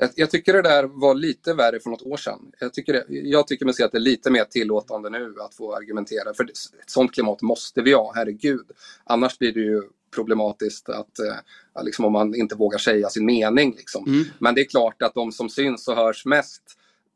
Jag, 0.00 0.10
jag 0.14 0.30
tycker 0.30 0.52
det 0.52 0.62
där 0.62 0.84
var 0.84 1.14
lite 1.14 1.54
värre 1.54 1.80
för 1.80 1.90
något 1.90 2.02
år 2.02 2.16
sedan. 2.16 2.52
Jag 2.58 2.74
tycker, 2.74 2.92
det, 2.92 3.04
jag 3.08 3.46
tycker 3.46 3.64
mig 3.64 3.74
se 3.74 3.84
att 3.84 3.92
det 3.92 3.98
är 3.98 4.00
lite 4.00 4.30
mer 4.30 4.44
tillåtande 4.44 5.10
nu 5.10 5.34
att 5.40 5.54
få 5.54 5.76
argumentera. 5.76 6.34
För 6.34 6.44
ett 6.44 6.90
sånt 6.90 7.14
klimat 7.14 7.42
måste 7.42 7.82
vi 7.82 7.92
ha, 7.92 8.12
herregud. 8.14 8.66
Annars 9.04 9.38
blir 9.38 9.52
det 9.52 9.60
ju 9.60 9.82
problematiskt 10.14 10.88
att, 10.88 11.18
eh, 11.18 11.84
liksom 11.84 12.04
om 12.04 12.12
man 12.12 12.34
inte 12.34 12.54
vågar 12.54 12.78
säga 12.78 13.08
sin 13.08 13.26
mening. 13.26 13.74
Liksom. 13.76 14.24
Men 14.38 14.54
det 14.54 14.60
är 14.60 14.64
klart 14.64 15.02
att 15.02 15.14
de 15.14 15.32
som 15.32 15.48
syns 15.48 15.88
och 15.88 15.96
hörs 15.96 16.24
mest 16.24 16.62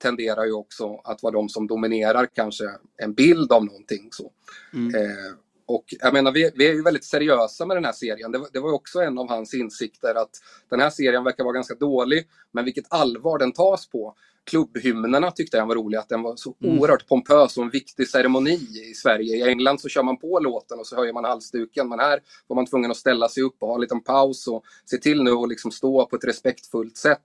tenderar 0.02 0.44
ju 0.44 0.52
också 0.52 1.00
att 1.04 1.22
vara 1.22 1.32
de 1.32 1.48
som 1.48 1.66
dominerar 1.66 2.26
kanske 2.34 2.64
en 2.96 3.14
bild 3.14 3.52
av 3.52 3.64
någonting. 3.64 4.08
Så. 4.12 4.32
Eh, 4.72 5.36
och 5.66 5.84
jag 6.00 6.12
menar, 6.12 6.32
vi, 6.32 6.50
vi 6.54 6.66
är 6.68 6.72
ju 6.72 6.82
väldigt 6.82 7.04
seriösa 7.04 7.66
med 7.66 7.76
den 7.76 7.84
här 7.84 7.92
serien. 7.92 8.32
Det, 8.32 8.38
var- 8.38 8.48
det 8.52 8.60
var 8.60 8.72
också 8.72 9.00
en 9.00 9.18
av 9.18 9.28
hans 9.28 9.54
insikter 9.54 10.14
att 10.14 10.30
den 10.70 10.80
här 10.80 10.90
serien 10.90 11.24
verkar 11.24 11.44
vara 11.44 11.54
ganska 11.54 11.74
dålig, 11.74 12.28
men 12.52 12.64
vilket 12.64 12.84
allvar 12.88 13.38
den 13.38 13.52
tas 13.52 13.86
på. 13.88 14.14
Klubbhymnerna 14.44 15.30
tyckte 15.30 15.56
jag 15.56 15.66
var 15.66 15.74
rolig, 15.74 15.98
att 15.98 16.08
den 16.08 16.22
var 16.22 16.36
så 16.36 16.54
Mm. 16.64 16.78
oerhört 16.78 17.08
pompös 17.08 17.56
och 17.56 17.64
en 17.64 17.70
viktig 17.70 18.08
ceremoni 18.08 18.54
i 18.90 18.94
Sverige. 18.94 19.36
I 19.36 19.42
England 19.48 19.80
så 19.80 19.88
kör 19.88 20.02
man 20.02 20.16
på 20.18 20.38
låten 20.40 20.78
och 20.78 20.86
så 20.86 20.96
höjer 20.96 21.12
man 21.12 21.24
halsduken, 21.24 21.88
men 21.88 21.98
här 21.98 22.20
var 22.46 22.54
man 22.56 22.66
tvungen 22.66 22.90
att 22.90 22.96
ställa 22.96 23.28
sig 23.28 23.42
upp 23.42 23.56
och 23.58 23.68
ha 23.68 23.74
en 23.74 23.80
liten 23.80 24.00
paus 24.02 24.46
och 24.48 24.64
se 24.90 24.96
till 24.98 25.22
nu 25.22 25.30
och 25.30 25.48
liksom 25.48 25.70
stå 25.70 26.06
på 26.06 26.16
ett 26.16 26.24
respektfullt 26.24 26.96
sätt. 26.96 27.18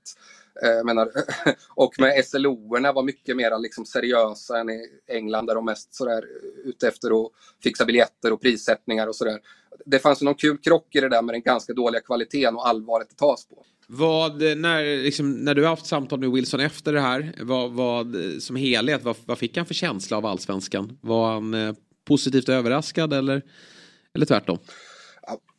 Eh, 0.63 0.85
menar, 0.85 1.11
och 1.69 1.99
med 1.99 2.25
SLO-erna 2.25 2.93
var 2.93 3.03
mycket 3.03 3.37
mer 3.37 3.59
liksom 3.59 3.85
seriösa 3.85 4.59
än 4.59 4.69
i 4.69 4.85
England 5.07 5.47
där 5.47 5.55
de 5.55 5.65
mest 5.65 5.95
sådär 5.95 6.17
eh, 6.17 6.69
ute 6.69 6.87
efter 6.87 7.25
att 7.25 7.31
fixa 7.63 7.85
biljetter 7.85 8.33
och 8.33 8.41
prissättningar 8.41 9.07
och 9.07 9.15
sådär. 9.15 9.39
Det 9.85 9.99
fanns 9.99 10.21
någon 10.21 10.35
kul 10.35 10.57
krock 10.57 10.95
i 10.95 10.99
det 10.99 11.09
där 11.09 11.21
med 11.21 11.35
den 11.35 11.41
ganska 11.41 11.73
dåliga 11.73 12.01
kvaliteten 12.01 12.55
och 12.55 12.67
allvaret 12.67 13.09
det 13.09 13.15
tas 13.15 13.47
på. 13.47 13.65
Vad, 13.87 14.43
eh, 14.43 14.55
när, 14.55 15.03
liksom, 15.03 15.31
när 15.31 15.55
du 15.55 15.61
har 15.61 15.69
haft 15.69 15.85
samtal 15.85 16.19
med 16.19 16.31
Wilson 16.31 16.59
efter 16.59 16.93
det 16.93 17.01
här, 17.01 17.33
vad, 17.41 17.71
vad, 17.71 18.15
eh, 18.15 18.37
som 18.39 18.55
helhet, 18.55 19.03
vad, 19.03 19.15
vad 19.25 19.37
fick 19.37 19.57
han 19.57 19.65
för 19.65 19.73
känsla 19.73 20.17
av 20.17 20.25
allsvenskan? 20.25 20.97
Var 21.01 21.33
han 21.33 21.53
eh, 21.53 21.73
positivt 22.05 22.49
överraskad 22.49 23.13
eller, 23.13 23.41
eller 24.13 24.25
tvärtom? 24.25 24.57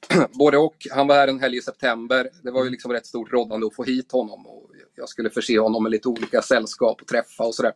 Både 0.38 0.58
och. 0.58 0.86
Han 0.90 1.06
var 1.06 1.14
här 1.14 1.28
en 1.28 1.40
helg 1.40 1.56
i 1.56 1.62
september. 1.62 2.30
Det 2.42 2.50
var 2.50 2.64
ju 2.64 2.70
liksom 2.70 2.92
rätt 2.92 3.06
stort 3.06 3.32
råddande 3.32 3.66
att 3.66 3.74
få 3.74 3.84
hit 3.84 4.12
honom. 4.12 4.46
Och 4.46 4.70
jag 4.94 5.08
skulle 5.08 5.30
förse 5.30 5.58
honom 5.58 5.82
med 5.82 5.92
lite 5.92 6.08
olika 6.08 6.42
sällskap 6.42 7.02
och 7.02 7.08
träffa 7.08 7.44
och 7.44 7.54
sådär. 7.54 7.72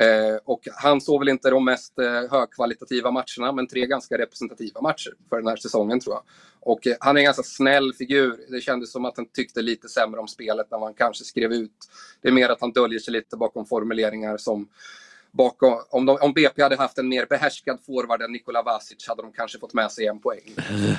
Eh, 0.00 0.36
och 0.44 0.68
han 0.72 1.00
såg 1.00 1.20
väl 1.20 1.28
inte 1.28 1.50
de 1.50 1.64
mest 1.64 1.98
eh, 1.98 2.30
högkvalitativa 2.30 3.10
matcherna, 3.10 3.52
men 3.52 3.66
tre 3.66 3.86
ganska 3.86 4.18
representativa 4.18 4.80
matcher 4.80 5.12
för 5.28 5.36
den 5.36 5.46
här 5.46 5.56
säsongen 5.56 6.00
tror 6.00 6.14
jag. 6.14 6.22
Och 6.60 6.86
eh, 6.86 6.96
han 7.00 7.16
är 7.16 7.20
en 7.20 7.24
ganska 7.24 7.42
snäll 7.42 7.92
figur. 7.94 8.36
Det 8.50 8.60
kändes 8.60 8.92
som 8.92 9.04
att 9.04 9.16
han 9.16 9.26
tyckte 9.28 9.62
lite 9.62 9.88
sämre 9.88 10.20
om 10.20 10.28
spelet 10.28 10.72
än 10.72 10.80
vad 10.80 10.88
han 10.88 10.94
kanske 10.94 11.24
skrev 11.24 11.52
ut. 11.52 11.72
Det 12.22 12.28
är 12.28 12.32
mer 12.32 12.48
att 12.48 12.60
han 12.60 12.72
döljer 12.72 12.98
sig 12.98 13.12
lite 13.12 13.36
bakom 13.36 13.66
formuleringar 13.66 14.36
som 14.36 14.68
Bakom, 15.36 15.74
om, 15.90 16.06
de, 16.06 16.18
om 16.20 16.32
BP 16.32 16.62
hade 16.62 16.76
haft 16.76 16.98
en 16.98 17.08
mer 17.08 17.26
behärskad 17.26 17.78
forward 17.86 18.22
än 18.22 18.32
Nikola 18.32 18.62
Vasic 18.62 19.08
hade 19.08 19.22
de 19.22 19.32
kanske 19.32 19.58
fått 19.58 19.74
med 19.74 19.92
sig 19.92 20.06
en 20.06 20.20
poäng. 20.20 20.54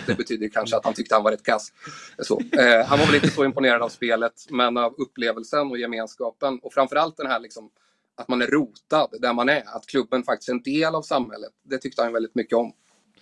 Det 0.07 0.17
betyder 0.17 0.47
kanske 0.47 0.77
att 0.77 0.85
han 0.85 0.93
tyckte 0.93 1.15
han 1.15 1.23
var 1.23 1.31
rätt 1.31 1.43
kass. 1.43 1.73
Så. 2.19 2.39
Eh, 2.39 2.85
han 2.85 2.99
var 2.99 3.05
väl 3.05 3.15
inte 3.15 3.29
så 3.29 3.45
imponerad 3.45 3.81
av 3.81 3.89
spelet, 3.89 4.33
men 4.49 4.77
av 4.77 4.93
upplevelsen 4.97 5.67
och 5.67 5.77
gemenskapen. 5.77 6.59
Och 6.63 6.73
framförallt 6.73 7.17
den 7.17 7.27
här 7.27 7.39
liksom, 7.39 7.69
att 8.17 8.27
man 8.27 8.41
är 8.41 8.47
rotad 8.47 9.09
där 9.21 9.33
man 9.33 9.49
är. 9.49 9.63
Att 9.65 9.85
klubben 9.85 10.23
faktiskt 10.23 10.49
är 10.49 10.53
en 10.53 10.61
del 10.61 10.95
av 10.95 11.01
samhället. 11.01 11.51
Det 11.63 11.77
tyckte 11.77 12.03
han 12.03 12.13
väldigt 12.13 12.35
mycket 12.35 12.57
om. 12.57 12.73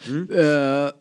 Mm. 0.08 0.30
Eh, 0.32 0.92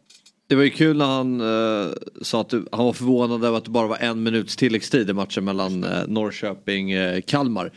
det 0.46 0.54
var 0.54 0.62
ju 0.62 0.70
kul 0.70 0.96
när 0.96 1.06
han 1.06 1.40
eh, 1.40 1.92
sa 2.22 2.40
att 2.40 2.48
du, 2.48 2.66
han 2.72 2.84
var 2.84 2.92
förvånad 2.92 3.44
över 3.44 3.58
att 3.58 3.64
det 3.64 3.70
bara 3.70 3.86
var 3.86 3.98
en 3.98 4.22
minuts 4.22 4.56
tilläggstid 4.56 5.10
i 5.10 5.12
matchen 5.12 5.44
mellan 5.44 5.84
eh, 5.84 6.06
Norrköping-Kalmar. 6.06 7.66
Eh, 7.66 7.72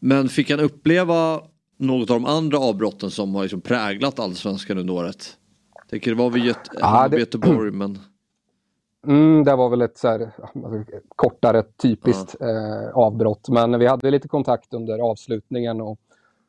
men 0.00 0.28
fick 0.28 0.50
han 0.50 0.60
uppleva 0.60 1.40
något 1.78 2.10
av 2.10 2.16
de 2.20 2.24
andra 2.24 2.58
avbrotten 2.58 3.10
som 3.10 3.34
har 3.34 3.42
liksom 3.42 3.60
präglat 3.60 4.18
allsvenskan 4.18 4.78
under 4.78 4.94
året? 4.94 5.36
Jag 5.74 5.88
tänker 5.88 6.10
det 6.10 6.16
var 6.16 6.30
väl 6.30 6.44
Göte- 6.44 6.70
Ja, 6.80 6.92
var 6.92 7.08
det- 7.08 7.18
Göteborg 7.18 7.70
men... 7.70 7.98
Mm, 9.06 9.44
det 9.44 9.56
var 9.56 9.68
väl 9.68 9.82
ett 9.82 9.98
så 9.98 10.08
här, 10.08 10.20
alltså, 10.54 10.84
kortare 11.16 11.62
typiskt 11.62 12.36
eh, 12.40 12.88
avbrott. 12.96 13.48
Men 13.48 13.78
vi 13.78 13.86
hade 13.86 14.10
lite 14.10 14.28
kontakt 14.28 14.74
under 14.74 14.98
avslutningen 14.98 15.80
och 15.80 15.98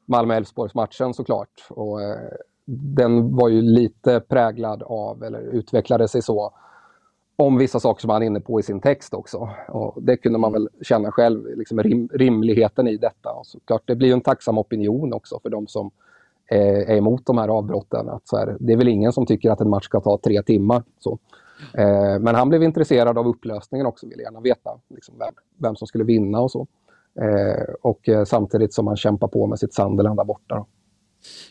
Malmö-Elfsborgs-matchen 0.06 1.14
såklart. 1.14 1.68
Och, 1.70 2.02
eh, 2.02 2.18
den 2.66 3.36
var 3.36 3.50
ju 3.50 3.62
lite 3.62 4.20
präglad 4.20 4.84
av, 4.84 5.24
eller 5.24 5.40
utvecklade 5.42 6.08
sig 6.08 6.22
så, 6.22 6.54
om 7.40 7.58
vissa 7.58 7.80
saker 7.80 8.02
som 8.02 8.10
han 8.10 8.22
är 8.22 8.26
inne 8.26 8.40
på 8.40 8.60
i 8.60 8.64
sin 8.64 8.80
text 8.80 9.14
också. 9.14 9.50
Och 9.68 10.04
det 10.04 10.18
kunde 10.18 10.40
man 10.40 10.54
väl 10.54 10.70
känna 10.82 11.12
själv, 11.12 11.58
liksom 11.58 11.84
rim, 11.84 12.10
rimligheten 12.14 12.88
i 12.88 12.98
detta. 12.98 13.32
Och 13.32 13.46
såklart, 13.46 13.82
det 13.86 13.96
blir 13.96 14.08
ju 14.08 14.14
en 14.14 14.22
tacksam 14.22 14.58
opinion 14.58 15.14
också 15.14 15.40
för 15.40 15.50
de 15.50 15.68
som 15.68 15.92
eh, 16.52 16.90
är 16.90 16.96
emot 16.96 17.26
de 17.26 17.38
här 17.38 17.48
avbrotten. 17.48 18.10
Att 18.10 18.28
så 18.28 18.38
här, 18.38 18.58
det 18.60 18.74
är 18.74 18.78
väl 18.78 18.88
ingen 18.88 19.14
som 19.14 19.26
tycker 19.26 19.52
att 19.52 19.62
en 19.62 19.70
match 19.70 19.86
ska 19.86 20.00
ta 20.00 20.20
tre 20.24 20.42
timmar. 20.44 20.84
Så. 21.00 21.20
Eh, 21.74 22.20
men 22.20 22.36
han 22.36 22.50
blev 22.50 22.64
intresserad 22.64 23.18
av 23.18 23.28
upplösningen 23.28 23.88
också, 23.88 24.08
ville 24.08 24.24
gärna 24.24 24.42
veta 24.42 24.72
liksom, 24.90 25.16
vem, 25.20 25.34
vem 25.58 25.76
som 25.76 25.88
skulle 25.88 26.04
vinna 26.04 26.40
och 26.40 26.52
så. 26.52 26.68
Eh, 27.22 27.74
och 27.82 28.10
eh, 28.10 28.26
samtidigt 28.26 28.74
som 28.74 28.88
han 28.88 28.98
kämpar 28.98 29.28
på 29.28 29.48
med 29.48 29.60
sitt 29.60 29.74
Sunderland 29.74 30.20
där 30.20 30.26
borta. 30.26 30.56
Då. 30.56 30.68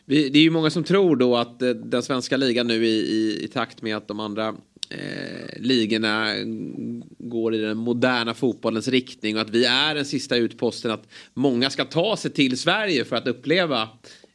Det 0.06 0.38
är 0.38 0.42
ju 0.42 0.50
många 0.50 0.70
som 0.70 0.84
tror 0.84 1.16
då 1.16 1.36
att 1.36 1.62
eh, 1.62 1.68
den 1.68 2.02
svenska 2.02 2.36
ligan 2.36 2.66
nu 2.66 2.86
i, 2.86 2.98
i, 2.98 3.44
i 3.44 3.48
takt 3.48 3.82
med 3.82 3.96
att 3.96 4.08
de 4.08 4.20
andra 4.20 4.54
eh, 4.90 5.60
ligorna 5.60 6.34
mm, 6.34 7.02
går 7.18 7.54
i 7.54 7.58
den 7.58 7.76
moderna 7.76 8.34
fotbollens 8.34 8.88
riktning 8.88 9.36
och 9.36 9.42
att 9.42 9.50
vi 9.50 9.64
är 9.64 9.94
den 9.94 10.04
sista 10.04 10.36
utposten 10.36 10.90
att 10.90 11.08
många 11.34 11.70
ska 11.70 11.84
ta 11.84 12.16
sig 12.16 12.30
till 12.30 12.58
Sverige 12.58 13.04
för 13.04 13.16
att 13.16 13.26
uppleva 13.26 13.88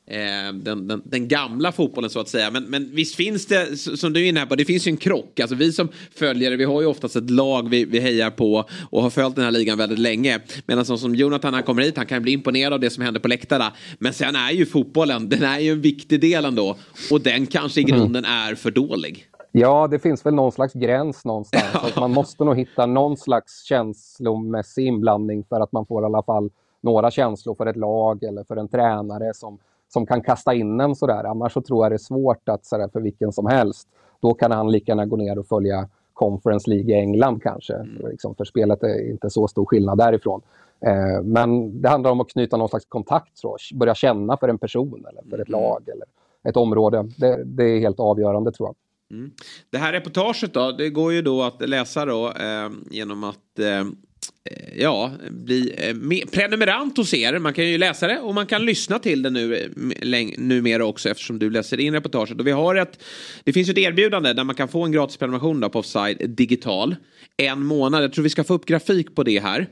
eh, 0.07 0.53
den, 0.53 0.87
den, 0.87 1.01
den 1.05 1.27
gamla 1.27 1.71
fotbollen 1.71 2.09
så 2.09 2.19
att 2.19 2.29
säga. 2.29 2.51
Men, 2.51 2.63
men 2.63 2.95
visst 2.95 3.15
finns 3.15 3.45
det, 3.45 3.77
som 3.77 4.13
du 4.13 4.19
är 4.25 4.29
inne 4.29 4.39
här 4.39 4.47
på, 4.47 4.55
det 4.55 4.65
finns 4.65 4.87
ju 4.87 4.89
en 4.89 4.97
krock. 4.97 5.39
Alltså 5.39 5.55
vi 5.55 5.73
som 5.73 5.89
följare, 6.15 6.55
vi 6.55 6.63
har 6.63 6.81
ju 6.81 6.87
oftast 6.87 7.15
ett 7.15 7.29
lag 7.29 7.69
vi, 7.69 7.85
vi 7.85 7.99
hejar 7.99 8.29
på 8.29 8.69
och 8.89 9.03
har 9.03 9.09
följt 9.09 9.35
den 9.35 9.45
här 9.45 9.51
ligan 9.51 9.77
väldigt 9.77 9.99
länge. 9.99 10.39
Medan 10.65 10.85
som, 10.85 10.97
som 10.97 11.15
Jonathan, 11.15 11.53
han 11.53 11.63
kommer 11.63 11.81
hit, 11.81 11.97
han 11.97 12.05
kan 12.05 12.21
bli 12.21 12.31
imponerad 12.31 12.73
av 12.73 12.79
det 12.79 12.89
som 12.89 13.03
händer 13.03 13.19
på 13.19 13.27
läktarna. 13.27 13.73
Men 13.99 14.13
sen 14.13 14.35
är 14.35 14.51
ju 14.51 14.65
fotbollen, 14.65 15.29
den 15.29 15.43
är 15.43 15.59
ju 15.59 15.71
en 15.71 15.81
viktig 15.81 16.21
del 16.21 16.45
ändå. 16.45 16.77
Och 17.11 17.21
den 17.21 17.47
kanske 17.47 17.81
i 17.81 17.83
grunden 17.83 18.25
är 18.25 18.55
för 18.55 18.71
dålig. 18.71 19.27
Ja, 19.51 19.87
det 19.87 19.99
finns 19.99 20.25
väl 20.25 20.33
någon 20.33 20.51
slags 20.51 20.73
gräns 20.73 21.25
någonstans. 21.25 21.75
Att 21.83 21.95
man 21.99 22.11
måste 22.11 22.43
nog 22.43 22.57
hitta 22.57 22.85
någon 22.85 23.17
slags 23.17 23.63
känslomässig 23.63 24.87
inblandning 24.87 25.43
för 25.43 25.59
att 25.59 25.71
man 25.71 25.85
får 25.85 26.03
i 26.03 26.05
alla 26.05 26.23
fall 26.23 26.49
några 26.81 27.11
känslor 27.11 27.55
för 27.55 27.65
ett 27.65 27.75
lag 27.75 28.23
eller 28.23 28.43
för 28.43 28.57
en 28.57 28.67
tränare 28.67 29.33
som, 29.33 29.57
som 29.93 30.05
kan 30.05 30.21
kasta 30.21 30.53
in 30.53 30.79
en 30.79 30.95
sådär. 30.95 31.23
Annars 31.23 31.53
så 31.53 31.61
tror 31.61 31.85
jag 31.85 31.91
det 31.91 31.95
är 31.95 31.97
svårt 31.97 32.49
att 32.49 32.65
sådär, 32.65 32.89
för 32.93 33.01
vilken 33.01 33.31
som 33.31 33.45
helst. 33.45 33.87
Då 34.19 34.33
kan 34.33 34.51
han 34.51 34.71
lika 34.71 34.91
gärna 34.91 35.05
gå 35.05 35.15
ner 35.15 35.39
och 35.39 35.47
följa 35.47 35.89
Conference 36.13 36.69
League 36.69 36.95
i 36.95 36.99
England 36.99 37.43
kanske. 37.43 37.87
Liksom, 38.09 38.35
för 38.35 38.45
spelet 38.45 38.83
är 38.83 39.09
inte 39.09 39.29
så 39.29 39.47
stor 39.47 39.65
skillnad 39.65 39.97
därifrån. 39.97 40.41
Eh, 40.85 41.23
men 41.23 41.81
det 41.81 41.89
handlar 41.89 42.11
om 42.11 42.21
att 42.21 42.29
knyta 42.29 42.57
någon 42.57 42.69
slags 42.69 42.85
kontakt, 42.85 43.39
jag. 43.43 43.79
börja 43.79 43.95
känna 43.95 44.37
för 44.37 44.49
en 44.49 44.57
person 44.57 45.05
eller 45.09 45.21
för 45.29 45.39
ett 45.39 45.49
lag 45.49 45.83
eller 45.89 46.05
ett 46.43 46.57
område. 46.57 47.09
Det, 47.17 47.43
det 47.43 47.63
är 47.63 47.79
helt 47.79 47.99
avgörande 47.99 48.51
tror 48.51 48.69
jag. 48.69 48.75
Mm. 49.11 49.31
Det 49.69 49.77
här 49.77 49.93
reportaget 49.93 50.53
då, 50.53 50.71
det 50.71 50.89
går 50.89 51.13
ju 51.13 51.21
då 51.21 51.43
att 51.43 51.69
läsa 51.69 52.05
då 52.05 52.31
eh, 52.31 52.69
genom 52.91 53.23
att 53.23 53.59
ehm, 53.59 53.95
eh, 54.43 54.81
ja, 54.81 55.11
bli 55.29 55.73
eh, 55.77 56.29
prenumerant 56.31 56.97
hos 56.97 57.13
er. 57.13 57.39
Man 57.39 57.53
kan 57.53 57.67
ju 57.67 57.77
läsa 57.77 58.07
det 58.07 58.19
och 58.19 58.33
man 58.33 58.47
kan 58.47 58.65
lyssna 58.65 58.99
till 58.99 59.21
det 59.21 59.29
nu 59.29 59.55
eh, 59.55 60.27
numera 60.37 60.85
också 60.85 61.09
eftersom 61.09 61.39
du 61.39 61.49
läser 61.49 61.79
in 61.79 61.93
reportaget. 61.93 62.39
Och 62.39 62.47
vi 62.47 62.51
har 62.51 62.75
ett, 62.75 63.03
det 63.43 63.53
finns 63.53 63.69
ju 63.69 63.71
ett 63.71 63.77
erbjudande 63.77 64.33
där 64.33 64.43
man 64.43 64.55
kan 64.55 64.67
få 64.67 64.83
en 64.83 64.91
gratis 64.91 65.17
prenumeration 65.17 65.59
då 65.59 65.69
på 65.69 65.79
Offside 65.79 66.29
digital. 66.29 66.95
En 67.37 67.65
månad, 67.65 68.03
jag 68.03 68.13
tror 68.13 68.23
vi 68.23 68.29
ska 68.29 68.43
få 68.43 68.53
upp 68.53 68.65
grafik 68.65 69.15
på 69.15 69.23
det 69.23 69.39
här. 69.39 69.67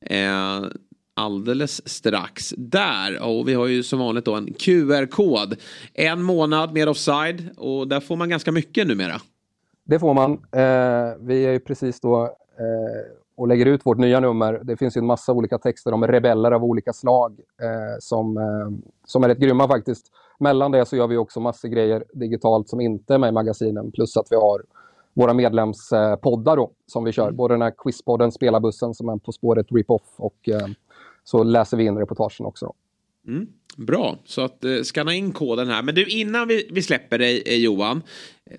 Eh, 0.00 0.64
Alldeles 1.18 1.88
strax. 1.88 2.54
Där, 2.56 3.22
och 3.22 3.48
vi 3.48 3.54
har 3.54 3.66
ju 3.66 3.82
som 3.82 3.98
vanligt 3.98 4.24
då 4.24 4.34
en 4.34 4.52
QR-kod. 4.52 5.56
En 5.94 6.22
månad 6.22 6.72
med 6.72 6.88
offside 6.88 7.50
och 7.56 7.88
där 7.88 8.00
får 8.00 8.16
man 8.16 8.28
ganska 8.28 8.52
mycket 8.52 8.86
numera. 8.86 9.20
Det 9.84 9.98
får 9.98 10.14
man. 10.14 10.32
Eh, 10.32 11.16
vi 11.20 11.46
är 11.46 11.52
ju 11.52 11.60
precis 11.60 12.00
då 12.00 12.22
eh, 12.24 13.18
och 13.36 13.48
lägger 13.48 13.66
ut 13.66 13.86
vårt 13.86 13.98
nya 13.98 14.20
nummer. 14.20 14.60
Det 14.62 14.76
finns 14.76 14.96
ju 14.96 14.98
en 14.98 15.06
massa 15.06 15.32
olika 15.32 15.58
texter 15.58 15.92
om 15.92 16.06
rebeller 16.06 16.52
av 16.52 16.64
olika 16.64 16.92
slag 16.92 17.40
eh, 17.62 17.98
som, 18.00 18.36
eh, 18.36 18.88
som 19.06 19.24
är 19.24 19.28
rätt 19.28 19.38
grymma 19.38 19.68
faktiskt. 19.68 20.06
Mellan 20.40 20.72
det 20.72 20.86
så 20.86 20.96
gör 20.96 21.06
vi 21.06 21.16
också 21.16 21.40
massor 21.40 21.68
grejer 21.68 22.04
digitalt 22.12 22.68
som 22.68 22.80
inte 22.80 23.14
är 23.14 23.18
med 23.18 23.28
i 23.28 23.32
magasinen 23.32 23.90
plus 23.92 24.16
att 24.16 24.26
vi 24.30 24.36
har 24.36 24.62
våra 25.14 25.34
medlemspoddar 25.34 26.56
då 26.56 26.70
som 26.86 27.04
vi 27.04 27.12
kör. 27.12 27.24
Mm. 27.24 27.36
Både 27.36 27.54
den 27.54 27.62
här 27.62 27.72
quizpodden 27.78 28.32
Spelarbussen 28.32 28.94
som 28.94 29.08
är 29.08 29.16
På 29.16 29.32
spåret 29.32 29.66
rip-off 29.72 30.14
och 30.16 30.48
eh, 30.48 30.66
så 31.30 31.44
läser 31.44 31.76
vi 31.76 31.84
in 31.84 31.98
reportagen 31.98 32.46
också. 32.46 32.74
Mm. 33.26 33.46
Bra, 33.76 34.18
så 34.24 34.40
att 34.40 34.64
eh, 34.64 34.82
skanna 34.82 35.14
in 35.14 35.32
koden 35.32 35.68
här. 35.68 35.82
Men 35.82 35.94
du, 35.94 36.06
innan 36.06 36.48
vi, 36.48 36.68
vi 36.70 36.82
släpper 36.82 37.18
dig 37.18 37.42
eh, 37.46 37.56
Johan, 37.56 38.02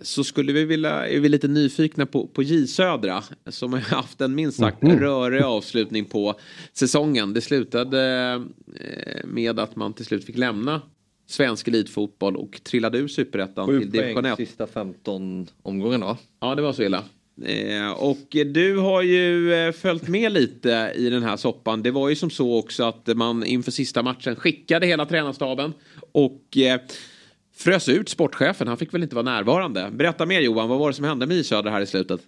så 0.01 0.23
skulle 0.23 0.53
vi 0.53 0.65
vilja, 0.65 1.07
är 1.07 1.19
vi 1.19 1.29
lite 1.29 1.47
nyfikna 1.47 2.05
på, 2.05 2.27
på 2.27 2.43
J 2.43 2.67
Södra 2.67 3.23
som 3.47 3.73
har 3.73 3.79
haft 3.95 4.21
en 4.21 4.35
minst 4.35 4.59
sagt 4.59 4.83
mm. 4.83 4.99
rörig 4.99 5.41
avslutning 5.41 6.05
på 6.05 6.35
säsongen. 6.73 7.33
Det 7.33 7.41
slutade 7.41 8.31
eh, 8.79 9.25
med 9.25 9.59
att 9.59 9.75
man 9.75 9.93
till 9.93 10.05
slut 10.05 10.25
fick 10.25 10.37
lämna 10.37 10.81
svensk 11.27 11.67
elitfotboll 11.67 12.35
och 12.35 12.63
trillade 12.63 12.97
ur 12.97 13.07
superettan 13.07 13.67
till 13.67 13.91
division 13.91 14.25
1. 14.25 14.37
sista 14.37 14.67
15 14.67 15.47
omgångarna 15.61 16.17
Ja, 16.39 16.55
det 16.55 16.61
var 16.61 16.73
så 16.73 16.83
illa. 16.83 17.03
Eh, 17.45 17.91
och 17.91 18.27
du 18.53 18.77
har 18.77 19.01
ju 19.01 19.53
eh, 19.53 19.71
följt 19.71 20.07
med 20.07 20.31
lite 20.31 20.91
i 20.95 21.09
den 21.09 21.23
här 21.23 21.37
soppan. 21.37 21.83
Det 21.83 21.91
var 21.91 22.09
ju 22.09 22.15
som 22.15 22.29
så 22.29 22.59
också 22.59 22.83
att 22.83 23.07
man 23.15 23.43
inför 23.43 23.71
sista 23.71 24.03
matchen 24.03 24.35
skickade 24.35 24.85
hela 24.85 25.05
tränarstaben 25.05 25.73
och 26.11 26.57
eh, 26.57 26.81
frös 27.55 27.89
ut 27.89 28.09
sportchefen. 28.09 28.67
Han 28.67 28.77
fick 28.77 28.93
väl 28.93 29.03
inte 29.03 29.15
vara 29.15 29.25
närvarande. 29.25 29.89
Berätta 29.91 30.25
mer 30.25 30.39
Johan, 30.39 30.69
vad 30.69 30.79
var 30.79 30.87
det 30.87 30.93
som 30.93 31.05
hände 31.05 31.27
med 31.27 31.37
J 31.37 31.43
Södra 31.43 31.71
här 31.71 31.81
i 31.81 31.85
slutet? 31.85 32.21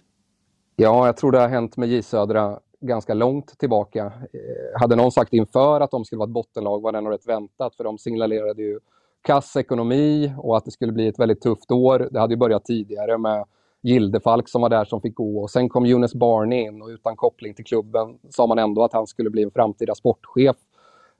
Ja, 0.76 1.06
jag 1.06 1.16
tror 1.16 1.32
det 1.32 1.38
har 1.38 1.48
hänt 1.48 1.76
med 1.76 1.88
J 1.88 2.02
Södra 2.02 2.58
ganska 2.80 3.14
långt 3.14 3.58
tillbaka. 3.58 4.04
Eh, 4.06 4.80
hade 4.80 4.96
någon 4.96 5.12
sagt 5.12 5.32
inför 5.32 5.80
att 5.80 5.90
de 5.90 6.04
skulle 6.04 6.18
vara 6.18 6.28
ett 6.28 6.34
bottenlag 6.34 6.82
var 6.82 6.92
det 6.92 7.00
nog 7.00 7.12
rätt 7.12 7.28
väntat 7.28 7.76
för 7.76 7.84
de 7.84 7.98
signalerade 7.98 8.62
ju 8.62 8.78
kass 9.22 9.56
ekonomi 9.56 10.32
och 10.38 10.56
att 10.56 10.64
det 10.64 10.70
skulle 10.70 10.92
bli 10.92 11.08
ett 11.08 11.18
väldigt 11.18 11.40
tufft 11.40 11.70
år. 11.70 12.08
Det 12.10 12.20
hade 12.20 12.34
ju 12.34 12.38
börjat 12.38 12.64
tidigare 12.64 13.18
med 13.18 13.44
Gildefalk 13.82 14.48
som 14.48 14.62
var 14.62 14.68
där 14.68 14.84
som 14.84 15.00
fick 15.00 15.14
gå. 15.14 15.42
Och 15.42 15.50
sen 15.50 15.68
kom 15.68 15.86
Jonas 15.86 16.14
Barney 16.14 16.60
in 16.60 16.82
och 16.82 16.88
utan 16.88 17.16
koppling 17.16 17.54
till 17.54 17.64
klubben 17.64 18.18
sa 18.30 18.46
man 18.46 18.58
ändå 18.58 18.84
att 18.84 18.92
han 18.92 19.06
skulle 19.06 19.30
bli 19.30 19.42
en 19.42 19.50
framtida 19.50 19.94
sportchef. 19.94 20.56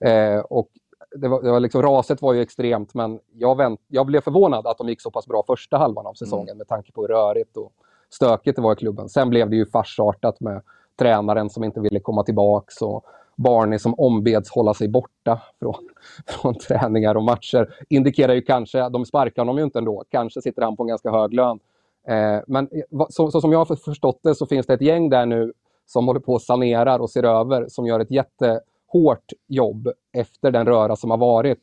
Eh, 0.04 0.38
och 0.38 0.68
det 1.16 1.28
var, 1.28 1.42
det 1.42 1.50
var 1.50 1.60
liksom, 1.60 1.82
raset 1.82 2.22
var 2.22 2.32
ju 2.32 2.40
extremt 2.40 2.94
men 2.94 3.20
jag, 3.32 3.56
vänt, 3.56 3.80
jag 3.88 4.06
blev 4.06 4.20
förvånad 4.20 4.66
att 4.66 4.78
de 4.78 4.88
gick 4.88 5.00
så 5.00 5.10
pass 5.10 5.26
bra 5.26 5.42
första 5.46 5.78
halvan 5.78 6.06
av 6.06 6.14
säsongen 6.14 6.48
mm. 6.48 6.58
med 6.58 6.68
tanke 6.68 6.92
på 6.92 7.00
hur 7.00 7.08
rörigt 7.08 7.56
och 7.56 7.72
stökigt 8.10 8.56
det 8.56 8.62
var 8.62 8.72
i 8.72 8.76
klubben. 8.76 9.08
Sen 9.08 9.30
blev 9.30 9.50
det 9.50 9.56
ju 9.56 9.66
farsartat 9.66 10.40
med 10.40 10.62
tränaren 10.98 11.50
som 11.50 11.64
inte 11.64 11.80
ville 11.80 12.00
komma 12.00 12.22
tillbaks 12.22 12.82
och 12.82 13.04
Barney 13.36 13.78
som 13.78 13.94
ombeds 13.94 14.50
hålla 14.50 14.74
sig 14.74 14.88
borta 14.88 15.40
från, 15.58 15.88
från 16.26 16.54
träningar 16.54 17.16
och 17.16 17.22
matcher. 17.22 17.74
Indikerar 17.88 18.34
ju 18.34 18.42
kanske, 18.42 18.88
de 18.88 19.04
sparkar 19.04 19.42
honom 19.42 19.58
ju 19.58 19.64
inte 19.64 19.78
ändå, 19.78 20.04
kanske 20.08 20.42
sitter 20.42 20.62
han 20.62 20.76
på 20.76 20.82
en 20.82 20.88
ganska 20.88 21.10
hög 21.10 21.34
lön. 21.34 21.58
Eh, 22.08 22.40
men 22.46 22.68
så, 23.08 23.30
så, 23.30 23.40
som 23.40 23.52
jag 23.52 23.58
har 23.64 23.76
förstått 23.76 24.20
det 24.22 24.34
så 24.34 24.46
finns 24.46 24.66
det 24.66 24.74
ett 24.74 24.80
gäng 24.80 25.10
där 25.10 25.26
nu 25.26 25.52
som 25.86 26.06
håller 26.06 26.20
på 26.20 26.32
och 26.32 26.42
sanerar 26.42 26.98
och 26.98 27.10
ser 27.10 27.22
över, 27.22 27.68
som 27.68 27.86
gör 27.86 28.00
ett 28.00 28.10
jättehårt 28.10 29.32
jobb 29.48 29.88
efter 30.12 30.50
den 30.50 30.66
röra 30.66 30.96
som 30.96 31.10
har 31.10 31.18
varit. 31.18 31.60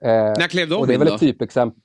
Eh, 0.00 0.10
När 0.10 0.48
klev 0.48 0.68
de 0.68 0.74
och 0.74 0.86
det 0.86 0.94
är 0.94 0.98
väl 0.98 1.08
ett 1.08 1.20
typexempel. 1.20 1.80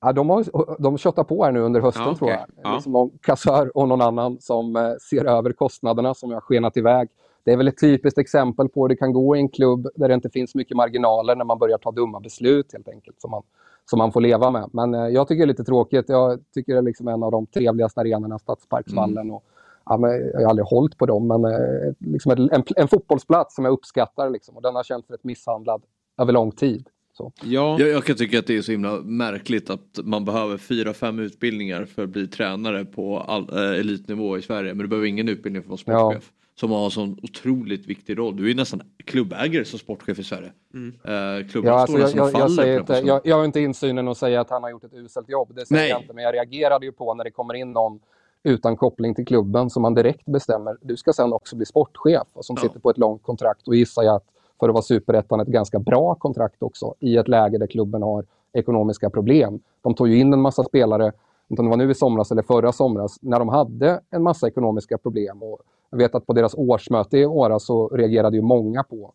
Ja, 0.00 0.12
de, 0.12 0.30
har, 0.30 0.44
de 0.82 0.98
köttar 0.98 1.24
på 1.24 1.44
här 1.44 1.52
nu 1.52 1.60
under 1.60 1.80
hösten 1.80 2.02
Ja, 2.02 2.08
okej. 2.10 2.18
tror 2.18 2.30
jag. 2.30 2.46
Ja. 2.62 2.74
Liksom 2.74 2.92
någon 2.92 3.10
kassör 3.22 3.76
och 3.76 3.88
någon 3.88 4.00
annan 4.00 4.40
som 4.40 4.76
eh, 4.76 4.92
ser 5.10 5.24
över 5.24 5.52
kostnaderna 5.52 6.14
som 6.14 6.32
har 6.32 6.40
skenat 6.40 6.76
iväg. 6.76 7.08
Det 7.44 7.52
är 7.52 7.56
väl 7.56 7.68
ett 7.68 7.80
typiskt 7.80 8.18
exempel 8.18 8.68
på 8.68 8.82
hur 8.82 8.88
det 8.88 8.96
kan 8.96 9.12
gå 9.12 9.36
i 9.36 9.38
en 9.38 9.48
klubb 9.48 9.88
där 9.94 10.08
det 10.08 10.14
inte 10.14 10.30
finns 10.30 10.54
mycket 10.54 10.76
marginaler 10.76 11.36
när 11.36 11.44
man 11.44 11.58
börjar 11.58 11.78
ta 11.78 11.90
dumma 11.92 12.20
beslut 12.20 12.72
helt 12.72 12.88
enkelt 12.88 13.20
som 13.20 13.30
man, 13.30 13.42
som 13.90 13.98
man 13.98 14.12
får 14.12 14.20
leva 14.20 14.50
med. 14.50 14.70
Men 14.72 14.94
eh, 14.94 15.08
jag 15.08 15.28
tycker 15.28 15.38
det 15.38 15.44
är 15.44 15.48
lite 15.48 15.64
tråkigt. 15.64 16.08
Jag 16.08 16.40
tycker 16.54 16.72
det 16.72 16.78
är 16.78 16.82
liksom 16.82 17.08
en 17.08 17.22
av 17.22 17.30
de 17.30 17.46
trevligaste 17.46 18.00
arenorna, 18.00 18.38
Stadsparksvallen. 18.38 19.18
Mm. 19.18 19.34
Och, 19.34 19.44
ja, 19.84 19.96
men 19.96 20.10
jag 20.10 20.40
har 20.40 20.50
aldrig 20.50 20.66
hållit 20.66 20.98
på 20.98 21.06
dem, 21.06 21.26
men 21.26 21.44
eh, 21.44 21.92
liksom 21.98 22.32
ett, 22.32 22.38
en, 22.38 22.62
en 22.76 22.88
fotbollsplats 22.88 23.54
som 23.54 23.64
jag 23.64 23.72
uppskattar. 23.72 24.30
Liksom, 24.30 24.56
och 24.56 24.62
den 24.62 24.74
har 24.74 24.82
känts 24.82 25.10
rätt 25.10 25.24
misshandlad 25.24 25.82
över 26.18 26.32
lång 26.32 26.52
tid. 26.52 26.88
Så. 27.16 27.32
Ja. 27.42 27.76
Jag, 27.78 27.88
jag 27.88 28.04
kan 28.04 28.16
tycka 28.16 28.38
att 28.38 28.46
det 28.46 28.56
är 28.56 28.62
så 28.62 28.72
himla 28.72 29.00
märkligt 29.00 29.70
att 29.70 29.98
man 30.04 30.24
behöver 30.24 30.56
fyra, 30.56 30.92
fem 30.92 31.18
utbildningar 31.18 31.84
för 31.84 32.02
att 32.02 32.08
bli 32.08 32.28
tränare 32.28 32.84
på 32.84 33.18
all, 33.18 33.48
eh, 33.52 33.80
elitnivå 33.80 34.38
i 34.38 34.42
Sverige. 34.42 34.74
Men 34.74 34.78
du 34.78 34.88
behöver 34.88 35.06
ingen 35.06 35.28
utbildning 35.28 35.62
för 35.62 35.74
att 35.74 35.86
vara 35.86 35.98
sportchef. 35.98 36.32
Som 36.60 36.70
har 36.70 36.84
en 36.84 36.90
sån 36.90 37.18
otroligt 37.22 37.86
viktig 37.86 38.18
roll. 38.18 38.36
Du 38.36 38.44
är 38.44 38.48
ju 38.48 38.54
nästan 38.54 38.82
klubbägare 39.04 39.64
som 39.64 39.78
sportchef 39.78 40.18
i 40.18 40.24
Sverige. 40.24 40.52
Mm. 40.74 40.88
Eh, 40.88 41.48
klubben 41.48 41.72
Ja, 41.72 41.86
står 41.86 41.98
alltså, 41.98 41.98
jag, 41.98 42.02
nästan 42.02 42.18
jag, 42.18 42.26
jag, 42.26 42.32
faller 42.32 42.62
säger 42.62 42.80
inte, 42.80 43.02
jag, 43.06 43.20
jag 43.24 43.36
har 43.36 43.44
inte 43.44 43.60
insynen 43.60 44.08
att 44.08 44.18
säga 44.18 44.40
att 44.40 44.50
han 44.50 44.62
har 44.62 44.70
gjort 44.70 44.84
ett 44.84 44.94
uselt 44.94 45.28
jobb. 45.28 45.52
Det 45.54 45.66
säger 45.66 45.82
Nej. 45.82 45.90
jag 45.90 46.00
inte. 46.00 46.12
Men 46.12 46.24
jag 46.24 46.34
reagerade 46.34 46.86
ju 46.86 46.92
på 46.92 47.14
när 47.14 47.24
det 47.24 47.30
kommer 47.30 47.54
in 47.54 47.72
någon 47.72 48.00
utan 48.42 48.76
koppling 48.76 49.14
till 49.14 49.26
klubben 49.26 49.70
som 49.70 49.82
man 49.82 49.94
direkt 49.94 50.26
bestämmer. 50.26 50.76
Du 50.80 50.96
ska 50.96 51.12
sen 51.12 51.32
också 51.32 51.56
bli 51.56 51.66
sportchef 51.66 52.26
och 52.32 52.44
som 52.44 52.56
sitter 52.56 52.80
på 52.80 52.90
ett 52.90 52.98
långt 52.98 53.22
kontrakt. 53.22 53.68
Och 53.68 53.74
gissar 53.74 54.02
jag 54.02 54.14
att 54.14 54.24
för 54.60 54.68
att 54.68 54.72
vara 54.72 54.82
superettan 54.82 55.40
ett 55.40 55.48
ganska 55.48 55.78
bra 55.78 56.14
kontrakt 56.14 56.62
också 56.62 56.94
i 57.00 57.16
ett 57.16 57.28
läge 57.28 57.58
där 57.58 57.66
klubben 57.66 58.02
har 58.02 58.24
ekonomiska 58.52 59.10
problem. 59.10 59.60
De 59.82 59.94
tog 59.94 60.08
ju 60.08 60.18
in 60.18 60.32
en 60.32 60.40
massa 60.40 60.64
spelare, 60.64 61.12
inte 61.48 61.60
om 61.60 61.66
det 61.66 61.70
var 61.70 61.76
nu 61.76 61.90
i 61.90 61.94
somras 61.94 62.30
eller 62.30 62.42
förra 62.42 62.72
somras, 62.72 63.18
när 63.22 63.38
de 63.38 63.48
hade 63.48 64.00
en 64.10 64.22
massa 64.22 64.48
ekonomiska 64.48 64.98
problem. 64.98 65.42
Och 65.42 65.60
jag 65.90 65.98
vet 65.98 66.14
att 66.14 66.26
på 66.26 66.32
deras 66.32 66.54
årsmöte 66.54 67.18
i 67.18 67.26
Åra 67.26 67.58
så 67.58 67.88
reagerade 67.88 68.36
ju 68.36 68.42
många 68.42 68.82
på 68.82 69.12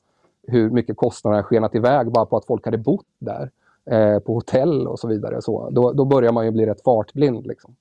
hur 0.47 0.69
mycket 0.69 0.97
kostnaderna 0.97 1.43
skenat 1.43 1.75
iväg 1.75 2.11
bara 2.11 2.25
på 2.25 2.37
att 2.37 2.45
folk 2.45 2.65
hade 2.65 2.77
bott 2.77 3.05
där. 3.19 3.49
Eh, 3.91 4.19
på 4.19 4.33
hotell 4.33 4.87
och 4.87 4.99
så 4.99 5.07
vidare. 5.07 5.41
Så, 5.41 5.69
då, 5.69 5.91
då 5.93 6.05
börjar 6.05 6.31
man 6.31 6.45
ju 6.45 6.51
bli 6.51 6.65
rätt 6.65 6.83
fartblind. 6.83 7.47
Liksom. 7.47 7.75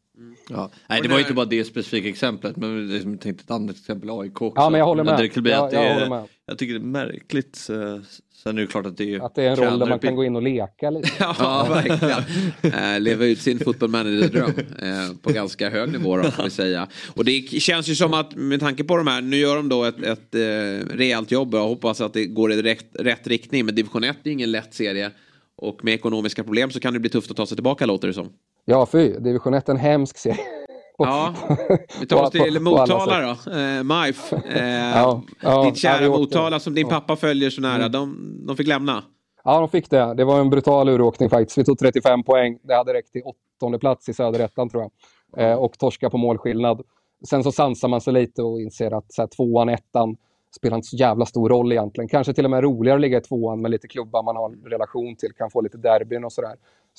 Ja. 0.51 0.71
Nej, 0.89 1.01
det 1.03 1.09
var 1.09 1.17
ju 1.17 1.23
inte 1.23 1.35
bara 1.35 1.47
det 1.47 1.65
specifika 1.65 2.09
exemplet, 2.09 2.57
men 2.57 2.91
jag 2.91 3.03
tänkte 3.21 3.31
ett 3.45 3.51
annat 3.51 3.77
exempel, 3.77 4.11
AIK 4.11 4.43
också. 4.43 4.63
Ja, 4.63 4.71
men 4.71 4.79
jag 4.79 4.87
håller 4.87 5.05
med. 5.05 5.19
Det 5.19 5.51
jag 5.51 5.75
är- 5.75 5.95
håller 5.95 6.09
med. 6.09 6.25
Jag 6.47 6.59
tycker 6.59 6.75
det 6.75 6.81
är 6.81 6.87
märkligt. 6.87 7.67
Sen 8.43 8.59
är 8.59 8.63
det 8.63 8.67
klart 8.67 8.87
att 8.87 8.97
det 8.97 9.15
är 9.15 9.27
Att 9.27 9.35
det 9.35 9.43
är 9.43 9.51
en 9.51 9.57
roll 9.57 9.79
där 9.79 9.87
man 9.87 9.99
kan 9.99 10.17
gå 10.17 10.25
in 10.25 10.37
och 10.37 10.43
leka 10.43 10.91
lite. 10.91 11.09
Ja, 11.19 11.67
verkligen. 11.71 12.25
Eh, 12.95 13.01
leva 13.01 13.25
ut 13.25 13.39
sin 13.39 13.59
football 13.59 13.89
manager-dröm 13.89 14.51
eh, 14.83 15.17
på 15.23 15.33
ganska 15.33 15.71
hög 15.71 15.93
nivå 15.93 16.17
då, 16.17 16.31
får 16.31 16.43
vi 16.43 16.51
säga. 16.51 16.89
Och 17.17 17.25
det 17.25 17.41
känns 17.41 17.89
ju 17.89 17.95
som 17.95 18.15
att 18.15 18.35
med 18.37 18.61
tanke 18.61 18.85
på 18.85 18.97
de 18.97 19.07
här, 19.07 19.21
nu 19.21 19.37
gör 19.37 19.57
de 19.57 19.69
då 19.69 19.85
ett, 19.85 20.03
ett 20.03 20.35
eh, 20.35 20.41
rejält 20.97 21.31
jobb 21.31 21.55
och 21.55 21.61
jag 21.61 21.69
hoppas 21.69 22.01
att 22.01 22.13
det 22.13 22.27
går 22.27 22.53
i 22.53 22.63
rätt, 22.63 22.87
rätt 22.93 23.27
riktning. 23.27 23.67
Men 23.67 23.75
division 23.75 24.05
1 24.05 24.17
är 24.25 24.31
ingen 24.31 24.51
lätt 24.51 24.75
serie. 24.75 25.11
Och 25.57 25.85
med 25.85 25.95
ekonomiska 25.95 26.45
problem 26.45 26.71
så 26.71 26.81
kan 26.81 26.93
det 26.95 27.01
bli 27.01 27.11
tufft 27.11 27.31
att 27.31 27.37
ta 27.37 27.47
sig 27.47 27.57
tillbaka 27.57 27.87
låter 27.87 28.09
det 28.09 28.15
som. 28.15 28.29
Ja, 28.65 28.87
fy. 28.93 29.13
Division 29.19 29.55
1 29.55 29.69
är 29.69 29.73
en 29.73 29.79
hemsk 29.79 30.19
serie. 30.19 30.60
Ja, 31.07 31.35
vi 32.01 32.07
tar 32.07 32.23
oss 32.23 32.31
till 32.31 32.61
Motala 32.61 33.21
då. 33.21 33.51
Eh, 33.51 33.83
MIF. 33.83 34.33
Eh, 34.33 34.65
Ja, 34.95 35.23
ja, 35.43 35.65
ditt 35.65 35.77
kära 35.77 36.03
ja. 36.03 36.09
Motala 36.09 36.61
som 36.61 36.75
din 36.75 36.89
pappa 36.89 37.17
följer 37.17 37.51
så 37.51 37.61
nära. 37.61 37.75
Mm. 37.75 37.93
De, 37.93 38.17
de 38.47 38.57
fick 38.57 38.67
lämna. 38.67 39.05
Ja, 39.45 39.61
de 39.61 39.69
fick 39.69 39.91
det. 39.91 40.15
Det 40.15 40.25
var 40.25 40.41
en 40.41 40.51
brutal 40.51 40.89
uråkning 40.89 41.31
faktiskt. 41.31 41.59
Vi 41.59 41.65
tog 41.65 41.79
35 41.79 42.23
poäng. 42.23 42.59
Det 42.63 42.75
hade 42.75 42.95
räckt 42.95 43.13
till 43.13 43.23
åttonde 43.25 43.79
plats 43.79 44.09
i 44.09 44.15
söderettan 44.15 44.69
tror 44.69 44.83
jag. 44.83 45.51
Eh, 45.51 45.57
och 45.57 45.79
torska 45.79 46.11
på 46.11 46.19
målskillnad. 46.19 46.83
Sen 47.29 47.43
så 47.43 47.53
sansar 47.53 47.89
man 47.89 48.01
sig 48.01 48.13
lite 48.13 48.43
och 48.43 48.61
inser 48.61 48.99
att 48.99 49.13
så 49.13 49.23
här, 49.23 49.27
tvåan, 49.27 49.69
ettan 49.69 50.17
spelar 50.57 50.77
inte 50.77 50.89
så 50.89 50.97
jävla 50.97 51.27
stor 51.27 51.49
roll 51.49 51.73
egentligen. 51.73 52.09
Kanske 52.09 52.33
till 52.33 52.45
och 52.45 52.51
med 52.51 52.63
roligare 52.63 52.95
att 52.97 53.01
ligga 53.01 53.19
i 53.19 53.21
tvåan 53.21 53.63
med 53.63 53.71
lite 53.71 53.89
klubbar 53.89 54.23
man 54.23 54.37
har 54.37 54.51
en 54.51 54.71
relation 54.71 55.17
till, 55.17 55.33
kan 55.33 55.51
få 55.51 55.61
lite 55.61 55.79
derbyn 55.79 56.25
och 56.25 56.33
sådär. 56.33 56.55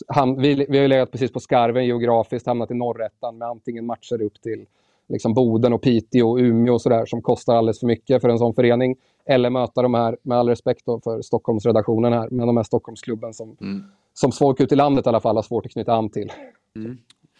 Han, 0.07 0.41
vi, 0.41 0.65
vi 0.69 0.77
har 0.77 0.81
ju 0.81 0.87
legat 0.87 1.11
precis 1.11 1.31
på 1.31 1.39
skarven 1.39 1.85
geografiskt, 1.85 2.47
hamnat 2.47 2.71
i 2.71 2.73
norrettan 2.73 3.37
med 3.37 3.47
antingen 3.47 3.85
matcher 3.85 4.21
upp 4.21 4.41
till 4.41 4.65
liksom 5.09 5.33
Boden 5.33 5.73
och 5.73 5.81
Piteå 5.81 6.29
och 6.29 6.37
Umeå 6.37 6.73
och 6.73 6.81
sådär 6.81 7.05
som 7.05 7.21
kostar 7.21 7.55
alldeles 7.55 7.79
för 7.79 7.87
mycket 7.87 8.21
för 8.21 8.29
en 8.29 8.37
sån 8.37 8.53
förening. 8.53 8.95
Eller 9.25 9.49
möta 9.49 9.81
de 9.81 9.93
här, 9.93 10.17
med 10.21 10.37
all 10.37 10.49
respekt 10.49 10.85
då 10.85 10.99
för 10.99 11.21
Stockholmsredaktionen 11.21 12.13
här, 12.13 12.29
men 12.31 12.47
de 12.47 12.57
här 12.57 12.63
Stockholmsklubben 12.63 13.33
som, 13.33 13.57
som 14.13 14.31
folk 14.31 14.59
ute 14.59 14.75
i 14.75 14.77
landet 14.77 15.05
i 15.05 15.09
alla 15.09 15.19
fall 15.19 15.35
har 15.35 15.43
svårt 15.43 15.65
att 15.65 15.71
knyta 15.71 15.93
an 15.93 16.09
till. 16.09 16.31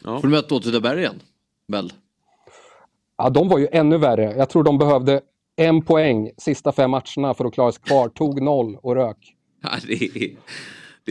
Får 0.03 0.22
du 0.22 0.30
möta 0.30 0.56
Åtvidaberg 0.56 0.99
igen? 0.99 1.19
Väl? 1.68 1.94
Ja, 3.18 3.30
de 3.30 3.49
var 3.49 3.57
ju 3.57 3.68
ännu 3.72 3.98
värre. 3.98 4.34
Jag 4.38 4.49
tror 4.49 4.64
de 4.64 4.78
behövde 4.78 5.22
en 5.56 5.82
poäng 5.82 6.32
sista 6.38 6.72
fem 6.72 6.91
matcherna 6.91 7.34
för 7.34 7.45
att 7.45 7.53
klara 7.53 7.72
sig 7.72 7.84
kvar. 7.84 8.10
Tog 8.10 8.41
noll 8.41 8.78
och 8.82 8.95
rök. 8.95 9.36
Ja, 9.61 9.69
det, 9.88 9.94
är, 9.94 10.32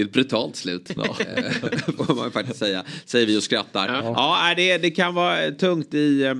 det 0.00 0.04
är 0.04 0.06
ett 0.06 0.12
brutalt 0.12 0.56
slut. 0.56 0.92
Ja. 0.96 1.04
får 2.06 2.14
man 2.14 2.30
faktiskt 2.30 2.58
säga. 2.58 2.84
Säger 3.04 3.26
vi 3.26 3.38
och 3.38 3.42
skrattar. 3.42 3.88
Ja, 3.88 4.48
ja 4.48 4.54
det, 4.56 4.78
det 4.78 4.90
kan 4.90 5.14
vara 5.14 5.50
tungt 5.50 5.94
i 5.94 6.22
eh, 6.22 6.34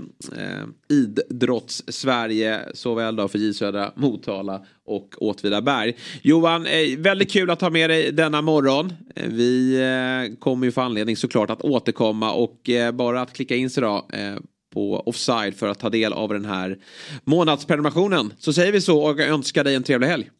idrotts-Sverige. 0.88 2.60
Såväl 2.74 3.16
då 3.16 3.28
för 3.28 3.38
J 3.38 3.54
Södra, 3.54 3.92
Motala 3.96 4.64
och 4.86 5.14
Åtvidaberg. 5.18 5.96
Johan, 6.22 6.66
eh, 6.66 6.98
väldigt 6.98 7.32
kul 7.32 7.50
att 7.50 7.60
ha 7.60 7.70
med 7.70 7.90
dig 7.90 8.12
denna 8.12 8.42
morgon. 8.42 8.92
Eh, 9.16 9.28
vi 9.28 9.74
eh, 9.74 10.38
kommer 10.38 10.66
ju 10.66 10.72
få 10.72 10.80
anledning 10.80 11.16
såklart 11.16 11.50
att 11.50 11.62
återkomma 11.62 12.32
och 12.32 12.70
eh, 12.70 12.92
bara 12.92 13.20
att 13.20 13.32
klicka 13.32 13.56
in 13.56 13.70
sig 13.70 13.82
då 13.82 14.08
eh, 14.12 14.34
på 14.74 15.00
offside 15.06 15.54
för 15.54 15.68
att 15.68 15.78
ta 15.78 15.90
del 15.90 16.12
av 16.12 16.28
den 16.28 16.44
här 16.44 16.78
månadsprenumerationen. 17.24 18.32
Så 18.38 18.52
säger 18.52 18.72
vi 18.72 18.80
så 18.80 19.02
och 19.02 19.20
önskar 19.20 19.64
dig 19.64 19.74
en 19.74 19.82
trevlig 19.82 20.08
helg. 20.08 20.30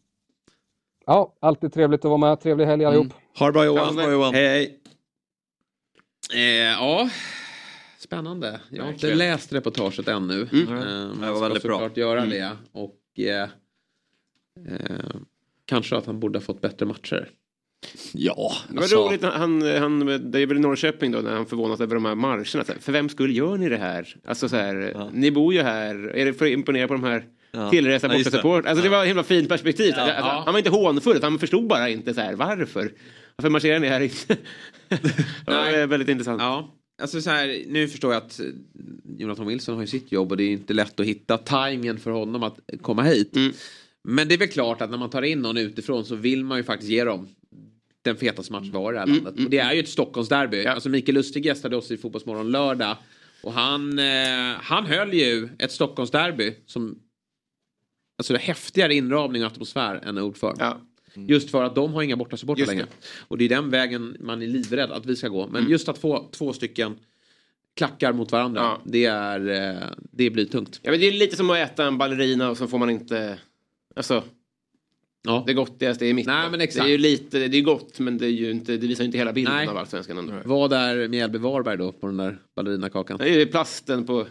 Ja, 1.11 1.33
alltid 1.39 1.73
trevligt 1.73 1.99
att 2.05 2.09
vara 2.09 2.17
med. 2.17 2.39
Trevlig 2.41 2.65
helg 2.65 2.85
allihop. 2.85 3.05
Mm. 3.05 3.17
Ha 3.39 3.45
det 3.45 3.51
bra 3.53 3.65
Johan. 3.65 3.79
Ha 3.85 3.89
det 3.91 3.95
bra, 3.95 4.11
Johan. 4.11 4.33
Hej, 4.33 4.47
hej. 4.47 4.77
Eh, 6.33 6.71
ja, 6.71 7.09
spännande. 7.99 8.59
Jag 8.69 8.83
har 8.83 8.91
inte 8.91 9.07
Verkligen. 9.07 9.17
läst 9.31 9.53
reportaget 9.53 10.07
ännu. 10.07 10.47
Mm. 10.53 10.67
Eh, 10.67 10.83
Det 10.83 10.85
man 11.07 11.19
var 11.19 11.35
ska 11.35 11.39
väldigt 11.39 11.63
bra. 11.63 11.73
såklart 11.79 11.97
göra 11.97 12.19
Mm. 12.23 12.29
det. 12.29 12.51
Och 12.71 12.95
eh, 13.19 13.41
eh, 14.69 15.05
kanske 15.65 15.97
att 15.97 16.05
han 16.05 16.19
borde 16.19 16.39
ha 16.39 16.43
fått 16.43 16.61
bättre 16.61 16.85
matcher. 16.85 17.29
Ja, 18.13 18.51
Det 18.69 18.75
var 18.79 19.07
roligt, 19.07 19.21
när 19.21 19.31
han, 19.31 19.61
han, 19.61 20.05
det 20.31 20.39
är 20.39 20.45
väl 20.45 20.57
i 20.57 20.59
Norrköping 20.59 21.11
då 21.11 21.19
när 21.19 21.35
han 21.35 21.45
förvånas 21.45 21.81
över 21.81 21.95
de 21.95 22.05
här 22.05 22.15
marscherna. 22.15 22.63
För 22.79 22.91
vem 22.91 23.09
skulle 23.09 23.33
gör 23.33 23.57
ni 23.57 23.69
det 23.69 23.77
här? 23.77 24.15
Alltså 24.25 24.49
så 24.49 24.55
här, 24.55 25.09
ni 25.13 25.31
bor 25.31 25.53
ju 25.53 25.61
här. 25.61 25.95
Är 26.15 26.25
det 26.25 26.33
för 26.33 26.45
att 26.45 26.51
imponera 26.51 26.87
på 26.87 26.93
de 26.93 27.03
här 27.03 27.25
Ja. 27.51 27.69
tillresta 27.69 28.07
Ja, 28.07 28.17
bortasupport? 28.17 28.65
Alltså 28.65 28.83
det 28.83 28.89
var 28.89 29.03
ett 29.03 29.09
himla 29.09 29.23
fint 29.23 29.49
perspektiv. 29.49 29.93
Ja. 29.95 30.01
Alltså, 30.01 30.15
Ja. 30.19 30.41
Han 30.45 30.53
var 30.53 30.59
inte 30.59 30.69
hånfull, 30.69 31.19
han 31.21 31.39
förstod 31.39 31.67
bara 31.67 31.89
inte 31.89 32.13
så 32.13 32.21
här, 32.21 32.33
varför? 32.33 32.91
Varför 33.35 33.49
marscherar 33.49 33.79
ni 33.79 33.87
här 33.87 34.01
inte? 34.01 34.37
det 34.89 34.97
var 35.45 35.87
väldigt 35.87 36.09
intressant. 36.09 36.41
Ja. 36.41 36.75
Alltså 37.01 37.21
så 37.21 37.29
här, 37.29 37.63
nu 37.67 37.87
förstår 37.87 38.13
jag 38.13 38.23
att 38.23 38.39
eh, 38.39 38.45
Jonathan 39.17 39.47
Wilson 39.47 39.75
har 39.75 39.81
ju 39.81 39.87
sitt 39.87 40.11
jobb 40.11 40.31
och 40.31 40.37
det 40.37 40.43
är 40.43 40.51
inte 40.51 40.73
lätt 40.73 40.99
att 40.99 41.05
hitta 41.05 41.37
tajmingen 41.37 41.99
för 41.99 42.11
honom 42.11 42.43
att 42.43 42.59
komma 42.81 43.03
hit. 43.03 43.35
Mm. 43.35 43.53
Men 44.03 44.27
det 44.27 44.33
är 44.35 44.37
väl 44.37 44.47
klart 44.47 44.81
att 44.81 44.89
när 44.89 44.97
man 44.97 45.09
tar 45.09 45.21
in 45.21 45.39
någon 45.39 45.57
utifrån 45.57 46.05
så 46.05 46.15
vill 46.15 46.43
man 46.43 46.57
ju 46.57 46.63
faktiskt 46.63 46.91
ge 46.91 47.03
dem 47.03 47.27
den 48.01 48.15
fetaste 48.17 48.51
match 48.53 48.67
vi 48.71 48.77
har 48.77 48.91
i 48.91 48.95
det 48.95 48.99
här 48.99 49.07
Mm, 49.07 49.23
landet. 49.23 49.45
Och 49.45 49.51
det 49.51 49.57
är 49.57 49.73
ju 49.73 49.79
ett 49.79 49.89
Stockholmsderby. 49.89 50.65
Alltså 50.65 50.89
Mikael 50.89 51.15
Lustig 51.15 51.45
gästade 51.45 51.75
oss 51.75 51.91
i 51.91 51.97
Fotbollsmorgon 51.97 52.51
lördag. 52.51 52.97
Och 53.43 53.53
han, 53.53 53.99
eh, 53.99 54.55
han 54.61 54.85
höll 54.85 55.13
ju 55.13 55.49
ett 55.59 55.71
Stockholmsderby 55.71 56.53
som 56.65 56.99
Alltså 58.21 58.33
det 58.33 58.39
häftigare 58.39 58.93
inramning 58.95 59.45
och 59.45 59.51
atmosfär 59.51 59.95
än 59.95 60.17
Old 60.17 60.37
Firm. 60.37 60.55
Just 61.27 61.49
för 61.51 61.63
att 61.63 61.75
de 61.75 61.93
har 61.93 62.01
inga 62.01 62.15
bortasupportrar 62.15 62.65
längre. 62.65 62.85
Och 63.27 63.37
det 63.37 63.45
är 63.45 63.49
den 63.49 63.69
vägen 63.69 64.17
man 64.19 64.41
är 64.41 64.47
livrädd 64.47 64.91
att 64.91 65.05
vi 65.05 65.15
ska 65.15 65.27
gå. 65.27 65.47
Men 65.47 65.55
Mm. 65.61 65.71
just 65.71 65.89
att 65.89 65.97
få 65.97 66.29
två 66.31 66.53
stycken 66.53 66.95
klackar 67.73 68.13
mot 68.13 68.31
varandra. 68.31 68.77
Det, 68.85 69.05
är, 69.05 69.49
eh, 69.49 69.87
det 70.11 70.29
blir 70.29 70.45
tungt. 70.45 70.79
Ja, 70.83 70.91
men 70.91 70.99
det 70.99 71.07
är 71.07 71.11
lite 71.11 71.35
som 71.35 71.49
att 71.49 71.57
äta 71.57 71.85
en 71.85 71.97
ballerina 71.97 72.49
och 72.49 72.57
så 72.57 72.67
får 72.67 72.77
man 72.77 72.89
inte... 72.89 73.37
Alltså... 73.95 74.23
Det 75.45 75.53
gottigaste 75.53 76.05
är 76.05 76.13
mitt. 76.13 76.27
Nej, 76.27 76.49
men 76.49 76.61
exakt. 76.61 76.83
Det 76.85 76.89
är 76.89 76.91
ju 76.91 76.97
lite, 76.97 77.47
det 77.47 77.57
är 77.57 77.61
gott 77.61 77.99
men 77.99 78.17
det, 78.17 78.25
är 78.25 78.29
ju 78.29 78.51
inte, 78.51 78.77
det 78.77 78.87
visar 78.87 79.03
ju 79.03 79.05
inte 79.05 79.17
hela 79.17 79.33
bilden 79.33 79.53
Nej. 79.55 79.67
av 79.67 79.77
allsvenskan 79.77 80.17
ändå. 80.17 80.33
Vad 80.45 80.73
är 80.73 81.07
Mjällby 81.07 81.37
Varberg 81.37 81.77
då 81.77 81.91
på 81.91 82.07
den 82.07 82.17
där 82.17 82.37
ballerinakakan? 82.55 83.17
Det 83.17 83.29
är 83.29 83.39
ju 83.39 83.45
plasten 83.45 84.05
på... 84.05 84.27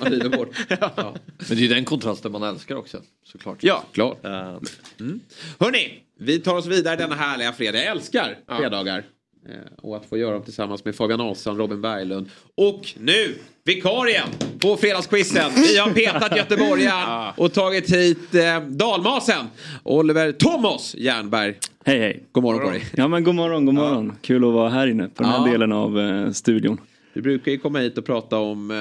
Man 0.00 0.12
river 0.12 0.28
bort. 0.28 0.48
Ja. 0.80 1.14
Men 1.48 1.48
det 1.48 1.54
är 1.54 1.56
ju 1.56 1.68
den 1.68 1.84
kontrasten 1.84 2.32
man 2.32 2.42
älskar 2.42 2.76
också. 2.76 3.02
Såklart. 3.24 3.58
Ja, 3.60 3.84
klart. 3.92 4.24
Mm. 4.24 5.20
Hörni, 5.58 6.02
vi 6.18 6.38
tar 6.40 6.54
oss 6.56 6.66
vidare 6.66 6.96
denna 6.96 7.14
härliga 7.14 7.52
fredag. 7.52 7.78
Jag 7.78 7.86
älskar 7.86 8.38
fredagar. 8.58 9.04
Eh, 9.48 9.54
Och 9.82 9.96
att 9.96 10.06
få 10.06 10.18
göra 10.18 10.32
dem 10.32 10.42
tillsammans 10.42 10.84
med 10.84 10.94
Fabian 10.96 11.20
Ahlstrand, 11.20 11.58
Robin 11.58 11.80
Berglund. 11.80 12.30
Och 12.54 12.94
nu, 12.98 13.34
vikarien 13.64 14.28
på 14.60 14.76
fredagsquizen. 14.76 15.50
Vi 15.56 15.76
har 15.78 15.90
petat 15.90 16.36
göteborgaren 16.36 17.32
och 17.36 17.52
tagit 17.52 17.90
hit 17.92 18.34
eh, 18.34 18.60
dalmasen. 18.68 19.46
Oliver 19.82 20.32
Thomas 20.32 20.94
Jernberg. 20.98 21.54
Hej 21.84 21.98
hej. 21.98 22.24
God 22.32 22.44
morgon 22.44 22.60
på 22.62 22.70
dig. 22.70 22.84
Ja 22.96 23.08
men 23.08 23.24
god 23.24 23.34
morgon, 23.34 23.66
god 23.66 23.74
morgon. 23.74 24.12
Kul 24.22 24.44
att 24.44 24.52
vara 24.54 24.68
här 24.68 24.86
inne 24.86 25.08
på 25.08 25.22
den 25.22 25.32
här 25.32 25.46
Ja. 25.46 25.52
delen 25.52 25.72
av 25.72 25.98
eh, 26.00 26.30
studion. 26.30 26.78
Du 27.14 27.22
brukar 27.22 27.52
ju 27.52 27.58
komma 27.58 27.78
hit 27.78 27.98
och 27.98 28.04
prata 28.06 28.38
om 28.38 28.70
eh, 28.70 28.76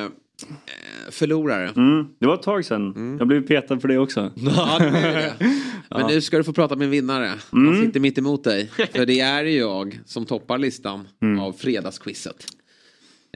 förlorare. 1.11 1.69
Mm, 1.75 2.07
det 2.19 2.27
var 2.27 2.35
ett 2.35 2.41
tag 2.43 2.65
sedan. 2.65 3.15
Jag 3.19 3.27
blev 3.27 3.47
petad 3.47 3.79
för 3.79 3.87
det 3.87 3.97
också. 3.97 4.31
Ja, 4.55 4.79
det. 4.79 5.33
Men 5.89 6.07
nu 6.07 6.21
ska 6.21 6.37
du 6.37 6.43
få 6.43 6.53
prata 6.53 6.75
med 6.75 6.85
en 6.85 6.91
vinnare. 6.91 7.31
Han 7.51 7.67
Mm. 7.67 7.85
sitter 7.85 7.99
mitt 7.99 8.17
emot 8.17 8.43
dig. 8.43 8.69
För 8.95 9.05
det 9.05 9.19
är 9.19 9.43
ju 9.43 9.57
jag 9.59 9.99
som 10.05 10.25
toppar 10.25 10.57
listan 10.57 11.07
av 11.41 11.51
fredagsquizet. 11.53 12.45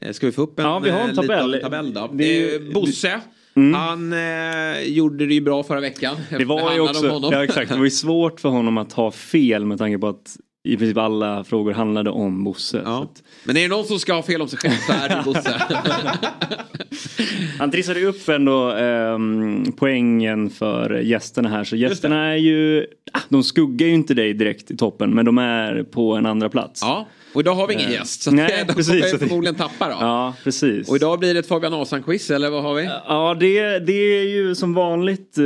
Eh, 0.06 0.12
Ska 0.12 0.26
vi 0.26 0.32
få 0.32 0.42
upp 0.42 0.60
en, 0.60 0.66
Ja, 0.66 0.80
vi 0.80 0.90
har 0.90 0.98
en 1.00 1.04
eh, 1.04 1.10
liten 1.10 1.28
tabell. 1.28 1.60
tabell 1.64 1.94
då? 1.94 2.10
Det 2.14 2.24
är 2.24 2.40
ju- 2.40 2.68
Eh, 2.68 2.74
Bosse, 2.74 3.20
Mm. 3.56 3.74
han 3.74 4.14
eh, 4.14 4.82
gjorde 4.88 5.26
det 5.26 5.34
ju 5.34 5.42
bra 5.42 5.64
förra 5.64 5.80
veckan. 5.80 6.16
Det 6.30 6.46
var 6.46 6.74
ju 6.74 6.80
också, 6.80 7.20
ja 7.32 7.44
exakt, 7.44 7.70
det 7.72 7.78
var 7.78 7.84
ju 7.84 7.90
svårt 7.92 8.40
för 8.40 8.50
honom 8.50 8.78
att 8.78 8.94
ha 8.94 9.12
fel 9.12 9.66
med 9.66 9.78
tanke 9.78 9.98
på 9.98 10.08
att 10.08 10.38
i 10.64 10.78
princip 10.78 10.98
alla 10.98 11.44
frågor 11.44 11.74
handlade 11.74 12.10
om 12.10 12.44
Bosse. 12.44 12.84
så 12.86 12.90
att- 13.04 13.24
Men 13.44 13.58
är 13.58 13.62
det 13.62 13.68
någon 13.68 13.86
som 13.86 14.00
ska 14.00 14.14
ha 14.14 14.24
fel 14.24 14.42
om 14.42 14.48
sig 14.48 14.60
själv 14.60 14.74
så 14.88 14.94
är 14.94 15.10
det 15.10 15.22
Bosse. 15.26 15.62
Han 17.60 17.72
trissade 17.72 18.06
upp 18.06 18.30
ändå 18.30 18.72
ehm, 18.72 19.64
poängen 19.78 20.50
för 20.50 21.00
gästerna 21.00 21.50
här. 21.50 21.64
Så 21.64 21.76
gästerna 21.76 22.26
är 22.32 22.36
ju, 22.38 22.86
ah, 23.14 23.20
de 23.30 23.44
skuggar 23.44 23.88
ju 23.88 23.94
inte 23.94 24.14
dig 24.14 24.34
direkt 24.34 24.72
i 24.72 24.78
toppen 24.78 25.10
men 25.16 25.26
de 25.26 25.38
är 25.38 25.84
på 25.84 26.14
en 26.16 26.26
andra 26.26 26.50
plats. 26.50 26.82
Ja, 26.84 27.08
och 27.34 27.42
idag 27.42 27.56
har 27.56 27.68
vi 27.68 27.74
ingen 27.74 27.88
Eh, 27.88 27.94
gäst. 27.94 28.22
Så 28.22 28.32
nej, 28.32 28.64
de 28.68 28.74
precis. 28.74 29.12
kommer 29.12 29.28
förmodligen 29.28 29.56
tappa 29.56 29.88
då. 29.88 29.96
Ja, 30.00 30.34
precis. 30.44 30.90
Och 30.90 30.96
idag 30.96 31.20
blir 31.20 31.34
det 31.34 31.40
ett 31.40 31.48
Fabian 31.48 31.74
Ahlstrand-quiz 31.74 32.32
eller 32.36 32.50
vad 32.50 32.64
har 32.64 32.74
vi? 32.74 32.84
Ja, 33.08 33.38
det, 33.40 33.80
det 33.80 33.94
är 33.94 34.24
ju 34.24 34.56
som 34.56 34.74
vanligt 34.74 35.38
eh, 35.38 35.44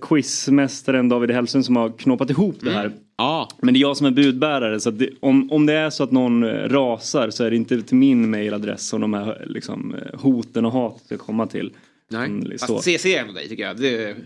quizmästaren 0.00 1.08
David 1.08 1.30
Hellström 1.30 1.62
som 1.62 1.76
har 1.76 1.98
knåpat 1.98 2.30
ihop 2.30 2.56
det 2.60 2.70
här. 2.70 2.92
Ja. 3.18 3.48
Men 3.62 3.74
det 3.74 3.78
är 3.78 3.82
jag 3.82 3.96
som 3.96 4.06
är 4.06 4.10
budbärare 4.10 4.80
så 4.80 4.88
att 4.88 4.98
det, 4.98 5.10
om, 5.20 5.52
om 5.52 5.66
det 5.66 5.72
är 5.72 5.90
så 5.90 6.04
att 6.04 6.10
någon 6.10 6.44
eh, 6.44 6.48
rasar 6.68 7.30
så 7.30 7.44
är 7.44 7.50
det 7.50 7.56
inte 7.56 7.82
till 7.82 7.96
min 7.96 8.30
mailadress 8.30 8.88
som 8.88 9.00
de 9.00 9.14
här 9.14 9.44
liksom, 9.48 9.94
eh, 9.94 10.20
hoten 10.20 10.64
och 10.64 10.72
hatet 10.72 11.06
ska 11.06 11.18
komma 11.18 11.46
till. 11.46 11.72
Nej. 12.10 12.26
Mm, 12.26 12.58
så. 12.58 12.66
Fast 12.66 12.84
CC 12.84 13.06
är 13.14 13.20
ändå 13.20 13.32
dig 13.32 13.48
tycker 13.48 13.62
jag. 13.62 13.76
Det... 13.76 14.16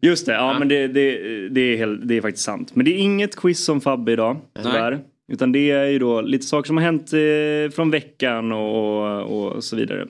Just 0.00 0.26
det, 0.26 0.32
ja, 0.32 0.52
Ja. 0.52 0.58
men 0.58 0.68
det, 0.68 0.88
det, 0.88 1.48
det, 1.48 1.60
är 1.60 1.76
helt, 1.76 2.08
det 2.08 2.16
är 2.16 2.20
faktiskt 2.20 2.44
sant. 2.44 2.70
Men 2.74 2.84
det 2.84 2.90
är 2.90 2.98
inget 2.98 3.36
quiz 3.36 3.64
som 3.64 3.80
Fabbe 3.80 4.12
idag, 4.12 4.36
tyvärr. 4.62 5.00
Utan 5.28 5.52
det 5.52 5.70
är 5.70 5.84
ju 5.86 5.98
då 5.98 6.20
lite 6.20 6.46
saker 6.46 6.66
som 6.66 6.76
har 6.76 6.84
hänt 6.84 7.12
eh, 7.12 7.74
från 7.76 7.90
veckan 7.90 8.52
och, 8.52 9.54
och 9.56 9.64
så 9.64 9.76
vidare. 9.76 10.06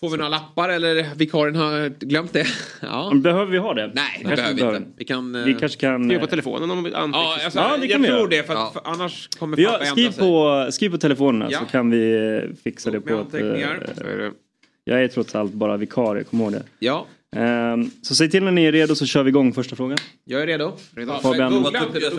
Får 0.00 0.10
vi 0.10 0.16
några 0.16 0.28
lappar 0.28 0.68
eller 0.68 1.14
vikarien 1.16 1.56
har 1.56 1.88
glömt 2.06 2.32
det? 2.32 2.46
Ja. 2.82 3.12
Behöver 3.14 3.52
vi 3.52 3.58
ha 3.58 3.74
det? 3.74 3.90
Nej, 3.94 4.04
det 4.18 4.24
Kanske 4.36 4.54
behöver 4.54 4.72
vi 4.72 4.76
inte. 4.76 4.90
Vi 4.96 5.04
kan... 5.04 5.34
eh, 5.34 5.44
Vi 5.44 5.54
kanske 5.54 5.80
kan... 5.80 6.04
Skriv 6.08 6.18
på 6.18 6.26
telefonen 6.26 6.70
om 6.70 6.84
vi 6.84 6.90
Ja, 6.90 6.98
alltså, 7.44 7.58
Ja, 7.58 7.76
det 7.80 7.88
kan 7.88 7.90
jag 7.90 7.98
vi 7.98 8.06
tror 8.06 8.18
göra. 8.18 8.28
det 8.28 8.42
för, 8.46 8.52
att, 8.52 8.58
Ja. 8.74 8.80
för 8.84 8.90
annars 8.90 9.28
kommer 9.38 9.56
Vi 9.56 9.64
har, 9.64 9.72
ändra 9.74 9.86
skriv, 9.86 10.10
sig. 10.10 10.20
på, 10.24 10.66
skriv 10.70 10.90
på 10.90 10.98
telefonerna 10.98 11.48
Ja. 11.50 11.58
så 11.58 11.64
kan 11.64 11.90
vi 11.90 12.12
eh, 12.44 12.56
fixa 12.64 12.90
det 12.90 13.00
på 13.00 13.14
ett... 13.20 13.34
eh, 13.34 14.30
Jag 14.84 15.02
är 15.04 15.08
trots 15.08 15.34
allt 15.34 15.52
bara 15.52 15.76
vikarie, 15.76 16.24
kom 16.24 16.40
ihåg 16.40 16.52
det. 16.52 16.62
Ja. 16.78 17.06
Ehm, 17.36 17.90
så 18.02 18.14
säg 18.14 18.30
till 18.30 18.44
när 18.44 18.50
ni 18.50 18.64
är 18.64 18.72
redo 18.72 18.94
så 18.94 19.06
kör 19.06 19.22
vi 19.22 19.28
igång 19.28 19.52
första 19.52 19.76
frågan. 19.76 19.98
Jag 20.24 20.42
är 20.42 20.46
redo. 20.46 20.76
Fabian. 21.22 21.52
Googla 21.52 21.86
inte 21.86 21.98
det. 21.98 22.12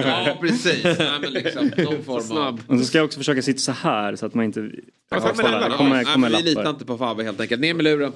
Ja, 0.00 0.38
precis. 0.40 0.84
Nej, 0.84 1.20
men 1.20 1.32
liksom, 1.32 1.70
någon 1.76 2.04
form 2.04 2.36
av... 2.36 2.60
Och 2.66 2.78
så 2.78 2.84
ska 2.84 2.98
jag 2.98 3.04
också 3.04 3.18
försöka 3.18 3.42
sitta 3.42 3.58
så 3.58 3.72
här 3.72 4.16
så 4.16 4.26
att 4.26 4.34
man 4.34 4.44
inte... 4.44 4.70
Ja, 5.10 5.20
Kommer, 5.20 5.32
kommer 5.32 5.70
kommer. 5.76 6.04
Nej, 6.04 6.18
men 6.18 6.32
vi 6.32 6.42
litar 6.42 6.70
inte 6.70 6.84
på 6.84 6.98
Fabbe 6.98 7.24
helt 7.24 7.40
enkelt. 7.40 7.60
Ner 7.60 7.74
med 7.74 7.84
luren. 7.84 8.12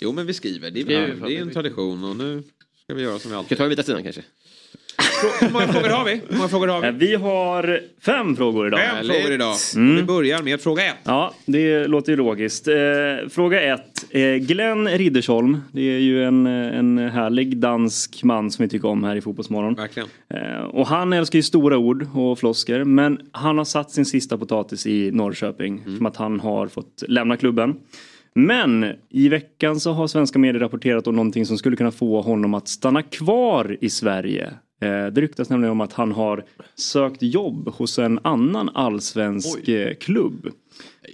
Jo, 0.00 0.12
men 0.12 0.26
vi 0.26 0.34
skriver. 0.34 0.70
Det 0.70 0.80
är, 0.80 0.84
Skriver 0.84 1.28
det 1.28 1.36
är 1.36 1.42
en 1.42 1.50
tradition 1.50 2.04
och 2.04 2.16
nu 2.16 2.42
ska 2.84 2.94
vi 2.94 3.02
göra 3.02 3.18
som 3.18 3.30
vi 3.30 3.36
alltid 3.36 3.58
Ska 3.58 3.64
vi 3.64 3.68
ta 3.68 3.68
vita 3.68 3.82
sidan 3.82 4.02
kanske? 4.02 4.22
Hur 5.40 5.50
många 5.52 5.68
frågor 5.68 5.88
har 5.88 6.04
vi? 6.04 6.20
Hur 6.28 6.36
många 6.36 6.48
frågor 6.48 6.68
har 6.68 6.80
vi? 6.80 6.86
Eh, 6.86 6.92
Vi 6.94 7.14
har 7.14 7.80
fem 8.00 8.36
frågor 8.36 8.66
idag. 8.66 8.80
Fem 8.80 9.06
frågor 9.06 9.32
idag. 9.32 9.54
Mm. 9.76 9.96
Vi 9.96 10.02
börjar 10.02 10.42
med 10.42 10.60
fråga 10.60 10.86
ett. 10.86 10.96
Ja, 11.04 11.34
det 11.46 11.86
låter 11.86 12.12
ju 12.12 12.16
logiskt. 12.16 12.68
Eh, 12.68 12.74
fråga 13.30 13.62
ett. 13.74 14.04
Eh, 14.10 14.34
Glenn 14.34 14.88
Riddersholm. 14.88 15.60
Det 15.72 15.80
är 15.80 15.98
ju 15.98 16.24
en, 16.24 16.46
en 16.46 16.98
härlig 16.98 17.56
dansk 17.56 18.22
man 18.24 18.50
som 18.50 18.62
vi 18.62 18.68
tycker 18.68 18.88
om 18.88 19.04
här 19.04 19.16
i 19.16 19.20
Fotbollsmorgon. 19.20 19.74
Verkligen. 19.74 20.08
Eh, 20.34 20.62
och 20.62 20.86
han 20.86 21.12
älskar 21.12 21.38
ju 21.38 21.42
stora 21.42 21.78
ord 21.78 22.06
och 22.14 22.38
flosker. 22.38 22.84
Men 22.84 23.18
han 23.32 23.58
har 23.58 23.64
satt 23.64 23.90
sin 23.90 24.04
sista 24.06 24.38
potatis 24.38 24.86
i 24.86 25.10
Norrköping. 25.10 25.82
Mm. 25.86 25.96
Som 25.96 26.06
att 26.06 26.16
han 26.16 26.40
har 26.40 26.66
fått 26.66 27.02
lämna 27.08 27.36
klubben. 27.36 27.74
Men 28.34 28.86
i 29.08 29.28
veckan 29.28 29.80
så 29.80 29.92
har 29.92 30.06
svenska 30.06 30.38
medier 30.38 30.60
rapporterat 30.60 31.06
om 31.06 31.16
någonting 31.16 31.46
som 31.46 31.58
skulle 31.58 31.76
kunna 31.76 31.90
få 31.90 32.20
honom 32.20 32.54
att 32.54 32.68
stanna 32.68 33.02
kvar 33.02 33.76
i 33.80 33.90
Sverige. 33.90 34.46
Eh, 34.82 35.06
Det 35.06 35.20
ryktas 35.20 35.50
nämligen 35.50 35.72
om 35.72 35.80
att 35.80 35.92
han 35.92 36.12
har 36.12 36.44
sökt 36.74 37.22
jobb 37.22 37.68
hos 37.68 37.98
en 37.98 38.18
annan 38.22 38.68
allsvensk 38.68 39.68
eh, 39.68 39.94
klubb. 39.94 40.46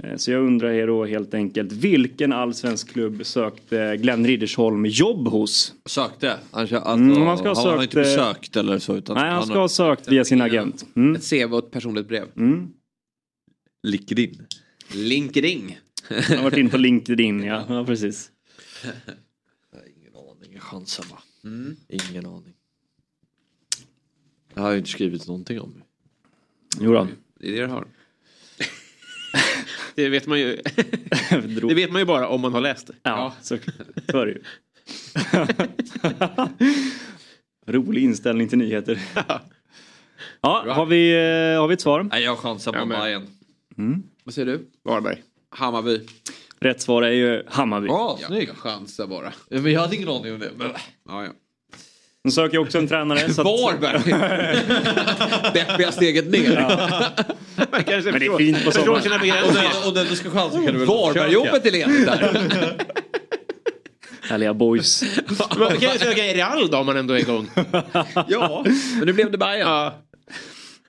Eh, 0.05 0.16
Så 0.16 0.31
jag 0.31 0.43
undrar 0.47 0.70
er 0.70 0.86
då 0.86 1.05
helt 1.05 1.35
enkelt, 1.35 1.73
vilken 1.73 2.32
allsvensk 2.32 2.93
klubb 2.93 3.27
sökte 3.27 3.97
Glenn 3.97 4.27
Riddersholm 4.27 4.86
jobb 4.86 5.28
hos? 5.28 5.74
Sökte? 5.86 6.35
Alltså, 6.51 6.77
Mm, 6.77 7.20
man 7.24 7.39
ska 7.39 7.49
ha 7.49 7.55
han 7.57 7.66
har 7.66 7.73
sökt, 7.78 7.82
inte 7.82 8.01
eh, 8.01 8.05
besökt 8.05 8.57
eller 8.57 8.78
så? 8.78 8.97
Utan 8.97 9.16
Nej, 9.16 9.31
han 9.31 9.47
ska 9.47 9.59
ha 9.59 9.69
sökt 9.69 10.09
via 10.12 10.24
sin 10.24 10.40
agent. 10.40 10.86
Mm. 10.97 11.15
Ett 11.16 11.31
CV 11.31 11.53
och 11.53 11.59
ett 11.59 11.70
personligt 11.70 12.09
brev. 12.09 12.24
Mm. 12.36 12.69
LinkedIn. 13.82 14.47
LinkedIn. 14.95 15.73
Han 16.09 16.36
har 16.36 16.44
varit 16.44 16.59
in 16.59 16.70
på 16.70 16.76
LinkedIn, 16.76 17.43
ja. 17.43 17.64
ja 17.68 17.85
precis. 17.85 18.32
Ingen 20.59 20.60
chans 20.60 21.01
va? 21.10 21.18
Mm. 21.44 21.76
Ingen 21.89 22.26
aning. 22.26 22.55
Jag 24.55 24.62
har 24.62 24.70
ju 24.70 24.78
inte 24.78 24.90
skrivit 24.90 25.26
någonting 25.26 25.60
om 25.60 25.74
det. 25.74 25.85
Jo 26.80 26.93
då. 26.93 27.09
Det 27.40 27.48
är 27.48 27.52
det 27.52 27.60
du 27.60 27.66
har. 27.66 27.86
Det 29.94 30.09
vet 30.09 30.26
man 30.26 30.40
ju. 30.40 30.56
det 31.68 31.74
vet 31.74 31.93
man 31.93 32.01
ju 32.01 32.05
bara 32.05 32.28
om 32.28 32.40
man 32.40 32.52
har 32.52 32.60
läst 32.60 32.86
det. 32.86 32.94
Ja, 33.02 33.35
så, 33.43 33.59
så 34.10 34.20
är 34.20 34.26
det 34.26 34.32
ju. 34.32 34.43
Rolig 37.66 38.05
inställning 38.05 38.48
till 38.48 38.59
nyheter. 38.59 39.01
Ja, 40.40 40.64
har 40.68 40.86
vi, 40.86 41.10
eh, 41.10 41.60
har 41.60 41.68
vi 41.68 41.74
ett 41.74 41.80
svar? 41.80 42.02
Nej, 42.02 42.22
jag 42.22 42.39
chansar 42.39 42.72
på 42.72 42.86
Bayern. 42.86 43.26
Mm. 43.78 44.02
Vad 44.24 44.35
säger 44.35 44.47
du? 44.47 44.66
Varberg. 44.82 45.22
Hammarby. 45.59 46.01
Rätt 46.60 46.80
svar 46.80 47.02
är 47.02 47.10
ju 47.10 47.43
Hammarby. 47.48 47.86
Ja, 47.86 48.18
snyggt. 48.26 48.48
jag 48.48 48.56
chansar 48.56 49.06
bara. 49.06 49.32
Men 49.48 49.72
jag 49.72 49.80
hade 49.80 49.97
ingen 49.97 50.09
aning 50.09 50.32
om 50.35 50.39
det. 50.40 50.51
Men... 50.56 50.70
Ja, 51.09 51.24
ja. 51.24 51.30
De 52.24 52.30
söker 52.30 52.55
ju 52.55 52.59
också 52.62 52.78
en 52.78 52.89
tränare. 52.89 53.32
så 53.32 53.40
att- 53.40 53.47
Varberg! 53.47 54.02
Deppiga 55.55 55.93
steget 55.93 56.30
ner. 56.30 56.60
Man 57.72 57.85
kanske 57.85 58.10
Men 58.10 58.20
det 58.20 58.26
är 58.26 58.39
fint 58.39 58.64
på 58.64 58.70
sommaren. 58.72 59.12
Om 59.86 59.94
du, 59.94 60.16
ska 60.16 60.30
chansa 60.30 60.56
kan 60.56 60.64
du 60.66 60.72
väl 60.78 60.86
Varbergjobbet 60.86 61.66
är 61.66 61.70
ledigt 61.70 62.06
där. 62.06 62.76
Härliga 64.22 64.55
boys. 64.55 65.05
Man 65.59 65.76
kan 65.76 65.93
ju 65.93 65.98
söka 65.98 66.26
i 66.26 66.35
Real 66.35 66.70
då 66.70 66.78
om 66.78 66.86
man 66.86 66.97
ändå 66.97 67.14
är 67.14 67.18
igång. 67.18 67.51
ja, 68.28 68.64
men 68.98 69.06
nu 69.06 69.12
blev 69.12 69.30
det 69.30 69.39
Bayern. 69.39 69.68
Ja. 69.68 70.02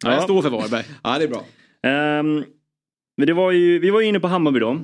Ja, 0.03 0.13
jag 0.13 0.23
står 0.23 0.41
för 0.41 0.49
Varberg. 0.49 0.83
Ja, 1.03 1.17
det 1.17 1.23
är 1.23 1.27
bra. 1.27 1.43
Ehm, 1.83 2.43
men 3.19 3.27
det 3.27 3.33
var 3.33 3.51
ju, 3.51 3.79
vi 3.79 3.89
var 3.89 4.01
ju 4.01 4.07
inne 4.07 4.19
på 4.19 4.27
Hammarby 4.27 4.59
då. 4.59 4.79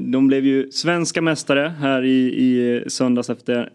De 0.00 0.26
blev 0.26 0.46
ju 0.46 0.70
svenska 0.70 1.22
mästare 1.22 1.72
här 1.80 2.02
i, 2.04 2.18
i 2.26 2.84
söndags 2.86 3.30
efter... 3.30 3.68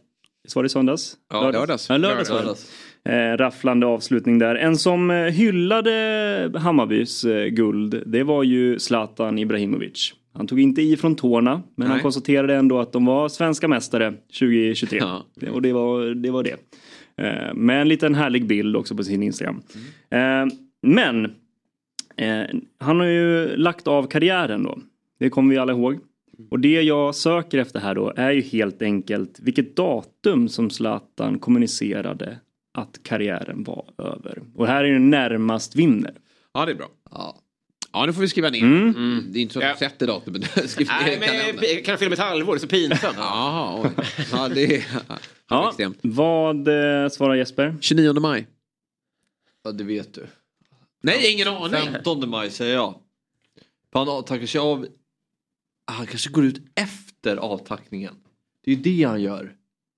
Var 0.55 0.63
det 0.63 0.69
söndags? 0.69 1.13
Ja, 1.33 1.51
lördags. 1.51 1.89
Ja, 1.89 1.97
lördags 1.97 2.29
det. 2.29 2.35
Lördags. 2.35 2.71
Eh, 3.05 3.37
rafflande 3.37 3.85
avslutning 3.85 4.39
där. 4.39 4.55
En 4.55 4.77
som 4.77 5.11
eh, 5.11 5.17
hyllade 5.17 6.51
Hammarbys 6.55 7.23
eh, 7.25 7.45
guld, 7.47 8.03
det 8.05 8.23
var 8.23 8.43
ju 8.43 8.79
Zlatan 8.79 9.39
Ibrahimovic. 9.39 10.13
Han 10.33 10.47
tog 10.47 10.59
inte 10.59 10.81
i 10.81 10.97
från 10.97 11.15
tårna, 11.15 11.61
men 11.75 11.87
han 11.87 11.95
Nej. 11.97 12.01
konstaterade 12.01 12.55
ändå 12.55 12.79
att 12.79 12.93
de 12.93 13.05
var 13.05 13.29
svenska 13.29 13.67
mästare 13.67 14.13
2023. 14.39 14.97
Ja. 14.99 15.25
Det- 15.35 15.49
Och 15.49 15.61
det 15.61 15.73
var 15.73 16.15
det. 16.15 16.31
Var 16.31 16.43
det. 16.43 16.55
Eh, 17.17 17.53
med 17.53 17.81
en 17.81 17.87
liten 17.89 18.15
härlig 18.15 18.45
bild 18.47 18.75
också 18.75 18.95
på 18.95 19.03
sin 19.03 19.23
Instagram. 19.23 19.61
Mm. 20.11 20.49
Eh, 20.49 20.53
men 20.83 21.31
eh, 22.21 22.47
han 22.79 22.99
har 22.99 23.05
ju 23.07 23.55
lagt 23.55 23.87
av 23.87 24.07
karriären 24.07 24.63
då. 24.63 24.79
Det 25.19 25.29
kommer 25.29 25.53
vi 25.53 25.57
alla 25.57 25.71
ihåg. 25.73 25.99
Och 26.51 26.59
det 26.59 26.81
jag 26.81 27.15
söker 27.15 27.57
efter 27.57 27.79
här 27.79 27.95
då 27.95 28.13
är 28.15 28.31
ju 28.31 28.41
helt 28.41 28.81
enkelt 28.81 29.39
vilket 29.39 29.75
datum 29.75 30.49
som 30.49 30.69
Zlatan 30.69 31.39
kommunicerade 31.39 32.39
att 32.77 32.99
karriären 33.03 33.63
var 33.63 33.85
över. 33.97 34.41
Och 34.55 34.67
här 34.67 34.83
är 34.83 34.93
det 34.93 34.99
närmast 34.99 35.75
vinner. 35.75 36.13
Ja, 36.53 36.65
det 36.65 36.71
är 36.71 36.75
bra. 36.75 36.87
Ja. 37.11 37.37
Ja, 37.93 38.05
nu 38.05 38.13
får 38.13 38.21
vi 38.21 38.27
skriva 38.27 38.49
ner. 38.49 38.61
Mm. 38.63 38.87
Mm. 38.89 39.23
Det 39.31 39.39
är 39.39 39.41
inte 39.41 39.53
så 39.53 39.59
att 39.59 39.65
Ja. 39.65 39.73
du 39.73 39.77
sätter 39.79 40.07
datumet. 40.07 40.55
Nej, 40.87 41.53
men 41.55 41.83
kan 41.83 41.97
filma 41.97 42.13
ett 42.13 42.19
halvår, 42.19 42.53
det 42.53 42.57
är 42.57 42.59
så 42.59 42.67
pinsamt. 42.67 43.15
Jaha, 43.17 43.81
oj. 43.83 44.05
Ja, 44.31 44.49
det 44.49 44.75
är 44.75 44.85
Ja, 45.49 45.73
vad 46.01 46.67
eh, 46.67 47.09
svarar 47.09 47.35
Jesper? 47.35 47.75
29 47.81 48.13
maj. 48.19 48.47
Ja, 49.63 49.71
det 49.71 49.83
vet 49.83 50.13
du. 50.13 50.25
Nej, 51.01 51.33
ingen 51.33 51.47
aning. 51.47 51.93
15 51.93 52.29
maj 52.29 52.49
säger 52.51 52.75
jag. 52.75 52.95
För 53.93 54.05
han 54.05 54.23
tackar 54.23 54.45
sig 54.45 54.61
av. 54.61 54.87
Han 55.85 56.05
kanske 56.05 56.29
går 56.29 56.45
ut 56.45 56.61
efter 56.75 57.37
avtackningen. 57.37 58.13
Det 58.65 58.71
är 58.71 58.75
ju 58.75 58.81
det 58.81 59.03
han 59.03 59.21
gör. 59.21 59.55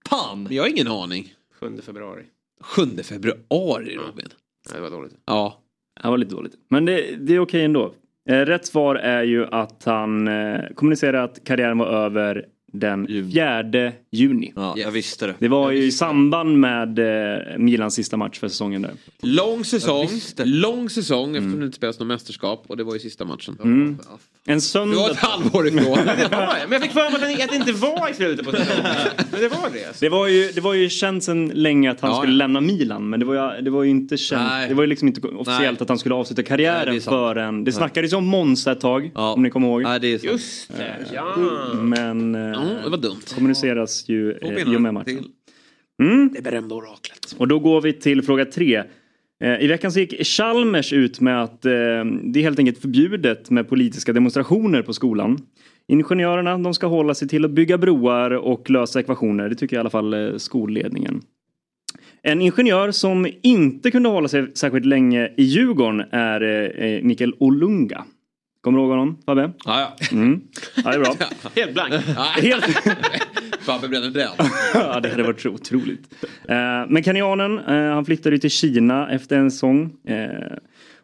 Fan! 0.10 0.44
Men 0.44 0.56
jag 0.56 0.64
har 0.64 0.70
ingen 0.70 0.88
aning. 0.88 1.34
7 1.60 1.82
februari. 1.82 2.24
7 2.62 2.82
februari, 3.04 3.96
Robin. 3.96 4.28
Nej, 4.70 4.76
det 4.76 4.82
var 4.82 4.90
dåligt. 4.90 5.14
Ja. 5.26 5.60
Det 6.02 6.08
var 6.10 6.18
lite 6.18 6.36
dåligt. 6.36 6.54
Men 6.70 6.86
det, 6.86 7.16
det 7.16 7.34
är 7.36 7.40
okej 7.40 7.64
ändå. 7.66 7.94
Eh, 8.30 8.40
rätt 8.40 8.66
svar 8.66 8.96
är 8.96 9.24
ju 9.24 9.46
att 9.46 9.84
han 9.84 10.28
eh, 10.28 10.62
kommunicerade 10.76 11.24
att 11.24 11.44
karriären 11.44 11.78
var 11.78 11.88
över 11.88 12.46
den 12.74 13.08
4 13.08 13.92
juni. 14.14 14.54
Ja, 14.56 14.74
jag 14.78 14.92
visste 14.92 15.28
det. 15.28 15.34
Det 15.40 15.48
var 15.48 15.72
ju 15.72 15.84
i 15.84 15.92
samband 15.92 16.60
med 16.60 17.00
eh, 17.00 17.58
Milans 17.58 17.94
sista 17.96 18.18
match 18.18 18.40
för 18.40 18.48
säsongen 18.48 18.82
där. 18.82 18.92
Lång 19.22 19.66
säsong. 19.66 20.10
Lång 20.38 20.90
säsong 20.90 21.36
eftersom 21.36 21.60
det 21.60 21.66
inte 21.66 21.78
spelas 21.78 22.00
något 22.00 22.08
mästerskap. 22.08 22.64
Och 22.68 22.78
det 22.78 22.84
var 22.84 22.94
ju 22.94 23.00
sista 23.00 23.26
matchen. 23.26 23.58
Mm. 23.64 23.98
En 24.46 24.56
Det 24.56 24.62
söndag... 24.62 24.98
var 24.98 25.10
ett 25.12 25.18
halvår 25.18 25.68
ifrån. 25.68 25.84
Det 26.06 26.28
det. 26.30 26.30
Men 26.64 26.72
jag 26.72 26.82
fick 26.82 26.92
för 26.92 27.00
mig 27.12 27.32
att 27.32 27.38
det- 27.38 27.44
att 27.44 27.50
det 27.50 27.56
inte 27.56 27.72
var 27.72 28.10
i 28.10 28.14
slutet 28.14 28.46
på 28.46 28.52
säsongen. 28.52 28.84
Men 29.32 29.42
det 29.42 29.48
var 29.48 29.70
det. 29.74 30.00
Det 30.00 30.10
var 30.10 30.28
ju, 30.28 30.52
det 30.52 30.62
var 30.62 30.74
ju 30.74 30.90
känt 30.90 31.24
sedan 31.24 31.52
länge 31.54 31.92
att 31.92 32.02
han 32.02 32.12
Ja, 32.12 32.18
skulle 32.18 32.34
ja. 32.34 32.38
lämna 32.38 32.62
Milan. 32.62 33.10
Men 33.10 33.20
det 33.20 33.26
var 33.26 33.56
ju, 33.56 33.62
det 33.62 33.70
var 33.70 33.84
ju 33.84 33.90
inte 33.90 34.18
känt. 34.18 34.44
Nej. 34.50 34.70
Det 34.70 34.74
var 34.76 34.84
ju 34.84 34.88
liksom 34.88 35.08
inte 35.08 35.28
officiellt 35.28 35.62
Nej. 35.80 35.84
att 35.84 35.90
han 35.90 35.98
skulle 35.98 36.16
avsluta 36.16 36.42
Nej, 36.42 36.48
karriären 36.48 36.86
det 36.94 37.00
är 37.00 37.00
sant. 37.00 37.14
förrän... 37.14 37.64
Det 37.64 37.72
snackades 37.72 38.12
ju 38.14 38.18
om 38.18 38.26
Monza 38.26 38.72
ett 38.72 38.80
tag. 38.80 39.12
Ja. 39.16 39.34
Om 39.34 39.44
ni 39.44 39.50
kommer 39.50 39.68
ihåg. 39.68 39.84
Nej, 39.84 40.00
det 40.00 40.08
är 40.14 40.18
sant. 40.18 40.32
Just 40.32 40.78
det, 40.78 40.96
ja. 41.14 41.36
Men 41.82 42.36
eh, 42.36 42.42
Mm, 42.42 42.84
det 42.84 42.90
var 42.90 42.98
dumt. 42.98 43.22
kommuniceras 43.36 44.03
ju 44.10 44.34
Två 44.40 44.52
eh, 44.52 44.74
i 44.74 44.78
och 44.78 44.82
med 44.82 44.94
matchen. 44.94 45.06
till. 45.06 45.30
Mm. 46.02 46.30
Det 46.34 46.42
berömda 46.42 46.76
oraklet. 46.76 47.36
Och 47.38 47.48
då 47.48 47.60
går 47.60 47.82
vi 47.82 47.94
till 47.94 48.22
fråga 48.22 48.46
tre. 48.46 48.84
Eh, 49.44 49.62
I 49.62 49.68
veckan 49.68 49.92
så 49.92 50.00
gick 50.00 50.26
Chalmers 50.26 50.94
ut 50.94 51.20
med 51.20 51.44
att 51.44 51.66
eh, 51.66 51.72
det 52.24 52.40
är 52.40 52.42
helt 52.42 52.60
enkelt 52.60 52.78
förbjudet 52.78 53.50
med 53.50 53.70
politiska 53.70 54.14
demonstrationer 54.14 54.82
på 54.82 54.94
skolan. 54.94 55.40
Ingenjörerna 55.88 56.58
de 56.58 56.74
ska 56.74 56.88
hålla 56.88 57.14
sig 57.14 57.28
till 57.28 57.46
att 57.46 57.52
bygga 57.52 57.78
broar 57.78 58.32
och 58.32 58.70
lösa 58.70 59.00
ekvationer. 59.00 59.50
Det 59.50 59.56
tycker 59.56 59.76
i 59.76 59.80
alla 59.80 59.90
fall 59.90 60.14
eh, 60.14 60.38
skolledningen. 60.38 61.22
En 62.22 62.42
ingenjör 62.42 62.92
som 62.92 63.28
inte 63.42 63.92
kunde 63.92 64.10
hålla 64.10 64.28
sig 64.28 64.52
särskilt 64.54 64.86
länge 64.86 65.32
i 65.38 65.44
Djurgården 65.44 66.04
är 66.12 66.42
eh, 66.82 67.04
Mikael 67.04 67.34
Olunga. 67.40 68.04
Kommer 68.62 68.78
du 68.78 68.84
ihåg 68.84 68.92
honom 68.92 69.18
Fabbe? 69.26 69.52
Ja, 69.66 69.96
ja. 70.00 70.08
Mm. 70.12 70.42
Ja, 70.76 70.92
det 70.92 70.96
är 70.96 71.00
bra. 71.00 71.16
Helt 71.56 71.74
blank. 71.74 71.94
Helt... 72.42 72.66
Fabbe 73.64 73.88
bränner 73.88 74.10
den. 74.10 74.32
ja, 74.74 75.00
det 75.00 75.10
hade 75.10 75.24
varit 75.24 75.42
så 75.42 75.50
otroligt. 75.50 76.14
Eh, 76.24 76.56
men 76.90 77.04
kenyanen, 77.04 77.60
eh, 77.60 77.94
han 77.94 78.06
flyttade 78.06 78.36
ju 78.36 78.40
till 78.40 78.50
Kina 78.50 79.12
efter 79.12 79.38
en 79.38 79.52
sång. 79.52 79.98
Eh, 80.08 80.58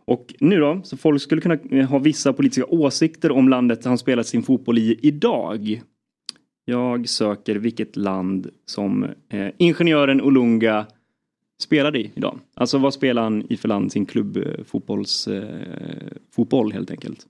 och 0.06 0.34
nu 0.40 0.60
då, 0.60 0.81
så 0.84 0.98
folk 0.98 1.22
skulle 1.22 1.41
kunna 1.41 1.57
eh, 1.72 1.90
ha 1.90 1.99
vissa 1.99 2.34
politiska 2.34 2.65
åsikter 2.65 3.31
om 3.31 3.49
landet 3.49 3.86
han 3.86 3.98
spelar 3.98 4.23
sin 4.23 4.44
fotboll 4.44 4.77
i 4.77 4.99
idag. 5.02 5.81
Jag 6.65 7.10
söker 7.10 7.56
vilket 7.56 7.95
land 7.95 8.49
som 8.65 9.03
eh, 9.30 9.48
ingenjören 9.57 10.22
Olunga 10.22 10.86
spelade 11.61 11.99
i 11.99 12.11
idag. 12.15 12.40
Alltså 12.53 12.77
vad 12.77 12.94
spelar 12.94 13.23
han 13.23 13.45
i 13.49 13.57
för 13.57 13.68
land 13.68 13.91
sin 13.91 14.06
klubbfotbollsfotboll 14.06 15.36
eh, 15.36 16.18
fotboll 16.36 16.72
helt 16.72 16.91
enkelt. 16.91 17.26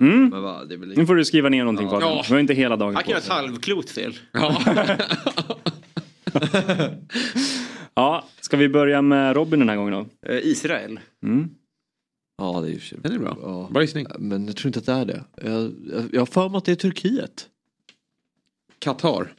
Mm. 0.00 0.28
Men 0.28 0.42
va, 0.42 0.64
det 0.64 0.76
väl 0.76 0.88
Nu 0.96 1.06
får 1.06 1.14
du 1.16 1.24
skriva 1.24 1.48
ner 1.48 1.58
någonting 1.64 1.86
Ja. 1.86 1.90
Fabian. 1.92 2.10
Ja. 2.16 2.24
Vi 2.28 2.32
har 2.32 2.40
inte 2.40 2.54
hela 2.54 2.76
dagen 2.76 2.94
Han 2.94 3.04
kan 3.04 3.10
göra 3.10 3.20
ett 3.20 3.28
halvklot 3.28 3.90
fel. 3.90 4.14
Ja, 7.94 8.24
ska 8.40 8.56
vi 8.56 8.68
börja 8.68 9.02
med 9.02 9.36
Robin 9.36 9.60
den 9.60 9.68
här 9.68 9.76
gången 9.76 9.92
då? 9.92 10.28
Eh, 10.32 10.38
Israel. 10.46 11.00
Mm. 11.22 11.48
Ja, 12.38 12.60
det 12.60 12.68
är 12.68 12.70
ju 12.72 12.80
Den 13.02 13.12
är 13.12 13.18
bra. 13.18 13.36
Ja. 13.42 13.68
Bra 13.72 13.82
gissning. 13.82 14.06
Men 14.18 14.46
jag 14.46 14.56
tror 14.56 14.66
inte 14.68 14.78
att 14.78 14.86
det 14.86 14.92
är 14.92 15.04
det. 15.04 15.24
Jag, 15.50 15.72
jag, 16.12 16.20
har 16.20 16.26
för 16.26 16.48
mig 16.48 16.58
att 16.58 16.64
det 16.64 16.72
är 16.72 16.76
Turkiet. 16.76 17.48
Qatar. 18.78 19.32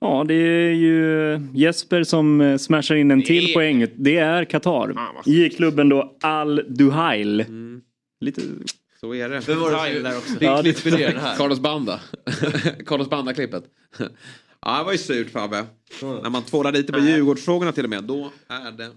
Ja, 0.00 0.24
det 0.28 0.34
är 0.34 0.72
ju 0.72 1.40
Jesper 1.54 2.02
som 2.04 2.40
eh, 2.40 2.56
smashar 2.56 2.94
in 2.94 3.10
en 3.10 3.22
till 3.22 3.46
Det- 3.46 3.54
poäng. 3.54 3.86
Det 3.96 4.16
är 4.16 4.44
Qatar. 4.44 4.94
I 5.26 5.48
klubben 5.50 5.88
då 5.88 6.16
Al 6.20 6.62
Duhail. 6.68 7.44
Lite... 8.20 8.42
Så 9.06 9.14
är 9.14 9.28
det. 9.28 9.40
Vem 9.48 9.60
var 9.60 9.70
det 9.70 9.90
Time 9.90 10.08
där 10.08 10.16
också. 10.18 10.28
som 10.28 10.38
Ja, 10.40 10.62
det- 10.62 10.72
klippte 10.72 10.98
ner 10.98 11.08
den 11.12 11.20
här? 11.22 11.36
Carlos 11.36 11.60
Banda. 11.60 12.00
Carlos 12.86 13.10
Banda-klippet. 13.10 13.64
Ja, 14.62 14.78
det 14.78 14.84
var 14.84 14.92
ju 14.92 14.98
surt 14.98 15.30
Fabbe. 15.30 15.64
När 16.22 16.30
man 16.30 16.42
tvålar 16.42 16.72
lite 16.72 16.92
på 16.92 16.98
Djurgårdsfrågorna 16.98 17.72
till 17.72 17.84
och 17.84 17.90
med. 17.90 18.04
Då 18.04 18.30
är 18.48 18.72
det... 18.72 18.90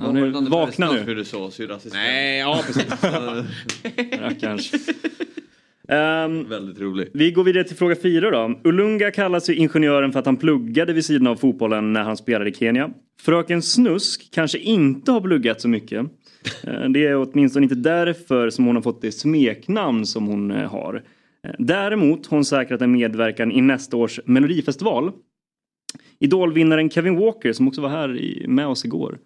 Ja, 0.00 0.12
nu, 0.12 0.30
vakna 0.30 0.92
nu. 0.92 0.98
Hur 0.98 1.14
du 1.16 1.24
så, 1.24 1.50
syrraassistent. 1.50 1.94
Nej, 1.94 2.38
ja 2.38 2.62
precis. 2.66 2.84
Rackarns. 4.20 4.72
Ehm, 5.88 6.48
Väldigt 6.48 6.80
rolig. 6.80 7.08
Vi 7.14 7.30
går 7.30 7.44
vidare 7.44 7.64
till 7.64 7.76
fråga 7.76 7.96
fyra 8.02 8.30
då. 8.30 8.60
Ulunga 8.64 9.10
kallas 9.10 9.50
ju 9.50 9.54
ingenjören 9.54 10.12
för 10.12 10.18
att 10.20 10.26
han 10.26 10.36
pluggade 10.36 10.92
vid 10.92 11.04
sidan 11.04 11.26
av 11.26 11.36
fotbollen 11.36 11.92
när 11.92 12.02
han 12.02 12.16
spelade 12.16 12.50
i 12.50 12.54
Kenya. 12.54 12.90
Fröken 13.20 13.62
Snusk 13.62 14.28
kanske 14.34 14.58
inte 14.58 15.12
har 15.12 15.20
pluggat 15.20 15.60
så 15.60 15.68
mycket. 15.68 16.06
Eh, 16.66 16.88
det 16.88 17.06
är 17.06 17.16
åtminstone 17.16 17.64
inte 17.64 17.74
därför 17.74 18.50
som 18.50 18.66
hon 18.66 18.76
har 18.76 18.82
fått 18.82 19.02
det 19.02 19.12
smeknamn 19.12 20.06
som 20.06 20.26
hon 20.26 20.50
eh, 20.50 20.70
har. 20.70 21.02
Eh, 21.44 21.54
däremot 21.58 22.26
har 22.26 22.36
hon 22.36 22.44
säkrat 22.44 22.82
en 22.82 22.92
medverkan 22.92 23.52
i 23.52 23.60
nästa 23.60 23.96
års 23.96 24.20
Melodifestival. 24.24 25.12
Idolvinnaren 26.18 26.90
Kevin 26.90 27.16
Walker 27.16 27.52
som 27.52 27.68
också 27.68 27.80
var 27.80 27.88
här 27.88 28.44
med 28.48 28.66
oss 28.66 28.84
igår 28.84 29.18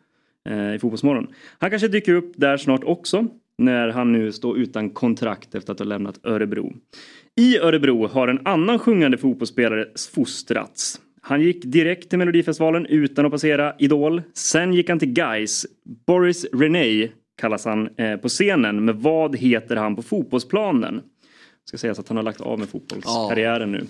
i 0.75 0.79
Fotbollsmorgon. 0.79 1.27
Han 1.59 1.71
kanske 1.71 1.89
dyker 1.89 2.15
upp 2.15 2.33
där 2.37 2.57
snart 2.57 2.85
också 2.85 3.27
när 3.59 3.89
han 3.89 4.13
nu 4.13 4.33
står 4.33 4.59
utan 4.59 4.91
kontrakt 4.91 5.55
efter 5.55 5.73
att 5.73 5.79
ha 5.79 5.87
lämnat 5.87 6.21
Örebro. 6.23 6.73
I 7.41 7.59
Örebro 7.59 8.07
har 8.07 8.29
en 8.29 8.47
annan 8.47 8.79
sjungande 8.79 9.19
fotbollsspelare 9.19 9.87
fostrats. 10.15 11.01
Han 11.25 11.41
gick 11.41 11.65
direkt 11.65 12.09
till 12.09 12.19
Melodifestivalen 12.19 12.87
utan 12.87 13.27
att 13.27 13.33
passera 13.33 13.75
Idol. 13.79 14.23
Sen 14.35 14.75
gick 14.75 14.89
han 14.89 14.99
till 14.99 15.13
Guys. 15.13 15.67
Boris 16.07 16.47
René 16.53 17.09
kallas 17.41 17.65
han 17.65 17.89
eh, 17.97 18.17
på 18.17 18.29
scenen. 18.29 18.85
Men 18.85 19.01
vad 19.01 19.37
heter 19.37 19.77
han 19.77 19.97
på 19.97 20.03
fotbollsplanen? 20.03 21.03
Ska 21.65 21.79
sägas 21.79 21.99
att 21.99 22.09
han 22.09 22.17
har 22.17 22.25
lagt 22.25 22.41
av 22.41 22.59
med 22.59 22.69
fotbollskarriären 22.69 23.73
nu. 23.73 23.87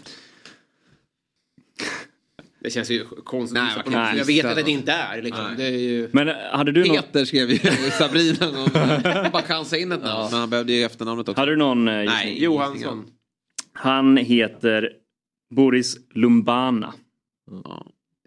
Det 2.61 2.71
känns 2.71 2.91
ju 2.91 3.05
konstigt. 3.05 3.55
Nej, 3.55 3.77
något 3.77 3.85
konstigt. 3.85 4.19
Jag 4.19 4.25
vet 4.25 4.59
att 4.59 4.65
det 4.65 4.71
inte 4.71 4.93
är. 4.93 5.23
Liksom. 5.23 5.45
Nej. 5.45 5.57
Det 5.57 5.65
är 5.65 5.79
ju... 5.79 6.09
Men 6.13 6.29
eh, 6.29 6.35
hade 6.53 6.73
du 6.73 6.85
någon... 6.85 6.97
Peter 6.97 7.25
skrev 7.25 7.51
ju 7.51 7.59
Sabrina 7.91 8.51
någon, 8.51 8.71
bara 9.33 9.43
chansa 9.43 9.77
in 9.77 9.93
ett 9.93 10.03
namn. 10.03 10.29
Men 10.31 10.41
han 10.41 10.51
behövde 10.51 10.73
ju 10.73 10.85
efternamnet 10.85 11.29
också. 11.29 11.41
Hade 11.41 11.53
du 11.53 11.57
någon 11.57 11.89
eh, 11.89 11.95
Nej? 11.95 12.45
Johansson. 12.45 13.07
Han 13.73 14.17
heter 14.17 14.91
Boris 15.55 15.97
Lumbana. 16.15 16.95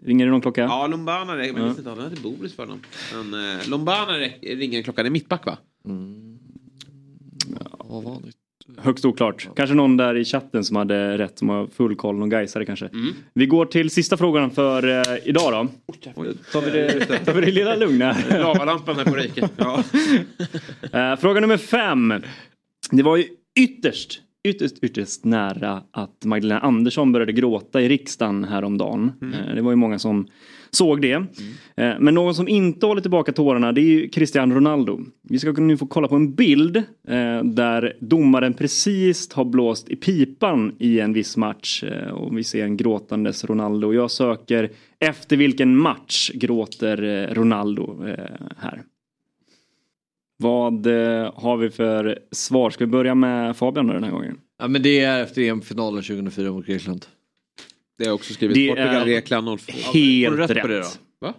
Ringer 0.02 0.24
det 0.24 0.30
någon 0.30 0.40
klocka? 0.40 0.60
Ja, 0.60 0.86
Lombana, 0.86 1.34
men 1.34 1.46
jag 1.46 1.58
Ja. 1.58 1.64
visste 1.64 1.80
inte 1.80 1.90
han 1.90 1.98
hade 1.98 2.20
Boris 2.20 2.56
för 2.56 2.62
honom. 2.62 2.80
Men 3.14 3.58
eh, 3.60 3.68
Lombana 3.68 4.12
ringer 4.42 4.78
en 4.78 4.84
klocka, 4.84 5.02
det 5.02 5.08
är 5.08 5.10
mittback 5.10 5.46
va? 5.46 5.58
Ja, 7.88 8.00
vanligt. 8.00 8.36
Högst 8.78 9.04
oklart. 9.04 9.48
Kanske 9.56 9.74
någon 9.74 9.96
där 9.96 10.14
i 10.16 10.24
chatten 10.24 10.64
som 10.64 10.76
hade 10.76 11.18
rätt, 11.18 11.38
som 11.38 11.48
har 11.48 11.66
full 11.66 11.96
koll, 11.96 12.16
någon 12.16 12.28
gaisare 12.28 12.64
kanske. 12.66 12.90
Vi 13.34 13.46
går 13.46 13.66
till 13.66 13.90
sista 13.90 14.16
frågan 14.16 14.50
för 14.50 14.88
eh, 14.88 15.16
idag 15.24 15.52
då. 15.52 15.68
Tar 16.52 16.60
vi 16.62 16.70
det, 16.70 17.24
tar 17.24 17.32
vi 17.34 17.40
det 17.40 17.50
lilla 17.50 17.76
lugna? 17.76 18.16
Lavalampan 18.30 18.96
här 18.96 19.04
på 19.04 19.14
Riket. 19.14 19.52
Ja. 19.56 19.82
Eh, 20.92 21.16
fråga 21.16 21.40
nummer 21.40 21.56
fem. 21.56 22.14
Det 22.90 23.02
var 23.02 23.16
ju 23.16 23.24
ytterst, 23.58 24.20
ytterst, 24.46 24.78
ytterst 24.82 25.24
nära 25.24 25.82
att 25.90 26.24
Magdalena 26.24 26.60
Andersson 26.60 27.12
började 27.12 27.32
gråta 27.32 27.80
i 27.80 27.88
riksdagen 27.88 28.44
häromdagen. 28.44 29.12
Eh, 29.22 29.54
det 29.54 29.62
var 29.62 29.72
ju 29.72 29.76
många 29.76 29.98
som 29.98 30.26
såg 30.70 31.02
det. 31.02 31.12
Eh, 31.76 31.94
men 32.00 32.14
någon 32.14 32.34
som 32.34 32.48
inte 32.48 32.86
håller 32.86 33.00
tillbaka 33.00 33.32
tårarna 33.32 33.72
det 33.72 33.80
är 33.80 33.82
ju 33.82 34.08
Cristiano 34.08 34.54
Ronaldo. 34.54 35.00
Vi 35.22 35.38
ska 35.38 35.52
nu 35.52 35.76
få 35.76 35.86
kolla 35.86 36.08
på 36.08 36.16
en 36.16 36.34
bild 36.34 36.76
eh, 36.76 37.44
där 37.44 37.96
domaren 38.00 38.54
precis 38.54 39.32
har 39.32 39.44
blåst 39.44 39.88
i 39.88 39.96
pipan 39.96 40.76
i 40.78 41.00
en 41.00 41.12
viss 41.12 41.36
match. 41.36 41.84
Och 42.12 42.38
vi 42.38 42.44
ser 42.44 42.64
en 42.64 42.76
gråtandes 42.76 43.44
Ronaldo. 43.44 43.92
Jag 43.92 44.10
söker 44.10 44.70
efter 44.98 45.36
vilken 45.36 45.76
match 45.76 46.30
gråter 46.34 47.28
Ronaldo 47.34 48.04
här. 48.56 48.82
Vad 50.38 50.86
eh, 50.86 51.32
har 51.34 51.56
vi 51.56 51.70
för 51.70 52.18
svar? 52.32 52.70
Ska 52.70 52.84
vi 52.84 52.90
börja 52.90 53.14
med 53.14 53.56
Fabian 53.56 53.86
då 53.86 53.92
den 53.92 54.04
här 54.04 54.10
gången? 54.10 54.38
Ja 54.58 54.68
men 54.68 54.82
det 54.82 55.00
är 55.00 55.22
efter 55.22 55.42
EM-finalen 55.42 56.02
2004 56.02 56.52
mot 56.52 56.66
Grekland. 56.66 57.06
Det 57.98 58.04
har 58.04 58.08
jag 58.08 58.14
också 58.14 58.34
skrivit. 58.34 58.54
Det 58.54 58.68
Portugal, 58.68 58.94
är 59.02 59.06
Grekland 59.06 59.60
04. 59.60 59.76
helt 59.92 60.28
Får 60.30 60.36
du 60.36 60.42
rätt 60.42 60.50
rätt. 60.50 60.62
på 60.62 60.68
det 60.68 60.78
då? 60.78 60.86
Va? 61.20 61.34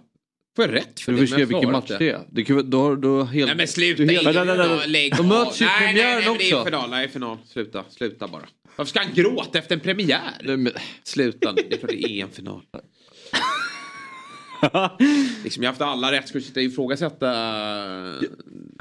Får 0.56 0.66
jag 0.66 0.74
rätt 0.76 1.00
för 1.00 1.12
Du 1.12 1.18
det? 1.18 1.28
får 1.28 1.34
skriva 1.36 1.48
vilken 1.50 1.72
match 1.72 1.92
det 2.00 2.10
är. 2.12 2.20
Det 2.30 2.44
kan, 2.44 2.70
då, 2.70 2.96
då 2.96 3.24
helt, 3.24 3.48
Nej 3.48 3.58
men 3.58 3.68
sluta 3.68 3.98
du 3.98 4.04
in. 4.04 4.10
helt- 4.10 4.28
vänta, 4.36 4.44
vänta. 4.68 4.86
Lägg 4.86 5.16
De 5.18 5.28
möts 5.28 5.62
ju 5.62 5.66
i 5.66 5.68
Nej, 5.68 5.80
nej, 5.80 5.94
premiären 5.94 6.20
nej, 6.20 6.26
men 6.30 6.38
Det 6.38 6.50
är 6.50 6.56
också. 6.56 6.66
final, 6.66 6.90
nej 6.90 7.08
final. 7.10 7.38
Sluta, 7.46 7.84
sluta 7.90 8.28
bara. 8.28 8.42
Varför 8.76 8.90
ska 8.90 9.00
han 9.00 9.14
gråta 9.14 9.60
efter 9.60 9.76
en 9.76 9.80
premiär? 9.82 10.20
Nej, 10.44 10.58
men, 10.58 10.74
Sluta 11.04 11.52
nu, 11.52 11.62
det 11.70 11.76
är 11.76 11.80
klart 11.80 11.92
det 11.92 12.10
är 12.12 12.24
en 12.24 12.30
final. 12.30 12.62
liksom, 15.44 15.64
jag 15.64 15.70
har 15.70 15.74
haft 15.74 15.82
alla 15.82 16.12
rätt, 16.12 16.28
ska 16.28 16.38
du 16.38 16.44
sitta 16.44 16.60
och 16.60 16.64
ifrågasätta? 16.64 17.32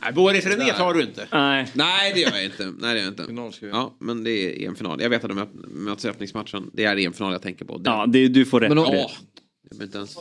Nej, 0.03 0.13
Boris 0.15 0.47
René 0.47 0.73
tar 0.73 0.95
du 0.95 1.03
inte. 1.03 1.27
Nej. 1.33 1.69
Nej 1.75 2.13
det 2.15 2.21
gör 2.21 2.31
jag 2.31 2.45
inte. 2.45 2.65
Nej, 2.65 2.95
det 2.95 2.99
gör 2.99 3.05
jag 3.07 3.13
inte. 3.13 3.25
Final 3.25 3.53
ska 3.53 3.67
vi- 3.67 3.73
Ja, 3.73 3.97
men 4.01 4.25
det 4.25 4.31
är 4.65 4.69
en 4.69 4.77
final. 4.77 5.03
Jag 5.03 5.11
vet 5.11 5.25
att 5.25 5.31
de 5.31 5.35
möt- 5.39 5.69
möts 5.71 6.05
i 6.05 6.09
öppningsmatchen. 6.09 6.71
Det 6.73 6.85
är 6.85 6.97
en 6.99 7.13
final 7.13 7.33
jag 7.33 7.43
tänker 7.43 7.65
på. 7.65 7.79
Det, 7.79 7.91
Ja, 7.91 8.07
det, 8.09 8.29
du 8.29 8.45
får 8.45 8.61
rätt. 8.61 8.69
Men. 8.69 8.79
Ja, 8.79 9.11
jag 9.79 9.83
inte 9.87 9.97
ens... 9.99 10.17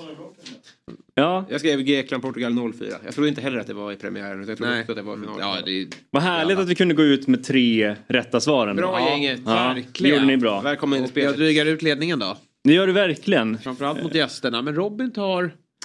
Ja, 1.16 1.46
Jag 1.50 1.60
skrev 1.60 1.82
Grekland, 1.82 2.24
Portugal 2.24 2.74
04. 2.74 2.88
Jag 3.06 3.14
trodde 3.14 3.30
inte 3.30 3.42
heller 3.42 3.58
att 3.58 3.68
det 3.68 3.74
var 3.74 3.92
i 3.92 3.96
premiären. 3.96 4.46
Jag 4.48 4.62
Nej. 4.62 4.80
också 4.80 4.92
att 4.92 4.96
det 4.98 5.02
var 5.02 5.16
final. 5.18 5.38
Ja, 5.40 5.58
det 5.66 5.88
vad 6.10 6.24
härligt 6.24 6.58
att 6.60 6.68
vi 6.70 6.76
kunde 6.76 6.94
gå 6.94 7.04
ut 7.04 7.28
med 7.28 7.44
tre 7.44 7.96
rätta 8.08 8.40
svar 8.40 8.68
ändå. 8.68 8.82
Bra 8.82 9.00
ja. 9.00 9.10
gänget. 9.10 9.42
Ja, 9.46 9.52
det 9.52 9.82
Verkligen. 9.82 10.16
gjorde 10.16 10.26
ni 10.28 10.38
bra. 10.38 10.62
Välkommen 10.62 10.98
in 11.00 11.04
i 11.04 11.06
Jag 11.06 11.10
spelet. 11.12 11.36
drygar 11.38 11.66
ut 11.66 11.82
ledningen 11.82 12.20
då. 12.20 12.38
Det 12.66 12.74
gör 12.74 12.88
du 12.88 12.94
verkligen. 12.94 13.58
Framförallt 13.58 14.04
mot 14.04 14.16
gästerna. 14.16 14.62
Men 14.62 14.76
Robin 14.76 15.12
tar 15.12 15.42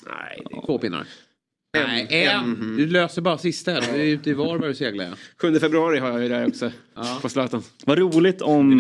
Nej, 0.07 0.43
det 0.51 0.57
är 0.57 0.67
två 0.67 0.79
pinnar. 0.79 1.07
En. 1.79 1.87
Nej, 1.89 2.07
en. 2.11 2.41
En. 2.41 2.77
Du 2.77 2.87
löser 2.87 3.23
bara 3.23 3.39
sista. 3.39 3.73
här. 3.73 3.81
Du 3.81 4.01
är 4.01 4.05
ute 4.05 4.31
i 4.31 4.33
Varberg 4.33 4.71
och 4.71 4.77
seglar. 4.77 5.05
ja. 5.05 5.15
7 5.41 5.59
februari 5.61 5.99
har 5.99 6.09
jag 6.11 6.23
ju 6.23 6.29
där 6.29 6.47
också. 6.47 6.71
På 7.23 7.29
Zlatan. 7.29 7.63
Vad 7.87 7.99
roligt 7.99 8.43
om. 8.43 8.79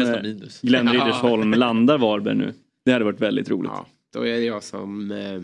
Glenn. 0.62 0.92
Riddersholm 0.92 1.54
landar 1.54 1.98
Varberg 1.98 2.34
nu. 2.34 2.54
Det 2.84 2.92
hade 2.92 3.04
varit 3.04 3.20
väldigt 3.20 3.50
roligt. 3.50 3.70
Ja, 3.74 3.86
då 4.12 4.26
är 4.26 4.32
det 4.32 4.44
jag 4.44 4.62
som... 4.62 5.10
Eh, 5.10 5.40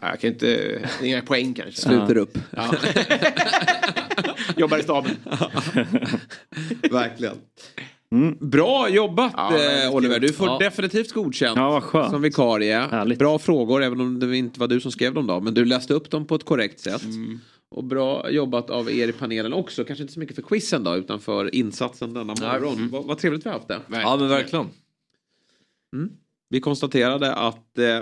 jag 0.00 0.20
kan 0.20 0.30
inte... 0.30 0.78
Inga 1.02 1.22
poäng 1.22 1.54
kanske. 1.54 1.80
Sluter 1.80 2.16
upp. 2.16 2.38
Ja. 2.50 2.74
Jobbar 4.56 4.78
i 4.78 4.82
staben. 4.82 5.10
Verkligen. 6.90 7.36
Bra 8.40 8.88
jobbat 8.88 9.32
Ja, 9.36 9.84
eh, 9.84 9.94
Oliver. 9.94 10.20
Du 10.20 10.32
får 10.32 10.46
Ja. 10.46 10.58
definitivt 10.58 11.12
godkänt. 11.12 11.56
Ja. 11.56 12.08
Som 12.10 12.22
vikarie. 12.22 12.78
Härligt. 12.78 13.18
Bra 13.18 13.38
frågor 13.38 13.82
även 13.82 14.00
om 14.00 14.20
det 14.20 14.36
inte 14.36 14.60
var 14.60 14.68
du 14.68 14.80
som 14.80 14.92
skrev 14.92 15.14
dem 15.14 15.26
då. 15.26 15.40
Men 15.40 15.54
du 15.54 15.64
läste 15.64 15.94
upp 15.94 16.10
dem 16.10 16.26
på 16.26 16.34
ett 16.34 16.44
korrekt 16.44 16.80
sätt. 16.80 17.02
Och 17.68 17.84
bra 17.84 18.30
jobbat 18.30 18.70
av 18.70 18.90
er 18.90 19.08
i 19.08 19.12
panelen 19.12 19.52
också. 19.52 19.84
Kanske 19.84 20.02
inte 20.02 20.14
så 20.14 20.20
mycket 20.20 20.34
för 20.34 20.42
quizen 20.42 20.84
då 20.84 20.96
utan 20.96 21.20
för 21.20 21.54
insatsen 21.54 22.14
denna 22.14 22.34
morgon. 22.40 22.88
Vad, 22.92 23.04
vad 23.04 23.18
trevligt 23.18 23.46
vi 23.46 23.50
har 23.50 23.56
haft 23.56 23.68
det. 23.68 23.80
ja 23.90 24.16
men 24.16 24.28
verkligen. 24.28 24.66
Vi 26.48 26.60
konstaterade 26.60 27.34
att 27.34 27.78
eh, 27.78 27.96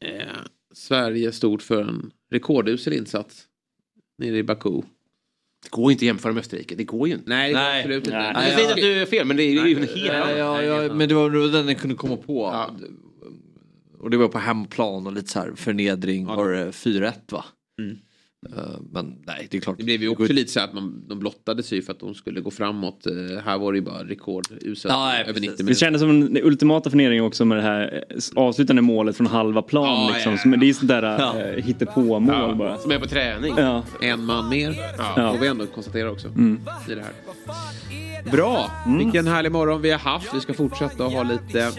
eh, 0.00 0.28
Sverige 0.74 1.32
stod 1.32 1.62
för 1.62 1.82
en 1.82 2.10
rekordusel 2.30 2.92
insats 2.92 3.42
nere 4.18 4.36
i 4.38 4.42
Baku. 4.42 4.82
Det 5.70 5.76
går 5.76 5.92
inte 5.92 6.02
att 6.02 6.06
jämföra 6.06 6.32
med 6.32 6.40
Österrike. 6.40 6.74
Det 6.74 6.84
går 6.84 7.08
ju 7.08 7.14
inte. 7.14 7.30
Nej, 7.30 7.48
det 7.48 7.54
går 7.54 7.60
Nej. 7.60 7.80
absolut 7.80 8.06
inte. 8.06 8.18
Nej. 8.18 8.32
Jag 8.34 8.44
säger 8.44 8.60
inte 8.60 8.72
att 8.72 8.80
du 8.80 9.02
är 9.02 9.06
fel, 9.06 9.26
men 9.26 9.36
det 9.36 9.42
är 9.42 9.66
ju 9.66 9.76
en 9.76 9.82
helt 9.82 9.96
Ja, 9.96 10.30
ja, 10.30 10.62
ja, 10.62 10.94
men 10.94 11.08
det 11.08 11.14
var 11.14 11.30
det 11.30 11.38
var 11.38 11.48
den 11.48 11.68
jag 11.68 11.78
kunde 11.78 11.96
komma 11.96 12.16
på. 12.16 12.50
Ja. 12.52 12.70
Och 13.98 14.10
det 14.10 14.16
var 14.16 14.28
på 14.28 14.38
hemplan 14.38 15.06
och 15.06 15.12
lite 15.12 15.30
så 15.30 15.38
här 15.38 15.52
förnedring. 15.56 16.26
Ja. 16.26 16.36
Var 16.36 16.50
det 16.50 16.70
4-1 16.70 17.12
va? 17.32 17.44
Mm. 17.80 17.98
Eh, 18.56 18.62
Men 18.92 19.14
nej, 19.26 19.48
det 19.50 19.56
är 19.56 19.60
klart. 19.60 19.76
Det 19.78 19.84
blev 19.84 20.02
ju 20.02 20.08
också 20.08 20.32
lite 20.32 20.52
så 20.52 20.60
att 20.60 20.72
man, 20.74 21.04
de 21.08 21.18
blottade 21.18 21.62
sig 21.62 21.82
för 21.82 21.92
att 21.92 22.00
de 22.00 22.14
skulle 22.14 22.40
gå 22.40 22.50
framåt. 22.50 23.06
Eh, 23.06 23.12
här 23.44 23.58
var 23.58 23.72
det 23.72 23.78
ju 23.78 23.84
bara 23.84 24.04
rekorduselt 24.04 24.84
Ja, 24.94 25.06
nej, 25.06 25.22
över 25.22 25.32
precis. 25.32 25.50
90 25.50 25.66
Det 25.66 25.74
kändes 25.74 26.00
som 26.02 26.20
den 26.34 26.44
ultimata 26.44 26.90
förnedringen 26.90 27.24
också 27.24 27.44
med 27.44 27.58
det 27.58 27.62
här 27.62 28.04
eh, 28.10 28.16
avslutande 28.36 28.82
målet 28.82 29.16
från 29.16 29.26
halva 29.26 29.62
plan. 29.62 30.06
Ja, 30.08 30.14
liksom. 30.14 30.32
ja, 30.32 30.38
Som- 30.38 30.52
ja. 30.52 30.58
Det 30.58 30.68
är 30.68 30.72
sånt 30.72 30.88
där 30.88 31.02
Ja. 31.02 31.34
hittepå-mål 31.56 32.56
bara. 32.56 32.78
Som 32.78 32.90
är 32.90 32.98
på 32.98 33.06
träning. 33.06 33.54
Ja. 33.56 33.82
En 34.02 34.24
man 34.24 34.48
mer. 34.48 34.76
Ja. 35.16 35.32
Får 35.32 35.38
vi 35.40 35.46
ändå 35.46 35.66
konstatera 35.66 36.10
också. 36.10 36.28
Mm. 36.28 36.60
I 36.90 36.94
det 36.94 37.02
här. 37.02 37.12
Bra! 38.32 38.70
Vilken 38.98 39.26
härlig 39.26 39.52
morgon 39.52 39.82
vi 39.82 39.90
har 39.90 39.98
haft. 39.98 40.34
Vi 40.34 40.40
ska 40.40 40.54
fortsätta 40.54 41.06
att 41.06 41.12
ha 41.12 41.22
lite 41.22 41.70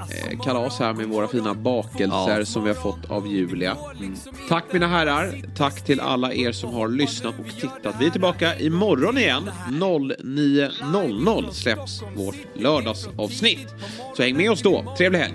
eh, 0.00 0.38
kalas 0.38 0.78
här 0.78 0.92
med 0.92 1.06
våra 1.06 1.28
fina 1.28 1.54
bakelser 1.54 2.44
som 2.44 2.62
vi 2.62 2.68
har 2.68 2.76
fått 2.76 3.10
av 3.10 3.26
Julia. 3.26 3.76
Tack 4.48 4.64
mina 4.72 4.86
herrar. 4.86 5.42
Tack 5.56 5.84
till 5.84 6.00
alla 6.00 6.32
er 6.32 6.52
som 6.52 6.74
har 6.74 6.88
lyssnat 6.88 7.34
och 7.38 7.60
tittat. 7.60 7.94
Vi 8.00 8.06
är 8.06 8.10
tillbaka 8.10 8.58
imorgon 8.58 9.18
igen. 9.18 9.50
09.00 9.68 11.50
släpps 11.50 12.02
vårt 12.16 12.36
lördagsavsnitt. 12.54 13.74
Så 14.16 14.22
häng 14.22 14.36
med 14.36 14.50
oss 14.50 14.62
då. 14.62 14.94
Trevlig 14.98 15.18
helg! 15.18 15.34